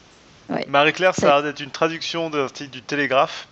Marie-Claire, 0.68 1.16
ça 1.16 1.28
a 1.28 1.30
l'air 1.36 1.44
d'être 1.44 1.62
une 1.62 1.72
traduction 1.72 2.30
d'un 2.30 2.44
article 2.44 2.70
du 2.70 2.82
Télégraphe 2.82 3.48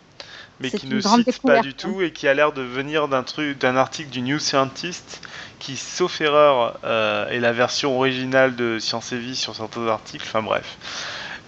mais 0.62 0.72
qui 0.72 0.88
ne 0.88 1.00
cite 1.00 1.42
pas 1.42 1.62
du 1.62 1.74
tout 1.74 2.02
et 2.02 2.12
qui 2.12 2.28
a 2.28 2.34
l'air 2.34 2.54
de 2.54 2.62
venir 2.62 3.08
d'un 3.08 3.24
truc, 3.24 3.58
d'un 3.58 3.76
article 3.76 4.10
du 4.10 4.22
New 4.22 4.40
Scientist 4.40 5.22
qui, 5.60 5.78
sauf 5.78 6.22
erreur, 6.22 6.80
euh, 6.84 7.30
est 7.30 7.40
la 7.40 7.52
version 7.52 7.96
originale 7.96 8.56
de 8.56 8.80
Science 8.80 9.12
et 9.12 9.20
Vie 9.20 9.36
sur 9.36 9.56
certains 9.56 9.88
articles. 9.88 10.26
Enfin 10.28 10.42
bref. 10.42 10.78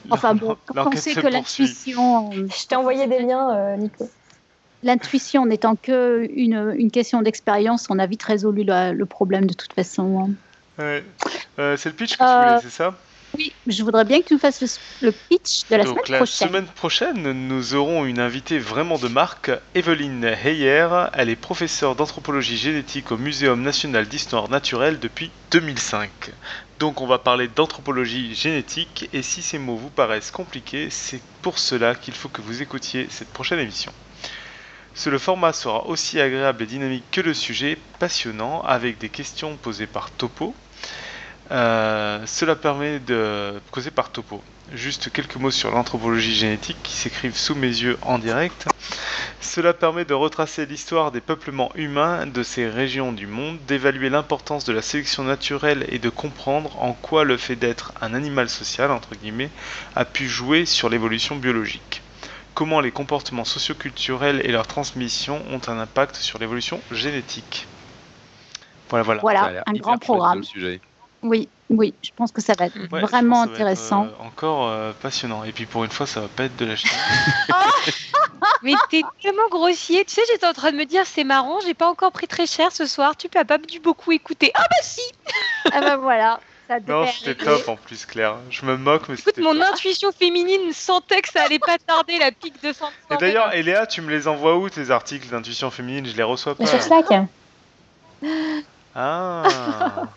Enfin 0.10 0.36
bon, 0.36 0.58
quand 0.74 0.88
on 0.94 0.96
sait 0.96 1.16
que 1.16 1.28
l'intuition. 1.28 2.32
Je 2.32 2.68
t'ai 2.68 2.76
envoyé 2.76 3.08
des 3.08 3.20
liens, 3.20 3.56
euh, 3.56 3.78
Nico. 3.78 4.10
L'intuition 4.84 5.46
n'étant 5.46 5.76
qu'une 5.76 6.74
une 6.78 6.92
question 6.92 7.22
d'expérience, 7.22 7.88
on 7.90 8.00
a 8.00 8.06
vite 8.06 8.24
résolu 8.24 8.66
le 8.66 9.06
problème 9.06 9.46
de 9.46 9.54
toute 9.54 9.72
façon. 9.72 10.34
Ouais. 10.78 11.04
Euh, 11.60 11.78
c'est 11.78 11.90
le 11.90 11.96
pitch 11.96 12.18
que 12.18 12.24
tu 12.24 12.48
voulais, 12.48 12.60
c'est 12.62 12.70
ça? 12.70 12.94
Oui, 13.36 13.52
je 13.68 13.84
voudrais 13.84 14.06
bien 14.06 14.22
que 14.22 14.28
tu 14.28 14.34
nous 14.34 14.40
fasses 14.40 14.80
le, 15.02 15.12
pitch 15.12 15.68
de 15.70 15.76
la 15.76 15.84
semaine 15.84 15.96
prochaine. 15.96 16.18
La 16.20 16.26
semaine 16.26 16.68
prochaine, 16.68 17.48
nous 17.48 17.74
aurons 17.74 18.06
une 18.06 18.20
invitée 18.20 18.60
vraiment 18.60 18.98
de 19.00 19.08
marque, 19.08 19.52
Evelyne 19.74 20.24
Heyer. 20.24 20.88
Elle 21.14 21.30
est 21.30 21.36
professeure 21.36 21.96
d'anthropologie 21.96 22.58
génétique 22.58 23.12
au 23.12 23.18
Muséum 23.18 23.62
national 23.62 24.08
d'histoire 24.08 24.50
naturelle 24.50 25.00
depuis 25.00 25.32
2005. 25.52 26.10
Donc 26.80 27.02
on 27.02 27.08
va 27.08 27.18
parler 27.18 27.48
d'anthropologie 27.48 28.36
génétique 28.36 29.10
et 29.14 29.22
si 29.24 29.42
ces 29.42 29.58
mots 29.58 29.78
vous 29.78 29.90
paraissent 29.90 30.32
compliqués, 30.32 30.90
c'est 30.90 31.22
pour 31.42 31.58
cela 31.58 31.96
qu'il 31.96 32.14
faut 32.14 32.30
que 32.30 32.42
vous 32.42 32.62
écoutiez 32.62 33.08
cette 33.10 33.30
prochaine 33.30 33.60
émission. 33.60 33.92
Ce 34.94 35.10
le 35.10 35.18
format 35.18 35.54
sera 35.54 35.88
aussi 35.88 36.20
agréable 36.20 36.64
et 36.64 36.68
dynamique 36.68 37.10
que 37.12 37.22
le 37.22 37.34
sujet, 37.34 37.80
passionnant, 37.98 38.62
avec 38.62 39.00
des 39.00 39.10
questions 39.10 39.58
posées 39.58 39.88
par 39.88 40.12
Topo, 40.12 40.54
euh, 41.52 42.24
cela 42.26 42.56
permet 42.56 43.00
de 43.00 43.60
causer 43.72 43.92
par 43.92 44.10
topo. 44.10 44.42
Juste 44.74 45.12
quelques 45.12 45.36
mots 45.36 45.52
sur 45.52 45.72
l'anthropologie 45.72 46.34
génétique 46.34 46.78
qui 46.84 46.94
s'écrivent 46.94 47.38
sous 47.38 47.54
mes 47.54 47.68
yeux 47.68 47.98
en 48.02 48.18
direct. 48.18 48.68
Cela 49.42 49.74
permet 49.74 50.06
de 50.06 50.14
retracer 50.14 50.66
l'histoire 50.66 51.12
des 51.12 51.22
peuplements 51.22 51.72
humains 51.76 52.26
de 52.26 52.44
ces 52.44 52.68
régions 52.68 53.12
du 53.12 53.28
monde, 53.28 53.60
d'évaluer 53.68 54.10
l'importance 54.10 54.64
de 54.64 54.74
la 54.74 54.82
sélection 54.82 55.24
naturelle 55.24 55.86
et 55.90 56.00
de 56.00 56.10
comprendre 56.10 56.82
en 56.82 56.94
quoi 56.94 57.24
le 57.24 57.38
fait 57.38 57.56
d'être 57.56 57.94
un 58.02 58.14
animal 58.14 58.50
social, 58.50 58.90
entre 58.90 59.16
guillemets, 59.16 59.52
a 59.96 60.06
pu 60.06 60.28
jouer 60.28 60.66
sur 60.66 60.90
l'évolution 60.90 61.36
biologique. 61.36 62.02
Comment 62.54 62.80
les 62.80 62.92
comportements 62.92 63.46
socioculturels 63.46 64.42
et 64.46 64.52
leur 64.52 64.66
transmission 64.66 65.42
ont 65.52 65.62
un 65.68 65.80
impact 65.80 66.16
sur 66.16 66.40
l'évolution 66.40 66.80
génétique. 66.92 67.68
Voilà, 68.90 69.04
voilà. 69.04 69.22
Voilà, 69.22 69.64
un 69.66 69.74
grand 69.74 69.98
programme. 69.98 70.44
Sujet. 70.44 70.80
Oui, 71.24 71.48
oui, 71.70 71.94
je 72.04 72.12
pense 72.16 72.32
que 72.32 72.42
ça 72.42 72.54
va 72.58 72.66
être 72.66 72.78
vraiment 72.90 73.44
intéressant. 73.44 74.06
Euh, 74.06 74.26
encore 74.26 74.68
euh, 74.68 74.92
passionnant. 75.02 75.44
Et 75.44 75.52
puis 75.52 75.66
pour 75.66 75.84
une 75.84 75.90
fois, 75.92 76.06
ça 76.06 76.22
va 76.22 76.28
pas 76.28 76.44
être 76.44 76.56
de 76.58 76.66
la 76.66 76.76
Mais 78.64 78.74
t'es 78.90 79.02
tellement 79.22 79.48
grossier. 79.50 80.06
Tu 80.06 80.14
sais, 80.14 80.22
j'étais 80.32 80.46
en 80.46 80.54
train 80.54 80.72
de 80.72 80.78
me 80.78 80.86
dire, 80.86 81.06
c'est 81.06 81.24
marrant, 81.24 81.60
j'ai 81.62 81.74
pas 81.74 81.90
encore 81.90 82.12
pris 82.12 82.28
très 82.28 82.46
cher 82.46 82.72
ce 82.72 82.86
soir. 82.86 83.16
Tu 83.16 83.30
peux 83.30 83.44
pas 83.44 83.58
dû 83.58 83.80
beaucoup 83.80 84.12
écouter. 84.12 84.52
Ah 84.54 84.64
bah 84.70 84.76
si 84.84 85.02
Ah 85.72 85.82
bah 85.82 85.98
voilà. 85.98 86.40
Ça 86.68 86.80
non, 86.88 87.06
c'était 87.08 87.36
top 87.44 87.68
en 87.68 87.76
plus, 87.76 88.06
Claire. 88.06 88.38
Je 88.50 88.66
me 88.66 88.78
moque, 88.78 89.10
mais 89.10 89.16
Écoute, 89.16 89.38
mon 89.38 89.60
intuition 89.62 90.12
féminine 90.14 90.72
sentait 90.72 91.22
que 91.22 91.30
ça 91.30 91.44
allait 91.44 91.60
pas 91.60 91.78
tarder 91.78 92.18
la 92.20 92.32
pique 92.32 92.62
de 92.64 92.72
sang. 92.72 92.90
Et 93.12 93.18
d'ailleurs, 93.18 93.54
Eléa, 93.54 93.86
tu 93.86 94.02
me 94.02 94.10
les 94.10 94.28
envoies 94.28 94.58
où 94.58 94.70
tes 94.70 94.90
articles 94.90 95.28
d'intuition 95.28 95.72
féminine? 95.72 96.06
Je 96.06 96.16
les 96.16 96.24
reçois 96.24 96.56
pas. 96.56 96.66
Sur 96.66 96.82
Slack. 96.82 97.06
Ah. 98.96 99.44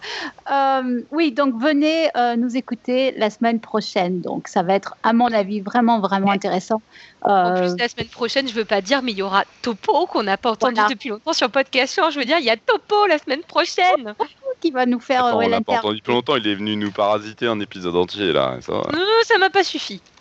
Euh, 0.49 1.03
oui, 1.11 1.33
donc 1.33 1.61
venez 1.61 2.09
euh, 2.17 2.37
nous 2.37 2.57
écouter 2.57 3.13
la 3.17 3.31
semaine 3.31 3.59
prochaine. 3.59 4.21
Donc 4.21 4.47
ça 4.47 4.63
va 4.63 4.75
être, 4.75 4.95
à 5.03 5.13
mon 5.13 5.27
avis, 5.33 5.61
vraiment, 5.61 5.99
vraiment 5.99 6.31
intéressant. 6.31 6.81
En 7.23 7.53
plus, 7.57 7.73
euh, 7.73 7.77
la 7.77 7.89
semaine 7.89 8.07
prochaine, 8.07 8.47
je 8.47 8.55
veux 8.55 8.65
pas 8.65 8.81
dire, 8.81 9.03
mais 9.03 9.11
il 9.11 9.19
y 9.19 9.23
aura 9.23 9.43
Topo 9.63 10.07
qu'on 10.07 10.23
n'a 10.23 10.37
pas 10.37 10.53
entendu 10.53 10.81
depuis 10.89 11.09
longtemps 11.09 11.33
sur 11.33 11.51
podcast. 11.51 12.01
Je 12.13 12.19
veux 12.21 12.25
dire, 12.25 12.39
il 12.39 12.45
y 12.45 12.51
a 12.51 12.57
Topo 12.57 13.09
la 13.09 13.19
semaine 13.19 13.43
prochaine. 13.43 14.15
qui 14.61 14.71
va 14.71 14.87
nous 14.87 15.01
faire. 15.01 15.25
Attends, 15.25 15.39
on 15.39 15.49
l'a 15.49 15.61
pas 15.61 15.79
entendu 15.79 15.99
depuis 15.99 16.13
longtemps. 16.13 16.37
Il 16.37 16.47
est 16.47 16.55
venu 16.55 16.77
nous 16.77 16.93
parasiter 16.93 17.49
un 17.49 17.59
épisode 17.59 17.97
entier 17.97 18.33
là. 18.33 18.59
Ça, 18.61 18.73
non, 18.73 19.05
ça 19.25 19.39
m'a 19.39 19.51
pas 19.51 19.65
suffi. 19.65 20.01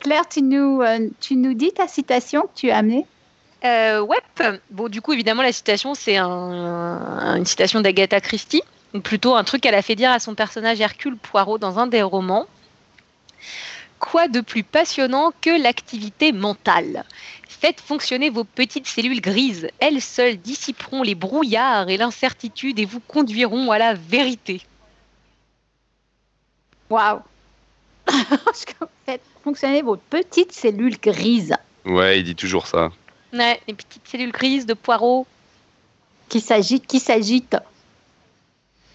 Claire, 0.00 0.28
tu 0.28 0.42
nous, 0.42 0.82
tu 1.20 1.36
nous 1.36 1.54
dis 1.54 1.72
ta 1.72 1.88
citation 1.88 2.42
que 2.42 2.50
tu 2.54 2.70
as 2.70 2.76
amenée? 2.76 3.06
Euh, 3.64 4.00
ouais. 4.00 4.18
Bon, 4.70 4.88
du 4.88 5.00
coup, 5.00 5.12
évidemment, 5.12 5.42
la 5.42 5.52
citation, 5.52 5.94
c'est 5.94 6.18
une 6.18 7.44
citation 7.44 7.80
d'Agatha 7.80 8.20
Christie, 8.20 8.62
ou 8.94 9.00
plutôt 9.00 9.34
un 9.34 9.44
truc 9.44 9.62
qu'elle 9.62 9.74
a 9.74 9.82
fait 9.82 9.96
dire 9.96 10.10
à 10.10 10.20
son 10.20 10.34
personnage 10.34 10.80
Hercule 10.80 11.16
Poirot 11.16 11.58
dans 11.58 11.78
un 11.78 11.86
des 11.86 12.02
romans. 12.02 12.46
Quoi 13.98 14.28
de 14.28 14.40
plus 14.40 14.62
passionnant 14.62 15.32
que 15.40 15.60
l'activité 15.60 16.32
mentale? 16.32 17.04
Faites 17.48 17.80
fonctionner 17.80 18.30
vos 18.30 18.44
petites 18.44 18.86
cellules 18.86 19.20
grises. 19.20 19.68
Elles 19.80 20.00
seules 20.00 20.36
dissiperont 20.36 21.02
les 21.02 21.16
brouillards 21.16 21.88
et 21.88 21.96
l'incertitude 21.96 22.78
et 22.78 22.84
vous 22.84 23.00
conduiront 23.00 23.72
à 23.72 23.78
la 23.78 23.94
vérité. 23.94 24.62
Waouh 26.90 27.20
Faites 29.04 29.22
fonctionner 29.42 29.82
vos 29.82 29.96
petites 29.96 30.52
cellules 30.52 30.98
grises. 31.00 31.56
Ouais, 31.84 32.20
il 32.20 32.24
dit 32.24 32.36
toujours 32.36 32.68
ça. 32.68 32.90
Ouais, 33.32 33.60
les 33.66 33.74
petites 33.74 34.06
cellules 34.06 34.32
grises 34.32 34.66
de 34.66 34.74
poireaux. 34.74 35.26
Qui 36.28 36.40
s'agitent, 36.40 36.86
qui 36.86 37.00
s'agitent. 37.00 37.56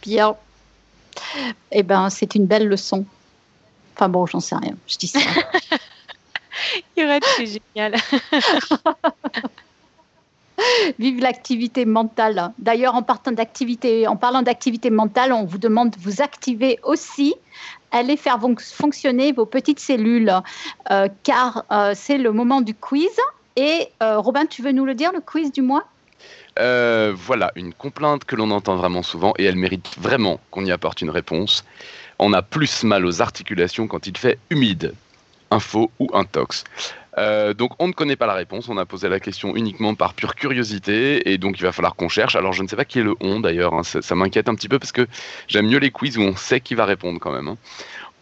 Bien. 0.01 0.35
Eh 1.71 1.83
ben, 1.83 2.09
c'est 2.09 2.35
une 2.35 2.45
belle 2.45 2.67
leçon. 2.67 3.05
Enfin 3.95 4.09
bon, 4.09 4.25
j'en 4.25 4.39
sais 4.39 4.55
rien. 4.55 4.75
Je 4.87 4.97
dis 4.97 5.07
ça. 5.07 5.19
c'est 6.95 7.45
génial. 7.45 7.95
Vive 10.99 11.19
l'activité 11.19 11.85
mentale. 11.85 12.53
D'ailleurs, 12.59 12.95
en 12.95 13.01
partant 13.01 13.31
d'activité, 13.31 14.07
en 14.07 14.15
parlant 14.15 14.41
d'activité 14.41 14.89
mentale, 14.89 15.33
on 15.33 15.45
vous 15.45 15.57
demande 15.57 15.91
de 15.91 15.99
vous 15.99 16.21
activer 16.21 16.79
aussi. 16.83 17.35
Allez 17.91 18.17
faire 18.17 18.39
fonctionner 18.59 19.31
vos 19.31 19.45
petites 19.45 19.79
cellules, 19.79 20.31
euh, 20.91 21.07
car 21.23 21.65
euh, 21.71 21.93
c'est 21.95 22.17
le 22.17 22.31
moment 22.31 22.61
du 22.61 22.73
quiz. 22.73 23.09
Et 23.55 23.89
euh, 24.01 24.19
Robin, 24.19 24.45
tu 24.45 24.61
veux 24.61 24.71
nous 24.71 24.85
le 24.85 24.95
dire, 24.95 25.11
le 25.11 25.21
quiz 25.21 25.51
du 25.51 25.61
mois? 25.61 25.85
Euh, 26.59 27.13
Voilà, 27.15 27.51
une 27.55 27.73
complainte 27.73 28.25
que 28.25 28.35
l'on 28.35 28.51
entend 28.51 28.75
vraiment 28.75 29.03
souvent 29.03 29.33
et 29.37 29.45
elle 29.45 29.55
mérite 29.55 29.89
vraiment 29.99 30.39
qu'on 30.51 30.65
y 30.65 30.71
apporte 30.71 31.01
une 31.01 31.09
réponse. 31.09 31.63
On 32.19 32.33
a 32.33 32.41
plus 32.41 32.83
mal 32.83 33.05
aux 33.05 33.21
articulations 33.21 33.87
quand 33.87 34.07
il 34.07 34.17
fait 34.17 34.37
humide, 34.49 34.93
info 35.51 35.91
ou 35.99 36.09
intox. 36.13 36.63
Euh, 37.17 37.53
donc 37.53 37.73
on 37.77 37.87
ne 37.87 37.93
connaît 37.93 38.15
pas 38.15 38.25
la 38.25 38.33
réponse, 38.33 38.69
on 38.69 38.77
a 38.77 38.85
posé 38.85 39.07
la 39.07 39.19
question 39.19 39.55
uniquement 39.55 39.93
par 39.93 40.15
pure 40.15 40.33
curiosité 40.33 41.31
et 41.31 41.37
donc 41.37 41.59
il 41.59 41.63
va 41.63 41.71
falloir 41.71 41.95
qu'on 41.95 42.09
cherche. 42.09 42.35
Alors 42.35 42.53
je 42.53 42.63
ne 42.63 42.67
sais 42.67 42.75
pas 42.75 42.85
qui 42.85 42.99
est 42.99 43.03
le 43.03 43.15
on 43.19 43.39
d'ailleurs, 43.39 43.73
hein. 43.73 43.83
ça, 43.83 44.15
m'inquiète 44.15 44.49
un 44.49 44.55
petit 44.55 44.69
peu 44.69 44.79
parce 44.79 44.91
que 44.91 45.07
j'aime 45.47 45.67
mieux 45.67 45.77
les 45.77 45.91
quiz 45.91 46.17
où 46.17 46.21
on 46.21 46.35
sait 46.35 46.59
qui 46.59 46.73
va 46.73 46.85
répondre 46.85 47.19
quand 47.19 47.31
même. 47.31 47.47
Hein. 47.47 47.57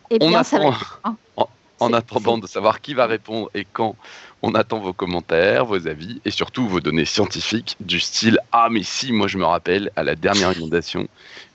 Eh 0.09 0.19
bien, 0.19 0.39
on 0.39 0.43
ça 0.43 0.59
va... 0.59 1.15
en 1.81 1.93
attendant 1.93 2.37
de 2.37 2.47
savoir 2.47 2.79
qui 2.79 2.93
va 2.93 3.07
répondre 3.07 3.49
et 3.55 3.65
quand, 3.65 3.95
on 4.41 4.55
attend 4.55 4.79
vos 4.79 4.93
commentaires, 4.93 5.65
vos 5.65 5.87
avis 5.87 6.21
et 6.25 6.31
surtout 6.31 6.67
vos 6.67 6.79
données 6.79 7.05
scientifiques 7.05 7.75
du 7.79 7.99
style 7.99 8.39
Ah, 8.51 8.69
mais 8.71 8.83
si, 8.83 9.11
moi 9.11 9.27
je 9.27 9.37
me 9.37 9.45
rappelle, 9.45 9.91
à 9.95 10.03
la 10.03 10.15
dernière 10.15 10.57
inondation, 10.57 11.07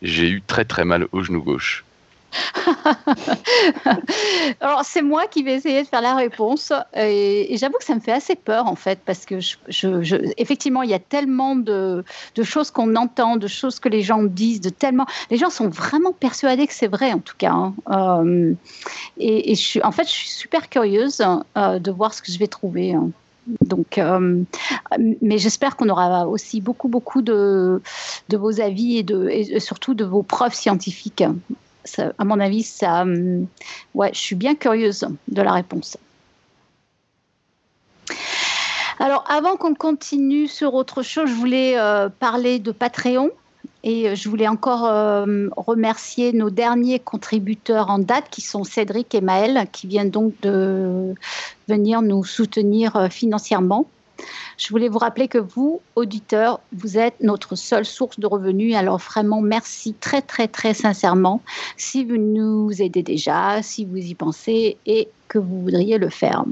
j'ai 0.03 0.29
eu 0.29 0.43
très 0.43 0.65
très 0.65 0.85
mal 0.85 1.09
au 1.13 1.23
genou 1.23 1.43
gauche. 1.43 1.86
Alors, 4.61 4.83
c'est 4.85 5.03
moi 5.03 5.27
qui 5.27 5.43
vais 5.43 5.55
essayer 5.55 5.83
de 5.83 5.89
faire 5.89 6.01
la 6.01 6.15
réponse. 6.15 6.73
Et, 6.97 7.57
j'avoue 7.57 7.79
que 7.79 7.85
ça 7.85 7.95
me 7.95 8.01
fait 8.01 8.13
assez 8.13 8.35
peur, 8.35 8.67
en 8.67 8.75
fait, 8.75 9.01
parce 9.05 9.25
que, 9.25 9.41
je, 9.41 10.33
effectivement, 10.37 10.83
il 10.83 10.91
y 10.91 10.95
a 10.95 10.99
tellement 10.99 11.57
de, 11.57 12.05
choses 12.43 12.71
qu'on 12.71 12.97
entend, 12.97 13.37
de 13.37 13.47
choses 13.47 13.81
que 13.81 13.89
les 13.89 14.03
gens 14.03 14.23
disent, 14.23 14.61
de 14.61 14.71
tellement. 14.71 15.07
Les 15.31 15.37
gens 15.37 15.51
sont 15.51 15.69
vraiment 15.69 16.13
persuadés 16.13 16.67
que 16.67 16.75
c'est 16.75 16.89
vrai, 16.89 17.13
en 17.13 17.21
tout 17.21 17.37
cas. 17.37 17.53
Hein. 17.53 17.75
Euh, 17.91 18.55
et, 19.19 19.55
je 19.55 19.61
suis, 19.61 19.83
en 19.83 19.93
fait, 19.93 20.05
je 20.05 20.13
suis 20.13 20.29
super 20.29 20.69
curieuse 20.69 21.23
euh, 21.57 21.79
de 21.79 21.91
voir 21.91 22.15
ce 22.15 22.23
que 22.23 22.33
je 22.33 22.39
vais 22.39 22.49
trouver. 22.49 22.95
Hein. 22.95 23.11
Donc, 23.65 23.99
euh, 23.99 24.43
mais 25.23 25.39
j'espère 25.39 25.77
qu'on 25.77 25.89
aura 25.89 26.27
aussi 26.27 26.61
beaucoup, 26.61 26.89
beaucoup 26.89 27.23
de, 27.23 27.81
de 28.29 28.37
vos 28.37 28.61
avis 28.61 28.99
et, 28.99 29.03
de, 29.03 29.29
et 29.29 29.61
surtout 29.61 29.95
de 29.95 30.05
vos 30.05 30.23
preuves 30.23 30.55
scientifiques 30.55 31.23
à 32.19 32.25
mon 32.25 32.41
avis, 32.41 32.63
ça, 32.63 33.03
hum, 33.03 33.47
ouais, 33.95 34.11
je 34.13 34.19
suis 34.19 34.37
bien 34.37 34.55
curieuse 34.55 35.07
de 35.29 35.43
la 35.43 35.53
réponse. 35.53 35.97
Alors, 38.99 39.25
avant 39.29 39.57
qu'on 39.57 39.75
continue 39.75 40.49
sur 40.49 40.75
autre 40.75 41.03
chose, 41.03 41.29
je 41.29 41.35
voulais 41.35 41.79
euh, 41.79 42.09
parler 42.09 42.59
de 42.59 42.73
Patreon. 42.73 43.31
Et 43.85 44.09
euh, 44.09 44.15
je 44.15 44.29
voulais 44.29 44.49
encore 44.49 44.87
euh, 44.87 45.49
remercier 45.57 46.33
nos 46.33 46.49
derniers 46.49 46.99
contributeurs 46.99 47.91
en 47.91 47.99
date, 47.99 48.25
qui 48.31 48.41
sont 48.41 48.65
Cédric 48.65 49.15
et 49.15 49.21
Maël, 49.21 49.67
qui 49.71 49.87
viennent 49.87 50.11
donc 50.11 50.33
de 50.41 51.15
venir 51.69 52.01
nous 52.01 52.25
soutenir 52.25 53.09
financièrement. 53.11 53.87
Je 54.57 54.69
voulais 54.69 54.89
vous 54.89 54.99
rappeler 54.99 55.29
que 55.29 55.39
vous, 55.39 55.81
auditeurs, 55.95 56.61
vous 56.73 56.99
êtes 56.99 57.21
notre 57.21 57.57
seule 57.57 57.85
source 57.85 58.19
de 58.19 58.27
revenus. 58.27 58.75
Alors 58.75 58.99
vraiment, 58.99 59.41
merci 59.41 59.95
très 59.95 60.23
très 60.23 60.49
très 60.49 60.75
sincèrement 60.75 61.43
si 61.77 62.05
vous 62.05 62.17
nous 62.17 62.71
aidez 62.81 63.03
déjà, 63.03 63.63
si 63.63 63.85
vous 63.85 63.97
y 63.97 64.15
pensez 64.15 64.77
et 64.87 65.09
que 65.29 65.39
vous 65.39 65.63
voudriez 65.63 65.99
le 65.99 66.09
faire. 66.09 66.45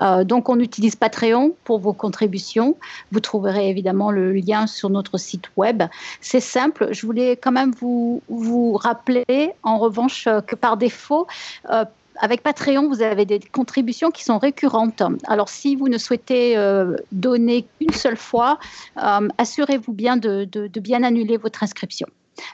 Euh, 0.00 0.24
donc, 0.24 0.48
on 0.48 0.60
utilise 0.60 0.96
Patreon 0.96 1.54
pour 1.64 1.78
vos 1.78 1.92
contributions. 1.92 2.76
Vous 3.12 3.20
trouverez 3.20 3.68
évidemment 3.68 4.10
le 4.10 4.32
lien 4.32 4.66
sur 4.66 4.90
notre 4.90 5.18
site 5.18 5.50
web. 5.56 5.82
C'est 6.20 6.40
simple. 6.40 6.88
Je 6.92 7.06
voulais 7.06 7.36
quand 7.36 7.52
même 7.52 7.72
vous, 7.80 8.22
vous 8.28 8.74
rappeler, 8.74 9.50
en 9.62 9.78
revanche, 9.78 10.28
que 10.46 10.54
par 10.54 10.76
défaut, 10.76 11.26
euh, 11.70 11.84
avec 12.20 12.42
Patreon, 12.42 12.88
vous 12.88 13.02
avez 13.02 13.24
des 13.24 13.40
contributions 13.40 14.10
qui 14.10 14.24
sont 14.24 14.38
récurrentes. 14.38 15.02
Alors, 15.26 15.48
si 15.48 15.76
vous 15.76 15.88
ne 15.88 15.98
souhaitez 15.98 16.56
euh, 16.56 16.96
donner 17.12 17.66
qu'une 17.78 17.92
seule 17.92 18.16
fois, 18.16 18.58
euh, 19.02 19.28
assurez-vous 19.38 19.92
bien 19.92 20.16
de, 20.16 20.44
de, 20.44 20.80
bien 20.80 21.02
annuler 21.02 21.36
votre 21.36 21.62
inscription. 21.62 22.06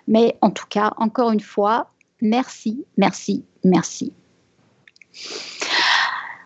Mais 0.09 0.37
en 0.41 0.51
tout 0.51 0.67
cas, 0.69 0.93
encore 0.97 1.31
une 1.31 1.41
fois, 1.41 1.91
merci, 2.21 2.85
merci, 2.97 3.45
merci. 3.65 4.13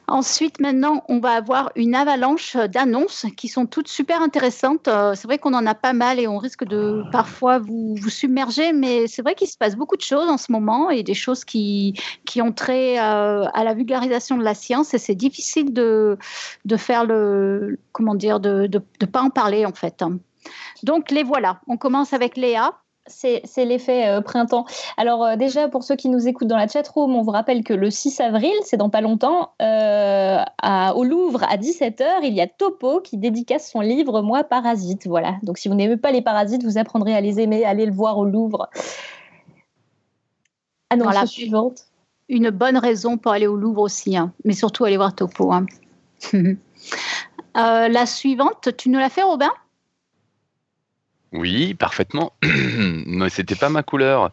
Ensuite, 0.06 0.60
maintenant, 0.60 1.02
on 1.09 1.18
va 1.18 1.31
avoir 1.31 1.72
une 1.76 1.94
avalanche 1.94 2.56
d'annonces 2.56 3.24
qui 3.36 3.48
sont 3.48 3.66
toutes 3.66 3.89
super 3.89 4.20
intéressantes. 4.20 4.86
Euh, 4.86 5.14
c'est 5.14 5.26
vrai 5.26 5.39
qu'on 5.39 5.55
en 5.55 5.66
a 5.66 5.74
pas 5.74 5.94
mal 5.94 6.20
et 6.20 6.28
on 6.28 6.36
risque 6.36 6.64
de 6.64 7.02
parfois 7.10 7.59
vous, 7.59 7.94
vous 7.98 8.10
submerger, 8.10 8.72
mais 8.72 9.06
c'est 9.06 9.22
vrai 9.22 9.35
qu'il 9.35 9.48
se 9.48 9.56
passe 9.56 9.76
beaucoup 9.76 9.97
de 9.97 10.02
choses 10.02 10.28
en 10.28 10.36
ce 10.36 10.52
moment 10.52 10.90
et 10.90 11.02
des 11.02 11.14
choses 11.14 11.44
qui, 11.44 11.98
qui 12.26 12.43
ont 12.43 12.52
trait 12.52 12.98
euh, 12.98 13.47
à 13.55 13.64
la 13.64 13.72
vulgarisation 13.72 14.36
de 14.36 14.44
la 14.44 14.55
science 14.55 14.93
et 14.93 14.98
c'est 14.98 15.14
difficile 15.14 15.72
de, 15.72 16.18
de 16.66 16.76
faire 16.76 17.06
le, 17.06 17.78
comment 17.93 18.14
dire, 18.14 18.40
de 18.40 18.68
ne 18.70 19.06
pas 19.06 19.22
en 19.22 19.31
parler 19.31 19.64
en 19.64 19.72
fait. 19.72 20.05
Donc 20.82 21.10
les 21.10 21.22
voilà. 21.22 21.60
On 21.66 21.78
commence 21.78 22.12
avec 22.12 22.36
Léa. 22.36 22.72
C'est 23.06 23.43
l'effet 23.59 24.09
euh, 24.09 24.22
printemps. 24.22 24.64
Alors 24.97 25.24
euh, 25.24 25.36
déjà, 25.36 25.68
pour 25.68 25.85
ceux 25.85 25.94
qui 25.94 26.09
nous 26.09 26.26
écoutent 26.26 26.48
dans 26.48 26.56
la 26.56 26.66
chatroom, 26.66 27.14
on 27.14 27.20
vous 27.20 27.32
rappelle 27.32 27.62
que 27.62 27.74
le 27.74 27.90
6 27.90 28.18
avril, 28.20 28.55
c'est 28.62 28.78
dans 28.78 28.89
pas 28.89 29.02
longtemps, 29.02 29.52
euh, 29.60 30.43
au 30.94 31.05
Louvre, 31.05 31.43
à 31.43 31.59
17h, 31.59 32.20
il 32.22 32.32
y 32.32 32.40
a 32.40 32.47
Topo 32.47 33.02
qui 33.02 33.18
dédicace 33.18 33.70
son 33.70 33.81
livre 33.81 34.22
Moi, 34.22 34.43
Parasite. 34.43 35.06
Voilà. 35.06 35.36
Donc 35.43 35.59
si 35.59 35.68
vous 35.68 35.74
n'aimez 35.74 35.98
pas 35.98 36.12
les 36.12 36.22
parasites, 36.22 36.64
vous 36.64 36.78
apprendrez 36.78 37.14
à 37.14 37.20
les 37.20 37.40
aimer. 37.40 37.66
Allez 37.66 37.85
le 37.85 37.93
voir 37.93 38.16
au 38.16 38.24
Louvre. 38.24 38.70
Annonce 40.89 41.14
la 41.14 41.26
suivante. 41.26 41.82
Une 42.31 42.48
bonne 42.48 42.78
raison 42.78 43.18
pour 43.18 43.32
aller 43.32 43.47
au 43.47 43.56
Louvre 43.56 43.82
aussi, 43.82 44.16
hein. 44.16 44.32
mais 44.44 44.55
surtout 44.55 44.86
aller 44.86 44.97
voir 44.97 45.14
Topo. 45.14 45.52
Hein. 45.52 45.66
la 47.55 48.06
suivante, 48.06 48.74
tu 48.78 48.89
nous 48.89 48.98
l'as 48.98 49.10
fait, 49.10 49.22
Robin? 49.22 49.51
Oui, 51.35 51.74
parfaitement. 51.74 52.32
Mais 52.43 53.28
c'était 53.28 53.56
pas 53.56 53.69
ma 53.69 53.82
couleur. 53.82 54.31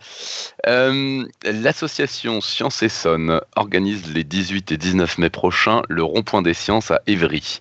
Euh, 0.68 1.26
l'association 1.44 2.42
Science 2.42 2.88
Sonne 2.88 3.42
organise 3.56 4.14
les 4.14 4.24
18 4.24 4.72
et 4.72 4.78
19 4.78 5.18
mai 5.18 5.30
prochains 5.30 5.82
le 5.90 6.04
rond-point 6.04 6.44
des 6.44 6.54
sciences 6.54 6.92
à 6.92 7.02
Évry. 7.08 7.60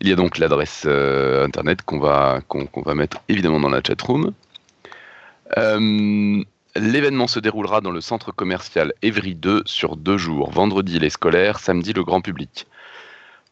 Il 0.00 0.08
y 0.08 0.12
a 0.12 0.16
donc 0.16 0.38
l'adresse 0.38 0.82
euh, 0.86 1.46
internet 1.46 1.82
qu'on 1.82 2.00
va, 2.00 2.40
va 2.74 2.94
mettre 2.94 3.20
évidemment 3.28 3.60
dans 3.60 3.70
la 3.70 3.80
chatroom. 3.80 4.32
Euh, 5.56 6.42
L'événement 6.76 7.28
se 7.28 7.38
déroulera 7.38 7.80
dans 7.80 7.92
le 7.92 8.00
centre 8.00 8.32
commercial 8.32 8.92
Évry 9.00 9.36
2 9.36 9.62
sur 9.64 9.94
deux 9.96 10.18
jours, 10.18 10.50
vendredi 10.50 10.98
les 10.98 11.10
scolaires, 11.10 11.60
samedi 11.60 11.92
le 11.92 12.02
grand 12.02 12.20
public. 12.20 12.66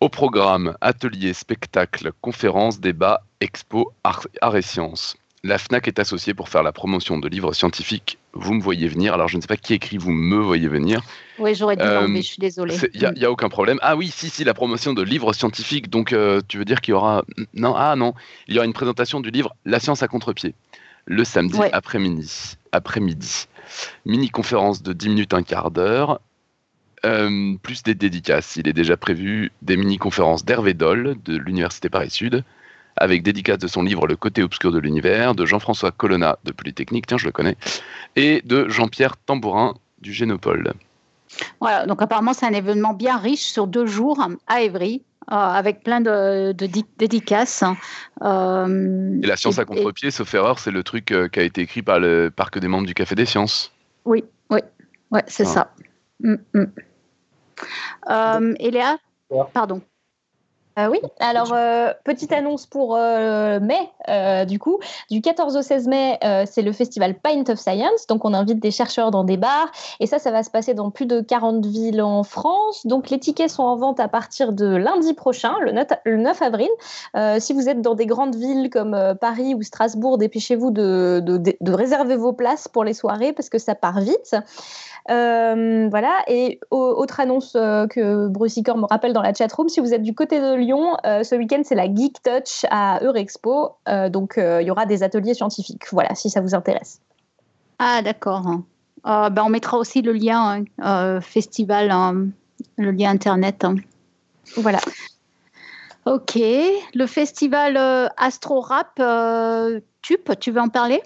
Au 0.00 0.08
programme, 0.08 0.76
ateliers, 0.80 1.32
spectacles, 1.32 2.10
conférences, 2.20 2.80
débats, 2.80 3.22
expo, 3.42 3.92
art, 4.04 4.26
et 4.56 4.62
sciences. 4.62 5.16
La 5.44 5.58
FNAC 5.58 5.88
est 5.88 5.98
associée 5.98 6.34
pour 6.34 6.48
faire 6.48 6.62
la 6.62 6.70
promotion 6.70 7.18
de 7.18 7.28
livres 7.28 7.52
scientifiques. 7.52 8.18
Vous 8.32 8.54
me 8.54 8.62
voyez 8.62 8.86
venir. 8.86 9.12
Alors, 9.12 9.26
je 9.26 9.36
ne 9.36 9.42
sais 9.42 9.48
pas 9.48 9.56
qui 9.56 9.74
écrit 9.74 9.98
Vous 9.98 10.12
me 10.12 10.36
voyez 10.36 10.68
venir. 10.68 11.02
Oui, 11.40 11.56
j'aurais 11.56 11.76
dû 11.76 11.82
euh, 11.82 12.06
je 12.14 12.20
suis 12.20 12.38
désolée. 12.38 12.76
Il 12.94 13.12
n'y 13.16 13.24
a, 13.24 13.30
aucun 13.30 13.48
problème. 13.48 13.78
Ah 13.82 13.96
oui, 13.96 14.08
si, 14.14 14.30
si, 14.30 14.44
la 14.44 14.54
promotion 14.54 14.92
de 14.92 15.02
livres 15.02 15.32
scientifiques. 15.32 15.90
Donc, 15.90 16.12
euh, 16.12 16.40
tu 16.46 16.58
veux 16.58 16.64
dire 16.64 16.80
qu'il 16.80 16.92
y 16.92 16.94
aura. 16.94 17.24
Non, 17.54 17.74
ah 17.76 17.96
non. 17.96 18.14
Il 18.46 18.54
y 18.54 18.58
aura 18.58 18.66
une 18.66 18.72
présentation 18.72 19.18
du 19.18 19.30
livre 19.30 19.52
La 19.64 19.80
science 19.80 20.04
à 20.04 20.08
contre-pied 20.08 20.54
le 21.06 21.24
samedi 21.24 21.58
après-midi. 21.72 22.56
Après-midi. 22.72 23.46
Mini-conférence 24.04 24.82
de 24.82 24.92
10 24.92 25.08
minutes, 25.08 25.34
un 25.34 25.42
quart 25.42 25.70
d'heure. 25.70 26.20
Euh, 27.04 27.56
plus 27.62 27.82
des 27.82 27.94
dédicaces. 27.94 28.56
Il 28.56 28.68
est 28.68 28.72
déjà 28.72 28.96
prévu 28.96 29.50
des 29.62 29.76
mini-conférences 29.76 30.44
d'Hervé 30.44 30.72
Doll 30.74 31.16
de 31.24 31.36
l'Université 31.36 31.88
Paris-Sud, 31.88 32.44
avec 33.02 33.22
dédicace 33.22 33.58
de 33.58 33.66
son 33.66 33.82
livre 33.82 34.06
Le 34.06 34.16
côté 34.16 34.42
obscur 34.42 34.70
de 34.70 34.78
l'univers, 34.78 35.34
de 35.34 35.44
Jean-François 35.44 35.90
Colonna 35.90 36.38
de 36.44 36.52
Polytechnique, 36.52 37.06
tiens, 37.06 37.18
je 37.18 37.26
le 37.26 37.32
connais, 37.32 37.56
et 38.14 38.42
de 38.44 38.68
Jean-Pierre 38.68 39.16
Tambourin 39.16 39.74
du 40.00 40.12
Génopole. 40.12 40.72
Voilà, 41.60 41.86
donc 41.86 42.00
apparemment 42.00 42.32
c'est 42.32 42.46
un 42.46 42.52
événement 42.52 42.94
bien 42.94 43.16
riche 43.18 43.44
sur 43.44 43.66
deux 43.66 43.86
jours 43.86 44.26
à 44.46 44.62
Évry. 44.62 45.02
Euh, 45.30 45.36
avec 45.36 45.84
plein 45.84 46.00
de, 46.00 46.50
dédicaces. 46.98 47.62
Euh, 48.22 49.20
et 49.22 49.26
la 49.26 49.36
science 49.36 49.60
à 49.60 49.64
contre-pied, 49.64 50.10
sauf 50.10 50.34
erreur, 50.34 50.58
c'est 50.58 50.72
le 50.72 50.82
truc 50.82 51.14
qui 51.32 51.38
a 51.38 51.42
été 51.44 51.60
écrit 51.60 51.80
par 51.80 52.00
le 52.00 52.28
parc 52.34 52.58
des 52.58 52.66
membres 52.66 52.88
du 52.88 52.92
Café 52.92 53.14
des 53.14 53.24
Sciences. 53.24 53.72
Oui, 54.04 54.24
oui, 54.50 54.58
ouais, 55.12 55.22
c'est 55.28 55.44
ça. 55.44 55.72
Mm, 56.18 56.34
mm. 56.54 56.64
Euh, 58.10 58.54
Eléa, 58.58 58.98
pardon. 59.52 59.80
Euh, 60.78 60.88
oui, 60.88 61.00
alors 61.20 61.52
euh, 61.52 61.92
petite 62.04 62.32
annonce 62.32 62.66
pour 62.66 62.96
mai, 62.96 63.90
du 64.46 64.58
coup, 64.58 64.78
du 65.10 65.20
14 65.20 65.56
au 65.56 65.62
16 65.62 65.88
mai, 65.88 66.18
c'est 66.46 66.62
le 66.62 66.72
festival 66.72 67.14
Pint 67.14 67.44
of 67.48 67.58
Science, 67.58 68.06
donc 68.08 68.24
on 68.24 68.34
invite 68.34 68.60
des 68.60 68.70
chercheurs 68.70 69.10
dans 69.10 69.24
des 69.24 69.36
bars, 69.36 69.70
et 70.00 70.06
ça, 70.06 70.18
ça 70.18 70.30
va 70.30 70.42
se 70.42 70.50
passer 70.50 70.74
dans 70.74 70.90
plus 70.90 71.06
de 71.06 71.20
40 71.20 71.66
villes 71.66 72.02
en 72.02 72.22
France, 72.22 72.86
donc 72.86 73.10
les 73.10 73.18
tickets 73.18 73.50
sont 73.50 73.62
en 73.62 73.76
vente 73.76 74.00
à 74.00 74.08
partir 74.08 74.52
de 74.52 74.66
lundi 74.66 75.14
prochain, 75.14 75.54
le 75.60 75.72
9, 76.16 76.42
avril. 76.42 76.70
si 77.38 77.52
vous 77.52 77.68
êtes 77.68 77.82
dans 77.82 77.94
des 77.94 78.06
grandes 78.06 78.36
villes 78.36 78.70
comme 78.70 79.14
Paris 79.20 79.54
ou 79.54 79.62
Strasbourg, 79.62 80.18
dépêchez-vous 80.18 80.70
de, 80.70 81.20
de, 81.22 81.72
réserver 81.72 82.16
vos 82.16 82.32
places 82.32 82.68
pour 82.68 82.84
les 82.84 82.94
soirées, 82.94 83.32
parce 83.32 83.48
que 83.48 83.58
ça 83.58 83.74
part 83.74 84.00
vite. 84.00 84.36
Euh, 85.10 85.88
voilà. 85.90 86.22
Et 86.28 86.60
autre 86.70 87.20
annonce 87.20 87.54
euh, 87.56 87.86
que 87.86 88.28
Bruce 88.28 88.56
Icor 88.56 88.76
me 88.76 88.86
rappelle 88.86 89.12
dans 89.12 89.22
la 89.22 89.34
chatroom, 89.34 89.68
si 89.68 89.80
vous 89.80 89.92
êtes 89.94 90.02
du 90.02 90.14
côté 90.14 90.40
de 90.40 90.54
Lyon, 90.54 90.96
euh, 91.04 91.22
ce 91.24 91.34
week-end 91.34 91.62
c'est 91.64 91.74
la 91.74 91.92
Geek 91.92 92.22
Touch 92.22 92.64
à 92.70 93.00
Eurexpo. 93.02 93.76
donc 94.10 94.34
il 94.36 94.66
y 94.66 94.70
aura 94.70 94.86
des 94.86 95.02
ateliers 95.02 95.34
scientifiques. 95.34 95.84
Voilà, 95.90 96.14
si 96.14 96.30
ça 96.30 96.40
vous 96.40 96.54
intéresse. 96.54 97.00
Ah 97.78 98.02
d'accord. 98.02 98.44
Ben, 99.04 99.42
on 99.44 99.48
mettra 99.48 99.76
aussi 99.78 100.02
le 100.02 100.12
lien 100.12 100.64
festival, 101.20 101.90
hein, 101.90 102.28
le 102.78 102.92
lien 102.92 103.10
internet. 103.10 103.64
Hein. 103.64 103.76
Voilà. 104.56 104.78
Ok. 106.06 106.36
Le 106.36 107.06
festival 107.06 107.76
Astro 108.16 108.60
Rap, 108.60 109.00
TUP, 110.02 110.38
tu 110.38 110.52
veux 110.52 110.60
en 110.60 110.68
parler? 110.68 111.02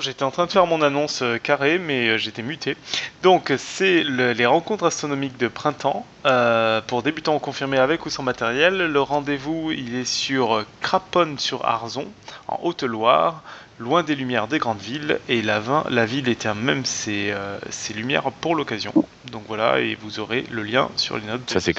J'étais 0.00 0.22
en 0.22 0.30
train 0.30 0.44
de 0.44 0.52
faire 0.52 0.66
mon 0.66 0.82
annonce 0.82 1.22
euh, 1.22 1.38
carrée, 1.38 1.78
mais 1.78 2.08
euh, 2.08 2.18
j'étais 2.18 2.42
muté. 2.42 2.76
Donc, 3.22 3.54
c'est 3.56 4.04
les 4.04 4.44
rencontres 4.44 4.84
astronomiques 4.84 5.38
de 5.38 5.48
printemps 5.48 6.04
euh, 6.26 6.82
pour 6.82 7.02
débutants 7.02 7.38
confirmés 7.38 7.78
avec 7.78 8.04
ou 8.04 8.10
sans 8.10 8.22
matériel. 8.22 8.76
Le 8.76 9.00
rendez-vous, 9.00 9.72
il 9.72 9.94
est 9.94 10.04
sur 10.04 10.64
Craponne-sur-Arzon, 10.82 12.06
en 12.48 12.60
Haute-Loire, 12.62 13.42
loin 13.78 14.02
des 14.02 14.14
lumières 14.14 14.46
des 14.46 14.58
grandes 14.58 14.80
villes, 14.80 15.20
et 15.28 15.40
la, 15.40 15.62
la 15.88 16.04
ville 16.04 16.28
éteint 16.28 16.54
même 16.54 16.84
ses, 16.84 17.34
lumières 17.94 18.30
pour 18.30 18.54
l'occasion. 18.54 18.92
Donc 19.32 19.44
voilà, 19.48 19.80
et 19.80 19.94
vous 19.94 20.20
aurez 20.20 20.44
le 20.50 20.64
lien 20.64 20.90
sur 20.96 21.16
les 21.16 21.24
notes. 21.24 21.48
Ça, 21.48 21.60
c'est 21.60 21.72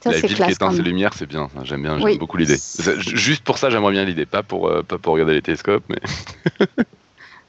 classe. 0.00 0.22
la 0.22 0.28
ville 0.28 0.36
qui 0.36 0.52
éteint 0.52 0.72
ses 0.72 0.82
lumières, 0.82 1.14
c'est 1.14 1.26
bien. 1.26 1.48
J'aime 1.64 1.82
bien, 1.82 1.98
j'aime 1.98 2.18
beaucoup 2.18 2.36
l'idée. 2.36 2.58
Juste 2.98 3.44
pour 3.44 3.58
ça, 3.58 3.70
j'aimerais 3.70 3.92
bien 3.92 4.04
l'idée, 4.04 4.26
pas 4.26 4.42
pour, 4.42 4.70
pas 4.84 4.98
pour 4.98 5.14
regarder 5.14 5.34
les 5.34 5.42
télescopes, 5.42 5.84
mais. 5.88 6.00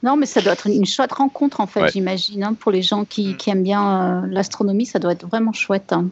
Non, 0.03 0.15
mais 0.15 0.25
ça 0.25 0.41
doit 0.41 0.53
être 0.53 0.67
une 0.67 0.85
chouette 0.85 1.11
rencontre, 1.11 1.59
en 1.59 1.67
fait, 1.67 1.91
j'imagine. 1.91 2.43
Hein, 2.43 2.53
pour 2.53 2.71
les 2.71 2.81
gens 2.81 3.05
qui, 3.05 3.33
mm. 3.33 3.49
aiment 3.49 3.63
bien 3.63 4.01
euh, 4.01 4.21
l'astronomie, 4.29 4.85
ça 4.85 4.99
doit 4.99 5.13
être 5.13 5.27
vraiment 5.27 5.53
chouette. 5.53 5.91
Hein. 5.91 6.07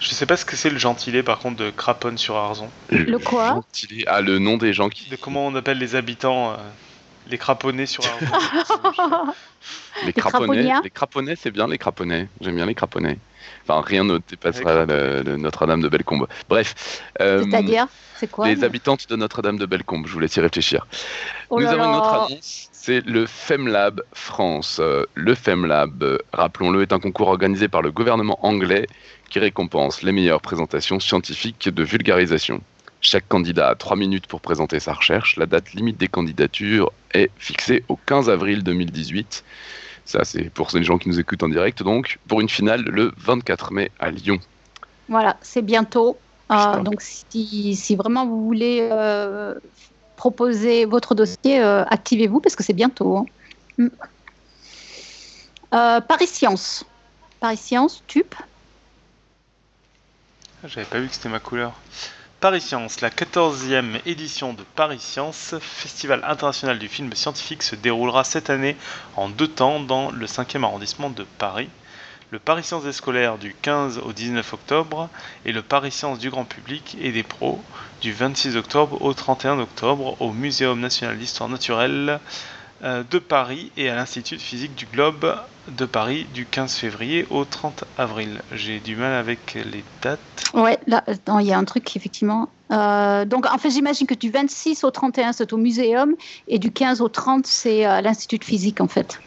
Je 0.00 0.08
sais 0.08 0.26
pas 0.26 0.36
ce 0.36 0.44
que 0.44 0.56
c'est 0.56 0.70
le 0.70 0.78
gentilé, 0.78 1.22
par 1.22 1.38
contre, 1.38 1.56
de 1.56 1.70
Craponne 1.70 2.18
sur 2.18 2.36
Arzon. 2.36 2.68
Le 2.90 3.18
quoi? 3.18 3.62
Ah, 4.06 4.20
le 4.20 4.38
nom 4.38 4.56
des 4.56 4.72
gens 4.72 4.88
qui. 4.88 5.08
De 5.08 5.16
comment 5.16 5.46
on 5.46 5.54
appelle 5.54 5.78
les 5.78 5.94
habitants, 5.94 6.52
euh, 6.52 6.56
Les 7.28 7.38
craponnés 7.38 7.86
sur 7.86 8.02
les, 10.04 10.12
craponnés, 10.12 10.72
les 10.82 10.90
craponnés, 10.90 11.36
c'est 11.36 11.50
bien 11.50 11.68
les 11.68 11.78
craponnés. 11.78 12.28
J'aime 12.40 12.56
bien 12.56 12.66
les 12.66 12.74
craponnés. 12.74 13.18
Enfin, 13.66 13.80
rien 13.86 14.04
ne 14.04 14.18
dépassera 14.18 14.86
Notre-Dame 14.86 15.80
de 15.80 15.88
Bellecombe. 15.88 16.26
Bref. 16.48 17.02
Euh, 17.20 17.44
C'est-à-dire 17.44 17.86
C'est 18.16 18.30
quoi 18.30 18.48
Les 18.48 18.64
habitantes 18.64 19.08
de 19.08 19.16
Notre-Dame 19.16 19.58
de 19.58 19.66
Bellecombe, 19.66 20.06
je 20.06 20.12
vous 20.12 20.20
laisse 20.20 20.36
y 20.36 20.40
réfléchir. 20.40 20.86
Oh 21.50 21.60
Nous 21.60 21.66
avons 21.66 21.84
une 21.84 21.96
autre 21.96 22.14
annonce, 22.14 22.68
c'est 22.72 23.04
le 23.06 23.26
FemLab 23.26 24.02
France. 24.12 24.78
Euh, 24.80 25.04
le 25.14 25.34
FemLab, 25.34 26.02
euh, 26.02 26.18
rappelons-le, 26.32 26.82
est 26.82 26.92
un 26.92 26.98
concours 26.98 27.28
organisé 27.28 27.68
par 27.68 27.82
le 27.82 27.90
gouvernement 27.92 28.38
anglais 28.44 28.86
qui 29.28 29.38
récompense 29.38 30.02
les 30.02 30.12
meilleures 30.12 30.40
présentations 30.40 30.98
scientifiques 30.98 31.68
de 31.68 31.82
vulgarisation. 31.82 32.60
Chaque 33.02 33.26
candidat 33.28 33.68
a 33.68 33.74
trois 33.76 33.96
minutes 33.96 34.26
pour 34.26 34.40
présenter 34.40 34.78
sa 34.78 34.92
recherche. 34.92 35.36
La 35.36 35.46
date 35.46 35.72
limite 35.72 35.96
des 35.96 36.08
candidatures 36.08 36.92
est 37.14 37.30
fixée 37.38 37.82
au 37.88 37.96
15 37.96 38.28
avril 38.28 38.62
2018. 38.62 39.42
Ça, 40.10 40.24
c'est 40.24 40.50
pour 40.50 40.70
les 40.74 40.82
gens 40.82 40.98
qui 40.98 41.08
nous 41.08 41.20
écoutent 41.20 41.44
en 41.44 41.48
direct, 41.48 41.84
donc, 41.84 42.18
pour 42.26 42.40
une 42.40 42.48
finale 42.48 42.82
le 42.82 43.12
24 43.16 43.72
mai 43.72 43.92
à 44.00 44.10
Lyon. 44.10 44.40
Voilà, 45.08 45.36
c'est 45.40 45.62
bientôt. 45.62 46.18
Euh, 46.50 46.82
donc, 46.82 47.00
si, 47.00 47.94
vraiment 47.94 48.26
vous 48.26 48.44
voulez 48.44 48.88
euh, 48.90 49.54
proposer 50.16 50.84
votre 50.84 51.14
dossier, 51.14 51.60
euh, 51.60 51.84
activez-vous 51.84 52.40
parce 52.40 52.56
que 52.56 52.64
c'est 52.64 52.72
bientôt. 52.72 53.18
Hein. 53.18 53.24
Mm. 53.78 53.88
Paris 56.08 56.26
Science. 56.26 56.84
Paris 57.38 57.58
Science, 57.58 58.02
TUP. 58.08 58.34
J'avais 60.64 60.86
pas 60.86 60.98
vu 60.98 61.06
que 61.06 61.14
c'était 61.14 61.28
ma 61.28 61.38
couleur. 61.38 61.72
Paris 62.40 62.62
Science, 62.62 63.02
la 63.02 63.10
14e 63.10 64.00
édition 64.06 64.54
de 64.54 64.62
Paris 64.74 64.98
Science, 64.98 65.56
festival 65.60 66.24
international 66.26 66.78
du 66.78 66.88
film 66.88 67.12
scientifique, 67.12 67.62
se 67.62 67.76
déroulera 67.76 68.24
cette 68.24 68.48
année 68.48 68.78
en 69.16 69.28
deux 69.28 69.46
temps 69.46 69.78
dans 69.78 70.10
le 70.10 70.24
5e 70.24 70.64
arrondissement 70.64 71.10
de 71.10 71.26
Paris. 71.36 71.68
Le 72.30 72.38
Paris 72.38 72.64
Science 72.64 72.84
des 72.84 72.94
scolaires 72.94 73.36
du 73.36 73.54
15 73.60 73.98
au 73.98 74.14
19 74.14 74.54
octobre 74.54 75.10
et 75.44 75.52
le 75.52 75.60
Paris 75.60 75.92
Science 75.92 76.18
du 76.18 76.30
grand 76.30 76.46
public 76.46 76.96
et 77.02 77.12
des 77.12 77.24
pros 77.24 77.62
du 78.00 78.14
26 78.14 78.56
octobre 78.56 79.02
au 79.02 79.12
31 79.12 79.58
octobre 79.58 80.16
au 80.22 80.32
Muséum 80.32 80.80
national 80.80 81.18
d'histoire 81.18 81.50
naturelle 81.50 82.20
de 82.82 83.18
Paris 83.18 83.70
et 83.76 83.90
à 83.90 83.94
l'Institut 83.94 84.36
de 84.36 84.40
physique 84.40 84.74
du 84.74 84.86
globe 84.86 85.36
de 85.68 85.84
Paris 85.84 86.26
du 86.34 86.46
15 86.46 86.74
février 86.74 87.26
au 87.30 87.44
30 87.44 87.84
avril. 87.98 88.40
J'ai 88.52 88.80
du 88.80 88.96
mal 88.96 89.12
avec 89.12 89.54
les 89.54 89.84
dates. 90.02 90.18
Ouais, 90.54 90.78
là, 90.86 91.04
il 91.40 91.46
y 91.46 91.52
a 91.52 91.58
un 91.58 91.64
truc 91.64 91.96
effectivement. 91.96 92.48
Euh, 92.72 93.24
donc, 93.24 93.46
en 93.46 93.58
fait, 93.58 93.70
j'imagine 93.70 94.06
que 94.06 94.14
du 94.14 94.30
26 94.30 94.84
au 94.84 94.90
31, 94.90 95.32
c'est 95.32 95.52
au 95.52 95.56
muséum 95.56 96.14
et 96.48 96.58
du 96.58 96.70
15 96.70 97.00
au 97.00 97.08
30, 97.08 97.46
c'est 97.46 97.84
à 97.84 98.00
l'Institut 98.00 98.38
de 98.38 98.44
physique 98.44 98.80
en 98.80 98.88
fait. 98.88 99.20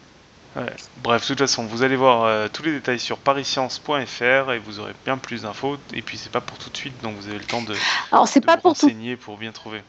Bref, 1.03 1.23
de 1.23 1.27
toute 1.27 1.39
façon, 1.39 1.65
vous 1.65 1.81
allez 1.81 1.95
voir 1.95 2.25
euh, 2.25 2.47
tous 2.51 2.61
les 2.61 2.71
détails 2.71 2.99
sur 2.99 3.17
pariscience.fr 3.17 4.51
et 4.51 4.59
vous 4.59 4.79
aurez 4.79 4.93
bien 5.03 5.17
plus 5.17 5.41
d'infos. 5.41 5.77
Et 5.93 6.03
puis, 6.03 6.17
c'est 6.17 6.31
pas 6.31 6.41
pour 6.41 6.57
tout 6.57 6.69
de 6.69 6.77
suite, 6.77 6.93
donc 7.01 7.15
vous 7.17 7.27
avez 7.27 7.39
le 7.39 7.43
temps 7.43 7.63
de, 7.63 7.73
Alors, 8.11 8.27
c'est 8.27 8.41
pas 8.41 8.55
vous 8.55 8.61
pour 8.61 8.71
renseigner 8.71 9.15
pour 9.15 9.37
bien 9.37 9.51
trouver. 9.51 9.81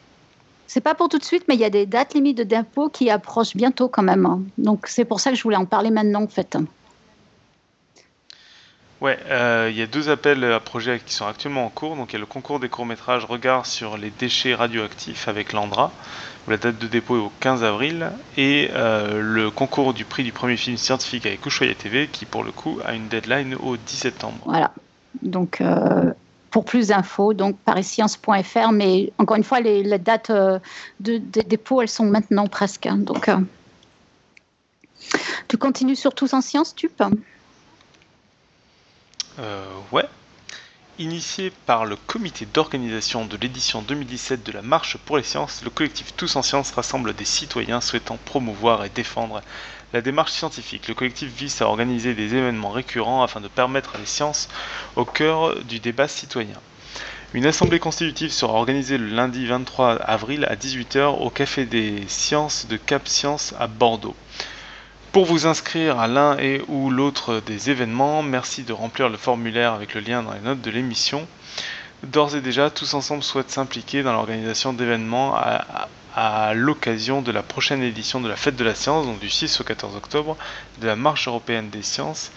C'est 0.67 0.81
pas 0.81 0.95
pour 0.95 1.09
tout 1.09 1.19
de 1.19 1.23
suite, 1.23 1.45
mais 1.47 1.55
il 1.55 1.61
y 1.61 1.65
a 1.65 1.69
des 1.69 1.85
dates 1.85 2.13
limites 2.13 2.41
d'impôt 2.41 2.89
qui 2.89 3.09
approchent 3.09 3.55
bientôt 3.55 3.87
quand 3.87 4.03
même. 4.03 4.25
Hein. 4.25 4.41
Donc 4.57 4.87
c'est 4.87 5.05
pour 5.05 5.19
ça 5.19 5.29
que 5.29 5.35
je 5.35 5.43
voulais 5.43 5.55
en 5.55 5.65
parler 5.65 5.91
maintenant 5.91 6.23
en 6.23 6.27
fait. 6.27 6.57
Ouais, 9.01 9.19
euh, 9.29 9.67
il 9.69 9.77
y 9.77 9.81
a 9.81 9.87
deux 9.87 10.09
appels 10.09 10.43
à 10.45 10.59
projets 10.59 10.99
qui 11.05 11.13
sont 11.13 11.27
actuellement 11.27 11.65
en 11.65 11.69
cours. 11.69 11.95
Donc 11.95 12.11
il 12.11 12.13
y 12.13 12.15
a 12.15 12.19
le 12.19 12.25
concours 12.25 12.59
des 12.59 12.69
courts-métrages 12.69 13.25
Regard 13.25 13.65
sur 13.65 13.97
les 13.97 14.09
déchets 14.09 14.55
radioactifs 14.55 15.27
avec 15.27 15.53
l'Andra, 15.53 15.91
où 16.47 16.51
la 16.51 16.57
date 16.57 16.77
de 16.77 16.87
dépôt 16.87 17.17
est 17.17 17.21
au 17.21 17.31
15 17.41 17.63
avril, 17.63 18.09
et 18.37 18.69
euh, 18.73 19.21
le 19.21 19.51
concours 19.51 19.93
du 19.93 20.05
prix 20.05 20.23
du 20.23 20.31
premier 20.31 20.57
film 20.57 20.77
scientifique 20.77 21.25
avec 21.25 21.45
Ushuaïa 21.45 21.75
TV, 21.75 22.07
qui 22.07 22.25
pour 22.25 22.43
le 22.43 22.51
coup 22.51 22.79
a 22.85 22.95
une 22.95 23.07
deadline 23.07 23.55
au 23.55 23.75
10 23.77 23.95
septembre. 23.95 24.39
Voilà. 24.45 24.71
Donc 25.21 25.59
euh, 25.61 26.11
pour 26.55 26.63
plus 26.63 26.87
d'infos, 26.87 27.33
donc 27.33 27.57
pariscience.fr. 27.65 28.71
Mais 28.71 29.11
encore 29.17 29.35
une 29.35 29.43
fois, 29.43 29.59
les, 29.59 29.99
dates 29.99 30.29
euh, 30.29 30.57
de, 31.01 31.17
dépôt, 31.17 31.81
elles 31.81 31.89
sont 31.89 32.05
maintenant 32.05 32.47
presque. 32.47 32.85
Hein. 32.85 32.95
donc, 32.95 33.27
euh, 33.27 33.35
tu 35.49 35.57
continues 35.57 35.97
sur 35.97 36.15
Tous 36.15 36.33
en 36.33 36.39
Sciences, 36.39 36.73
tu 36.73 36.87
peux 36.87 37.03
Ouais. 39.91 40.05
Initié 40.97 41.51
par 41.65 41.83
le 41.83 41.97
comité 41.97 42.45
d'organisation 42.45 43.25
de 43.25 43.35
l'édition 43.35 43.81
2017 43.81 44.45
de 44.45 44.53
la 44.53 44.61
Marche 44.61 44.95
pour 44.95 45.17
les 45.17 45.23
sciences, 45.23 45.61
le 45.61 45.69
collectif 45.69 46.15
Tous 46.15 46.37
en 46.37 46.41
Sciences 46.41 46.71
rassemble 46.71 47.13
des 47.13 47.25
citoyens 47.25 47.81
souhaitant 47.81 48.17
promouvoir 48.23 48.85
et 48.85 48.89
défendre 48.89 49.41
la 49.93 50.01
démarche 50.01 50.31
scientifique. 50.31 50.87
Le 50.87 50.93
collectif 50.93 51.29
vise 51.29 51.61
à 51.61 51.67
organiser 51.67 52.13
des 52.13 52.35
événements 52.35 52.69
récurrents 52.69 53.23
afin 53.23 53.41
de 53.41 53.47
permettre 53.47 53.97
les 53.97 54.05
sciences 54.05 54.49
au 54.95 55.05
cœur 55.05 55.63
du 55.63 55.79
débat 55.79 56.07
citoyen. 56.07 56.59
Une 57.33 57.45
assemblée 57.45 57.79
constitutive 57.79 58.31
sera 58.31 58.53
organisée 58.53 58.97
le 58.97 59.07
lundi 59.07 59.45
23 59.45 59.95
avril 59.95 60.45
à 60.45 60.55
18h 60.55 61.21
au 61.21 61.29
Café 61.29 61.65
des 61.65 62.03
Sciences 62.07 62.67
de 62.67 62.77
Cap 62.77 63.07
Science 63.07 63.53
à 63.59 63.67
Bordeaux. 63.67 64.15
Pour 65.11 65.25
vous 65.25 65.47
inscrire 65.47 65.99
à 65.99 66.07
l'un 66.07 66.37
et 66.37 66.61
ou 66.67 66.89
l'autre 66.89 67.41
des 67.45 67.69
événements, 67.69 68.21
merci 68.21 68.63
de 68.63 68.73
remplir 68.73 69.09
le 69.09 69.17
formulaire 69.17 69.73
avec 69.73 69.93
le 69.93 70.01
lien 70.01 70.23
dans 70.23 70.33
les 70.33 70.39
notes 70.39 70.61
de 70.61 70.71
l'émission. 70.71 71.27
D'ores 72.03 72.35
et 72.35 72.41
déjà, 72.41 72.69
tous 72.69 72.93
ensemble 72.93 73.23
souhaitent 73.23 73.49
s'impliquer 73.49 74.03
dans 74.03 74.13
l'organisation 74.13 74.73
d'événements 74.73 75.35
à, 76.15 76.53
l'occasion 76.53 77.21
de 77.21 77.31
la 77.31 77.43
prochaine 77.43 77.83
édition 77.83 78.21
de 78.21 78.29
la 78.29 78.35
Fête 78.35 78.55
de 78.55 78.63
la 78.63 78.75
Science, 78.75 79.05
donc 79.05 79.19
du 79.19 79.29
6 79.29 79.59
au 79.59 79.63
14 79.63 79.95
octobre, 79.95 80.37
de 80.79 80.87
la 80.87 80.95
Marche 80.95 81.27
européenne 81.27 81.69
des 81.69 81.81
sciences, 81.81 82.31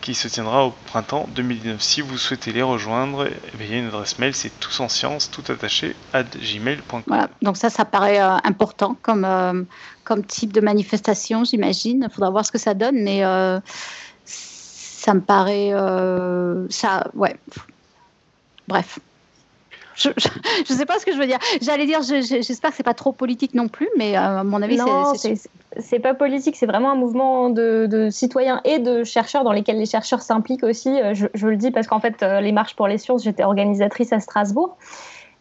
qui 0.00 0.14
se 0.14 0.28
tiendra 0.28 0.66
au 0.66 0.74
printemps 0.86 1.26
2019. 1.34 1.80
Si 1.80 2.00
vous 2.00 2.18
souhaitez 2.18 2.52
les 2.52 2.62
rejoindre, 2.62 3.26
eh 3.26 3.64
il 3.64 3.70
y 3.70 3.74
a 3.74 3.78
une 3.78 3.86
adresse 3.86 4.18
mail, 4.18 4.34
c'est 4.34 4.60
tous 4.60 4.80
en 4.80 4.88
sciences, 4.88 5.30
tout 5.30 5.44
attaché, 5.50 5.96
à 6.12 6.22
gmail.com. 6.22 7.02
Voilà, 7.06 7.30
donc 7.40 7.56
ça, 7.56 7.70
ça 7.70 7.84
paraît 7.84 8.20
euh, 8.20 8.36
important 8.44 8.96
comme, 9.00 9.24
euh, 9.24 9.62
comme 10.04 10.24
type 10.24 10.52
de 10.52 10.60
manifestation, 10.60 11.44
j'imagine. 11.44 12.06
Il 12.08 12.14
faudra 12.14 12.30
voir 12.30 12.44
ce 12.44 12.52
que 12.52 12.58
ça 12.58 12.74
donne, 12.74 13.02
mais 13.02 13.24
euh, 13.24 13.60
ça 14.24 15.14
me 15.14 15.20
paraît. 15.20 15.70
ça, 16.70 17.06
ouais. 17.14 17.36
Bref. 18.68 18.98
Je 19.94 20.08
ne 20.08 20.78
sais 20.78 20.86
pas 20.86 20.98
ce 20.98 21.06
que 21.06 21.12
je 21.12 21.18
veux 21.18 21.26
dire. 21.26 21.38
J'allais 21.60 21.86
dire, 21.86 22.02
j'espère 22.02 22.70
que 22.70 22.76
c'est 22.76 22.82
pas 22.82 22.94
trop 22.94 23.12
politique 23.12 23.54
non 23.54 23.68
plus, 23.68 23.88
mais 23.96 24.16
euh, 24.16 24.40
à 24.40 24.44
mon 24.44 24.62
avis, 24.62 24.78
c'est. 25.16 25.34
C'est 25.80 26.00
pas 26.00 26.12
politique, 26.12 26.56
c'est 26.56 26.66
vraiment 26.66 26.90
un 26.90 26.96
mouvement 26.96 27.48
de, 27.48 28.08
citoyens 28.10 28.60
et 28.64 28.78
de 28.78 29.04
chercheurs 29.04 29.42
dans 29.42 29.52
lesquels 29.52 29.78
les 29.78 29.86
chercheurs 29.86 30.20
s'impliquent 30.20 30.64
aussi. 30.64 31.00
Euh, 31.00 31.14
je, 31.14 31.26
je, 31.32 31.46
le 31.46 31.56
dis 31.56 31.70
parce 31.70 31.86
qu'en 31.86 31.98
fait, 31.98 32.22
euh, 32.22 32.42
les 32.42 32.52
marches 32.52 32.76
pour 32.76 32.88
les 32.88 32.98
sciences, 32.98 33.24
j'étais 33.24 33.42
organisatrice 33.42 34.12
à 34.12 34.20
Strasbourg. 34.20 34.76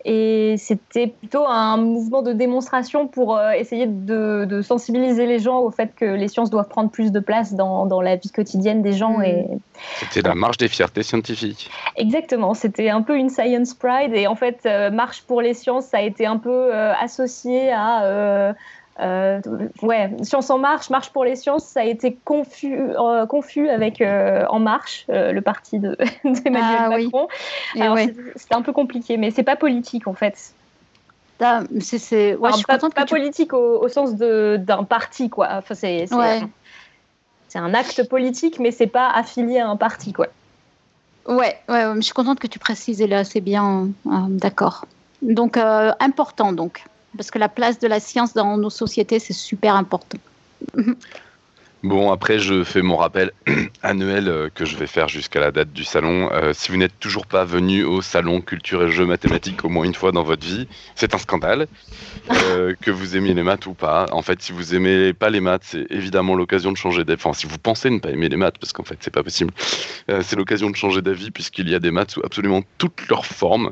Et 0.06 0.56
c'était 0.58 1.08
plutôt 1.08 1.46
un 1.46 1.78
mouvement 1.78 2.22
de 2.22 2.34
démonstration 2.34 3.08
pour 3.08 3.38
euh, 3.38 3.52
essayer 3.52 3.86
de, 3.88 4.62
sensibiliser 4.62 5.26
les 5.26 5.40
gens 5.40 5.60
au 5.60 5.72
fait 5.72 5.94
que 5.96 6.06
les 6.06 6.28
sciences 6.28 6.50
doivent 6.50 6.68
prendre 6.68 6.90
plus 6.90 7.12
de 7.12 7.20
place 7.20 7.54
dans, 7.54 7.86
dans 7.86 8.02
la 8.02 8.16
vie 8.16 8.32
quotidienne 8.32 8.82
des 8.82 8.94
gens. 8.94 9.22
Et... 9.22 9.44
Hmm. 9.44 9.60
C'était 10.00 10.28
la 10.28 10.36
marche 10.36 10.58
des 10.58 10.68
fiertés 10.68 11.04
scientifiques. 11.04 11.70
Exactement, 11.96 12.54
c'était 12.54 12.90
un 12.90 13.02
peu 13.02 13.18
une 13.18 13.30
science 13.30 13.74
pride. 13.74 14.14
Et 14.14 14.28
en 14.28 14.36
fait, 14.36 14.62
euh, 14.66 14.92
Marche 14.92 15.24
pour 15.24 15.42
les 15.42 15.54
sciences, 15.54 15.86
ça 15.86 15.98
a 15.98 16.02
été 16.02 16.26
un 16.26 16.38
peu 16.38 16.74
euh, 16.74 16.94
associé 16.94 17.72
à 17.72 18.04
euh, 18.04 18.54
ouais, 19.00 20.12
Science 20.24 20.50
en 20.50 20.58
marche, 20.58 20.90
Marche 20.90 21.10
pour 21.10 21.24
les 21.24 21.36
sciences, 21.36 21.66
ça 21.66 21.82
a 21.82 21.84
été 21.84 22.18
confus, 22.26 22.78
euh, 22.78 23.26
confus 23.26 23.70
avec 23.70 24.02
euh, 24.02 24.46
En 24.50 24.60
Marche, 24.60 25.06
le 25.08 25.40
parti 25.40 25.80
d'Emmanuel 26.24 26.78
ah 26.78 26.90
Macron. 26.90 27.28
C'était 28.36 28.56
un 28.56 28.62
peu 28.62 28.74
compliqué, 28.74 29.18
mais 29.18 29.32
c'est 29.32 29.44
pas 29.44 29.56
politique 29.56 30.08
en 30.08 30.14
fait. 30.14 30.54
C'est 31.80 32.36
ouais, 32.36 32.52
pas, 32.68 33.06
politique 33.08 33.54
au, 33.54 33.88
sens 33.88 34.14
d'un 34.14 34.84
parti, 34.84 35.30
quoi. 35.30 35.48
Enfin, 35.54 35.74
c'est 35.74 36.06
un 37.56 37.74
acte 37.74 38.08
politique, 38.08 38.60
mais 38.60 38.70
c'est 38.70 38.88
pas 38.88 39.10
affilié 39.10 39.60
à 39.60 39.68
un 39.68 39.76
parti, 39.76 40.14
quoi. 40.14 40.28
Ouais, 41.28 41.58
ouais, 41.68 41.84
je 41.96 42.02
suis 42.02 42.14
contente 42.14 42.40
que 42.40 42.48
tu 42.48 42.60
précises 42.60 43.02
là, 43.02 43.24
c'est 43.24 43.42
bien, 43.42 43.90
d'accord. 44.06 44.86
Donc, 45.24 45.58
important 45.58 46.54
donc 46.54 46.84
parce 47.16 47.32
que 47.32 47.40
la 47.40 47.50
place 47.50 47.80
de 47.80 47.88
la 47.88 48.00
science 48.00 48.34
dans 48.34 48.58
nos 48.58 48.70
sociétés, 48.70 49.20
c'est 49.20 49.34
super 49.34 49.76
important. 49.76 50.18
Bon, 51.84 52.12
après, 52.12 52.38
je 52.38 52.64
fais 52.64 52.84
mon 52.84 52.96
rappel 52.96 53.32
annuel 53.82 54.28
euh, 54.28 54.50
que 54.54 54.66
je 54.66 54.78
vais 54.78 54.86
faire 54.86 55.08
jusqu'à 55.08 55.40
la 55.40 55.52
date 55.52 55.74
du 55.74 55.84
salon. 55.84 56.30
Euh, 56.32 56.54
si 56.54 56.70
vous 56.70 56.78
n'êtes 56.78 57.00
toujours 57.00 57.26
pas 57.26 57.44
venu 57.44 57.84
au 57.84 58.04
salon 58.04 58.40
culture 58.40 58.84
et 58.84 58.92
jeux 58.92 59.08
mathématiques 59.08 59.66
au 59.66 59.70
moins 59.70 59.86
une 59.86 59.96
fois 59.96 60.12
dans 60.12 60.22
votre 60.22 60.46
vie, 60.46 60.68
c'est 60.94 61.16
un 61.16 61.18
scandale. 61.18 61.68
Euh, 62.30 62.76
que 62.82 62.92
vous 62.92 63.18
aimiez 63.18 63.34
les 63.34 63.42
maths 63.42 63.66
ou 63.66 63.74
pas. 63.74 64.06
En 64.12 64.22
fait, 64.22 64.44
si 64.44 64.52
vous 64.52 64.76
aimez 64.76 65.14
pas 65.14 65.32
les 65.32 65.40
maths, 65.40 65.64
c'est 65.66 65.88
évidemment 65.90 66.36
l'occasion 66.36 66.72
de 66.72 66.78
changer 66.78 67.04
d'avis. 67.04 67.20
Enfin, 67.20 67.34
si 67.34 67.48
vous 67.48 67.58
pensez 67.58 67.90
ne 67.90 67.98
pas 67.98 68.12
aimer 68.12 68.30
les 68.30 68.38
maths, 68.38 68.60
parce 68.60 68.74
qu'en 68.74 68.84
fait, 68.84 68.98
c'est 69.00 69.14
pas 69.14 69.24
possible, 69.24 69.52
c'est 70.08 70.36
l'occasion 70.36 70.70
de 70.70 70.76
changer 70.76 71.02
d'avis 71.02 71.32
puisqu'il 71.32 71.68
y 71.68 71.74
a 71.74 71.80
des 71.80 71.92
maths 71.92 72.12
sous 72.12 72.22
absolument 72.24 72.62
toutes 72.78 73.08
leurs 73.10 73.26
formes. 73.26 73.72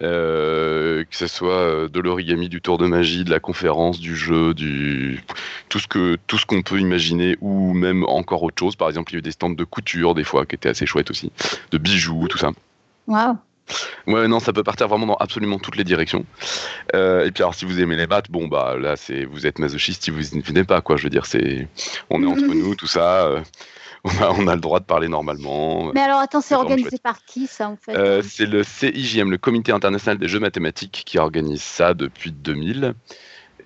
Que 0.00 1.06
ce 1.10 1.26
soit 1.26 1.88
de 1.88 2.00
l'origami, 2.00 2.48
du 2.48 2.60
tour 2.60 2.78
de 2.78 2.86
magie, 2.86 3.24
de 3.24 3.30
la 3.30 3.40
conférence, 3.40 4.00
du 4.00 4.16
jeu, 4.16 4.54
du 4.54 5.22
tout 5.68 5.78
ce 5.78 5.86
que 5.86 6.16
tout 6.26 6.38
ce 6.38 6.46
qu'on 6.46 6.62
peut 6.62 6.78
imaginer, 6.78 7.36
ou 7.40 7.72
même 7.72 8.04
encore 8.04 8.42
autre 8.42 8.58
chose. 8.58 8.76
Par 8.76 8.88
exemple, 8.88 9.12
il 9.12 9.14
y 9.14 9.16
a 9.16 9.20
eu 9.20 9.22
des 9.22 9.32
stands 9.32 9.50
de 9.50 9.64
couture 9.64 10.14
des 10.14 10.24
fois 10.24 10.46
qui 10.46 10.54
étaient 10.54 10.68
assez 10.68 10.86
chouettes 10.86 11.10
aussi, 11.10 11.32
de 11.70 11.78
bijoux, 11.78 12.28
tout 12.28 12.38
ça. 12.38 12.50
Waouh 13.06 13.38
Ouais, 14.06 14.28
non, 14.28 14.40
ça 14.40 14.52
peut 14.52 14.62
partir 14.62 14.88
vraiment 14.88 15.06
dans 15.06 15.16
absolument 15.16 15.58
toutes 15.58 15.76
les 15.76 15.84
directions. 15.84 16.24
Euh, 16.94 17.26
et 17.26 17.30
puis 17.30 17.42
alors, 17.42 17.54
si 17.54 17.64
vous 17.64 17.80
aimez 17.80 17.96
les 17.96 18.06
maths, 18.06 18.30
bon 18.30 18.48
bah 18.48 18.76
là, 18.78 18.96
c'est 18.96 19.24
vous 19.24 19.46
êtes 19.46 19.58
masochiste 19.58 20.04
si 20.04 20.10
vous 20.10 20.22
n'y 20.34 20.40
venez 20.40 20.64
pas, 20.64 20.80
quoi. 20.80 20.96
Je 20.96 21.04
veux 21.04 21.10
dire, 21.10 21.26
c'est 21.26 21.68
on 22.10 22.22
est 22.22 22.26
entre 22.26 22.46
nous, 22.54 22.74
tout 22.74 22.86
ça. 22.86 23.26
Euh, 23.26 23.40
on, 24.04 24.46
a, 24.46 24.54
le 24.54 24.60
droit 24.60 24.80
de 24.80 24.84
parler 24.84 25.08
normalement. 25.08 25.92
Mais 25.92 26.00
alors, 26.00 26.20
attends, 26.20 26.40
c'est 26.40 26.54
organisé 26.54 26.98
par 26.98 27.24
qui 27.24 27.46
ça 27.46 27.68
en 27.68 27.76
fait 27.76 27.96
euh, 27.96 28.22
C'est 28.22 28.46
le 28.46 28.62
CIJM, 28.62 29.30
le 29.30 29.38
Comité 29.38 29.72
international 29.72 30.18
des 30.18 30.28
jeux 30.28 30.40
mathématiques, 30.40 31.02
qui 31.04 31.18
organise 31.18 31.62
ça 31.62 31.94
depuis 31.94 32.32
2000. 32.32 32.94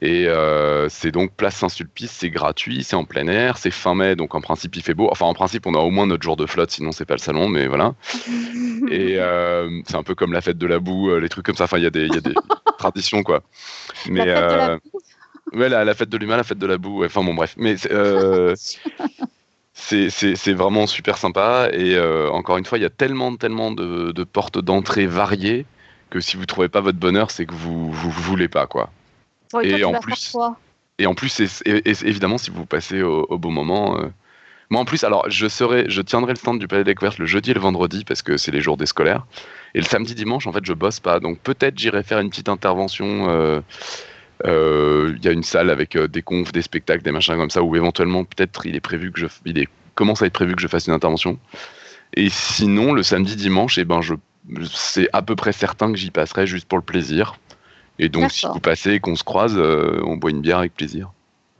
Et 0.02 0.26
euh, 0.26 0.88
c'est 0.88 1.12
donc 1.12 1.32
place 1.36 1.54
Saint-Sulpice, 1.54 2.10
c'est 2.10 2.28
gratuit, 2.28 2.82
c'est 2.82 2.96
en 2.96 3.04
plein 3.04 3.28
air, 3.28 3.56
c'est 3.56 3.70
fin 3.70 3.94
mai, 3.94 4.16
donc 4.16 4.34
en 4.34 4.40
principe 4.40 4.74
il 4.74 4.82
fait 4.82 4.94
beau. 4.94 5.08
Enfin, 5.08 5.26
en 5.26 5.34
principe, 5.34 5.64
on 5.64 5.74
a 5.74 5.78
au 5.78 5.90
moins 5.90 6.08
notre 6.08 6.24
jour 6.24 6.34
de 6.34 6.44
flotte, 6.44 6.72
sinon 6.72 6.90
c'est 6.90 7.04
pas 7.04 7.14
le 7.14 7.20
salon, 7.20 7.48
mais 7.48 7.68
voilà. 7.68 7.94
Et 8.90 9.20
euh, 9.20 9.80
c'est 9.86 9.94
un 9.94 10.02
peu 10.02 10.16
comme 10.16 10.32
la 10.32 10.40
fête 10.40 10.58
de 10.58 10.66
la 10.66 10.80
boue, 10.80 11.10
euh, 11.10 11.20
les 11.20 11.28
trucs 11.28 11.46
comme 11.46 11.54
ça. 11.54 11.64
Enfin, 11.64 11.78
il 11.78 11.84
y 11.84 11.86
a 11.86 11.90
des, 11.90 12.08
y 12.08 12.16
a 12.16 12.20
des 12.20 12.34
traditions, 12.78 13.22
quoi. 13.22 13.42
Mais, 14.08 14.26
la 14.26 14.34
fête 14.34 14.50
de 14.50 14.56
la 14.56 14.78
boue? 14.78 15.00
Ouais, 15.52 15.68
la, 15.68 15.94
fête 15.94 16.08
de 16.08 16.16
l'humain, 16.16 16.36
la 16.36 16.42
fête 16.42 16.58
de 16.58 16.66
la 16.66 16.78
boue. 16.78 17.04
Enfin, 17.04 17.22
bon, 17.22 17.34
bref. 17.34 17.54
Mais 17.56 17.76
c'est 19.74 20.52
vraiment 20.52 20.86
super 20.86 21.18
sympa. 21.18 21.68
Et 21.72 21.98
encore 22.30 22.58
une 22.58 22.64
fois, 22.64 22.78
il 22.78 22.82
y 22.82 22.86
a 22.86 22.90
tellement, 22.90 23.36
tellement 23.36 23.70
de, 23.70 24.12
de 24.12 24.24
portes 24.24 24.58
d'entrée 24.58 25.06
variées 25.06 25.66
que 26.10 26.20
si 26.20 26.36
vous 26.36 26.44
trouvez 26.46 26.68
pas 26.68 26.80
votre 26.80 26.98
bonheur, 26.98 27.30
c'est 27.30 27.46
que 27.46 27.54
vous, 27.54 27.90
vous, 27.90 28.10
vous 28.10 28.22
voulez 28.22 28.48
pas, 28.48 28.66
quoi 28.66 28.90
et, 29.60 29.84
en 29.84 29.92
plus, 29.94 30.36
et 30.98 31.06
en 31.06 31.14
plus, 31.14 31.62
évidemment, 31.64 32.38
si 32.38 32.50
vous 32.50 32.66
passez 32.66 33.02
au, 33.02 33.38
bon 33.38 33.50
moment. 33.50 33.98
Euh, 33.98 34.08
moi, 34.70 34.80
en 34.80 34.84
plus, 34.84 35.04
alors, 35.04 35.28
je 35.28 35.46
serai, 35.48 35.84
je 35.88 36.00
tiendrai 36.00 36.32
le 36.32 36.38
stand 36.38 36.58
du 36.58 36.66
Palais 36.66 36.84
Découverte 36.84 37.18
le 37.18 37.26
jeudi 37.26 37.50
et 37.50 37.54
le 37.54 37.60
vendredi 37.60 38.04
parce 38.04 38.22
que 38.22 38.36
c'est 38.36 38.50
les 38.50 38.60
jours 38.60 38.76
des 38.76 38.86
scolaires. 38.86 39.26
Et 39.74 39.78
le 39.78 39.84
samedi, 39.84 40.14
dimanche, 40.14 40.46
en 40.46 40.52
fait, 40.52 40.64
je 40.64 40.72
bosse 40.72 41.00
pas. 41.00 41.20
Donc, 41.20 41.38
peut-être 41.40 41.78
j'irai 41.78 42.02
faire 42.02 42.20
une 42.20 42.30
petite 42.30 42.48
intervention. 42.48 43.28
Euh, 43.28 43.32
euh, 43.32 43.60
il 44.44 45.18
y 45.22 45.28
a 45.28 45.32
une 45.32 45.42
salle 45.42 45.70
avec 45.70 45.96
des 45.96 46.22
confs, 46.22 46.52
des 46.52 46.62
spectacles, 46.62 47.02
des 47.02 47.12
machins 47.12 47.36
comme 47.36 47.50
ça, 47.50 47.62
où 47.62 47.76
éventuellement, 47.76 48.24
peut-être, 48.24 48.66
il 48.66 48.74
est 48.74 48.80
prévu 48.80 49.12
que 49.12 49.20
je, 49.20 49.26
il 49.44 49.58
est, 49.58 49.68
commence 49.94 50.22
à 50.22 50.26
être 50.26 50.32
prévu 50.32 50.54
que 50.56 50.62
je 50.62 50.68
fasse 50.68 50.86
une 50.86 50.94
intervention. 50.94 51.38
Et 52.14 52.28
sinon, 52.28 52.92
le 52.92 53.02
samedi, 53.02 53.36
dimanche, 53.36 53.78
et 53.78 53.82
eh 53.82 53.84
ben, 53.84 54.00
je, 54.00 54.14
c'est 54.70 55.08
à 55.12 55.22
peu 55.22 55.36
près 55.36 55.52
certain 55.52 55.92
que 55.92 55.98
j'y 55.98 56.10
passerai 56.10 56.46
juste 56.46 56.68
pour 56.68 56.78
le 56.78 56.84
plaisir. 56.84 57.36
Et 57.98 58.08
donc, 58.08 58.32
si 58.32 58.46
vous 58.46 58.60
passez 58.60 58.92
et 58.92 59.00
qu'on 59.00 59.16
se 59.16 59.24
croise, 59.24 59.54
euh, 59.56 60.00
on 60.04 60.16
boit 60.16 60.30
une 60.30 60.40
bière 60.40 60.58
avec 60.58 60.74
plaisir. 60.74 61.12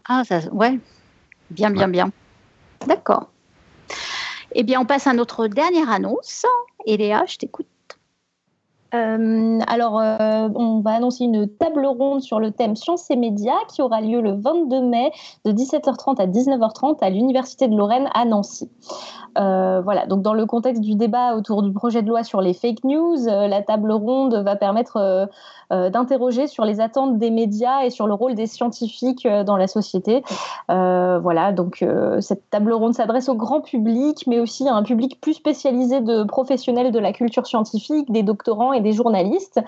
Ah, 0.09 0.23
ça, 0.25 0.41
ouais. 0.51 0.79
Bien, 1.51 1.71
bien, 1.71 1.89
bien. 1.89 2.11
D'accord. 2.87 3.31
Eh 4.55 4.63
bien, 4.65 4.81
on 4.81 4.85
passe 4.85 5.07
à 5.07 5.13
notre 5.13 5.47
dernière 5.47 5.91
annonce. 5.91 6.45
Eléa, 6.87 7.25
je 7.27 7.37
t'écoute. 7.37 7.67
Euh, 8.95 9.59
alors, 9.67 9.99
euh, 9.99 10.49
on 10.55 10.81
va 10.81 10.93
annoncer 10.93 11.25
une 11.25 11.49
table 11.49 11.87
ronde 11.87 12.21
sur 12.21 12.41
le 12.41 12.51
thème 12.51 12.77
sciences 12.77 13.11
et 13.11 13.17
médias 13.17 13.59
qui 13.69 13.81
aura 13.81 14.01
lieu 14.01 14.21
le 14.21 14.33
22 14.33 14.83
mai 14.83 15.13
de 15.45 15.53
17h30 15.53 16.21
à 16.21 16.27
19h30 16.27 16.99
à 17.01 17.09
l'Université 17.09 17.69
de 17.69 17.77
Lorraine 17.77 18.09
à 18.13 18.25
Nancy. 18.25 18.71
Euh, 19.39 19.81
voilà, 19.81 20.07
donc 20.07 20.21
dans 20.21 20.35
le 20.35 20.45
contexte 20.45 20.83
du 20.83 20.95
débat 20.95 21.37
autour 21.37 21.63
du 21.63 21.73
projet 21.73 22.03
de 22.03 22.09
loi 22.09 22.23
sur 22.23 22.43
les 22.43 22.53
fake 22.53 22.85
news, 22.85 23.17
la 23.25 23.63
table 23.63 23.93
ronde 23.93 24.35
va 24.35 24.57
permettre 24.57 25.29
d'interroger 25.73 26.47
sur 26.47 26.65
les 26.65 26.81
attentes 26.81 27.19
des 27.19 27.31
médias 27.31 27.85
et 27.85 27.91
sur 27.91 28.07
le 28.07 28.15
rôle 28.15 28.35
des 28.35 28.47
scientifiques 28.47 29.27
dans 29.27 29.57
la 29.57 29.67
société. 29.67 30.23
voilà, 30.69 31.53
donc 31.53 31.85
cette 32.21 32.51
table 32.51 32.73
ronde 32.73 32.95
s'adresse 32.95 33.29
au 33.29 33.35
grand 33.35 33.61
public, 33.61 34.25
mais 34.27 34.39
aussi 34.39 34.69
à 34.69 34.75
un 34.75 34.83
public 34.83 35.21
plus 35.21 35.35
spécialisé 35.35 36.01
de 36.01 36.25
professionnels 36.25 36.93
de 36.93 36.99
la 36.99 37.13
culture 37.13 37.47
scientifique, 37.47 38.11
des 38.11 38.23
doctorants 38.23 38.73
et 38.73 38.81
des 38.81 38.93
journalistes. 38.93 39.61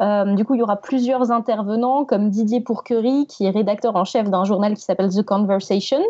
Euh, 0.00 0.34
du 0.34 0.44
coup, 0.44 0.54
il 0.54 0.58
y 0.58 0.62
aura 0.62 0.76
plusieurs 0.76 1.30
intervenants 1.30 2.04
comme 2.04 2.30
Didier 2.30 2.60
Pourquerie, 2.60 3.26
qui 3.26 3.44
est 3.44 3.50
rédacteur 3.50 3.96
en 3.96 4.04
chef 4.04 4.30
d'un 4.30 4.44
journal 4.44 4.74
qui 4.74 4.82
s'appelle 4.82 5.10
The 5.10 5.22
Conversation. 5.22 6.00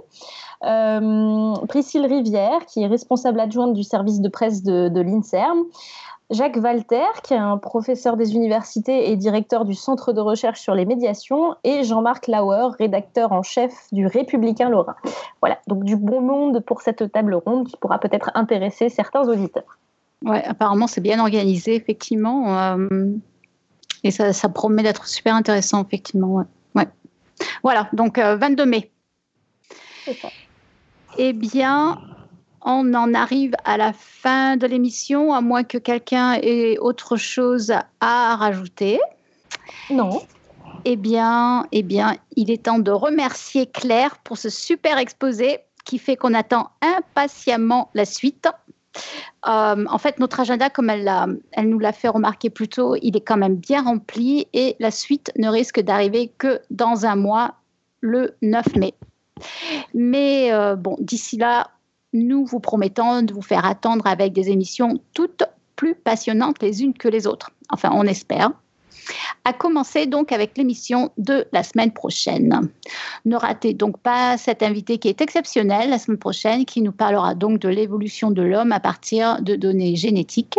Euh, 0.64 1.54
Priscille 1.68 2.06
Rivière, 2.06 2.66
qui 2.66 2.82
est 2.82 2.86
responsable 2.86 3.40
adjointe 3.40 3.72
du 3.72 3.82
service 3.82 4.20
de 4.20 4.28
presse 4.28 4.62
de 4.62 5.00
l'INSERM. 5.00 5.64
Jacques 6.32 6.56
Walter, 6.56 7.06
qui 7.22 7.34
est 7.34 7.38
un 7.38 7.58
professeur 7.58 8.16
des 8.16 8.34
universités 8.34 9.10
et 9.10 9.16
directeur 9.16 9.64
du 9.64 9.74
Centre 9.74 10.12
de 10.12 10.20
recherche 10.20 10.60
sur 10.60 10.74
les 10.74 10.86
médiations, 10.86 11.54
et 11.62 11.84
Jean-Marc 11.84 12.26
Lauer, 12.26 12.68
rédacteur 12.78 13.32
en 13.32 13.42
chef 13.42 13.72
du 13.92 14.06
Républicain 14.06 14.70
Lorrain. 14.70 14.96
Voilà, 15.40 15.58
donc 15.66 15.84
du 15.84 15.96
bon 15.96 16.22
monde 16.22 16.60
pour 16.60 16.80
cette 16.80 17.12
table 17.12 17.34
ronde 17.34 17.68
qui 17.68 17.76
pourra 17.76 17.98
peut-être 17.98 18.30
intéresser 18.34 18.88
certains 18.88 19.28
auditeurs. 19.28 19.78
Ouais, 20.24 20.42
apparemment, 20.44 20.86
c'est 20.86 21.00
bien 21.00 21.20
organisé, 21.20 21.74
effectivement. 21.74 22.58
Euh, 22.58 23.10
et 24.02 24.10
ça, 24.10 24.48
promet 24.48 24.82
d'être 24.82 25.06
super 25.06 25.34
intéressant, 25.34 25.84
effectivement. 25.84 26.44
Ouais. 26.74 26.88
Voilà, 27.62 27.88
donc 27.92 28.18
22 28.18 28.62
euh, 28.62 28.66
mai. 28.66 28.90
Eh 31.18 31.32
bien, 31.34 31.98
on 32.64 32.94
en 32.94 33.14
arrive 33.14 33.54
à 33.64 33.76
la 33.76 33.92
fin 33.92 34.56
de 34.56 34.66
l'émission, 34.66 35.32
à 35.32 35.40
moins 35.40 35.64
que 35.64 35.78
quelqu'un 35.78 36.34
ait 36.34 36.78
autre 36.78 37.16
chose 37.16 37.72
à 38.00 38.36
rajouter. 38.36 39.00
Non. 39.90 40.22
Eh 40.84 40.96
bien, 40.96 41.66
eh 41.72 41.82
bien, 41.82 42.16
il 42.36 42.50
est 42.50 42.64
temps 42.64 42.78
de 42.78 42.90
remercier 42.90 43.66
Claire 43.66 44.18
pour 44.24 44.38
ce 44.38 44.50
super 44.50 44.98
exposé 44.98 45.60
qui 45.84 45.98
fait 45.98 46.16
qu'on 46.16 46.34
attend 46.34 46.70
impatiemment 46.80 47.90
la 47.94 48.04
suite. 48.04 48.48
Euh, 49.48 49.84
en 49.88 49.98
fait, 49.98 50.18
notre 50.18 50.40
agenda, 50.40 50.70
comme 50.70 50.90
elle, 50.90 51.10
elle 51.52 51.68
nous 51.68 51.78
l'a 51.78 51.92
fait 51.92 52.08
remarquer 52.08 52.50
plus 52.50 52.68
tôt, 52.68 52.96
il 53.00 53.16
est 53.16 53.20
quand 53.20 53.36
même 53.36 53.56
bien 53.56 53.82
rempli 53.82 54.46
et 54.52 54.76
la 54.78 54.90
suite 54.90 55.32
ne 55.36 55.48
risque 55.48 55.80
d'arriver 55.80 56.32
que 56.38 56.60
dans 56.70 57.06
un 57.06 57.16
mois, 57.16 57.54
le 58.00 58.36
9 58.42 58.76
mai. 58.76 58.94
Mais 59.94 60.52
euh, 60.52 60.76
bon, 60.76 60.96
d'ici 61.00 61.36
là, 61.36 61.70
nous 62.12 62.44
vous 62.44 62.60
promettons 62.60 63.22
de 63.22 63.32
vous 63.32 63.42
faire 63.42 63.64
attendre 63.64 64.06
avec 64.06 64.32
des 64.32 64.50
émissions 64.50 65.00
toutes 65.14 65.44
plus 65.76 65.94
passionnantes 65.94 66.62
les 66.62 66.82
unes 66.82 66.94
que 66.94 67.08
les 67.08 67.26
autres. 67.26 67.50
Enfin, 67.70 67.90
on 67.92 68.04
espère 68.04 68.52
à 69.44 69.52
commencer 69.52 70.06
donc 70.06 70.30
avec 70.30 70.56
l'émission 70.56 71.10
de 71.18 71.46
la 71.52 71.62
semaine 71.62 71.92
prochaine. 71.92 72.68
Ne 73.24 73.36
ratez 73.36 73.74
donc 73.74 73.98
pas 73.98 74.38
cet 74.38 74.62
invité 74.62 74.98
qui 74.98 75.08
est 75.08 75.20
exceptionnel 75.20 75.90
la 75.90 75.98
semaine 75.98 76.18
prochaine, 76.18 76.64
qui 76.64 76.82
nous 76.82 76.92
parlera 76.92 77.34
donc 77.34 77.58
de 77.58 77.68
l'évolution 77.68 78.30
de 78.30 78.42
l'homme 78.42 78.72
à 78.72 78.80
partir 78.80 79.42
de 79.42 79.56
données 79.56 79.96
génétiques. 79.96 80.58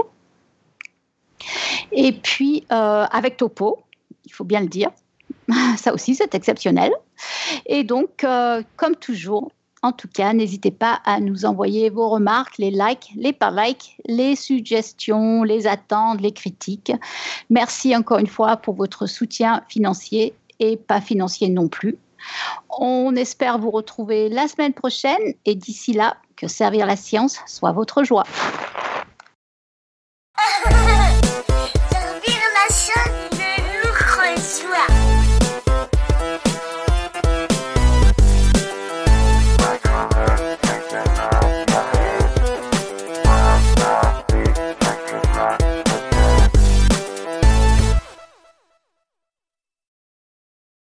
Et 1.92 2.12
puis 2.12 2.66
euh, 2.72 3.06
avec 3.12 3.38
Topo, 3.38 3.80
il 4.26 4.34
faut 4.34 4.44
bien 4.44 4.62
le 4.62 4.68
dire, 4.68 4.90
ça 5.78 5.94
aussi 5.94 6.16
c'est 6.16 6.36
exceptionnel. 6.36 6.92
Et 7.66 7.84
donc, 7.84 8.24
euh, 8.24 8.62
comme 8.76 8.96
toujours, 8.96 9.52
en 9.84 9.92
tout 9.92 10.08
cas, 10.08 10.34
n'hésitez 10.34 10.72
pas 10.72 11.02
à 11.06 11.20
nous 11.20 11.44
envoyer 11.46 11.90
vos 11.90 12.10
remarques, 12.10 12.58
les 12.58 12.72
likes, 12.72 13.12
les 13.18 13.34
pas 13.34 13.52
likes, 13.52 13.98
les 14.06 14.38
suggestions, 14.38 15.44
les 15.44 15.68
attentes, 15.68 16.22
les 16.22 16.32
critiques. 16.32 16.94
Merci 17.50 17.96
encore 17.96 18.20
une 18.20 18.28
fois 18.28 18.56
pour 18.56 18.76
votre 18.76 19.06
soutien 19.08 19.62
financier 19.68 20.34
et 20.60 20.78
pas 20.78 21.02
financier 21.02 21.50
non 21.50 21.68
plus. 21.68 21.98
On 22.80 23.14
espère 23.18 23.60
vous 23.60 23.72
retrouver 23.72 24.30
la 24.30 24.48
semaine 24.48 24.74
prochaine 24.74 25.34
et 25.46 25.56
d'ici 25.56 25.92
là, 25.92 26.16
que 26.38 26.48
servir 26.48 26.86
la 26.86 26.96
science 26.96 27.40
soit 27.46 27.74
votre 27.74 28.06
joie. 28.06 28.24